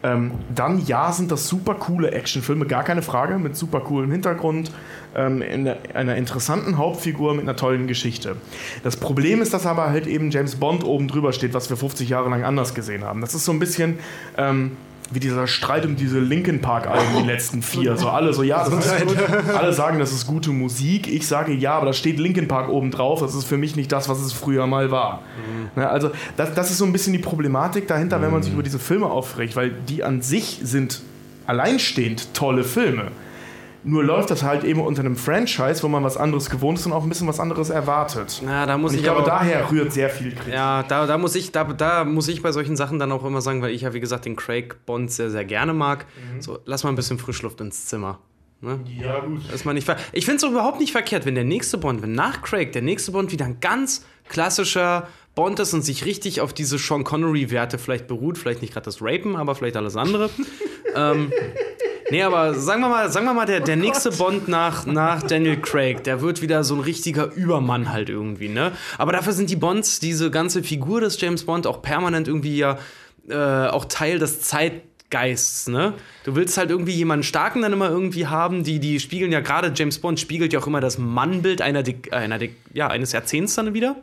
Ähm, 0.01 0.31
dann 0.55 0.85
ja, 0.85 1.11
sind 1.11 1.31
das 1.31 1.47
super 1.47 1.75
coole 1.75 2.11
Actionfilme, 2.11 2.65
gar 2.65 2.83
keine 2.83 3.01
Frage, 3.01 3.37
mit 3.37 3.57
super 3.57 3.81
coolem 3.81 4.11
Hintergrund, 4.11 4.71
ähm, 5.13 5.41
in 5.41 5.65
der, 5.65 5.77
einer 5.93 6.15
interessanten 6.15 6.77
Hauptfigur 6.77 7.33
mit 7.33 7.43
einer 7.43 7.55
tollen 7.55 7.87
Geschichte. 7.87 8.37
Das 8.83 8.95
Problem 8.95 9.41
ist, 9.41 9.53
dass 9.53 9.65
aber 9.65 9.89
halt 9.89 10.07
eben 10.07 10.31
James 10.31 10.55
Bond 10.55 10.85
oben 10.85 11.07
drüber 11.09 11.33
steht, 11.33 11.53
was 11.53 11.69
wir 11.69 11.75
50 11.75 12.07
Jahre 12.07 12.29
lang 12.29 12.43
anders 12.43 12.73
gesehen 12.73 13.03
haben. 13.03 13.19
Das 13.19 13.35
ist 13.35 13.43
so 13.43 13.51
ein 13.51 13.59
bisschen 13.59 13.99
ähm, 14.37 14.77
wie 15.11 15.19
dieser 15.19 15.47
Streit 15.47 15.85
um 15.85 15.95
diese 15.95 16.19
Linkin 16.19 16.61
Park 16.61 16.87
Alben, 16.87 17.21
die 17.21 17.27
letzten 17.27 17.61
vier. 17.61 17.97
So 17.97 18.09
alle 18.09 18.33
so, 18.33 18.43
ja, 18.43 18.67
das 18.67 18.85
ist 18.85 19.07
gut. 19.07 19.17
Alle 19.55 19.73
sagen, 19.73 19.99
das 19.99 20.11
ist 20.11 20.27
gute 20.27 20.51
Musik. 20.51 21.07
Ich 21.07 21.27
sage 21.27 21.53
ja, 21.53 21.73
aber 21.73 21.87
da 21.87 21.93
steht 21.93 22.19
Linkin 22.19 22.47
Park 22.47 22.69
oben 22.69 22.91
drauf. 22.91 23.21
Das 23.21 23.35
ist 23.35 23.45
für 23.45 23.57
mich 23.57 23.75
nicht 23.75 23.91
das, 23.91 24.09
was 24.09 24.19
es 24.19 24.33
früher 24.33 24.67
mal 24.67 24.91
war. 24.91 25.21
Ne, 25.75 25.89
also 25.89 26.11
das, 26.37 26.53
das 26.53 26.71
ist 26.71 26.77
so 26.77 26.85
ein 26.85 26.91
bisschen 26.91 27.13
die 27.13 27.19
Problematik 27.19 27.87
dahinter, 27.87 28.21
wenn 28.21 28.31
man 28.31 28.43
sich 28.43 28.53
über 28.53 28.63
diese 28.63 28.79
Filme 28.79 29.07
aufregt, 29.07 29.55
weil 29.55 29.71
die 29.71 30.03
an 30.03 30.21
sich 30.21 30.59
sind 30.63 31.01
alleinstehend 31.47 32.33
tolle 32.33 32.63
Filme. 32.63 33.11
Nur 33.83 34.03
läuft 34.03 34.29
das 34.29 34.43
halt 34.43 34.63
eben 34.63 34.81
unter 34.81 35.01
einem 35.01 35.15
Franchise, 35.15 35.81
wo 35.83 35.87
man 35.87 36.03
was 36.03 36.17
anderes 36.17 36.49
gewohnt 36.49 36.79
ist 36.79 36.85
und 36.85 36.91
auch 36.91 37.03
ein 37.03 37.09
bisschen 37.09 37.27
was 37.27 37.39
anderes 37.39 37.69
erwartet. 37.69 38.41
Na, 38.45 38.65
da 38.65 38.77
muss 38.77 38.91
Und 38.91 38.97
ich 38.97 39.01
ich, 39.01 39.07
glaube, 39.07 39.23
daher 39.25 39.71
rührt 39.71 39.93
sehr 39.93 40.09
viel 40.09 40.33
Kritik. 40.33 40.53
Ja, 40.53 40.83
da, 40.83 41.05
da, 41.05 41.17
muss 41.17 41.35
ich, 41.35 41.51
da, 41.51 41.63
da 41.63 42.03
muss 42.03 42.27
ich 42.27 42.41
bei 42.41 42.51
solchen 42.51 42.75
Sachen 42.75 42.99
dann 42.99 43.11
auch 43.11 43.23
immer 43.23 43.41
sagen, 43.41 43.61
weil 43.61 43.71
ich 43.71 43.81
ja, 43.81 43.93
wie 43.93 43.99
gesagt, 43.99 44.25
den 44.25 44.35
Craig 44.35 44.85
Bond 44.85 45.11
sehr, 45.11 45.29
sehr 45.29 45.45
gerne 45.45 45.73
mag. 45.73 46.05
So, 46.39 46.59
lass 46.65 46.83
mal 46.83 46.89
ein 46.89 46.95
bisschen 46.95 47.19
Frischluft 47.19 47.61
ins 47.61 47.85
Zimmer. 47.85 48.19
Ne? 48.61 48.79
Ja, 49.01 49.19
gut. 49.21 49.41
Ist 49.53 49.65
mal 49.65 49.73
nicht 49.73 49.89
ich 50.11 50.25
finde 50.25 50.45
es 50.45 50.51
überhaupt 50.51 50.81
nicht 50.81 50.91
verkehrt, 50.91 51.25
wenn 51.25 51.35
der 51.35 51.45
nächste 51.45 51.77
Bond, 51.77 52.01
wenn 52.01 52.11
nach 52.11 52.41
Craig 52.41 52.73
der 52.73 52.81
nächste 52.81 53.13
Bond 53.13 53.31
wieder 53.31 53.45
ein 53.45 53.61
ganz 53.61 54.05
klassischer 54.27 55.07
Bond 55.35 55.59
ist 55.59 55.73
und 55.73 55.83
sich 55.83 56.05
richtig 56.05 56.41
auf 56.41 56.53
diese 56.53 56.77
Sean 56.77 57.03
Connery-Werte 57.03 57.77
vielleicht 57.77 58.07
beruht, 58.07 58.37
vielleicht 58.37 58.61
nicht 58.61 58.73
gerade 58.73 58.85
das 58.85 59.01
Rapen, 59.01 59.35
aber 59.35 59.55
vielleicht 59.55 59.77
alles 59.77 59.95
andere. 59.95 60.29
ähm, 60.95 61.31
nee, 62.11 62.21
aber 62.23 62.53
sagen 62.55 62.81
wir 62.81 62.89
mal, 62.89 63.11
sagen 63.11 63.25
wir 63.25 63.33
mal 63.33 63.45
der, 63.45 63.61
der 63.61 63.75
nächste 63.75 64.11
Bond 64.11 64.47
nach, 64.47 64.85
nach 64.85 65.23
Daniel 65.23 65.61
Craig, 65.61 66.03
der 66.03 66.21
wird 66.21 66.41
wieder 66.41 66.63
so 66.63 66.75
ein 66.75 66.81
richtiger 66.81 67.31
Übermann 67.33 67.91
halt 67.91 68.09
irgendwie, 68.09 68.49
ne? 68.49 68.73
Aber 68.97 69.11
dafür 69.11 69.33
sind 69.33 69.49
die 69.49 69.55
Bonds, 69.55 69.99
diese 69.99 70.29
ganze 70.31 70.63
Figur 70.63 71.01
des 71.01 71.19
James 71.21 71.45
Bond 71.45 71.67
auch 71.67 71.81
permanent 71.81 72.27
irgendwie 72.27 72.57
ja 72.57 72.77
äh, 73.29 73.67
auch 73.67 73.85
Teil 73.85 74.19
des 74.19 74.41
Zeit 74.41 74.81
Geists, 75.09 75.67
ne? 75.67 75.93
Du 76.23 76.35
willst 76.35 76.57
halt 76.57 76.69
irgendwie 76.69 76.91
jemanden 76.91 77.23
starken 77.23 77.63
dann 77.63 77.73
immer 77.73 77.89
irgendwie 77.89 78.27
haben, 78.27 78.63
die, 78.63 78.79
die 78.79 78.99
spiegeln 78.99 79.31
ja 79.31 79.39
gerade, 79.39 79.71
James 79.75 79.99
Bond 79.99 80.19
spiegelt 80.19 80.53
ja 80.53 80.59
auch 80.59 80.67
immer 80.67 80.81
das 80.81 80.97
Mannbild 80.97 81.61
einer, 81.61 81.83
einer 82.11 82.39
ja, 82.73 82.87
eines 82.87 83.11
Jahrzehnts 83.11 83.55
dann 83.55 83.73
wieder. 83.73 83.95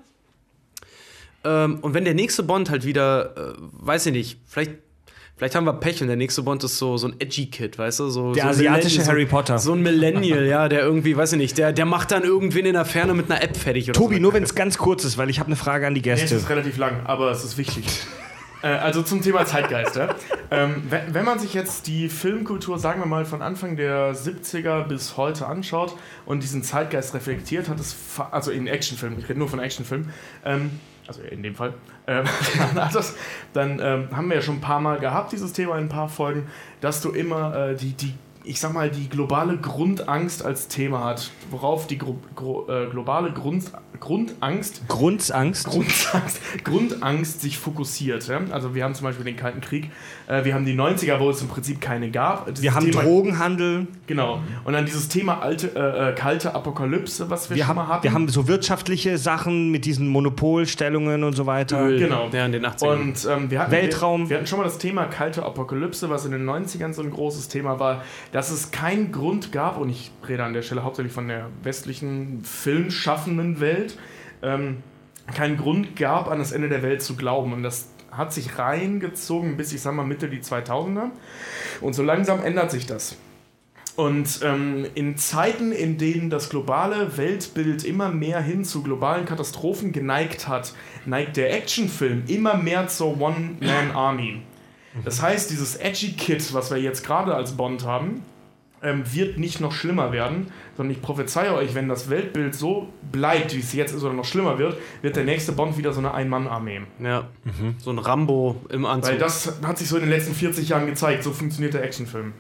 Ähm, 1.47 1.79
und 1.81 1.95
wenn 1.95 2.05
der 2.05 2.15
nächste 2.15 2.43
Bond 2.43 2.71
halt 2.71 2.85
wieder, 2.85 3.37
äh, 3.37 3.55
weiß 3.73 4.07
ich 4.07 4.13
nicht, 4.13 4.41
vielleicht, 4.47 4.73
vielleicht 5.37 5.55
haben 5.55 5.65
wir 5.65 5.75
Pech 5.75 6.01
und 6.03 6.09
der 6.09 6.17
nächste 6.17 6.43
Bond 6.43 6.65
ist 6.65 6.79
so, 6.79 6.97
so 6.97 7.09
ein 7.09 7.15
edgy 7.21 7.47
Kid, 7.47 7.79
weißt 7.79 8.01
du? 8.01 8.09
So, 8.09 8.33
Der 8.33 8.43
so 8.43 8.49
ein 8.49 8.55
asiatische 8.55 8.99
Millennial- 8.99 9.07
Harry 9.09 9.27
Potter. 9.27 9.59
So 9.59 9.73
ein 9.75 9.83
Millennial, 9.83 10.45
ja, 10.47 10.69
der 10.69 10.81
irgendwie, 10.81 11.17
weiß 11.17 11.33
ich 11.35 11.39
nicht, 11.39 11.57
der, 11.59 11.73
der 11.73 11.85
macht 11.87 12.11
dann 12.11 12.25
irgendwen 12.25 12.67
in 12.67 12.73
der 12.75 12.85
Ferne 12.85 13.15
mit 13.15 13.31
einer 13.31 13.43
App 13.43 13.57
fertig 13.57 13.85
oder 13.91 13.93
Tobi, 13.99 14.17
so. 14.17 14.23
nur 14.23 14.33
wenn 14.33 14.43
es 14.43 14.55
ganz 14.55 14.77
kurz 14.79 15.05
ist, 15.05 15.17
weil 15.19 15.31
ich 15.31 15.39
habe 15.39 15.47
eine 15.49 15.57
Frage 15.57 15.87
an 15.87 15.95
die 15.95 16.01
Nee, 16.01 16.11
es 16.11 16.21
Gäste. 16.23 16.37
ist 16.37 16.49
relativ 16.51 16.77
lang, 16.79 17.01
aber 17.05 17.31
es 17.31 17.45
ist 17.45 17.59
wichtig. 17.59 17.85
äh, 18.63 18.69
also 18.69 19.03
zum 19.03 19.21
Thema 19.23 19.45
Zeitgeist. 19.45 19.97
Ja? 19.97 20.15
Ähm, 20.51 20.83
wenn, 20.89 21.13
wenn 21.15 21.25
man 21.27 21.39
sich 21.39 21.53
jetzt 21.55 21.87
die 21.87 22.09
Filmkultur, 22.09 22.79
sagen 22.79 23.01
wir 23.01 23.07
mal, 23.07 23.25
von 23.27 23.43
Anfang 23.43 23.77
der 23.77 24.15
70er 24.15 24.85
bis 24.89 25.17
heute 25.19 25.47
anschaut 25.47 25.95
und 26.25 26.43
diesen 26.43 26.63
Zeitgeist 26.63 27.13
reflektiert, 27.15 27.69
hat 27.69 27.79
es, 27.79 27.95
also 28.31 28.51
in 28.51 28.67
Actionfilmen, 28.67 29.19
ich 29.19 29.29
rede 29.29 29.39
nur 29.39 29.49
von 29.49 29.59
Actionfilmen, 29.59 30.09
ähm, 30.45 30.71
also 31.09 31.23
in 31.23 31.43
dem 31.43 31.55
Fall, 31.55 31.75
ähm, 32.07 32.25
dann, 33.53 33.81
ähm, 33.81 34.09
haben 34.15 34.29
wir 34.29 34.37
ja 34.37 34.43
schon 34.43 34.57
ein 34.57 34.61
paar 34.61 34.81
Mal 34.81 34.99
gehabt, 34.99 35.33
dieses 35.33 35.53
Thema 35.53 35.77
in 35.79 35.85
ein 35.85 35.89
paar 35.89 36.09
Folgen, 36.09 36.47
dass 36.81 37.01
du 37.01 37.11
immer 37.11 37.71
äh, 37.71 37.77
die, 37.77 37.93
die, 37.93 38.15
ich 38.47 38.61
sag 38.61 38.73
mal, 38.73 38.91
die 38.91 39.09
globale 39.09 39.59
Grundangst 39.59 40.45
als 40.45 40.69
Thema 40.69 41.05
hat, 41.05 41.31
worauf 41.51 41.87
die 41.87 41.99
gro 41.99 42.17
gro 42.35 42.67
äh, 42.69 42.87
globale 42.87 43.33
Grund 43.33 43.73
Grundangst 43.99 44.87
Grundangst. 44.89 45.65
Grundangst, 45.65 46.41
Grundangst 46.65 47.41
sich 47.41 47.59
fokussiert. 47.59 48.29
Ja? 48.29 48.41
Also 48.51 48.75
wir 48.75 48.85
haben 48.85 48.95
zum 48.95 49.05
Beispiel 49.05 49.25
den 49.25 49.37
Kalten 49.37 49.61
Krieg, 49.61 49.91
äh, 50.29 50.45
wir 50.45 50.55
haben 50.55 50.65
die 50.65 50.75
90er, 50.75 51.19
wo 51.19 51.31
es 51.31 51.41
im 51.43 51.49
Prinzip 51.49 51.81
keine 51.81 52.11
gab. 52.11 52.47
Dieses 52.47 52.63
Wir 52.63 52.75
haben 52.75 52.91
Thema, 52.91 53.03
Drogenhandel. 53.03 53.87
Genau. 54.07 54.41
Und 54.65 54.73
dann 54.73 54.85
dieses 54.85 55.09
Thema 55.09 55.41
alte, 55.41 55.75
äh, 55.75 56.11
äh, 56.11 56.15
kalte 56.15 56.55
Apokalypse, 56.55 57.31
was 57.31 57.51
wir, 57.51 57.57
Wir 57.57 57.65
schon 57.65 57.69
haben, 57.69 57.77
mal 57.77 57.89
hatten. 57.89 58.05
wir 58.05 58.13
haben 58.13 58.29
so 58.29 58.47
wirtschaftliche 58.49 59.19
Sachen 59.19 59.71
mit 59.71 59.85
diesen 59.85 60.09
Monopolstellungen 60.09 61.25
und 61.25 61.35
so 61.35 61.47
weiter. 61.47 61.81
Öl, 61.81 61.99
Genau. 61.99 62.29
Der 62.29 62.47
in 62.47 62.53
den 62.53 62.67
80ern. 62.67 62.87
Und 62.87 63.29
ähm, 63.31 63.51
wir 63.51 63.61
hatten, 63.61 63.73
Weltraum. 63.73 64.23
Wir, 64.23 64.31
wir 64.31 64.37
hatten 64.39 64.47
schon 64.47 64.59
mal 64.59 64.65
das 64.65 64.79
Thema 64.79 65.07
kalte 65.07 65.43
Apokalypse, 65.43 66.11
was 66.11 66.25
in 66.27 66.33
den 66.33 66.49
90ern 66.49 66.93
so 66.93 67.03
ein 67.03 67.11
großes 67.11 67.49
Thema 67.49 67.81
war, 67.81 68.03
dass 68.37 68.51
es 68.51 68.71
keinen 68.71 69.13
Grund 69.13 69.51
gab, 69.51 69.79
und 69.79 69.89
ich 69.89 70.11
rede 70.29 70.45
an 70.45 70.53
der 70.53 70.61
Stelle 70.61 70.85
hauptsächlich 70.85 71.15
von 71.15 71.27
der 71.27 71.49
westlichen 71.63 72.45
filmschaffenden 72.45 73.61
Welt, 73.61 73.97
ähm, 74.43 74.83
keinen 75.35 75.57
Grund 75.57 75.97
gab, 75.97 76.29
an 76.29 76.39
das 76.39 76.53
Ende 76.53 76.69
der 76.69 76.83
Welt 76.83 77.01
zu 77.01 77.17
glauben. 77.17 77.55
Und 77.55 77.63
das 77.63 77.89
hat 78.11 78.35
sich 78.35 78.59
reingezogen 78.59 79.57
bis, 79.57 79.73
ich 79.73 79.81
sag 79.81 79.95
mal, 79.95 80.05
Mitte 80.05 80.29
die 80.29 80.41
2000er. 80.41 81.13
Und 81.81 81.95
so 81.95 82.03
langsam 82.03 82.45
ändert 82.45 82.71
sich 82.71 82.85
das. 82.85 83.17
Und 83.97 84.41
ähm, 84.43 84.85
in 84.95 85.17
Zeiten, 85.17 85.73
in 85.73 85.97
denen 85.97 86.29
das 86.29 86.51
globale 86.51 87.17
Weltbild 87.17 87.85
immer 87.85 88.11
mehr 88.11 88.43
hin 88.43 88.67
zu 88.67 88.83
globalen 88.83 89.25
Katastrophen 89.25 89.93
geneigt 89.93 90.47
hat, 90.47 90.75
neigt 91.07 91.39
der 91.39 91.55
Actionfilm 91.55 92.25
immer 92.27 92.59
mehr 92.59 92.87
zur 92.89 93.19
One-Man-Army. 93.19 94.43
Das 95.05 95.23
heißt, 95.23 95.51
dieses 95.51 95.77
edgy 95.77 96.13
Kid, 96.13 96.53
was 96.55 96.71
wir 96.71 96.79
jetzt 96.79 97.05
gerade 97.05 97.35
als 97.35 97.53
Bond 97.53 97.85
haben, 97.85 98.23
ähm, 98.83 99.03
wird 99.13 99.39
nicht 99.39 99.61
noch 99.61 99.73
schlimmer 99.73 100.13
werden, 100.13 100.49
sondern 100.77 100.95
ich 100.95 101.03
prophezeie 101.03 101.55
euch, 101.55 101.75
wenn 101.75 101.89
das 101.89 102.11
Weltbild 102.11 102.55
so 102.55 102.89
bleibt, 103.11 103.55
wie 103.55 103.61
es 103.61 103.73
jetzt 103.73 103.93
ist 103.95 104.05
oder 104.05 104.13
noch 104.13 104.25
schlimmer 104.27 104.59
wird, 104.59 104.77
wird 105.03 105.17
der 105.17 105.25
nächste 105.25 105.53
Bond 105.53 105.79
wieder 105.79 105.93
so 105.93 106.01
eine 106.01 106.13
Ein-Mann-Armee. 106.15 106.83
ja. 107.01 107.29
So 107.79 107.91
ein 107.91 107.99
Rambo 107.99 108.57
im 108.69 108.85
Anzug. 108.85 109.13
Weil 109.13 109.19
das 109.19 109.55
hat 109.65 109.79
sich 109.79 109.89
so 109.89 109.97
in 109.97 110.03
den 110.03 110.11
letzten 110.11 110.35
40 110.35 110.69
Jahren 110.69 110.87
gezeigt, 110.87 111.23
so 111.25 111.33
funktioniert 111.33 111.75
der 111.75 111.85
Actionfilm. 111.85 112.33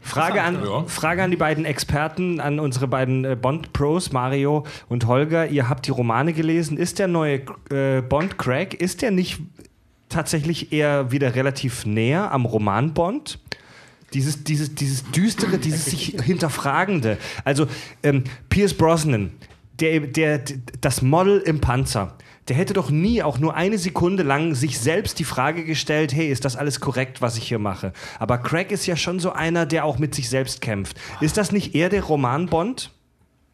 Frage 0.00 0.42
an, 0.42 0.64
Ja. 0.64 0.84
Frage 0.86 1.22
an 1.22 1.30
die 1.30 1.36
beiden 1.36 1.64
Experten, 1.64 2.40
an 2.40 2.58
unsere 2.58 2.88
beiden 2.88 3.24
äh, 3.24 3.36
Bond-Pros, 3.40 4.12
Mario 4.12 4.64
und 4.88 5.06
Holger. 5.06 5.46
Ihr 5.48 5.68
habt 5.68 5.86
die 5.86 5.92
Romane 5.92 6.32
gelesen. 6.32 6.76
Ist 6.76 6.98
der 6.98 7.06
neue 7.08 7.42
äh, 7.70 8.02
Bond 8.02 8.36
Craig, 8.38 8.74
ist 8.74 9.02
der 9.02 9.10
nicht 9.12 9.40
tatsächlich 10.14 10.72
eher 10.72 11.10
wieder 11.10 11.34
relativ 11.34 11.84
näher 11.84 12.32
am 12.32 12.46
Roman 12.46 12.94
Bond? 12.94 13.38
Dieses, 14.12 14.44
dieses, 14.44 14.74
dieses 14.74 15.10
düstere, 15.10 15.58
dieses 15.58 15.86
sich 15.86 16.16
hinterfragende. 16.22 17.18
Also 17.44 17.66
ähm, 18.02 18.24
Pierce 18.48 18.74
Brosnan, 18.74 19.32
der, 19.80 20.00
der, 20.00 20.40
das 20.80 21.02
Model 21.02 21.40
im 21.40 21.60
Panzer, 21.60 22.16
der 22.48 22.56
hätte 22.56 22.74
doch 22.74 22.90
nie 22.90 23.22
auch 23.22 23.38
nur 23.38 23.54
eine 23.54 23.78
Sekunde 23.78 24.22
lang 24.22 24.54
sich 24.54 24.78
selbst 24.78 25.18
die 25.18 25.24
Frage 25.24 25.64
gestellt, 25.64 26.14
hey, 26.14 26.28
ist 26.28 26.44
das 26.44 26.56
alles 26.56 26.78
korrekt, 26.78 27.20
was 27.22 27.36
ich 27.36 27.48
hier 27.48 27.58
mache? 27.58 27.92
Aber 28.18 28.38
Craig 28.38 28.70
ist 28.70 28.86
ja 28.86 28.96
schon 28.96 29.18
so 29.18 29.32
einer, 29.32 29.66
der 29.66 29.84
auch 29.84 29.98
mit 29.98 30.14
sich 30.14 30.28
selbst 30.28 30.60
kämpft. 30.60 31.00
Ist 31.20 31.36
das 31.36 31.52
nicht 31.52 31.74
eher 31.74 31.88
der 31.88 32.04
Roman 32.04 32.46
Bond? 32.46 32.90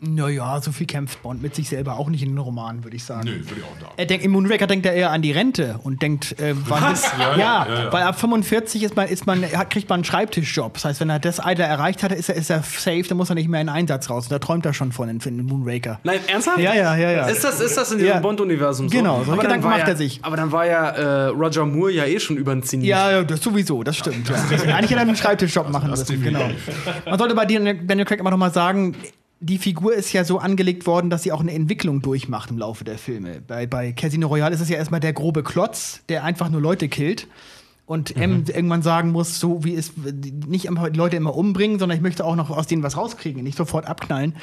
Naja, 0.03 0.59
so 0.63 0.73
viel 0.73 0.87
kämpft 0.87 1.23
Bond 1.23 1.43
mit 1.43 1.55
sich 1.55 1.69
selber 1.69 1.99
auch 1.99 2.09
nicht 2.09 2.23
in 2.23 2.31
den 2.31 2.39
Romanen, 2.39 2.85
würde 2.85 2.97
ich 2.97 3.05
sagen. 3.05 3.25
Nö, 3.27 3.35
würde 3.35 3.57
ich 3.59 3.65
auch 3.65 3.79
da. 3.81 3.93
Er 3.99 4.07
denkt, 4.07 4.25
Im 4.25 4.31
Moonraker 4.31 4.67
denkt 4.67 4.87
er 4.87 4.95
eher 4.95 5.11
an 5.11 5.21
die 5.21 5.31
Rente 5.31 5.79
und 5.83 6.01
denkt, 6.01 6.41
äh, 6.41 6.55
wann 6.57 6.95
ist, 6.95 7.13
ja, 7.19 7.37
ja, 7.37 7.93
weil 7.93 8.05
ab 8.05 8.19
45 8.19 8.83
ist 8.83 8.97
man, 8.97 9.09
ist 9.09 9.27
man, 9.27 9.45
hat, 9.45 9.69
kriegt 9.69 9.91
man 9.91 9.99
einen 9.99 10.05
Schreibtischjob. 10.05 10.73
Das 10.73 10.87
heißt, 10.87 11.01
wenn 11.01 11.11
er 11.11 11.19
das 11.19 11.39
Alter 11.39 11.65
erreicht 11.65 12.03
hat, 12.03 12.13
ist 12.13 12.31
er, 12.31 12.37
ist 12.37 12.49
er 12.49 12.63
safe, 12.63 13.03
dann 13.03 13.19
muss 13.19 13.29
er 13.29 13.35
nicht 13.35 13.49
mehr 13.49 13.61
in 13.61 13.67
den 13.67 13.77
Einsatz 13.77 14.09
raus. 14.09 14.25
Und 14.25 14.33
da 14.33 14.39
träumt 14.39 14.65
er 14.65 14.73
schon 14.73 14.91
von 14.93 15.11
in, 15.11 15.21
in 15.21 15.45
Moonraker. 15.45 16.01
Nein, 16.03 16.21
ernsthaft? 16.27 16.61
Ja, 16.61 16.75
ja, 16.75 16.97
ja, 16.97 17.11
ja. 17.11 17.27
Ist 17.27 17.45
das, 17.45 17.61
ist 17.61 17.77
das 17.77 17.93
in 17.93 17.99
diesem 17.99 18.15
Ja. 18.15 18.21
Bond-Universum 18.21 18.89
so? 18.89 18.97
Genau, 18.97 19.23
so 19.23 19.33
Aber 19.33 19.43
dann 19.43 19.61
Gedanken 19.61 19.69
macht 19.69 19.81
ja, 19.81 19.89
er 19.89 19.97
sich. 19.97 20.21
Aber 20.23 20.37
dann 20.39 20.51
war 20.51 20.65
ja 20.65 20.89
äh, 20.89 21.27
Roger 21.27 21.67
Moore 21.67 21.93
ja 21.93 22.07
eh 22.07 22.19
schon 22.19 22.39
über 22.39 22.55
den 22.55 22.63
Zenit. 22.63 22.87
Ja, 22.87 23.11
ja, 23.11 23.23
das 23.23 23.43
sowieso, 23.43 23.83
das 23.83 23.99
stimmt. 23.99 24.31
Ja. 24.31 24.37
Eigentlich 24.75 24.93
hätte 24.93 24.95
er 24.95 25.01
einen 25.01 25.17
Schreibtischjob 25.17 25.69
machen 25.69 25.91
das 25.91 26.09
müssen. 26.09 26.23
Genau. 26.23 26.49
Man 27.05 27.19
sollte 27.19 27.35
bei 27.35 27.45
Daniel 27.45 27.85
Daniel 27.85 28.07
Craig 28.07 28.21
immer 28.21 28.31
noch 28.31 28.39
mal 28.39 28.51
sagen, 28.51 28.97
die 29.41 29.57
Figur 29.57 29.95
ist 29.95 30.13
ja 30.13 30.25
so 30.25 30.39
angelegt 30.39 30.87
worden, 30.87 31.09
dass 31.09 31.23
sie 31.23 31.33
auch 31.33 31.41
eine 31.41 31.53
Entwicklung 31.53 32.03
durchmacht 32.03 32.51
im 32.51 32.59
Laufe 32.59 32.85
der 32.85 32.99
Filme. 32.99 33.41
Bei, 33.47 33.67
bei 33.67 33.93
Casino 33.93 34.29
Royale 34.29 34.55
ist 34.55 34.61
es 34.61 34.69
ja 34.69 34.77
erstmal 34.77 35.01
der 35.01 35.15
grobe 35.15 35.43
Klotz, 35.43 36.03
der 36.11 36.25
einfach 36.25 36.51
nur 36.51 36.61
Leute 36.61 36.89
killt. 36.89 37.27
Und 37.87 38.17
M 38.17 38.45
irgendwann 38.47 38.83
sagen 38.83 39.11
muss, 39.11 39.41
so 39.41 39.65
wie 39.65 39.75
es 39.75 39.95
nicht 40.47 40.69
einfach 40.69 40.91
die 40.91 40.97
Leute 40.97 41.17
immer 41.17 41.35
umbringen, 41.35 41.81
sondern 41.81 41.97
ich 41.97 42.03
möchte 42.03 42.25
auch 42.25 42.37
noch 42.37 42.51
aus 42.51 42.69
denen 42.69 42.85
was 42.85 42.97
rauskriegen, 42.97 43.43
nicht 43.43 43.59
sofort 43.59 43.87
abknallen. 43.87 44.37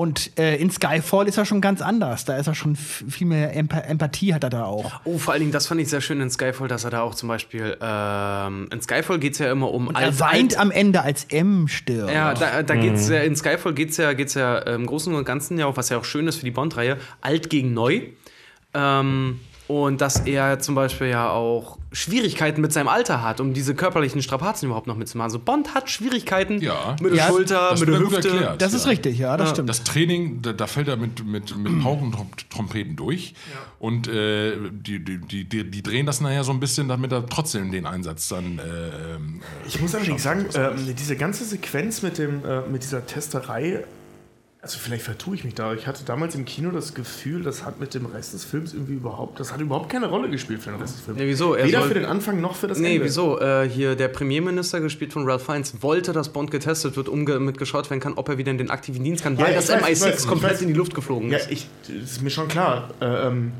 Und 0.00 0.38
äh, 0.38 0.54
in 0.58 0.70
Skyfall 0.70 1.26
ist 1.26 1.38
er 1.38 1.44
schon 1.44 1.60
ganz 1.60 1.82
anders. 1.82 2.24
Da 2.24 2.36
ist 2.36 2.46
er 2.46 2.54
schon 2.54 2.76
viel 2.76 3.26
mehr 3.26 3.56
Emp 3.56 3.74
Empathie 3.74 4.32
hat 4.32 4.44
er 4.44 4.50
da 4.50 4.64
auch. 4.64 5.00
Oh, 5.02 5.18
vor 5.18 5.32
allen 5.32 5.40
Dingen, 5.40 5.50
das 5.50 5.66
fand 5.66 5.80
ich 5.80 5.88
sehr 5.88 6.00
schön 6.00 6.20
in 6.20 6.30
Skyfall, 6.30 6.68
dass 6.68 6.84
er 6.84 6.90
da 6.90 7.00
auch 7.00 7.16
zum 7.16 7.28
Beispiel, 7.28 7.76
ähm, 7.80 8.68
in 8.72 8.80
Skyfall 8.80 9.18
geht 9.18 9.32
es 9.32 9.40
ja 9.40 9.50
immer 9.50 9.72
um 9.72 9.92
Er 9.92 10.20
weint 10.20 10.56
am 10.56 10.70
Ende, 10.70 11.02
als 11.02 11.24
M 11.24 11.66
stirbt. 11.66 12.12
Ja, 12.12 12.32
da, 12.32 12.62
da 12.62 12.76
geht's 12.76 13.08
ja, 13.08 13.22
in 13.22 13.34
Skyfall 13.34 13.74
geht 13.74 13.90
es 13.90 13.96
ja, 13.96 14.12
geht's 14.12 14.34
ja 14.34 14.58
im 14.58 14.86
Großen 14.86 15.12
und 15.12 15.24
Ganzen 15.24 15.58
ja 15.58 15.66
auch, 15.66 15.76
was 15.76 15.88
ja 15.88 15.98
auch 15.98 16.04
schön 16.04 16.28
ist 16.28 16.36
für 16.36 16.44
die 16.44 16.52
Bond-Reihe, 16.52 16.98
alt 17.20 17.50
gegen 17.50 17.74
neu. 17.74 18.02
Ähm, 18.74 19.40
und 19.68 20.00
dass 20.00 20.20
er 20.20 20.58
zum 20.58 20.74
Beispiel 20.74 21.08
ja 21.08 21.30
auch 21.30 21.78
Schwierigkeiten 21.92 22.60
mit 22.60 22.72
seinem 22.72 22.88
Alter 22.88 23.22
hat, 23.22 23.40
um 23.40 23.54
diese 23.54 23.74
körperlichen 23.74 24.20
Strapazen 24.22 24.66
überhaupt 24.66 24.86
noch 24.86 24.96
mitzumachen. 24.96 25.26
Also 25.28 25.38
Bond 25.38 25.74
hat 25.74 25.88
Schwierigkeiten 25.90 26.60
Ja. 26.60 26.96
mit 27.00 27.12
der 27.12 27.18
Ja, 27.18 27.26
Schulter, 27.28 27.74
mit 27.78 27.88
der 27.88 27.98
Hüfte. 27.98 28.28
erklärt. 28.28 28.62
Das 28.62 28.72
ist 28.74 28.84
Ja. 28.84 28.90
richtig, 28.90 29.18
ja, 29.18 29.36
das 29.36 29.50
stimmt. 29.50 29.68
Das 29.68 29.84
Training, 29.84 30.42
da, 30.42 30.52
da 30.52 30.66
fällt 30.66 30.88
er 30.88 30.96
mit, 30.96 31.24
mit, 31.24 31.56
mit 31.56 31.80
Pauken 31.82 32.12
und 32.14 32.50
Trompeten 32.50 32.96
durch. 32.96 33.34
Und 33.78 34.08
äh, 34.08 34.56
die, 34.70 35.04
die, 35.04 35.18
die, 35.44 35.70
die, 35.70 35.82
drehen 35.82 36.04
das 36.06 36.20
nachher 36.20 36.44
so 36.44 36.52
ein 36.52 36.60
bisschen, 36.60 36.88
damit 36.88 37.12
er 37.12 37.24
trotzdem 37.26 37.70
den 37.70 37.86
Einsatz 37.86 38.28
dann. 38.28 38.58
Äh, 38.58 38.62
ähm, 39.16 39.40
Ich 39.66 39.80
muss 39.80 39.94
allerdings 39.94 40.22
sagen, 40.22 40.46
ähm, 40.54 40.94
diese 40.98 41.16
ganze 41.16 41.44
Sequenz 41.44 42.02
mit, 42.02 42.18
dem, 42.18 42.44
äh, 42.44 42.62
mit 42.62 42.82
dieser 42.82 43.06
Testerei, 43.06 43.84
also 44.60 44.76
vielleicht 44.78 45.04
vertue 45.04 45.36
ich 45.36 45.44
mich 45.44 45.54
da. 45.54 45.72
Ich 45.74 45.86
hatte 45.86 46.04
damals 46.04 46.34
im 46.34 46.44
Kino 46.44 46.70
das 46.72 46.92
Gefühl, 46.92 47.42
das 47.44 47.64
hat 47.64 47.78
mit 47.78 47.94
dem 47.94 48.06
Rest 48.06 48.34
des 48.34 48.44
Films 48.44 48.74
irgendwie 48.74 48.94
überhaupt, 48.94 49.38
das 49.38 49.52
hat 49.52 49.60
überhaupt 49.60 49.88
keine 49.88 50.06
Rolle 50.06 50.28
gespielt 50.28 50.62
für 50.62 50.70
den 50.70 50.80
Rest 50.80 50.96
des 50.96 51.04
Films. 51.04 51.20
Nee, 51.20 51.28
wieso? 51.28 51.54
Er 51.54 51.66
Weder 51.66 51.78
soll- 51.80 51.88
für 51.88 51.94
den 51.94 52.04
Anfang 52.04 52.40
noch 52.40 52.56
für 52.56 52.66
das 52.66 52.78
Nee, 52.78 52.94
Ende. 52.94 53.04
wieso? 53.04 53.38
Äh, 53.40 53.68
hier 53.68 53.94
der 53.94 54.08
Premierminister, 54.08 54.80
gespielt 54.80 55.12
von 55.12 55.28
Ralph 55.30 55.44
Fiennes, 55.46 55.80
wollte, 55.82 56.12
dass 56.12 56.30
Bond 56.32 56.50
getestet 56.50 56.96
wird, 56.96 57.08
um 57.08 57.24
ge 57.24 57.38
mitgeschaut 57.38 57.88
werden 57.88 58.00
kann, 58.00 58.14
ob 58.14 58.28
er 58.28 58.36
wieder 58.38 58.50
in 58.50 58.58
den 58.58 58.70
aktiven 58.70 59.04
Dienst 59.04 59.22
kann, 59.22 59.38
weil 59.38 59.50
Ja, 59.50 59.54
das 59.56 59.68
ich 59.68 59.76
weiß, 59.76 59.80
ich 59.80 59.98
MI6 60.02 60.06
weiß, 60.12 60.20
ich 60.22 60.26
komplett 60.28 60.52
weiß. 60.54 60.62
in 60.62 60.68
die 60.68 60.74
Luft 60.74 60.94
geflogen 60.94 61.30
Ja, 61.30 61.38
ist. 61.38 61.50
ich, 61.52 61.68
das 61.86 61.94
ist 62.12 62.22
mir 62.22 62.30
schon 62.30 62.48
klar. 62.48 62.90
Äh, 63.00 63.28
ähm, 63.28 63.52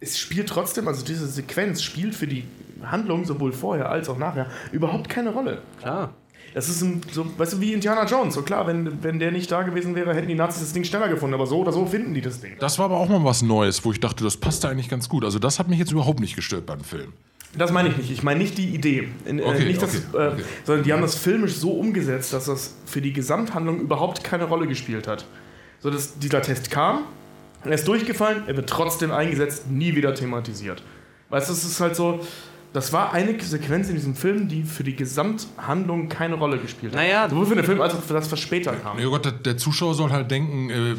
es 0.00 0.18
spielt 0.18 0.50
trotzdem, 0.50 0.86
also 0.88 1.02
diese 1.04 1.26
Sequenz 1.26 1.82
spielt 1.82 2.14
für 2.14 2.26
die 2.26 2.44
Handlung 2.82 3.24
sowohl 3.24 3.52
vorher 3.52 3.88
als 3.88 4.10
auch 4.10 4.18
nachher 4.18 4.46
überhaupt 4.72 5.08
keine 5.08 5.30
Rolle. 5.30 5.62
Klar. 5.80 6.12
Das 6.54 6.68
ist 6.68 6.82
ein, 6.82 7.02
so, 7.12 7.26
weißt 7.36 7.54
du, 7.54 7.60
wie 7.60 7.72
Indiana 7.72 8.06
Jones. 8.06 8.34
So 8.34 8.42
klar, 8.42 8.66
wenn, 8.66 9.02
wenn 9.02 9.18
der 9.18 9.32
nicht 9.32 9.50
da 9.50 9.62
gewesen 9.62 9.94
wäre, 9.96 10.14
hätten 10.14 10.28
die 10.28 10.34
Nazis 10.36 10.62
das 10.62 10.72
Ding 10.72 10.84
schneller 10.84 11.08
gefunden. 11.08 11.34
Aber 11.34 11.46
so 11.46 11.58
oder 11.58 11.72
so 11.72 11.84
finden 11.84 12.14
die 12.14 12.20
das 12.20 12.40
Ding. 12.40 12.52
das 12.60 12.78
war 12.78 12.86
aber 12.86 12.96
auch 12.98 13.08
mal 13.08 13.24
was 13.24 13.42
Neues, 13.42 13.84
wo 13.84 13.90
ich 13.92 13.98
dachte, 14.00 14.22
das 14.24 14.36
passt 14.36 14.62
da 14.64 14.68
eigentlich 14.68 14.88
ganz 14.88 15.08
gut. 15.08 15.24
Also, 15.24 15.38
das 15.40 15.58
hat 15.58 15.68
mich 15.68 15.78
jetzt 15.80 15.90
überhaupt 15.92 16.20
nicht 16.20 16.36
gestört 16.36 16.64
beim 16.66 16.80
Film. 16.80 17.12
Das 17.58 17.70
meine 17.72 17.88
ich 17.88 17.96
nicht. 17.96 18.10
Ich 18.10 18.22
meine 18.22 18.40
nicht 18.40 18.56
die 18.58 18.68
Idee. 18.68 19.08
In- 19.26 19.38
äh, 19.38 19.42
Okay, 19.42 19.64
nicht 19.64 19.82
das, 19.82 19.90
okay, 20.12 20.24
äh, 20.26 20.32
okay. 20.32 20.42
Sondern 20.64 20.84
die 20.84 20.92
haben 20.92 21.02
das 21.02 21.14
filmisch 21.16 21.54
so 21.54 21.72
umgesetzt, 21.72 22.32
dass 22.32 22.46
das 22.46 22.74
für 22.86 23.00
die 23.00 23.12
Gesamthandlung 23.12 23.80
überhaupt 23.80 24.24
keine 24.24 24.44
Rolle 24.44 24.66
gespielt 24.66 25.06
hat. 25.08 25.24
So, 25.80 25.90
dass 25.90 26.18
dieser 26.18 26.40
Test 26.42 26.70
kam, 26.70 27.02
er 27.64 27.72
ist 27.72 27.86
durchgefallen, 27.88 28.42
er 28.46 28.56
wird 28.56 28.68
trotzdem 28.68 29.10
eingesetzt, 29.12 29.70
nie 29.70 29.94
wieder 29.94 30.14
thematisiert. 30.14 30.82
Weißt 31.30 31.48
du, 31.48 31.52
es 31.52 31.64
ist 31.64 31.80
halt 31.80 31.94
so, 31.96 32.20
Das 32.74 32.92
war 32.92 33.12
eine 33.12 33.40
Sequenz 33.40 33.88
in 33.88 33.94
diesem 33.94 34.16
Film, 34.16 34.48
die 34.48 34.64
für 34.64 34.82
die 34.82 34.96
Gesamthandlung 34.96 36.08
keine 36.08 36.34
Rolle 36.34 36.58
gespielt 36.58 36.92
hat. 36.92 37.00
Naja, 37.00 37.28
Sowohl 37.30 37.46
für 37.46 37.54
den 37.54 37.64
Film 37.64 37.80
als 37.80 37.94
auch 37.94 38.02
für 38.02 38.14
das, 38.14 38.30
was 38.32 38.40
später 38.40 38.74
kam. 38.74 38.98
Ja 38.98 39.06
Gott, 39.06 39.24
der, 39.24 39.30
der 39.30 39.56
Zuschauer 39.56 39.94
soll 39.94 40.10
halt 40.10 40.28
denken, 40.28 40.70
äh, 40.70 40.96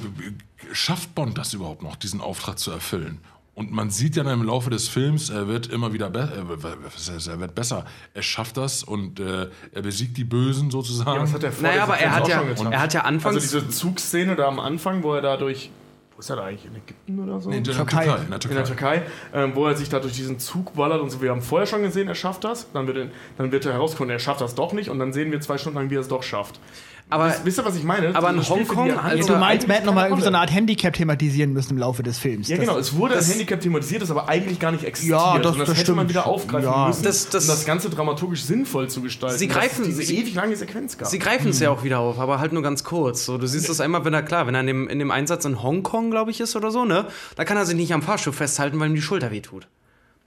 schafft 0.72 1.14
Bond 1.16 1.38
das 1.38 1.54
überhaupt 1.54 1.84
noch, 1.84 1.98
diesen 1.98 2.22
Auftrag 2.22 2.60
zu 2.60 2.72
erfüllen? 2.72 3.20
Und 3.56 3.74
man 3.74 3.90
sieht 3.90 4.16
ja 4.16 4.24
dann 4.24 4.40
im 4.40 4.46
Laufe 4.46 4.70
des 4.70 4.88
Films, 4.88 5.30
er 5.30 5.50
wird 5.50 5.68
immer 5.68 5.92
wieder 5.92 6.10
be 6.10 6.20
äh, 6.20 7.30
er 7.30 7.40
wird 7.42 7.56
besser. 7.56 7.84
Er 8.14 8.22
schafft 8.22 8.56
das 8.56 8.82
und 8.82 9.20
äh, 9.20 9.50
er 9.74 9.82
besiegt 9.82 10.16
die 10.16 10.24
Bösen 10.24 10.72
sozusagen. 10.72 11.12
Ja, 11.12 11.20
das 11.20 11.34
hat 11.34 11.44
er 11.44 11.52
vor 11.52 11.64
Naja, 11.64 11.76
der 11.76 11.84
aber 11.84 11.98
er 11.98 12.16
hat 12.16 12.28
ja, 12.30 12.42
er 12.72 12.80
hat 12.80 12.94
ja 12.94 13.02
anfangs. 13.02 13.36
Also 13.36 13.60
diese 13.60 13.70
Zugszene 13.70 14.38
da 14.38 14.48
am 14.48 14.62
Anfang, 14.62 15.04
wo 15.04 15.14
er 15.14 15.22
da 15.22 15.36
durch. 15.36 15.72
Wo 16.16 16.22
ist 16.22 16.30
er 16.30 16.38
da 16.38 16.46
eigentlich? 16.46 16.66
In 16.66 16.76
Ägypten 16.78 17.20
oder 17.20 17.42
so? 17.42 17.50
in 17.50 17.62
der 17.64 17.74
Türkei. 17.74 18.06
Türkei. 18.06 18.22
In 18.24 18.28
der 18.30 18.36
in 18.36 18.40
Türkei. 18.40 18.56
der 18.56 18.66
Türkei, 18.66 19.04
ähm, 19.34 19.52
wo 19.54 19.68
er 19.68 19.76
sich 19.76 19.90
da 19.90 20.00
durch 20.00 20.14
diesen 20.14 20.40
Zug 20.40 20.74
ballert 20.74 21.02
und 21.02 21.10
so. 21.10 21.22
Wir 21.22 21.32
haben 21.32 21.42
vorher 21.42 21.66
schon 21.68 21.82
gesehen, 21.82 22.08
er 22.08 22.16
schafft 22.16 22.46
das. 22.46 22.72
Dann 22.72 22.88
wird, 22.88 22.98
er, 22.98 23.08
dann 23.38 23.52
wird 23.52 23.66
er 23.66 23.74
herauskommen, 23.74 24.10
er 24.10 24.20
schafft 24.20 24.40
das 24.40 24.56
doch 24.56 24.72
nicht. 24.72 24.90
Und 24.90 25.00
dann 25.00 25.12
sehen 25.12 25.32
wir 25.32 25.42
zwei 25.42 25.58
Stunden 25.58 25.78
lang, 25.78 25.90
wie 25.90 25.96
er 25.96 26.02
es 26.02 26.08
doch 26.08 26.24
schafft. 26.24 26.62
Aber 27.10 27.34
Wisst 27.44 27.60
ihr, 27.60 27.66
was 27.66 27.76
ich 27.76 27.84
meine? 27.84 28.16
Aber 28.16 28.30
in 28.32 28.38
Das 28.38 28.50
Hongkong, 28.50 28.92
also- 28.98 29.28
Du 29.34 29.40
meinst, 29.40 29.68
man 29.68 29.76
hätte 29.76 29.86
nochmal 29.88 30.10
so 30.20 30.26
eine. 30.28 30.40
Art 30.40 30.52
Handicap 30.52 30.94
thematisieren 30.94 31.54
müssen 31.54 31.72
im 31.74 31.78
Laufe 31.78 32.02
des 32.04 32.18
Films. 32.18 32.48
Ja, 32.48 32.58
Das- 32.58 32.66
genau. 32.66 32.78
Es 32.80 32.96
wurde 32.96 33.16
als 33.16 33.30
Handicap 33.32 33.62
thematisiert, 33.62 34.02
das 34.02 34.12
aber 34.12 34.28
eigentlich 34.28 34.60
gar 34.60 34.72
nicht 34.72 34.84
existiert. 34.84 35.18
Ja, 35.20 35.38
das- 35.38 35.54
und 35.54 35.60
das, 35.60 35.70
das 35.70 35.78
hätte 35.78 35.92
man 35.94 36.06
stimmt. 36.06 36.10
wieder 36.10 36.26
aufgreifen 36.28 36.70
Ja. 36.70 36.88
müssen, 36.88 37.04
Das- 37.04 37.30
das- 37.30 37.44
um 37.44 37.50
das 37.50 37.66
Ganze 37.66 37.90
dramaturgisch 37.90 38.44
sinnvoll 38.44 38.90
zu 38.90 39.02
gestalten. 39.02 39.38
Sie 39.38 39.48
greifen- 39.48 39.86
diese 39.86 40.04
sie- 40.04 40.18
ewig 40.20 40.34
lange 40.34 40.56
Sequenz 40.56 40.98
gab. 40.98 41.08
Sie 41.08 41.20
greifen 41.20 41.50
es 41.50 41.60
ja 41.60 41.70
auch 41.70 41.84
wieder 41.84 42.00
auf, 42.00 42.20
aber 42.20 42.40
halt 42.40 42.54
nur 42.54 42.64
ganz 42.64 42.84
kurz. 42.84 43.26
So, 43.26 43.38
du 43.38 43.48
siehst 43.48 43.70
es 43.70 43.80
einmal, 43.82 44.04
wenn 44.06 44.14
er 44.14 44.24
klar, 44.24 44.48
wenn 44.48 44.56
er 44.56 44.62
in 44.62 44.68
dem, 44.68 44.88
in 44.88 45.00
dem 45.00 45.12
Einsatz 45.12 45.46
in 45.46 45.62
Hongkong, 45.62 46.12
glaube 46.12 46.32
ich, 46.32 46.40
ist 46.42 46.56
oder 46.56 46.72
so, 46.72 46.86
ne? 46.86 47.06
Da 47.36 47.46
kann 47.46 47.58
er 47.58 47.66
sich 47.66 47.76
nicht 47.76 47.94
am 47.94 48.02
Fahrstuhl 48.02 48.34
festhalten, 48.34 48.80
weil 48.80 48.90
ihm 48.90 48.96
die 48.96 49.02
Schulter 49.02 49.32
wehtut. 49.32 49.68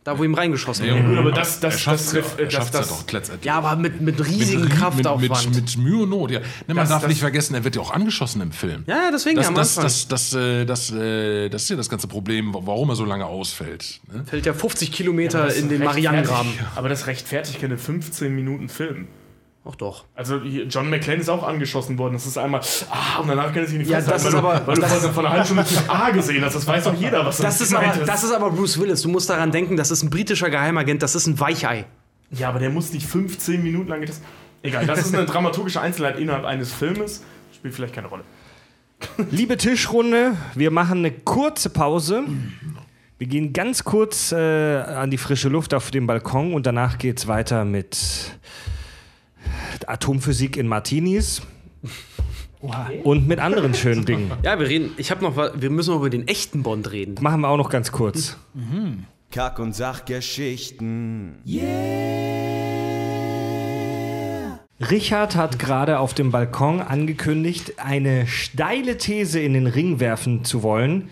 Da, 0.08 0.18
wo 0.18 0.24
ihm 0.24 0.32
reingeschossen 0.32 0.86
Ja, 0.86 1.06
wurde. 1.06 1.18
aber 1.18 1.32
das- 1.32 1.60
das- 1.60 1.74
er 1.74 1.78
schafft 1.78 2.00
das- 2.00 2.12
ja, 2.14 2.20
das- 2.22 2.32
er 2.38 2.44
das- 2.46 2.52
schafft's 2.54 2.70
das- 2.70 2.88
ja 2.90 2.96
doch 2.96 3.12
letztendlich. 3.12 3.44
Ja, 3.44 3.58
aber 3.58 3.76
mit, 3.76 4.00
mit 4.00 4.24
riesigen 4.26 4.62
Mit- 4.64 4.70
Kraftaufwand. 4.72 5.20
Mit, 5.20 5.54
mit, 5.54 5.76
mit 5.76 5.76
Mühe 5.76 6.02
und 6.04 6.08
Not, 6.08 6.30
ja. 6.30 6.38
Ne, 6.40 6.44
man 6.68 6.76
Das- 6.78 6.88
darf 6.88 7.02
das- 7.02 7.10
nicht 7.10 7.20
vergessen, 7.20 7.54
er 7.54 7.62
wird 7.64 7.76
ja 7.76 7.82
auch 7.82 7.90
angeschossen 7.90 8.40
im 8.40 8.50
Film. 8.52 8.84
ja, 8.86 9.10
deswegen 9.12 9.36
Das, 9.36 9.48
am 9.48 9.54
das, 9.54 9.76
Anfang. 9.76 9.84
das, 9.84 10.08
das, 10.08 10.32
äh, 10.32 10.64
das, 10.64 10.90
äh, 10.92 11.50
das 11.50 11.64
ist 11.64 11.68
ja 11.68 11.76
das 11.76 11.90
ganze 11.90 12.08
Problem, 12.08 12.54
warum 12.54 12.88
er 12.88 12.96
so 12.96 13.04
lange 13.04 13.26
ausfällt. 13.26 14.00
Ne? 14.10 14.24
fällt 14.24 14.46
ja 14.46 14.54
50 14.54 14.92
Kilometer 14.92 15.44
Das 15.44 15.56
in 15.56 15.68
den 15.68 15.84
Marianengraben. 15.84 16.52
Aber 16.74 16.88
das 16.88 17.06
rechtfertigt 17.06 17.60
keine 17.60 17.76
15 17.76 18.34
Minuten 18.34 18.70
Film. 18.70 19.08
Ach 19.70 19.76
doch. 19.76 20.04
Also 20.14 20.36
John 20.38 20.88
McClane 20.88 21.20
ist 21.20 21.28
auch 21.28 21.46
angeschossen 21.46 21.98
worden. 21.98 22.14
Das 22.14 22.24
ist 22.26 22.38
einmal, 22.38 22.62
ah, 22.90 23.18
und 23.20 23.28
danach 23.28 23.46
kann 23.52 23.58
er 23.62 23.66
sich 23.66 23.76
nicht 23.78 23.90
Ja, 23.90 24.00
das 24.00 24.24
ist 24.24 24.32
weil 24.32 24.32
du, 24.32 24.38
aber- 24.48 24.66
weil 24.66 24.74
du 24.76 24.80
das- 24.80 25.06
vor, 25.08 25.18
einer 25.24 25.30
halben 25.32 25.44
Stunde 25.44 25.64
A 25.88 26.10
gesehen 26.10 26.42
hast. 26.44 26.54
Das 26.54 26.66
weiß 26.66 26.84
doch 26.84 26.94
jeder, 26.94 27.26
was 27.26 27.36
Das 27.36 27.60
ist, 27.60 27.72
gemeint 27.72 27.96
aber, 27.96 28.04
das 28.06 28.24
ist 28.24 28.32
aber 28.32 28.50
Bruce 28.50 28.80
Willis. 28.80 29.02
Du 29.02 29.10
musst 29.10 29.28
daran 29.28 29.50
denken, 29.52 29.76
das 29.76 29.90
ist 29.90 30.02
ein 30.02 30.08
britischer 30.10 30.48
Geheimagent, 30.48 31.02
das 31.02 31.14
ist 31.14 31.26
ein 31.26 31.38
Weichei. 31.38 31.84
Ja, 32.30 32.48
aber 32.48 32.58
der 32.60 32.70
muss 32.70 32.92
nicht 32.94 33.06
15 33.06 33.62
Minuten 33.62 33.88
lang 33.88 34.00
getestet. 34.00 34.24
Egal, 34.62 34.86
das 34.86 35.00
ist 35.00 35.14
eine 35.14 35.26
dramaturgische 35.26 35.80
Einzelheit 35.80 36.18
innerhalb 36.18 36.44
eines 36.46 36.72
Filmes. 36.72 37.22
Spielt 37.54 37.74
vielleicht 37.74 37.94
keine 37.94 38.08
Rolle. 38.08 38.22
Liebe 39.30 39.56
Tischrunde, 39.56 40.32
wir 40.54 40.70
machen 40.70 40.98
eine 40.98 41.10
kurze 41.12 41.70
Pause. 41.70 42.22
Wir 43.18 43.26
gehen 43.26 43.52
ganz 43.52 43.84
kurz 43.84 44.32
äh, 44.32 44.36
an 44.36 45.10
die 45.10 45.18
frische 45.18 45.48
Luft 45.48 45.74
auf 45.74 45.90
dem 45.90 46.06
Balkon 46.06 46.52
und 46.54 46.66
danach 46.66 46.98
geht 46.98 47.18
es 47.18 47.26
weiter 47.28 47.64
mit 47.64 47.96
Atomphysik 49.86 50.56
in 50.56 50.66
Martinis 50.66 51.42
und 53.04 53.28
mit 53.28 53.38
anderen 53.38 53.74
schönen 53.74 54.04
Dingen. 54.04 54.32
Ja, 54.42 54.58
wir 54.58 54.68
reden. 54.68 54.92
Ich 54.96 55.10
habe 55.10 55.22
noch 55.22 55.36
was. 55.36 55.52
Wir 55.60 55.70
müssen 55.70 55.90
noch 55.90 55.98
über 55.98 56.10
den 56.10 56.26
echten 56.26 56.62
Bond 56.62 56.90
reden. 56.90 57.16
Machen 57.20 57.42
wir 57.42 57.48
auch 57.48 57.56
noch 57.56 57.70
ganz 57.70 57.92
kurz. 57.92 58.36
Kack- 59.30 59.58
und 59.58 59.74
Sachgeschichten. 59.74 61.36
Richard 64.90 65.34
hat 65.36 65.58
gerade 65.58 65.98
auf 65.98 66.14
dem 66.14 66.30
Balkon 66.30 66.80
angekündigt, 66.80 67.74
eine 67.78 68.26
steile 68.26 68.96
These 68.96 69.40
in 69.40 69.54
den 69.54 69.66
Ring 69.66 70.00
werfen 70.00 70.44
zu 70.44 70.62
wollen. 70.62 71.10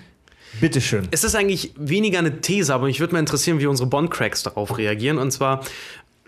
Bitteschön. 0.60 1.08
Es 1.10 1.24
ist 1.24 1.34
eigentlich 1.34 1.74
weniger 1.76 2.18
eine 2.20 2.40
These, 2.40 2.72
aber 2.72 2.86
mich 2.86 3.00
würde 3.00 3.12
mal 3.12 3.18
interessieren, 3.18 3.58
wie 3.60 3.66
unsere 3.66 3.88
Bond-Cracks 3.88 4.42
darauf 4.44 4.78
reagieren. 4.78 5.18
Und 5.18 5.30
zwar 5.32 5.62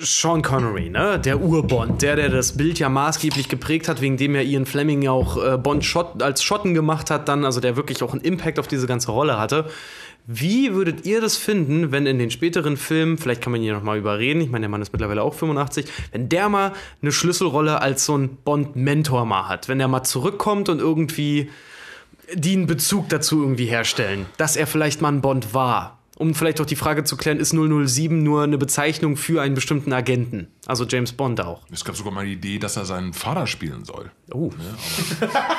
Sean 0.00 0.42
Connery, 0.42 0.90
ne? 0.90 1.18
der 1.18 1.40
Ur-Bond, 1.40 2.02
der, 2.02 2.14
der 2.14 2.28
das 2.28 2.56
Bild 2.56 2.78
ja 2.78 2.88
maßgeblich 2.88 3.48
geprägt 3.48 3.88
hat, 3.88 4.00
wegen 4.00 4.16
dem 4.16 4.34
ja 4.34 4.42
Ian 4.42 4.64
Fleming 4.64 5.02
ja 5.02 5.10
auch 5.10 5.42
äh, 5.42 5.58
Bond 5.58 5.84
Schott, 5.84 6.22
als 6.22 6.42
Schotten 6.42 6.72
gemacht 6.72 7.10
hat, 7.10 7.28
dann, 7.28 7.44
also 7.44 7.58
der 7.58 7.76
wirklich 7.76 8.02
auch 8.02 8.12
einen 8.12 8.22
Impact 8.22 8.60
auf 8.60 8.68
diese 8.68 8.86
ganze 8.86 9.10
Rolle 9.10 9.38
hatte. 9.38 9.68
Wie 10.26 10.74
würdet 10.74 11.04
ihr 11.04 11.20
das 11.20 11.36
finden, 11.36 11.90
wenn 11.90 12.06
in 12.06 12.18
den 12.18 12.30
späteren 12.30 12.76
Filmen, 12.76 13.18
vielleicht 13.18 13.40
kann 13.40 13.50
man 13.50 13.60
hier 13.60 13.72
nochmal 13.72 13.98
überreden, 13.98 14.40
ich 14.40 14.50
meine, 14.50 14.64
der 14.64 14.68
Mann 14.68 14.82
ist 14.82 14.92
mittlerweile 14.92 15.22
auch 15.22 15.34
85, 15.34 15.86
wenn 16.12 16.28
der 16.28 16.48
mal 16.48 16.74
eine 17.02 17.10
Schlüsselrolle 17.10 17.80
als 17.80 18.04
so 18.04 18.16
ein 18.16 18.36
Bond-Mentor 18.44 19.24
mal 19.24 19.48
hat, 19.48 19.68
wenn 19.68 19.80
er 19.80 19.88
mal 19.88 20.04
zurückkommt 20.04 20.68
und 20.68 20.80
irgendwie 20.80 21.50
die 22.34 22.52
einen 22.52 22.66
Bezug 22.66 23.08
dazu 23.08 23.40
irgendwie 23.40 23.66
herstellen, 23.66 24.26
dass 24.36 24.56
er 24.56 24.66
vielleicht 24.66 25.00
mal 25.00 25.08
ein 25.08 25.22
Bond 25.22 25.54
war. 25.54 25.97
Um 26.18 26.34
vielleicht 26.34 26.60
auch 26.60 26.66
die 26.66 26.74
Frage 26.76 27.04
zu 27.04 27.16
klären, 27.16 27.38
ist 27.38 27.50
007 27.54 28.22
nur 28.24 28.42
eine 28.42 28.58
Bezeichnung 28.58 29.16
für 29.16 29.40
einen 29.40 29.54
bestimmten 29.54 29.92
Agenten? 29.92 30.48
Also 30.66 30.84
James 30.84 31.12
Bond 31.12 31.40
auch. 31.40 31.62
Es 31.70 31.84
gab 31.84 31.96
sogar 31.96 32.12
mal 32.12 32.26
die 32.26 32.32
Idee, 32.32 32.58
dass 32.58 32.76
er 32.76 32.84
seinen 32.84 33.12
Vater 33.12 33.46
spielen 33.46 33.84
soll. 33.84 34.10
Oh. 34.32 34.50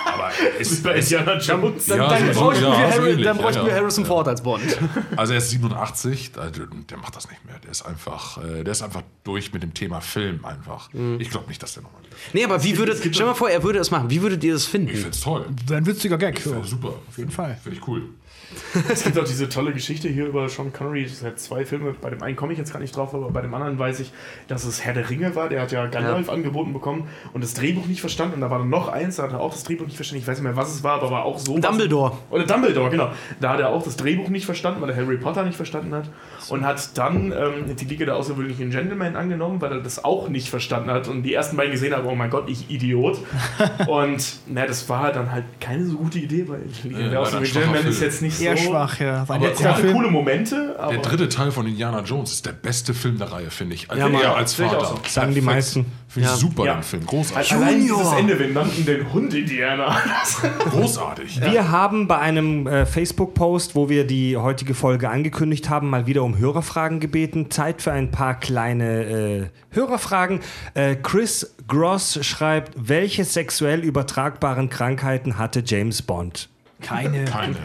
Aber 0.06 0.32
es, 0.60 0.84
Bei 0.84 0.96
Indiana 0.96 1.38
Jones. 1.40 1.86
Dann, 1.86 1.98
Ja, 2.00 2.10
dann 2.10 2.34
so- 2.34 2.42
bräuchten, 2.42 2.64
ja, 2.64 2.70
wir, 2.72 2.76
so 2.76 2.94
Harry, 2.94 3.10
ähnlich, 3.12 3.26
dann 3.26 3.38
ja, 3.38 3.42
bräuchten 3.42 3.62
ja. 3.62 3.68
wir 3.68 3.74
Harrison 3.76 4.06
Ford 4.06 4.28
als 4.28 4.42
Bond. 4.44 4.64
Also 5.16 5.34
er 5.34 5.40
ist 5.40 5.50
87, 5.50 6.32
also 6.38 6.66
der 6.90 6.98
macht 6.98 7.16
das 7.16 7.30
nicht 7.30 7.44
mehr. 7.46 7.58
Der 7.60 7.72
ist 7.72 7.82
einfach, 7.82 8.38
äh, 8.44 8.64
der 8.64 8.72
ist 8.72 8.82
einfach 8.82 9.02
durch 9.24 9.54
mit 9.54 9.64
dem 9.64 9.74
Thema 9.74 10.02
Film 10.02 10.44
einfach. 10.46 10.90
Ich 11.20 11.30
glaube 11.30 11.48
nicht, 11.48 11.62
dass 11.64 11.74
der 11.74 11.84
nochmal 11.84 12.02
wieder. 12.04 12.16
nee, 12.34 12.44
aber 12.44 12.64
wie 12.64 12.78
würdet, 12.78 13.02
stell 13.14 13.26
mal 13.26 13.34
vor, 13.34 13.50
er 13.50 13.64
würde 13.64 13.80
es 13.80 13.92
machen. 13.92 14.10
Wie 14.10 14.22
würdet 14.22 14.44
ihr 14.44 14.54
das 14.54 14.66
finden? 14.66 14.90
Ich 14.90 14.96
finde 14.96 15.10
es 15.12 15.22
toll. 15.22 15.46
Wäre 15.68 15.80
ein 15.82 15.86
witziger 15.86 16.18
Gag. 16.18 16.46
Ja, 16.46 16.64
super. 16.64 16.90
Auf 17.08 17.18
jeden 17.18 17.32
Fall. 17.32 17.58
Finde 17.64 17.78
ich 17.80 17.88
cool. 17.88 18.10
Es 18.90 19.04
gibt 19.04 19.18
auch 19.18 19.26
diese 19.26 19.50
tolle 19.50 19.74
Geschichte 19.74 20.08
hier 20.10 20.26
über 20.26 20.48
Sean 20.50 20.74
Connery. 20.74 21.04
Es 21.04 21.24
hat 21.24 21.40
zwei 21.40 21.66
Filme. 21.66 21.96
Bei 22.00 22.10
dem 22.10 22.22
einen 22.24 22.36
komme 22.36 22.54
ich 22.54 22.60
jetzt 22.60 22.74
gar 22.74 22.80
nicht 22.80 22.96
drauf, 22.96 23.14
aber 23.14 23.30
bei 23.30 23.42
dem 23.42 23.54
anderen 23.54 23.78
weiß 23.78 24.00
ich, 24.00 24.12
dass 24.48 24.64
es 24.64 24.84
Herr 24.84 24.94
der 24.94 25.10
Ringe 25.10 25.36
war. 25.36 25.50
Der 25.50 25.62
hat 25.62 25.72
ja 25.72 25.86
Gandalf 25.88 26.30
angeboten 26.30 26.74
bekommen 26.74 27.08
und 27.34 27.44
das 27.44 27.54
Drehbuch 27.54 27.86
nicht 27.86 28.02
verstanden. 28.02 28.36
Und 28.36 28.42
da 28.42 28.50
war 28.50 28.60
dann 28.60 28.70
noch 28.70 28.88
eins, 28.88 29.18
da 29.18 29.24
hat 29.24 29.32
er 29.32 29.40
auch 29.40 29.52
das 29.52 29.64
Drehbuch 29.64 29.86
nicht 29.86 29.96
verstanden. 29.96 30.22
Ich 30.22 30.28
weiß 30.28 30.38
nicht 30.38 30.44
mehr, 30.44 30.56
was 30.56 30.74
es 30.74 30.84
war, 30.84 30.94
aber 30.94 31.12
war 31.12 31.26
auch 31.26 31.40
so. 31.40 31.58
Dumbledore. 31.58 32.14
Oder 32.30 32.46
Dumbledore, 32.46 32.90
genau. 32.90 33.12
Da 33.40 33.52
hat 33.52 33.60
er 33.60 33.70
auch 33.70 33.84
das 33.84 33.98
Drehbuch 33.98 34.30
nicht 34.30 34.46
verstanden, 34.46 34.82
weil 34.82 34.90
er 34.90 34.96
Harry 34.96 35.18
Potter 35.18 35.44
nicht 35.44 35.56
verstanden 35.56 35.94
hat. 35.94 36.10
Und 36.50 36.66
hat 36.66 36.98
dann 36.98 37.32
ähm, 37.32 37.76
die 37.76 37.86
Liga 37.86 38.06
der 38.06 38.16
außergewöhnlichen 38.16 38.72
Gentlemen 38.72 39.16
angenommen, 39.16 39.62
weil 39.62 39.74
er 39.74 39.82
das 39.82 40.04
auch 40.04 40.30
nicht 40.30 40.50
verstanden 40.50 40.90
hat. 40.90 41.08
Und 41.08 41.24
die 41.24 41.34
ersten 41.34 41.58
beiden 41.58 41.72
gesehen 41.72 41.94
haben, 41.94 42.08
oh 42.08 42.16
mein 42.16 42.30
Gott, 42.30 42.50
ich 42.50 42.70
Idiot. 42.70 43.20
und 43.88 44.40
na, 44.48 44.66
das 44.66 44.90
war 44.90 45.12
dann 45.12 45.32
halt 45.32 45.46
keine 45.60 45.86
so 45.86 45.98
gute 45.98 46.20
Idee, 46.20 46.48
weil 46.48 46.62
die 46.84 46.90
Liga 46.90 47.02
Ja, 47.02 47.10
der 47.10 47.20
außergewöhnlichen 47.22 47.62
Gentlemen 47.62 47.88
ist 47.90 48.02
jetzt 48.02 48.22
nicht 48.22 48.39
Eher 48.42 48.58
so... 48.58 48.70
schwach, 48.70 49.00
ja. 49.00 49.26
Sein 49.26 49.38
Aber 49.38 49.48
letzter 49.48 49.66
er 49.66 49.72
hatte 49.72 49.82
Film. 49.82 49.94
coole 49.94 50.10
Momente, 50.12 50.76
aber 50.80 50.92
Der 50.94 51.02
dritte 51.02 51.30
Teil 51.30 51.52
von 51.52 51.68
Indiana 51.68 52.02
Jones 52.02 52.32
ist 52.34 52.46
der 52.46 52.52
beste 52.54 52.94
Film 52.94 53.18
der 53.18 53.32
Reihe, 53.32 53.50
finde 53.52 53.76
ich. 53.76 53.90
Also 53.90 54.08
Ja, 54.08 54.20
er 54.22 54.36
als 54.36 54.54
Vater. 54.56 54.86
so. 54.86 55.00
Sagen 55.08 55.34
die 55.34 55.42
meisten. 55.42 55.86
Finde 56.08 56.28
ich 56.28 56.34
Ja. 56.34 56.40
super, 56.40 56.66
Ja. 56.66 56.74
den 56.76 56.84
Film. 56.84 57.06
Großartig. 57.06 57.54
allein 57.54 57.80
Junior. 57.82 57.98
dieses 58.00 58.14
Ende, 58.14 58.40
wir 58.40 58.48
nannten 58.50 58.86
den 58.86 59.14
Hund 59.14 59.34
Indiana. 59.34 59.96
Großartig. 60.72 61.40
Wir 61.42 61.70
haben 61.72 62.08
bei 62.08 62.18
einem 62.18 62.66
äh, 62.68 62.86
Facebook-Post, 62.86 63.76
wo 63.76 63.90
wir 63.90 64.06
die 64.08 64.36
heutige 64.38 64.74
Folge 64.74 65.10
angekündigt 65.10 65.70
haben, 65.70 65.90
mal 65.90 66.08
wieder 66.08 66.24
um 66.24 66.38
Hörerfragen 66.38 67.00
gebeten. 67.00 67.52
Zeit 67.52 67.82
für 67.82 67.92
ein 67.92 68.12
paar 68.12 68.40
kleine 68.40 69.04
äh, 69.04 69.48
Hörerfragen. 69.72 70.40
Äh, 70.74 70.96
Chris 70.96 71.56
Gross 71.68 72.20
schreibt, 72.26 72.72
welche 72.76 73.24
sexuell 73.24 73.82
übertragbaren 73.82 74.70
Krankheiten 74.70 75.38
hatte 75.38 75.62
James 75.66 76.02
Bond? 76.02 76.50
Keine. 76.82 77.26
Keine. 77.26 77.58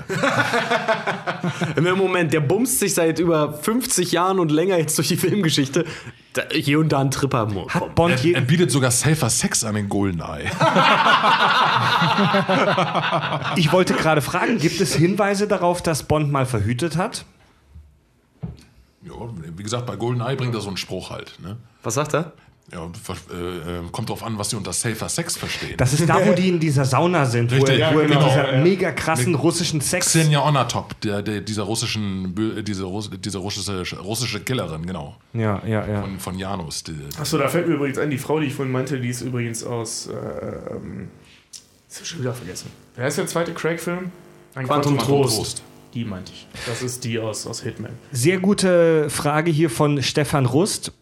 Im 1.76 1.84
Moment, 1.96 2.32
der 2.32 2.40
bumst 2.40 2.80
sich 2.80 2.94
seit 2.94 3.18
über 3.18 3.52
50 3.52 4.10
Jahren 4.12 4.40
und 4.40 4.50
länger 4.50 4.76
jetzt 4.76 4.98
durch 4.98 5.08
die 5.08 5.16
Filmgeschichte. 5.16 5.84
Da, 6.32 6.42
hier 6.50 6.80
und 6.80 6.88
da 6.90 7.00
ein 7.00 7.12
Tripper. 7.12 7.48
Hat 7.68 7.94
Bond 7.94 8.24
Er, 8.24 8.34
er 8.34 8.40
bietet 8.40 8.72
sogar 8.72 8.90
safer 8.90 9.30
Sex 9.30 9.62
an 9.62 9.76
den 9.76 9.88
Goldeneye. 9.88 10.50
Ich 13.56 13.72
wollte 13.72 13.94
gerade 13.94 14.20
fragen, 14.20 14.58
gibt 14.58 14.80
es 14.80 14.94
Hinweise 14.94 15.46
darauf, 15.46 15.82
dass 15.82 16.02
Bond 16.04 16.30
mal 16.30 16.46
verhütet 16.46 16.96
hat? 16.96 17.24
Ja, 19.02 19.12
wie 19.56 19.62
gesagt, 19.62 19.86
bei 19.86 19.96
Goldeneye 19.96 20.36
bringt 20.36 20.54
er 20.54 20.60
so 20.60 20.68
einen 20.68 20.76
Spruch 20.76 21.10
halt. 21.10 21.38
Ne? 21.42 21.56
Was 21.82 21.94
sagt 21.94 22.14
er? 22.14 22.32
Ja, 22.72 22.86
äh, 22.86 23.36
äh, 23.36 23.82
kommt 23.92 24.08
drauf 24.08 24.22
an, 24.22 24.38
was 24.38 24.50
sie 24.50 24.56
unter 24.56 24.72
safer 24.72 25.08
Sex 25.08 25.36
verstehen. 25.36 25.76
Das 25.76 25.92
ist 25.92 26.08
da, 26.08 26.26
wo 26.26 26.32
die 26.32 26.48
in 26.48 26.58
dieser 26.58 26.86
Sauna 26.86 27.26
sind, 27.26 27.50
wo 27.50 27.56
Richtig, 27.56 27.74
er, 27.74 27.90
ja, 27.90 27.94
wo 27.94 28.00
genau, 28.00 28.20
mit 28.20 28.30
dieser 28.30 28.62
mega 28.62 28.92
krassen 28.92 29.34
russischen 29.34 29.82
Sex. 29.82 30.06
Xenia 30.06 30.42
Onatop, 30.42 30.98
der, 31.02 31.20
der, 31.20 31.42
dieser 31.42 31.64
russischen, 31.64 32.34
diese, 32.64 32.86
diese 33.18 33.38
russische, 33.38 33.98
russische 34.00 34.40
Killerin, 34.40 34.86
genau. 34.86 35.14
Ja, 35.34 35.60
ja, 35.66 35.86
ja. 35.86 36.00
Von, 36.00 36.18
von 36.18 36.38
Janus. 36.38 36.84
Achso, 37.18 37.36
da 37.36 37.48
fällt 37.48 37.68
mir 37.68 37.74
übrigens 37.74 37.98
ein, 37.98 38.08
die 38.08 38.18
Frau, 38.18 38.40
die 38.40 38.46
ich 38.46 38.54
vorhin 38.54 38.72
meinte, 38.72 38.98
die 38.98 39.10
ist 39.10 39.20
übrigens 39.20 39.62
aus. 39.62 40.06
Äh, 40.06 40.12
ähm, 40.74 41.08
das 41.88 41.98
hab 41.98 42.02
ich 42.02 42.08
schon 42.08 42.20
wieder 42.20 42.34
vergessen. 42.34 42.70
Wer 42.96 43.04
heißt 43.04 43.18
der 43.18 43.26
zweite 43.26 43.52
Craig-Film? 43.52 44.10
Ein 44.54 44.66
Quantum 44.66 44.98
Trost. 44.98 45.36
Trost. 45.36 45.62
Die 45.92 46.04
meinte 46.04 46.32
ich. 46.32 46.48
Das 46.66 46.82
ist 46.82 47.04
die 47.04 47.20
aus, 47.20 47.46
aus 47.46 47.62
Hitman. 47.62 47.92
Sehr 48.10 48.38
gute 48.38 49.08
Frage 49.10 49.50
hier 49.50 49.70
von 49.70 50.02
Stefan 50.02 50.46
Rust. 50.46 50.92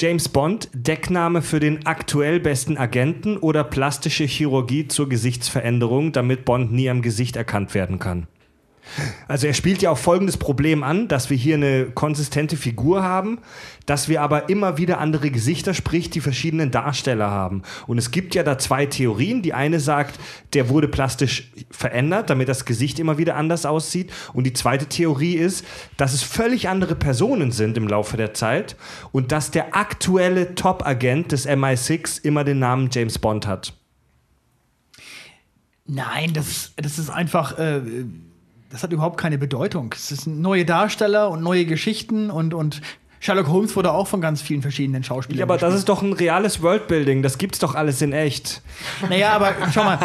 James 0.00 0.28
Bond, 0.28 0.68
Deckname 0.74 1.42
für 1.42 1.58
den 1.58 1.84
aktuell 1.84 2.38
besten 2.38 2.78
Agenten 2.78 3.36
oder 3.36 3.64
plastische 3.64 4.26
Chirurgie 4.26 4.86
zur 4.86 5.08
Gesichtsveränderung, 5.08 6.12
damit 6.12 6.44
Bond 6.44 6.70
nie 6.70 6.88
am 6.88 7.02
Gesicht 7.02 7.34
erkannt 7.34 7.74
werden 7.74 7.98
kann? 7.98 8.28
Also 9.28 9.46
er 9.46 9.54
spielt 9.54 9.82
ja 9.82 9.90
auch 9.90 9.98
folgendes 9.98 10.36
Problem 10.36 10.82
an, 10.82 11.08
dass 11.08 11.30
wir 11.30 11.36
hier 11.36 11.54
eine 11.54 11.86
konsistente 11.86 12.56
Figur 12.56 13.02
haben, 13.02 13.38
dass 13.86 14.08
wir 14.08 14.22
aber 14.22 14.48
immer 14.48 14.76
wieder 14.78 14.98
andere 14.98 15.30
Gesichter, 15.30 15.74
sprich 15.74 16.10
die 16.10 16.20
verschiedenen 16.20 16.70
Darsteller 16.70 17.30
haben. 17.30 17.62
Und 17.86 17.98
es 17.98 18.10
gibt 18.10 18.34
ja 18.34 18.42
da 18.42 18.58
zwei 18.58 18.86
Theorien. 18.86 19.42
Die 19.42 19.54
eine 19.54 19.80
sagt, 19.80 20.18
der 20.52 20.68
wurde 20.68 20.88
plastisch 20.88 21.50
verändert, 21.70 22.30
damit 22.30 22.48
das 22.48 22.64
Gesicht 22.64 22.98
immer 22.98 23.18
wieder 23.18 23.36
anders 23.36 23.64
aussieht. 23.66 24.12
Und 24.34 24.44
die 24.44 24.52
zweite 24.52 24.86
Theorie 24.86 25.34
ist, 25.34 25.64
dass 25.96 26.12
es 26.12 26.22
völlig 26.22 26.68
andere 26.68 26.94
Personen 26.94 27.50
sind 27.50 27.76
im 27.76 27.88
Laufe 27.88 28.16
der 28.16 28.34
Zeit 28.34 28.76
und 29.12 29.32
dass 29.32 29.50
der 29.50 29.74
aktuelle 29.76 30.54
Top-Agent 30.54 31.32
des 31.32 31.48
MI6 31.48 32.24
immer 32.24 32.44
den 32.44 32.58
Namen 32.58 32.90
James 32.92 33.18
Bond 33.18 33.46
hat. 33.46 33.72
Nein, 35.86 36.34
das, 36.34 36.72
das 36.76 36.98
ist 36.98 37.08
einfach. 37.08 37.58
Äh, 37.58 37.80
das 38.70 38.82
hat 38.82 38.92
überhaupt 38.92 39.18
keine 39.18 39.38
Bedeutung. 39.38 39.94
Es 39.94 40.08
sind 40.08 40.40
neue 40.40 40.64
Darsteller 40.64 41.30
und 41.30 41.42
neue 41.42 41.64
Geschichten 41.64 42.30
und, 42.30 42.54
und 42.54 42.80
Sherlock 43.20 43.48
Holmes 43.48 43.74
wurde 43.76 43.92
auch 43.92 44.06
von 44.06 44.20
ganz 44.20 44.42
vielen 44.42 44.62
verschiedenen 44.62 45.02
Schauspielern. 45.02 45.40
Ja, 45.40 45.44
aber 45.44 45.58
das 45.58 45.74
ist 45.74 45.88
doch 45.88 46.02
ein 46.02 46.12
reales 46.12 46.62
Worldbuilding. 46.62 47.22
Das 47.22 47.38
gibt's 47.38 47.58
doch 47.58 47.74
alles 47.74 48.00
in 48.02 48.12
echt. 48.12 48.62
Naja, 49.08 49.32
aber 49.32 49.54
schau 49.72 49.84
mal. 49.84 49.98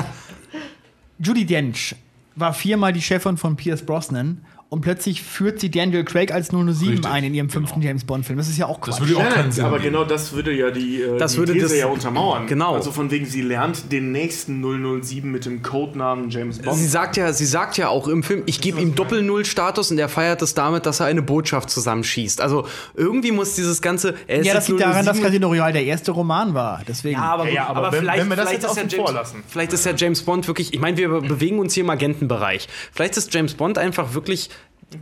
Judy 1.20 1.46
Dench 1.46 1.96
war 2.36 2.54
viermal 2.54 2.94
die 2.94 3.02
Chefin 3.02 3.38
von 3.38 3.56
Pierce 3.56 3.86
Brosnan 3.86 4.44
und 4.74 4.82
plötzlich 4.82 5.22
führt 5.22 5.60
sie 5.60 5.70
Daniel 5.70 6.04
Craig 6.04 6.34
als 6.34 6.48
007 6.50 6.66
Richtig, 6.90 7.06
ein 7.06 7.24
in 7.24 7.34
ihrem 7.36 7.50
fünften 7.50 7.82
James 7.82 8.04
Bond-Film. 8.06 8.38
Das 8.38 8.50
ist 8.50 8.58
ja 8.58 8.66
auch 8.66 8.82
Quatsch. 8.82 8.96
Das 8.96 9.02
würde 9.02 9.14
ja 9.14 9.20
auch 9.30 9.34
keinen 9.34 9.52
Sinn 9.52 9.66
aber 9.66 9.78
geben. 9.78 9.94
genau 9.94 10.04
das 10.04 10.34
würde 10.34 10.52
ja 10.52 10.72
die, 10.72 11.02
äh, 11.04 11.18
Das 11.20 11.34
die 11.34 11.38
würde 11.38 11.54
These 11.54 11.66
das- 11.68 11.78
ja 11.78 11.86
untermauern. 11.88 12.48
Genau. 12.48 12.74
Also 12.74 12.92
von 12.92 13.12
wegen, 13.12 13.26
sie 13.28 13.42
lernt 13.42 13.92
den 13.92 14.12
nächsten 14.12 14.62
007 14.62 15.32
mit 15.32 15.46
dem 15.46 15.62
Codenamen 15.62 16.30
James 16.32 16.58
Bond. 16.60 16.76
Sie 16.78 16.88
sagt 16.88 17.18
ja, 17.18 17.32
sie 17.34 17.46
sagt 17.46 17.78
ja 17.78 17.90
auch 17.90 18.08
im 18.08 18.24
Film, 18.24 18.44
ich 18.48 18.62
gebe 18.62 18.82
ihm 18.82 18.96
Doppel-Null-Status 18.96 19.92
und 19.92 20.00
er 20.00 20.10
feiert 20.10 20.42
es 20.42 20.54
damit, 20.56 20.86
dass 20.88 21.00
er 21.00 21.06
eine 21.06 21.22
Botschaft 21.22 21.70
zusammenschießt. 21.70 22.42
Also 22.42 22.66
irgendwie 22.96 23.32
muss 23.32 23.54
dieses 23.56 23.82
ganze. 23.82 24.16
Er 24.28 24.40
ist 24.40 24.48
ja, 24.48 24.54
das 24.56 24.68
liegt 24.68 24.82
daran, 24.82 25.06
dass 25.06 25.18
007 25.18 25.24
Casino 25.24 25.48
Royale 25.50 25.74
der 25.74 25.84
erste 25.86 26.12
Roman 26.12 26.54
war. 26.56 26.82
Deswegen. 26.88 27.14
Ja, 27.20 27.34
aber, 27.34 27.46
Ja, 27.48 27.54
ja, 27.54 27.68
aber 27.68 27.92
wenn- 27.92 28.08
wenn 28.08 28.28
wir 28.30 28.36
das 28.36 28.52
jetzt 28.52 28.64
ist 28.64 28.70
außen 28.72 28.90
ja 28.90 28.98
James, 28.98 29.12
lassen. 29.12 29.44
Vielleicht 29.48 29.72
ist 29.74 29.86
ja 29.86 29.94
James 29.96 30.24
Bond 30.24 30.48
wirklich, 30.48 30.74
ich 30.74 30.80
meine, 30.80 30.98
wir 30.98 31.10
bewegen 31.22 31.60
uns 31.60 31.76
hier 31.76 31.84
im 31.84 31.90
Agentenbereich. 31.92 32.68
Vielleicht 32.92 33.18
ist 33.18 33.32
James 33.34 33.54
Bond 33.54 33.78
einfach 33.78 34.14
wirklich 34.16 34.50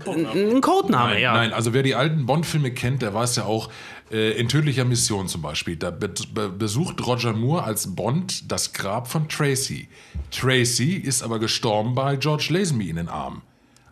ein, 0.08 0.26
ein 0.26 0.62
Codename, 0.62 1.14
Nein, 1.14 1.22
ja. 1.22 1.34
nein, 1.34 1.54
also 1.54 1.74
wer 1.74 1.84
die 1.84 1.96
alten 1.96 2.26
Bond-Filme 2.26 2.72
kennt, 2.72 3.02
der 3.02 3.14
weiß 3.14 3.36
ja 3.38 3.46
auch, 3.46 3.70
äh, 4.12 4.32
in 4.40 4.48
tödlicher 4.48 4.86
Mission 4.86 5.28
zum 5.28 5.42
Beispiel, 5.42 5.76
da 5.76 5.90
be 5.92 6.10
be 6.34 6.50
besucht 6.50 7.06
Roger 7.06 7.34
Moore 7.34 7.64
als 7.64 7.96
Bond 7.96 8.52
das 8.52 8.74
Grab 8.74 9.08
von 9.08 9.30
Tracy. 9.30 9.88
Tracy 10.32 10.96
ist 10.96 11.24
aber 11.24 11.40
gestorben 11.40 11.96
bei 11.96 12.16
George 12.18 12.48
Lazenby 12.50 12.90
in 12.90 12.98
den 12.98 13.08
Armen. 13.08 13.42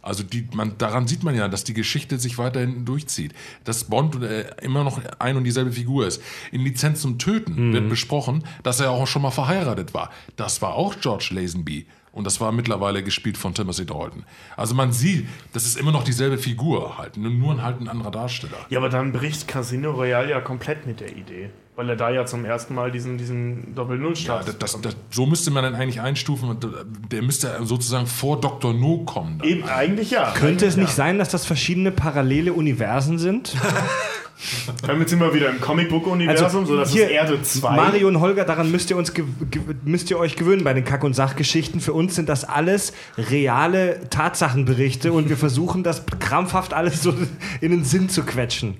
Also 0.01 0.23
die, 0.23 0.47
man, 0.53 0.77
daran 0.77 1.07
sieht 1.07 1.23
man 1.23 1.35
ja, 1.35 1.47
dass 1.49 1.65
die 1.65 1.73
Geschichte 1.73 2.19
sich 2.19 2.37
weiterhin 2.37 2.85
durchzieht. 2.85 3.33
Dass 3.65 3.83
Bond 3.83 4.21
äh, 4.23 4.45
immer 4.61 4.83
noch 4.83 5.01
ein 5.19 5.35
und 5.35 5.43
dieselbe 5.43 5.71
Figur 5.71 6.07
ist. 6.07 6.21
In 6.51 6.61
Lizenz 6.61 7.01
zum 7.01 7.19
Töten 7.19 7.73
wird 7.73 7.89
besprochen, 7.89 8.43
dass 8.63 8.79
er 8.79 8.91
auch 8.91 9.07
schon 9.07 9.21
mal 9.21 9.31
verheiratet 9.31 9.93
war. 9.93 10.09
Das 10.37 10.61
war 10.61 10.75
auch 10.75 10.95
George 10.99 11.29
Lazenby. 11.31 11.85
Und 12.11 12.25
das 12.25 12.41
war 12.41 12.51
mittlerweile 12.51 13.03
gespielt 13.03 13.37
von 13.37 13.53
Timothy 13.53 13.85
Dalton. 13.85 14.23
Also 14.57 14.73
man 14.75 14.91
sieht, 14.91 15.27
das 15.53 15.65
ist 15.65 15.77
immer 15.77 15.91
noch 15.91 16.03
dieselbe 16.03 16.37
Figur 16.37 16.97
halt, 16.97 17.17
nur- 17.17 17.31
nur 17.31 17.61
halt 17.61 17.79
ein 17.81 17.87
anderer 17.87 18.11
Darsteller. 18.11 18.57
Ja, 18.69 18.79
aber 18.79 18.89
dann 18.89 19.11
bricht 19.11 19.47
Casino 19.47 19.91
Royale 19.91 20.29
ja 20.31 20.41
komplett 20.41 20.85
mit 20.87 20.99
der 20.99 21.15
Idee. 21.15 21.51
Weil 21.75 21.87
er 21.91 21.95
da 21.95 22.09
ja 22.09 22.25
zum 22.25 22.43
ersten 22.43 22.75
Mal 22.75 22.91
diesen, 22.91 23.17
diesen 23.17 23.67
Ja, 23.69 23.75
Doppel-Null-Status 23.75 24.57
das, 24.57 24.71
das, 24.73 24.81
das, 24.81 24.97
so 25.11 25.25
müsste 25.25 25.49
man 25.51 25.63
dann 25.63 25.75
eigentlich 25.75 26.01
einstufen. 26.01 26.49
und 26.49 26.67
Der 27.09 27.21
müsste 27.21 27.57
sozusagen 27.63 28.05
vor 28.05 28.41
Dr. 28.41 28.73
No 28.73 29.05
kommen. 29.05 29.37
Dann. 29.39 29.47
Eben, 29.47 29.63
eigentlich 29.63 30.11
ja. 30.11 30.31
Könnte 30.33 30.65
es 30.65 30.75
nicht 30.75 30.91
sein, 30.91 31.19
dass 31.19 31.29
das 31.29 31.45
verschiedene 31.45 31.91
parallele 31.91 32.51
Universen 32.51 33.17
sind? 33.17 33.55
Damit 34.85 35.09
sind 35.09 35.19
wir 35.19 35.33
wieder 35.33 35.49
im 35.49 35.59
Comicbook-Universum, 35.59 36.65
so 36.65 36.77
dass 36.77 36.89
es 36.89 36.95
Erde 36.95 37.41
2. 37.41 37.75
Mario 37.75 38.07
und 38.07 38.19
Holger, 38.19 38.45
daran 38.45 38.71
müsst 38.71 38.89
ihr, 38.89 38.97
uns 38.97 39.13
ge 39.13 39.25
ge 39.51 39.61
müsst 39.83 40.09
ihr 40.09 40.17
euch 40.17 40.35
gewöhnen 40.35 40.63
bei 40.63 40.73
den 40.73 40.85
Kack- 40.85 41.03
und 41.03 41.13
Sachgeschichten. 41.13 41.81
Für 41.81 41.93
uns 41.93 42.15
sind 42.15 42.29
das 42.29 42.45
alles 42.45 42.93
reale 43.17 44.09
Tatsachenberichte 44.09 45.11
und 45.11 45.29
wir 45.29 45.37
versuchen 45.37 45.83
das 45.83 46.03
krampfhaft 46.19 46.73
alles 46.73 47.03
so 47.03 47.13
in 47.61 47.71
den 47.71 47.83
Sinn 47.83 48.09
zu 48.09 48.23
quetschen. 48.23 48.77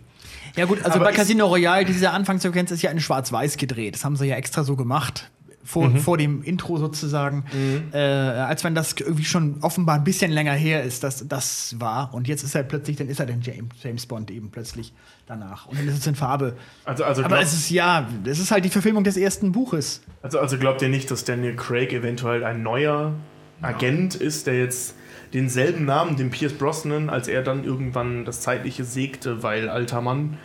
Ja 0.56 0.66
gut, 0.66 0.80
also 0.84 0.96
Aber 0.96 1.06
bei 1.06 1.12
Casino 1.12 1.48
Royale, 1.48 1.86
diese 1.86 2.12
Anfangssequenz 2.12 2.72
ist 2.72 2.82
ja 2.82 2.92
in 2.92 3.00
Schwarz-Weiß 3.00 3.58
gedreht. 3.58 3.96
Das 3.96 4.06
haben 4.06 4.16
sie 4.16 4.28
ja 4.28 4.36
extra 4.36 4.64
so 4.64 4.76
gemacht. 4.76 5.30
Vor, 5.70 5.92
vor 5.98 6.18
dem 6.18 6.42
Intro 6.42 6.78
sozusagen. 6.78 7.46
Äh, 7.94 8.00
als 8.00 8.64
wenn 8.64 8.74
das 8.74 8.96
irgendwie 8.98 9.24
schon 9.24 9.58
offenbar 9.62 9.98
ein 9.98 10.04
bisschen 10.04 10.32
länger 10.32 10.54
her 10.54 10.84
ist, 10.84 11.04
dass 11.04 11.28
das 11.28 11.76
war. 11.80 12.12
Und 12.12 12.28
jetzt 12.28 12.42
ist 12.42 12.56
er 12.56 12.64
plötzlich, 12.64 12.98
dann 12.98 13.08
ist 13.08 13.20
er 13.20 13.28
dann 13.28 13.42
James, 13.42 13.70
James 13.84 14.08
Bond 14.08 14.32
eben 14.32 14.50
plötzlich 14.50 14.94
danach. 15.28 15.68
Und 15.68 15.78
dann 15.78 15.88
ist 15.88 16.00
es 16.00 16.08
in 16.08 16.16
Farbe. 16.16 16.56
Also, 16.86 17.04
also, 17.04 17.24
Aber 17.24 17.40
es 17.40 17.54
ist 17.54 17.70
ja, 17.70 18.08
es 18.26 18.40
ist 18.40 18.50
halt 18.50 18.66
die 18.66 18.70
Verfilmung 18.70 19.04
des 19.04 19.16
ersten 19.16 19.52
Buches. 19.52 20.02
also, 20.24 20.40
also 20.40 20.58
glaubt 20.58 20.82
ihr 20.82 20.90
nicht, 20.90 21.12
dass 21.12 21.24
Daniel 21.24 21.56
Craig 21.56 21.94
eventuell 21.94 22.44
ein 22.44 22.64
neuer 22.64 23.14
Agent 23.62 24.16
ist, 24.16 24.48
der 24.48 24.58
jetzt 24.58 24.96
denselben 25.36 25.86
Namen, 25.86 26.16
den 26.16 26.32
Pierce 26.32 26.54
Brosnan, 26.54 27.12
als 27.12 27.28
er 27.28 27.44
dann 27.44 27.64
irgendwann 27.64 28.26
das 28.26 28.42
Zeitliche 28.42 28.86
segte, 28.86 29.44
weil 29.44 29.70
alter 29.70 30.02
Mann. 30.02 30.40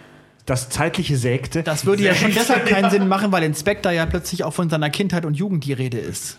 Das 0.47 0.69
zeitliche 0.69 1.17
Sägte. 1.17 1.63
Das 1.63 1.87
würde 1.87 2.03
ja 2.03 2.15
schon 2.15 2.33
deshalb 2.35 2.67
keinen 2.69 2.91
Sinn 2.91 3.09
machen, 3.09 3.33
weil 3.33 3.43
in 3.45 3.55
Spectre 3.55 3.95
ja 3.95 4.05
plötzlich 4.07 4.45
auch 4.45 4.53
von 4.53 4.69
seiner 4.69 4.91
Kindheit 4.91 5.25
und 5.25 5.35
Jugend 5.35 5.65
die 5.65 5.73
Rede 5.73 5.99
ist. 5.99 6.39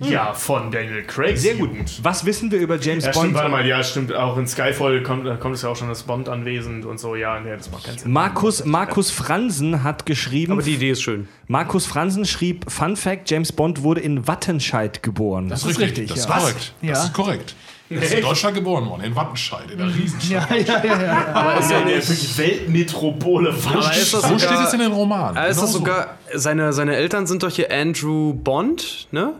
Ja, 0.00 0.32
von 0.32 0.72
Daniel 0.72 1.04
Craig. 1.04 1.38
Sehr 1.38 1.54
gut. 1.54 1.70
Was 2.02 2.24
wissen 2.24 2.50
wir 2.50 2.58
über 2.58 2.76
James 2.76 3.04
Ja, 3.04 3.12
Bond? 3.12 3.26
stimmt, 3.26 3.34
warte 3.36 3.50
mal, 3.50 3.64
ja, 3.64 3.84
stimmt. 3.84 4.12
Auch 4.12 4.36
in 4.36 4.48
Skyfall 4.48 5.00
kommt, 5.04 5.26
da 5.26 5.36
kommt 5.36 5.54
es 5.54 5.62
ja 5.62 5.68
auch 5.68 5.76
schon 5.76 5.88
das 5.88 6.02
Bond 6.02 6.28
anwesend 6.28 6.84
und 6.84 6.98
so. 6.98 7.14
Ja, 7.14 7.38
nee, 7.38 7.50
das 7.56 7.70
macht 7.70 7.84
keinen 7.84 7.98
Sinn. 7.98 8.10
Markus, 8.10 8.64
Markus 8.64 9.12
Fransen 9.12 9.84
hat 9.84 10.06
geschrieben. 10.06 10.52
Aber 10.54 10.62
die 10.62 10.74
Idee 10.74 10.90
ist 10.90 11.02
schön. 11.02 11.28
Markus 11.46 11.86
Fransen 11.86 12.24
schrieb: 12.24 12.68
Fun 12.68 12.96
Fact: 12.96 13.30
James 13.30 13.52
Bond 13.52 13.82
wurde 13.84 14.00
in 14.00 14.26
Wattenscheid 14.26 15.04
geboren. 15.04 15.48
Das 15.48 15.62
ist 15.62 15.70
ist 15.72 15.78
richtig. 15.78 16.10
richtig, 16.10 16.16
Das 16.16 16.18
ist 16.18 16.28
ja. 16.28 16.38
korrekt. 16.40 16.72
Ja. 16.82 16.92
Das 16.94 17.04
ist 17.04 17.12
korrekt. 17.12 17.54
Er 17.90 18.02
ist 18.02 18.14
in 18.14 18.22
Deutschland 18.22 18.54
geboren 18.54 18.86
worden, 18.88 19.02
in 19.04 19.16
Wattenscheid, 19.16 19.70
in 19.70 19.78
der 19.78 19.86
Riesenstadt. 19.86 20.50
Ja, 20.50 20.56
ja, 20.56 20.84
ja, 20.84 21.02
ja. 21.02 21.54
Das 21.56 21.64
ist 21.64 21.70
ja 21.70 21.78
eine 21.78 21.90
Weltmetropole. 22.38 23.50
Aber 23.66 23.92
ist 23.96 24.12
das 24.14 24.22
So 24.28 24.38
steht 24.38 24.58
es 24.66 24.72
in 24.74 24.80
den 24.80 24.92
Romanen. 24.92 25.36
Ist 25.36 25.50
Genau 25.56 25.60
das 25.62 25.72
so. 25.72 25.78
sogar, 25.78 26.18
seine, 26.34 26.72
seine 26.72 26.96
Eltern 26.96 27.26
sind 27.26 27.42
doch 27.42 27.50
hier 27.50 27.72
Andrew 27.72 28.34
Bond, 28.34 29.08
ne? 29.10 29.34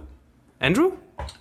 Andrew? 0.61 0.93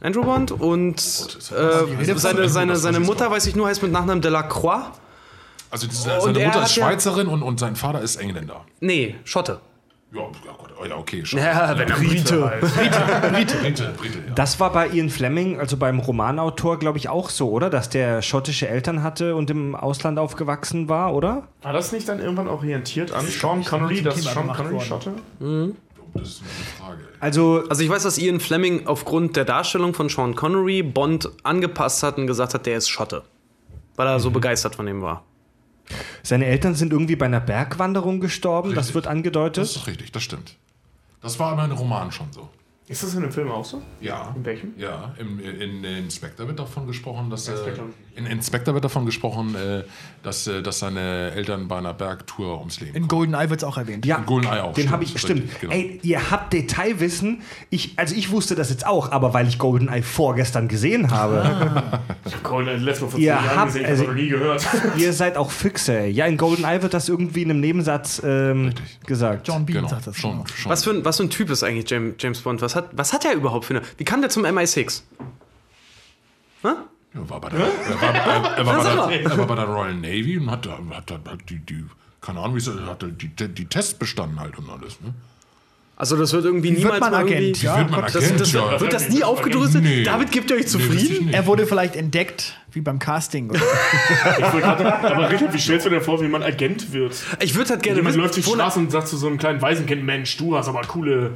Andrew 0.02 0.24
Bond 0.24 0.52
und 0.52 0.98
äh, 0.98 2.16
seine, 2.16 2.50
seine, 2.50 2.76
seine 2.76 3.00
Mutter, 3.00 3.32
weiß 3.32 3.46
ich 3.48 3.56
nur, 3.56 3.68
heißt 3.68 3.82
mit 3.84 3.92
Nachnamen 3.92 4.22
Delacroix. 4.22 4.92
Also 5.70 5.88
seine 5.90 6.40
er 6.40 6.48
Mutter 6.48 6.64
ist 6.64 6.76
ja- 6.76 6.84
Schweizerin 6.84 7.28
und, 7.28 7.42
und 7.44 7.60
sein 7.60 7.76
Vater 7.76 8.02
ist 8.02 8.18
Engländer. 8.18 8.66
Nee, 8.80 9.16
Schotte. 9.24 9.60
Ja, 10.14 10.22
ja, 10.22 10.54
Gott, 10.58 10.72
oh 10.82 10.86
ja 10.86 10.96
okay. 10.96 11.26
Schon. 11.26 11.40
Ja, 11.40 11.78
wenn 11.78 11.90
er 11.90 11.96
Brite. 11.98 12.60
Brite, 12.62 13.58
Brite, 13.62 13.94
Brite, 13.98 14.18
ja. 14.28 14.34
Das 14.36 14.58
war 14.60 14.72
bei 14.72 14.88
Ian 14.88 15.10
Fleming, 15.10 15.60
also 15.60 15.76
beim 15.76 16.00
Romanautor, 16.00 16.80
glaube 16.80 16.98
ich, 16.98 17.10
auch 17.10 17.30
so, 17.30 17.52
oder? 17.52 17.70
Dass 17.70 17.90
der 17.90 18.22
schottische 18.22 18.70
Eltern 18.70 19.04
hatte 19.04 19.36
und 19.36 19.50
im 19.50 19.76
Ausland 19.76 20.18
aufgewachsen 20.18 20.88
war, 20.88 21.14
oder? 21.14 21.50
War 21.62 21.74
das 21.74 21.92
nicht 21.92 22.08
dann 22.08 22.20
irgendwann 22.20 22.48
orientiert 22.48 23.12
an 23.12 23.26
Sean 23.26 23.66
Connery, 23.66 24.02
das 24.02 24.24
Sean 24.24 24.48
Connery. 24.48 24.80
Schotte? 24.80 25.12
Das 26.14 26.28
ist 26.30 26.42
eine 26.42 26.50
Frage. 26.88 27.02
Also, 27.20 27.64
Also 27.70 27.84
ich 27.84 27.90
weiß, 27.90 28.04
dass 28.04 28.18
Ian 28.18 28.40
Fleming 28.40 28.88
aufgrund 28.88 29.36
der 29.36 29.44
Darstellung 29.46 29.94
von 29.94 30.08
Sean 30.08 30.36
Connery 30.36 30.84
Bond 30.84 31.30
angepasst 31.44 32.04
hat 32.04 32.18
und 32.18 32.28
gesagt 32.28 32.54
hat, 32.54 32.66
der 32.66 32.78
ist 32.78 32.88
Schotte. 32.88 33.24
Weil 33.98 34.08
er 34.08 34.20
so 34.20 34.32
begeistert 34.32 34.76
von 34.76 34.88
ihm 34.88 35.02
war. 35.02 35.24
Seine 36.24 36.46
Eltern 36.46 36.76
sind 36.76 36.92
irgendwie 36.92 37.16
bei 37.16 37.26
einer 37.26 37.40
Bergwanderung 37.40 38.20
gestorben, 38.20 38.70
das 38.70 38.88
Richtig. 38.88 38.96
wird 38.96 39.08
angedeutet. 39.08 39.64
Das 39.64 39.76
ist 39.76 39.88
richtig, 39.88 40.12
das 40.12 40.24
stimmt. 40.24 40.56
Das 41.22 41.40
war 41.40 41.54
in 41.54 41.60
einem 41.60 41.78
Roman 41.78 42.12
schon 42.12 42.32
so. 42.32 42.50
Ist 42.90 43.04
das 43.04 43.14
in 43.16 43.22
dem 43.22 43.32
Film 43.34 43.52
auch 43.52 43.66
so? 43.66 43.82
Ja. 44.00 44.34
In 44.36 44.46
welchem? 44.46 44.74
Ja, 44.78 45.14
im, 45.20 45.40
in, 45.42 45.84
in 45.84 45.84
Inspector 46.06 46.48
wird 46.48 46.58
davon 46.58 46.88
gesprochen, 46.88 47.30
dass 47.30 47.46
äh, 47.50 47.52
Inspector. 47.52 47.86
in 48.16 48.26
Inspector 48.28 48.74
wird 48.74 48.86
davon 48.86 49.06
gesprochen, 49.06 49.56
äh, 49.56 49.84
dass, 50.24 50.48
äh, 50.48 50.62
dass 50.64 50.80
seine 50.80 51.32
Eltern 51.32 51.68
bei 51.68 51.80
einer 51.80 51.94
Bergtour 51.94 52.60
ums 52.60 52.80
Leben 52.80 52.96
In 52.96 53.10
GoldenEye 53.10 53.50
wird 53.50 53.60
es 53.60 53.64
auch 53.66 53.78
erwähnt. 53.78 54.06
Ja, 54.06 54.20
Goldeneye 54.20 54.64
auch, 54.64 54.74
den 54.74 54.84
stimmt, 54.84 54.92
habe 54.94 55.04
ich, 55.04 55.20
stimmt. 55.20 55.60
genau. 55.60 55.74
Ey, 55.74 56.00
ihr 56.02 56.32
habt 56.32 56.54
Detailwissen. 56.54 57.42
Ich, 57.70 57.94
also 57.98 58.16
ich 58.16 58.32
wusste 58.32 58.56
das 58.56 58.70
jetzt 58.70 58.88
auch, 58.88 59.12
aber 59.12 59.34
weil 59.34 59.50
ich 59.50 59.60
GoldenEye 59.60 60.02
vorgestern 60.02 60.68
gesehen 60.70 61.12
habe. 61.12 61.84
Ich 62.26 62.34
habe 62.34 62.44
Golden 62.44 62.82
letztes 62.84 63.04
Mal 63.04 63.10
vor 63.12 63.20
Ihr 63.20 63.36
zehn 63.38 63.46
Jahren 63.46 63.58
habt- 63.58 63.68
gesehen, 63.68 63.82
ich 63.84 63.88
also- 63.88 64.04
noch 64.04 64.14
nie 64.14 64.28
gehört. 64.28 64.68
ihr 64.98 65.14
seid 65.14 65.38
auch 65.38 65.50
Füchse. 65.50 66.06
Ja, 66.08 66.26
in 66.26 66.36
GoldenEye 66.36 66.82
wird 66.82 66.94
das 66.94 67.08
irgendwie 67.08 67.42
in 67.44 67.50
einem 67.52 67.62
Nebensatz 67.62 68.22
ähm, 68.24 68.74
gesagt. 69.06 69.48
John 69.48 69.66
Bean 69.66 69.78
Genau, 69.78 69.88
sagt 69.90 70.08
das. 70.08 70.18
schon, 70.18 70.32
genau. 70.32 70.46
schon. 70.48 70.70
Was 70.72 70.84
für, 70.84 70.90
ein, 70.92 71.06
was 71.06 71.18
für 71.18 71.24
ein 71.24 71.30
Typ 71.30 71.50
ist 71.50 71.64
eigentlich 71.64 71.90
James, 71.90 72.16
James 72.20 72.42
Bond? 72.42 72.62
Was 72.62 72.76
hat, 72.78 72.90
was 72.94 73.12
hat 73.14 73.26
er 73.26 73.34
überhaupt 73.34 73.66
für 73.66 73.76
eine. 73.76 73.86
Wie 73.98 74.06
kam 74.06 74.22
der 74.22 74.30
zum 74.30 74.46
MI6? 74.46 75.02
Hä? 76.64 76.68
Er 77.14 77.30
war 77.30 77.42
bei 77.42 77.50
der, 77.50 77.60
er 77.60 78.02
war, 78.02 78.14
er, 78.16 78.58
er 78.58 78.66
war 78.66 78.78
bei 79.08 79.18
der, 79.18 79.22
er 79.32 79.38
war 79.38 79.48
bei 79.48 79.56
der 79.56 79.66
Royal 79.66 79.96
Navy 79.96 80.38
und 80.38 80.50
hat, 80.52 80.68
hat, 80.68 81.12
hat, 81.12 81.12
hat 81.30 81.40
die, 81.50 81.60
die, 81.60 81.86
keine 82.22 82.40
Ahnung, 82.40 82.56
wie 82.56 82.60
es 82.60 82.68
hat 82.70 83.02
die, 83.02 83.28
die, 83.30 83.48
die 83.50 83.66
Tests 83.66 83.94
bestanden 83.94 84.40
halt 84.40 84.58
und 84.58 84.70
alles. 84.70 85.00
Ne? 85.02 85.14
Also 86.00 86.16
das 86.16 86.32
wird 86.32 86.46
irgendwie 86.46 86.70
wird 86.70 86.80
niemals 86.80 87.00
man 87.00 87.12
mal 87.12 87.20
irgendwie... 87.28 87.36
Agent? 87.38 87.64
Ja, 87.64 87.78
wird 87.80 87.90
man 87.90 88.02
das, 88.02 88.16
Agent, 88.18 88.40
das, 88.40 88.52
ja. 88.52 88.80
Wird 88.80 88.94
das 88.94 89.10
nie 89.10 89.24
aufgedröselt? 89.24 89.84
Nee. 89.84 90.04
David, 90.04 90.32
gebt 90.32 90.52
ihr 90.52 90.58
euch 90.58 90.64
Nee, 90.64 90.68
zufrieden? 90.68 91.26
nicht. 91.26 91.34
Er 91.36 91.48
wurde 91.48 91.66
vielleicht 91.66 91.96
entdeckt, 91.96 92.56
wie 92.72 92.82
beim 92.82 93.00
Casting. 93.00 93.48
Gerade- 93.48 94.94
aber 95.04 95.32
Richard, 95.32 95.52
wie 95.56 95.60
stellst 95.60 95.88
du 95.88 95.90
dir 95.90 96.02
vor, 96.02 96.22
wie 96.22 96.28
man 96.28 96.44
Agent 96.44 96.94
wird? 96.94 97.16
Ich 97.40 97.56
würde 97.56 97.72
halt 97.72 97.82
gerne 97.82 97.98
Jemand 97.98 98.14
wissen, 98.14 98.22
läuft 98.22 98.36
die 98.36 98.44
Straße 98.44 98.78
und 98.78 98.92
sagt 98.92 99.08
zu 99.08 99.18
so 99.18 99.26
einem 99.26 99.40
kleinen 99.40 99.60
Waisenkind, 99.60 100.04
Mensch, 100.04 100.38
du 100.38 100.56
hast 100.56 100.68
aber 100.68 100.82
coole 100.82 101.32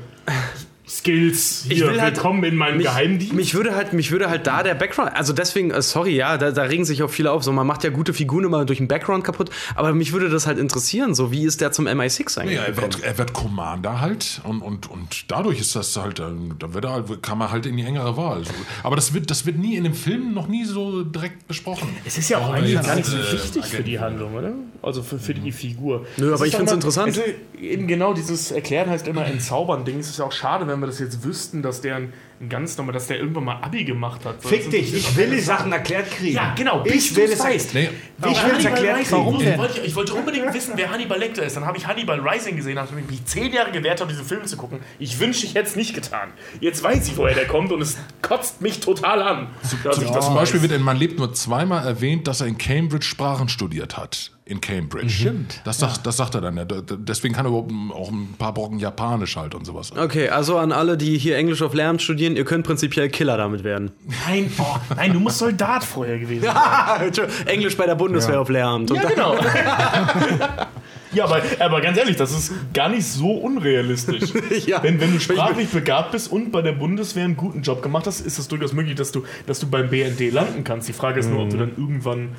Skills. 0.92 1.66
Ich 1.70 1.78
Hier, 1.78 1.88
will 1.88 2.02
halt- 2.02 2.16
willkommen 2.18 2.44
in 2.44 2.56
meinem 2.56 2.78
mich, 2.78 2.86
Geheimdienst. 2.86 3.34
Mich 3.34 3.54
würde 3.56 3.76
halt, 3.76 3.94
mich 3.94 4.12
würde 4.12 4.30
halt 4.30 4.46
da 4.46 4.62
der 4.62 4.76
Background, 4.76 5.16
also 5.16 5.32
deswegen, 5.32 5.72
äh, 5.72 5.82
sorry, 5.82 6.16
ja, 6.16 6.38
da, 6.38 6.52
da 6.52 6.64
regen 6.64 6.84
sich 6.84 7.02
auch 7.02 7.10
viele 7.10 7.32
auf. 7.32 7.44
So, 7.44 7.52
man 7.54 7.66
macht 7.66 7.84
ja 7.86 7.90
gute 7.92 8.14
Figuren 8.14 8.44
immer 8.44 8.66
durch 8.66 8.80
den 8.80 8.88
Background 8.90 9.24
kaputt, 9.24 9.50
aber 9.76 9.94
mich 9.94 10.12
würde 10.12 10.30
das 10.30 10.48
halt 10.48 10.60
interessieren. 10.60 11.16
So, 11.16 11.32
wie 11.32 11.46
ist 11.46 11.62
der 11.62 11.72
zum 11.72 11.88
MI6 11.88 12.38
eigentlich? 12.40 12.58
Ja, 12.58 12.64
er, 12.64 12.76
wird, 12.78 13.02
er 13.04 13.18
wird 13.18 13.32
Commander 13.34 14.02
halt 14.02 14.42
und, 14.44 14.62
und, 14.62 14.90
und 14.92 15.32
dadurch 15.32 15.60
ist 15.62 15.76
das 15.78 15.96
halt, 15.96 16.20
ähm, 16.20 16.56
da 16.60 16.74
wird 16.74 16.84
er 16.86 16.92
halt, 16.92 17.24
kann 17.24 17.38
man 17.38 17.52
halt 17.52 17.66
in 17.66 17.78
die 17.78 17.84
engere 17.84 18.18
Wahl. 18.18 18.44
So. 18.44 18.52
Aber 18.84 18.98
das 18.98 19.14
wird, 19.14 19.32
das 19.32 19.46
wird 19.46 19.58
nie 19.58 19.76
in 19.78 19.86
dem 19.86 19.94
Film 19.94 20.34
noch 20.34 20.48
nie 20.48 20.66
so 20.66 21.04
direkt 21.04 21.48
besprochen. 21.48 21.88
Es 22.06 22.18
ist 22.18 22.30
ja 22.30 22.40
auch 22.40 22.52
eigentlich 22.54 22.76
er 22.76 22.84
gar 22.84 22.96
nicht 22.96 23.06
so 23.08 23.16
jetzt, 23.16 23.30
äh, 23.30 23.34
wichtig 23.34 23.66
für 23.66 23.84
die 23.84 24.00
Handlung, 24.00 24.36
oder? 24.36 24.52
Also 24.82 25.04
für, 25.04 25.20
für 25.20 25.34
die 25.34 25.52
Figur. 25.54 26.06
Nö, 26.18 26.28
Es 26.34 26.34
aber 26.40 26.48
ich 26.48 26.56
find's 26.56 26.72
mal- 26.72 26.76
interessant. 26.76 27.08
Also 27.08 27.22
eben 27.62 27.88
genau 27.88 28.14
dieses 28.14 28.52
Erklären 28.52 28.90
heißt 28.90 29.08
immer 29.08 29.26
entzaubern-Ding. 29.26 30.00
Es 30.00 30.10
ist 30.10 30.20
ja 30.20 30.26
auch 30.26 30.32
schade, 30.32 30.68
wenn 30.68 30.81
wir 30.82 30.88
das 30.88 31.00
jetzt 31.00 31.24
wüssten, 31.24 31.62
dass 31.62 31.80
der 31.82 31.96
ein, 31.96 32.14
ein 32.42 32.50
ganz 32.50 32.78
normal, 32.78 32.94
dass 32.94 33.08
der 33.08 33.18
irgendwann 33.20 33.46
mal 33.46 33.62
Abi 33.62 33.84
gemacht 33.86 34.26
hat. 34.26 34.44
Fick 34.44 34.70
dich, 34.70 34.94
ich 34.94 35.16
will 35.16 35.30
die 35.30 35.40
Sachen 35.40 35.72
erklärt 35.72 36.10
kriegen. 36.12 36.36
Ja, 36.36 36.54
genau, 36.56 36.84
Ich 36.86 36.92
bis 36.94 37.16
will 37.16 37.32
es 37.32 37.40
weißt. 37.40 37.74
Nee, 37.74 37.90
Ich 38.20 38.44
will 38.46 38.56
es 38.58 38.66
erklärt 38.66 38.98
Rising. 39.00 39.06
kriegen. 39.08 39.12
Warum 39.12 39.36
Ich 39.38 39.44
denn? 39.44 39.58
wollte, 39.60 39.80
ich 39.82 39.96
wollte 39.96 40.14
unbedingt 40.14 40.54
wissen, 40.54 40.74
wer 40.76 40.92
Hannibal 40.92 41.20
Lecter 41.20 41.44
ist. 41.44 41.56
Dann 41.56 41.66
habe 41.66 41.78
ich 41.78 41.88
Hannibal 41.88 42.20
Rising 42.20 42.56
gesehen, 42.58 42.76
nachdem 42.76 42.98
ich 42.98 43.08
mich 43.08 43.26
zehn 43.26 43.54
Jahre 43.54 43.72
gewehrt 43.72 44.02
habe, 44.02 44.12
diesen 44.12 44.26
Film 44.26 44.46
zu 44.46 44.58
gucken. 44.58 44.80
Ich 45.00 45.20
wünsche, 45.20 45.46
ich 45.46 45.56
hätte 45.56 45.70
es 45.70 45.76
nicht 45.76 45.94
getan. 45.94 46.30
Jetzt 46.60 46.84
weiß 46.84 47.08
ich, 47.08 47.16
woher 47.18 47.36
der 47.36 47.48
kommt 47.48 47.72
und 47.72 47.82
es 47.82 47.98
kotzt 48.22 48.62
mich 48.62 48.80
total 48.80 49.22
an. 49.22 49.48
dass 49.84 50.02
ich 50.02 50.10
das 50.10 50.26
Zum 50.26 50.34
Beispiel 50.36 50.62
weiß. 50.62 50.70
wird 50.70 50.80
in 50.80 50.84
Man 50.84 50.98
lebt 50.98 51.18
nur 51.20 51.34
zweimal 51.34 51.86
erwähnt, 51.86 52.28
dass 52.28 52.42
er 52.42 52.48
in 52.48 52.58
Cambridge 52.58 53.06
Sprachen 53.06 53.50
studiert 53.50 53.98
hat. 53.98 54.32
In 54.44 54.60
Cambridge. 54.60 55.10
Stimmt. 55.10 55.62
Das 55.66 55.78
sagt, 55.78 56.06
das 56.06 56.18
sagt 56.18 56.34
er 56.34 56.42
dann. 56.42 56.58
ja. 56.58 56.66
Deswegen 56.66 57.34
kann 57.34 57.46
er 57.46 57.50
überhaupt 57.50 57.72
auch 57.94 58.10
ein 58.12 58.34
paar 58.40 58.54
Brocken 58.54 58.80
Japanisch 58.80 59.38
halt 59.38 59.54
und 59.54 59.66
sowas. 59.66 59.92
Okay, 59.96 60.30
also 60.30 60.58
an 60.58 60.72
alle, 60.72 60.98
die 60.98 61.18
hier 61.20 61.38
Englisch 61.38 61.62
auf 61.62 61.76
Lehramt 61.76 62.02
studieren, 62.02 62.36
ihr 62.36 62.44
könnt 62.44 62.66
prinzipiell 62.66 63.10
Killer 63.10 63.38
damit 63.38 63.64
werden. 63.64 63.92
Nein, 64.28 64.52
oh, 64.58 64.78
nein, 64.96 65.14
du 65.14 65.20
musst 65.20 65.38
Soldat 65.38 65.84
vorher 65.84 66.18
gewesen 66.18 66.46
sein. 66.46 67.30
Englisch 67.46 67.78
bei 67.78 67.86
der 67.86 67.96
Bundeswehr 67.96 68.42
auf 68.42 68.50
Lehramt. 68.50 68.90
Und 68.90 68.98
Ja, 68.98 69.10
genau. 69.10 69.36
ja, 71.14 71.24
aber, 71.26 71.42
aber 71.60 71.82
ganz 71.82 72.00
ehrlich, 72.00 72.16
das 72.16 72.32
ist 72.32 72.52
gar 72.74 72.90
nicht 72.90 73.06
so 73.06 73.32
unrealistisch. 73.32 74.32
Ja. 74.66 74.82
Wenn, 74.84 75.00
wenn 75.00 75.14
du 75.14 75.20
sprachlich 75.20 75.70
begabt 75.70 76.12
bist 76.12 76.32
und 76.32 76.52
bei 76.52 76.62
der 76.62 76.74
Bundeswehr 76.74 77.26
einen 77.26 77.38
guten 77.38 77.62
Job 77.62 77.82
gemacht 77.82 78.06
hast, 78.08 78.22
ist 78.22 78.38
es 78.38 78.48
durchaus 78.48 78.74
möglich, 78.74 78.96
dass 78.96 79.12
du, 79.12 79.24
dass 79.46 79.60
du 79.60 79.70
beim 79.70 79.90
BND 79.90 80.32
landen 80.32 80.64
kannst. 80.64 80.88
Die 80.88 80.94
Frage 80.94 81.20
ist 81.20 81.30
nur, 81.30 81.44
ob 81.44 81.50
du 81.50 81.58
dann 81.58 81.70
irgendwann 81.78 82.30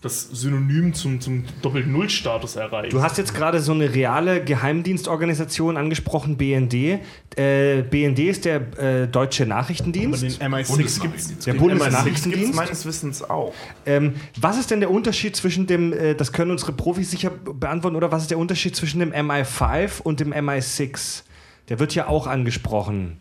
das 0.00 0.28
Synonym 0.30 0.94
zum, 0.94 1.20
zum 1.20 1.44
Doppel-Null-Status 1.60 2.54
erreichst. 2.54 2.92
Du 2.92 3.02
hast 3.02 3.18
jetzt 3.18 3.34
gerade 3.34 3.58
so 3.58 3.72
eine 3.72 3.92
reale 3.92 4.44
Geheimdienstorganisation 4.44 5.76
angesprochen, 5.76 6.36
BND. 6.36 7.00
Äh, 7.36 7.82
BND 7.82 8.20
ist 8.20 8.44
der 8.44 8.78
äh, 8.78 9.08
deutsche 9.08 9.44
Nachrichtendienst. 9.44 10.22
den 10.22 10.32
MI6 10.34 11.02
gibt's, 11.02 11.38
Der 11.38 11.54
den 11.54 11.56
MI6 11.56 11.58
Bundesnachrichtendienst. 11.58 12.44
gibt's 12.44 12.56
meines 12.56 12.86
Wissens 12.86 13.28
auch. 13.28 13.52
Ähm, 13.86 14.14
was 14.40 14.56
ist 14.56 14.70
denn 14.70 14.78
der 14.78 14.92
Unterschied 14.92 15.34
zwischen 15.34 15.66
dem, 15.66 15.92
äh, 15.92 16.14
das 16.14 16.32
können 16.32 16.52
unsere 16.52 16.72
Profis 16.72 17.10
sicher 17.10 17.30
beantworten, 17.30 17.96
oder 17.96 18.12
was 18.12 18.22
ist 18.22 18.30
der 18.30 18.38
Unterschied 18.38 18.76
zwischen 18.76 19.00
dem 19.00 19.12
MI5 19.12 20.00
und 20.02 20.20
dem 20.20 20.32
MI6? 20.32 21.24
Der 21.70 21.80
wird 21.80 21.96
ja 21.96 22.06
auch 22.06 22.28
angesprochen. 22.28 23.18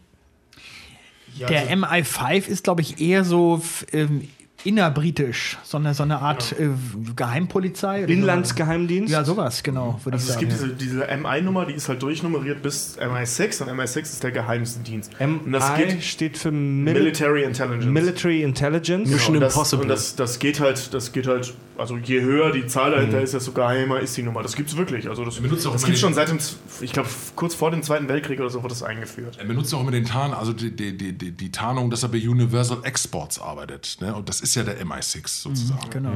Der 1.39 1.69
MI5 1.69 2.47
ist, 2.47 2.63
glaube 2.63 2.81
ich, 2.81 2.99
eher 2.99 3.23
so 3.23 3.61
ähm, 3.93 4.27
innerbritisch, 4.67 5.57
so 5.63 5.77
eine, 5.77 5.93
so 5.93 6.03
eine 6.03 6.21
Art 6.21 6.53
äh, 6.59 6.69
Geheimpolizei. 7.15 8.03
Inlandsgeheimdienst? 8.03 9.11
Ja, 9.11 9.23
sowas, 9.23 9.63
genau, 9.63 9.99
Also 10.05 10.09
ich 10.09 10.29
es 10.29 10.37
gibt 10.37 10.51
sagen. 10.51 10.75
diese, 10.77 11.01
diese 11.03 11.17
MI-Nummer, 11.17 11.65
die 11.65 11.73
ist 11.73 11.87
halt 11.87 12.01
durchnummeriert 12.01 12.61
bis 12.61 12.97
MI6 12.99 13.63
und 13.63 13.69
MI6 13.69 13.99
ist 14.01 14.23
der 14.23 14.31
geheimste 14.31 14.81
Dienst. 14.81 15.11
und 15.19 15.51
das 15.51 15.69
MI 15.71 15.85
geht 15.85 16.03
steht 16.03 16.37
für 16.37 16.51
Mil 16.51 16.93
Military 16.93 17.43
Intelligence. 17.43 17.85
Military 17.85 18.43
Intelligence. 18.43 19.09
Mission 19.09 19.35
und 19.35 19.41
das, 19.41 19.53
Impossible. 19.53 19.83
Und 19.83 19.89
das, 19.89 20.15
das 20.15 20.39
geht 20.39 20.59
halt, 20.59 20.93
das 20.93 21.11
geht 21.11 21.27
halt, 21.27 21.53
also 21.77 21.97
je 21.97 22.21
höher 22.21 22.51
die 22.51 22.67
Zahl 22.67 22.91
dahinter 22.91 23.21
ist, 23.21 23.33
desto 23.33 23.53
geheimer 23.53 23.99
ist 24.01 24.17
die 24.17 24.23
Nummer. 24.23 24.43
Das 24.43 24.55
gibt's 24.55 24.75
wirklich. 24.75 25.07
Also 25.07 25.23
das, 25.23 25.39
das 25.41 25.83
gibt's 25.85 26.01
schon 26.01 26.13
seit 26.13 26.29
dem, 26.29 26.39
ich 26.81 26.91
glaube, 26.91 27.09
kurz 27.35 27.55
vor 27.55 27.71
dem 27.71 27.83
Zweiten 27.83 28.09
Weltkrieg 28.09 28.39
oder 28.39 28.49
so 28.49 28.63
wurde 28.63 28.73
das 28.73 28.83
eingeführt. 28.83 29.37
Er 29.39 29.45
benutzt 29.45 29.73
auch 29.73 29.81
immer 29.81 29.91
den 29.91 30.05
Tarn, 30.05 30.33
also 30.33 30.51
die, 30.51 30.75
die, 30.75 30.97
die, 30.97 31.13
die, 31.13 31.31
die 31.31 31.51
Tarnung, 31.51 31.89
dass 31.89 32.03
er 32.03 32.09
bei 32.09 32.17
Universal 32.17 32.79
Exports 32.83 33.39
arbeitet. 33.39 33.97
Ne? 34.01 34.13
Und 34.13 34.27
das 34.27 34.41
ist 34.41 34.55
ja 34.57 34.63
der 34.63 34.79
MI6 34.85 35.27
sozusagen. 35.27 35.89
Genau. 35.89 36.13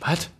Was? 0.00 0.30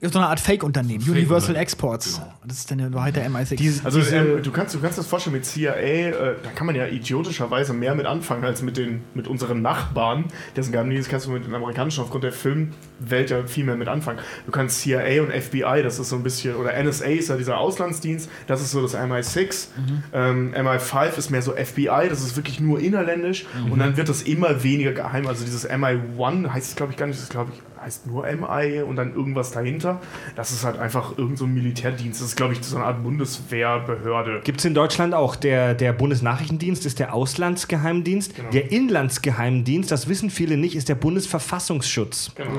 Ist 0.00 0.14
so 0.14 0.18
eine 0.18 0.28
Art 0.28 0.40
Fake-Unternehmen, 0.40 1.02
Universal 1.02 1.28
Fake-Unternehmen. 1.28 1.62
Exports. 1.62 2.16
Genau. 2.16 2.32
Das 2.46 2.56
ist 2.56 2.70
dann 2.70 2.94
Wahrheit 2.94 3.16
der 3.16 3.30
MI6. 3.30 3.84
Also 3.84 4.00
ähm, 4.00 4.42
du, 4.42 4.50
kannst, 4.50 4.74
du 4.74 4.80
kannst 4.80 4.96
das 4.96 5.06
vorstellen 5.06 5.36
mit 5.36 5.44
CIA, 5.44 5.74
äh, 5.74 6.36
da 6.42 6.50
kann 6.54 6.66
man 6.66 6.74
ja 6.74 6.86
idiotischerweise 6.86 7.74
mehr 7.74 7.94
mit 7.94 8.06
anfangen 8.06 8.42
als 8.42 8.62
mit, 8.62 8.78
den, 8.78 9.02
mit 9.12 9.28
unseren 9.28 9.60
Nachbarn. 9.60 10.24
Dessen 10.56 10.72
Geheimdienst 10.72 11.10
kannst 11.10 11.26
du 11.26 11.32
mit 11.32 11.44
den 11.44 11.54
amerikanischen 11.54 12.02
aufgrund 12.02 12.24
der 12.24 12.32
Filmwelt 12.32 13.28
ja 13.28 13.46
viel 13.46 13.64
mehr 13.64 13.76
mit 13.76 13.88
anfangen. 13.88 14.20
Du 14.46 14.52
kannst 14.52 14.80
CIA 14.80 15.22
und 15.22 15.32
FBI, 15.32 15.82
das 15.82 15.98
ist 15.98 16.08
so 16.08 16.16
ein 16.16 16.22
bisschen, 16.22 16.56
oder 16.56 16.82
NSA 16.82 17.04
ist 17.04 17.28
ja 17.28 17.36
dieser 17.36 17.58
Auslandsdienst, 17.58 18.30
das 18.46 18.62
ist 18.62 18.70
so 18.70 18.80
das 18.80 18.96
MI6. 18.96 19.66
Ähm, 20.14 20.54
MI5 20.54 21.18
ist 21.18 21.30
mehr 21.30 21.42
so 21.42 21.52
FBI, 21.52 22.08
das 22.08 22.22
ist 22.22 22.36
wirklich 22.36 22.58
nur 22.58 22.80
innerländisch 22.80 23.44
und 23.70 23.78
dann 23.78 23.98
wird 23.98 24.08
das 24.08 24.22
immer 24.22 24.62
weniger 24.62 24.92
geheim. 24.92 25.26
Also 25.26 25.44
dieses 25.44 25.68
MI1 25.68 26.48
heißt 26.48 26.70
es 26.70 26.76
glaube 26.76 26.92
ich 26.92 26.98
gar 26.98 27.06
nicht, 27.06 27.20
das 27.20 27.28
glaube 27.28 27.52
ich 27.54 27.60
heißt 27.80 28.06
nur 28.06 28.26
MI 28.26 28.82
und 28.82 28.96
dann 28.96 29.14
irgendwas 29.14 29.52
dahinter. 29.52 30.00
Das 30.36 30.52
ist 30.52 30.64
halt 30.64 30.78
einfach 30.78 31.16
irgend 31.16 31.38
so 31.38 31.46
ein 31.46 31.54
Militärdienst. 31.54 32.20
Das 32.20 32.28
ist, 32.28 32.36
glaube 32.36 32.52
ich, 32.52 32.62
so 32.62 32.76
eine 32.76 32.84
Art 32.84 33.02
Bundeswehrbehörde. 33.02 34.42
Gibt 34.44 34.58
es 34.58 34.66
in 34.66 34.74
Deutschland 34.74 35.14
auch. 35.14 35.34
Der, 35.34 35.74
der 35.74 35.92
Bundesnachrichtendienst 35.92 36.84
ist 36.84 36.98
der 36.98 37.14
Auslandsgeheimdienst. 37.14 38.34
Der 38.52 38.70
Inlandsgeheimdienst, 38.70 39.90
das 39.90 40.08
wissen 40.08 40.28
viele 40.30 40.56
nicht, 40.58 40.76
ist 40.76 40.88
der 40.88 40.94
Bundesverfassungsschutz. 40.94 42.32
Genau. 42.34 42.50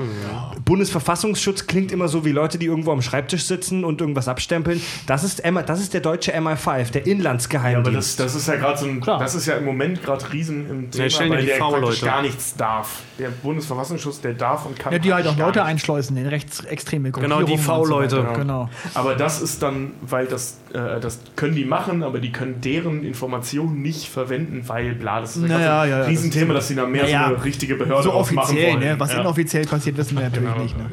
Bundesverfassungsschutz 0.64 1.66
klingt 1.66 1.92
immer 1.92 2.08
so 2.08 2.24
wie 2.24 2.32
Leute, 2.32 2.58
die 2.58 2.66
irgendwo 2.66 2.90
am 2.90 3.02
Schreibtisch 3.02 3.44
sitzen 3.44 3.84
und 3.84 4.00
irgendwas 4.00 4.26
abstempeln. 4.26 4.80
Das 5.06 5.22
ist, 5.22 5.44
M 5.44 5.60
das 5.64 5.80
ist 5.80 5.94
der 5.94 6.00
deutsche 6.00 6.34
MI5, 6.34 6.90
der 6.90 7.02
Ja, 7.02 7.06
aber 7.06 7.10
Inlandsgeheimdienst. 7.10 8.18
das, 8.18 8.32
das 8.32 8.34
ist 8.34 8.48
ja 8.48 8.56
gerade 8.56 8.78
so 8.78 8.86
ein, 8.86 9.00
das 9.00 9.34
ist 9.36 9.46
ja 9.46 9.54
im 9.56 9.64
Moment 9.64 10.02
gerade 10.02 10.32
riesen 10.32 10.68
im 10.68 10.90
Thema, 10.90 11.08
die 11.08 11.30
weil 11.30 11.40
die 11.42 11.46
der 11.46 11.58
gar 12.02 12.22
nichts 12.22 12.56
darf. 12.56 13.02
Der 13.18 13.28
Bundesverfassungsschutz, 13.28 14.20
der 14.20 14.34
darf 14.34 14.66
und 14.66 14.78
kann 14.78 14.92
ja, 14.92 14.98
die 14.98 15.11
halt 15.14 15.26
auch 15.26 15.36
Leute 15.36 15.64
einschleusen 15.64 16.16
in 16.16 16.26
rechtsextreme 16.26 17.10
Genau, 17.12 17.42
die 17.42 17.52
und 17.52 17.58
so 17.58 17.64
V-Leute. 17.72 18.24
weiter. 18.24 18.38
Genau. 18.38 18.68
Aber 18.94 19.14
das 19.14 19.40
ist 19.42 19.62
dann, 19.62 19.92
weil 20.02 20.26
das, 20.26 20.58
äh, 20.72 21.00
das 21.00 21.20
können 21.36 21.54
die 21.54 21.64
machen, 21.64 22.02
aber 22.02 22.18
die 22.20 22.32
können 22.32 22.60
deren 22.60 23.04
Informationen 23.04 23.82
nicht 23.82 24.08
verwenden, 24.08 24.62
weil 24.66 24.94
bla, 24.94 25.20
das 25.20 25.36
ist 25.36 25.42
Naja, 25.48 25.82
ein 25.82 25.90
ja, 25.90 25.98
ja, 26.00 26.04
Riesenthema, 26.06 26.54
dass 26.54 26.68
sie 26.68 26.74
da 26.74 26.86
mehr 26.86 27.04
Naja, 27.04 27.28
so 27.28 27.34
eine 27.36 27.44
richtige 27.44 27.74
Behörde 27.76 28.02
So 28.04 28.12
offiziell, 28.12 28.72
wollen. 28.74 28.80
ne? 28.80 28.94
Was 28.98 29.12
ja. 29.12 29.20
inoffiziell 29.20 29.66
passiert, 29.66 29.96
wissen 29.96 30.16
wir 30.16 30.24
natürlich 30.24 30.50
Genau. 30.50 30.62
nicht. 30.62 30.76
Ne? 30.78 30.84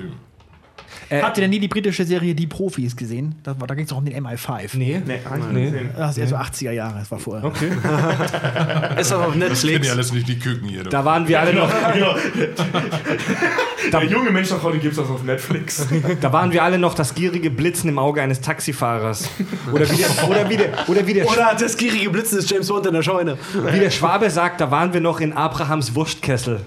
Äh, 1.10 1.22
Habt 1.22 1.38
ihr 1.38 1.42
denn 1.42 1.50
nie 1.50 1.60
die 1.60 1.68
britische 1.68 2.06
Serie 2.06 2.36
Die 2.36 2.46
Profis 2.48 2.96
gesehen? 2.96 3.36
Das 3.44 3.56
da 3.58 3.74
ging 3.76 3.84
es 3.86 3.90
doch 3.90 3.98
um 3.98 4.06
den 4.06 4.26
MI5. 4.26 4.70
nee. 4.78 5.02
Nee, 5.06 5.16
ich 5.16 5.54
Nee. 5.54 5.90
Das 5.98 6.12
ist 6.12 6.18
eher 6.20 6.28
so 6.28 6.36
80er 6.36 6.72
Jahre, 6.72 7.00
das 7.00 7.10
war 7.12 7.20
vorher. 7.20 7.46
Okay. 7.46 7.70
Ist 9.00 9.12
auch 9.14 9.28
auf 9.28 9.36
Netflix. 9.36 9.86
ihr 9.86 9.92
alles 9.94 10.14
nicht 10.14 10.28
die 10.28 10.38
Küken 10.38 10.68
hier. 10.70 10.84
Da 10.84 11.04
waren 11.06 11.28
wir 11.28 11.40
alle 11.40 11.54
noch, 11.54 11.72
Genau. 11.94 12.16
Der 13.92 14.04
junge 14.04 14.30
Mensch 14.30 14.52
nach 14.52 14.62
heute 14.62 14.78
gibt 14.78 14.92
es 14.94 15.00
das 15.00 15.10
auf 15.10 15.24
Netflix. 15.24 15.88
da 16.22 16.32
waren 16.32 16.52
wir 16.52 16.64
alle 16.64 16.78
noch 16.78 16.94
das 16.94 17.16
gierige 17.16 17.50
Blitzen 17.50 17.90
im 17.90 17.98
Auge 17.98 18.22
eines 18.22 18.42
Taxifahrers. 18.42 19.30
Oder 19.72 19.90
wie 19.90 19.96
der, 19.98 20.30
oder 20.30 20.50
wie 20.50 20.58
der, 20.58 20.70
oder 20.88 21.08
wie 21.08 21.14
der, 21.14 21.28
Oder 21.28 21.56
das 21.60 21.76
gierige 21.78 22.10
Blitzen 22.10 22.38
ist 22.38 22.50
James 22.52 22.68
Bond 22.68 22.86
in 22.86 22.94
der 22.94 23.02
Scheune. 23.04 23.38
wie 23.72 23.80
der 23.80 23.90
Schwabe 23.90 24.30
sagt, 24.30 24.62
da 24.62 24.70
waren 24.70 24.94
wir 24.94 25.02
noch 25.02 25.20
in 25.22 25.34
Abrahams 25.34 25.96
Wurstkessel. 25.96 26.60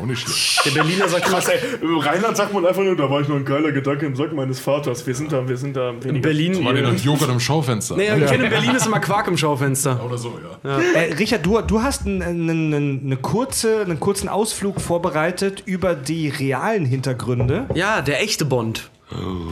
Auch 0.00 0.06
nicht 0.06 0.20
schlecht. 0.20 0.66
Der 0.66 0.70
Berliner 0.82 1.08
sagt 1.08 1.24
Krass, 1.24 1.48
ey. 1.48 1.58
Rheinland 1.82 2.36
sagt 2.36 2.52
man 2.52 2.66
einfach 2.66 2.82
nur, 2.82 2.96
da 2.96 3.10
war 3.10 3.20
ich 3.20 3.28
noch 3.28 3.36
ein 3.36 3.44
geiler 3.44 3.72
Gedanke 3.72 4.06
im 4.06 4.16
Sack 4.16 4.32
meines 4.32 4.60
Vaters. 4.60 5.06
Wir 5.06 5.14
sind 5.14 5.32
da, 5.32 5.48
wir 5.48 5.56
sind 5.56 5.76
da 5.76 5.90
in. 5.90 6.20
Berlin. 6.20 6.64
Der 6.64 6.82
noch 6.82 6.98
Joghurt 6.98 7.30
im 7.30 7.40
Schaufenster? 7.40 7.96
Nee, 7.96 8.04
ich 8.04 8.26
kenne 8.26 8.44
in 8.44 8.50
Berlin 8.50 8.74
ist 8.74 8.86
immer 8.86 9.00
Quark 9.00 9.28
im 9.28 9.36
Schaufenster. 9.36 10.04
Oder 10.04 10.18
so, 10.18 10.38
ja. 10.64 10.78
Äh, 10.78 11.14
Richard, 11.14 11.44
du, 11.44 11.60
du 11.60 11.82
hast 11.82 12.06
einen, 12.06 12.22
einen, 12.22 12.74
einen, 12.74 13.02
eine 13.04 13.16
kurze, 13.16 13.82
einen 13.82 14.00
kurzen 14.00 14.28
Ausflug 14.28 14.80
vorbereitet 14.80 15.62
über 15.64 15.94
die 15.94 16.28
realen 16.28 16.84
Hintergründe. 16.84 17.66
Ja, 17.74 18.02
der 18.02 18.22
echte 18.22 18.44
Bond. 18.44 18.90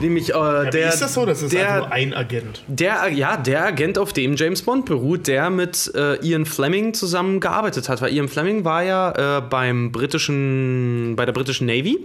Nämlich 0.00 0.30
äh, 0.30 0.70
der. 0.70 0.88
ist 0.88 1.00
das 1.00 1.14
so? 1.14 1.24
Das 1.24 1.40
ist 1.40 1.52
der, 1.52 1.74
einfach 1.74 1.86
nur 1.86 1.92
ein 1.92 2.14
Agent. 2.14 2.64
Der, 2.66 3.08
ja, 3.08 3.36
der 3.36 3.66
Agent, 3.66 3.98
auf 3.98 4.12
dem 4.12 4.34
James 4.34 4.62
Bond 4.62 4.84
beruht, 4.84 5.28
der 5.28 5.48
mit 5.50 5.92
äh, 5.94 6.16
Ian 6.26 6.44
Fleming 6.44 6.92
zusammen 6.92 7.38
gearbeitet 7.38 7.88
hat. 7.88 8.02
Weil 8.02 8.12
Ian 8.12 8.28
Fleming 8.28 8.64
war 8.64 8.82
ja 8.82 9.38
äh, 9.38 9.40
beim 9.42 9.92
britischen, 9.92 11.14
bei 11.16 11.24
der 11.24 11.32
britischen 11.32 11.66
Navy, 11.66 11.98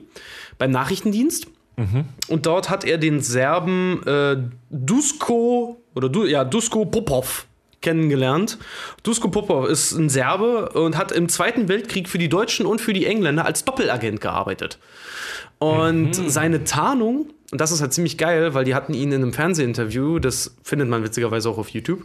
beim 0.58 0.72
Nachrichtendienst. 0.72 1.48
Und 2.28 2.46
dort 2.46 2.70
hat 2.70 2.84
er 2.84 2.98
den 2.98 3.22
Serben 3.22 4.06
äh, 4.06 4.36
Dusko 4.70 5.82
oder 5.96 6.10
du, 6.10 6.26
ja, 6.26 6.44
Dusko 6.44 6.86
Popov 6.86 7.48
kennengelernt. 7.82 8.58
Dusko 9.04 9.30
Popov 9.30 9.70
ist 9.70 9.94
ein 9.94 10.10
Serbe 10.10 10.70
und 10.70 10.98
hat 10.98 11.14
im 11.14 11.30
Zweiten 11.30 11.70
Weltkrieg 11.70 12.10
für 12.10 12.18
die 12.18 12.28
Deutschen 12.28 12.66
und 12.66 12.82
für 12.82 12.92
die 12.92 13.06
Engländer 13.06 13.46
als 13.46 13.64
Doppelagent 13.64 14.20
gearbeitet. 14.20 14.78
Und 15.60 16.14
seine 16.14 16.64
Tarnung, 16.64 17.28
und 17.52 17.60
das 17.62 17.72
ist 17.72 17.82
halt 17.82 17.94
ziemlich 17.94 18.18
geil, 18.18 18.54
weil 18.54 18.64
die 18.66 18.76
hatten 18.76 18.94
ihn 18.94 19.12
in 19.12 19.22
einem 19.22 19.34
Fernsehinterview, 19.34 20.20
das 20.20 20.56
findet 20.64 20.88
man 20.88 21.04
witzigerweise 21.04 21.50
auch 21.50 21.58
auf 21.58 21.70
YouTube, 21.70 22.04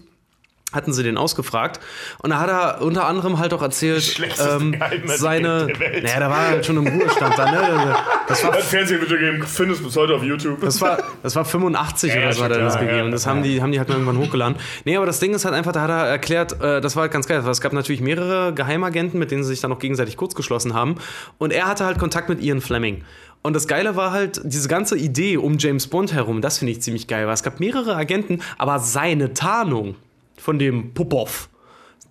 hatten 0.73 0.93
sie 0.93 1.05
den 1.05 1.17
ausgefragt. 1.17 1.79
Und 2.19 2.31
da 2.31 2.41
hat 2.41 2.49
er 2.51 2.83
unter 2.83 3.07
anderem 3.07 3.39
halt 3.39 3.55
auch 3.55 3.63
erzählt, 3.63 4.21
ähm, 4.45 4.75
seine. 5.07 5.69
Naja, 6.03 6.19
da 6.19 6.31
war 6.31 6.39
er 6.43 6.49
halt 6.49 6.67
schon 6.67 6.79
im 6.79 6.89
Ruhestand 6.89 7.39
dann, 7.39 7.55
ne? 7.55 7.95
Das 8.27 8.43
war 8.43 8.53
Fernsehvideo 8.55 9.17
gegeben, 9.17 9.45
findest 9.47 9.83
du 9.83 9.85
bis 9.85 9.97
heute 9.97 10.15
auf 10.17 10.25
YouTube. 10.25 10.61
das 10.63 10.81
war, 10.81 10.99
das 11.23 11.37
war 11.37 11.45
85 11.45 12.11
Ja, 12.13 12.17
oder 12.17 12.27
ja, 12.27 12.33
so 12.33 12.43
hat 12.43 12.51
er 12.51 12.59
das 12.59 12.73
klar, 12.75 12.87
gegeben. 12.87 13.05
ja. 13.07 13.13
Das 13.13 13.25
haben 13.25 13.45
die, 13.45 13.63
haben 13.63 13.71
die 13.71 13.79
halt 13.79 13.89
mal 13.89 13.95
irgendwann 13.95 14.19
hochgeladen. 14.19 14.57
Nee, 14.85 14.97
aber 14.97 15.07
das 15.07 15.21
Ding 15.21 15.33
ist 15.33 15.45
halt 15.45 15.55
einfach, 15.55 15.71
da 15.71 15.83
hat 15.83 15.91
er 15.91 16.07
erklärt, 16.09 16.61
äh, 16.61 16.81
das 16.81 16.97
war 16.97 17.03
halt 17.03 17.13
ganz 17.13 17.29
geil, 17.29 17.45
weil 17.45 17.53
es 17.53 17.61
gab 17.61 17.73
natürlich 17.73 18.01
mehrere 18.01 18.53
Geheimagenten, 18.53 19.21
mit 19.21 19.31
denen 19.31 19.45
sie 19.45 19.51
sich 19.51 19.61
dann 19.61 19.71
auch 19.71 19.79
gegenseitig 19.79 20.17
kurzgeschlossen 20.17 20.75
haben. 20.75 20.97
Und 21.39 21.53
er 21.53 21.67
hatte 21.69 21.85
halt 21.85 22.01
Kontakt 22.01 22.29
mit 22.29 22.43
Ian 22.43 22.61
Fleming. 22.61 23.05
Und 23.45 23.53
das 23.53 23.69
Geile 23.69 23.95
war 23.95 24.11
halt, 24.11 24.41
diese 24.43 24.69
ganze 24.69 24.97
Idee 24.97 25.37
um 25.37 25.59
James 25.59 25.87
Bond 25.87 26.15
herum, 26.15 26.41
das 26.41 26.59
finde 26.59 26.73
ich 26.73 26.81
ziemlich 26.81 27.07
geil, 27.07 27.27
weil 27.27 27.35
es 27.35 27.43
gab 27.43 27.61
mehrere 27.61 27.95
Agenten, 27.95 28.41
aber 28.57 28.79
seine 28.79 29.35
Tarnung 29.35 29.97
von 30.39 30.59
dem 30.59 30.95
Popov, 30.95 31.51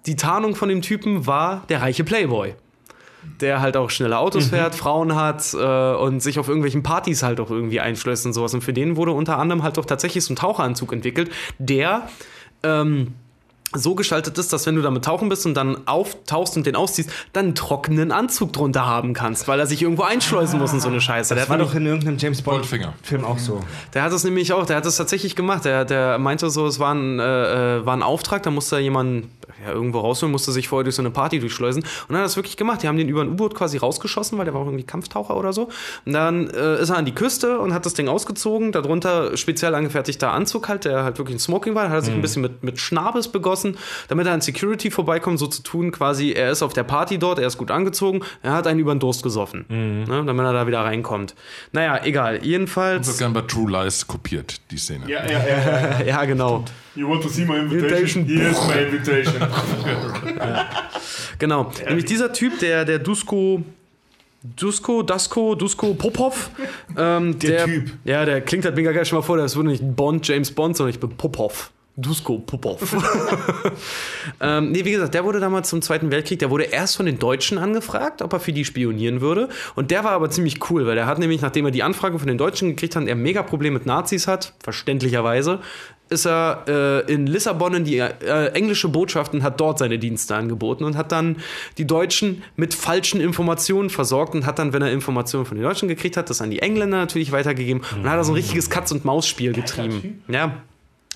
die 0.06 0.16
Tarnung 0.16 0.56
von 0.56 0.70
dem 0.70 0.84
Typen 0.84 1.26
war 1.26 1.64
der 1.70 1.82
reiche 1.82 2.04
Playboy 2.04 2.54
der 3.40 3.62
halt 3.62 3.78
auch 3.78 3.90
schnelle 3.90 4.18
Autos 4.18 4.48
fährt, 4.48 4.76
Frauen 4.76 5.16
hat 5.16 5.54
äh, 5.54 5.94
und 5.96 6.22
sich 6.22 6.40
auf 6.40 6.50
irgendwelchen 6.50 6.84
Partys 6.84 7.24
halt 7.24 7.40
auch 7.40 7.50
irgendwie 7.50 7.80
einschlösst 7.80 8.26
und 8.26 8.34
sowas. 8.34 8.54
Und 8.54 8.62
für 8.62 8.74
den 8.74 8.98
wurde 8.98 9.12
unter 9.12 9.38
anderem 9.38 9.64
halt 9.64 9.80
auch 9.80 9.86
tatsächlich 9.86 10.26
so 10.26 10.34
ein 10.34 10.36
Taucheranzug 10.36 10.92
entwickelt, 10.92 11.32
der 11.58 12.10
ähm, 12.64 13.14
so 13.74 13.96
gestaltet 13.96 14.38
ist, 14.38 14.54
dass 14.54 14.66
wenn 14.66 14.76
du 14.76 14.82
damit 14.82 15.06
tauchen 15.06 15.30
bist 15.30 15.46
und 15.46 15.56
dann 15.56 15.88
auftauchst 15.88 16.58
und 16.58 16.66
den 16.66 16.76
ausziehst, 16.76 17.10
dann 17.34 17.46
einen 17.46 17.56
trockenen 17.56 18.12
Anzug 18.12 18.54
drunter 18.54 18.86
haben 18.86 19.14
kannst, 19.14 19.48
weil 19.48 19.60
er 19.60 19.68
sich 19.68 19.82
irgendwo 19.82 20.04
einschleusen 20.04 20.60
muss 20.60 20.74
und 20.74 20.82
so 20.82 20.90
eine 20.90 21.02
Scheiße. 21.02 21.34
Der 21.36 21.44
Das 21.44 21.50
hat 21.50 21.60
war 21.60 21.66
doch 21.66 21.76
in 21.76 21.86
irgendeinem 21.86 22.18
James 22.18 22.44
Goldfinger. 22.44 22.88
Bond-Film 22.88 23.26
auch 23.26 23.40
so. 23.40 23.62
der 23.94 24.04
hat 24.04 24.12
es 24.12 24.24
nämlich 24.24 24.54
auch, 24.54 24.66
der 24.66 24.78
hat 24.78 24.86
es 24.86 24.98
tatsächlich 24.98 25.36
gemacht. 25.36 25.66
Der, 25.66 25.86
der 25.86 26.18
meinte 26.18 26.50
so, 26.50 26.66
es 26.68 26.80
war 26.80 26.94
ein, 26.94 27.20
äh, 27.20 27.78
äh, 27.80 27.86
war 27.86 27.96
ein 27.96 28.04
Auftrag, 28.04 28.44
da 28.44 28.52
musste 28.52 28.80
jemand 28.80 29.28
ja, 29.66 29.72
irgendwo 29.72 30.00
rausholen, 30.00 30.32
musste 30.32 30.52
sich 30.52 30.68
vorher 30.68 30.84
durch 30.84 30.96
so 30.96 31.02
eine 31.02 31.12
Party 31.12 31.40
durchschleusen. 31.40 31.84
Und 31.84 31.90
dann 32.10 32.18
hat 32.18 32.24
er 32.24 32.26
das 32.26 32.36
wirklich 32.36 32.58
gemacht. 32.58 32.84
Die 32.84 32.88
haben 32.88 32.98
den 32.98 33.10
über 33.10 33.22
ein 33.22 33.30
U-Boot 33.30 33.56
quasi 33.56 33.78
rausgeschossen, 33.78 34.38
weil 34.38 34.46
der 34.46 34.54
war 34.54 34.62
auch 34.62 34.66
irgendwie 34.66 34.86
Kampftaucher 34.86 35.36
oder 35.36 35.54
so. 35.54 35.70
Und 36.06 36.14
dann 36.14 36.50
äh, 36.50 36.82
ist 36.82 36.90
er 36.90 36.98
an 36.98 37.06
die 37.06 37.16
Küste 37.16 37.60
und 37.60 37.74
hat 37.74 37.86
das 37.86 37.94
Ding 37.94 38.08
ausgezogen. 38.08 38.72
Darunter 38.72 39.36
speziell 39.38 39.76
angefertigter 39.76 40.32
Anzug 40.32 40.68
halt, 40.68 40.86
der 40.86 41.04
halt 41.04 41.18
wirklich 41.18 41.36
ein 41.36 41.40
Smoking 41.40 41.76
war. 41.76 41.90
Hat 41.90 41.94
er 41.94 42.02
sich 42.02 42.14
ein 42.14 42.22
bisschen 42.22 42.42
mit, 42.42 42.64
mit 42.64 42.80
Schnabes 42.80 43.28
begossen, 43.28 43.78
damit 44.08 44.28
er 44.28 44.34
an 44.34 44.42
Security 44.42 44.92
vorbeikommt, 44.92 45.40
so 45.40 45.48
zu 45.48 45.64
tun 45.64 45.92
quasi, 45.92 46.32
er 46.32 46.52
ist 46.52 46.62
auf 46.64 46.74
der 46.74 46.84
Party 46.84 47.18
dort, 47.18 47.40
er 47.40 47.48
ist 47.48 47.58
gut 47.58 47.72
angezogen, 47.72 48.22
er 48.42 48.54
hat 48.54 48.68
einen 48.68 48.80
über 48.80 48.94
den 48.94 49.00
Durst 49.00 49.24
gesoffen, 49.24 49.66
ne, 49.70 50.24
damit 50.26 50.46
er 50.46 50.54
da 50.54 50.68
wieder 50.68 50.82
reinkommt. 50.82 51.36
Naja, 51.72 52.04
egal. 52.04 52.38
Das 52.38 52.48
Jedenfalls, 52.48 53.08
wird 53.08 53.18
gern 53.18 53.34
bei 53.34 53.42
True 53.42 53.72
Lies 53.72 54.08
kopiert, 54.08 54.62
die 54.72 54.78
Szene. 54.78 55.06
Ja, 55.08 55.26
ja, 55.26 55.40
ja. 55.46 56.04
ja 56.04 56.26
genau. 56.26 56.66
You 56.96 57.10
want 57.10 57.24
to 57.24 57.30
see 57.30 57.44
my 57.44 57.58
invitation? 57.58 58.22
Invitation. 58.22 58.26
Here's 58.26 58.68
my 58.68 58.80
invitation. 58.80 59.42
Genau. 61.40 61.72
Nämlich 61.86 62.06
dieser 62.06 62.32
Typ, 62.32 62.60
der, 62.60 62.86
der 62.86 63.00
Dusko. 63.00 63.64
Dusko, 64.56 65.04
Dasko, 65.04 65.56
Dusko 65.56 65.94
Popov. 65.94 66.52
Ähm, 66.96 67.38
der, 67.40 67.66
Typ. 67.66 67.92
Ja, 68.06 68.24
der 68.24 68.40
klingt 68.42 68.64
halt 68.64 68.76
mega 68.76 68.92
geil. 68.92 69.06
Schon 69.06 69.18
mal 69.18 69.24
vor, 69.24 69.36
das 69.36 69.56
würde 69.56 69.70
nicht 69.70 69.84
Bond, 69.96 70.26
James 70.28 70.52
Bond, 70.52 70.78
sondern 70.78 70.94
ich 70.94 71.00
bin 71.00 71.10
Popov. 71.18 71.72
Dusko 71.96 72.40
Popov. 72.40 72.82
ähm, 74.42 74.72
nee, 74.72 74.84
wie 74.84 74.92
gesagt, 74.92 75.14
der 75.14 75.24
wurde 75.24 75.40
damals 75.40 75.70
zum 75.70 75.82
Zweiten 75.82 76.10
Weltkrieg, 76.12 76.40
der 76.40 76.50
wurde 76.50 76.64
erst 76.64 76.98
von 76.98 77.06
den 77.06 77.20
Deutschen 77.20 77.58
angefragt, 77.58 78.22
ob 78.22 78.34
er 78.34 78.40
für 78.40 78.52
die 78.52 78.66
spionieren 78.66 79.22
würde. 79.22 79.50
Und 79.76 79.92
der 79.92 80.04
war 80.04 80.12
aber 80.12 80.30
ziemlich 80.30 80.70
cool, 80.70 80.88
weil 80.88 80.96
der 80.96 81.06
hat 81.06 81.20
nämlich, 81.20 81.42
nachdem 81.42 81.66
er 81.66 81.72
die 81.72 81.84
Anfrage 81.84 82.18
von 82.18 82.28
den 82.28 82.38
Deutschen 82.38 82.70
gekriegt 82.70 82.96
hat 82.96 83.08
er 83.08 83.16
mega 83.16 83.44
Problem 83.44 83.74
mit 83.74 83.86
Nazis 83.86 84.28
hat, 84.28 84.54
verständlicherweise, 84.64 85.60
ist 86.14 86.26
er 86.26 86.64
äh, 86.68 87.12
in 87.12 87.28
Lissabon 87.28 87.74
in 87.74 87.84
die 87.84 87.98
äh, 87.98 88.48
englische 88.54 88.88
Botschaft 88.88 89.34
und 89.34 89.44
hat 89.44 89.60
dort 89.60 89.80
seine 89.80 90.00
Dienste 90.00 90.36
angeboten 90.36 90.84
und 90.84 90.96
hat 90.96 91.12
dann 91.12 91.38
die 91.78 91.86
Deutschen 91.86 92.44
mit 92.56 92.74
falschen 92.74 93.20
Informationen 93.20 93.90
versorgt 93.90 94.36
und 94.36 94.46
hat 94.46 94.60
dann, 94.60 94.74
wenn 94.74 94.82
er 94.82 94.92
Informationen 94.92 95.46
von 95.46 95.58
den 95.58 95.64
Deutschen 95.64 95.88
gekriegt 95.88 96.16
hat, 96.18 96.30
das 96.30 96.42
an 96.42 96.52
die 96.52 96.60
Engländer 96.60 96.98
natürlich 96.98 97.32
weitergegeben 97.32 97.84
und 97.96 98.10
hat 98.10 98.18
er 98.18 98.24
so 98.24 98.32
ein 98.32 98.36
richtiges 98.36 98.70
Katz-und-Maus-Spiel 98.70 99.54
getrieben. 99.54 100.24
Ja. 100.28 100.62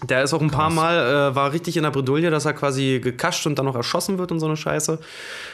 Der 0.03 0.21
ist 0.21 0.31
auch 0.33 0.41
ein 0.41 0.51
paar 0.51 0.69
Mal, 0.69 1.31
äh, 1.31 1.35
war 1.35 1.53
richtig 1.53 1.75
in 1.75 1.81
der 1.81 1.89
Bredouille, 1.89 2.29
dass 2.29 2.45
er 2.45 2.53
quasi 2.53 2.99
gekascht 3.03 3.47
und 3.47 3.57
dann 3.57 3.65
noch 3.65 3.75
erschossen 3.75 4.19
wird 4.19 4.31
und 4.31 4.39
so 4.39 4.45
eine 4.45 4.55
Scheiße. 4.55 4.99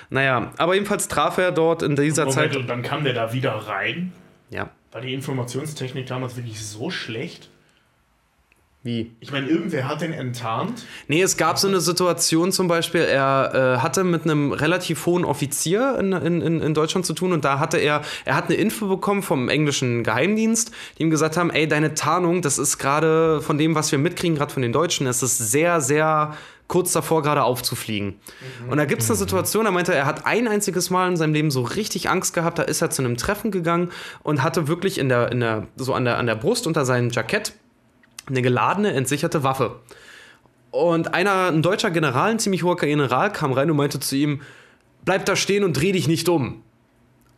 Naja, 0.09 0.51
aber 0.57 0.73
jedenfalls 0.73 1.07
traf 1.07 1.37
er 1.37 1.53
dort 1.53 1.81
in 1.81 1.95
dieser 1.95 2.25
Moment, 2.25 2.51
Zeit. 2.51 2.57
und 2.57 2.67
dann 2.67 2.81
kam 2.81 3.05
der 3.05 3.13
da 3.13 3.31
wieder 3.31 3.53
rein. 3.53 4.11
Ja. 4.49 4.69
War 4.91 4.99
die 5.01 5.13
Informationstechnik 5.13 6.07
damals 6.07 6.35
wirklich 6.35 6.61
so 6.63 6.89
schlecht? 6.89 7.49
Wie? 8.85 9.15
Ich 9.21 9.31
meine, 9.31 9.47
irgendwer 9.47 9.87
hat 9.87 10.01
den 10.01 10.11
enttarnt. 10.11 10.85
Nee, 11.07 11.21
es 11.21 11.37
gab 11.37 11.57
so 11.57 11.69
eine 11.69 11.79
Situation 11.79 12.51
zum 12.51 12.67
Beispiel, 12.67 12.99
er 12.99 13.77
äh, 13.77 13.81
hatte 13.81 14.03
mit 14.03 14.23
einem 14.23 14.51
relativ 14.51 15.05
hohen 15.05 15.23
Offizier 15.23 15.97
in, 15.97 16.11
in, 16.11 16.59
in 16.59 16.73
Deutschland 16.73 17.05
zu 17.05 17.13
tun 17.13 17.31
und 17.31 17.45
da 17.45 17.59
hatte 17.59 17.77
er, 17.77 18.01
er 18.25 18.35
hat 18.35 18.45
eine 18.45 18.55
Info 18.55 18.87
bekommen 18.87 19.23
vom 19.23 19.47
englischen 19.47 20.03
Geheimdienst, 20.03 20.73
die 20.97 21.03
ihm 21.03 21.11
gesagt 21.11 21.37
haben, 21.37 21.49
ey, 21.49 21.65
deine 21.65 21.93
Tarnung, 21.93 22.41
das 22.41 22.59
ist 22.59 22.77
gerade 22.77 23.41
von 23.41 23.57
dem, 23.57 23.73
was 23.73 23.89
wir 23.93 23.99
mitkriegen, 23.99 24.35
gerade 24.35 24.51
von 24.51 24.61
den 24.61 24.73
Deutschen, 24.73 25.07
es 25.07 25.23
ist 25.23 25.37
sehr, 25.37 25.79
sehr 25.79 26.35
kurz 26.67 26.91
davor, 26.91 27.21
gerade 27.21 27.43
aufzufliegen. 27.43 28.15
Und 28.69 28.77
da 28.77 28.85
gibt 28.85 29.01
es 29.01 29.09
eine 29.09 29.17
Situation, 29.17 29.63
da 29.63 29.71
meinte 29.71 29.93
er, 29.93 29.99
er 29.99 30.05
hat 30.05 30.25
ein 30.25 30.49
einziges 30.49 30.89
Mal 30.89 31.07
in 31.07 31.15
seinem 31.15 31.33
Leben 31.33 31.51
so 31.51 31.61
richtig 31.61 32.09
Angst 32.09 32.33
gehabt, 32.33 32.59
da 32.59 32.63
ist 32.63 32.81
er 32.81 32.89
zu 32.89 33.01
einem 33.01 33.15
Treffen 33.15 33.51
gegangen 33.51 33.91
und 34.23 34.43
hatte 34.43 34.67
wirklich 34.67 34.97
in 34.97 35.07
der, 35.07 35.31
in 35.31 35.39
der, 35.39 35.67
so 35.77 35.93
an 35.93 36.03
der, 36.03 36.17
an 36.17 36.25
der 36.25 36.35
Brust 36.35 36.67
unter 36.67 36.83
seinem 36.83 37.09
Jackett 37.09 37.53
eine 38.27 38.41
geladene, 38.41 38.93
entsicherte 38.93 39.43
Waffe. 39.43 39.79
Und 40.71 41.13
einer, 41.13 41.47
ein 41.51 41.61
deutscher 41.61 41.91
General, 41.91 42.31
ein 42.31 42.39
ziemlich 42.39 42.63
hoher 42.63 42.77
General, 42.77 43.31
kam 43.31 43.51
rein 43.51 43.69
und 43.69 43.77
meinte 43.77 43.99
zu 43.99 44.15
ihm, 44.15 44.41
bleib 45.05 45.25
da 45.25 45.35
stehen 45.35 45.63
und 45.63 45.73
dreh 45.73 45.91
dich 45.91 46.07
nicht 46.07 46.27
um. 46.29 46.63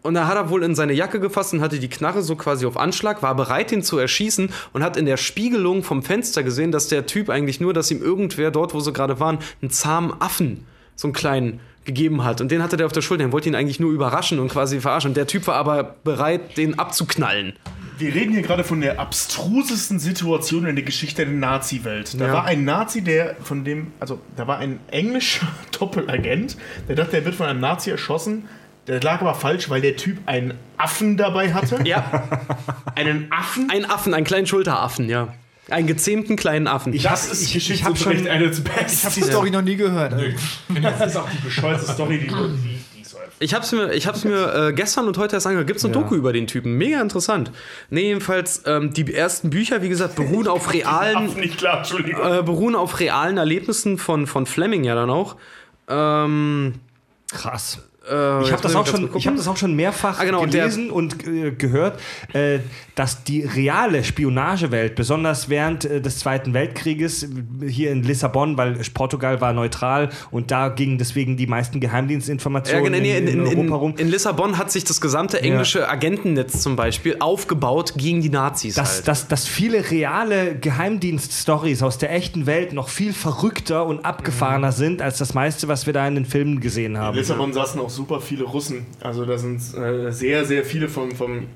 Und 0.03 0.14
da 0.14 0.28
hat 0.28 0.36
er 0.36 0.49
wohl 0.49 0.64
in 0.64 0.76
seine 0.76 0.94
Jacke 0.94 1.20
gefasst 1.20 1.53
und 1.53 1.62
hatte 1.62 1.80
die 1.80 1.90
Knarre 1.90 2.22
so 2.22 2.36
quasi 2.36 2.68
auf 2.68 2.78
Anschlag, 2.78 3.24
war 3.24 3.36
bereit, 3.36 3.72
ihn 3.72 3.82
zu 3.82 3.98
erschießen 3.98 4.52
und 4.72 4.84
hat 4.84 4.98
in 4.98 5.07
der 5.07 5.18
Spiegelung 5.18 5.82
vom 5.82 6.03
Fenster 6.03 6.44
gesehen, 6.44 6.72
dass 6.72 6.88
der 6.88 7.07
Typ 7.07 7.30
eigentlich 7.30 7.60
nur, 7.60 7.74
dass 7.74 7.90
ihm 7.90 8.03
irgendwer 8.03 8.52
dort, 8.52 8.76
wo 8.76 8.80
sie 8.80 8.94
gerade 8.94 9.20
waren, 9.20 9.40
einen 9.62 9.72
zahmen 9.72 10.14
Affen, 10.22 10.64
so 10.95 11.07
einen 11.07 11.14
kleinen, 11.14 11.60
gegeben 11.86 12.24
hat. 12.24 12.41
Und 12.41 12.52
den 12.52 12.62
hatte 12.62 12.78
der 12.78 12.88
auf 12.88 12.91
der 12.91 13.02
Schulter. 13.02 13.24
Er 13.24 13.32
wollte 13.32 13.48
ihn 13.48 13.56
eigentlich 13.56 13.80
nur 13.80 13.91
überraschen 13.91 14.40
und 14.40 14.49
quasi 14.49 14.82
verarschen. 14.82 15.12
Und 15.12 15.18
der 15.18 15.28
Typ 15.28 15.48
war 15.48 15.56
aber 15.56 15.95
bereit, 16.03 16.57
den 16.57 16.78
abzuknallen. 16.78 17.53
Wir 17.97 18.13
reden 18.13 18.34
hier 18.34 18.41
gerade 18.41 18.63
von 18.63 18.81
der 18.81 18.99
abstrusesten 18.99 19.99
Situation 19.99 20.65
in 20.65 20.76
der 20.76 20.84
Geschichte 20.84 21.26
der 21.26 21.34
Nazi-Welt. 21.34 22.19
Da 22.19 22.27
Ja. 22.27 22.34
war 22.34 22.45
ein 22.45 22.65
Nazi, 22.65 23.01
der 23.01 23.35
von 23.41 23.63
dem, 23.63 23.93
also 23.99 24.19
da 24.35 24.47
war 24.47 24.57
ein 24.57 24.80
englischer 24.91 25.47
Doppelagent, 25.80 26.57
der 26.88 26.95
dachte, 26.95 27.17
er 27.17 27.26
wird 27.26 27.35
von 27.35 27.45
einem 27.47 27.59
Nazi 27.61 27.91
erschossen. 27.91 28.45
Der 28.88 29.01
lag 29.01 29.22
aber 29.22 29.34
falsch, 29.34 29.69
weil 29.69 29.81
der 29.81 29.95
Typ 29.95 30.19
einen 30.27 30.53
Affen 30.77 31.17
dabei 31.17 31.53
hatte. 31.53 31.80
Ja, 31.85 32.27
Einen 32.95 33.31
Affen? 33.31 33.69
ein 33.72 33.85
Affen, 33.89 34.13
einen 34.13 34.26
kleinen 34.26 34.45
Schulteraffen, 34.45 35.09
ja. 35.09 35.30
Einen 35.69 35.88
gezähmten 35.88 36.35
kleinen 36.35 36.67
Affen. 36.67 36.95
Das 37.01 37.31
ist 37.31 37.51
Geschichtsunterricht 37.51 38.27
eine 38.27 38.49
des 38.49 38.63
Besten. 38.63 38.85
Ich 38.99 39.05
habe 39.05 39.15
die 39.15 39.22
Story 39.23 39.49
noch 39.49 39.63
nie 39.63 39.76
gehört. 39.76 40.13
Also. 40.13 40.27
Das 40.81 41.07
ist 41.07 41.15
auch 41.17 41.27
die 41.30 41.38
bescheuerte 41.43 41.85
Story, 41.91 42.19
die, 42.19 42.27
die, 42.27 42.94
Ich 43.40 43.53
hab's 43.53 43.72
mir, 43.74 43.91
ich 43.94 44.07
hab's 44.07 44.24
mir 44.24 44.68
äh, 44.70 44.74
gestern 44.74 45.07
und 45.07 45.18
heute 45.18 45.36
erst 45.36 45.45
angehört. 45.45 45.68
Gibt's 45.68 45.84
eine 45.84 45.94
Doku 45.94 46.16
über 46.16 46.32
den 46.32 46.48
Typen? 46.48 46.74
Mega 46.78 47.02
interessant. 47.02 47.52
Nee, 47.90 48.03
jedenfalls, 48.03 48.64
ähm, 48.66 48.94
die 48.94 49.14
ersten 49.14 49.49
Bücher, 49.49 49.82
wie 49.82 49.90
gesagt, 49.90 50.16
beruhen 50.16 50.48
auf 50.48 50.74
realen, 50.74 51.34
nicht 51.36 51.57
klar, 51.57 51.80
Entschuldigung. 51.80 52.22
äh, 52.22 52.44
beruhen 52.44 52.76
auf 52.76 52.99
realen 52.99 53.38
Erlebnissen 53.38 53.98
von, 53.98 54.26
von 54.26 54.45
Fleming 54.45 54.86
ja 54.86 54.95
dann 54.95 55.10
auch. 55.10 55.36
Ähm, 55.90 56.76
Krass. 57.32 57.80
Äh, 58.10 58.41
Ich 58.44 58.52
habe 58.52 58.61
das, 58.61 58.76
auch 58.76 58.86
schon- 58.86 59.10
ich 59.15 59.27
hab 59.27 59.36
das 59.36 59.48
auch 59.48 59.57
schon 59.57 59.76
mehrfach 59.76 60.19
Ah, 60.19 60.26
genau, 60.26 60.41
und 60.41 60.53
der- 60.53 60.64
gelesen 60.64 60.91
und 60.91 61.27
äh, 61.27 61.52
gehört, 61.52 61.99
äh, 62.34 62.60
dass 62.95 63.23
die 63.23 63.41
reale 63.41 64.03
Spionagewelt, 64.03 64.95
besonders 64.95 65.49
während 65.49 65.86
äh, 65.86 66.02
des 66.02 66.19
Zweiten 66.19 66.53
Weltkrieges 66.53 67.23
äh, 67.23 67.27
hier 67.68 67.91
in 67.91 68.03
Lissabon, 68.03 68.57
weil 68.57 68.73
Portugal 68.94 69.41
war 69.41 69.53
neutral 69.53 70.10
und 70.32 70.52
da 70.52 70.69
gingen 70.69 70.98
deswegen 70.98 71.36
die 71.38 71.48
meisten 71.48 71.82
Ja, 71.82 71.90
Geheimdienstinformationen 71.90 72.86
genau, 72.94 72.98
nee, 72.99 73.18
in, 73.18 73.27
in, 73.27 73.40
in, 73.40 73.45
in, 73.45 73.57
Europa 73.60 73.76
rum. 73.76 73.91
in, 73.94 74.06
in 74.06 74.10
Lissabon 74.11 74.57
hat 74.57 74.72
sich 74.72 74.84
das 74.84 75.02
gesamte 75.02 75.41
englische 75.41 75.90
Agentennetz 75.90 76.61
zum 76.61 76.76
Beispiel 76.76 77.18
aufgebaut 77.19 77.94
gegen 77.98 78.22
die 78.22 78.30
Nazis. 78.30 78.76
dass, 78.76 78.95
halt. 78.98 79.07
dass, 79.07 79.27
dass 79.27 79.48
viele 79.48 79.90
reale 79.91 80.56
Geheimdienst-Stories 80.56 81.84
aus 81.84 81.98
der 81.98 82.14
echten 82.14 82.45
Welt 82.45 82.73
noch 82.73 82.90
viel 82.90 83.14
verrückter 83.14 83.86
und 83.86 84.06
abgefahrener 84.06 84.72
sind 84.72 85.02
als 85.02 85.18
das 85.18 85.34
meiste, 85.34 85.68
was 85.68 85.86
wir 85.86 85.94
da 85.94 86.07
in 86.07 86.15
den 86.15 86.26
Filmen 86.26 86.60
gesehen 86.60 86.94
In 86.94 86.98
haben. 86.99 87.18
Lissabon 87.18 87.53
saßen 87.53 87.80
auch 87.82 87.90
super 87.95 88.22
viele 88.22 88.43
Russen. 88.43 88.85
Also 89.01 89.26
da 89.26 89.38
sind 89.38 89.61
äh, 89.76 90.11
sehr, 90.11 90.45
sehr 90.45 90.63
viele 90.63 90.89
vom, 90.89 91.11
vom 91.11 91.47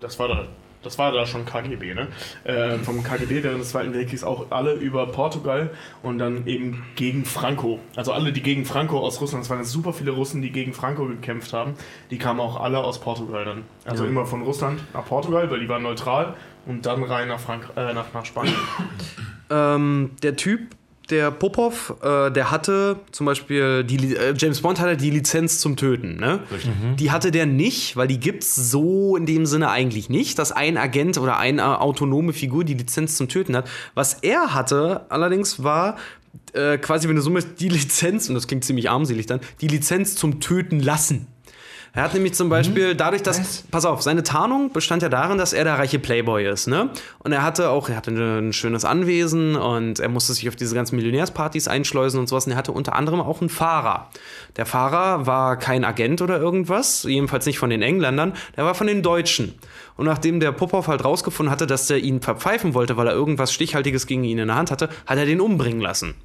das 0.00 0.18
war 0.18 0.28
da, 0.28 0.46
das 0.82 0.98
war 0.98 1.12
da 1.12 1.26
schon 1.26 1.46
KGB, 1.46 1.94
ne? 1.94 2.08
Äh, 2.44 2.78
vom 2.78 3.02
KGB 3.02 3.42
während 3.42 3.60
des 3.60 3.70
Zweiten 3.70 3.94
Weltkriegs 3.94 4.22
auch 4.22 4.50
alle 4.50 4.74
über 4.74 5.06
Portugal 5.06 5.70
und 6.02 6.18
dann 6.18 6.46
eben 6.46 6.84
gegen 6.94 7.24
Franco. 7.24 7.80
Also 7.96 8.12
alle, 8.12 8.32
die 8.32 8.42
gegen 8.42 8.66
Franco 8.66 9.00
aus 9.00 9.20
Russland, 9.20 9.44
es 9.44 9.50
waren 9.50 9.64
super 9.64 9.92
viele 9.92 10.10
Russen, 10.10 10.42
die 10.42 10.50
gegen 10.50 10.74
Franco 10.74 11.06
gekämpft 11.06 11.52
haben, 11.52 11.74
die 12.10 12.18
kamen 12.18 12.40
auch 12.40 12.60
alle 12.60 12.78
aus 12.78 13.00
Portugal 13.00 13.44
dann. 13.44 13.62
Also 13.84 14.04
immer 14.04 14.26
von 14.26 14.42
Russland 14.42 14.80
nach 14.92 15.06
Portugal, 15.06 15.50
weil 15.50 15.60
die 15.60 15.68
waren 15.68 15.82
neutral 15.82 16.34
und 16.66 16.84
dann 16.86 17.02
rein 17.02 17.28
nach, 17.28 17.40
Frank 17.40 17.70
äh, 17.76 17.94
nach, 17.94 18.12
nach 18.12 18.24
Spanien. 18.24 18.54
ähm, 19.50 20.10
der 20.22 20.36
Typ, 20.36 20.74
der 21.10 21.30
Popov, 21.30 21.94
äh, 22.02 22.30
der 22.30 22.50
hatte 22.50 22.96
zum 23.12 23.26
Beispiel, 23.26 23.84
die, 23.84 24.16
äh, 24.16 24.34
James 24.36 24.60
Bond 24.60 24.80
hatte 24.80 24.96
die 24.96 25.10
Lizenz 25.10 25.60
zum 25.60 25.76
Töten. 25.76 26.16
Ne? 26.16 26.40
Die 26.98 27.10
hatte 27.10 27.30
der 27.30 27.46
nicht, 27.46 27.96
weil 27.96 28.08
die 28.08 28.18
gibt's 28.18 28.54
so 28.54 29.16
in 29.16 29.26
dem 29.26 29.46
Sinne 29.46 29.70
eigentlich 29.70 30.08
nicht, 30.08 30.38
dass 30.38 30.52
ein 30.52 30.76
Agent 30.76 31.18
oder 31.18 31.38
eine 31.38 31.80
autonome 31.80 32.32
Figur 32.32 32.64
die 32.64 32.74
Lizenz 32.74 33.16
zum 33.16 33.28
Töten 33.28 33.56
hat. 33.56 33.68
Was 33.94 34.14
er 34.22 34.54
hatte 34.54 35.06
allerdings 35.10 35.62
war 35.62 35.96
äh, 36.52 36.78
quasi, 36.78 37.08
wenn 37.08 37.16
du 37.16 37.22
so 37.22 37.30
möchtest, 37.30 37.60
die 37.60 37.68
Lizenz, 37.68 38.28
und 38.28 38.34
das 38.34 38.46
klingt 38.46 38.64
ziemlich 38.64 38.90
armselig 38.90 39.26
dann, 39.26 39.40
die 39.60 39.68
Lizenz 39.68 40.14
zum 40.14 40.40
Töten 40.40 40.80
lassen. 40.80 41.26
Er 41.96 42.02
hat 42.02 42.12
nämlich 42.12 42.34
zum 42.34 42.48
Beispiel 42.48 42.96
dadurch, 42.96 43.22
dass, 43.22 43.38
Was? 43.38 43.62
pass 43.70 43.84
auf, 43.84 44.02
seine 44.02 44.24
Tarnung 44.24 44.72
bestand 44.72 45.02
ja 45.02 45.08
darin, 45.08 45.38
dass 45.38 45.52
er 45.52 45.62
der 45.62 45.78
reiche 45.78 46.00
Playboy 46.00 46.44
ist, 46.44 46.66
ne? 46.66 46.90
Und 47.20 47.30
er 47.30 47.44
hatte 47.44 47.70
auch, 47.70 47.88
er 47.88 47.94
hatte 47.94 48.10
ein 48.10 48.52
schönes 48.52 48.84
Anwesen 48.84 49.54
und 49.54 50.00
er 50.00 50.08
musste 50.08 50.32
sich 50.34 50.48
auf 50.48 50.56
diese 50.56 50.74
ganzen 50.74 50.96
Millionärspartys 50.96 51.68
einschleusen 51.68 52.18
und 52.18 52.28
sowas. 52.28 52.46
Und 52.46 52.52
er 52.52 52.58
hatte 52.58 52.72
unter 52.72 52.96
anderem 52.96 53.20
auch 53.20 53.40
einen 53.40 53.48
Fahrer. 53.48 54.10
Der 54.56 54.66
Fahrer 54.66 55.28
war 55.28 55.56
kein 55.56 55.84
Agent 55.84 56.20
oder 56.20 56.36
irgendwas, 56.40 57.04
jedenfalls 57.04 57.46
nicht 57.46 57.60
von 57.60 57.70
den 57.70 57.80
Engländern, 57.80 58.32
der 58.56 58.64
war 58.64 58.74
von 58.74 58.88
den 58.88 59.04
Deutschen. 59.04 59.54
Und 59.96 60.06
nachdem 60.06 60.40
der 60.40 60.50
Popov 60.50 60.88
halt 60.88 61.04
rausgefunden 61.04 61.52
hatte, 61.52 61.68
dass 61.68 61.86
der 61.86 61.98
ihn 61.98 62.20
verpfeifen 62.20 62.74
wollte, 62.74 62.96
weil 62.96 63.06
er 63.06 63.12
irgendwas 63.12 63.52
Stichhaltiges 63.52 64.08
gegen 64.08 64.24
ihn 64.24 64.38
in 64.38 64.48
der 64.48 64.56
Hand 64.56 64.72
hatte, 64.72 64.88
hat 65.06 65.16
er 65.16 65.26
den 65.26 65.40
umbringen 65.40 65.80
lassen. 65.80 66.16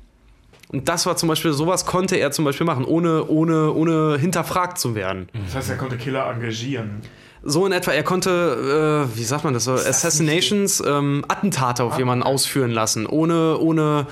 Und 0.72 0.88
das 0.88 1.06
war 1.08 1.18
zum 1.18 1.28
Beispiel, 1.30 1.52
sowas 1.52 1.86
konnte 1.88 2.16
er 2.18 2.32
zum 2.32 2.46
Beispiel 2.46 2.66
machen, 2.66 2.86
ohne, 2.86 3.26
ohne, 3.26 3.74
ohne 3.74 4.18
hinterfragt 4.20 4.78
zu 4.78 4.94
werden. 4.94 5.28
Das 5.46 5.56
heißt, 5.56 5.70
er 5.72 5.78
konnte 5.78 5.98
Killer 5.98 6.30
engagieren. 6.32 7.02
So 7.42 7.66
in 7.66 7.72
etwa, 7.72 7.92
er 7.92 8.04
konnte, 8.04 9.08
äh, 9.12 9.18
wie 9.18 9.24
sagt 9.24 9.44
man 9.46 9.54
das 9.56 9.64
so, 9.64 9.74
Assassinations, 9.74 10.84
ähm, 10.86 11.26
Attentate 11.28 11.84
auf 11.84 11.98
jemanden 11.98 12.24
ausführen 12.24 12.70
lassen, 12.72 13.08
ohne, 13.08 13.58
ohne 13.58 14.06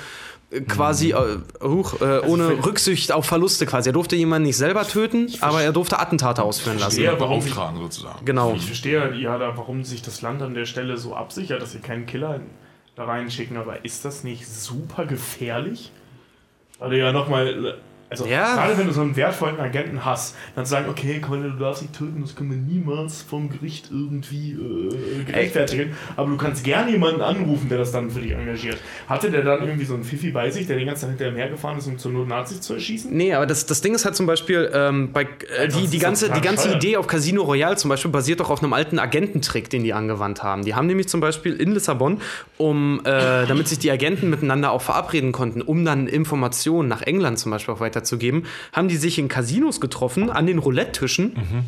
äh, 0.49 0.61
quasi, 0.61 1.11
äh, 1.11 1.15
huch, 1.61 1.99
äh, 2.01 2.19
ohne 2.25 2.49
wenn- 2.49 2.59
Rücksicht 2.61 3.11
auf 3.11 3.25
Verluste 3.25 3.65
quasi. 3.65 3.89
Er 3.89 3.93
durfte 3.93 4.15
jemanden 4.15 4.47
nicht 4.47 4.57
selber 4.57 4.88
töten, 4.88 5.31
aber 5.41 5.61
er 5.61 5.73
durfte 5.73 5.99
Attentate 5.99 6.41
ausführen 6.41 6.79
lassen. 6.79 7.01
Ja, 7.03 7.19
warum 7.19 7.39
beauftragen 7.41 7.79
sozusagen. 7.81 8.23
Genau. 8.25 8.53
Ich 8.55 8.65
verstehe 8.65 9.13
ja, 9.15 9.38
da, 9.38 9.57
warum 9.57 9.84
sich 9.84 10.01
das 10.01 10.21
Land 10.21 10.41
an 10.41 10.53
der 10.53 10.65
Stelle 10.65 10.97
so 10.97 11.13
absichert, 11.15 11.61
dass 11.61 11.73
sie 11.73 11.79
keinen 11.79 12.05
Killer 12.05 12.39
da 12.95 13.03
reinschicken, 13.03 13.57
aber 13.57 13.84
ist 13.85 14.05
das 14.05 14.23
nicht 14.23 14.47
super 14.47 15.05
gefährlich? 15.05 15.91
Weil 16.80 16.90
du 16.91 16.98
ja 16.99 17.12
nochmal. 17.12 17.76
Also, 18.09 18.25
Ja. 18.25 18.55
gerade 18.55 18.77
wenn 18.77 18.88
du 18.88 18.93
so 18.93 19.01
einen 19.01 19.15
wertvollen 19.17 19.59
Agenten 19.59 20.05
hast, 20.05 20.35
dann 20.55 20.63
zu 20.65 20.71
sagen, 20.71 20.88
okay, 20.89 21.19
Keule, 21.19 21.51
du 21.51 21.57
darfst 21.59 21.81
nicht 21.81 21.93
töten, 21.93 22.21
das 22.21 22.35
können 22.35 22.51
wir 22.51 22.57
niemals 22.57 23.21
vom 23.21 23.49
Gericht 23.49 23.89
irgendwie 23.91 24.53
äh, 24.53 25.23
gerechtfertigen. 25.25 25.91
Aber 26.15 26.29
du 26.29 26.38
kannst 26.38 26.63
gerne 26.63 26.91
jemanden 26.91 27.21
anrufen, 27.21 27.67
der 27.67 27.79
das 27.79 27.91
dann 27.91 28.09
für 28.09 28.21
dich 28.21 28.31
engagiert. 28.31 28.77
Hatte 29.09 29.29
der 29.29 29.41
dann 29.43 29.59
irgendwie 29.61 29.85
so 29.85 29.93
einen 29.93 30.05
Fifi 30.05 30.31
bei 30.31 30.49
sich, 30.51 30.67
der 30.67 30.77
den 30.77 30.88
ganzen 30.88 31.01
Tag 31.01 31.09
hinterher 31.09 31.34
mehr 31.34 31.49
gefahren 31.49 31.77
ist, 31.77 31.88
um 31.88 31.97
zur 31.97 32.13
Not 32.13 32.29
Nazis 32.29 32.61
zu 32.61 32.75
erschießen? 32.75 33.11
Nee, 33.15 33.34
aber 33.34 33.45
das, 33.45 33.65
das 33.65 33.81
Ding 33.81 33.93
ist 33.93 34.05
halt 34.05 34.15
zum 34.15 34.25
Beispiel, 34.25 34.69
ähm, 34.73 35.11
bei, 35.11 35.23
äh, 35.57 35.67
die, 35.67 35.88
die 35.88 35.99
ganze, 35.99 36.29
die 36.31 36.41
ganze. 36.41 36.67
Idee 36.73 36.97
auf 36.97 37.07
Casino 37.07 37.43
Royale 37.43 37.75
zum 37.75 37.89
Beispiel 37.89 38.11
basiert 38.11 38.39
doch 38.39 38.49
auf 38.49 38.61
einem 38.61 38.73
alten 38.73 38.99
Agententrick, 38.99 39.69
den 39.69 39.84
die 39.84 39.93
angewandt 39.93 40.43
haben. 40.43 40.63
Die 40.63 40.75
haben 40.75 40.88
nämlich 40.88 41.07
zum 41.09 41.19
Beispiel 41.21 41.55
in 41.55 41.71
Lissabon, 41.71 42.21
um, 42.57 43.01
äh, 43.03 43.45
damit 43.47 43.67
sich 43.67 43.79
die 43.79 43.91
Agenten 43.91 44.29
miteinander 44.29 44.71
auch 44.71 44.81
verabreden 44.81 45.31
konnten, 45.31 45.61
um 45.61 45.84
dann 45.84 46.07
Informationen 46.07 46.88
nach 46.88 47.01
England 47.01 47.39
zum 47.39 47.51
Beispiel 47.51 47.73
auch 47.73 47.79
weiterzugeben, 47.98 48.45
haben 48.74 48.88
die 48.88 48.98
sich 48.98 49.19
in 49.19 49.28
Casinos 49.28 49.82
getroffen, 49.82 50.30
an 50.30 50.45
den 50.48 50.60
Roulette-Tischen. 50.60 51.65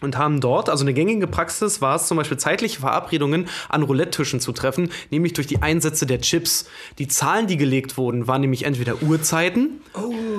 Und 0.00 0.18
haben 0.18 0.40
dort, 0.40 0.68
also 0.68 0.82
eine 0.82 0.94
gängige 0.94 1.28
Praxis 1.28 1.80
war 1.80 1.94
es 1.94 2.08
zum 2.08 2.16
Beispiel 2.16 2.36
zeitliche 2.36 2.80
Verabredungen 2.80 3.46
an 3.68 3.84
Roulette-Tischen 3.84 4.40
zu 4.40 4.50
treffen, 4.50 4.90
nämlich 5.10 5.32
durch 5.32 5.46
die 5.46 5.62
Einsätze 5.62 6.06
der 6.06 6.20
Chips. 6.20 6.68
Die 6.98 7.06
Zahlen, 7.06 7.46
die 7.46 7.56
gelegt 7.56 7.96
wurden, 7.96 8.26
waren 8.26 8.40
nämlich 8.40 8.64
entweder 8.64 9.00
Uhrzeiten 9.00 9.80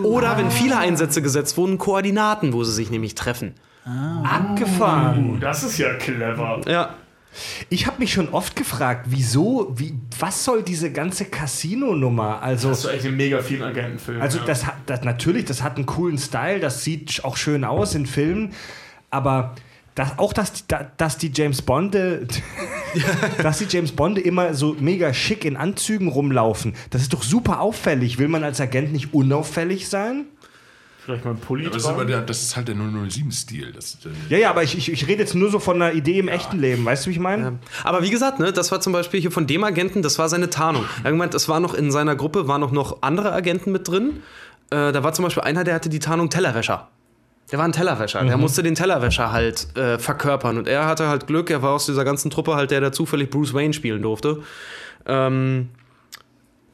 oder, 0.03 0.37
wenn 0.37 0.51
viele 0.51 0.77
Einsätze 0.77 1.21
gesetzt 1.21 1.55
wurden, 1.55 1.77
Koordinaten, 1.77 2.51
wo 2.51 2.65
sie 2.65 2.73
sich 2.73 2.91
nämlich 2.91 3.15
treffen. 3.15 3.53
Abgefahren. 3.85 5.35
Oh, 5.35 5.37
das 5.39 5.63
ist 5.63 5.77
ja 5.77 5.93
clever. 5.93 6.59
Ja. 6.67 6.95
Ich 7.69 7.87
habe 7.87 7.99
mich 7.99 8.13
schon 8.13 8.29
oft 8.29 8.55
gefragt, 8.55 9.05
wieso, 9.09 9.71
wie, 9.75 9.93
was 10.19 10.43
soll 10.43 10.63
diese 10.63 10.91
ganze 10.91 11.25
Casino-Nummer? 11.25 12.41
Also, 12.41 12.69
Das 12.69 12.85
ist 12.85 12.91
echt 12.91 13.05
in 13.05 13.15
mega 13.17 13.41
vielen 13.41 13.63
Agentenfilmen. 13.63 14.21
also 14.21 14.39
ja. 14.39 14.45
das 14.45 14.65
hat 14.65 14.75
das, 14.85 15.03
natürlich, 15.03 15.45
das 15.45 15.63
hat 15.63 15.77
einen 15.77 15.85
coolen 15.85 16.17
Style, 16.17 16.59
das 16.59 16.83
sieht 16.83 17.23
auch 17.23 17.37
schön 17.37 17.63
aus 17.63 17.95
in 17.95 18.05
Filmen, 18.05 18.53
aber 19.09 19.55
das, 19.95 20.17
auch, 20.17 20.33
dass, 20.33 20.65
da- 20.67 20.91
dass 20.97 21.17
die 21.19 21.31
James 21.33 21.61
Bonde, 21.61 22.27
dass 23.43 23.59
die 23.59 23.65
James 23.69 23.91
Bonde 23.91 24.21
immer 24.21 24.53
so 24.53 24.75
mega 24.79 25.13
schick 25.13 25.45
in 25.45 25.55
Anzügen 25.55 26.07
rumlaufen, 26.07 26.73
das 26.89 27.01
ist 27.03 27.13
doch 27.13 27.21
super 27.23 27.61
auffällig. 27.61 28.17
Will 28.17 28.27
man 28.27 28.43
als 28.43 28.59
Agent 28.59 28.91
nicht 28.91 29.13
unauffällig 29.13 29.87
sein? 29.87 30.25
Vielleicht 31.05 31.25
mal 31.25 31.31
ein 31.31 31.37
Pulli 31.37 31.65
Aber 31.65 31.73
das 31.73 31.83
ist, 31.83 31.89
aber 31.89 32.05
der, 32.05 32.21
das 32.21 32.41
ist 32.43 32.55
halt 32.55 32.69
der 32.69 32.75
007-Stil. 32.75 33.73
Das, 33.73 33.97
äh, 34.05 34.09
Ja, 34.29 34.37
ja, 34.37 34.49
aber 34.49 34.63
ich, 34.63 34.77
ich, 34.77 34.91
ich 34.91 35.07
rede 35.07 35.21
jetzt 35.21 35.35
nur 35.35 35.51
so 35.51 35.59
von 35.59 35.81
einer 35.81 35.93
Idee 35.93 36.19
im 36.19 36.29
echten 36.29 36.59
Leben, 36.59 36.85
weißt 36.85 37.05
du, 37.05 37.09
wie 37.09 37.13
ich 37.13 37.19
meine? 37.19 37.59
Aber 37.83 38.03
wie 38.03 38.09
gesagt, 38.09 38.39
ne, 38.39 38.53
das 38.53 38.71
war 38.71 38.79
zum 38.79 38.93
Beispiel 38.93 39.19
hier 39.19 39.31
von 39.31 39.45
dem 39.45 39.63
Agenten, 39.65 40.01
das 40.01 40.17
war 40.17 40.29
seine 40.29 40.49
Tarnung. 40.49 40.85
Er 40.99 41.05
hat 41.05 41.11
gemeint, 41.11 41.33
es 41.33 41.49
war 41.49 41.59
noch 41.59 41.73
in 41.73 41.91
seiner 41.91 42.15
Gruppe, 42.15 42.47
waren 42.47 42.61
noch, 42.61 42.71
noch 42.71 43.01
andere 43.01 43.33
Agenten 43.33 43.71
mit 43.73 43.87
drin. 43.87 44.21
Äh, 44.69 44.93
da 44.93 45.03
war 45.03 45.13
zum 45.13 45.23
Beispiel 45.23 45.43
einer, 45.43 45.65
der 45.65 45.75
hatte 45.75 45.89
die 45.89 45.99
Tarnung 45.99 46.29
Tellerwäscher. 46.29 46.87
Der 47.51 47.59
war 47.59 47.65
ein 47.65 47.73
Tellerwäscher. 47.73 48.23
Der 48.23 48.37
musste 48.37 48.63
den 48.63 48.73
Tellerwäscher 48.73 49.31
halt 49.31 49.75
äh, 49.77 49.99
verkörpern. 49.99 50.57
Und 50.57 50.67
er 50.67 50.85
hatte 50.85 51.09
halt 51.09 51.27
Glück, 51.27 51.51
er 51.51 51.61
war 51.61 51.73
aus 51.73 51.85
dieser 51.85 52.05
ganzen 52.05 52.31
Truppe 52.31 52.55
halt 52.55 52.71
der, 52.71 52.79
der 52.79 52.93
zufällig 52.93 53.29
Bruce 53.29 53.53
Wayne 53.53 53.73
spielen 53.73 54.01
durfte. 54.01 54.41
Ähm, 55.05 55.69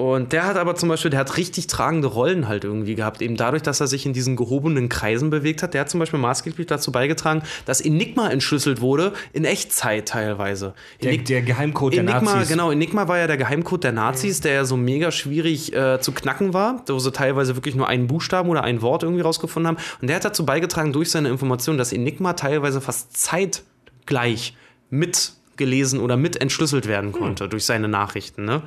und 0.01 0.31
der 0.31 0.45
hat 0.45 0.55
aber 0.55 0.75
zum 0.75 0.87
Beispiel, 0.87 1.11
der 1.11 1.19
hat 1.19 1.35
richtig 1.35 1.67
tragende 1.67 2.07
Rollen 2.07 2.47
halt 2.47 2.63
irgendwie 2.63 2.95
gehabt. 2.95 3.21
Eben 3.21 3.35
dadurch, 3.35 3.63
dass 3.63 3.81
er 3.81 3.87
sich 3.87 4.05
in 4.05 4.13
diesen 4.13 4.37
gehobenen 4.37 4.87
Kreisen 4.87 5.29
bewegt 5.29 5.61
hat. 5.61 5.73
Der 5.73 5.81
hat 5.81 5.89
zum 5.89 5.99
Beispiel 5.99 6.19
maßgeblich 6.19 6.67
dazu 6.67 6.93
beigetragen, 6.93 7.43
dass 7.65 7.81
Enigma 7.81 8.29
entschlüsselt 8.29 8.79
wurde, 8.79 9.11
in 9.33 9.43
Echtzeit 9.43 10.07
teilweise. 10.07 10.73
Der, 11.03 11.11
Enig- 11.11 11.25
der 11.25 11.41
Geheimcode 11.41 11.95
der 11.95 12.03
Enigma, 12.03 12.35
Nazis. 12.35 12.47
genau, 12.47 12.71
Enigma 12.71 13.09
war 13.09 13.17
ja 13.17 13.27
der 13.27 13.35
Geheimcode 13.35 13.83
der 13.83 13.91
Nazis, 13.91 14.39
der 14.39 14.53
ja 14.53 14.63
so 14.63 14.77
mega 14.77 15.11
schwierig 15.11 15.75
äh, 15.75 15.99
zu 15.99 16.13
knacken 16.13 16.53
war, 16.53 16.81
wo 16.87 16.97
sie 16.97 17.11
teilweise 17.11 17.57
wirklich 17.57 17.75
nur 17.75 17.89
einen 17.89 18.07
Buchstaben 18.07 18.47
oder 18.49 18.63
ein 18.63 18.81
Wort 18.81 19.03
irgendwie 19.03 19.21
rausgefunden 19.23 19.67
haben. 19.67 19.83
Und 19.99 20.07
der 20.07 20.15
hat 20.15 20.23
dazu 20.23 20.45
beigetragen, 20.45 20.93
durch 20.93 21.11
seine 21.11 21.27
Informationen, 21.27 21.77
dass 21.77 21.91
Enigma 21.91 22.31
teilweise 22.33 22.79
fast 22.79 23.17
zeitgleich 23.17 24.55
mitgelesen 24.89 25.99
oder 25.99 26.15
mit 26.15 26.39
entschlüsselt 26.41 26.87
werden 26.87 27.11
konnte 27.11 27.49
durch 27.49 27.65
seine 27.65 27.89
Nachrichten. 27.89 28.45
Ne? 28.45 28.61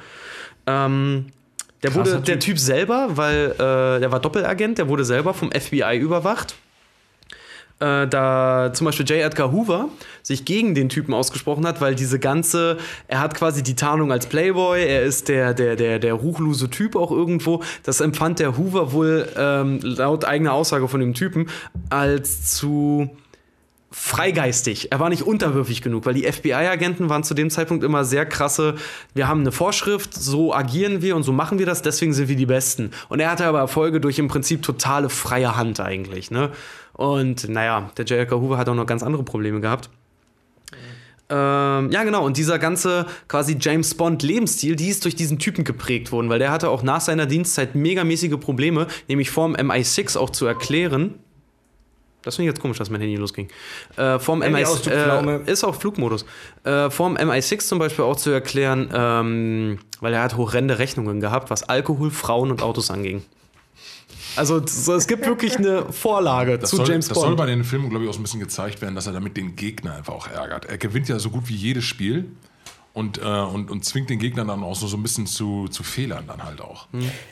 Ähm, 0.67 1.27
der, 1.83 1.95
wurde, 1.95 2.21
der 2.21 2.39
Typ 2.39 2.59
selber, 2.59 3.09
weil 3.17 3.53
äh, 3.53 4.01
der 4.01 4.13
war 4.13 4.21
Doppelagent, 4.21 4.79
der 4.79 4.89
wurde 4.89 5.05
selber 5.05 5.35
vom 5.35 5.51
FBI 5.51 5.97
überwacht 5.99 6.55
äh, 7.83 8.07
da 8.07 8.71
zum 8.73 8.85
Beispiel 8.85 9.07
J. 9.07 9.19
Edgar 9.19 9.51
Hoover 9.51 9.89
sich 10.23 10.45
gegen 10.45 10.75
den 10.75 10.89
Typen 10.89 11.13
ausgesprochen 11.13 11.67
hat, 11.67 11.81
weil 11.81 11.95
diese 11.95 12.19
ganze, 12.21 12.79
er 13.09 13.21
hat 13.21 13.35
quasi 13.35 13.63
die 13.63 13.75
Tarnung 13.75 14.13
als 14.13 14.27
Playboy, 14.27 14.85
er 14.87 15.03
ist 15.03 15.29
der, 15.29 15.53
der, 15.53 15.75
der, 15.75 15.99
der 15.99 16.15
ruchlose 16.15 16.71
Typ 16.71 16.95
auch 16.95 17.11
irgendwo. 17.11 17.63
Das 17.83 18.01
empfand 18.01 18.39
der 18.39 18.57
Hoover 18.57 18.93
wohl 18.93 19.29
ähm, 19.37 19.81
laut 19.83 20.25
eigener 20.25 20.53
Aussage 20.53 20.87
von 20.87 21.01
dem 21.01 21.15
Typen 21.15 21.49
als 21.91 22.55
zu 22.55 23.11
freigeistig. 23.93 24.91
Er 24.91 25.01
war 25.01 25.09
nicht 25.09 25.23
unterwürfig 25.23 25.83
genug, 25.83 26.07
weil 26.07 26.15
die 26.15 26.31
FBI-Agenten 26.31 27.09
waren 27.09 27.23
zu 27.23 27.35
dem 27.35 27.51
Zeitpunkt 27.51 27.85
immer 27.85 28.05
sehr 28.05 28.27
krasse. 28.27 28.75
Wir 29.15 29.29
haben 29.29 29.41
eine 29.41 29.53
Vorschrift, 29.53 30.15
so 30.15 30.55
agieren 30.55 31.03
wir 31.03 31.15
und 31.15 31.23
so 31.23 31.33
machen 31.33 31.59
wir 31.59 31.67
das, 31.67 31.83
deswegen 31.83 32.13
sind 32.13 32.29
wir 32.29 32.37
die 32.37 32.47
Besten. 32.47 32.91
Und 33.09 33.21
er 33.21 33.31
hatte 33.31 33.45
aber 33.45 33.59
Erfolge 33.59 34.01
durch 34.01 34.19
im 34.19 34.29
Prinzip 34.29 34.63
totale 34.63 35.09
freie 35.09 35.57
Hand 35.57 35.79
eigentlich. 35.81 36.31
Ne? 36.31 36.51
Und 36.95 37.49
naja, 37.49 37.91
der 37.97 38.05
J. 38.07 38.19
Edgar 38.21 38.41
Hoover 38.41 38.59
hat 38.59 38.69
auch 38.69 38.75
noch 38.75 38.87
ganz 38.87 39.03
andere 39.03 39.23
Probleme 39.23 39.61
gehabt. 39.61 39.91
Ähm, 41.33 41.91
ja, 41.91 42.05
genau. 42.05 42.27
Und 42.27 42.37
dieser 42.37 42.59
ganze 42.59 43.07
quasi 43.27 43.57
James 43.59 43.95
Bond-Lebensstil, 43.95 44.77
die 44.77 44.89
ist 44.89 45.05
durch 45.05 45.17
diesen 45.17 45.39
Typen 45.39 45.65
geprägt 45.65 46.13
worden, 46.13 46.29
weil 46.29 46.39
der 46.39 46.51
hatte 46.51 46.69
auch 46.69 46.83
nach 46.83 47.01
seiner 47.01 47.25
Dienstzeit 47.25 47.75
megamäßige 47.75 48.39
Probleme, 48.39 48.87
nämlich 49.09 49.31
vorm 49.31 49.55
MI6 49.55 50.19
auch 50.19 50.29
zu 50.29 50.45
erklären. 50.45 51.15
Das 52.23 52.37
finde 52.37 52.49
ich 52.49 52.55
jetzt 52.55 52.63
komisch, 52.63 52.79
dass 52.79 52.89
mein 52.91 53.01
Handy 53.01 53.17
losging. 53.17 53.49
Äh, 53.97 54.19
vorm 54.19 54.43
Handy 54.43 54.61
MI6 54.63 54.67
Ausdruckspflaume. 54.67 55.41
äh, 55.47 55.51
ist 55.53 55.65
auf 55.65 55.81
Flugmodus. 55.81 56.25
Äh, 56.65 56.89
vorm 56.91 57.17
MI6 57.17 57.59
zum 57.67 57.79
Beispiel 57.79 58.05
auch 58.05 58.17
zu 58.17 58.31
erklären, 58.31 58.89
ähm, 58.95 59.79
weil 60.01 60.15
er 60.15 60.23
hat 60.23 60.37
horrende 60.37 60.79
Rechnungen 60.79 61.21
gehabt, 61.21 61.51
was 61.51 61.65
Alkohol, 61.65 62.11
Frauen 62.11 62.51
und 62.51 62.63
Autos 62.63 62.91
anging. 62.91 63.23
Also 64.37 64.63
so, 64.67 64.95
es 64.95 65.07
gibt 65.07 65.27
wirklich 65.27 65.57
eine 65.59 65.93
Vorlage 65.93 66.59
Das 66.59 66.71
zu 66.71 66.77
soll, 66.77 66.89
James 66.89 67.09
das 67.09 67.17
soll 67.19 67.27
Bond. 67.29 67.37
bei 67.39 67.47
den 67.47 67.65
Filmen, 67.65 67.91
glaube 67.91 68.05
ich, 68.05 68.11
auch 68.11 68.15
so 68.15 68.21
ein 68.21 68.23
bisschen 68.23 68.41
gezeigt 68.41 68.81
werden, 68.81 68.95
dass 68.95 69.07
er 69.07 69.13
damit 69.13 69.37
den 69.37 69.57
Gegner 69.57 69.95
einfach 69.97 70.15
auch 70.15 70.29
ärgert. 70.29 70.65
Er 70.67 70.79
gewinnt 70.79 71.09
ja 71.09 71.19
so 71.19 71.29
gut 71.29 71.49
wie 71.49 71.55
jedes 71.55 71.85
Spiel 71.85 72.31
und, 72.95 73.19
äh, 73.19 73.25
und, 73.25 73.71
und 73.71 73.85
zwingt 73.85 74.09
den 74.11 74.19
Gegner 74.19 74.45
dann 74.47 74.63
auch 74.63 74.77
so, 74.77 74.87
so 74.87 74.97
ein 74.97 75.03
bisschen 75.03 75.27
zu, 75.27 75.69
zu 75.69 75.83
Fehlern 75.83 76.25
dann 76.29 76.43
halt 76.45 76.61
auch. 76.63 76.87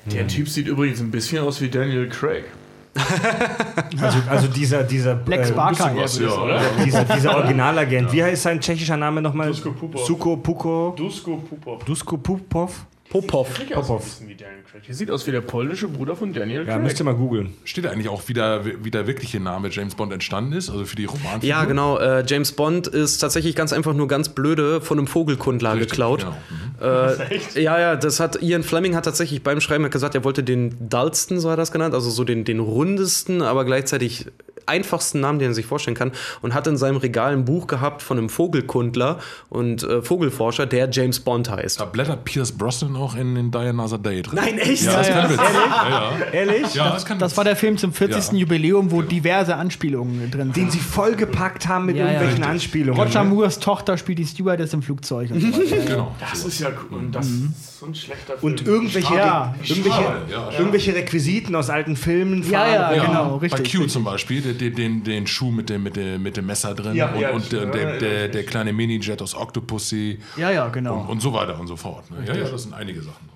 Der 0.07 0.27
Typ 0.29 0.49
sieht 0.49 0.67
übrigens 0.67 1.01
ein 1.01 1.11
bisschen 1.11 1.43
aus 1.43 1.61
wie 1.63 1.71
Daniel 1.71 2.09
Craig. 2.09 2.45
Also, 4.01 4.19
also 4.29 4.49
dieser, 4.49 4.83
dieser, 4.85 5.21
Lex 5.27 5.51
äh, 5.51 5.53
Barker. 5.53 5.93
Was, 5.97 6.19
ja, 6.19 6.29
oder? 6.31 6.61
dieser, 6.85 7.05
dieser 7.05 7.37
Originalagent. 7.39 8.13
Wie 8.13 8.23
heißt 8.23 8.43
sein 8.43 8.61
tschechischer 8.61 8.97
Name 8.97 9.21
nochmal? 9.21 9.49
Dusko 9.49 9.73
Pupov. 9.73 10.07
Suko 10.07 10.37
Puko. 10.37 10.95
Dusko 10.97 11.37
Pupov. 11.37 11.85
Dusko 11.85 12.17
Pupov? 12.17 12.87
Popov. 13.11 13.49
Sieht 13.59 13.69
bisschen 13.69 14.29
wie 14.29 14.35
Daniel 14.37 14.63
Craig. 14.71 14.83
Der 14.87 14.95
sieht 14.95 15.11
aus 15.11 15.27
wie 15.27 15.33
der 15.33 15.41
polnische 15.41 15.89
Bruder 15.89 16.15
von 16.15 16.33
Daniel 16.33 16.61
Ja, 16.61 16.75
Craig. 16.75 16.83
müsst 16.85 17.01
ihr 17.01 17.05
mal 17.05 17.15
googeln. 17.15 17.53
Steht 17.65 17.85
da 17.85 17.91
eigentlich 17.91 18.09
auch, 18.09 18.23
wie 18.29 18.33
der, 18.35 18.65
wie 18.85 18.91
der 18.91 19.09
wirkliche 19.09 19.41
Name 19.41 19.69
James 19.71 19.97
Bond 19.97 20.13
entstanden 20.13 20.53
ist, 20.53 20.71
also 20.71 20.85
für 20.85 20.95
die 20.95 21.07
Romanfigur? 21.07 21.49
Ja, 21.49 21.65
genau. 21.65 21.99
Äh, 21.99 22.25
James 22.27 22.53
Bond 22.53 22.87
ist 22.87 23.19
tatsächlich 23.19 23.57
ganz 23.57 23.73
einfach 23.73 23.95
nur 23.95 24.07
ganz 24.07 24.29
blöde 24.29 24.81
von 24.81 24.97
einem 24.99 25.09
Vogelkundler 25.09 25.73
Richtig, 25.75 25.91
geklaut. 25.91 26.27
genau. 26.79 27.17
Äh, 27.57 27.61
ja, 27.61 27.79
ja, 27.81 27.97
das 27.97 28.21
hat 28.21 28.41
Ian 28.43 28.63
Fleming 28.63 28.95
hat 28.95 29.05
tatsächlich 29.07 29.43
beim 29.43 29.61
Schreiben 29.61 29.91
gesagt, 29.91 30.15
er 30.15 30.23
wollte 30.25 30.45
den 30.45 30.77
dullsten, 30.89 31.41
so 31.41 31.49
hat 31.51 31.55
er 31.55 31.63
das 31.63 31.73
genannt, 31.73 31.95
also 31.95 32.11
so 32.11 32.23
den, 32.25 32.45
den 32.45 32.61
rundesten, 32.61 33.43
aber 33.43 33.65
gleichzeitig 33.65 34.27
einfachsten 34.71 35.21
Namen, 35.21 35.39
den 35.39 35.51
er 35.51 35.55
sich 35.55 35.67
vorstellen 35.67 35.97
kann, 35.97 36.13
und 36.41 36.55
hat 36.55 36.67
in 36.67 36.77
seinem 36.77 36.97
Regal 36.97 37.33
ein 37.33 37.45
Buch 37.45 37.67
gehabt 37.67 38.03
von 38.03 38.17
einem 38.17 38.29
Vogelkundler 38.31 39.19
und 39.49 39.83
äh, 39.83 40.01
Vogelforscher, 40.03 40.67
der 40.67 40.89
James 40.91 41.21
Bond 41.21 41.51
heißt. 41.51 41.81
Da 41.81 41.85
blättert 41.85 42.25
Pierce 42.25 42.53
Brosnan 42.53 42.97
auch 42.97 43.15
in, 43.17 43.51
Die 43.51 43.59
Another 43.59 43.99
Day 43.99 44.23
drin. 44.23 44.37
Nein, 44.43 44.59
echt? 44.59 44.85
Ja, 44.85 44.93
das. 44.97 45.09
Ja, 45.09 45.29
ja. 45.91 46.13
Ehrlich? 46.33 46.75
Ja, 46.75 46.91
das, 46.91 47.05
kann 47.05 47.19
Das 47.19 47.37
war 47.37 47.45
der 47.45 47.57
Film 47.57 47.77
zum 47.77 47.93
40. 47.93 48.33
Ja. 48.33 48.39
Jubiläum, 48.39 48.91
wo 48.91 49.03
diverse 49.03 49.57
Anspielungen 49.57 50.31
drin 50.31 50.53
Den 50.53 50.71
sind. 50.71 50.73
sie 50.73 50.79
vollgepackt 50.79 51.67
haben 51.69 51.87
mit 51.87 51.97
irgendwelchen. 51.97 52.45
Anspielungen. 52.45 53.01
Roger 53.01 53.25
ne? 53.25 53.31
Moores 53.31 53.59
Tochter 53.59 53.97
spielt 53.99 54.19
die 54.19 54.27
Stewardess 54.27 54.73
im 54.73 54.83
Flugzeug. 54.83 55.31
Und 55.31 55.41
so. 55.41 55.61
Genau. 55.91 56.15
Das 56.21 56.45
ist 56.45 56.61
ja 56.61 56.69
cool. 56.91 56.99
Und 56.99 57.13
das 57.15 57.27
ist 57.27 57.81
so 57.81 57.87
ein 57.87 57.95
schlechter 57.95 58.37
Film. 58.39 58.53
Und 58.53 58.67
irgendwelche, 58.67 59.15
Ja. 59.15 59.55
irgendwelche, 59.65 60.17
irgendwelche 60.59 60.95
Requisiten 60.95 61.55
aus 61.57 61.71
alten 61.71 61.97
Filmen. 61.97 62.49
Ja, 62.49 62.69
ja, 62.69 63.07
genau, 63.07 63.39
Bei 63.39 63.47
richtig. 63.47 63.73
Q 63.75 63.87
zum 63.87 64.05
Beispiel, 64.05 64.43
den, 64.61 64.75
den, 64.75 65.05
den, 65.05 65.27
Schuh 65.27 65.51
mit 65.51 65.71
dem, 65.71 65.83
mit, 65.83 65.97
dem, 65.97 66.23
mit 66.23 66.37
dem 66.37 66.47
Messer 66.47 66.75
drin 66.75 66.95
Ja, 66.95 67.11
und, 67.13 67.21
ja, 67.21 67.31
und 67.31 67.53
der, 67.53 67.65
ja, 67.65 67.71
der, 67.71 67.83
ja, 67.83 67.99
der, 67.99 68.21
ja. 68.23 68.29
der 68.29 68.45
kleine 68.45 68.73
Mini-Jet 68.73 69.23
aus 69.23 69.35
Octopussy 69.35 70.19
Ja, 70.37 70.51
ja, 70.51 70.69
genau. 70.69 71.01
und, 71.01 71.09
und 71.09 71.21
so 71.21 71.33
weiter 71.33 71.59
und 71.59 71.67
so 71.67 71.77
fort. 71.77 72.11
Ne? 72.11 72.25
Ja, 72.27 72.35
ja, 72.35 72.49
das 72.49 72.63
sind 72.63 72.75
einige 72.75 73.03
Sachen. 73.03 73.30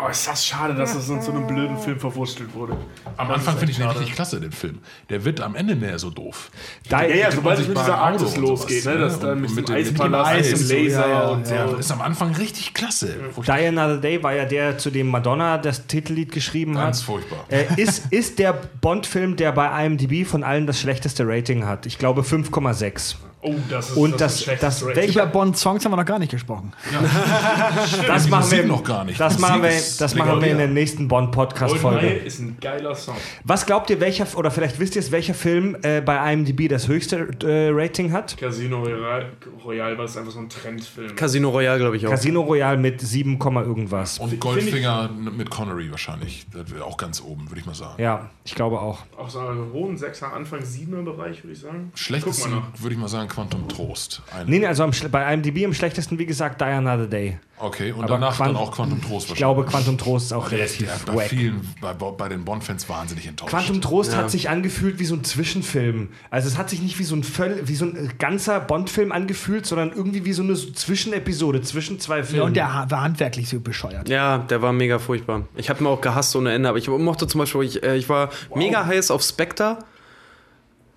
Oh, 0.00 0.08
ist 0.08 0.28
das 0.28 0.46
schade, 0.46 0.74
dass 0.74 0.94
das 0.94 1.08
in 1.08 1.20
so 1.20 1.32
einem 1.32 1.46
blöden 1.46 1.76
Film 1.76 1.98
verwurstelt 1.98 2.54
wurde. 2.54 2.76
Am 3.16 3.26
Das 3.28 3.38
Anfang 3.38 3.56
finde 3.58 3.72
ich 3.72 3.78
den 3.78 3.88
richtig 3.88 4.12
klasse, 4.14 4.40
den 4.40 4.52
Film. 4.52 4.78
Der 5.10 5.24
wird 5.24 5.40
am 5.40 5.56
Ende 5.56 5.74
mehr 5.74 5.98
so 5.98 6.10
doof. 6.10 6.50
Da, 6.88 7.02
Ja, 7.02 7.14
ja, 7.16 7.30
sobald 7.32 7.58
es 7.58 7.66
mit 7.66 7.76
dieser 7.76 7.98
Arktis 7.98 8.36
losgeht, 8.36 8.82
sowas, 8.84 8.94
ne? 8.96 9.00
Das 9.00 9.20
ne? 9.20 9.26
dann 9.26 9.40
mit, 9.40 9.54
mit 9.56 9.68
dem 9.68 9.74
dem- 9.74 9.84
mit 9.84 9.86
dem 9.88 10.00
Eispalast, 10.02 10.30
Eis 10.30 10.48
dem 10.68 10.68
Laser 10.84 11.00
ja, 11.00 11.08
ja, 11.08 11.28
und 11.28 11.46
so. 11.46 11.54
Der 11.54 11.78
ist 11.78 11.90
am 11.90 12.00
Anfang 12.00 12.34
richtig 12.36 12.74
klasse. 12.74 13.16
Die 13.44 13.50
Another 13.50 13.96
Day 13.98 14.22
war 14.22 14.34
ja 14.34 14.44
der, 14.44 14.78
zu 14.78 14.90
dem 14.90 15.08
Madonna 15.08 15.58
das 15.58 15.86
Titellied 15.88 16.30
geschrieben 16.30 16.74
Ganz 16.74 16.98
hat. 16.98 17.04
furchtbar. 17.06 17.44
Äh, 17.48 17.64
ist, 17.76 18.12
ist 18.12 18.38
der 18.38 18.52
Bond-Film, 18.52 19.34
der 19.36 19.50
bei 19.52 19.84
IMDb 19.84 20.24
von 20.26 20.44
allen 20.44 20.66
das 20.68 20.78
schlechteste 20.78 21.26
Rating 21.26 21.66
hat. 21.66 21.86
Ich 21.86 21.98
glaube 21.98 22.22
5,6. 22.22 23.16
Oh, 23.40 23.54
das 23.70 23.90
ist 23.90 23.96
Und 23.96 24.20
das, 24.20 24.44
das- 24.44 24.60
das- 24.60 24.82
Rating. 24.82 24.96
welcher- 24.96 25.26
Bond-Songs 25.26 25.84
haben 25.84 25.92
wir 25.92 25.96
noch 25.96 26.04
gar 26.04 26.18
nicht 26.18 26.30
gesprochen. 26.30 26.72
Das 28.06 28.24
die 28.24 28.30
machen 28.30 28.50
wir 28.50 28.64
noch 28.66 28.82
gar 28.82 29.04
nicht. 29.04 29.20
Das 29.20 29.38
machen 29.38 29.62
wir, 29.62 29.70
das 29.70 30.14
machen 30.14 30.40
wir 30.40 30.48
in 30.50 30.58
der 30.58 30.66
nächsten 30.68 31.06
Bond-Podcast-Folge. 31.08 32.06
ist 32.08 32.40
ein 32.40 32.56
geiler 32.60 32.94
Song. 32.94 33.16
Was 33.44 33.66
glaubt 33.66 33.90
ihr, 33.90 34.00
welcher, 34.00 34.26
oder 34.36 34.50
vielleicht 34.50 34.78
wisst 34.80 34.96
ihr 34.96 35.00
es, 35.00 35.12
welcher 35.12 35.34
Film 35.34 35.76
äh, 35.82 36.00
bei 36.00 36.32
IMDb 36.32 36.68
das 36.68 36.88
höchste 36.88 37.28
äh, 37.42 37.70
Rating 37.72 38.12
hat? 38.12 38.36
Casino 38.36 38.80
Royale, 38.82 39.26
Royale 39.64 39.96
war 39.98 40.04
es 40.04 40.16
einfach 40.16 40.32
so 40.32 40.38
ein 40.40 40.48
Trendfilm. 40.48 41.14
Casino 41.16 41.50
Royale, 41.50 41.78
glaube 41.78 41.96
ich 41.96 42.06
auch. 42.06 42.10
Casino 42.10 42.40
Royale 42.42 42.78
mit 42.78 43.00
7, 43.00 43.38
Komma 43.38 43.62
irgendwas. 43.62 44.18
Und 44.18 44.38
Goldfinger 44.40 45.10
mit 45.36 45.50
Connery 45.50 45.90
wahrscheinlich. 45.90 46.46
Das 46.52 46.72
wäre 46.72 46.84
auch 46.84 46.96
ganz 46.96 47.20
oben, 47.22 47.48
würde 47.50 47.60
ich 47.60 47.66
mal 47.66 47.74
sagen. 47.74 48.00
Ja, 48.02 48.30
ich 48.44 48.54
glaube 48.54 48.80
auch. 48.80 49.00
Auch 49.16 49.28
so 49.28 49.40
einen 49.40 49.72
hohen 49.72 49.96
Sechser, 49.96 50.32
Anfang 50.32 50.64
Siebener 50.64 51.02
Bereich, 51.02 51.42
würde 51.44 51.52
ich 51.52 51.60
sagen. 51.60 51.92
Schlechtesten 51.94 52.52
würde 52.78 52.94
ich 52.94 53.00
mal 53.00 53.08
sagen 53.08 53.27
Quantum 53.28 53.68
Trost. 53.68 54.22
Ein, 54.34 54.46
Nee, 54.46 54.58
nee, 54.60 54.66
also 54.66 54.82
am, 54.84 54.90
bei 55.10 55.32
IMDb 55.32 55.64
am 55.64 55.74
schlechtesten, 55.74 56.18
wie 56.18 56.26
gesagt, 56.26 56.60
Die 56.60 56.64
Another 56.64 57.06
Day. 57.06 57.38
Okay, 57.60 57.90
und 57.90 58.04
Aber 58.04 58.14
danach 58.14 58.36
Quant- 58.36 58.50
dann 58.50 58.56
auch 58.56 58.70
Quantum 58.70 59.02
Trost 59.02 59.30
Ich 59.30 59.34
glaube, 59.34 59.64
Quantum 59.64 59.98
Trost 59.98 60.26
ist 60.26 60.32
auch 60.32 60.50
relativ 60.52 60.88
hat 60.92 61.06
bei 61.06 61.14
wack. 61.16 61.22
vielen, 61.28 61.60
bei, 61.80 61.92
bei 61.92 62.28
den 62.28 62.44
Bond-Fans 62.44 62.88
wahnsinnig 62.88 63.26
enttäuscht. 63.26 63.50
Quantum 63.50 63.80
Trost 63.80 64.14
hat 64.16 64.30
sich 64.30 64.48
angefühlt 64.48 64.98
wie 65.00 65.04
so 65.04 65.16
ein 65.16 65.24
Zwischenfilm. 65.24 66.10
Also 66.30 66.46
es 66.48 66.56
hat 66.56 66.70
sich 66.70 66.80
nicht 66.82 66.98
wie 67.00 67.04
so 67.04 67.16
ein, 67.16 67.24
Völl, 67.24 67.60
wie 67.64 67.74
so 67.74 67.84
ein 67.86 68.12
ganzer 68.18 68.60
Bond-Film 68.60 69.10
angefühlt, 69.10 69.66
sondern 69.66 69.90
irgendwie 69.92 70.24
wie 70.24 70.32
so 70.32 70.42
eine 70.44 70.54
Zwischenepisode 70.54 71.60
zwischen 71.62 71.98
zwei 71.98 72.22
Filmen. 72.22 72.38
Ja, 72.38 72.44
und 72.46 72.56
der 72.56 72.86
war 72.90 73.02
handwerklich 73.02 73.48
so 73.48 73.58
bescheuert. 73.58 74.08
Ja, 74.08 74.38
der 74.38 74.62
war 74.62 74.72
mega 74.72 75.00
furchtbar. 75.00 75.42
Ich 75.56 75.68
habe 75.68 75.82
ihn 75.82 75.86
auch 75.88 76.00
gehasst 76.00 76.36
ohne 76.36 76.52
Ende, 76.52 76.68
aber 76.68 76.78
ich 76.78 76.88
mochte 76.88 77.26
zum 77.26 77.40
Beispiel, 77.40 77.62
ich, 77.62 77.82
äh, 77.82 77.96
ich 77.96 78.08
war 78.08 78.30
mega 78.54 78.86
heiß 78.86 79.10
auf 79.10 79.22
Spectre, 79.22 79.78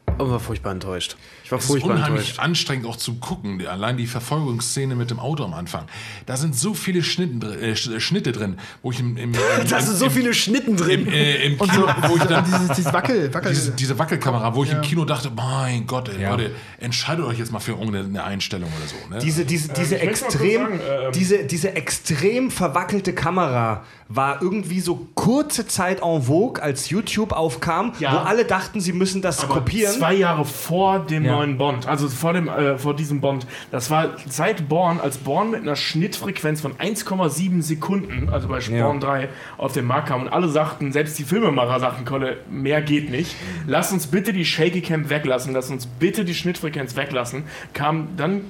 aber 0.06 0.30
war 0.32 0.40
furchtbar 0.40 0.74
enttäuscht. 0.74 1.16
War 1.52 1.58
Es 1.60 1.66
ist 1.66 1.72
furchtbar 1.72 1.92
unheimlich 1.96 2.30
enttäuscht. 2.30 2.40
anstrengend 2.40 2.86
auch 2.86 2.96
zu 2.96 3.16
gucken. 3.16 3.66
Allein 3.68 3.98
die 3.98 4.08
Verfolgungsszene 4.08 4.96
mit 4.96 5.12
dem 5.12 5.20
Auto 5.20 5.44
am 5.44 5.54
Anfang. 5.54 5.86
Da 6.26 6.38
sind 6.38 6.56
so 6.56 6.74
viele 6.74 7.04
Schnitten, 7.04 7.42
äh, 7.42 7.74
Sch- 7.74 8.00
Schnitte 8.00 8.32
drin, 8.32 8.58
wo 8.82 8.92
ich 8.92 9.00
im, 9.00 9.18
im, 9.18 9.34
im, 9.62 9.68
Da 9.70 9.82
sind 9.82 9.98
so 9.98 10.06
im, 10.06 10.12
viele 10.12 10.34
Schnitten 10.34 10.72
im, 10.72 10.78
drin. 10.78 11.08
äh, 11.08 11.44
im 11.46 11.60
Kino, 11.60 11.88
wo 12.08 12.16
ich 12.16 12.24
dann 12.24 12.46
Dieses, 12.52 12.68
dieses 12.78 12.94
Wackel, 12.94 13.34
Wackel. 13.34 13.52
diese, 13.52 13.72
diese 13.72 14.00
Wackelkamera, 14.00 14.56
wo 14.56 14.64
ich 14.64 14.72
im 14.72 14.82
Kino 14.82 15.06
dachte, 15.06 15.30
mein 15.36 15.86
Gott, 15.88 16.10
ey, 16.10 16.26
Leute, 16.26 16.52
entscheidet 16.80 17.26
euch 17.26 17.38
jetzt 17.40 17.52
mal 17.52 17.60
für 17.60 17.72
irgendeine 17.74 18.24
Einstellung 18.24 18.70
oder 18.78 18.88
so. 18.88 18.96
Ne? 19.14 19.20
Diese, 19.22 19.46
diese, 19.46 19.74
diese, 19.74 19.96
ich 19.98 20.06
möchte 20.06 20.22
mal 20.24 20.30
extrem, 20.32 20.62
sagen, 20.62 20.80
ähm, 21.06 21.12
diese, 21.14 21.44
diese 21.46 21.76
extrem 21.76 22.52
verwackelte 22.52 23.14
Kamera 23.14 23.84
war 24.16 24.42
irgendwie 24.42 24.80
so 24.80 25.08
kurze 25.16 25.68
Zeit 25.68 26.02
en 26.04 26.24
vogue, 26.24 26.62
als 26.62 26.90
YouTube 26.90 27.32
aufkam, 27.32 27.94
Ja. 28.00 28.14
wo 28.14 28.18
alle 28.18 28.46
dachten, 28.46 28.80
sie 28.82 28.94
müssen 28.94 29.22
das 29.22 29.44
Aber 29.44 29.56
kopieren. 29.56 29.94
Zwei 29.94 30.14
Jahre 30.14 30.46
vor 30.46 31.00
dem 31.00 31.24
Ja. 31.26 31.34
neuen 31.38 31.58
Bond, 31.58 31.88
also 31.88 32.10
vor, 32.10 32.34
dem, 32.34 32.48
äh, 32.48 32.78
vor 32.78 32.96
diesem 32.96 33.22
Bond. 33.22 33.46
Das 33.72 33.90
war 33.90 34.10
seit 34.28 34.68
Born, 34.68 35.00
als 35.00 35.18
Born 35.18 35.52
mit 35.52 35.62
einer 35.62 35.76
Schnittfrequenz 35.76 36.62
von 36.62 36.74
1,7 36.78 37.62
Sekunden, 37.62 38.30
also 38.30 38.48
bei 38.48 38.60
Ja. 38.60 38.86
Born 38.86 39.00
3, 39.00 39.30
auf 39.58 39.74
den 39.74 39.86
Markt 39.86 40.10
kam. 40.10 40.22
Und 40.24 40.30
alle 40.30 40.50
sagten, 40.50 40.92
selbst 40.92 41.18
die 41.20 41.24
Filmemacher 41.24 41.80
sagten, 41.80 42.06
Kolle, 42.06 42.38
mehr 42.50 42.82
geht 42.82 43.10
nicht. 43.12 43.36
Lass 43.68 43.92
uns 43.92 44.08
bitte 44.08 44.34
die 44.34 44.46
Shaky 44.46 44.82
Cam 44.82 45.10
weglassen, 45.10 45.54
lass 45.54 45.70
uns 45.70 45.86
bitte 45.86 46.26
die 46.26 46.36
Schnittfrequenz 46.36 46.96
weglassen. 46.96 47.44
Kam 47.74 48.10
dann 48.18 48.42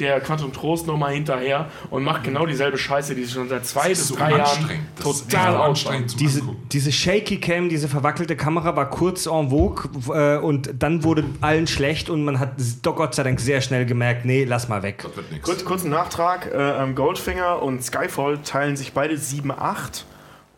der 0.00 0.20
Quantum 0.20 0.52
Trost 0.52 0.86
nochmal 0.86 1.12
hinterher 1.12 1.66
und 1.90 2.02
macht 2.02 2.24
genau 2.24 2.46
dieselbe 2.46 2.78
Scheiße, 2.78 3.14
die 3.14 3.24
sie 3.24 3.32
schon 3.32 3.48
seit 3.48 3.66
zwei 3.66 3.90
bis 3.90 4.08
so 4.08 4.16
drei 4.16 4.30
Jahren 4.32 4.86
total 5.00 5.56
ausstrahlen. 5.56 5.60
anstrengend 5.70 6.10
zum 6.10 6.18
diese, 6.18 6.42
diese 6.72 6.92
Shaky 6.92 7.38
Cam, 7.38 7.68
diese 7.68 7.88
verwackelte 7.88 8.36
Kamera 8.36 8.74
war 8.76 8.90
kurz 8.90 9.26
en 9.26 9.50
vogue 9.50 9.88
äh, 10.08 10.38
und 10.38 10.70
dann 10.78 11.04
wurde 11.04 11.24
allen 11.40 11.66
schlecht 11.66 12.10
und 12.10 12.24
man 12.24 12.38
hat 12.38 12.54
doch 12.82 12.96
Gott 12.96 13.14
sei 13.14 13.22
Dank 13.22 13.40
sehr 13.40 13.60
schnell 13.60 13.86
gemerkt, 13.86 14.24
nee, 14.24 14.44
lass 14.44 14.68
mal 14.68 14.82
weg. 14.82 15.02
Das 15.02 15.16
wird. 15.16 15.42
Kurz, 15.42 15.64
kurzen 15.64 15.90
Nachtrag: 15.90 16.50
äh, 16.52 16.82
ähm, 16.82 16.94
Goldfinger 16.94 17.62
und 17.62 17.84
Skyfall 17.84 18.38
teilen 18.38 18.76
sich 18.76 18.92
beide 18.92 19.14
7,8 19.14 20.04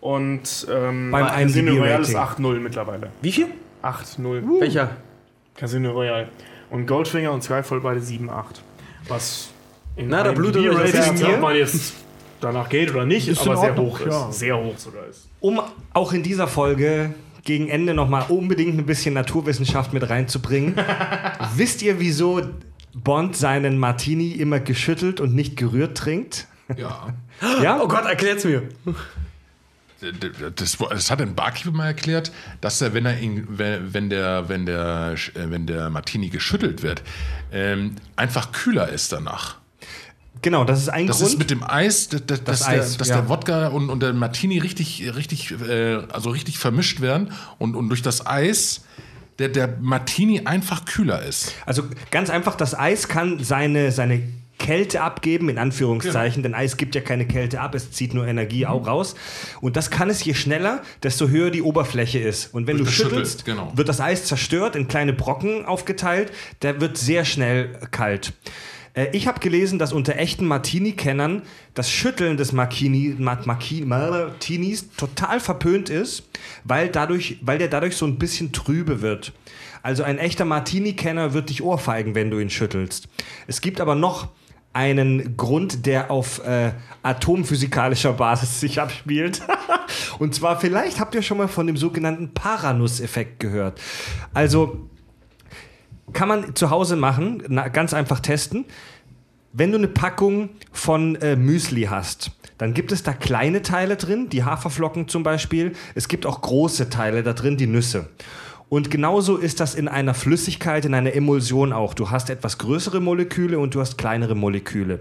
und 0.01 0.67
ähm, 0.71 1.11
Beim 1.11 1.27
Casino 1.27 1.73
Royale 1.73 2.03
ist 2.03 2.15
Rating. 2.15 2.45
8,0 2.47 2.59
mittlerweile. 2.61 3.11
Wie 3.21 3.33
viel? 3.33 3.47
8,0. 3.83 4.61
Welcher? 4.61 4.97
Casino 5.55 5.93
Royale. 5.93 6.29
Und 6.71 6.87
Goldfinger 6.87 7.33
und 7.33 7.45
Skyfall 7.45 7.81
beide 7.81 8.01
7,8. 8.01 8.45
Was 9.09 9.49
in 9.97 10.09
Na, 10.09 10.25
euch 10.29 10.93
das 10.93 11.09
Rating, 11.09 11.35
ob 11.35 11.41
man 11.41 11.57
jetzt 11.57 11.95
danach 12.41 12.69
geht 12.69 12.91
oder 12.91 13.05
nicht, 13.05 13.29
Ist 13.29 13.41
aber 13.43 13.57
sehr 13.57 13.77
hoch 13.77 14.01
ist. 14.01 14.07
ja. 14.07 14.33
Sehr 14.33 14.59
hoch 14.59 14.79
sogar 14.79 15.07
ist. 15.07 15.29
Um 15.41 15.61
auch 15.93 16.13
in 16.13 16.23
dieser 16.23 16.49
Folge 16.49 17.15
gegen 17.45 17.69
Ende 17.69 17.95
nochmal 17.95 18.25
unbedingt 18.29 18.79
ein 18.79 18.87
bisschen 18.87 19.15
Naturwissenschaft 19.15 19.93
mit 19.93 20.09
reinzubringen. 20.09 20.77
Wisst 21.57 21.83
ihr, 21.83 21.99
wieso 22.01 22.41
Bond 22.95 23.37
seinen 23.37 23.79
Martini 23.79 24.33
immer 24.33 24.61
geschüttelt 24.61 25.21
und 25.21 25.35
nicht 25.35 25.57
gerührt 25.57 25.97
trinkt? 25.97 26.47
Ja. 26.77 27.09
Ja? 27.63 27.81
Oh 27.83 27.89
Gott, 27.89 28.07
erklärt's 28.07 28.45
mir. 28.45 28.63
Das, 30.57 30.77
das 30.79 31.11
hat 31.11 31.21
ein 31.21 31.35
Barkeeper 31.35 31.71
mal 31.71 31.87
erklärt, 31.87 32.33
dass 32.61 32.81
er, 32.81 32.95
wenn 32.95 33.07
er 33.07 33.19
ihn, 33.19 33.47
wenn, 33.49 34.11
der, 34.11 34.49
wenn 34.49 34.67
der, 34.67 35.15
äh, 35.35 35.51
wenn 35.51 35.67
der 35.67 35.91
Martini 35.91 36.29
geschüttelt 36.29 36.83
wird, 36.83 37.03
ähm, 37.53 37.97
einfach 38.17 38.53
kühler 38.53 38.89
ist 38.89 39.13
danach. 39.13 39.57
Genau, 40.43 40.65
das 40.65 40.81
ist 40.81 40.89
ein 40.89 41.07
Das 41.07 41.19
Grund. 41.19 41.31
ist 41.31 41.39
mit 41.39 41.51
dem 41.51 41.63
Eis, 41.63 42.09
dass, 42.09 42.27
dass, 42.27 42.45
dass, 42.45 42.67
Eis, 42.67 42.91
der, 42.91 42.99
dass 42.99 43.09
ja. 43.09 43.17
der 43.21 43.29
Wodka 43.29 43.69
und, 43.69 43.91
und 43.91 44.03
der 44.03 44.13
Martini 44.13 44.59
richtig, 44.59 45.15
richtig, 45.15 45.53
äh, 45.53 45.99
also 46.11 46.31
richtig 46.31 46.59
vermischt 46.59 47.01
werden 47.01 47.33
und, 47.59 47.77
und 47.77 47.89
durch 47.89 48.03
das 48.03 48.27
Eis 48.27 48.83
der, 49.39 49.49
der 49.49 49.77
Martini 49.81 50.43
einfach 50.45 50.85
kühler 50.85 51.23
ist. 51.23 51.55
Also 51.65 51.85
ganz 52.11 52.29
einfach, 52.29 52.57
das 52.57 52.79
Eis 52.79 53.09
kann 53.09 53.43
seine, 53.43 53.93
seine 53.93 54.23
Kälte 54.63 55.03
abgeben, 55.03 55.49
in 55.49 55.59
Anführungszeichen, 55.59 56.43
denn 56.45 56.55
Eis 56.55 56.77
gibt 56.77 56.95
ja 56.95 57.01
keine 57.01 57.27
Kälte 57.27 57.61
ab, 57.61 57.75
es 57.75 57.91
zieht 57.91 58.15
nur 58.15 58.27
Energie 58.27 58.65
auch 58.65 58.87
raus. 58.87 59.15
Und 59.61 59.77
das 59.77 59.91
kann 59.91 60.09
es 60.09 60.25
je 60.25 60.35
schneller, 60.35 60.83
desto 61.03 61.29
höher 61.29 61.51
die 61.51 61.63
Oberfläche 61.63 62.21
ist. 62.21 62.55
Und 62.55 62.67
wenn 62.69 62.79
Durch 62.79 62.89
du 62.91 62.95
schüttelst, 62.95 63.45
genau. 63.45 63.73
wird 63.75 63.89
das 63.89 64.01
Eis 64.01 64.25
zerstört, 64.27 64.77
in 64.77 64.87
kleine 64.89 65.13
Brocken 65.13 65.65
aufgeteilt, 65.67 66.33
der 66.63 66.81
wird 66.81 66.97
sehr 66.97 67.25
schnell 67.25 67.77
kalt. 67.91 68.33
Äh, 68.95 69.07
Ich 69.13 69.27
habe 69.27 69.41
gelesen, 69.41 69.79
dass 69.81 69.93
unter 69.93 70.17
echten 70.17 70.47
Martini-Kennern 70.47 71.43
das 71.75 71.91
Schütteln 71.91 72.37
des 72.37 72.53
Martini, 72.53 73.17
Ma- 73.19 73.41
Martini- 73.45 73.85
Martinis 73.85 74.89
total 74.97 75.41
verpönt 75.41 75.91
ist, 75.91 76.23
weil, 76.65 76.89
dadurch, 76.89 77.39
weil 77.43 77.59
der 77.59 77.69
dadurch 77.69 77.97
so 77.97 78.07
ein 78.07 78.17
bisschen 78.19 78.53
trübe 78.53 79.03
wird. 79.03 79.33
Also 79.83 80.05
ein 80.05 80.19
echter 80.19 80.45
Martini-Kenner 80.45 81.33
wird 81.33 81.51
dich 81.51 81.63
ohrfeigen, 81.63 82.15
wenn 82.15 82.31
du 82.31 82.39
ihn 82.39 82.51
schüttelst. 82.51 83.09
Es 83.49 83.61
gibt 83.61 83.81
aber 83.81 83.97
noch 83.97 84.29
einen 84.73 85.37
Grund, 85.37 85.87
der 85.87 86.11
auf 86.11 86.45
äh, 86.45 86.73
atomphysikalischer 87.03 88.15
Basis 88.15 88.61
sich 88.61 88.81
abspielt. 88.81 89.43
Und 90.19 90.35
zwar, 90.35 90.59
vielleicht 90.59 91.01
habt 91.01 91.15
ihr 91.15 91.23
schon 91.23 91.39
mal 91.39 91.49
von 91.49 91.67
dem 91.67 91.77
sogenannten 91.77 92.33
Paranuss-Effekt 92.33 93.41
gehört. 93.41 93.81
Also 94.33 94.89
kann 96.13 96.29
man 96.29 96.55
zu 96.55 96.71
Hause 96.71 96.97
machen, 96.97 97.43
na, 97.49 97.69
ganz 97.69 97.95
einfach 97.95 98.21
testen. 98.21 98.65
Wenn 99.53 99.73
du 99.73 99.79
eine 99.79 99.89
Packung 99.89 100.51
von 100.73 101.17
äh, 101.17 101.37
Müsli 101.37 101.83
hast, 101.85 102.31
dann 102.57 102.75
gibt 102.75 102.93
es 102.93 103.03
da 103.03 103.13
kleine 103.13 103.63
Teile 103.63 103.97
drin, 103.97 104.29
die 104.31 104.45
Haferflocken 104.45 105.09
zum 105.09 105.23
Beispiel. 105.23 105.73
Es 105.95 106.09
gibt 106.09 106.25
auch 106.25 106.41
große 106.41 106.89
Teile 106.89 107.23
da 107.23 107.33
drin, 107.33 107.57
die 107.57 107.67
Nüsse. 107.67 108.09
Und 108.73 108.91
genauso 108.91 109.37
ist 109.37 109.61
das 109.61 109.75
in 109.75 109.87
einer 109.87 110.15
Flüssigkeit, 110.15 110.87
in 110.87 110.95
einer 110.95 111.13
Emulsion 111.13 111.75
auch. 111.75 111.93
Du 111.93 112.09
hast 112.09 112.31
etwas 112.31 112.57
größere 112.57 113.01
Moleküle 113.01 113.59
und 113.59 113.75
du 113.75 113.81
hast 113.81 113.99
kleinere 113.99 114.35
Moleküle. 114.35 115.01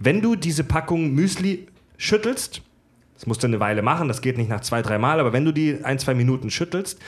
Wenn 0.00 0.22
du 0.22 0.34
diese 0.34 0.64
Packung 0.64 1.12
Müsli 1.12 1.68
schüttelst, 1.98 2.62
das 3.14 3.26
musst 3.26 3.44
du 3.44 3.46
eine 3.46 3.60
Weile 3.60 3.82
machen, 3.82 4.08
das 4.08 4.22
geht 4.22 4.38
nicht 4.38 4.50
nach 4.50 4.62
zwei, 4.62 4.82
drei 4.82 4.98
Mal, 4.98 5.20
aber 5.20 5.32
wenn 5.32 5.44
du 5.44 5.52
die 5.52 5.84
ein, 5.84 6.00
zwei 6.00 6.14
Minuten 6.14 6.50
schüttelst, 6.50 6.98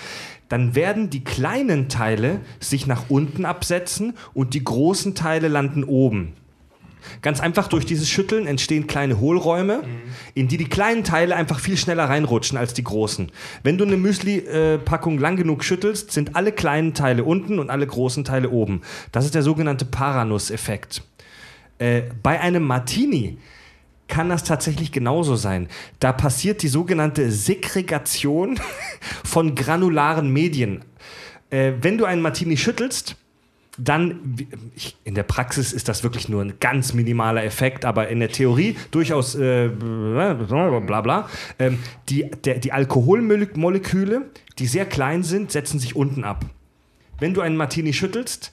dann 0.48 0.76
werden 0.76 1.10
die 1.10 1.24
kleinen 1.24 1.88
Teile 1.88 2.42
sich 2.60 2.86
nach 2.86 3.06
unten 3.10 3.44
absetzen 3.44 4.14
und 4.34 4.54
die 4.54 4.62
großen 4.62 5.16
Teile 5.16 5.48
landen 5.48 5.82
oben. 5.82 6.34
Ganz 7.22 7.40
einfach 7.40 7.68
durch 7.68 7.86
dieses 7.86 8.08
Schütteln 8.08 8.46
entstehen 8.46 8.86
kleine 8.86 9.20
Hohlräume, 9.20 9.82
in 10.34 10.48
die 10.48 10.56
die 10.56 10.68
kleinen 10.68 11.04
Teile 11.04 11.36
einfach 11.36 11.60
viel 11.60 11.76
schneller 11.76 12.04
reinrutschen 12.04 12.58
als 12.58 12.74
die 12.74 12.84
großen. 12.84 13.30
Wenn 13.62 13.78
du 13.78 13.84
eine 13.84 13.96
Müsli-Packung 13.96 15.18
lang 15.18 15.36
genug 15.36 15.64
schüttelst, 15.64 16.12
sind 16.12 16.36
alle 16.36 16.52
kleinen 16.52 16.94
Teile 16.94 17.24
unten 17.24 17.58
und 17.58 17.70
alle 17.70 17.86
großen 17.86 18.24
Teile 18.24 18.50
oben. 18.50 18.82
Das 19.12 19.24
ist 19.24 19.34
der 19.34 19.42
sogenannte 19.42 19.84
Paranuss-Effekt. 19.84 21.02
Äh, 21.78 22.02
bei 22.22 22.40
einem 22.40 22.64
Martini 22.64 23.38
kann 24.08 24.28
das 24.28 24.44
tatsächlich 24.44 24.92
genauso 24.92 25.36
sein. 25.36 25.68
Da 25.98 26.12
passiert 26.12 26.62
die 26.62 26.68
sogenannte 26.68 27.30
Segregation 27.30 28.60
von 29.24 29.54
granularen 29.54 30.32
Medien. 30.32 30.84
Äh, 31.50 31.72
wenn 31.80 31.98
du 31.98 32.04
einen 32.04 32.22
Martini 32.22 32.56
schüttelst, 32.56 33.16
dann, 33.78 34.36
ich, 34.74 34.96
in 35.04 35.14
der 35.14 35.24
Praxis 35.24 35.72
ist 35.72 35.88
das 35.88 36.02
wirklich 36.02 36.28
nur 36.28 36.42
ein 36.42 36.54
ganz 36.60 36.94
minimaler 36.94 37.44
Effekt, 37.44 37.84
aber 37.84 38.08
in 38.08 38.20
der 38.20 38.30
Theorie 38.30 38.76
durchaus 38.90 39.34
äh, 39.34 39.68
bla 39.68 41.00
bla. 41.00 41.28
Ähm, 41.58 41.78
die, 42.08 42.30
der, 42.44 42.58
die 42.58 42.72
Alkoholmoleküle, 42.72 44.30
die 44.58 44.66
sehr 44.66 44.86
klein 44.86 45.22
sind, 45.22 45.50
setzen 45.50 45.78
sich 45.80 45.96
unten 45.96 46.24
ab. 46.24 46.44
Wenn 47.18 47.34
du 47.34 47.40
einen 47.40 47.56
Martini 47.56 47.92
schüttelst, 47.92 48.52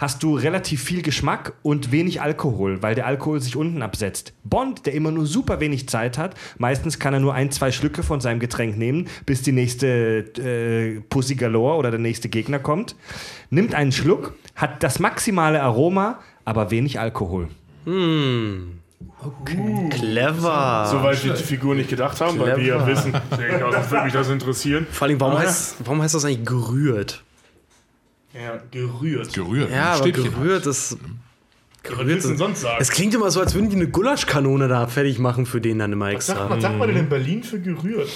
hast 0.00 0.22
du 0.22 0.34
relativ 0.34 0.82
viel 0.82 1.02
Geschmack 1.02 1.52
und 1.62 1.92
wenig 1.92 2.22
Alkohol, 2.22 2.82
weil 2.82 2.94
der 2.94 3.06
Alkohol 3.06 3.40
sich 3.40 3.54
unten 3.54 3.82
absetzt. 3.82 4.32
Bond, 4.44 4.86
der 4.86 4.94
immer 4.94 5.10
nur 5.10 5.26
super 5.26 5.60
wenig 5.60 5.88
Zeit 5.88 6.16
hat, 6.16 6.34
meistens 6.56 6.98
kann 6.98 7.12
er 7.12 7.20
nur 7.20 7.34
ein, 7.34 7.50
zwei 7.50 7.70
Schlücke 7.70 8.02
von 8.02 8.20
seinem 8.20 8.40
Getränk 8.40 8.78
nehmen, 8.78 9.08
bis 9.26 9.42
die 9.42 9.52
nächste 9.52 10.24
äh, 10.38 11.00
Pussy 11.10 11.34
Galore 11.34 11.76
oder 11.76 11.90
der 11.90 12.00
nächste 12.00 12.30
Gegner 12.30 12.58
kommt, 12.58 12.96
nimmt 13.50 13.74
einen 13.74 13.92
Schluck, 13.92 14.34
hat 14.60 14.82
das 14.82 14.98
maximale 14.98 15.62
Aroma, 15.62 16.18
aber 16.44 16.70
wenig 16.70 16.98
Alkohol. 17.00 17.48
Clever. 19.90 20.86
Soweit 20.90 21.24
wir 21.24 21.32
die 21.34 21.42
Figur 21.42 21.74
nicht 21.74 21.88
gedacht 21.90 22.20
haben, 22.20 22.38
weil 22.38 22.56
wir 22.58 22.64
ja 22.64 22.76
Clever. 22.82 22.86
wissen, 22.86 23.12
sonst 23.70 23.90
würde 23.90 24.04
mich 24.04 24.12
das 24.12 24.28
interessieren. 24.28 24.86
Vor 24.90 25.08
allem, 25.08 25.20
warum 25.20 25.36
Ah. 25.36 25.40
heißt, 25.40 25.76
warum 25.84 26.02
heißt 26.02 26.14
das 26.14 26.24
eigentlich 26.24 26.44
gerührt? 26.46 27.22
Ja, 28.34 28.58
gerührt. 28.70 29.32
Gerührt. 29.32 29.70
Ja, 29.70 29.94
aber 29.94 30.10
gerührt 30.10 30.66
ist. 30.66 30.98
Was 31.88 31.96
du 31.98 32.04
denn 32.04 32.36
sonst 32.36 32.60
sagen? 32.60 32.76
Es 32.78 32.90
klingt 32.90 33.14
immer 33.14 33.30
so, 33.30 33.40
als 33.40 33.54
würden 33.54 33.70
die 33.70 33.76
eine 33.76 33.88
Gulaschkanone 33.88 34.68
da 34.68 34.86
fertig 34.86 35.18
machen 35.18 35.46
für 35.46 35.60
den 35.62 35.78
dann 35.78 35.92
immer 35.92 36.06
Was 36.08 36.12
extra. 36.14 36.34
sagt, 36.36 36.50
man, 36.50 36.60
sagt 36.60 36.78
man 36.78 36.88
denn 36.88 36.98
in 36.98 37.08
Berlin 37.08 37.42
für 37.42 37.58
gerührt? 37.58 38.10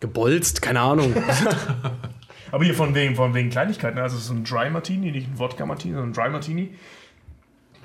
Gebolzt, 0.00 0.60
keine 0.62 0.80
Ahnung. 0.80 1.14
Aber 2.52 2.64
hier 2.64 2.74
von 2.74 2.94
wegen, 2.94 3.14
von 3.14 3.34
wegen 3.34 3.50
Kleinigkeiten. 3.50 3.98
Also 3.98 4.16
es 4.16 4.24
ist 4.24 4.30
ein 4.30 4.44
Dry 4.44 4.70
Martini, 4.70 5.10
nicht 5.12 5.28
ein 5.28 5.38
Wodka 5.38 5.66
Martini, 5.66 5.94
sondern 5.94 6.10
ein 6.10 6.14
Dry 6.14 6.30
Martini. 6.30 6.70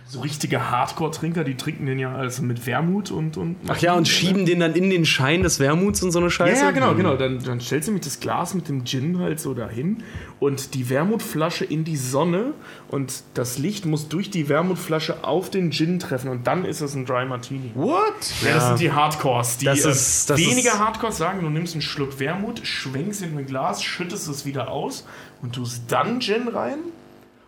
So 0.07 0.21
richtige 0.21 0.69
Hardcore-Trinker, 0.69 1.43
die 1.43 1.55
trinken 1.57 1.87
den 1.87 1.97
ja 1.97 2.13
alles 2.15 2.39
mit 2.39 2.67
Wermut 2.67 3.09
und. 3.09 3.37
und 3.37 3.55
Ach 3.67 3.77
ja, 3.79 3.95
und 3.95 4.07
schieben 4.07 4.45
den 4.45 4.59
dann 4.59 4.75
in 4.75 4.91
den 4.91 5.03
Schein 5.03 5.41
des 5.41 5.59
Wermuts 5.59 6.03
und 6.03 6.11
so 6.11 6.19
eine 6.19 6.27
Ja, 6.27 6.31
Scheiße. 6.31 6.63
ja, 6.63 6.69
genau, 6.71 6.93
genau. 6.93 7.15
Dann, 7.15 7.43
dann 7.43 7.59
stellst 7.59 7.87
du 7.87 7.91
nämlich 7.91 8.05
das 8.05 8.19
Glas 8.19 8.53
mit 8.53 8.69
dem 8.69 8.85
Gin 8.85 9.17
halt 9.17 9.39
so 9.39 9.55
dahin 9.55 10.03
und 10.39 10.75
die 10.75 10.91
Wermutflasche 10.91 11.65
in 11.65 11.85
die 11.85 11.97
Sonne 11.97 12.53
und 12.87 13.23
das 13.33 13.57
Licht 13.57 13.87
muss 13.87 14.07
durch 14.07 14.29
die 14.29 14.47
Wermutflasche 14.47 15.23
auf 15.23 15.49
den 15.49 15.71
Gin 15.71 15.97
treffen 15.97 16.29
und 16.29 16.45
dann 16.45 16.65
ist 16.65 16.81
es 16.81 16.93
ein 16.93 17.05
Dry 17.07 17.25
Martini. 17.25 17.71
What? 17.73 18.13
Ja, 18.45 18.53
das 18.53 18.67
sind 18.67 18.81
die 18.81 18.91
Hardcores. 18.91 19.57
Die 19.57 19.65
Das 19.65 19.85
äh, 19.85 19.89
ist- 19.89 20.29
das 20.29 20.39
weniger 20.39 20.73
ist- 20.73 20.79
Hardcores 20.79 21.17
sagen, 21.17 21.41
du 21.41 21.49
nimmst 21.49 21.73
einen 21.73 21.81
Schluck 21.81 22.19
Wermut, 22.19 22.61
schwenkst 22.65 23.23
in 23.23 23.35
ein 23.37 23.47
Glas, 23.47 23.83
schüttest 23.83 24.27
es 24.27 24.45
wieder 24.45 24.69
aus 24.69 25.07
und 25.41 25.55
tust 25.55 25.83
dann 25.91 26.19
Gin 26.21 26.47
rein 26.47 26.77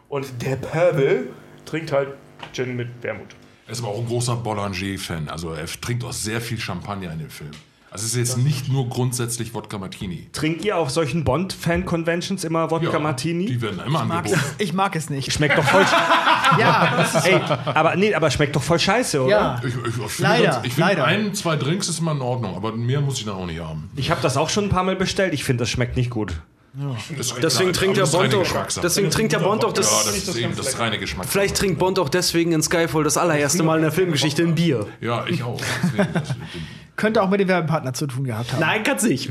und 0.10 0.26
der 0.42 0.56
Pöbel 0.56 1.30
trinkt 1.66 1.92
halt 1.92 2.10
Gin 2.54 2.76
mit 2.76 2.88
Wermut. 3.02 3.28
Er 3.66 3.74
ist 3.74 3.80
aber 3.80 3.90
auch 3.90 4.00
ein 4.00 4.06
großer 4.08 4.36
Boulanger-Fan. 4.38 5.28
Also 5.30 5.52
er 5.54 5.66
trinkt 5.66 6.04
auch 6.04 6.14
sehr 6.14 6.40
viel 6.42 6.60
Champagner 6.60 7.12
in 7.12 7.20
dem 7.20 7.30
Film. 7.30 7.52
Also 7.90 8.06
es 8.06 8.12
ist 8.14 8.18
jetzt 8.18 8.38
nicht 8.38 8.68
nur 8.70 8.90
grundsätzlich 8.90 9.54
Wodka 9.54 9.78
Martini. 9.78 10.28
Trinkt 10.34 10.64
ihr 10.66 10.78
auf 10.78 10.90
solchen 10.90 11.24
Bond-Fan-Conventions 11.24 12.44
immer 12.44 12.70
Wodka 12.70 13.00
Martini? 13.00 13.46
Die 13.46 13.62
werden 13.62 13.80
immer 13.86 14.02
angeboten. 14.02 14.40
Ich 14.58 14.74
mag 14.74 14.96
es 14.96 15.10
nicht. 15.10 15.32
Schmeckt 15.32 15.58
doch 15.58 15.64
voll. 15.64 15.86
Ja, 16.58 16.94
das 16.96 17.26
Ey, 17.26 17.42
aber 17.66 17.98
nee, 17.98 18.14
aber 18.16 18.32
schmeckt 18.32 18.56
doch 18.56 18.64
voll 18.64 18.80
scheiße, 18.80 19.22
oder? 19.22 19.30
ja. 19.30 19.62
Ich, 19.66 19.76
ich, 19.76 19.76
ich 19.76 19.94
finde, 19.94 20.14
Leider, 20.20 20.44
ganz- 20.46 20.66
ich 20.66 20.74
finde 20.76 21.04
ein, 21.04 21.34
zwei 21.34 21.58
Drinks 21.58 21.90
ist 21.90 22.00
immer 22.00 22.14
in 22.14 22.22
Ordnung, 22.22 22.56
aber 22.56 22.72
mehr 22.72 23.02
muss 23.02 23.20
ich 23.20 23.26
dann 23.26 23.36
auch 23.36 23.46
nicht 23.46 23.60
haben. 23.60 23.90
Ich 23.98 24.12
habe 24.12 24.22
das 24.22 24.38
auch 24.38 24.48
schon 24.50 24.64
ein 24.64 24.70
paar 24.70 24.84
Mal 24.84 24.96
bestellt. 24.96 25.34
Ich 25.34 25.44
finde, 25.44 25.64
das 25.64 25.70
schmeckt 25.70 25.98
nicht 25.98 26.10
gut. 26.10 26.36
Ist- 27.18 27.36
Deswegen 27.42 27.74
trinkt 27.74 27.98
der 27.98 28.04
das 28.04 28.12
Bond 28.12 28.32
doch. 28.34 28.40
Geschmackssache. 28.44 28.84
Deswegen 28.86 29.10
trinkt 29.10 29.34
der 29.34 29.40
Bond 29.40 29.64
doch 29.64 29.70
ja, 29.70 29.74
das. 29.76 30.06
das 30.06 30.16
ist 30.16 30.36
eben 30.36 30.56
das 30.56 30.78
reine 30.78 31.00
Geschmack. 31.00 31.28
Vielleicht 31.28 31.58
trinkt 31.58 31.80
Bond 31.80 31.98
auch 31.98 32.10
deswegen 32.10 32.52
in 32.52 32.62
Skyfall 32.62 33.04
das 33.04 33.18
allererste 33.18 33.64
Mal 33.64 33.78
in 33.78 33.82
der 33.84 33.92
Filmgeschichte 33.92 34.44
ein 34.44 34.54
Bier. 34.56 34.86
Ja, 35.02 35.26
ich 35.28 35.42
auch. 35.44 35.60
Das- 36.98 37.04
Könnte 37.04 37.22
auch 37.22 37.30
mit 37.30 37.40
dem 37.40 37.48
Werbepartner 37.48 37.94
zu 37.94 38.08
tun 38.08 38.24
gehabt 38.24 38.52
haben. 38.54 38.60
Nein, 38.60 38.82
kann's 38.84 39.04
nicht. 39.04 39.30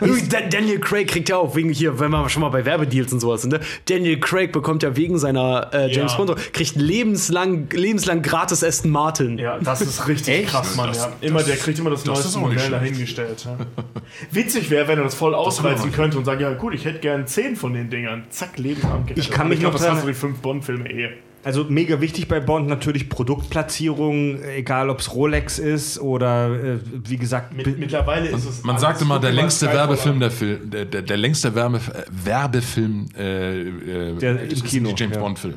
Daniel 0.50 0.80
Craig 0.80 1.06
kriegt 1.08 1.28
ja 1.28 1.36
auch 1.36 1.54
wegen 1.54 1.70
hier, 1.70 2.00
wenn 2.00 2.10
wir 2.10 2.28
schon 2.28 2.42
mal 2.42 2.48
bei 2.48 2.64
Werbedeals 2.64 3.12
und 3.12 3.20
sowas 3.20 3.42
sind, 3.42 3.52
ne? 3.52 3.60
Daniel 3.88 4.18
Craig 4.18 4.50
bekommt 4.52 4.82
ja 4.82 4.96
wegen 4.96 5.16
seiner 5.18 5.70
äh, 5.72 5.92
James 5.92 6.12
Ja. 6.12 6.24
Bond 6.24 6.52
kriegt 6.52 6.74
lebenslang, 6.74 7.68
lebenslang 7.70 8.20
gratis 8.22 8.64
Aston 8.64 8.90
Martin. 8.90 9.38
Ja, 9.38 9.58
das 9.60 9.80
ist 9.80 10.08
richtig 10.08 10.48
krass, 10.48 10.74
Mann. 10.74 10.88
Das- 10.88 10.98
ja. 10.98 11.12
Immer, 11.20 11.42
der 11.44 11.56
kriegt 11.56 11.78
immer 11.78 11.90
das, 11.90 12.00
das 12.00 12.08
neueste 12.08 12.28
ist 12.28 12.36
auch 12.36 12.48
nicht 12.48 12.54
Modell 12.56 12.70
dahingestellt. 12.70 13.44
Ja. 13.44 13.56
Witzig 14.32 14.70
wäre, 14.70 14.88
wenn 14.88 14.98
er 14.98 15.04
das 15.04 15.14
voll 15.14 15.34
ausreizen 15.36 15.84
wir 15.84 15.92
könnte 15.92 16.18
und 16.18 16.24
sagt, 16.24 16.40
ja 16.40 16.52
gut, 16.54 16.74
ich 16.74 16.84
hätte 16.84 16.98
gern 16.98 17.26
10 17.28 17.54
von 17.54 17.74
den 17.74 17.90
Dingern. 17.90 18.24
Zack, 18.30 18.58
lebenslang 18.58 19.06
gerettet. 19.06 19.18
Ich 19.24 19.30
kann 19.30 19.42
Aber 19.42 19.50
mich 19.50 19.60
noch 19.62 19.72
das 19.72 19.88
hast 19.88 20.02
du 20.02 20.08
die 20.08 20.14
fünf 20.14 20.40
Bond-Filme 20.40 20.90
eh. 20.90 21.10
Also 21.44 21.64
mega 21.64 22.00
wichtig 22.00 22.26
bei 22.26 22.40
Bond 22.40 22.68
natürlich 22.68 23.10
Produktplatzierung, 23.10 24.42
egal 24.42 24.88
ob 24.88 25.00
es 25.00 25.14
Rolex 25.14 25.58
ist 25.58 26.00
oder 26.00 26.48
äh, 26.48 26.78
wie 27.04 27.18
gesagt. 27.18 27.52
Mit, 27.52 27.78
mittlerweile 27.78 28.30
ist 28.30 28.46
es. 28.46 28.64
Man 28.64 28.76
alles 28.76 28.80
sagt 28.80 29.02
immer, 29.02 29.20
der 29.20 29.32
längste 29.32 29.66
Werbefilm 29.66 30.20
der 30.20 30.30
Film, 30.30 30.70
der, 30.70 30.86
der, 30.86 31.02
der 31.02 31.16
längste 31.18 31.54
Werbe, 31.54 31.76
äh, 31.76 32.04
Werbefilm 32.10 33.08
äh, 33.16 33.60
äh, 33.60 34.18
Der 34.18 34.42
im 34.42 34.48
ist 34.48 34.64
Kino, 34.64 34.94
James 34.96 35.16
ja. 35.16 35.20
Bond 35.20 35.38
Film. 35.38 35.54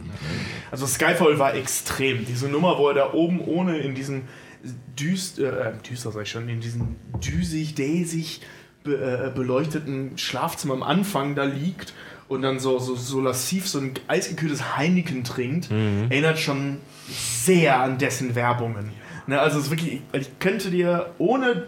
Also 0.72 0.86
Skyfall 0.86 1.40
war 1.40 1.56
extrem. 1.56 2.26
Diese 2.26 2.50
Nummer, 2.50 2.78
wo 2.78 2.90
er 2.90 2.94
da 2.94 3.14
oben 3.14 3.40
ohne 3.40 3.78
in 3.78 3.96
diesen 3.96 4.24
düst, 5.00 5.40
äh, 5.40 5.72
düster 5.90 6.12
sag 6.12 6.24
ich 6.24 6.32
schon, 6.32 6.50
in 6.50 6.60
diesen 6.60 6.98
düsig, 7.26 8.42
äh, 8.86 9.30
beleuchteten 9.34 10.18
Schlafzimmer 10.18 10.74
am 10.74 10.84
Anfang 10.84 11.36
da 11.36 11.44
liegt 11.44 11.94
und 12.28 12.42
dann 12.42 12.60
so, 12.60 12.80
so, 12.80 12.96
so 12.96 13.22
lassiv 13.22 13.68
so 13.68 13.80
ein 13.80 13.94
eisgekühltes 14.08 14.78
Heineken 14.78 15.24
trinkt, 15.24 15.70
erinnert 16.10 16.40
schon 16.40 16.78
sehr 17.10 17.80
an 17.80 17.98
dessen 17.98 18.36
Werbungen. 18.36 18.92
Ne, 19.28 19.40
also 19.40 19.60
es 19.60 19.66
ist 19.66 19.72
wirklich, 19.72 20.02
ich 20.14 20.40
könnte 20.40 20.72
dir 20.72 21.14
ohne 21.18 21.68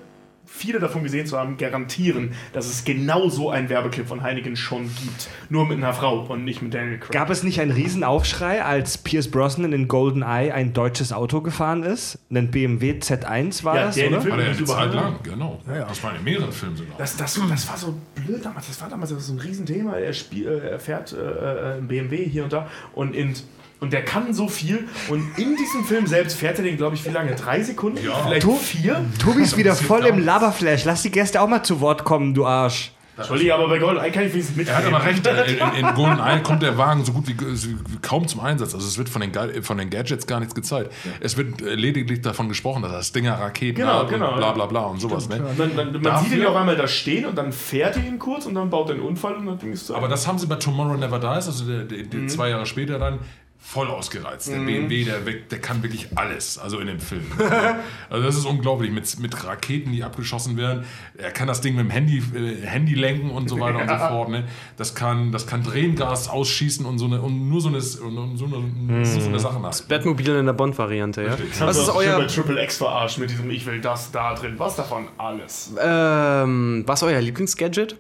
viele 0.52 0.80
davon 0.80 1.04
gesehen 1.04 1.26
zu 1.26 1.38
haben, 1.38 1.58
garantieren, 1.58 2.34
dass 2.54 2.66
es 2.68 2.84
genau 2.84 3.30
so 3.30 3.50
einen 3.50 3.70
Werbeclip 3.70 4.08
von 4.08 4.22
Heineken 4.24 4.56
schon 4.56 4.84
gibt. 4.84 5.30
Nur 5.50 5.66
mit 5.66 5.78
einer 5.78 5.94
Frau 5.94 6.22
und 6.26 6.44
nicht 6.44 6.62
mit 6.62 6.74
Daniel 6.74 6.98
Craig. 7.00 7.12
Gab 7.12 7.30
es 7.30 7.44
nicht 7.44 7.62
einen 7.62 7.72
Riesenaufschrei, 7.72 8.64
als 8.64 8.98
Pierce 8.98 9.30
Brosnan 9.32 9.72
in 9.74 9.88
GoldenEye 9.88 10.52
ein 10.54 10.74
deutsches 10.74 11.14
Auto 11.14 11.42
gefahren 11.42 11.84
ist? 11.84 12.20
Ein 12.30 12.52
BMW 12.52 13.00
Z1 13.00 13.64
war 13.64 13.76
Ja, 13.76 13.86
das, 13.86 13.96
der 13.96 14.10
oder? 14.10 14.22
Film- 14.22 14.34
Hat 14.34 14.40
er 14.42 14.46
eine 14.50 14.58
Überall. 14.60 14.86
Zeit 14.88 14.94
lang, 14.96 15.16
genau. 15.24 15.60
Das 15.66 16.04
war 16.04 16.16
in 16.16 16.24
mehreren 16.24 16.52
Filmen 16.52 16.76
sogar. 16.76 16.98
Das, 16.98 17.16
das, 17.16 17.40
das 17.50 17.68
war 17.70 17.78
so 17.78 17.96
blöd 18.16 18.44
damals. 18.44 18.68
Das 18.68 18.82
war 18.82 18.90
damals 18.90 19.10
so 19.12 19.34
ein 19.34 19.40
Riesenthema. 19.40 19.94
Er, 19.98 20.14
spiel, 20.14 20.48
äh, 20.48 20.70
er 20.72 20.80
fährt 20.80 21.14
äh, 21.14 21.78
ein 21.78 21.88
BMW 21.88 22.26
hier 22.26 22.44
und 22.44 22.54
da 22.54 22.68
und, 22.94 23.16
in, 23.16 23.34
und 23.80 23.94
der 23.94 24.04
kann 24.04 24.34
so 24.34 24.48
viel. 24.48 24.88
Und 25.10 25.38
in 25.38 25.56
diesem 25.56 25.84
Film 25.86 26.06
selbst 26.08 26.38
fährt 26.38 26.58
er 26.58 26.64
den, 26.64 26.78
glaube 26.78 26.96
ich, 26.96 27.06
wie 27.06 27.10
lange? 27.12 27.36
Drei 27.36 27.62
Sekunden? 27.64 27.98
Vielleicht 28.26 28.42
Tu- 28.44 28.56
vier? 28.56 29.06
Tobi 29.22 29.42
ist 29.44 29.58
wieder 29.58 29.76
voll 29.76 30.06
im. 30.06 30.24
Laberflash. 30.26 30.86
Lass 30.86 31.02
die 31.04 31.12
Gäste 31.12 31.42
auch 31.42 31.48
mal 31.48 31.64
zu 31.64 31.80
Wort 31.82 32.04
kommen, 32.04 32.34
du 32.34 32.46
Arsch. 32.46 32.92
Entschuldige, 33.18 33.54
aber 33.54 33.68
bei 33.68 33.80
Goldeneye 33.80 34.12
kann 34.14 34.24
ich 34.24 34.32
wenigstens 34.32 34.56
mit. 34.56 34.70
Er 34.70 34.78
hat 34.78 34.86
aber 34.86 35.04
recht, 35.04 35.28
äh, 35.28 35.44
in, 35.52 35.86
in 35.86 35.94
GoldenEye 35.94 36.42
kommt 36.42 36.62
der 36.64 36.78
Wagen 36.78 37.04
so 37.04 37.12
gut 37.12 37.28
wie, 37.28 37.38
wie 37.38 37.98
kaum 38.02 38.26
zum 38.30 38.40
Einsatz. 38.40 38.74
Also 38.74 38.88
es 38.88 38.98
wird 38.98 39.10
von 39.10 39.20
den, 39.22 39.62
von 39.62 39.78
den 39.78 39.90
Gadgets 39.90 40.26
gar 40.26 40.40
nichts 40.40 40.56
gezeigt. 40.56 40.94
Es 41.20 41.36
wird 41.36 41.62
äh, 41.62 41.76
lediglich 41.76 42.22
davon 42.22 42.48
gesprochen, 42.48 42.82
dass 42.82 42.94
das 42.94 43.12
Dinger 43.12 43.34
Raketen 43.38 43.76
Genau, 43.82 44.06
genau, 44.06 44.36
bla 44.38 44.48
ja. 44.48 44.52
bla 44.54 44.66
bla 44.68 44.80
und 44.86 45.02
sowas. 45.02 45.28
Ne? 45.28 45.42
Dann, 45.58 45.76
dann, 45.76 45.92
man 45.92 46.02
Dafür- 46.02 46.30
sieht 46.30 46.38
ihn 46.38 46.44
ja 46.44 46.48
auch 46.50 46.56
einmal 46.56 46.78
da 46.78 46.88
stehen 46.88 47.26
und 47.26 47.38
dann 47.38 47.52
fährt 47.52 47.98
er 47.98 48.06
ihn 48.06 48.20
kurz 48.20 48.46
und 48.46 48.56
dann 48.56 48.70
baut 48.70 48.88
er 48.88 48.96
einen 48.96 49.04
Unfall 49.04 49.34
und 49.36 49.48
dann 49.48 49.60
Ding 49.60 49.74
ist 49.74 49.88
zu 49.88 49.96
Aber 49.98 50.08
das 50.08 50.26
haben 50.26 50.40
sie 50.40 50.48
bei 50.48 50.56
Tomorrow 50.56 50.96
Never 50.96 51.20
Dies, 51.20 51.46
also 51.48 51.66
der, 51.66 51.84
der, 51.84 52.04
der 52.04 52.28
zwei 52.30 52.48
Jahre 52.52 52.66
später 52.66 53.00
dann, 53.00 53.20
voll 53.62 53.88
ausgereizt. 53.90 54.48
Der 54.50 54.58
BMW, 54.60 55.04
der, 55.04 55.26
weg- 55.28 55.50
der 55.50 55.60
kann 55.60 55.84
wirklich 55.84 56.08
alles, 56.16 56.58
also 56.58 56.80
in 56.80 56.88
dem 56.88 57.00
Film. 57.00 57.26
also 58.10 58.26
das 58.26 58.36
ist 58.38 58.46
unglaublich, 58.46 58.90
mit, 58.92 59.20
mit 59.20 59.44
Raketen, 59.46 59.92
die 59.92 60.04
abgeschossen 60.04 60.58
werden. 60.58 60.86
Er 61.18 61.30
kann 61.32 61.48
das 61.48 61.62
Ding 61.62 61.76
mit 61.76 61.84
dem 61.86 61.90
Handy, 61.92 62.18
äh, 62.36 62.66
Handy 62.66 62.96
lenken 62.96 63.30
und 63.30 63.48
so 63.50 63.60
weiter 63.60 63.80
und 63.80 63.88
so 63.90 63.96
fort. 64.08 64.30
Ne? 64.30 64.46
Das, 64.78 64.96
kann, 64.96 65.32
das 65.32 65.46
kann 65.46 65.64
Tränengas 65.64 66.30
ausschießen 66.30 66.86
und, 66.86 66.98
so 66.98 67.06
eine, 67.06 67.22
und 67.22 67.48
nur 67.50 67.62
so 67.62 67.68
eine, 67.68 67.78
und 67.78 68.38
so 68.38 68.46
eine, 68.46 69.06
so 69.06 69.28
eine 69.28 69.40
Sache 69.40 69.60
nach. 69.60 69.80
Batmobil 69.84 70.36
in 70.38 70.46
der 70.48 70.54
Bond-Variante, 70.54 71.22
ja. 71.24 71.34
Richtig. 71.34 71.60
Was 71.62 71.78
ist 71.78 71.88
bei 71.88 71.94
euer, 71.94 72.28
Triple 72.28 72.64
X 72.64 72.78
verarscht 72.78 73.20
mit 73.20 73.30
diesem 73.30 73.50
Ich 73.52 73.66
will 73.68 73.82
das 73.82 74.10
da 74.12 74.34
drin. 74.34 74.56
Was 74.58 74.78
davon? 74.78 75.08
Alles. 75.18 75.74
ähm, 75.80 76.84
was 76.88 77.02
ist 77.02 77.08
euer 77.08 77.22
Lieblingsgadget 77.22 77.98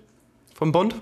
von 0.55 0.71
Bond? 0.71 0.95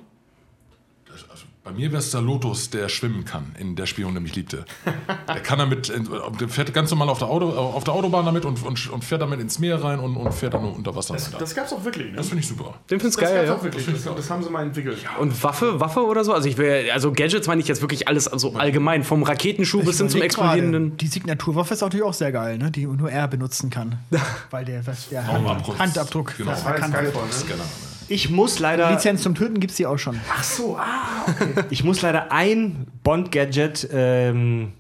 Bei 1.68 1.74
mir 1.74 1.92
wäre 1.92 2.00
es 2.00 2.12
der 2.12 2.22
Lotus, 2.22 2.70
der 2.70 2.88
schwimmen 2.88 3.26
kann, 3.26 3.54
in 3.60 3.76
der 3.76 3.88
Spion, 3.88 4.14
der 4.14 4.22
mich 4.22 4.34
liebte. 4.38 4.64
Der 5.28 5.42
kann 5.42 5.60
damit, 5.60 5.90
äh, 5.90 6.00
der 6.40 6.48
fährt 6.48 6.74
ganz 6.74 6.90
normal 6.90 7.10
auf 7.10 7.20
der, 7.20 7.28
Auto, 7.28 7.50
auf 7.50 7.84
der 7.84 7.94
Autobahn 7.94 8.26
damit 8.26 8.46
und, 8.46 8.64
und, 8.66 8.90
und 8.90 9.04
fährt 9.04 9.22
damit 9.22 9.42
ins 9.42 9.60
Meer 9.60 9.84
rein 9.84 10.00
und, 10.00 10.16
und 10.16 10.34
fährt 10.34 10.54
dann 10.54 10.62
nur 10.62 10.74
unter 10.74 10.96
Wasser. 10.96 11.14
Das, 11.16 11.30
das 11.32 11.54
gab's 11.54 11.74
auch 11.74 11.84
wirklich. 11.84 12.12
Ne? 12.12 12.18
Das 12.18 12.28
finde 12.30 12.42
ich 12.42 12.48
super. 12.48 12.76
Den 12.90 13.02
find's 13.02 13.18
Das 13.18 13.26
geil, 13.26 13.36
gab's 13.36 13.48
ja. 13.50 13.56
auch 13.56 13.64
wirklich. 13.64 13.86
Das, 13.86 14.16
das 14.16 14.30
haben 14.30 14.44
sie 14.44 14.50
mal 14.50 14.64
entwickelt. 14.64 14.98
Und 15.20 15.44
Waffe, 15.44 15.80
Waffe 15.82 16.06
oder 16.06 16.24
so? 16.24 16.34
Also 16.34 16.48
ich 16.48 16.58
will, 16.58 16.90
also 16.94 17.12
Gadgets 17.12 17.48
meine 17.48 17.60
ich 17.62 17.68
jetzt 17.68 17.82
wirklich 17.82 18.08
alles, 18.08 18.30
also 18.30 18.54
allgemein, 18.54 19.04
vom 19.04 19.24
Raketenschuh 19.24 19.84
bis 19.84 19.98
hin 19.98 20.10
zum 20.10 20.20
überleg 20.20 20.34
gerade, 20.34 20.48
explodierenden. 20.54 20.98
Die 20.98 21.08
Signaturwaffe 21.08 21.74
ist 21.74 21.82
natürlich 21.82 22.06
auch 22.06 22.14
sehr 22.14 22.32
geil, 22.32 22.58
ne? 22.58 22.72
die 22.72 22.86
nur 22.88 23.12
er 23.12 23.28
benutzen 23.28 23.70
kann. 23.70 24.00
Weil 24.52 24.64
der, 24.64 24.82
der 25.12 25.26
Raumabdruck. 25.26 25.78
Handabdruck 25.78 26.38
Genau. 26.38 26.52
erkannt 26.52 26.94
wird. 26.94 27.34
Scanner. 27.34 27.66
Ich 28.10 28.30
muss 28.30 28.60
leider, 28.60 28.92
Lizenz 28.92 29.22
zum 29.22 29.36
Töten 29.36 29.60
gibt 29.60 29.72
es 29.72 29.78
die 29.78 29.86
auch 29.86 29.98
schon. 29.98 30.20
Ach 30.30 30.44
so, 30.44 30.78
ah. 30.78 31.26
ich 31.70 31.84
muss 31.84 32.02
leider 32.02 32.32
ein 32.32 32.88
Bond-Gadget, 33.04 33.90
ähm, 33.92 34.74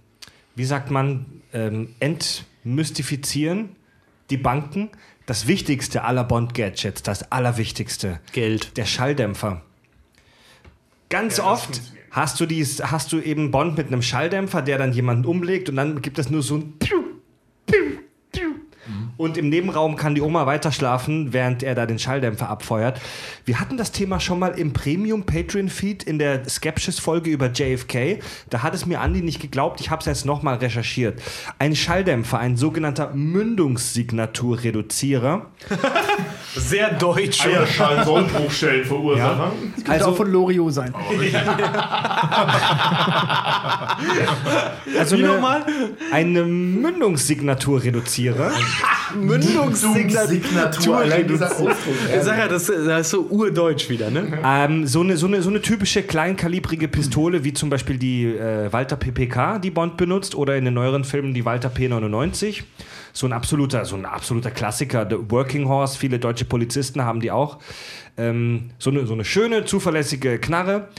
wie 0.56 0.66
sagt 0.66 0.92
man, 0.92 1.26
ähm, 1.54 1.90
entmystifizieren. 2.00 3.76
Die 4.30 4.38
Banken. 4.38 4.90
Das 5.26 5.48
wichtigste 5.48 6.04
aller 6.04 6.24
Bond-Gadgets, 6.24 7.04
das 7.04 7.32
allerwichtigste. 7.32 8.20
Geld. 8.32 8.78
Der 8.78 8.86
Schalldämpfer. 8.86 9.62
Ganz 11.10 11.40
oft 11.40 11.82
hast 12.12 12.40
du, 12.40 12.46
dies, 12.46 12.82
hast 12.84 13.12
du 13.12 13.20
eben 13.20 13.52
Bond 13.52 13.78
mit 13.78 13.88
einem 13.88 14.02
Schalldämpfer, 14.02 14.62
der 14.62 14.78
dann 14.78 14.92
jemanden 14.92 15.26
umlegt 15.26 15.70
und 15.70 15.76
dann 15.76 16.02
gibt 16.02 16.20
es 16.20 16.30
nur 16.30 16.42
so 16.42 16.56
ein 16.56 16.78
Piu. 16.80 17.04
Und 19.18 19.38
im 19.38 19.50
Nebenraum 19.50 19.96
kann 19.96 20.16
die 20.16 20.22
Oma 20.22 20.46
weiter 20.46 20.72
schlafen, 20.72 21.34
während 21.34 21.64
er 21.64 21.76
da 21.76 21.86
den 21.86 22.00
Schalldämpfer 22.00 22.50
abfeuert. 22.50 23.02
Wir 23.46 23.60
hatten 23.60 23.76
das 23.78 23.92
Thema 23.92 24.20
schon 24.20 24.40
mal 24.40 24.60
im 24.60 24.74
Premium 24.74 25.24
Patreon 25.24 25.70
Feed 25.70 26.04
in 26.04 26.20
der 26.20 26.48
Skepsis-Folge 26.48 27.32
über 27.32 27.52
JFK. 27.52 28.20
Da 28.50 28.64
hat 28.64 28.76
es 28.76 28.86
mir 28.86 29.02
Andi 29.02 29.22
nicht 29.22 29.42
geglaubt. 29.42 29.82
Ich 29.82 29.90
habe 29.90 30.00
es 30.02 30.06
jetzt 30.06 30.26
nochmal 30.26 30.58
recherchiert. 30.58 31.22
Ein 31.60 31.76
Schalldämpfer, 31.76 32.40
ein 32.40 32.58
sogenannter 32.58 33.14
Mündungssignaturreduzierer. 33.14 35.46
Sehr 36.58 36.92
deutsch. 36.94 37.45
Eierschalen 37.45 38.03
Sollbruchstellen 38.06 38.86
verursachen. 38.86 39.74
Könnte 39.76 39.92
Also- 39.92 40.10
auch 40.10 40.18
von 40.18 40.32
Loriot 40.32 40.74
sein. 40.74 40.94
Also 44.98 45.18
Wie 45.18 45.22
nochmal? 45.24 45.66
eine 46.11 46.44
Mündungssignaturreduzierer. 46.44 48.52
Mündungssignatur. 49.16 51.03
dieser 51.27 51.52
Ausdruck. 51.52 51.95
Ich 52.16 52.24
sag 52.24 52.38
ja, 52.38 52.48
das, 52.48 52.68
das 52.68 53.02
ist 53.02 53.10
so 53.11 53.22
urdeutsch 53.30 53.90
wieder, 53.90 54.10
ne? 54.10 54.40
Ähm, 54.44 54.88
so, 54.88 55.02
eine, 55.02 55.18
so, 55.18 55.27
eine, 55.27 55.42
so 55.42 55.50
eine 55.50 55.61
typische 55.61 56.03
kleinkalibrige 56.03 56.88
Pistole, 56.88 57.44
wie 57.44 57.53
zum 57.53 57.69
Beispiel 57.69 57.98
die 57.98 58.26
äh, 58.26 58.72
Walter 58.72 58.95
PPK, 58.95 59.60
die 59.60 59.72
Bond 59.72 59.98
benutzt, 59.98 60.36
oder 60.36 60.56
in 60.58 60.66
den 60.66 60.74
neueren 60.74 61.03
Filmen 61.03 61.34
die 61.34 61.45
Walter 61.45 61.69
P99. 61.69 62.64
So 63.18 63.26
ein 63.26 63.34
absoluter, 63.34 63.84
so 63.84 63.96
ein 63.96 64.06
absoluter 64.06 64.52
Klassiker, 64.52 65.08
The 65.10 65.18
Working 65.32 65.68
Horse, 65.68 65.98
viele 65.98 66.20
deutsche 66.20 66.46
Polizisten 66.46 67.04
haben 67.04 67.20
die 67.20 67.32
auch. 67.32 67.58
Ähm, 68.16 68.70
so, 68.78 68.92
eine, 68.92 69.08
so 69.08 69.14
eine 69.14 69.26
schöne, 69.26 69.66
zuverlässige 69.66 70.38
Knarre. 70.38 70.90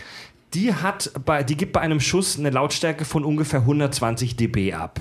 Die, 0.52 0.74
hat 0.74 1.12
bei, 1.24 1.44
die 1.44 1.56
gibt 1.56 1.74
bei 1.74 1.80
einem 1.80 2.00
Schuss 2.00 2.36
eine 2.36 2.50
Lautstärke 2.50 3.05
von 3.05 3.24
ungefähr 3.24 3.60
120 3.60 4.34
dB 4.34 4.72
ab. 4.72 4.98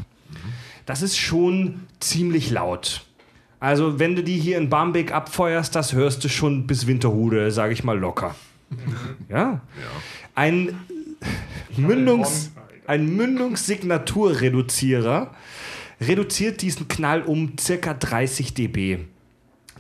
Das 0.86 1.02
ist 1.02 1.18
schon 1.18 1.88
ziemlich 2.00 2.52
laut. 2.52 3.04
Also, 3.60 3.98
wenn 3.98 4.16
du 4.16 4.22
die 4.22 4.38
hier 4.38 4.60
in 4.60 4.70
Barmbek 4.70 5.12
abfeuerst, 5.12 5.76
das 5.76 5.94
hörst 5.94 6.24
du 6.24 6.30
schon 6.30 6.68
bis 6.68 6.86
Winterhude, 6.86 7.50
sage 7.50 7.74
ich 7.74 7.84
mal 7.84 7.98
locker. 7.98 8.36
Ja. 9.28 9.62
Ein, 10.36 10.80
Mündungs, 11.78 12.52
ein 12.86 13.16
Mündungssignaturreduzierer 13.16 15.32
reduziert 16.02 16.62
diesen 16.62 16.88
Knall 16.88 17.22
um 17.22 17.54
circa 17.60 17.94
30 17.94 18.54
dB. 18.54 19.00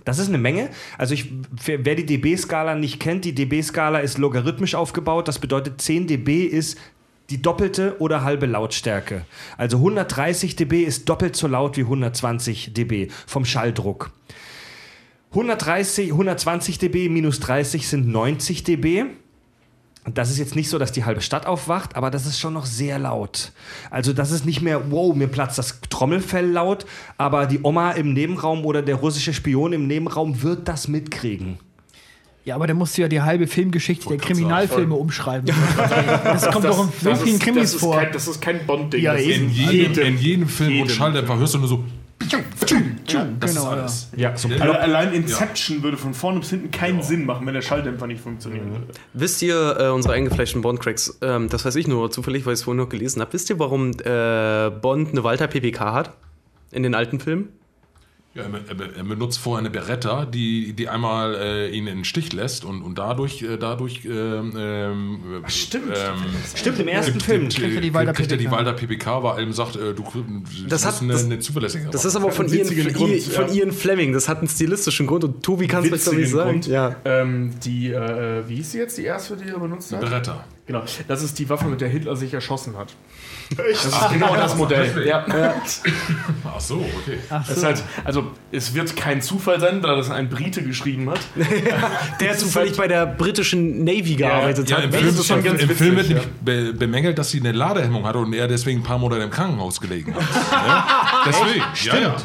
Das 0.05 0.19
ist 0.19 0.29
eine 0.29 0.37
Menge. 0.37 0.69
Also 0.97 1.13
ich, 1.13 1.31
wer 1.65 1.95
die 1.95 2.05
dB-Skala 2.05 2.75
nicht 2.75 2.99
kennt, 2.99 3.25
die 3.25 3.35
dB-Skala 3.35 3.99
ist 3.99 4.17
logarithmisch 4.17 4.73
aufgebaut. 4.73 5.27
Das 5.27 5.39
bedeutet 5.39 5.81
10 5.81 6.07
dB 6.07 6.45
ist 6.45 6.77
die 7.29 7.41
doppelte 7.41 7.97
oder 7.99 8.23
halbe 8.23 8.45
Lautstärke. 8.45 9.25
Also 9.57 9.77
130 9.77 10.55
dB 10.55 10.83
ist 10.83 11.09
doppelt 11.09 11.35
so 11.35 11.47
laut 11.47 11.75
wie 11.75 11.81
120 11.81 12.73
dB 12.73 13.09
vom 13.25 13.43
Schalldruck. 13.43 14.11
130, 15.31 16.11
120 16.11 16.79
dB 16.79 17.09
minus 17.09 17.41
30 17.41 17.87
sind 17.87 18.07
90 18.07 18.63
dB. 18.63 19.05
Und 20.07 20.17
das 20.17 20.29
ist 20.31 20.37
jetzt 20.37 20.55
nicht 20.55 20.69
so, 20.69 20.77
dass 20.79 20.93
die 20.93 21.03
halbe 21.03 21.19
Stadt 21.19 21.45
aufwacht, 21.45 21.97
aber 21.97 22.09
das 22.09 22.25
ist 22.25 22.39
schon 22.39 22.53
noch 22.53 22.65
sehr 22.65 22.97
laut. 22.97 23.51
Also 23.91 24.13
das 24.13 24.31
ist 24.31 24.45
nicht 24.45 24.61
mehr, 24.61 24.89
wow, 24.89 25.13
mir 25.13 25.27
platzt 25.27 25.57
das 25.57 25.81
Trommelfell 25.89 26.49
laut, 26.49 26.85
aber 27.17 27.45
die 27.45 27.59
Oma 27.61 27.91
im 27.91 28.13
Nebenraum 28.13 28.63
oder 28.65 28.81
der 28.81 28.95
russische 28.95 29.33
Spion 29.33 29.73
im 29.73 29.85
Nebenraum 29.85 30.41
wird 30.43 30.65
das 30.69 30.87
mitkriegen. 30.87 31.59
Ja, 32.45 32.55
aber 32.55 32.67
dann 32.67 32.77
musst 32.77 32.97
du 32.97 33.01
ja 33.01 33.09
die 33.09 33.19
halbe 33.21 33.47
Filmgeschichte 33.47 34.07
der 34.07 34.17
Kriminalfilme 34.17 34.95
umschreiben. 34.95 35.53
Das 36.23 36.49
kommt 36.51 36.63
doch 36.63 36.79
in 36.85 36.91
so 37.01 37.09
das 37.09 37.21
vielen 37.23 37.35
ist- 37.35 37.43
Krimis 37.43 37.61
das 37.63 37.73
ist 37.73 37.79
vor. 37.81 37.97
Kein, 37.97 38.13
das 38.13 38.27
ist 38.29 38.41
kein 38.41 38.65
Bond-Ding. 38.65 39.03
Ja, 39.03 39.11
das 39.11 39.23
ist. 39.23 39.27
In 39.35 39.43
in 39.47 39.49
jedem, 39.51 40.05
in 40.05 40.17
jedem 40.17 40.47
Film, 40.47 40.71
jedem 40.71 40.87
Schalldämpfer 40.89 41.37
hörst 41.37 41.53
du 41.55 41.57
nur 41.57 41.67
so. 41.67 41.83
Das 42.19 42.69
genau, 43.09 43.45
ist 43.45 43.55
ja. 43.55 43.69
alles. 43.69 44.09
Ja, 44.15 44.37
so 44.37 44.49
Alle- 44.49 44.79
Allein 44.79 45.13
Inception 45.13 45.83
würde 45.83 45.97
von 45.97 46.13
vorne 46.13 46.39
bis 46.39 46.49
hinten 46.49 46.71
keinen 46.71 47.01
Sinn 47.01 47.25
machen, 47.25 47.45
wenn 47.47 47.53
der 47.53 47.61
Schalldämpfer 47.61 48.07
nicht 48.07 48.21
funktionieren 48.21 48.71
würde. 48.71 48.87
Wisst 49.13 49.41
ihr, 49.41 49.77
äh, 49.79 49.89
unsere 49.89 50.13
eingefleischten 50.15 50.61
Bond-Cracks, 50.61 51.19
ähm, 51.21 51.47
das 51.49 51.63
weiß 51.63 51.75
ich 51.75 51.87
nur 51.87 52.11
zufällig, 52.11 52.45
weil 52.45 52.53
ich 52.53 52.59
es 52.59 52.63
vorhin 52.63 52.81
noch 52.83 52.89
gelesen 52.89 53.21
habe, 53.21 53.31
wisst 53.33 53.49
ihr, 53.49 53.59
warum 53.59 53.91
äh, 54.03 54.69
Bond 54.81 55.11
eine 55.11 55.23
Walter 55.23 55.47
PPK 55.47 55.93
hat? 55.93 56.13
In 56.71 56.83
den 56.83 56.95
alten 56.95 57.19
Filmen? 57.19 57.49
Ja, 58.37 58.43
er, 58.97 59.03
benutzt 59.03 59.39
vorher 59.39 59.59
eine 59.59 59.69
Beretta, 59.69 60.25
die, 60.25 60.73
die 60.73 60.87
einmal 60.89 61.35
äh, 61.35 61.69
ihn 61.69 61.87
in 61.87 61.97
den 61.97 62.05
Stich 62.05 62.31
lässt 62.33 62.63
und, 62.65 62.81
und 62.83 62.97
dadurch, 62.97 63.41
äh, 63.41 63.57
dadurch 63.57 64.01
ähm, 64.05 64.53
ähm, 64.57 65.19
stimmt. 65.47 65.85
Ähm, 65.95 66.13
Stimmt, 66.55 66.79
im 66.79 66.87
ersten 66.87 67.19
Film. 67.19 67.49
kriegt 67.49 67.75
er 67.75 67.81
die 67.81 67.93
Walter 67.93 68.13
kriegt 68.13 68.31
er 68.31 68.37
die 68.37 68.45
PPK. 68.45 68.55
Walter 68.57 68.73
PPK, 68.73 69.23
weil 69.23 69.37
er 69.37 69.43
ihm 69.43 69.53
sagt, 69.53 69.75
äh, 69.75 69.93
du, 69.93 70.03
Das 70.69 70.85
hat- 70.85 71.01
eine, 71.01 71.13
das- 71.13 71.25
eine 71.25 71.39
zuverlässige 71.39 71.89
Das 71.89 72.05
ist 72.05 72.15
aber 72.15 72.31
von, 72.31 72.47
Ian, 72.47 72.67
Grund, 72.93 73.11
Ian, 73.11 73.21
von 73.21 73.47
ja. 73.47 73.53
Ian 73.53 73.71
Fleming. 73.71 74.13
Das 74.13 74.29
hat 74.29 74.39
einen 74.39 74.47
stilistischen 74.47 75.07
Grund 75.07 75.23
und 75.23 75.41
Tobi 75.43 75.67
kann 75.67 75.83
es 75.83 75.91
euch 75.91 76.03
doch 76.05 76.13
nicht 76.13 76.31
sagen. 76.31 76.61
Ja. 76.67 76.95
Ähm, 77.05 77.51
die, 77.65 77.91
äh, 77.91 78.43
wie 78.47 78.55
hieß 78.57 78.71
sie 78.73 78.77
jetzt, 78.77 78.97
die 78.97 79.03
erste, 79.05 79.35
die 79.35 79.49
er 79.49 79.59
benutzt 79.59 79.91
hat? 79.91 80.01
Beretta. 80.01 80.45
Genau, 80.67 80.83
das 81.07 81.23
ist 81.23 81.39
die 81.39 81.47
Waffe, 81.49 81.65
mit 81.69 81.79
der 81.81 81.87
Hitler 81.87 82.15
sich 82.17 82.33
erschossen 82.33 82.77
hat. 82.77 82.93
Das 83.55 83.85
ist 83.85 84.09
genau 84.11 84.35
das 84.35 84.55
Modell. 84.55 85.07
Ja. 85.07 85.25
Ach 86.45 86.59
so, 86.59 86.75
okay. 86.75 87.17
Das 87.29 87.49
ist 87.49 87.63
halt, 87.63 87.83
also 88.03 88.31
es 88.51 88.73
wird 88.73 88.95
kein 88.95 89.21
Zufall 89.21 89.59
sein, 89.59 89.81
da 89.81 89.95
das 89.95 90.09
ein 90.09 90.29
Brite 90.29 90.63
geschrieben 90.63 91.09
hat. 91.09 91.19
Der 92.19 92.37
zufällig 92.37 92.75
bei 92.75 92.87
der 92.87 93.05
britischen 93.05 93.83
Navy 93.83 94.15
gearbeitet 94.15 94.69
Ja, 94.69 94.77
hat. 94.77 94.85
im 94.85 94.91
das 94.91 94.99
Film, 95.01 95.15
ist 95.15 95.27
schon 95.27 95.43
ganz 95.43 95.61
im 95.61 95.69
witzig, 95.69 95.77
Film 95.77 95.95
wird 95.95 96.07
ja. 96.09 96.15
nämlich 96.15 96.31
be 96.41 96.73
bemängelt, 96.73 97.17
dass 97.17 97.31
sie 97.31 97.39
eine 97.39 97.51
Ladehemmung 97.51 98.05
hatte 98.05 98.19
und 98.19 98.33
er 98.33 98.47
deswegen 98.47 98.81
ein 98.81 98.83
paar 98.83 98.97
Monate 98.97 99.21
im 99.21 99.29
Krankenhaus 99.29 99.79
gelegen 99.79 100.13
hat. 100.15 100.23
ja? 100.51 100.87
Deswegen. 101.25 101.63
Ja, 101.83 101.97
ja. 101.97 102.15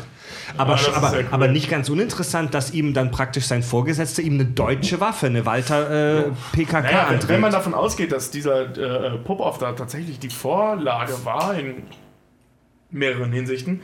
Aber, 0.57 0.73
aber, 0.95 1.11
sehr 1.11 1.21
cool. 1.21 1.29
aber 1.31 1.49
nicht 1.49 1.69
ganz 1.71 1.89
uninteressant, 1.89 2.55
dass 2.55 2.73
ihm 2.73 2.95
dann 2.95 3.11
praktisch 3.11 3.45
sein 3.47 3.63
Vorgesetzter 3.63 4.23
ihm 4.23 4.35
eine 4.35 4.45
deutsche 4.45 5.01
Waffe, 5.01 5.27
eine 5.27 5.47
Walter 5.47 6.27
äh, 6.27 6.31
PKK 6.53 6.81
Naja, 6.83 6.93
wenn, 6.93 7.15
anträgt. 7.15 7.29
wenn 7.29 7.41
man 7.41 7.53
davon 7.53 7.75
ausgeht, 7.75 8.13
dass 8.13 8.31
dieser 8.31 8.77
äh, 8.77 9.19
Pop-Off 9.19 9.59
da 9.59 9.73
tatsächlich 9.73 10.19
die 10.19 10.31
Vorlage 10.31 11.25
war 11.25 11.55
in 11.55 11.83
mehreren 12.91 13.33
Hinsichten 13.33 13.81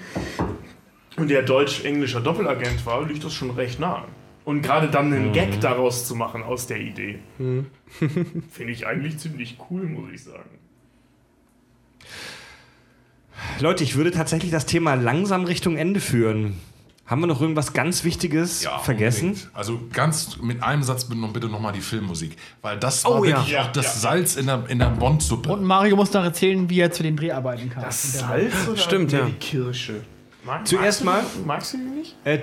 und 1.16 1.28
der 1.28 1.42
deutsch-englischer 1.42 2.20
Doppelagent 2.20 2.84
war, 2.86 3.06
liegt 3.06 3.24
das 3.24 3.32
schon 3.34 3.50
recht 3.50 3.80
nah. 3.80 4.04
Und 4.44 4.62
gerade 4.62 4.88
dann 4.88 5.12
einen 5.12 5.32
Gag 5.32 5.60
daraus 5.60 6.06
zu 6.06 6.14
machen 6.14 6.42
aus 6.42 6.66
der 6.66 6.78
Idee, 6.78 7.18
finde 7.38 8.72
ich 8.72 8.86
eigentlich 8.86 9.18
ziemlich 9.18 9.58
cool, 9.70 9.82
muss 9.82 10.10
ich 10.12 10.24
sagen. 10.24 10.58
Leute, 13.60 13.84
ich 13.84 13.96
würde 13.96 14.10
tatsächlich 14.10 14.50
das 14.50 14.66
Thema 14.66 14.94
langsam 14.94 15.44
Richtung 15.44 15.76
Ende 15.76 16.00
führen. 16.00 16.54
Haben 17.06 17.22
wir 17.22 17.26
noch 17.26 17.40
irgendwas 17.40 17.72
ganz 17.72 18.04
Wichtiges 18.04 18.64
Ja, 18.64 18.78
vergessen? 18.78 19.28
unbedingt. 19.30 19.50
Also 19.54 19.80
ganz 19.94 20.36
mit 20.42 20.62
einem 20.62 20.82
Satz 20.82 21.04
bitte 21.06 21.20
noch, 21.20 21.32
bitte 21.32 21.48
noch 21.48 21.58
mal 21.60 21.72
die 21.72 21.80
Filmmusik, 21.80 22.36
weil 22.60 22.78
das 22.78 23.06
Oh 23.06 23.20
war 23.20 23.24
ja. 23.26 23.38
wirklich 23.38 23.58
auch 23.58 23.72
das 23.72 24.02
Salz 24.02 24.36
in 24.36 24.44
der, 24.46 24.64
in 24.68 24.78
der 24.78 24.90
Bond-Suppe. 24.90 25.48
Und 25.50 25.64
Mario 25.64 25.96
muss 25.96 26.12
noch 26.12 26.22
erzählen, 26.22 26.68
wie 26.68 26.80
er 26.80 26.90
zu 26.92 27.02
den 27.02 27.16
Dreharbeiten 27.16 27.70
kam. 27.70 27.82
Das 27.82 28.18
Salz 28.18 28.52
oder 28.68 28.76
Stimmt, 28.76 29.12
ja. 29.12 29.24
die 29.24 29.32
Kirsche? 29.32 30.02
Mag, 30.44 30.66
Zuerst 30.68 31.02
magst 31.02 31.34
mal- 31.36 31.40
du, 31.42 31.46
magst 31.46 31.72
du 31.72 31.78
die 31.78 31.84
nicht? 31.84 32.14
Äh, 32.24 32.40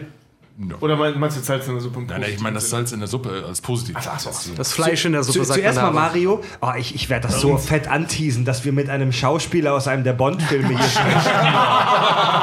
No. 0.57 0.77
Oder 0.79 0.95
mein- 0.95 1.19
meinst 1.19 1.35
du 1.37 1.41
Salz 1.41 1.67
in 1.67 1.73
der 1.73 1.81
Suppe? 1.81 1.99
im 1.99 2.05
Nein, 2.07 2.21
nein, 2.21 2.31
ich 2.33 2.39
meine 2.39 2.55
das 2.55 2.69
Salz 2.69 2.93
in 2.93 2.99
der 2.99 3.09
Suppe 3.09 3.43
als 3.45 3.59
positiv. 3.59 3.95
Ach 3.99 4.19
so, 4.19 4.29
ach 4.29 4.33
so. 4.33 4.53
Das 4.55 4.71
Fleisch 4.71 5.03
in 5.03 5.11
der 5.11 5.23
Suppe 5.23 5.39
zu, 5.39 5.45
sagt 5.45 5.59
zuerst 5.59 5.81
mal. 5.81 5.91
Mario. 5.91 6.41
Oh, 6.61 6.71
ich 6.77 6.95
ich 6.95 7.09
werde 7.09 7.27
das 7.27 7.41
so 7.41 7.57
fett 7.57 7.89
anteasen, 7.89 8.45
dass 8.45 8.63
wir 8.63 8.71
mit 8.71 8.89
einem 8.89 9.11
Schauspieler 9.11 9.73
aus 9.73 9.89
einem 9.89 10.05
der 10.05 10.13
Bond-Filme 10.13 10.69
hier 10.69 10.79
sprechen. 10.87 11.31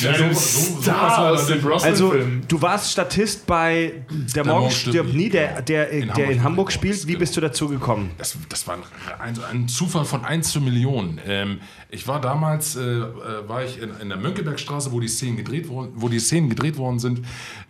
Ja, 0.00 0.14
Sinne? 0.14 0.34
Star 0.34 1.30
aus 1.32 1.46
dem 1.46 1.66
Also, 1.72 2.14
du 2.48 2.62
warst 2.62 2.92
Statist 2.92 3.46
bei 3.46 4.02
Der 4.34 4.44
Morgen 4.44 4.60
Morgen 4.60 4.70
stirbt 4.74 5.14
nie, 5.14 5.28
der, 5.28 5.62
der, 5.62 5.90
in 5.90 6.06
der 6.08 6.14
Hamburg 6.16 6.30
in 6.30 6.42
Hamburg 6.42 6.72
spielt. 6.72 7.06
Wie 7.06 7.12
ist, 7.12 7.18
bist 7.18 7.36
du 7.36 7.40
dazu 7.40 7.68
gekommen? 7.68 8.10
Das, 8.18 8.36
das 8.48 8.66
war 8.66 8.74
ein, 8.74 8.82
ein, 9.20 9.44
ein 9.50 9.68
Zufall 9.68 10.04
von 10.04 10.24
1 10.24 10.50
zu 10.50 10.60
Millionen. 10.60 11.20
Ähm, 11.26 11.60
ich 11.90 12.06
war 12.08 12.20
damals, 12.20 12.76
äh, 12.76 12.80
äh, 12.80 13.48
war 13.48 13.64
ich 13.64 13.80
in, 13.80 13.90
in 14.00 14.08
der 14.08 14.18
Mönckebergstraße, 14.18 14.92
wo 14.92 15.00
die 15.00 15.08
Szenen 15.08 15.36
gedreht 15.36 15.68
worden, 15.68 15.92
wo 15.96 16.08
die 16.08 16.20
Szenen 16.20 16.48
gedreht 16.48 16.76
worden 16.76 16.98
sind. 16.98 17.20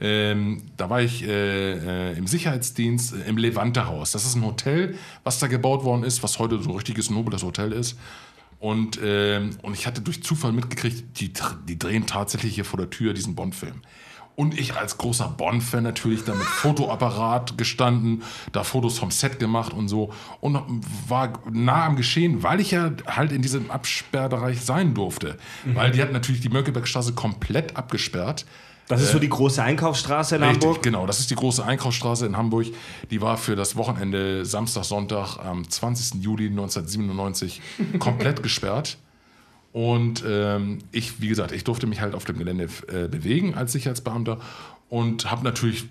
Ähm, 0.00 0.62
da 0.76 0.90
war 0.90 1.02
ich 1.02 1.22
äh, 1.22 2.12
äh, 2.12 2.18
im 2.18 2.26
Sicherheitsdienst 2.26 3.14
äh, 3.14 3.28
im 3.28 3.36
Levante-Haus. 3.36 4.12
Das 4.12 4.24
ist 4.24 4.34
ein 4.34 4.44
Hotel, 4.44 4.96
was 5.24 5.38
da 5.38 5.46
gebaut 5.46 5.84
worden 5.84 6.04
ist, 6.04 6.22
was 6.22 6.38
heute 6.38 6.62
so 6.62 6.70
ein 6.70 6.76
richtiges 6.76 7.10
nobles 7.10 7.42
Hotel 7.42 7.72
ist. 7.72 7.98
Und, 8.58 9.00
ähm, 9.02 9.50
und 9.62 9.72
ich 9.72 9.86
hatte 9.86 10.02
durch 10.02 10.22
Zufall 10.22 10.52
mitgekriegt, 10.52 11.18
die, 11.18 11.32
die 11.66 11.78
drehen 11.78 12.06
tatsächlich 12.06 12.54
hier 12.54 12.66
vor 12.66 12.78
der 12.78 12.90
Tür 12.90 13.14
diesen 13.14 13.34
Bond-Film. 13.34 13.80
Und 14.36 14.58
ich 14.58 14.74
als 14.74 14.96
großer 14.96 15.28
Bond-Fan 15.28 15.82
natürlich 15.82 16.24
da 16.24 16.34
mit 16.34 16.46
Fotoapparat 16.46 17.58
gestanden, 17.58 18.22
da 18.52 18.64
Fotos 18.64 18.98
vom 18.98 19.10
Set 19.10 19.38
gemacht 19.38 19.74
und 19.74 19.88
so. 19.88 20.14
Und 20.40 20.58
war 21.08 21.40
nah 21.50 21.84
am 21.84 21.96
Geschehen, 21.96 22.42
weil 22.42 22.60
ich 22.60 22.70
ja 22.70 22.90
halt 23.06 23.32
in 23.32 23.42
diesem 23.42 23.70
Absperrbereich 23.70 24.60
sein 24.62 24.94
durfte. 24.94 25.36
Weil 25.74 25.90
die 25.90 26.00
hatten 26.00 26.14
natürlich 26.14 26.40
die 26.40 26.48
Mönckebergstraße 26.48 27.14
komplett 27.14 27.76
abgesperrt. 27.76 28.46
Das 28.90 29.02
ist 29.02 29.12
so 29.12 29.18
die 29.18 29.28
große 29.28 29.62
Einkaufsstraße 29.62 30.36
in 30.36 30.42
Richtig, 30.42 30.62
Hamburg. 30.64 30.82
genau. 30.82 31.06
Das 31.06 31.20
ist 31.20 31.30
die 31.30 31.34
große 31.36 31.64
Einkaufsstraße 31.64 32.26
in 32.26 32.36
Hamburg. 32.36 32.66
Die 33.10 33.20
war 33.22 33.36
für 33.36 33.56
das 33.56 33.76
Wochenende 33.76 34.44
Samstag, 34.44 34.84
Sonntag 34.84 35.38
am 35.38 35.68
20. 35.68 36.22
Juli 36.22 36.46
1997 36.48 37.60
komplett 37.98 38.42
gesperrt. 38.42 38.98
Und 39.72 40.24
ähm, 40.26 40.78
ich, 40.90 41.20
wie 41.20 41.28
gesagt, 41.28 41.52
ich 41.52 41.62
durfte 41.64 41.86
mich 41.86 42.00
halt 42.00 42.14
auf 42.14 42.24
dem 42.24 42.38
Gelände 42.38 42.68
äh, 42.88 43.06
bewegen 43.08 43.54
als 43.54 43.72
Sicherheitsbeamter 43.72 44.38
und 44.88 45.30
habe 45.30 45.44
natürlich 45.44 45.84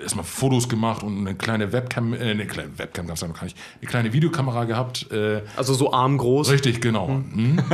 erstmal 0.00 0.24
Fotos 0.24 0.68
gemacht 0.68 1.02
und 1.02 1.18
eine 1.18 1.34
kleine 1.34 1.72
Webcam, 1.72 2.14
äh, 2.14 2.18
eine 2.18 2.46
kleine 2.46 2.78
Webcam 2.78 3.06
gab 3.06 3.16
es 3.16 3.22
noch 3.22 3.34
gar 3.34 3.44
nicht, 3.44 3.56
eine 3.80 3.90
kleine 3.90 4.12
Videokamera 4.14 4.64
gehabt. 4.64 5.10
Äh, 5.12 5.42
Also 5.56 5.74
so 5.74 5.92
armgroß. 5.92 6.50
Richtig, 6.50 6.80
genau. 6.80 7.08
Mhm. 7.08 7.62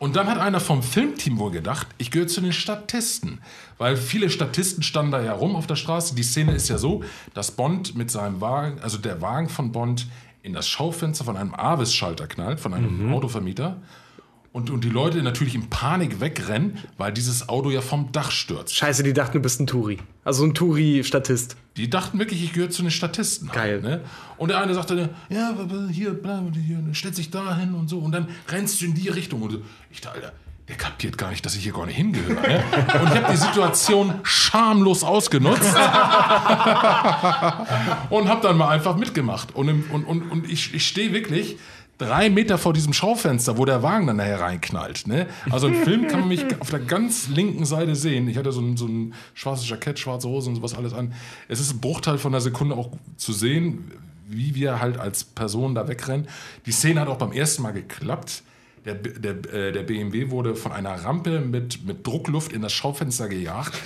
Und 0.00 0.16
dann 0.16 0.28
hat 0.28 0.38
einer 0.38 0.60
vom 0.60 0.82
Filmteam 0.82 1.38
wohl 1.38 1.50
gedacht, 1.50 1.86
ich 1.98 2.10
gehöre 2.10 2.26
zu 2.26 2.40
den 2.40 2.54
Statisten. 2.54 3.38
Weil 3.76 3.98
viele 3.98 4.30
Statisten 4.30 4.82
standen 4.82 5.12
da 5.12 5.22
ja 5.22 5.34
rum 5.34 5.54
auf 5.54 5.66
der 5.66 5.76
Straße. 5.76 6.14
Die 6.14 6.22
Szene 6.22 6.52
ist 6.52 6.70
ja 6.70 6.78
so, 6.78 7.04
dass 7.34 7.50
Bond 7.50 7.94
mit 7.94 8.10
seinem 8.10 8.40
Wagen, 8.40 8.80
also 8.80 8.96
der 8.96 9.20
Wagen 9.20 9.50
von 9.50 9.72
Bond, 9.72 10.06
in 10.42 10.54
das 10.54 10.66
Schaufenster 10.66 11.26
von 11.26 11.36
einem 11.36 11.54
Avis-Schalter 11.54 12.26
knallt, 12.28 12.60
von 12.60 12.72
einem 12.72 13.12
Autovermieter. 13.12 13.76
Und, 14.52 14.68
und 14.70 14.82
die 14.82 14.88
Leute 14.88 15.22
natürlich 15.22 15.54
in 15.54 15.70
Panik 15.70 16.20
wegrennen, 16.20 16.78
weil 16.98 17.12
dieses 17.12 17.48
Auto 17.48 17.70
ja 17.70 17.80
vom 17.80 18.10
Dach 18.10 18.32
stürzt. 18.32 18.74
Scheiße, 18.74 19.04
die 19.04 19.12
dachten, 19.12 19.34
du 19.34 19.40
bist 19.40 19.60
ein 19.60 19.68
Touri. 19.68 19.98
Also 20.24 20.44
ein 20.44 20.54
Touri-Statist. 20.54 21.56
Die 21.76 21.88
dachten 21.88 22.18
wirklich, 22.18 22.42
ich 22.42 22.52
gehöre 22.52 22.70
zu 22.70 22.82
den 22.82 22.90
Statisten. 22.90 23.48
Geil. 23.52 23.74
Halt, 23.74 23.82
ne? 23.84 24.00
Und 24.38 24.48
der 24.48 24.60
eine 24.60 24.74
sagte, 24.74 25.10
ja, 25.28 25.54
hier, 25.92 26.18
hier, 26.52 26.82
stellt 26.94 27.14
sich 27.14 27.30
da 27.30 27.56
hin 27.56 27.74
und 27.74 27.88
so. 27.88 28.00
Und 28.00 28.10
dann 28.10 28.26
rennst 28.48 28.80
du 28.80 28.86
in 28.86 28.94
die 28.94 29.08
Richtung. 29.08 29.42
Und 29.42 29.52
so. 29.52 29.62
ich 29.92 30.00
dachte, 30.00 30.16
Alter, 30.16 30.32
der 30.70 30.76
kapiert 30.76 31.16
gar 31.18 31.30
nicht, 31.30 31.44
dass 31.46 31.54
ich 31.54 31.62
hier 31.64 31.72
gar 31.72 31.86
nicht 31.86 31.96
hingehöre. 31.96 32.40
Ne? 32.40 32.64
Und 33.00 33.08
ich 33.08 33.22
habe 33.22 33.32
die 33.32 33.36
Situation 33.36 34.14
schamlos 34.22 35.02
ausgenutzt 35.02 35.62
und 38.10 38.28
habe 38.28 38.40
dann 38.42 38.56
mal 38.56 38.68
einfach 38.68 38.96
mitgemacht. 38.96 39.54
Und, 39.54 39.68
im, 39.68 39.84
und, 39.90 40.04
und, 40.04 40.22
und 40.30 40.50
ich, 40.50 40.72
ich 40.72 40.86
stehe 40.86 41.12
wirklich 41.12 41.56
drei 42.00 42.30
Meter 42.30 42.56
vor 42.56 42.72
diesem 42.72 42.92
Schaufenster, 42.92 43.58
wo 43.58 43.64
der 43.64 43.82
Wagen 43.82 44.06
dann 44.06 44.16
nachher 44.16 44.40
reinknallt. 44.40 45.06
Ne? 45.06 45.26
Also 45.50 45.68
im 45.68 45.74
Film 45.74 46.08
kann 46.08 46.20
man 46.20 46.28
mich 46.28 46.44
auf 46.60 46.70
der 46.70 46.80
ganz 46.80 47.28
linken 47.28 47.64
Seite 47.64 47.94
sehen. 47.94 48.28
Ich 48.28 48.38
hatte 48.38 48.52
so 48.52 48.60
ein, 48.60 48.76
so 48.76 48.86
ein 48.86 49.14
schwarzes 49.34 49.68
Jackett, 49.68 49.98
schwarze 49.98 50.28
Hose 50.28 50.48
und 50.48 50.56
sowas 50.56 50.74
alles 50.74 50.94
an. 50.94 51.12
Es 51.48 51.60
ist 51.60 51.72
ein 51.72 51.80
Bruchteil 51.80 52.18
von 52.18 52.32
einer 52.32 52.40
Sekunde 52.40 52.74
auch 52.74 52.90
zu 53.16 53.32
sehen, 53.32 53.92
wie 54.26 54.54
wir 54.54 54.80
halt 54.80 54.98
als 54.98 55.24
Person 55.24 55.74
da 55.74 55.88
wegrennen. 55.88 56.26
Die 56.64 56.72
Szene 56.72 57.00
hat 57.00 57.08
auch 57.08 57.18
beim 57.18 57.32
ersten 57.32 57.62
Mal 57.62 57.72
geklappt. 57.72 58.42
Der, 58.84 58.94
der, 58.94 59.52
äh, 59.52 59.72
der 59.72 59.82
BMW 59.82 60.30
wurde 60.30 60.56
von 60.56 60.72
einer 60.72 60.94
Rampe 61.04 61.40
mit, 61.40 61.84
mit 61.84 62.06
Druckluft 62.06 62.52
in 62.52 62.62
das 62.62 62.72
Schaufenster 62.72 63.28
gejagt. 63.28 63.72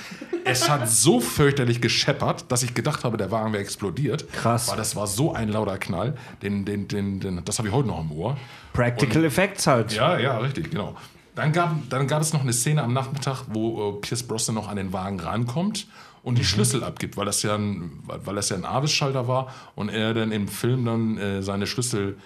Es 0.46 0.68
hat 0.68 0.90
so 0.90 1.20
fürchterlich 1.20 1.80
gescheppert, 1.80 2.52
dass 2.52 2.62
ich 2.62 2.74
gedacht 2.74 3.02
habe, 3.02 3.16
der 3.16 3.30
Wagen 3.30 3.54
wäre 3.54 3.62
explodiert. 3.62 4.30
Krass. 4.30 4.68
Weil 4.68 4.76
das 4.76 4.94
war 4.94 5.06
so 5.06 5.32
ein 5.32 5.48
lauter 5.48 5.78
Knall. 5.78 6.18
Den, 6.42 6.66
den, 6.66 6.86
den, 6.86 7.18
den, 7.18 7.42
das 7.46 7.56
habe 7.56 7.68
ich 7.68 7.74
heute 7.74 7.88
noch 7.88 7.98
im 7.98 8.12
Ohr. 8.12 8.36
Practical 8.74 9.24
Effects 9.24 9.66
halt. 9.66 9.94
Ja, 9.94 10.18
ja, 10.18 10.36
richtig, 10.36 10.70
genau. 10.70 10.96
Dann 11.34 11.52
gab, 11.52 11.88
dann 11.88 12.06
gab 12.06 12.20
es 12.20 12.34
noch 12.34 12.42
eine 12.42 12.52
Szene 12.52 12.82
am 12.82 12.92
Nachmittag, 12.92 13.44
wo 13.48 13.88
äh, 13.88 14.00
Pierce 14.02 14.22
Brosnan 14.22 14.54
noch 14.54 14.68
an 14.68 14.76
den 14.76 14.92
Wagen 14.92 15.18
rankommt 15.18 15.86
und 16.22 16.38
die 16.38 16.44
Schlüssel 16.44 16.84
abgibt, 16.84 17.16
weil 17.16 17.26
das 17.26 17.42
ja 17.42 17.54
ein, 17.54 18.02
weil 18.06 18.34
das 18.34 18.48
ja 18.50 18.56
ein 18.56 18.64
Avis-Schalter 18.64 19.26
war 19.26 19.52
und 19.74 19.88
er 19.88 20.14
dann 20.14 20.30
im 20.30 20.46
Film 20.48 20.84
dann 20.84 21.18
äh, 21.18 21.42
seine 21.42 21.66
Schlüssel 21.66 22.16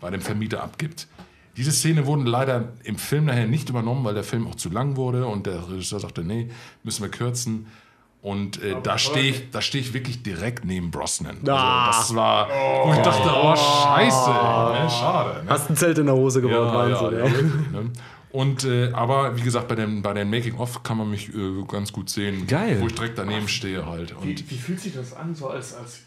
bei 0.00 0.10
dem 0.10 0.20
Vermieter 0.20 0.62
abgibt. 0.62 1.06
Diese 1.58 1.72
Szene 1.72 2.06
wurden 2.06 2.24
leider 2.24 2.68
im 2.84 2.96
Film 2.96 3.24
nachher 3.24 3.48
nicht 3.48 3.68
übernommen, 3.68 4.04
weil 4.04 4.14
der 4.14 4.22
Film 4.22 4.46
auch 4.46 4.54
zu 4.54 4.70
lang 4.70 4.94
wurde 4.96 5.26
und 5.26 5.46
der 5.46 5.68
Regisseur 5.68 5.98
sagte, 5.98 6.22
nee, 6.22 6.48
müssen 6.84 7.02
wir 7.02 7.10
kürzen. 7.10 7.66
Und 8.22 8.62
äh, 8.62 8.76
da 8.82 8.96
stehe 8.96 9.30
ich, 9.30 9.50
da 9.50 9.60
stehe 9.60 9.82
ich 9.82 9.92
wirklich 9.92 10.22
direkt 10.22 10.64
neben 10.64 10.92
Brosnan. 10.92 11.38
Ah. 11.48 11.88
Also 11.88 11.98
das 11.98 12.14
war, 12.16 12.48
wo 12.48 12.92
ich 12.92 12.98
dachte, 13.00 13.28
oh 13.28 13.56
Scheiße, 13.56 14.30
ey, 14.30 14.84
ne, 14.84 14.90
schade. 14.90 15.44
Ne? 15.44 15.50
Hast 15.50 15.70
ein 15.70 15.76
Zelt 15.76 15.98
in 15.98 16.06
der 16.06 16.14
Hose 16.14 16.40
gebaut, 16.40 16.72
Wahnsinn. 16.74 17.18
ja, 17.18 17.24
Ja, 17.26 17.30
ne? 17.82 17.92
Und, 18.30 18.64
äh, 18.64 18.92
aber 18.92 19.36
wie 19.36 19.40
gesagt, 19.40 19.66
bei 19.66 19.74
den, 19.74 20.02
bei 20.02 20.12
den 20.12 20.30
Making-of 20.30 20.82
kann 20.84 20.98
man 20.98 21.10
mich 21.10 21.34
äh, 21.34 21.64
ganz 21.66 21.92
gut 21.92 22.08
sehen, 22.10 22.46
Geil. 22.46 22.78
wo 22.80 22.86
ich 22.86 22.94
direkt 22.94 23.18
daneben 23.18 23.48
stehe 23.48 23.84
halt. 23.86 24.14
Und 24.14 24.24
Wie, 24.26 24.50
wie 24.50 24.58
fühlt 24.58 24.80
sich 24.80 24.94
das 24.94 25.12
an, 25.12 25.34
so 25.34 25.48
als, 25.48 25.74
als 25.74 26.02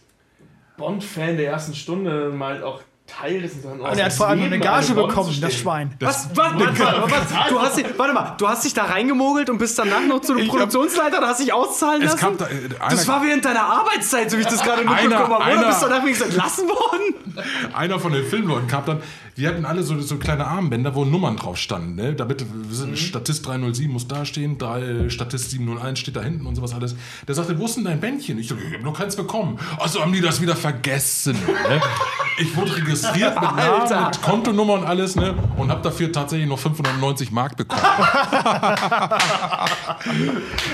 Bond-Fan 0.77 1.35
der 1.38 1.49
ersten 1.51 1.75
Stunde 1.75 2.30
mal 2.30 2.63
auch 2.63 2.81
Teil 3.19 3.41
des 3.41 3.53
Und 3.64 3.81
er 3.98 4.06
hat 4.06 4.14
vor 4.14 4.27
allem 4.27 4.43
eine 4.43 4.59
Gage 4.59 4.93
bekommen, 4.93 5.35
das 5.41 5.56
Schwein. 5.56 5.93
Was? 5.99 6.30
Was? 6.35 6.53
was, 6.56 6.80
was, 6.80 7.11
was 7.11 7.49
du 7.49 7.61
hast, 7.61 7.77
dich- 7.77 7.85
warte 7.98 8.14
mal, 8.14 8.35
du 8.38 8.48
hast 8.48 8.64
dich 8.64 8.73
da 8.73 8.85
reingemogelt 8.85 9.49
und 9.49 9.57
bist 9.57 9.77
danach 9.77 10.01
noch 10.07 10.22
zu 10.22 10.33
einem 10.33 10.48
Produktionsleiter 10.48 11.19
und 11.19 11.25
hast 11.25 11.40
dich 11.41 11.53
auszahlen 11.53 12.01
Es 12.03 12.14
lassen? 12.14 12.38
da, 12.38 12.45
äh, 12.48 12.69
das 12.90 13.07
war 13.07 13.23
während 13.23 13.43
deiner 13.45 13.64
Arbeitszeit, 13.64 14.31
so 14.31 14.38
wie 14.38 14.41
ich 14.41 14.48
das 14.48 14.61
gerade 14.64 14.83
mitbekommen 14.83 15.14
habe. 15.17 15.33
Oder 15.35 15.43
einer- 15.45 15.67
bist 15.67 15.81
du 15.81 15.88
danach 15.88 16.03
wenigstens 16.03 16.27
entlassen 16.30 16.67
worden? 16.67 17.35
einer 17.73 17.99
von 17.99 18.11
den 18.14 18.25
Filmleuten 18.25 18.67
kam 18.67 18.85
dann, 18.85 19.01
wir 19.35 19.50
hatten 19.50 19.66
alle 19.66 19.84
so, 19.84 20.00
so 20.01 20.18
kleine 20.18 20.45
Armbänder, 20.45 20.95
wo 20.95 21.06
Nummern 21.06 21.38
drauf 21.38 21.58
standen. 21.58 21.95
Ne? 21.95 22.14
Damit, 22.14 22.45
wir 22.51 22.76
sind 22.76 22.98
Statist 22.98 23.45
307 23.45 23.92
muss 23.92 24.08
da 24.08 24.26
stehen, 24.26 24.58
drei, 24.58 24.82
äh, 24.82 25.10
Statist 25.10 25.51
701 25.51 26.00
steht 26.00 26.16
da 26.16 26.22
hinten 26.22 26.45
und 26.45 26.56
sowas 26.56 26.74
alles. 26.74 26.95
Der 27.27 27.35
sagte, 27.35 27.58
wo 27.58 27.66
ist 27.66 27.77
denn 27.77 27.85
dein 27.85 28.00
Bändchen? 28.00 28.38
Ich 28.40 28.48
so, 28.48 28.56
ich 28.56 28.74
hab 28.74 28.84
noch 28.84 28.98
keins 28.98 29.16
bekommen. 29.16 29.60
Also 29.80 30.01
haben 30.01 30.11
die 30.14 30.22
das 30.22 30.42
wieder 30.42 30.56
vergessen. 30.56 31.34
Ne? 31.34 31.82
Ich 32.38 32.56
wurde 32.56 32.76
registriert 32.76 33.35
mit 33.35 33.43
Namen, 33.43 33.82
Alter. 33.82 34.06
mit 34.06 34.22
Kontonummer 34.22 34.74
und 34.74 34.85
alles 34.85 35.16
ne? 35.16 35.35
und 35.58 35.69
habe 35.69 35.82
dafür 35.82 36.11
tatsächlich 36.11 36.48
noch 36.48 36.58
590 36.58 37.32
Mark 37.32 37.58
bekommen. 37.58 37.82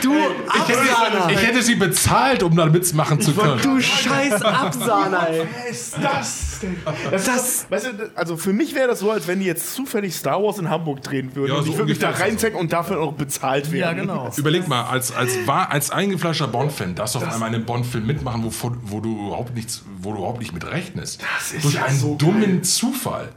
Du 0.01 0.13
Ich 0.13 0.67
hätte, 0.67 1.33
ich 1.33 1.41
hätte 1.41 1.61
sie 1.61 1.75
bezahlt, 1.75 2.43
um 2.43 2.55
da 2.55 2.67
mitmachen 2.67 3.19
zu 3.19 3.33
können. 3.33 3.61
Du 3.61 3.81
scheiß 3.81 4.41
Absahner, 4.41 5.29
ey. 5.29 5.47
ist 5.69 5.97
das 6.01 6.46
denn? 6.59 6.77
Das, 7.11 7.25
das 7.25 7.65
weißt 7.69 7.85
du, 7.85 8.11
also 8.15 8.37
für 8.37 8.53
mich 8.53 8.75
wäre 8.75 8.87
das 8.87 8.99
so, 8.99 9.11
als 9.11 9.27
wenn 9.27 9.39
die 9.39 9.45
jetzt 9.45 9.73
zufällig 9.73 10.15
Star 10.15 10.41
Wars 10.41 10.59
in 10.59 10.69
Hamburg 10.69 11.01
drehen 11.03 11.35
würden. 11.35 11.51
Ja, 11.51 11.59
und 11.59 11.65
so 11.65 11.71
ich 11.71 11.77
würde 11.77 11.89
mich 11.89 11.99
da 11.99 12.11
ist 12.11 12.19
reinzecken 12.19 12.59
und 12.59 12.73
dafür 12.73 12.99
auch 12.99 13.13
bezahlt 13.13 13.71
werden. 13.71 13.97
Ja, 13.97 14.03
genau. 14.03 14.31
Überleg 14.35 14.67
mal, 14.67 14.83
als, 14.83 15.11
als, 15.11 15.45
war, 15.45 15.71
als 15.71 15.91
eingefleischter 15.91 16.47
Bond-Fan, 16.47 16.95
darfst 16.95 17.15
du 17.15 17.19
auf 17.19 17.31
einmal 17.31 17.53
einen 17.53 17.65
Bond-Film 17.65 18.05
mitmachen, 18.05 18.43
wo, 18.43 18.71
wo, 18.83 18.99
du 18.99 19.27
überhaupt 19.27 19.55
nichts, 19.55 19.83
wo 19.99 20.11
du 20.11 20.19
überhaupt 20.19 20.39
nicht 20.39 20.53
mit 20.53 20.69
rechnest. 20.69 21.21
Das 21.37 21.51
ist 21.51 21.63
Durch 21.63 21.75
ja 21.75 21.85
einen 21.85 21.97
so 21.97 22.15
dummen 22.15 22.63
Zufall. 22.63 23.29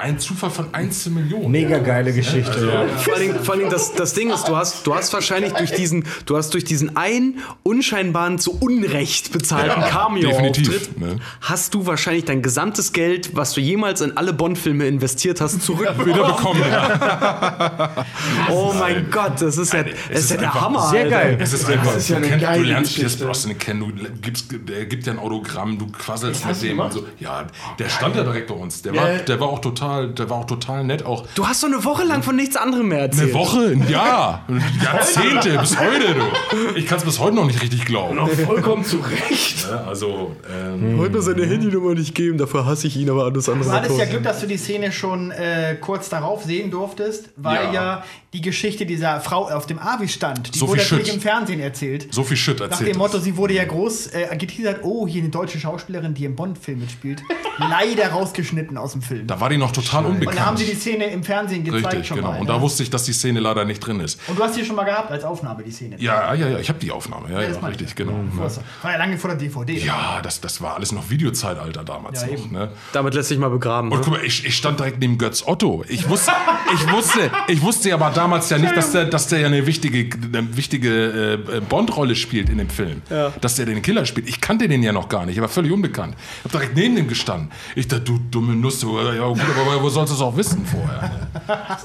Ein 0.00 0.20
Zufall 0.20 0.50
von 0.50 0.72
1 0.72 1.02
zu 1.02 1.10
Millionen. 1.10 1.50
Mega 1.50 1.78
geile 1.78 2.12
Geschichte. 2.12 2.66
ja. 2.72 2.86
Vor 2.98 3.14
allen 3.14 3.22
Dingen, 3.32 3.44
vor 3.44 3.56
Dingen 3.56 3.68
das, 3.68 3.92
das 3.94 4.14
Ding 4.14 4.30
ist, 4.30 4.44
du 4.46 4.56
hast, 4.56 4.86
du 4.86 4.94
hast 4.94 5.12
wahrscheinlich 5.12 5.52
durch 5.54 5.72
diesen, 5.72 6.04
du 6.24 6.36
hast 6.36 6.54
durch 6.54 6.62
diesen 6.62 6.96
einen 6.96 7.40
unscheinbaren 7.64 8.38
zu 8.38 8.56
Unrecht 8.60 9.32
bezahlten 9.32 9.82
Cameo-Auftritt, 9.82 10.56
definitiv, 10.56 10.96
ne? 10.98 11.16
hast 11.40 11.74
du 11.74 11.84
wahrscheinlich 11.86 12.24
dein 12.26 12.42
gesamtes 12.42 12.92
Geld, 12.92 13.34
was 13.34 13.54
du 13.54 13.60
jemals 13.60 14.00
in 14.00 14.16
alle 14.16 14.32
Bond-Filme 14.32 14.86
investiert 14.86 15.40
hast, 15.40 15.62
zurück. 15.62 15.88
Wieder 16.06 16.24
bekommen. 16.26 16.62
Ja. 16.70 17.90
Oh 18.50 18.72
mein 18.78 19.10
Gott, 19.10 19.40
das 19.40 19.58
ist 19.58 19.72
ja, 19.72 19.82
das 19.82 20.20
ist 20.20 20.30
ja 20.30 20.36
der 20.38 20.54
Hammer. 20.54 20.88
Sehr 20.90 21.04
Alter. 21.04 21.10
geil. 21.10 21.38
Es 21.40 21.52
ist 21.52 21.68
einfach, 21.68 21.96
ist 21.96 22.08
ja 22.08 22.16
du, 22.18 22.22
eine 22.22 22.28
kennst, 22.30 22.42
du 22.44 22.46
geile 22.48 22.64
lernst 22.64 22.94
Pierce. 22.96 23.16
Brosnan 23.16 23.58
kennen, 23.58 23.80
du 23.80 24.10
gibst, 24.22 24.46
der 24.52 24.86
gibt 24.86 25.06
dir 25.06 25.10
ein 25.12 25.18
Autogramm, 25.18 25.78
du 25.78 25.86
quasselst 25.88 26.46
mit 26.46 26.62
dem 26.62 26.78
und 26.80 26.90
gemacht? 26.90 26.92
so. 26.94 27.04
Ja, 27.18 27.46
der 27.78 27.88
stand 27.88 28.16
ja 28.16 28.22
direkt 28.22 28.46
bei 28.46 28.54
uns. 28.54 28.80
Der, 28.82 28.94
Ja. 28.94 29.02
war, 29.02 29.08
der 29.18 29.40
war 29.40 29.48
auch 29.48 29.58
total, 29.60 29.87
der 30.06 30.30
war 30.30 30.38
auch 30.38 30.46
total 30.46 30.84
nett. 30.84 31.04
Auch 31.04 31.24
Du 31.34 31.46
hast 31.46 31.62
doch 31.62 31.68
eine 31.68 31.82
Woche 31.84 32.04
lang 32.04 32.22
von 32.22 32.36
nichts 32.36 32.56
anderem 32.56 32.88
mehr 32.88 33.00
erzählt. 33.00 33.30
eine 33.30 33.34
Woche, 33.34 33.58
ein 33.72 33.88
Jahr, 33.88 34.44
Jahrzehnte 34.82 35.58
bis 35.58 35.78
heute. 35.78 36.14
Du. 36.14 36.76
Ich 36.76 36.86
kann 36.86 36.98
es 36.98 37.04
bis 37.04 37.18
heute 37.18 37.34
noch 37.36 37.46
nicht 37.46 37.62
richtig 37.62 37.84
glauben. 37.84 38.16
Noch 38.16 38.28
vollkommen 38.30 38.84
zu 38.84 38.98
Recht. 38.98 39.66
Ja, 39.68 39.84
Also, 39.86 40.34
ähm, 40.50 40.98
Heute 40.98 41.20
seine 41.22 41.44
Handynummer 41.46 41.94
nicht 41.94 42.14
geben, 42.14 42.38
dafür 42.38 42.64
hasse 42.66 42.86
ich 42.86 42.96
ihn, 42.96 43.10
aber 43.10 43.24
alles 43.24 43.48
andere. 43.48 43.68
Du 43.70 43.74
hattest 43.76 43.98
ja 43.98 44.04
Glück, 44.06 44.22
dass 44.22 44.40
du 44.40 44.46
die 44.46 44.56
Szene 44.56 44.92
schon 44.92 45.30
äh, 45.30 45.76
kurz 45.80 46.08
darauf 46.08 46.44
sehen 46.44 46.70
durftest, 46.70 47.30
weil 47.36 47.66
Ja. 47.66 47.72
ja, 47.72 48.04
die 48.32 48.40
Geschichte 48.42 48.84
dieser 48.86 49.20
Frau 49.20 49.48
auf 49.48 49.66
dem 49.66 49.78
Avi 49.78 50.06
stand, 50.08 50.54
die 50.54 50.58
So 50.58 50.68
wurde 50.68 50.80
viel 50.80 50.98
natürlich 50.98 51.14
im 51.14 51.20
Fernsehen 51.20 51.60
erzählt. 51.60 52.08
so 52.12 52.22
viel 52.22 52.36
Shit 52.36 52.60
Nach 52.60 52.70
erzählt. 52.70 52.90
dem 52.94 52.98
Motto, 52.98 53.18
sie 53.18 53.36
wurde 53.36 53.54
ja 53.54 53.64
groß 53.64 54.08
äh, 54.08 54.36
geteasert, 54.36 54.80
oh, 54.82 55.06
hier 55.06 55.22
eine 55.22 55.30
deutsche 55.30 55.58
Schauspielerin, 55.58 56.14
die 56.14 56.24
im 56.24 56.36
Bond-Film 56.36 56.80
mitspielt. 56.80 57.22
Leider 57.58 58.08
rausgeschnitten 58.10 58.76
aus 58.76 58.92
dem 58.92 59.02
Film. 59.02 59.26
Da 59.26 59.40
war 59.40 59.48
die 59.50 59.56
noch 59.56 59.72
total 59.82 60.04
und 60.06 60.12
unbekannt. 60.12 60.38
dann 60.38 60.46
haben 60.46 60.56
sie 60.56 60.66
die 60.66 60.74
Szene 60.74 61.06
im 61.06 61.22
Fernsehen 61.22 61.64
gezeigt 61.64 61.86
Richtig, 61.86 62.06
schon 62.08 62.16
genau. 62.18 62.32
mal. 62.32 62.40
Und 62.40 62.46
ne? 62.46 62.52
da 62.52 62.60
wusste 62.60 62.82
ich, 62.82 62.90
dass 62.90 63.04
die 63.04 63.12
Szene 63.12 63.40
leider 63.40 63.64
nicht 63.64 63.80
drin 63.80 64.00
ist. 64.00 64.20
und 64.28 64.38
du 64.38 64.42
hast 64.42 64.56
die 64.56 64.64
schon 64.64 64.76
mal 64.76 64.84
gehabt 64.84 65.10
als 65.10 65.24
Aufnahme, 65.24 65.62
die 65.62 65.70
Szene. 65.70 65.96
Ja, 65.98 66.34
ja, 66.34 66.48
ja, 66.48 66.58
ich 66.58 66.68
habe 66.68 66.78
die 66.78 66.90
Aufnahme. 66.90 67.30
Ja, 67.32 67.42
ja, 67.42 67.50
ich. 67.50 67.62
richtig, 67.66 67.94
genau. 67.94 68.12
Das 68.42 68.60
war 68.82 68.92
ja 68.92 68.98
lange 68.98 69.16
vor 69.18 69.30
der 69.30 69.38
DVD. 69.38 69.78
Ja, 69.78 70.20
das, 70.22 70.40
das 70.40 70.60
war 70.60 70.74
alles 70.76 70.92
noch 70.92 71.10
Videozeitalter 71.10 71.84
damals 71.84 72.22
Ja, 72.22 72.28
noch. 72.36 72.50
Ne? 72.50 72.70
Damit 72.92 73.14
lässt 73.14 73.28
sich 73.28 73.38
mal 73.38 73.50
begraben. 73.50 73.90
Und 73.92 73.98
Ne? 73.98 74.04
guck 74.04 74.12
mal, 74.14 74.24
ich, 74.24 74.44
ich 74.44 74.56
stand 74.56 74.78
direkt 74.78 74.98
neben 75.00 75.18
Götz 75.18 75.42
Otto. 75.46 75.84
Ich 75.88 76.08
wusste, 76.08 76.32
ich 76.74 76.92
wusste, 76.92 77.30
ich 77.48 77.60
wusste 77.62 77.92
aber 77.94 78.10
damals 78.10 78.48
ja 78.50 78.58
nicht, 78.58 78.76
dass 78.76 78.92
der, 78.92 79.04
dass 79.06 79.26
der 79.28 79.40
ja 79.40 79.46
eine 79.46 79.66
wichtige, 79.66 80.08
eine 80.32 80.56
wichtige 80.56 81.38
äh, 81.52 81.60
Bond-Rolle 81.60 82.14
spielt 82.16 82.48
in 82.48 82.58
dem 82.58 82.68
Film. 82.70 83.02
Dass 83.40 83.56
der 83.56 83.66
den 83.66 83.82
Killer 83.82 84.04
spielt. 84.06 84.28
Ich 84.28 84.40
kannte 84.40 84.68
den 84.68 84.82
ja 84.82 84.92
noch 84.92 85.08
gar 85.08 85.26
nicht. 85.26 85.36
Ich 85.36 85.40
war 85.42 85.48
völlig 85.48 85.72
unbekannt. 85.72 86.14
Ich 86.38 86.44
habe 86.44 86.58
direkt 86.58 86.76
neben 86.76 86.96
dem 86.96 87.08
gestanden. 87.08 87.50
Ich 87.74 87.88
dachte, 87.88 88.02
du 88.04 88.18
dumme 88.30 88.54
Nuss, 88.54 88.80
du, 88.80 88.98
ja 88.98 89.26
gut, 89.26 89.40
aber 89.40 89.67
wo 89.82 89.88
sollst 89.88 90.12
du 90.12 90.16
es 90.16 90.22
auch 90.22 90.36
wissen 90.36 90.64
vorher? 90.64 91.28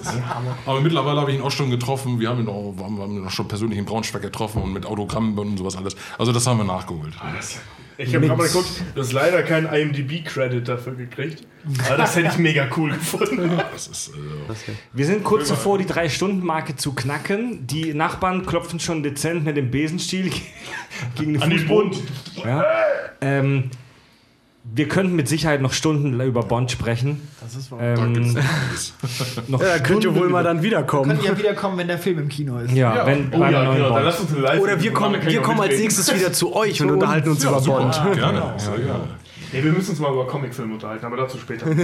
Aber 0.65 0.81
mittlerweile 0.81 1.21
habe 1.21 1.31
ich 1.31 1.37
ihn 1.37 1.43
auch 1.43 1.51
schon 1.51 1.69
getroffen. 1.69 2.19
Wir 2.19 2.29
haben 2.29 2.41
ihn 2.41 2.47
auch, 2.47 2.73
haben, 2.81 2.99
haben 2.99 3.17
ihn 3.17 3.25
auch 3.25 3.31
schon 3.31 3.47
persönlich 3.47 3.77
in 3.79 3.85
Braunschweig 3.85 4.21
getroffen 4.21 4.61
und 4.61 4.73
mit 4.73 4.85
Autogrammen 4.85 5.37
und 5.37 5.57
sowas 5.57 5.75
alles. 5.75 5.95
Also 6.17 6.31
das 6.31 6.45
haben 6.47 6.57
wir 6.57 6.65
nachgeholt. 6.65 7.13
Ich 7.97 8.13
habe 8.15 8.25
gerade 8.25 8.39
mal 8.41 8.47
geguckt, 8.47 8.69
du 8.95 9.01
hast 9.01 9.13
leider 9.13 9.43
keinen 9.43 9.67
IMDb-Credit 9.71 10.67
dafür 10.67 10.95
gekriegt. 10.95 11.45
Aber 11.87 11.97
das 11.97 12.15
hätte 12.15 12.29
ich 12.29 12.37
mega 12.37 12.67
cool 12.75 12.91
gefunden. 12.91 13.51
Das 13.71 13.87
ist, 13.87 14.09
äh, 14.09 14.71
Wir 14.93 15.05
sind 15.05 15.23
kurz 15.23 15.49
davor, 15.49 15.77
die 15.77 15.85
Drei-Stunden-Marke 15.85 16.75
zu 16.75 16.93
knacken. 16.93 17.67
Die 17.67 17.93
Nachbarn 17.93 18.45
klopfen 18.45 18.79
schon 18.79 19.03
dezent 19.03 19.45
mit 19.45 19.57
dem 19.57 19.69
Besenstiel 19.69 20.31
gegen 21.15 21.33
den 21.33 21.43
An 21.43 21.49
den 21.49 21.59
Fußboden. 21.59 21.91
Mund. 21.91 22.03
Ja. 22.43 22.65
Ähm, 23.21 23.69
wir 24.65 24.87
könnten 24.87 25.15
mit 25.15 25.27
Sicherheit 25.27 25.61
noch 25.61 25.73
Stunden 25.73 26.19
über 26.21 26.41
Bond 26.41 26.71
sprechen. 26.71 27.27
Das 27.41 27.55
ist 27.55 27.69
wahr. 27.69 27.81
Ähm, 27.81 28.33
noch 29.47 29.61
Ja, 29.61 29.79
könnt 29.79 30.03
ihr 30.05 30.15
wohl 30.15 30.29
mal 30.29 30.43
dann 30.43 30.63
wiederkommen. 30.63 31.09
Könnt 31.09 31.23
ihr 31.23 31.37
wiederkommen, 31.37 31.77
wenn 31.77 31.87
der 31.87 31.97
Film 31.97 32.19
im 32.19 32.29
Kino 32.29 32.57
ist. 32.59 32.73
Ja, 32.73 33.05
wenn 33.05 33.27
Oh 33.33 33.39
beim 33.39 33.51
ja, 33.51 33.63
neuen 33.63 33.77
genau, 33.77 33.89
dann 33.89 33.93
Bond. 33.95 34.05
lass 34.05 34.19
uns 34.21 34.31
eine 34.31 34.41
live 34.41 34.61
Oder 34.61 34.81
wir 34.81 34.93
kommen, 34.93 35.21
wir 35.21 35.41
kommen 35.41 35.59
als 35.59 35.77
nächstes 35.77 36.13
wieder 36.15 36.31
zu 36.31 36.55
euch 36.55 36.81
und 36.81 36.91
unterhalten 36.91 37.29
uns 37.29 37.43
über 37.43 37.59
Bond. 37.59 37.93
gerne. 38.13 38.39
Ja, 38.39 38.87
ja. 38.87 38.99
Nee, 39.53 39.63
wir 39.63 39.71
müssen 39.71 39.91
uns 39.91 39.99
mal 39.99 40.11
über 40.11 40.25
Comicfilme 40.27 40.73
unterhalten, 40.73 41.05
aber 41.05 41.17
dazu 41.17 41.37
später. 41.37 41.65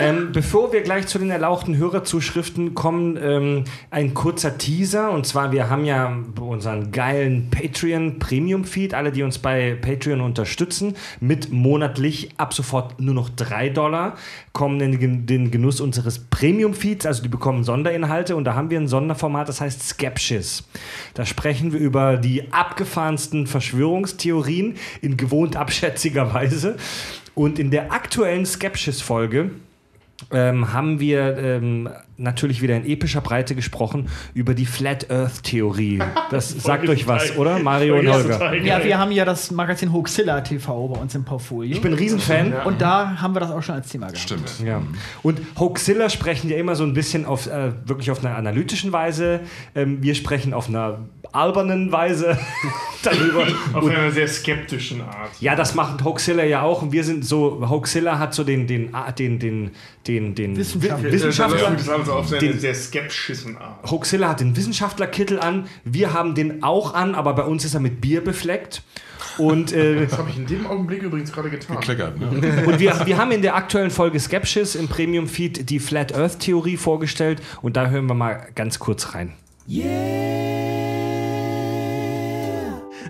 Ähm, 0.00 0.30
bevor 0.32 0.72
wir 0.72 0.80
gleich 0.82 1.06
zu 1.08 1.18
den 1.18 1.30
erlauchten 1.30 1.76
Hörerzuschriften 1.76 2.74
kommen, 2.74 3.18
ähm, 3.20 3.64
ein 3.90 4.14
kurzer 4.14 4.56
Teaser. 4.56 5.10
Und 5.10 5.26
zwar, 5.26 5.52
wir 5.52 5.68
haben 5.68 5.84
ja 5.84 6.16
unseren 6.40 6.90
geilen 6.92 7.50
Patreon 7.50 8.18
Premium 8.18 8.64
Feed. 8.64 8.94
Alle, 8.94 9.12
die 9.12 9.22
uns 9.22 9.38
bei 9.38 9.74
Patreon 9.74 10.20
unterstützen, 10.20 10.94
mit 11.20 11.52
monatlich 11.52 12.30
ab 12.38 12.54
sofort 12.54 12.98
nur 13.00 13.14
noch 13.14 13.28
3 13.28 13.68
Dollar, 13.70 14.16
kommen 14.52 14.80
in 14.80 15.26
den- 15.26 15.50
Genuss 15.50 15.80
unseres 15.80 16.18
Premium 16.18 16.72
Feeds. 16.74 17.04
Also 17.04 17.22
die 17.22 17.28
bekommen 17.28 17.64
Sonderinhalte. 17.64 18.36
Und 18.36 18.44
da 18.44 18.54
haben 18.54 18.70
wir 18.70 18.78
ein 18.80 18.88
Sonderformat, 18.88 19.48
das 19.48 19.60
heißt 19.60 19.82
Skepsis. 19.82 20.64
Da 21.14 21.26
sprechen 21.26 21.72
wir 21.72 21.80
über 21.80 22.16
die 22.16 22.52
abgefahrensten 22.52 23.46
Verschwörungstheorien 23.46 24.76
in 25.02 25.16
gewohnt 25.16 25.56
abschätziger 25.56 26.32
Weise. 26.32 26.76
Und 27.34 27.58
in 27.58 27.70
der 27.70 27.92
aktuellen 27.92 28.44
Skepsis-Folge 28.44 29.50
ähm, 30.30 30.72
haben 30.72 31.00
wir 31.00 31.36
ähm, 31.38 31.88
natürlich 32.20 32.62
wieder 32.62 32.76
in 32.76 32.84
epischer 32.86 33.20
Breite 33.20 33.54
gesprochen 33.54 34.08
über 34.34 34.54
die 34.54 34.66
Flat 34.66 35.10
Earth 35.10 35.42
Theorie. 35.42 36.00
Das 36.30 36.50
sagt 36.62 36.88
euch 36.88 37.06
was, 37.06 37.36
oder? 37.36 37.58
Mario 37.58 37.98
und 37.98 38.08
Holger. 38.08 38.54
Ja, 38.56 38.84
wir 38.84 38.98
haben 38.98 39.12
ja 39.12 39.24
das 39.24 39.50
Magazin 39.50 39.92
Hoaxilla 39.92 40.40
TV 40.42 40.88
bei 40.88 41.00
uns 41.00 41.14
im 41.14 41.24
Portfolio. 41.24 41.72
Ich 41.74 41.80
bin 41.80 41.92
ein 41.92 41.98
Riesenfan. 41.98 42.52
und 42.64 42.80
da 42.80 43.20
haben 43.20 43.34
wir 43.34 43.40
das 43.40 43.50
auch 43.50 43.62
schon 43.62 43.74
als 43.74 43.88
Thema 43.88 44.06
gehabt. 44.06 44.18
Stimmt. 44.18 44.60
Ja. 44.64 44.82
Und 45.22 45.40
Hoaxilla 45.58 46.10
sprechen 46.10 46.50
ja 46.50 46.56
immer 46.56 46.76
so 46.76 46.84
ein 46.84 46.94
bisschen 46.94 47.24
auf, 47.24 47.46
äh, 47.46 47.72
wirklich 47.84 48.10
auf 48.10 48.24
einer 48.24 48.36
analytischen 48.36 48.92
Weise. 48.92 49.40
Ähm, 49.74 50.02
wir 50.02 50.14
sprechen 50.14 50.54
auf 50.54 50.68
einer 50.68 51.00
albernen 51.32 51.92
Weise 51.92 52.36
darüber. 53.02 53.46
Auf 53.72 53.86
einer 53.86 54.10
sehr 54.10 54.28
skeptischen 54.28 55.00
Art. 55.00 55.30
Ja, 55.40 55.54
das 55.54 55.74
macht 55.74 56.04
Hoaxilla 56.04 56.44
ja 56.44 56.62
auch. 56.62 56.82
Und 56.82 56.92
wir 56.92 57.04
sind 57.04 57.24
so, 57.24 57.66
Hoaxilla 57.68 58.18
hat 58.18 58.34
so 58.34 58.44
den, 58.44 58.66
den, 58.66 58.90
den, 59.18 59.38
den, 59.38 59.70
den, 60.06 60.34
den 60.34 60.56
Wissenschaftler. 60.56 61.12
Wissenschaftler. 61.12 61.76
Sie 62.10 62.18
auf 62.18 62.28
seine 62.28 62.40
Den- 62.48 62.58
sehr 62.60 62.74
skeptischen 62.74 63.56
Art. 63.58 63.90
Hoaxilla 63.90 64.28
hat 64.30 64.40
den 64.40 64.56
Wissenschaftlerkittel 64.56 65.40
an. 65.40 65.66
Wir 65.84 66.12
haben 66.12 66.34
den 66.34 66.62
auch 66.62 66.94
an, 66.94 67.14
aber 67.14 67.34
bei 67.34 67.44
uns 67.44 67.64
ist 67.64 67.74
er 67.74 67.80
mit 67.80 68.00
Bier 68.00 68.22
befleckt. 68.22 68.82
Und, 69.38 69.72
äh, 69.72 70.06
Das 70.08 70.18
habe 70.18 70.30
ich 70.30 70.36
in 70.36 70.46
dem 70.46 70.66
Augenblick 70.66 71.02
übrigens 71.02 71.32
gerade 71.32 71.50
getan. 71.50 71.80
Kleckert, 71.80 72.18
ne? 72.18 72.64
und 72.66 72.78
wir, 72.78 73.06
wir 73.06 73.16
haben 73.18 73.30
in 73.32 73.42
der 73.42 73.54
aktuellen 73.54 73.90
Folge 73.90 74.18
Skepsis 74.20 74.74
im 74.74 74.88
Premium 74.88 75.26
Feed 75.28 75.70
die 75.70 75.78
Flat 75.78 76.14
Earth 76.14 76.40
Theorie 76.40 76.76
vorgestellt. 76.76 77.40
Und 77.62 77.76
da 77.76 77.88
hören 77.88 78.06
wir 78.06 78.14
mal 78.14 78.48
ganz 78.54 78.78
kurz 78.78 79.14
rein. 79.14 79.32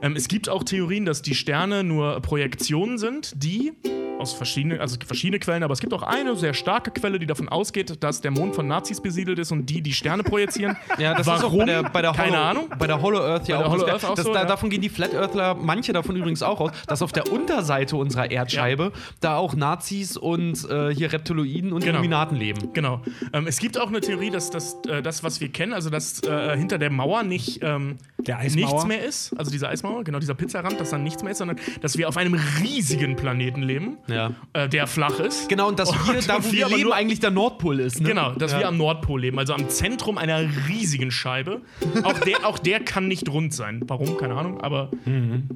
Ähm, 0.03 0.17
es 0.17 0.29
gibt 0.29 0.49
auch 0.49 0.63
Theorien, 0.65 1.05
dass 1.05 1.23
die 1.23 1.35
Sterne 1.35 1.85
nur 1.85 2.21
Projektionen 2.21 2.99
sind, 2.99 3.33
die 3.43 3.73
aus 4.21 4.33
verschiedenen, 4.33 4.81
also 4.81 4.93
es 4.95 4.99
gibt 4.99 5.09
verschiedene 5.09 5.39
Quellen, 5.39 5.63
aber 5.63 5.73
es 5.73 5.81
gibt 5.81 5.93
auch 5.93 6.03
eine 6.03 6.37
sehr 6.37 6.55
starke 6.55 6.91
Quelle, 6.91 7.19
die 7.19 7.27
davon 7.27 7.49
ausgeht, 7.49 8.03
dass 8.03 8.21
der 8.21 8.31
Mond 8.31 8.55
von 8.55 8.67
Nazis 8.69 9.01
besiedelt 9.01 9.39
ist 9.39 9.51
und 9.53 9.67
die 9.67 9.83
die 9.83 9.93
Sterne 9.93 10.23
projizieren. 10.23 10.77
Ja, 10.99 11.15
das 11.15 11.27
Warum? 11.27 11.39
ist 11.39 11.45
auch 11.47 11.59
bei 11.59 11.65
der, 11.65 11.83
bei 11.85 12.03
der 12.03 12.13
Keine 12.13 12.33
Hollow, 12.33 12.43
Ahnung. 12.43 12.69
Bei 12.79 12.87
der 12.87 13.01
Hollow 13.01 13.21
Earth 13.21 13.49
ja 13.49 13.57
Bei 13.57 13.63
der 13.63 13.67
auch. 13.67 13.73
Hollow 13.73 13.85
das, 13.87 13.93
Earth 13.93 14.05
auch 14.05 14.15
das, 14.17 14.25
so, 14.27 14.33
da, 14.35 14.41
ja. 14.41 14.45
Davon 14.47 14.69
gehen 14.71 14.83
die 14.83 14.89
Flat 14.91 15.15
Earthler, 15.15 15.55
manche 15.55 15.93
davon 15.93 16.15
übrigens 16.17 16.43
auch 16.43 16.61
aus, 16.61 16.73
dass 16.87 17.01
auf 17.03 17.13
der 17.13 17.33
Unterseite 17.33 17.97
unserer 17.97 18.31
Erdscheibe 18.31 18.93
da 19.21 19.37
auch 19.37 19.55
Nazis 19.55 20.17
und 20.17 20.69
äh, 20.69 20.95
hier 20.95 21.13
Reptiloiden 21.13 21.73
und 21.73 21.81
Genau. 21.81 21.95
Illuminaten 21.95 22.37
leben. 22.37 22.73
Genau. 22.75 23.01
Ähm, 23.33 23.47
es 23.47 23.59
gibt 23.59 23.79
auch 23.79 23.89
eine 23.89 24.01
Theorie, 24.01 24.31
dass 24.31 24.51
das, 24.51 24.77
äh, 24.89 25.01
das 25.03 25.25
was 25.25 25.41
wir 25.41 25.49
kennen, 25.51 25.73
also 25.73 25.89
dass 25.91 26.23
äh, 26.23 26.57
hinter 26.57 26.77
der 26.79 26.91
Mauer 26.91 27.23
nicht 27.23 27.61
ähm, 27.63 27.97
Der 28.19 28.39
Eismauer? 28.39 28.67
nichts 28.67 28.87
mehr 28.87 29.05
ist, 29.05 29.33
also 29.39 29.51
diese 29.51 29.69
Eismauer, 29.69 30.05
genau 30.05 30.19
dieser 30.19 30.35
Pizzarand, 30.35 30.79
dass 30.79 30.91
dann 30.91 31.03
nichts 31.03 31.23
mehr 31.23 31.33
ist, 31.33 31.39
sondern 31.39 31.57
dass 31.81 31.97
wir 31.97 32.09
auf 32.09 32.17
einem 32.17 32.39
riesigen 32.63 33.17
Planeten 33.17 33.63
leben, 33.63 33.97
Ja. 34.11 34.33
äh, 34.53 34.69
der 34.69 34.87
flach 34.87 35.19
ist. 35.21 35.49
Genau, 35.49 35.69
und 35.69 35.79
dass 35.79 35.93
wir, 35.93 36.17
Und 36.17 36.29
da 36.29 36.39
wo 36.39 36.45
wir 36.45 36.53
wir 36.53 36.69
leben, 36.69 36.83
nur- 36.83 36.95
eigentlich 36.95 37.21
der 37.21 37.31
Nordpol 37.31 37.81
ist. 37.81 38.01
Ne? 38.01 38.09
Genau, 38.09 38.33
dass 38.33 38.53
ja. 38.53 38.61
wir 38.61 38.69
am 38.69 38.77
Nordpol 38.77 39.21
leben, 39.21 39.39
also 39.39 39.53
am 39.55 39.69
Zentrum 39.69 40.19
einer 40.19 40.41
riesigen 40.69 41.11
Scheibe. 41.11 41.61
Auch 42.03 42.19
der, 42.21 42.47
auch 42.47 42.59
der 42.59 42.81
kann 42.81 43.09
nicht 43.09 43.29
rund 43.29 43.55
sein. 43.55 43.83
Warum? 43.87 44.17
Keine 44.19 44.35
Ahnung, 44.35 44.61
aber 44.61 44.91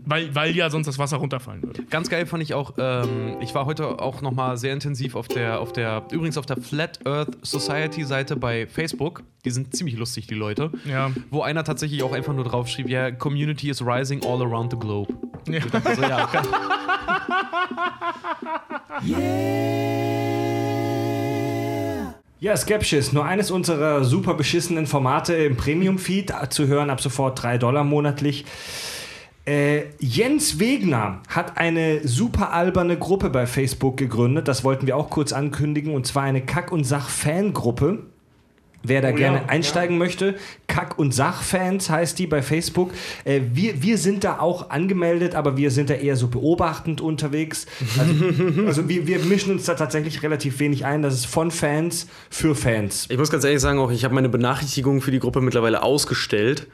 weil, 0.04 0.34
weil 0.34 0.54
ja 0.56 0.70
sonst 0.70 0.86
das 0.86 0.98
Wasser 0.98 1.16
runterfallen 1.18 1.62
würde. 1.62 1.82
Ganz 1.84 2.08
geil 2.10 2.26
fand 2.26 2.42
ich 2.42 2.54
auch, 2.54 2.74
ähm, 2.78 3.36
ich 3.40 3.54
war 3.54 3.66
heute 3.66 4.00
auch 4.00 4.20
noch 4.22 4.32
mal 4.32 4.56
sehr 4.56 4.72
intensiv 4.72 5.14
auf 5.16 5.28
der, 5.28 5.60
auf 5.60 5.72
der, 5.72 6.04
übrigens 6.10 6.38
auf 6.38 6.46
der 6.46 6.56
Flat 6.56 7.04
Earth 7.06 7.36
Society 7.42 8.04
Seite 8.04 8.36
bei 8.36 8.66
Facebook. 8.66 9.22
Die 9.44 9.50
sind 9.50 9.76
ziemlich 9.76 9.96
lustig, 9.98 10.26
die 10.26 10.34
Leute. 10.34 10.70
Ja. 10.86 11.10
Wo 11.30 11.42
einer 11.42 11.64
tatsächlich 11.64 12.02
auch 12.02 12.12
einfach 12.12 12.32
nur 12.32 12.44
drauf 12.44 12.66
schrieb, 12.68 12.88
ja, 12.88 13.10
Community 13.10 13.68
is 13.68 13.82
rising 13.84 14.24
all 14.24 14.40
around 14.42 14.72
the 14.72 14.78
globe. 14.78 15.12
Ja. 15.48 15.58
Ich 15.58 15.66
dachte 15.66 15.94
so, 15.96 16.02
ja, 16.02 16.28
okay. 19.00 19.64
Ja, 22.40 22.54
Skepsis, 22.56 23.14
nur 23.14 23.24
eines 23.24 23.50
unserer 23.50 24.04
super 24.04 24.34
beschissenen 24.34 24.86
Formate 24.86 25.34
im 25.34 25.56
Premium-Feed 25.56 26.30
zu 26.50 26.66
hören, 26.66 26.90
ab 26.90 27.00
sofort 27.00 27.42
3 27.42 27.56
Dollar 27.56 27.84
monatlich. 27.84 28.44
Äh, 29.46 29.84
Jens 29.98 30.58
Wegner 30.58 31.20
hat 31.28 31.56
eine 31.56 32.06
super 32.06 32.52
alberne 32.52 32.98
Gruppe 32.98 33.30
bei 33.30 33.46
Facebook 33.46 33.96
gegründet. 33.96 34.48
Das 34.48 34.64
wollten 34.64 34.86
wir 34.86 34.96
auch 34.96 35.10
kurz 35.10 35.32
ankündigen. 35.32 35.94
Und 35.94 36.06
zwar 36.06 36.24
eine 36.24 36.44
Kack- 36.44 36.72
und 36.72 36.84
Sach-Fangruppe. 36.84 38.06
Wer 38.86 39.00
da 39.00 39.12
gerne 39.12 39.48
einsteigen 39.48 39.96
möchte, 39.96 40.34
Kack- 40.66 40.98
und 40.98 41.14
Sach-Fans 41.14 41.88
heißt 41.88 42.18
die 42.18 42.26
bei 42.26 42.42
Facebook. 42.42 42.92
Äh, 43.24 43.40
wir, 43.52 43.82
wir 43.82 43.96
sind 43.96 44.24
da 44.24 44.40
auch 44.40 44.70
angemeldet, 44.70 45.34
aber 45.34 45.56
wir 45.56 45.70
sind 45.70 45.88
da 45.88 45.94
eher 45.94 46.16
so 46.16 46.28
beobachtend 46.28 47.00
unterwegs. 47.00 47.66
Also, 47.98 48.14
also 48.66 48.88
wir, 48.88 49.06
wir 49.06 49.20
mischen 49.20 49.52
uns 49.52 49.64
da 49.64 49.74
tatsächlich 49.74 50.22
relativ 50.22 50.60
wenig 50.60 50.84
ein. 50.84 51.00
Das 51.00 51.14
ist 51.14 51.26
von 51.26 51.50
Fans 51.50 52.06
für 52.28 52.54
Fans. 52.54 53.06
Ich 53.08 53.16
muss 53.16 53.30
ganz 53.30 53.44
ehrlich 53.44 53.60
sagen, 53.60 53.78
auch 53.78 53.90
ich 53.90 54.04
habe 54.04 54.14
meine 54.14 54.28
Benachrichtigungen 54.28 55.00
für 55.00 55.10
die 55.10 55.18
Gruppe 55.18 55.40
mittlerweile 55.40 55.82
ausgestellt. 55.82 56.66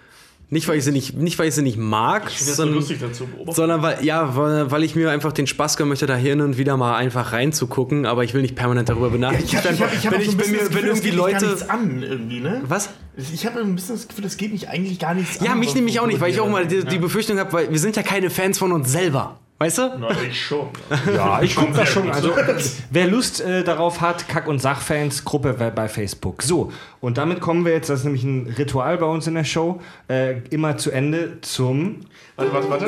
Nicht, 0.52 0.66
weil 0.66 0.78
ich 0.78 0.84
sie 0.84 0.90
nicht, 0.90 1.16
nicht, 1.16 1.38
weil 1.38 1.46
ich 1.48 1.54
sie 1.54 1.62
nicht 1.62 1.78
mag, 1.78 2.28
sondern, 2.28 2.84
dazu 3.00 3.26
beobachten. 3.26 3.54
sondern 3.54 3.82
weil, 3.82 4.04
ja, 4.04 4.34
weil, 4.36 4.68
weil 4.72 4.82
ich 4.82 4.96
mir 4.96 5.08
einfach 5.10 5.32
den 5.32 5.46
Spaß 5.46 5.76
gönnen 5.76 5.88
möchte, 5.90 6.06
da 6.06 6.16
hin 6.16 6.40
und 6.40 6.58
wieder 6.58 6.76
mal 6.76 6.96
einfach 6.96 7.32
reinzugucken, 7.32 8.04
aber 8.04 8.24
ich 8.24 8.34
will 8.34 8.42
nicht 8.42 8.56
permanent 8.56 8.88
darüber 8.88 9.10
benachrichtigt 9.10 9.52
Ich 9.52 9.56
habe 9.58 9.78
werden. 9.78 9.78
ich 9.78 9.82
hab, 9.82 9.94
ich 9.94 10.06
hab 10.06 10.12
wenn 10.14 10.22
so 10.22 10.30
ich, 10.32 10.32
wenn, 10.32 10.36
bisschen 10.38 10.52
mir, 10.52 10.58
das 10.58 10.68
wenn 10.68 10.74
Gefühl, 10.74 10.88
das 10.90 10.98
irgendwie 10.98 11.10
geht 11.10 11.14
mich 11.14 11.22
gar 11.22 11.40
Leute. 11.40 11.46
nichts 11.46 11.68
an 11.68 12.02
irgendwie, 12.02 12.40
ne? 12.40 12.62
Was? 12.66 12.88
Ich 13.32 13.46
habe 13.46 13.60
ein 13.60 13.74
bisschen 13.76 13.94
das 13.94 14.08
Gefühl, 14.08 14.24
das 14.24 14.36
geht 14.36 14.52
mich 14.52 14.68
eigentlich 14.68 14.98
gar 14.98 15.14
nichts 15.14 15.38
an. 15.38 15.46
Ja, 15.46 15.54
mich 15.54 15.74
nämlich 15.76 16.00
auch 16.00 16.06
nicht, 16.08 16.20
weil 16.20 16.32
ich 16.32 16.40
auch 16.40 16.48
mal 16.48 16.66
die, 16.66 16.76
Ja. 16.76 16.82
die 16.82 16.98
Befürchtung 16.98 17.38
habe, 17.38 17.52
weil 17.52 17.70
wir 17.70 17.78
sind 17.78 17.94
ja 17.94 18.02
keine 18.02 18.28
Fans 18.30 18.58
von 18.58 18.72
uns 18.72 18.90
selber. 18.90 19.38
Weißt 19.62 19.76
du? 19.76 19.90
Na, 19.98 20.08
ich 20.26 20.40
schon. 20.46 20.68
Ja, 21.14 21.42
ich 21.42 21.54
gucke 21.54 21.72
da 21.72 21.76
sehr 21.84 21.86
schon. 21.86 22.10
Also, 22.10 22.32
wer 22.90 23.06
Lust 23.06 23.42
äh, 23.42 23.62
darauf 23.62 24.00
hat, 24.00 24.26
Kack- 24.26 24.48
und 24.48 24.58
Sachfans, 24.58 25.22
Gruppe 25.26 25.52
bei- 25.52 25.70
bei 25.70 25.86
Facebook. 25.86 26.42
So, 26.42 26.72
und 27.02 27.18
damit 27.18 27.40
kommen 27.42 27.66
wir 27.66 27.72
jetzt, 27.72 27.90
das 27.90 27.98
ist 28.00 28.04
nämlich 28.06 28.24
ein 28.24 28.46
Ritual 28.56 28.96
bei 28.96 29.04
uns 29.04 29.26
in 29.26 29.34
der 29.34 29.44
Show, 29.44 29.78
äh, 30.08 30.38
immer 30.48 30.78
zu 30.78 30.90
Ende 30.90 31.42
zum. 31.42 32.00
Warte, 32.36 32.52
warte, 32.54 32.70
warte. 32.70 32.86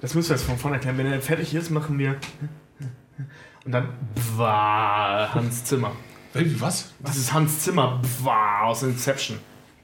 Das 0.00 0.14
müssen 0.14 0.30
wir 0.30 0.36
jetzt 0.36 0.46
von 0.46 0.56
vorne 0.56 0.76
erklären. 0.76 0.96
Wenn 0.98 1.06
er 1.10 1.20
fertig 1.20 1.52
ist, 1.52 1.70
machen 1.70 1.98
wir. 1.98 2.14
Und 3.64 3.72
dann. 3.72 3.88
Bwa, 4.36 5.28
Hans 5.34 5.64
Zimmer. 5.64 5.90
Wie 6.32 6.60
was? 6.60 6.92
Das 7.00 7.16
ist 7.16 7.32
Hans 7.32 7.58
Zimmer 7.58 8.00
Bwa, 8.22 8.60
aus 8.66 8.84
Inception. 8.84 9.38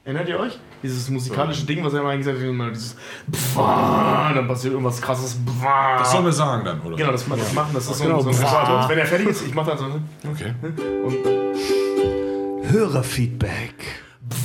Erinnert 0.05 0.29
ihr 0.29 0.39
euch? 0.39 0.53
Dieses 0.83 1.09
musikalische 1.09 1.65
Ding, 1.65 1.83
was 1.83 1.93
er 1.93 2.01
immer 2.01 2.09
eingesetzt 2.09 2.39
hat, 2.39 2.47
immer 2.47 2.69
dieses 2.69 2.95
Bwa, 3.25 4.31
dann 4.35 4.47
passiert 4.47 4.73
irgendwas 4.73 5.01
krasses 5.01 5.33
Bwa. 5.33 5.97
Das 5.97 6.11
sollen 6.11 6.25
wir 6.25 6.31
sagen 6.31 6.63
dann, 6.63 6.79
oder? 6.81 6.95
Genau, 6.95 7.11
das, 7.11 7.27
das 7.27 7.53
machen, 7.53 7.71
das 7.73 7.89
ist 7.89 8.03
Genau, 8.03 8.21
so, 8.21 8.31
so 8.31 8.45
ein. 8.45 8.83
Und 8.83 8.89
Wenn 8.89 8.99
er 8.99 9.05
fertig 9.07 9.29
ist, 9.29 9.47
ich 9.47 9.55
mach 9.55 9.65
dann 9.65 9.79
so. 9.79 9.85
Okay. 10.29 10.53
Und 11.03 11.15
Hörerfeedback. 12.71 13.73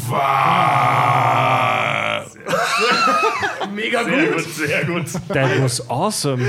mega 3.74 4.02
gut. 4.02 4.40
Sehr 4.40 4.86
gut, 4.86 5.08
sehr 5.08 5.18
gut. 5.18 5.28
That 5.28 5.62
was 5.62 5.90
awesome. 5.90 6.42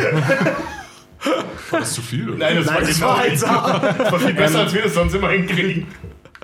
War 1.70 1.80
das 1.82 1.94
zu 1.94 2.02
viel? 2.02 2.30
Oder? 2.30 2.38
Nein, 2.38 2.56
das, 2.56 2.68
war, 3.02 3.22
genau, 3.26 3.80
das 3.98 4.10
war 4.10 4.20
viel 4.20 4.34
besser, 4.34 4.60
als 4.60 4.74
wir 4.74 4.84
das 4.84 4.94
sonst 4.94 5.14
immer 5.14 5.32
hinkriegen. 5.32 5.88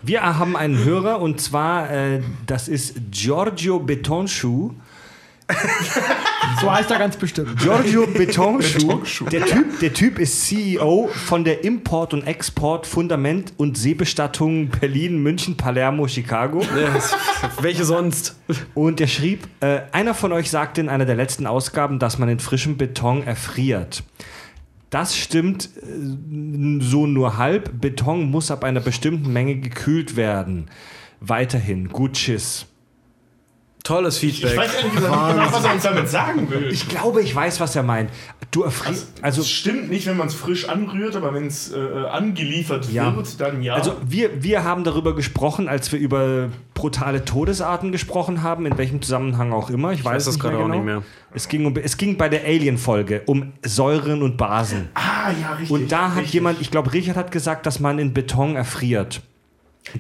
Wir 0.08 0.22
haben 0.22 0.56
einen 0.56 0.86
Hörer 0.86 1.20
und 1.20 1.42
zwar, 1.42 1.92
äh, 1.92 2.22
das 2.46 2.70
ist 2.70 2.96
Giorgio 3.12 3.78
Betonschuh. 3.80 4.72
So 6.62 6.72
heißt 6.72 6.90
er 6.92 6.98
ganz 6.98 7.18
bestimmt. 7.18 7.60
Giorgio 7.60 8.08
Betonschuh. 8.08 9.02
Der 9.30 9.46
typ, 9.46 9.80
der 9.82 9.94
typ 9.94 10.18
ist 10.18 10.48
CEO 10.48 11.10
von 11.10 11.44
der 11.44 11.66
Import- 11.66 12.14
und 12.14 12.26
Export 12.26 12.88
Fundament- 12.88 13.52
und 13.58 13.78
Seebestattung 13.78 14.70
Berlin, 14.70 15.22
München, 15.22 15.58
Palermo, 15.58 16.08
Chicago. 16.08 16.62
Welche 17.60 17.84
sonst? 17.84 18.38
Und 18.76 19.02
er 19.02 19.08
schrieb, 19.08 19.46
äh, 19.60 19.82
einer 19.92 20.14
von 20.14 20.32
euch 20.32 20.50
sagte 20.50 20.80
in 20.80 20.88
einer 20.88 21.06
der 21.06 21.16
letzten 21.16 21.46
Ausgaben, 21.46 22.00
dass 22.00 22.18
man 22.18 22.30
in 22.30 22.40
frischem 22.40 22.78
Beton 22.78 23.28
erfriert. 23.28 24.04
Das 24.90 25.18
stimmt 25.18 25.70
äh, 25.78 26.84
so 26.84 27.08
nur 27.08 27.38
halb. 27.38 27.82
Beton 27.82 28.30
muss 28.30 28.52
ab 28.52 28.64
einer 28.64 28.80
bestimmten 28.80 29.32
Menge 29.34 29.58
gekühlt 29.58 30.16
werden. 30.16 30.68
Weiterhin, 31.20 31.90
gut 31.90 32.18
Schiss. 32.18 32.66
Tolles 33.88 34.22
Ich 34.22 34.42
Feedback. 34.42 34.58
weiß 34.58 34.76
ehrlich 34.76 34.94
gesagt 34.96 35.38
nicht, 35.38 35.54
was 35.54 35.64
er 35.64 35.74
uns 35.74 35.84
damit 35.84 36.10
sagen 36.10 36.50
will. 36.50 36.68
Ich 36.74 36.90
glaube, 36.90 37.22
ich 37.22 37.34
weiß, 37.34 37.62
was 37.62 37.74
er 37.76 37.84
meint. 37.84 38.10
Du 38.52 38.64
erfrierst. 38.64 39.14
Also, 39.22 39.42
Es 39.42 39.50
stimmt 39.50 39.90
nicht, 39.90 40.08
wenn 40.08 40.18
man 40.18 40.28
es 40.28 40.34
frisch 40.34 40.68
anrührt, 40.68 41.16
aber 41.16 41.34
wenn 41.34 41.48
es 41.48 41.72
äh, 41.72 41.78
angeliefert 42.12 42.92
Ja. 42.92 43.16
wird, 43.16 43.40
dann 43.40 43.62
ja. 43.62 43.76
also 43.76 43.96
wir, 44.06 44.44
wir 44.44 44.66
haben 44.66 44.84
darüber 44.84 45.16
gesprochen, 45.16 45.70
als 45.70 45.90
wir 45.94 46.00
über 46.00 46.50
brutale 46.74 47.24
Todesarten 47.24 47.92
gesprochen 47.94 48.44
haben, 48.44 48.66
in 48.66 48.78
welchem 48.78 49.02
Zusammenhang 49.02 49.54
auch 49.54 49.70
immer. 49.70 49.94
Ich, 49.94 50.04
weiß 50.04 50.16
weiß 50.16 50.26
das 50.26 50.34
nicht 50.36 50.42
gerade 50.44 50.56
mehr 50.58 50.66
auch 50.66 50.70
genau. 50.70 50.84
nicht 50.84 50.86
mehr. 50.86 51.04
Es 51.34 51.48
ging, 51.48 51.66
um, 51.66 51.76
es 51.78 51.96
ging 51.98 52.18
bei 52.18 52.28
der 52.28 52.44
Alien-Folge 52.44 53.22
um 53.26 53.54
Säuren 53.64 54.22
und 54.22 54.36
Basen. 54.38 54.90
ah, 54.96 55.32
ja, 55.42 55.54
richtig. 55.54 55.72
Und 55.72 55.92
da 55.92 56.10
hat 56.10 56.18
richtig. 56.18 56.34
jemand, 56.34 56.60
ich 56.62 56.72
glaube, 56.72 56.92
Richard 56.92 57.16
hat 57.16 57.32
gesagt, 57.32 57.66
dass 57.66 57.80
man 57.80 58.00
in 58.00 58.14
Beton 58.14 58.56
erfriert. 58.58 59.22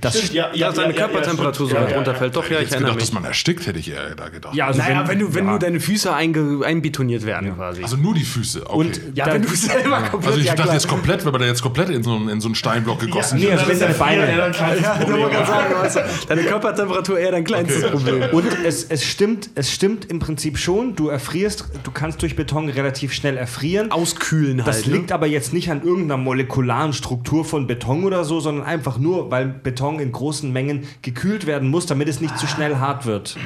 Das 0.01 0.17
Stimmt, 0.17 0.33
ja, 0.33 0.49
Ja, 0.53 0.71
seine 0.71 0.93
Körpertemperatur 0.93 1.69
so 1.69 1.75
weit 1.75 1.95
runterfällt. 1.95 2.35
Doch, 2.35 2.43
ja, 2.49 2.57
ich 2.57 2.63
Jetzt 2.63 2.71
erinnere 2.73 2.91
gedacht, 2.91 2.95
mich. 2.97 3.05
dass 3.09 3.13
man 3.13 3.23
erstickt, 3.25 3.65
hätte 3.67 3.79
ich 3.79 3.89
eher 3.91 4.15
da 4.15 4.29
gedacht. 4.29 4.53
Ja, 4.55 4.67
also 4.67 4.79
Naja, 4.79 5.07
wenn, 5.07 5.19
du, 5.19 5.33
wenn 5.33 5.45
ja. 5.45 5.53
du 5.53 5.59
deine 5.59 5.79
Füße 5.79 6.13
einge, 6.13 6.65
einbetoniert 6.65 7.25
werden 7.25 7.55
quasi. 7.55 7.83
Also 7.83 7.95
nur 7.97 8.13
die 8.13 8.23
Füße. 8.23 8.63
Okay. 8.67 8.75
und 8.77 9.01
ja, 9.15 9.25
wenn 9.33 9.41
du 9.41 9.49
selber 9.55 10.01
komplett. 10.01 10.27
also 10.27 10.39
ich 10.39 10.45
ja, 10.45 10.55
dachte 10.55 10.73
jetzt 10.73 10.87
komplett, 10.87 11.25
wenn 11.25 11.31
man 11.31 11.41
da 11.41 11.47
jetzt 11.47 11.61
komplett 11.61 11.89
in 11.89 12.03
so, 12.03 12.15
einen- 12.15 12.29
in 12.29 12.41
so 12.41 12.47
einen 12.47 12.55
Steinblock 12.55 12.99
gegossen 12.99 13.37
Nee, 13.39 13.43
wird. 13.47 13.59
also 13.59 13.69
wenn 13.71 13.79
deine 13.79 13.93
Beine- 13.93 14.27
Ja, 14.31 14.75
Ja, 14.75 15.79
also, 15.81 15.99
deine 16.27 16.43
Körpertemperatur 16.43 17.17
eher 17.19 17.31
dein 17.31 17.43
kleinstes 17.43 17.89
Problem. 17.89 18.23
Und 18.31 18.45
es, 18.65 18.83
es, 18.83 19.05
stimmt, 19.05 19.49
es 19.55 19.71
stimmt 19.71 20.05
im 20.05 20.19
Prinzip 20.19 20.57
schon, 20.57 20.95
du 20.95 21.07
erfrierst, 21.09 21.65
du 21.83 21.91
kannst 21.91 22.21
durch 22.21 22.35
Beton 22.35 22.69
relativ 22.69 23.13
schnell 23.13 23.37
erfrieren. 23.37 23.91
Auskühlen 23.91 24.65
halt. 24.65 24.67
Das 24.67 24.85
liegt 24.85 25.11
aber 25.11 25.27
jetzt 25.27 25.53
nicht 25.53 25.71
an 25.71 25.81
irgendeiner 25.83 26.17
molekularen 26.17 26.93
Struktur 26.93 27.45
von 27.45 27.67
Beton 27.67 28.03
oder 28.03 28.23
so, 28.25 28.39
sondern 28.39 28.65
einfach 28.65 28.97
nur, 28.97 29.31
weil 29.31 29.45
Beton 29.47 29.76
in 29.79 30.11
großen 30.11 30.51
Mengen 30.51 30.87
gekühlt 31.01 31.45
werden 31.45 31.69
muss, 31.69 31.85
damit 31.85 32.07
es 32.07 32.21
nicht 32.21 32.37
zu 32.37 32.47
schnell 32.47 32.77
hart 32.77 33.05
wird. 33.05 33.37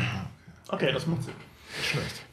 Okay, 0.69 0.91
das 0.93 1.05
macht 1.07 1.23
Sinn. 1.23 1.33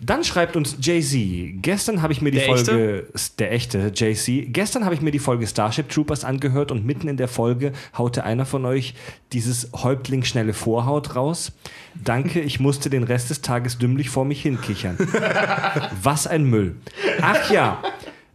Dann 0.00 0.24
schreibt 0.24 0.56
uns 0.56 0.76
Jay-Z. 0.80 1.62
Gestern 1.62 2.02
habe 2.02 2.12
ich 2.12 2.20
mir 2.20 2.30
die 2.30 2.38
Der 2.38 2.46
Folge. 2.46 3.06
Der 3.38 3.52
echte 3.52 3.92
Jay-Z. 3.94 4.52
Gestern 4.52 4.84
habe 4.84 4.94
ich 4.94 5.00
mir 5.00 5.10
die 5.10 5.18
Folge 5.18 5.46
Starship 5.46 5.88
Troopers 5.88 6.24
angehört 6.24 6.70
und 6.70 6.84
mitten 6.84 7.08
in 7.08 7.16
der 7.16 7.28
Folge 7.28 7.72
haute 7.96 8.24
einer 8.24 8.46
von 8.46 8.64
euch 8.64 8.94
dieses 9.32 9.70
Häuptling 9.74 10.24
schnelle 10.24 10.54
Vorhaut 10.54 11.16
raus. 11.16 11.52
Danke, 11.94 12.40
ich 12.40 12.60
musste 12.60 12.90
den 12.90 13.04
Rest 13.04 13.30
des 13.30 13.40
Tages 13.40 13.78
dümmlich 13.78 14.10
vor 14.10 14.24
mich 14.24 14.42
hinkichern. 14.42 14.96
Was 16.02 16.26
ein 16.26 16.44
Müll. 16.44 16.76
Ach 17.20 17.50
ja. 17.50 17.82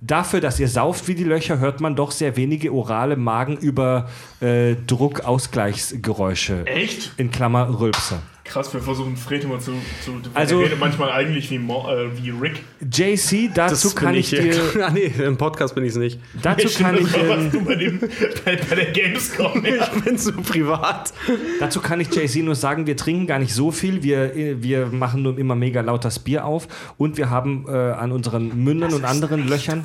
Dafür, 0.06 0.41
dass 0.41 0.59
ihr 0.59 0.67
sauft 0.67 1.07
wie 1.07 1.15
die 1.15 1.23
Löcher, 1.23 1.59
hört 1.59 1.80
man 1.80 1.95
doch 1.95 2.11
sehr 2.11 2.35
wenige 2.35 2.73
orale 2.73 3.15
Magen 3.15 3.56
über 3.56 4.09
äh, 4.41 4.75
Druckausgleichsgeräusche. 4.85 6.65
Echt? 6.65 7.14
In 7.15 7.32
Klammer 7.32 7.80
Rülpser. 7.80 8.22
Krass, 8.53 8.72
wir 8.72 8.82
versuchen 8.82 9.17
Fred 9.17 9.43
immer 9.43 9.57
zu. 9.59 9.72
zu 10.06 10.14
Also- 10.35 10.59
er 10.59 10.65
redet 10.65 10.80
manchmal 10.80 11.11
eigentlich 11.11 11.49
wie, 11.49 11.57
Mo, 11.57 11.90
äh, 11.91 12.15
wie 12.22 12.30
Rick. 12.30 12.61
JC, 12.82 13.49
dazu 13.51 13.88
Das 13.88 13.95
kann 13.95 14.14
ich 14.14 14.30
dir, 14.30 14.53
Ah, 14.83 14.91
nee, 14.91 15.06
im 15.25 15.38
Podcast 15.38 15.73
bin 15.73 15.83
ich 15.83 15.90
es 15.90 15.95
nicht. 15.98 16.19
dazu 16.40 16.67
kann 16.77 16.95
ich, 16.95 17.11
Was 17.11 17.15
ähm, 17.40 17.51
du 17.51 17.61
bei, 17.65 17.73
dem, 17.75 17.99
bei, 18.45 18.56
bei 18.69 18.75
der 18.75 18.91
Gamescom. 18.91 19.65
Ja. 19.65 19.90
Ich 19.95 20.03
bin 20.03 20.19
zu 20.19 20.33
privat. 20.33 21.11
dazu 21.59 21.80
kann 21.82 21.99
ich 21.99 22.14
JC 22.14 22.43
nur 22.43 22.53
sagen, 22.53 22.85
wir 22.85 22.95
trinken 22.95 23.25
gar 23.25 23.40
nicht 23.40 23.56
so 23.56 23.72
viel, 23.72 24.03
wir, 24.03 24.61
wir 24.61 24.85
machen 24.88 25.23
nur 25.23 25.35
immer 25.40 25.56
mega 25.56 25.82
laut 25.82 26.06
das 26.06 26.19
Bier 26.19 26.45
auf 26.45 26.67
und 26.99 27.17
wir 27.17 27.32
haben 27.32 27.65
äh, 27.67 27.72
an 27.72 28.11
unseren 28.11 28.64
Mündern 28.64 28.93
und 28.93 29.03
anderen 29.03 29.48
Löchern, 29.48 29.83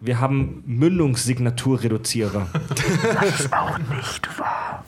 wir 0.00 0.18
haben 0.20 0.64
Mündungssignaturreduzierer. 0.66 2.48
Das 3.20 3.40
ist 3.40 3.52
auch 3.52 3.78
nicht 3.78 4.38
wahr. 4.38 4.84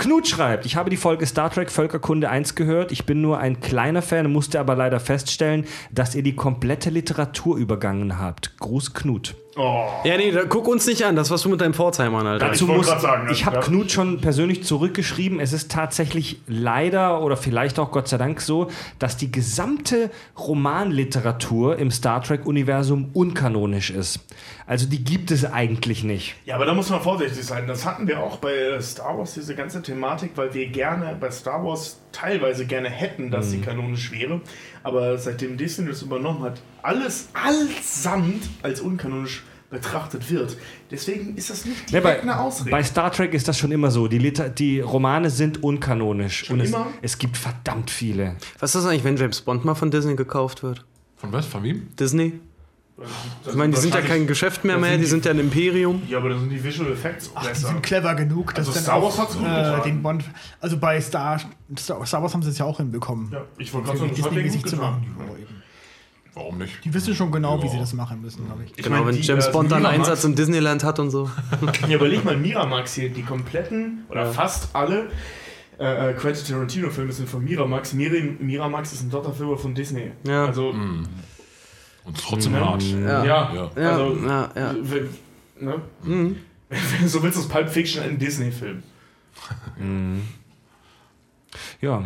Knut 0.00 0.26
schreibt, 0.26 0.64
ich 0.64 0.76
habe 0.76 0.88
die 0.88 0.96
Folge 0.96 1.26
Star 1.26 1.50
Trek 1.50 1.70
Völkerkunde 1.70 2.30
1 2.30 2.54
gehört. 2.54 2.90
Ich 2.90 3.04
bin 3.04 3.20
nur 3.20 3.38
ein 3.38 3.60
kleiner 3.60 4.00
Fan, 4.00 4.32
musste 4.32 4.58
aber 4.58 4.74
leider 4.74 4.98
feststellen, 4.98 5.66
dass 5.90 6.14
ihr 6.14 6.22
die 6.22 6.34
komplette 6.34 6.88
Literatur 6.88 7.58
übergangen 7.58 8.18
habt. 8.18 8.56
Gruß 8.60 8.94
Knut. 8.94 9.36
Ja, 9.56 10.16
nee, 10.16 10.30
da, 10.30 10.44
guck 10.44 10.68
uns 10.68 10.86
nicht 10.86 11.04
an. 11.04 11.16
Das 11.16 11.30
was 11.30 11.42
du 11.42 11.48
mit 11.48 11.60
deinem 11.60 11.74
Pforzheim 11.74 12.14
an, 12.14 12.26
Alter. 12.26 12.46
Dazu 12.48 12.68
wollte 12.68 12.78
muss, 12.78 12.86
grad 12.88 13.00
sagen, 13.00 13.28
ich 13.32 13.44
habe 13.46 13.56
ja. 13.56 13.62
Knut 13.62 13.90
schon 13.90 14.20
persönlich 14.20 14.62
zurückgeschrieben. 14.64 15.40
Es 15.40 15.52
ist 15.52 15.70
tatsächlich 15.70 16.40
leider 16.46 17.20
oder 17.22 17.36
vielleicht 17.36 17.78
auch 17.78 17.90
Gott 17.90 18.08
sei 18.08 18.16
Dank 18.16 18.40
so, 18.40 18.68
dass 18.98 19.16
die 19.16 19.30
gesamte 19.32 20.10
Romanliteratur 20.38 21.76
im 21.78 21.90
Star 21.90 22.22
Trek-Universum 22.22 23.10
unkanonisch 23.12 23.90
ist. 23.90 24.20
Also 24.66 24.86
die 24.86 25.02
gibt 25.02 25.30
es 25.32 25.44
eigentlich 25.44 26.04
nicht. 26.04 26.36
ja, 26.46 26.54
aber 26.54 26.64
da 26.64 26.74
muss 26.74 26.88
man 26.90 27.00
vorsichtig 27.00 27.44
sein. 27.44 27.66
Das 27.66 27.84
hatten 27.84 28.06
wir 28.06 28.20
auch 28.20 28.36
bei 28.36 28.80
Star 28.80 29.18
Wars, 29.18 29.34
diese 29.34 29.56
ganze 29.56 29.82
Thematik, 29.82 30.30
weil 30.36 30.54
wir 30.54 30.68
gerne 30.68 31.16
bei 31.20 31.30
Star 31.30 31.64
Wars 31.64 31.98
teilweise 32.12 32.66
gerne 32.66 32.88
hätten, 32.88 33.30
dass 33.30 33.46
Mhm. 33.46 33.50
sie 33.50 33.60
kanonisch 33.60 34.12
wäre. 34.12 34.40
Aber 34.82 35.18
seitdem 35.18 35.56
Disney 35.56 35.86
das 35.86 36.02
übernommen 36.02 36.42
hat, 36.42 36.60
alles 36.82 37.28
allesamt 37.34 38.48
als 38.62 38.80
unkanonisch 38.80 39.42
betrachtet 39.70 40.30
wird. 40.30 40.56
Deswegen 40.90 41.36
ist 41.36 41.48
das 41.48 41.64
nicht 41.64 41.90
direkt 41.90 42.04
bei, 42.04 42.20
eine 42.20 42.40
Ausrede. 42.40 42.70
bei 42.70 42.82
Star 42.82 43.12
Trek 43.12 43.32
ist 43.34 43.46
das 43.46 43.56
schon 43.56 43.70
immer 43.70 43.90
so. 43.90 44.08
Die, 44.08 44.18
Liter 44.18 44.48
die 44.48 44.80
Romane 44.80 45.30
sind 45.30 45.62
unkanonisch. 45.62 46.46
Schon 46.46 46.56
und 46.56 46.66
es, 46.66 46.70
immer? 46.70 46.88
es 47.02 47.18
gibt 47.18 47.36
verdammt 47.36 47.90
viele. 47.90 48.36
Was 48.58 48.74
ist 48.74 48.82
das 48.82 48.90
eigentlich, 48.90 49.04
wenn 49.04 49.16
James 49.16 49.40
Bond 49.40 49.64
mal 49.64 49.76
von 49.76 49.90
Disney 49.90 50.16
gekauft 50.16 50.62
wird? 50.62 50.84
Von 51.16 51.32
was? 51.32 51.46
Von 51.46 51.62
wem? 51.62 51.88
Disney? 51.96 52.40
Ich 53.48 53.54
meine, 53.54 53.72
die 53.74 53.80
sind 53.80 53.94
ja 53.94 54.00
kein 54.02 54.26
Geschäft 54.26 54.64
mehr, 54.64 54.76
mehr, 54.78 54.92
die 54.96 54.98
die- 54.98 55.06
sind 55.06 55.24
ja 55.24 55.30
ein 55.30 55.38
Imperium. 55.38 56.02
Ja, 56.08 56.18
aber 56.18 56.30
da 56.30 56.38
sind 56.38 56.50
die 56.50 56.62
Visual 56.62 56.92
Effects 56.92 57.30
Ach, 57.34 57.42
die 57.42 57.48
besser. 57.48 57.68
sind 57.68 57.82
clever 57.82 58.14
genug, 58.14 58.54
dass 58.54 58.66
Also 58.68 58.72
dann 58.72 58.82
Star 58.82 59.02
Wars 59.02 59.14
auch 59.14 59.18
hat's 59.22 59.36
gut 59.36 59.46
äh, 59.46 59.82
den 59.82 60.02
Bond. 60.02 60.24
Also 60.60 60.76
bei 60.78 61.00
Star, 61.00 61.40
Star, 61.78 61.98
Wars 62.00 62.34
haben 62.34 62.42
sie 62.42 62.50
es 62.50 62.58
ja 62.58 62.64
auch 62.66 62.76
hinbekommen. 62.76 63.30
Ja, 63.32 63.42
ich 63.58 63.72
wollte 63.72 63.86
gerade 63.88 64.00
denen 64.00 64.14
Disney-mäßig 64.14 64.62
gut 64.62 64.70
zu 64.70 64.76
machen. 64.76 65.06
Ja. 65.18 65.24
Warum 66.34 66.58
nicht? 66.58 66.84
Die 66.84 66.94
wissen 66.94 67.14
schon 67.14 67.32
genau, 67.32 67.60
wie 67.60 67.66
Ja. 67.66 67.72
sie 67.72 67.78
das 67.78 67.92
machen 67.92 68.20
müssen, 68.20 68.46
glaube 68.46 68.62
ich. 68.64 68.70
Ich 68.76 68.84
Genau, 68.84 68.96
meine, 68.98 69.08
wenn 69.08 69.16
die, 69.16 69.22
James 69.22 69.46
äh, 69.48 69.50
Bond 69.52 69.72
dann 69.72 69.82
Miramax- 69.82 69.88
Einsatz 69.88 70.24
im 70.24 70.34
Disneyland 70.36 70.84
hat 70.84 70.98
und 71.00 71.10
so. 71.10 71.28
Ja, 71.88 71.96
überleg 71.96 72.24
mal, 72.24 72.36
Miramax 72.36 72.94
hier, 72.94 73.08
die 73.10 73.22
kompletten 73.22 74.04
oder 74.08 74.26
fast 74.26 74.68
alle 74.74 75.08
äh, 75.80 76.10
äh, 76.10 76.12
Quentin 76.12 76.44
Tarantino-Filme 76.46 77.10
sind 77.10 77.28
von 77.28 77.42
Miramax. 77.44 77.94
Miri, 77.94 78.36
Miramax 78.38 78.92
ist 78.92 79.02
ein 79.02 79.10
Dotterfilmer 79.10 79.56
von 79.56 79.74
Disney. 79.74 80.12
Ja. 80.24 80.44
Also, 80.46 80.72
Und 82.04 82.18
trotzdem 82.18 82.54
hart. 82.56 82.82
ja, 82.82 83.24
Ja. 83.24 83.54
Ja. 83.54 83.70
Ja, 83.76 83.90
also, 83.90 84.16
ja, 84.26 84.50
ja. 84.56 84.72
Ne? 85.58 85.80
Du 86.02 86.36
so 87.08 87.22
willst, 87.22 87.38
ist 87.38 87.48
Pulp 87.48 87.68
Fiction 87.68 88.02
ein 88.02 88.18
Disney-Film. 88.18 88.82
Ja. 91.80 92.02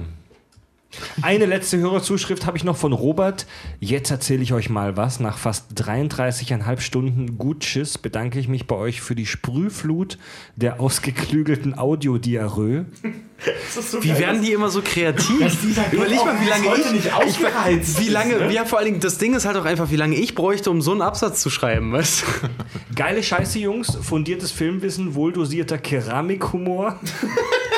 Eine 1.22 1.46
letzte 1.46 1.78
Hörerzuschrift 1.78 2.46
habe 2.46 2.56
ich 2.56 2.64
noch 2.64 2.76
von 2.76 2.92
Robert. 2.92 3.46
Jetzt 3.80 4.10
erzähle 4.10 4.42
ich 4.42 4.52
euch 4.52 4.70
mal 4.70 4.96
was. 4.96 5.20
Nach 5.20 5.38
fast 5.38 5.72
33,5 5.74 6.80
Stunden 6.80 7.38
gut 7.38 7.60
Tschüss 7.60 7.98
bedanke 7.98 8.38
ich 8.38 8.48
mich 8.48 8.66
bei 8.66 8.76
euch 8.76 9.00
für 9.00 9.14
die 9.14 9.26
Sprühflut 9.26 10.18
der 10.56 10.80
ausgeklügelten 10.80 11.78
Audiodiarrhoe. 11.78 12.86
Ist 13.76 13.90
so 13.90 14.02
Wie 14.02 14.08
geil, 14.08 14.20
werden 14.20 14.42
die 14.42 14.52
immer 14.52 14.70
so 14.70 14.80
kreativ? 14.82 15.40
Überleg 15.92 16.24
mal, 16.24 16.40
wie 16.40 16.48
lange 16.48 16.66
ich, 16.78 16.92
nicht 16.92 17.12
ausgereizt 17.12 18.00
wie 18.00 18.08
lange, 18.08 18.34
ist, 18.34 18.40
ne? 18.40 18.52
ja, 18.52 18.64
vor 18.64 18.78
allen 18.78 18.86
Dingen, 18.86 19.00
das 19.00 19.18
Ding 19.18 19.34
ist 19.34 19.44
halt 19.44 19.56
auch 19.56 19.64
einfach, 19.64 19.90
wie 19.90 19.96
lange 19.96 20.16
ich 20.16 20.34
bräuchte, 20.34 20.70
um 20.70 20.80
so 20.80 20.92
einen 20.92 21.02
Absatz 21.02 21.40
zu 21.40 21.50
schreiben, 21.50 21.92
weißt? 21.92 22.24
Geile 22.94 23.22
Scheiße, 23.22 23.58
Jungs. 23.58 23.98
Fundiertes 24.00 24.50
Filmwissen, 24.50 25.14
wohldosierter 25.14 25.78
Keramikhumor. 25.78 26.98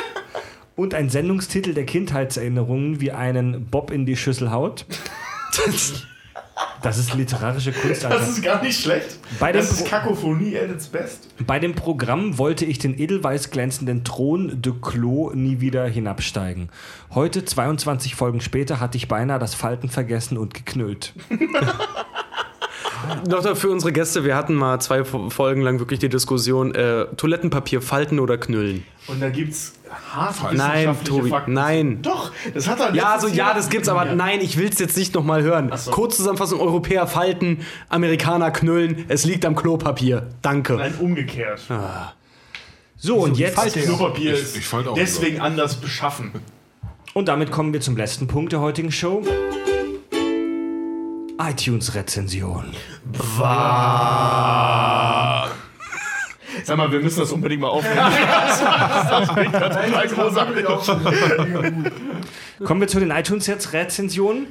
Und 0.77 0.95
ein 0.95 1.09
Sendungstitel 1.09 1.73
der 1.75 1.87
Kindheitserinnerungen 1.87 3.01
wie 3.01 3.11
einen 3.13 3.67
Bob 3.67 3.91
in 3.91 4.05
die 4.07 4.17
Schüssel 4.17 4.51
haut. 4.51 4.85
Das 6.83 6.99
ist 6.99 7.15
literarische 7.15 7.73
Kunst, 7.73 8.05
Alter. 8.05 8.19
Das 8.19 8.29
ist 8.29 8.43
gar 8.43 8.63
nicht 8.63 8.81
schlecht. 8.81 9.19
Bei 9.41 9.53
dem 9.53 9.63
das 9.63 9.73
ist 9.73 9.81
Pro- 9.85 9.89
Kakophonie 9.91 10.57
at 10.59 10.71
its 10.71 10.87
best. 10.89 11.29
Bei 11.47 11.59
dem 11.59 11.75
Programm 11.75 12.39
wollte 12.39 12.65
ich 12.67 12.79
den 12.79 12.99
edelweiß 12.99 13.51
glänzenden 13.51 14.05
Thron 14.05 14.61
de 14.63 14.75
Clos 14.81 15.35
nie 15.35 15.61
wieder 15.61 15.87
hinabsteigen. 15.87 16.69
Heute, 17.15 17.45
22 17.45 18.15
Folgen 18.15 18.41
später, 18.41 18.79
hatte 18.79 18.97
ich 18.99 19.09
beinahe 19.09 19.39
das 19.39 19.55
Falten 19.55 19.89
vergessen 19.89 20.37
und 20.39 20.53
geknüllt. 20.55 21.15
Noch 23.29 23.57
für 23.57 23.71
unsere 23.71 23.93
Gäste, 23.93 24.25
wir 24.25 24.37
hatten 24.37 24.55
mal 24.55 24.81
zwei 24.81 25.01
Fo- 25.05 25.31
Folgen 25.31 25.61
lang 25.63 25.79
wirklich 25.79 25.99
die 26.01 26.09
Diskussion, 26.09 26.75
äh, 26.75 27.07
Toilettenpapier 27.17 27.81
falten 27.83 28.19
oder 28.21 28.39
knüllen. 28.39 28.85
Und 29.09 29.21
da 29.23 29.29
gibt's 29.29 29.75
harte 30.13 30.57
Nein, 30.57 30.97
Tobi, 31.05 31.31
Fakten. 31.31 31.53
nein. 31.53 32.03
Doch, 32.03 32.33
das 32.55 32.69
hat 32.69 32.81
er 32.81 32.95
Ja, 32.95 33.13
also 33.15 33.29
ja, 33.29 33.55
das 33.55 33.69
gibt's, 33.71 33.89
aber 33.89 34.05
nein, 34.07 34.41
ich 34.41 34.57
will's 34.59 34.79
jetzt 34.79 34.97
nicht 34.97 35.15
nochmal 35.15 35.43
hören. 35.43 35.71
so. 35.77 35.91
Kurzzusammenfassung, 35.91 36.61
Europäer 36.61 37.07
falten, 37.07 37.61
Amerikaner 37.89 38.51
knüllen, 38.51 39.05
es 39.09 39.25
liegt 39.25 39.45
am 39.45 39.55
Klopapier. 39.55 40.29
Danke. 40.43 40.75
Nein, 40.75 40.95
umgekehrt. 41.01 41.61
So, 42.97 43.17
und 43.17 43.39
jetzt. 43.39 43.55
Falte. 43.57 43.81
Klopapier 43.81 44.35
Ich- 44.35 44.41
ist 44.43 44.57
ich 44.57 44.67
falte 44.67 44.91
auch 44.91 44.95
deswegen 44.95 45.41
anders 45.41 45.77
beschaffen. 45.77 46.33
Und 47.15 47.29
damit 47.29 47.51
kommen 47.51 47.73
wir 47.73 47.81
zum 47.81 47.97
letzten 47.97 48.27
Punkt 48.27 48.53
der 48.53 48.61
heutigen 48.61 48.91
Show. 48.93 49.23
iTunes-Rezension. 51.39 52.73
Sag 56.65 56.77
mal, 56.79 56.91
wir 56.91 57.01
müssen 57.01 57.21
das 57.21 57.33
unbedingt 57.33 57.61
mal 57.63 57.69
aufnehmen. 57.69 57.97
das 59.11 59.29
klingt 59.29 59.53
total 59.53 60.09
großartig. 60.09 60.65
Kommen 62.65 62.81
wir 62.81 62.89
zu 62.89 62.99
den 62.99 63.11
iTunes-Rezensionen. 63.11 64.47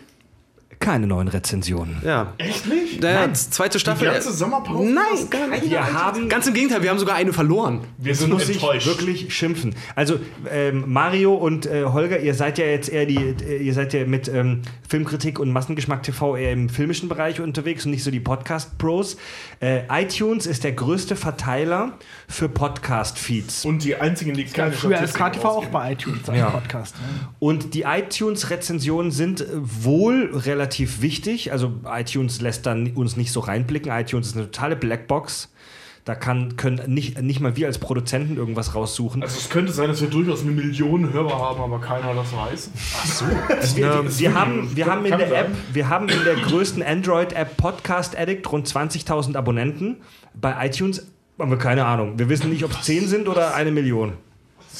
Keine 0.79 1.07
neuen 1.07 1.27
Rezensionen. 1.27 2.01
Ja. 2.05 2.33
Echt 2.37 2.67
nicht? 2.67 2.84
Naja, 3.01 3.33
zweite 3.33 3.77
Die 3.77 3.79
Staffel. 3.81 4.07
ganze 4.11 4.31
Sommerpause? 4.33 4.83
Nein, 4.89 5.29
gar 5.29 5.47
nicht. 5.47 5.69
Wir 5.69 5.93
haben 5.93 6.29
Ganz 6.29 6.47
im 6.47 6.53
Gegenteil, 6.53 6.81
wir 6.83 6.89
haben 6.89 6.99
sogar 6.99 7.15
eine 7.15 7.33
verloren. 7.33 7.81
Wir 7.97 8.15
sind 8.15 8.31
muss 8.31 8.47
ich 8.49 8.55
enttäuscht. 8.57 8.87
wirklich 8.87 9.35
schimpfen. 9.35 9.75
Also 9.95 10.19
ähm, 10.51 10.83
Mario 10.87 11.33
und 11.35 11.65
äh, 11.65 11.85
Holger, 11.85 12.19
ihr 12.19 12.33
seid 12.33 12.57
ja 12.57 12.65
jetzt 12.65 12.89
eher 12.89 13.05
die, 13.05 13.17
äh, 13.17 13.57
ihr 13.57 13.73
seid 13.73 13.93
ja 13.93 14.05
mit 14.05 14.27
ähm, 14.27 14.61
Filmkritik 14.87 15.39
und 15.39 15.51
Massengeschmack 15.51 16.03
TV 16.03 16.35
eher 16.37 16.51
im 16.53 16.69
filmischen 16.69 17.09
Bereich 17.09 17.39
unterwegs 17.41 17.85
und 17.85 17.91
nicht 17.91 18.03
so 18.03 18.11
die 18.11 18.19
Podcast-Pros. 18.19 19.17
Äh, 19.61 19.81
iTunes 19.89 20.45
ist 20.45 20.63
der 20.63 20.71
größte 20.73 21.15
Verteiler 21.15 21.93
für 22.27 22.49
Podcast-Feeds. 22.49 23.65
Und 23.65 23.83
die 23.83 23.95
einzigen, 23.95 24.33
die 24.33 24.45
keine 24.45 24.71
Früher 24.71 24.99
als 24.99 25.13
KTV 25.13 25.45
auch 25.45 25.65
bei 25.67 25.93
iTunes 25.93 26.27
als 26.29 26.37
Ja. 26.37 26.49
Podcast. 26.49 26.95
Ne? 26.95 27.01
Und 27.39 27.73
die 27.73 27.83
iTunes-Rezensionen 27.83 29.11
sind 29.11 29.41
äh, 29.41 29.45
wohl 29.53 30.31
relativ 30.33 31.01
wichtig. 31.01 31.51
Also 31.51 31.73
iTunes 31.85 32.41
lässt 32.41 32.65
dann 32.65 32.84
uns 32.93 33.17
nicht 33.17 33.31
so 33.31 33.39
reinblicken. 33.39 33.91
iTunes 33.91 34.27
ist 34.27 34.35
eine 34.35 34.45
totale 34.45 34.75
Blackbox. 34.75 35.49
Da 36.05 36.13
kann, 36.13 36.55
können 36.55 36.81
nicht, 36.85 37.19
nicht 37.19 37.39
mal 37.39 37.55
wir 37.55 37.65
als 37.65 37.79
Produzenten 37.79 38.37
irgendwas 38.37 38.75
raussuchen. 38.75 39.23
Also 39.23 39.39
es 39.39 39.49
könnte 39.49 39.71
sein, 39.71 39.87
dass 39.87 40.01
wir 40.01 40.07
durchaus 40.07 40.43
eine 40.43 40.51
Million 40.51 41.11
Hörer 41.11 41.39
haben, 41.39 41.59
aber 41.59 41.81
keiner 41.81 42.13
das 42.13 42.31
weiß. 42.31 42.69
Ach 42.95 43.05
so. 43.07 43.25
Wir, 43.75 44.03
wir, 44.19 44.33
haben, 44.35 44.75
wir, 44.75 44.85
Kann 44.85 44.97
haben 44.97 45.05
in 45.05 45.17
der 45.17 45.29
sein. 45.29 45.45
App, 45.45 45.51
wir 45.73 45.89
haben 45.89 46.07
in 46.07 46.23
der 46.23 46.35
größten 46.35 46.83
Android-App 46.83 47.57
Podcast 47.57 48.15
Addict 48.15 48.49
rund 48.51 48.67
20.000 48.67 49.35
Abonnenten. 49.35 49.97
Bei 50.35 50.67
iTunes 50.67 51.07
haben 51.39 51.49
wir 51.49 51.57
keine 51.57 51.85
Ahnung. 51.85 52.19
Wir 52.19 52.29
wissen 52.29 52.51
nicht, 52.51 52.63
ob 52.63 52.71
es 52.71 52.81
10 52.83 53.07
sind 53.07 53.27
oder 53.27 53.55
eine 53.55 53.71
Million. 53.71 54.13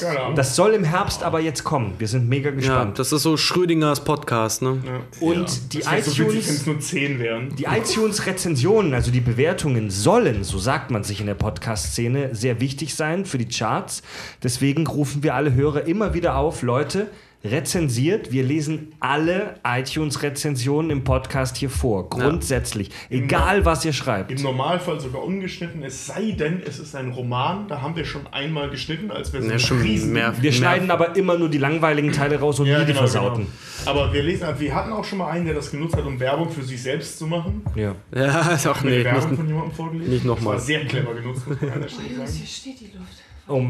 Ahnung. 0.04 0.34
Das 0.34 0.54
soll 0.56 0.74
im 0.74 0.84
Herbst 0.84 1.22
aber 1.22 1.40
jetzt 1.40 1.64
kommen. 1.64 1.94
Wir 1.98 2.08
sind 2.08 2.28
mega 2.28 2.50
Ja, 2.50 2.54
gespannt. 2.56 2.98
das 2.98 3.12
ist 3.12 3.22
so 3.22 3.36
Schrödingers 3.36 4.04
Podcast, 4.04 4.62
ne? 4.62 4.78
Und 5.20 5.72
die 5.72 5.78
Das 5.80 6.04
so 6.06 6.18
witzig, 6.26 6.38
iTunes. 6.48 6.66
nur 6.66 6.80
10 6.80 7.18
wären. 7.18 7.56
Die 7.56 7.64
iTunes-Rezensionen, 7.64 8.94
also 8.94 9.10
die 9.10 9.20
Bewertungen, 9.20 9.90
sollen, 9.90 10.44
so 10.44 10.58
sagt 10.58 10.90
man 10.90 11.04
sich 11.04 11.20
in 11.20 11.26
der 11.26 11.34
Podcast-Szene, 11.34 12.34
sehr 12.34 12.60
wichtig 12.60 12.94
sein 12.94 13.24
für 13.24 13.38
die 13.38 13.48
Charts. 13.48 14.02
Deswegen 14.42 14.86
rufen 14.86 15.22
wir 15.22 15.34
alle 15.34 15.54
Hörer 15.54 15.86
immer 15.86 16.14
wieder 16.14 16.36
auf, 16.36 16.62
Leute, 16.62 17.08
rezensiert. 17.44 18.32
Wir 18.32 18.42
lesen 18.42 18.92
alle 19.00 19.54
iTunes-Rezensionen 19.64 20.90
im 20.90 21.04
Podcast 21.04 21.56
hier 21.56 21.70
vor. 21.70 22.08
Grundsätzlich. 22.10 22.90
Egal, 23.10 23.64
was 23.64 23.84
ihr 23.84 23.92
schreibt. 23.92 24.30
Im 24.32 24.42
Normalfall 24.42 25.00
sogar 25.00 25.22
ungeschnitten, 25.24 25.82
es 25.82 26.06
sei 26.06 26.32
denn, 26.32 26.62
es 26.66 26.78
ist 26.78 26.94
ein 26.96 27.10
Roman. 27.10 27.68
Da 27.68 27.80
haben 27.82 27.94
wir 27.96 28.04
schon 28.04 28.26
einmal 28.28 28.70
geschnitten, 28.70 29.10
als 29.10 29.32
wir 29.32 29.42
so 29.42 29.50
Ja, 29.50 29.58
schon 29.58 29.80
riesen- 29.80 30.12
mehr. 30.12 30.32
Wir 30.36 30.50
mehr, 30.50 30.52
schneiden 30.52 30.90
aber 30.90 31.16
immer 31.16 31.38
nur 31.38 31.48
die 31.48 31.58
langweiligen 31.58 32.12
Teile 32.12 32.38
raus 32.40 32.58
und 32.60 32.66
Ja, 32.66 32.78
nie 32.78 32.84
die 32.84 32.92
genau, 32.92 33.00
versauten. 33.00 33.46
genau. 33.46 33.90
Aber 33.90 34.12
wir 34.12 34.22
lesen, 34.22 34.46
wir 34.58 34.74
hatten 34.74 34.92
auch 34.92 35.04
schon 35.04 35.18
mal 35.18 35.30
einen, 35.30 35.46
der 35.46 35.54
das 35.54 35.70
genutzt 35.70 35.96
hat, 35.96 36.04
um 36.04 36.18
Werbung 36.18 36.50
für 36.50 36.62
sich 36.62 36.82
selbst 36.82 37.18
zu 37.18 37.26
machen. 37.26 37.62
Ja. 37.74 37.94
Ja, 38.14 38.40
ist 38.54 38.66
auch 38.66 38.80
Eine 38.82 38.90
nee, 38.90 39.04
Werbung 39.04 39.28
nicht, 39.30 39.36
von 39.38 39.46
jemandem 39.48 39.72
vorgelesen. 39.72 40.12
nicht 40.14 40.24
noch 40.24 40.36
Das 40.36 40.44
war 40.44 40.52
mal. 40.54 40.58
sehr 40.60 40.84
clever 40.86 41.14
genutzt, 41.14 41.46
muss 41.46 41.60
man 41.60 41.70
an 41.70 41.82
der 41.82 41.88
Stelle 41.88 42.08
sagen. 42.16 42.32
Hier 42.32 42.46
steht 42.46 42.80
die 42.80 42.96
Luft. 42.96 43.22
Oh, 43.48 43.62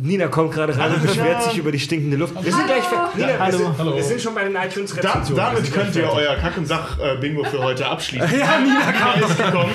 Nina 0.00 0.28
kommt 0.28 0.52
gerade 0.52 0.78
rein 0.78 0.94
und 0.94 1.02
beschwert 1.02 1.42
sich 1.42 1.58
über 1.58 1.72
die 1.72 1.80
stinkende 1.80 2.16
Luft. 2.16 2.34
Wir 2.40 2.52
sind 2.52 2.66
gleich 2.66 2.84
fertig. 2.84 3.16
Nina, 3.16 3.46
wir, 3.46 3.52
sind, 3.52 3.94
wir 3.96 4.02
sind 4.04 4.20
schon 4.20 4.34
bei 4.34 4.44
den 4.44 4.54
Da, 4.54 4.64
iTunes-Rezensionen. 4.64 5.36
Wir 5.36 5.44
damit 5.44 5.72
könnt 5.72 5.96
ihr 5.96 6.08
euer 6.12 6.36
Kack- 6.36 6.56
und 6.56 6.66
Sach-Bingo 6.66 7.42
für 7.42 7.58
heute 7.58 7.88
abschließen. 7.88 8.38
ja, 8.38 8.58
Nina 8.60 8.92
kam 8.92 9.20
ist 9.20 9.36
gekommen. 9.36 9.72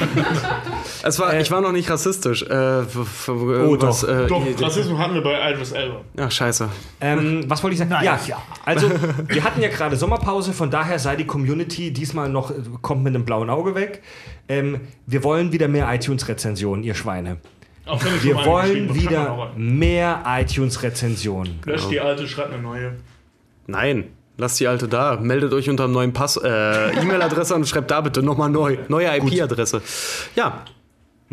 Es 1.04 1.20
war, 1.20 1.38
ich 1.38 1.52
war 1.52 1.60
noch 1.60 1.74
nicht 1.74 1.90
rassistisch. 1.90 2.44
Äh, 2.44 2.84
Oh, 3.28 3.76
doch. 3.76 4.04
Äh, 4.08 4.28
Doch, 4.28 4.46
Rassismus 4.62 4.98
hatten 4.98 5.14
wir 5.16 5.22
bei 5.24 5.52
Idris 5.52 5.72
Elba. 5.74 6.02
Ach, 6.18 6.32
scheiße. 6.32 6.70
Ähm, 7.02 7.44
was 7.48 7.62
wollte 7.64 7.74
ich 7.74 7.80
sagen? 7.80 7.92
Nein, 7.92 8.06
ja, 8.06 8.20
ja. 8.26 8.42
also 8.66 8.90
wir 9.28 9.44
hatten 9.44 9.62
ja 9.62 9.68
gerade 9.70 9.96
Sommerpause, 9.98 10.54
von 10.54 10.72
daher 10.72 11.00
sei 11.00 11.16
die 11.18 11.26
Community 11.26 11.92
diesmal 11.92 12.30
noch, 12.30 12.52
äh, 12.52 12.56
kommt 12.82 13.04
mit 13.04 13.14
einem 13.14 13.26
blauen 13.26 13.50
Auge 13.50 13.76
weg. 13.76 14.02
Ähm, 14.48 14.80
wir 15.06 15.24
wollen 15.24 15.52
wieder 15.52 15.68
mehr 15.68 15.94
iTunes-Rezensionen, 15.94 16.84
ihr 16.84 16.96
Schweine. 16.96 17.38
Auch 17.86 18.04
wenn 18.04 18.16
ich 18.16 18.24
Wir 18.24 18.36
wollen 18.46 18.94
wieder 18.96 19.52
mehr 19.58 20.24
iTunes-Rezensionen. 20.26 21.60
Löscht 21.66 21.92
die 21.92 22.00
alte, 22.00 22.28
schreibt 22.28 22.54
eine 22.54 22.62
neue. 22.62 22.94
Nein, 23.68 24.10
lasst 24.38 24.60
die 24.60 24.68
alte 24.68 24.88
da. 24.88 25.18
Meldet 25.18 25.54
euch 25.54 25.70
unter 25.70 25.86
einem 25.86 25.94
neuen 25.94 26.14
Pass, 26.14 26.38
äh, 26.38 26.92
E-Mail-Adresse 27.02 27.56
und 27.56 27.68
schreibt 27.68 27.92
da 27.92 28.02
bitte 28.02 28.24
nochmal 28.24 28.50
neu. 28.50 28.78
Neue 28.88 29.08
IP-Adresse. 29.18 29.82
Ja, 30.36 30.64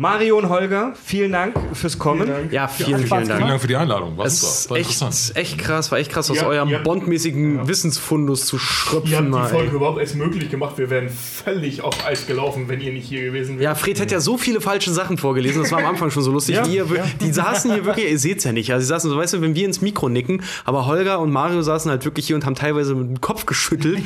Mario 0.01 0.39
und 0.39 0.49
Holger, 0.49 0.93
vielen 1.03 1.31
Dank 1.31 1.53
fürs 1.73 1.99
Kommen. 1.99 2.27
ja, 2.49 2.67
vielen, 2.67 2.89
Spaß 2.89 2.97
vielen 2.97 3.07
Vielen 3.07 3.27
Dank. 3.27 3.47
Dank 3.49 3.61
für 3.61 3.67
die 3.67 3.75
Einladung. 3.75 4.17
War 4.17 4.25
Es 4.25 4.39
super. 4.41 4.51
ist 4.51 4.69
War 4.71 4.77
echt, 4.77 4.89
interessant. 5.01 5.37
echt 5.37 5.57
krass, 5.59 5.91
war 5.91 5.99
echt 5.99 6.11
krass, 6.11 6.31
aus 6.31 6.37
Ja, 6.37 6.47
eurem 6.47 6.69
ja. 6.69 6.79
bondmäßigen 6.79 7.67
Wissensfundus 7.67 8.47
zu 8.47 8.55
Ihr 8.55 8.59
schröpfen. 8.61 9.35
habt 9.35 9.45
die 9.49 9.53
Folge 9.53 9.69
ey. 9.69 9.75
überhaupt 9.75 9.99
erst 9.99 10.15
möglich 10.15 10.49
gemacht. 10.49 10.79
Wir 10.79 10.89
wären 10.89 11.07
völlig 11.09 11.83
auf 11.83 12.03
Eis 12.03 12.25
gelaufen, 12.25 12.67
wenn 12.67 12.81
ihr 12.81 12.91
nicht 12.93 13.07
hier 13.07 13.21
gewesen 13.25 13.59
wärt. 13.59 13.63
Ja, 13.63 13.75
Fred 13.75 14.01
hat 14.01 14.09
ja 14.09 14.19
so 14.19 14.37
viele 14.39 14.59
falsche 14.59 14.91
Sachen 14.91 15.19
vorgelesen, 15.19 15.61
das 15.61 15.71
war 15.71 15.77
am 15.77 15.85
Anfang 15.85 16.09
schon 16.09 16.23
so 16.23 16.31
lustig. 16.31 16.55
Ja, 16.55 16.63
die, 16.63 16.77
ihr, 16.77 16.89
wir- 16.89 17.05
die 17.21 17.31
saßen 17.31 17.71
hier 17.71 17.85
wirklich, 17.85 18.09
ihr 18.09 18.17
seht's 18.17 18.43
ja 18.43 18.53
nicht, 18.53 18.73
also 18.73 18.81
sie 18.81 18.87
saßen 18.89 19.07
so, 19.07 19.15
weißt 19.17 19.35
du, 19.35 19.41
wenn 19.41 19.53
wir 19.53 19.65
ins 19.65 19.81
Mikro 19.81 20.09
nicken, 20.09 20.41
aber 20.65 20.87
Holger 20.87 21.19
und 21.19 21.29
Mario 21.29 21.61
saßen 21.61 21.91
halt 21.91 22.05
wirklich 22.05 22.25
hier 22.25 22.35
und 22.35 22.43
haben 22.47 22.55
teilweise 22.55 22.95
mit 22.95 23.07
dem 23.07 23.21
Kopf 23.21 23.45
geschüttelt 23.45 23.99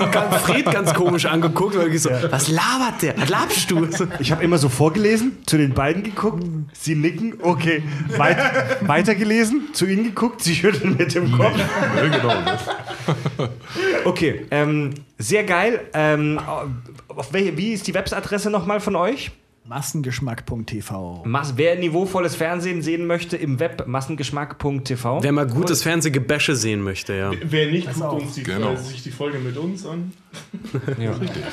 und 0.00 0.10
ganz 0.12 0.34
Fred 0.36 0.64
ganz 0.72 0.94
komisch 0.94 1.26
angeguckt, 1.26 1.76
weil 1.76 1.94
ich 1.94 2.00
so, 2.00 2.08
was 2.30 2.48
labert 2.48 3.02
der? 3.02 3.18
Was 3.18 3.28
labst 3.28 3.70
du? 3.70 3.86
Ich 4.18 4.32
habe 4.32 4.42
immer 4.42 4.56
so 4.56 4.70
vorgelesen, 4.70 5.36
zu 5.46 5.58
den 5.58 5.74
beiden 5.74 6.02
geguckt, 6.02 6.44
sie 6.72 6.94
nicken, 6.94 7.34
okay. 7.42 7.82
Weit, 8.16 8.38
weitergelesen, 8.88 9.72
zu 9.72 9.86
ihnen 9.86 10.04
geguckt, 10.04 10.42
sie 10.42 10.54
schütteln 10.54 10.96
mit 10.96 11.14
dem 11.14 11.32
Kopf. 11.32 11.58
Ja, 11.96 12.08
genau. 12.08 12.28
Ne? 12.28 12.58
Okay, 14.04 14.46
ähm, 14.50 14.94
sehr 15.18 15.44
geil. 15.44 15.80
Ähm, 15.92 16.40
welche, 17.30 17.56
wie 17.56 17.72
ist 17.72 17.86
die 17.86 17.94
Websadresse 17.94 18.50
nochmal 18.50 18.80
von 18.80 18.96
euch? 18.96 19.32
Massengeschmack.tv. 19.64 21.22
Mas 21.24 21.56
wer 21.56 21.76
niveauvolles 21.76 22.34
Fernsehen 22.34 22.82
sehen 22.82 23.06
möchte, 23.06 23.36
im 23.36 23.60
Web 23.60 23.86
massengeschmack.tv. 23.86 25.22
Wer 25.22 25.32
mal 25.32 25.46
gutes 25.46 25.82
Fernsehgebäsche 25.82 26.56
sehen 26.56 26.82
möchte, 26.82 27.14
ja. 27.14 27.30
Wer 27.42 27.70
nicht, 27.70 27.86
guckt 27.94 28.22
uns 28.22 28.34
die, 28.34 28.42
Genau. 28.42 28.74
sich 28.76 29.02
die 29.02 29.10
Folge 29.12 29.38
mit 29.38 29.56
uns 29.56 29.86
an. 29.86 30.12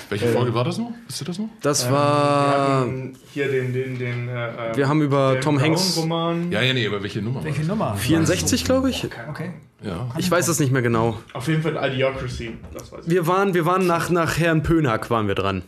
Welche 0.10 0.28
Folge 0.30 0.54
war 0.54 0.64
das 0.64 0.78
noch? 0.80 0.92
Wisst 1.08 1.22
ihr 1.22 1.26
das 1.26 1.38
noch? 1.38 1.50
Das 1.62 1.86
Wir 1.86 1.92
war. 1.94 2.88
hier 3.34 3.52
den, 3.52 3.74
den, 3.74 4.00
den. 4.00 4.28
Äh, 4.28 4.76
Wir 4.76 4.88
haben 4.88 5.02
über 5.02 5.34
den 5.34 5.42
Tom 5.42 5.60
Hanks. 5.62 5.98
Roman. 5.98 6.52
Ja, 6.52 6.62
ja, 6.62 6.74
nee, 6.74 6.88
aber 6.88 7.04
welche 7.04 7.22
Nummer? 7.22 7.44
Welche 7.44 7.64
Nummer? 7.64 7.96
64, 7.96 8.66
glaube 8.66 8.90
ich. 8.90 9.06
Okay. 9.30 9.52
Ja. 9.82 10.10
Ich 10.18 10.30
weiß 10.30 10.48
es 10.48 10.60
nicht 10.60 10.72
mehr 10.72 10.82
genau. 10.82 11.18
Auf 11.34 11.48
jeden 11.48 11.62
Fall 11.62 11.78
Idiocracy. 11.92 12.58
Das 12.74 12.92
weiß 12.92 13.06
ich. 13.06 13.12
Wir 13.12 13.28
waren, 13.28 13.54
wir 13.54 13.66
waren 13.66 13.88
nach, 13.88 14.10
nach 14.10 14.38
Herrn 14.38 14.64
Pönack 14.64 15.10
waren 15.10 15.28
wir 15.28 15.36
dran. 15.36 15.64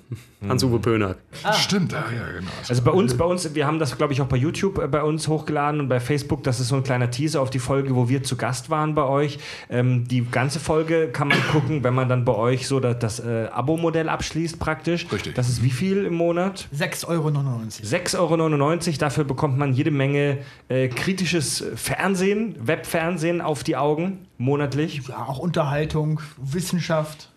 Hans-Uwe 0.48 0.80
Pönack. 0.80 1.18
Stimmt, 1.54 1.94
ah, 1.94 2.06
ja, 2.14 2.40
genau. 2.40 2.50
Also 2.68 2.82
bei 2.82 2.90
uns, 2.90 3.16
bei 3.16 3.26
uns, 3.26 3.54
wir 3.54 3.68
haben 3.68 3.78
das, 3.78 3.96
glaube 3.96 4.14
ich, 4.14 4.22
auch 4.22 4.28
bei 4.28 4.38
YouTube 4.38 4.80
äh, 4.80 4.88
bei 4.88 5.04
uns 5.04 5.28
hochgeladen 5.28 5.80
und 5.80 5.88
bei 5.88 6.00
Facebook. 6.00 6.44
Das 6.44 6.60
ist 6.60 6.70
so 6.70 6.76
ein 6.76 6.84
kleiner 6.84 7.12
Teaser 7.12 7.42
auf 7.42 7.52
die 7.52 7.60
Folge, 7.60 7.96
wo 7.96 8.10
wir 8.10 8.24
zu 8.24 8.36
Gast 8.38 8.72
waren 8.72 8.96
bei 8.96 9.04
euch. 9.04 9.38
Ähm, 9.70 10.08
die 10.08 10.26
ganze 10.26 10.60
Folge 10.60 11.10
kann 11.10 11.28
man 11.28 11.38
gucken, 11.52 11.84
wenn 11.84 11.94
man 11.94 12.10
dann 12.10 12.26
bei 12.26 12.34
euch 12.34 12.68
so 12.68 12.80
das, 12.80 12.98
das 12.98 13.20
äh, 13.20 13.50
Abo-Modell 13.52 14.10
abschließt 14.10 14.58
praktisch. 14.58 15.06
Richtig. 15.12 15.36
Das 15.36 15.48
ist 15.48 15.62
wie 15.62 15.70
viel 15.70 16.06
im 16.06 16.16
Monat? 16.16 16.68
6,99 16.76 17.08
Euro. 17.08 17.28
6,99 17.28 18.88
Euro. 18.88 18.98
Dafür 18.98 19.24
bekommt 19.26 19.60
man 19.60 19.74
jede 19.74 19.92
Menge 19.92 20.40
äh, 20.70 20.88
kritisches 20.88 21.64
Fernsehen, 21.76 22.56
Webfernsehen 22.60 23.42
auf 23.42 23.64
die 23.64 23.78
Augen, 23.78 24.01
monatlich. 24.42 25.02
Ja, 25.08 25.26
auch 25.28 25.40
Unterhaltung, 25.40 26.20
Wissenschaft, 26.38 27.30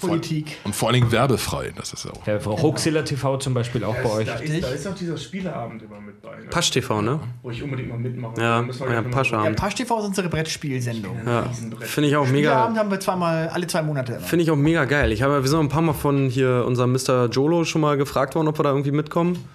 Politik. 0.00 0.58
Und 0.64 0.74
vor 0.74 0.88
allen 0.88 1.00
Dingen 1.00 1.12
werbefrei, 1.12 1.72
das 1.74 1.92
ist 1.92 2.04
ja 2.04 2.12
auch. 2.12 2.24
Der 2.24 2.44
Hoaxilla 2.44 3.02
TV 3.02 3.38
zum 3.38 3.54
Beispiel 3.54 3.82
auch 3.82 3.96
bei 3.96 4.10
euch. 4.10 4.26
Da 4.26 4.34
ist, 4.34 4.62
da 4.62 4.68
ist 4.68 4.86
auch 4.86 4.94
dieser 4.94 5.16
Spieleabend 5.16 5.82
immer 5.82 6.00
mit 6.00 6.20
bei. 6.20 6.36
Ne? 6.36 6.46
Pasch 6.50 6.70
TV, 6.70 7.00
ne? 7.00 7.20
Wo 7.42 7.50
ich 7.50 7.62
unbedingt 7.62 7.88
mal 7.88 7.98
mitmache. 7.98 8.40
Ja, 8.40 8.62
ja, 8.62 9.02
Pasch 9.02 9.32
Ja, 9.32 9.38
Abend. 9.38 9.56
Pasch 9.56 9.74
TV 9.74 9.98
ist 9.98 10.04
unsere 10.04 10.28
Brettspielsendung. 10.28 11.16
Ja, 11.26 11.44
finde 11.80 12.08
ich 12.08 12.16
auch 12.16 12.26
mega. 12.26 12.50
Spieleabend 12.50 12.78
haben 12.78 12.90
wir 12.90 13.00
zweimal, 13.00 13.48
alle 13.48 13.66
zwei 13.66 13.82
Monate. 13.82 14.20
Finde 14.20 14.42
ich 14.42 14.50
auch 14.50 14.56
mega 14.56 14.84
geil. 14.84 15.12
Ich 15.12 15.22
habe, 15.22 15.42
wir 15.42 15.48
sind 15.48 15.58
auch 15.58 15.62
ein 15.62 15.68
paar 15.68 15.82
Mal 15.82 15.94
von 15.94 16.28
hier 16.28 16.64
unserem 16.66 16.92
Mr. 16.92 17.28
Jolo 17.30 17.64
schon 17.64 17.80
mal 17.80 17.96
gefragt 17.96 18.34
worden, 18.34 18.48
ob 18.48 18.58
wir 18.58 18.64
da 18.64 18.70
irgendwie 18.70 18.92
mitkommen. 18.92 19.48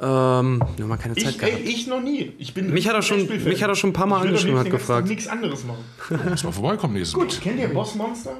Ähm, 0.00 0.60
wir 0.76 0.82
haben 0.84 0.88
mal 0.88 0.96
keine 0.96 1.14
Zeit 1.16 1.34
Ich, 1.34 1.42
ey, 1.42 1.50
gehabt. 1.50 1.64
ich 1.68 1.86
noch 1.88 2.00
nie. 2.00 2.32
Ich 2.38 2.54
bin 2.54 2.72
Mich 2.72 2.86
hat 2.86 2.94
er 2.94 3.02
schon- 3.02 3.26
mich 3.26 3.62
hat 3.62 3.68
er 3.68 3.74
schon 3.74 3.90
ein 3.90 3.92
paar 3.94 4.06
Mal 4.06 4.18
Ich 4.22 4.28
angeschrieben, 4.28 4.56
hat 4.58 4.66
liebsten 4.66 4.78
gefragt. 4.80 5.08
Nichts 5.08 5.26
anderes 5.26 5.64
machen. 5.64 5.84
Muss 6.30 6.44
mal 6.44 6.52
vorbeikommen 6.52 6.94
nächstes 6.94 7.16
Mal. 7.16 7.24
Gut, 7.24 7.40
kennt 7.40 7.58
ihr 7.58 7.68
Boss 7.68 7.94
Monster? 7.96 8.36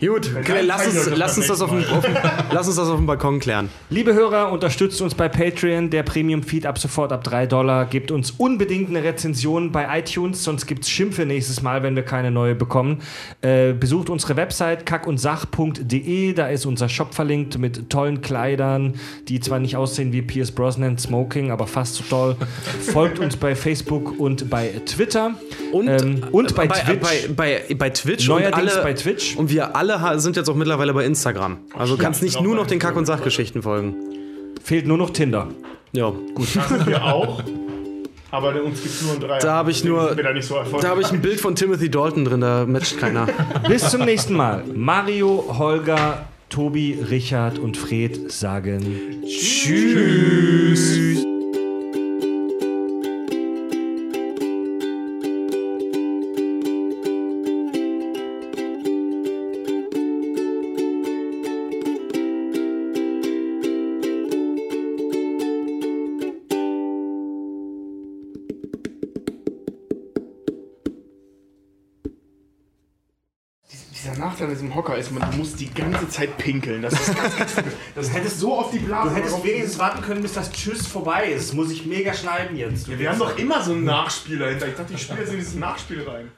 Gut, 0.00 0.30
okay, 0.38 0.60
lass, 0.62 0.86
uns, 0.86 1.10
lass, 1.16 1.36
uns 1.36 1.46
das 1.48 1.60
auf 1.60 1.70
dem, 1.70 1.84
auf 1.84 2.04
lass 2.52 2.66
uns 2.66 2.76
das 2.76 2.88
auf 2.88 2.96
dem 2.96 3.06
Balkon 3.06 3.40
klären. 3.40 3.68
Liebe 3.90 4.14
Hörer, 4.14 4.52
unterstützt 4.52 5.00
uns 5.02 5.14
bei 5.14 5.28
Patreon, 5.28 5.90
der 5.90 6.02
Premium-Feed 6.02 6.66
ab 6.66 6.78
sofort 6.78 7.12
ab 7.12 7.24
3 7.24 7.46
Dollar. 7.46 7.86
Gebt 7.86 8.10
uns 8.10 8.32
unbedingt 8.32 8.90
eine 8.90 9.02
Rezension 9.02 9.72
bei 9.72 9.98
iTunes, 9.98 10.44
sonst 10.44 10.66
gibt 10.66 10.84
es 10.84 10.90
Schimpfe 10.90 11.26
nächstes 11.26 11.62
Mal, 11.62 11.82
wenn 11.82 11.96
wir 11.96 12.04
keine 12.04 12.30
neue 12.30 12.54
bekommen. 12.54 13.00
Äh, 13.40 13.72
besucht 13.72 14.10
unsere 14.10 14.36
Website 14.36 14.86
kackundsach.de, 14.86 16.32
da 16.32 16.48
ist 16.48 16.66
unser 16.66 16.88
Shop 16.88 17.14
verlinkt 17.14 17.58
mit 17.58 17.90
tollen 17.90 18.20
Kleidern, 18.20 18.94
die 19.28 19.40
zwar 19.40 19.58
nicht 19.58 19.76
aussehen 19.76 20.12
wie 20.12 20.22
Pierce 20.22 20.52
Brosnan 20.52 20.98
Smoking, 20.98 21.50
aber 21.50 21.66
fast 21.66 21.96
so 21.96 22.04
toll. 22.08 22.36
Folgt 22.92 23.18
uns 23.18 23.36
bei 23.36 23.54
Facebook 23.54 24.18
und 24.18 24.48
bei 24.48 24.72
Twitter. 24.86 25.34
Und, 25.72 25.88
Ähm, 25.88 26.22
und 26.32 26.54
bei 26.54 26.66
bei, 26.66 26.78
Twitch. 26.78 27.00
Bei, 27.34 27.62
bei, 27.68 27.74
bei 27.74 27.90
Twitch. 27.90 28.28
Neuerdings 28.28 28.62
und 28.62 28.70
alle, 28.70 28.82
bei 28.82 28.92
Twitch. 28.94 29.36
Und 29.36 29.50
wir 29.50 29.71
alle 29.74 30.18
sind 30.20 30.36
jetzt 30.36 30.48
auch 30.48 30.54
mittlerweile 30.54 30.92
bei 30.94 31.04
Instagram. 31.04 31.58
Also 31.76 31.96
kannst 31.96 32.22
nicht 32.22 32.36
genau 32.36 32.48
nur 32.48 32.56
noch 32.56 32.66
den 32.66 32.78
Kack- 32.78 32.96
und. 32.96 33.06
Sachgeschichten 33.06 33.62
folgen. 33.62 33.94
Fehlt 34.62 34.86
nur 34.86 34.98
noch 34.98 35.10
Tinder. 35.10 35.48
Ja, 35.92 36.10
gut. 36.34 36.48
Das 36.54 36.68
sind 36.68 36.86
wir 36.86 37.04
auch. 37.04 37.42
Aber 38.30 38.48
uns 38.62 38.80
gibt 38.82 38.94
es 38.94 39.02
nur 39.02 39.12
ein 39.12 39.20
Dreier. 39.20 39.38
Da 39.40 39.52
habe 39.54 39.70
ich 39.70 39.84
nur- 39.84 40.14
da 40.14 40.40
so. 40.40 40.62
Da 40.80 40.88
habe 40.88 41.02
ich 41.02 41.10
ein 41.12 41.20
Bild 41.20 41.40
von 41.40 41.54
Timothy 41.54 41.90
Dalton 41.90 42.24
drin, 42.24 42.40
da 42.40 42.64
matcht 42.66 42.98
keiner. 42.98 43.26
Bis 43.68 43.90
zum 43.90 44.04
nächsten 44.06 44.34
Mal. 44.34 44.64
Mario, 44.74 45.44
Holger, 45.58 46.24
Tobi, 46.48 46.98
Richard 47.10 47.58
und 47.58 47.76
Fred 47.76 48.32
sagen 48.32 49.22
Tschüss. 49.26 50.96
Dieser 50.96 51.31
ist, 75.02 75.12
man 75.12 75.36
muss 75.36 75.54
die 75.54 75.72
ganze 75.72 76.08
Zeit 76.08 76.36
pinkeln. 76.38 76.82
Das 76.82 76.94
ist 76.94 77.14
ganz, 77.14 77.36
ganz 77.36 77.54
Das 77.94 78.12
hättest 78.12 78.40
so 78.40 78.58
auf 78.58 78.70
die 78.70 78.78
Blase. 78.78 79.10
Du 79.10 79.16
hättest 79.16 79.44
wenigstens 79.44 79.78
warten 79.78 80.02
können, 80.02 80.22
bis 80.22 80.32
das 80.32 80.50
Tschüss 80.50 80.86
vorbei 80.86 81.26
ist. 81.26 81.54
Muss 81.54 81.70
ich 81.70 81.86
mega 81.86 82.14
schneiden 82.14 82.56
jetzt. 82.56 82.88
Wir 82.88 83.10
haben 83.10 83.18
doch 83.18 83.36
immer 83.38 83.62
so 83.62 83.72
einen 83.72 83.84
Nachspiel 83.84 84.38
dahinter. 84.38 84.68
Ich 84.68 84.74
dachte, 84.74 84.92
die 84.92 84.98
Spieler 84.98 85.26
sind 85.26 85.38
dieses 85.38 85.54
Nachspiel 85.54 86.02
rein. 86.08 86.30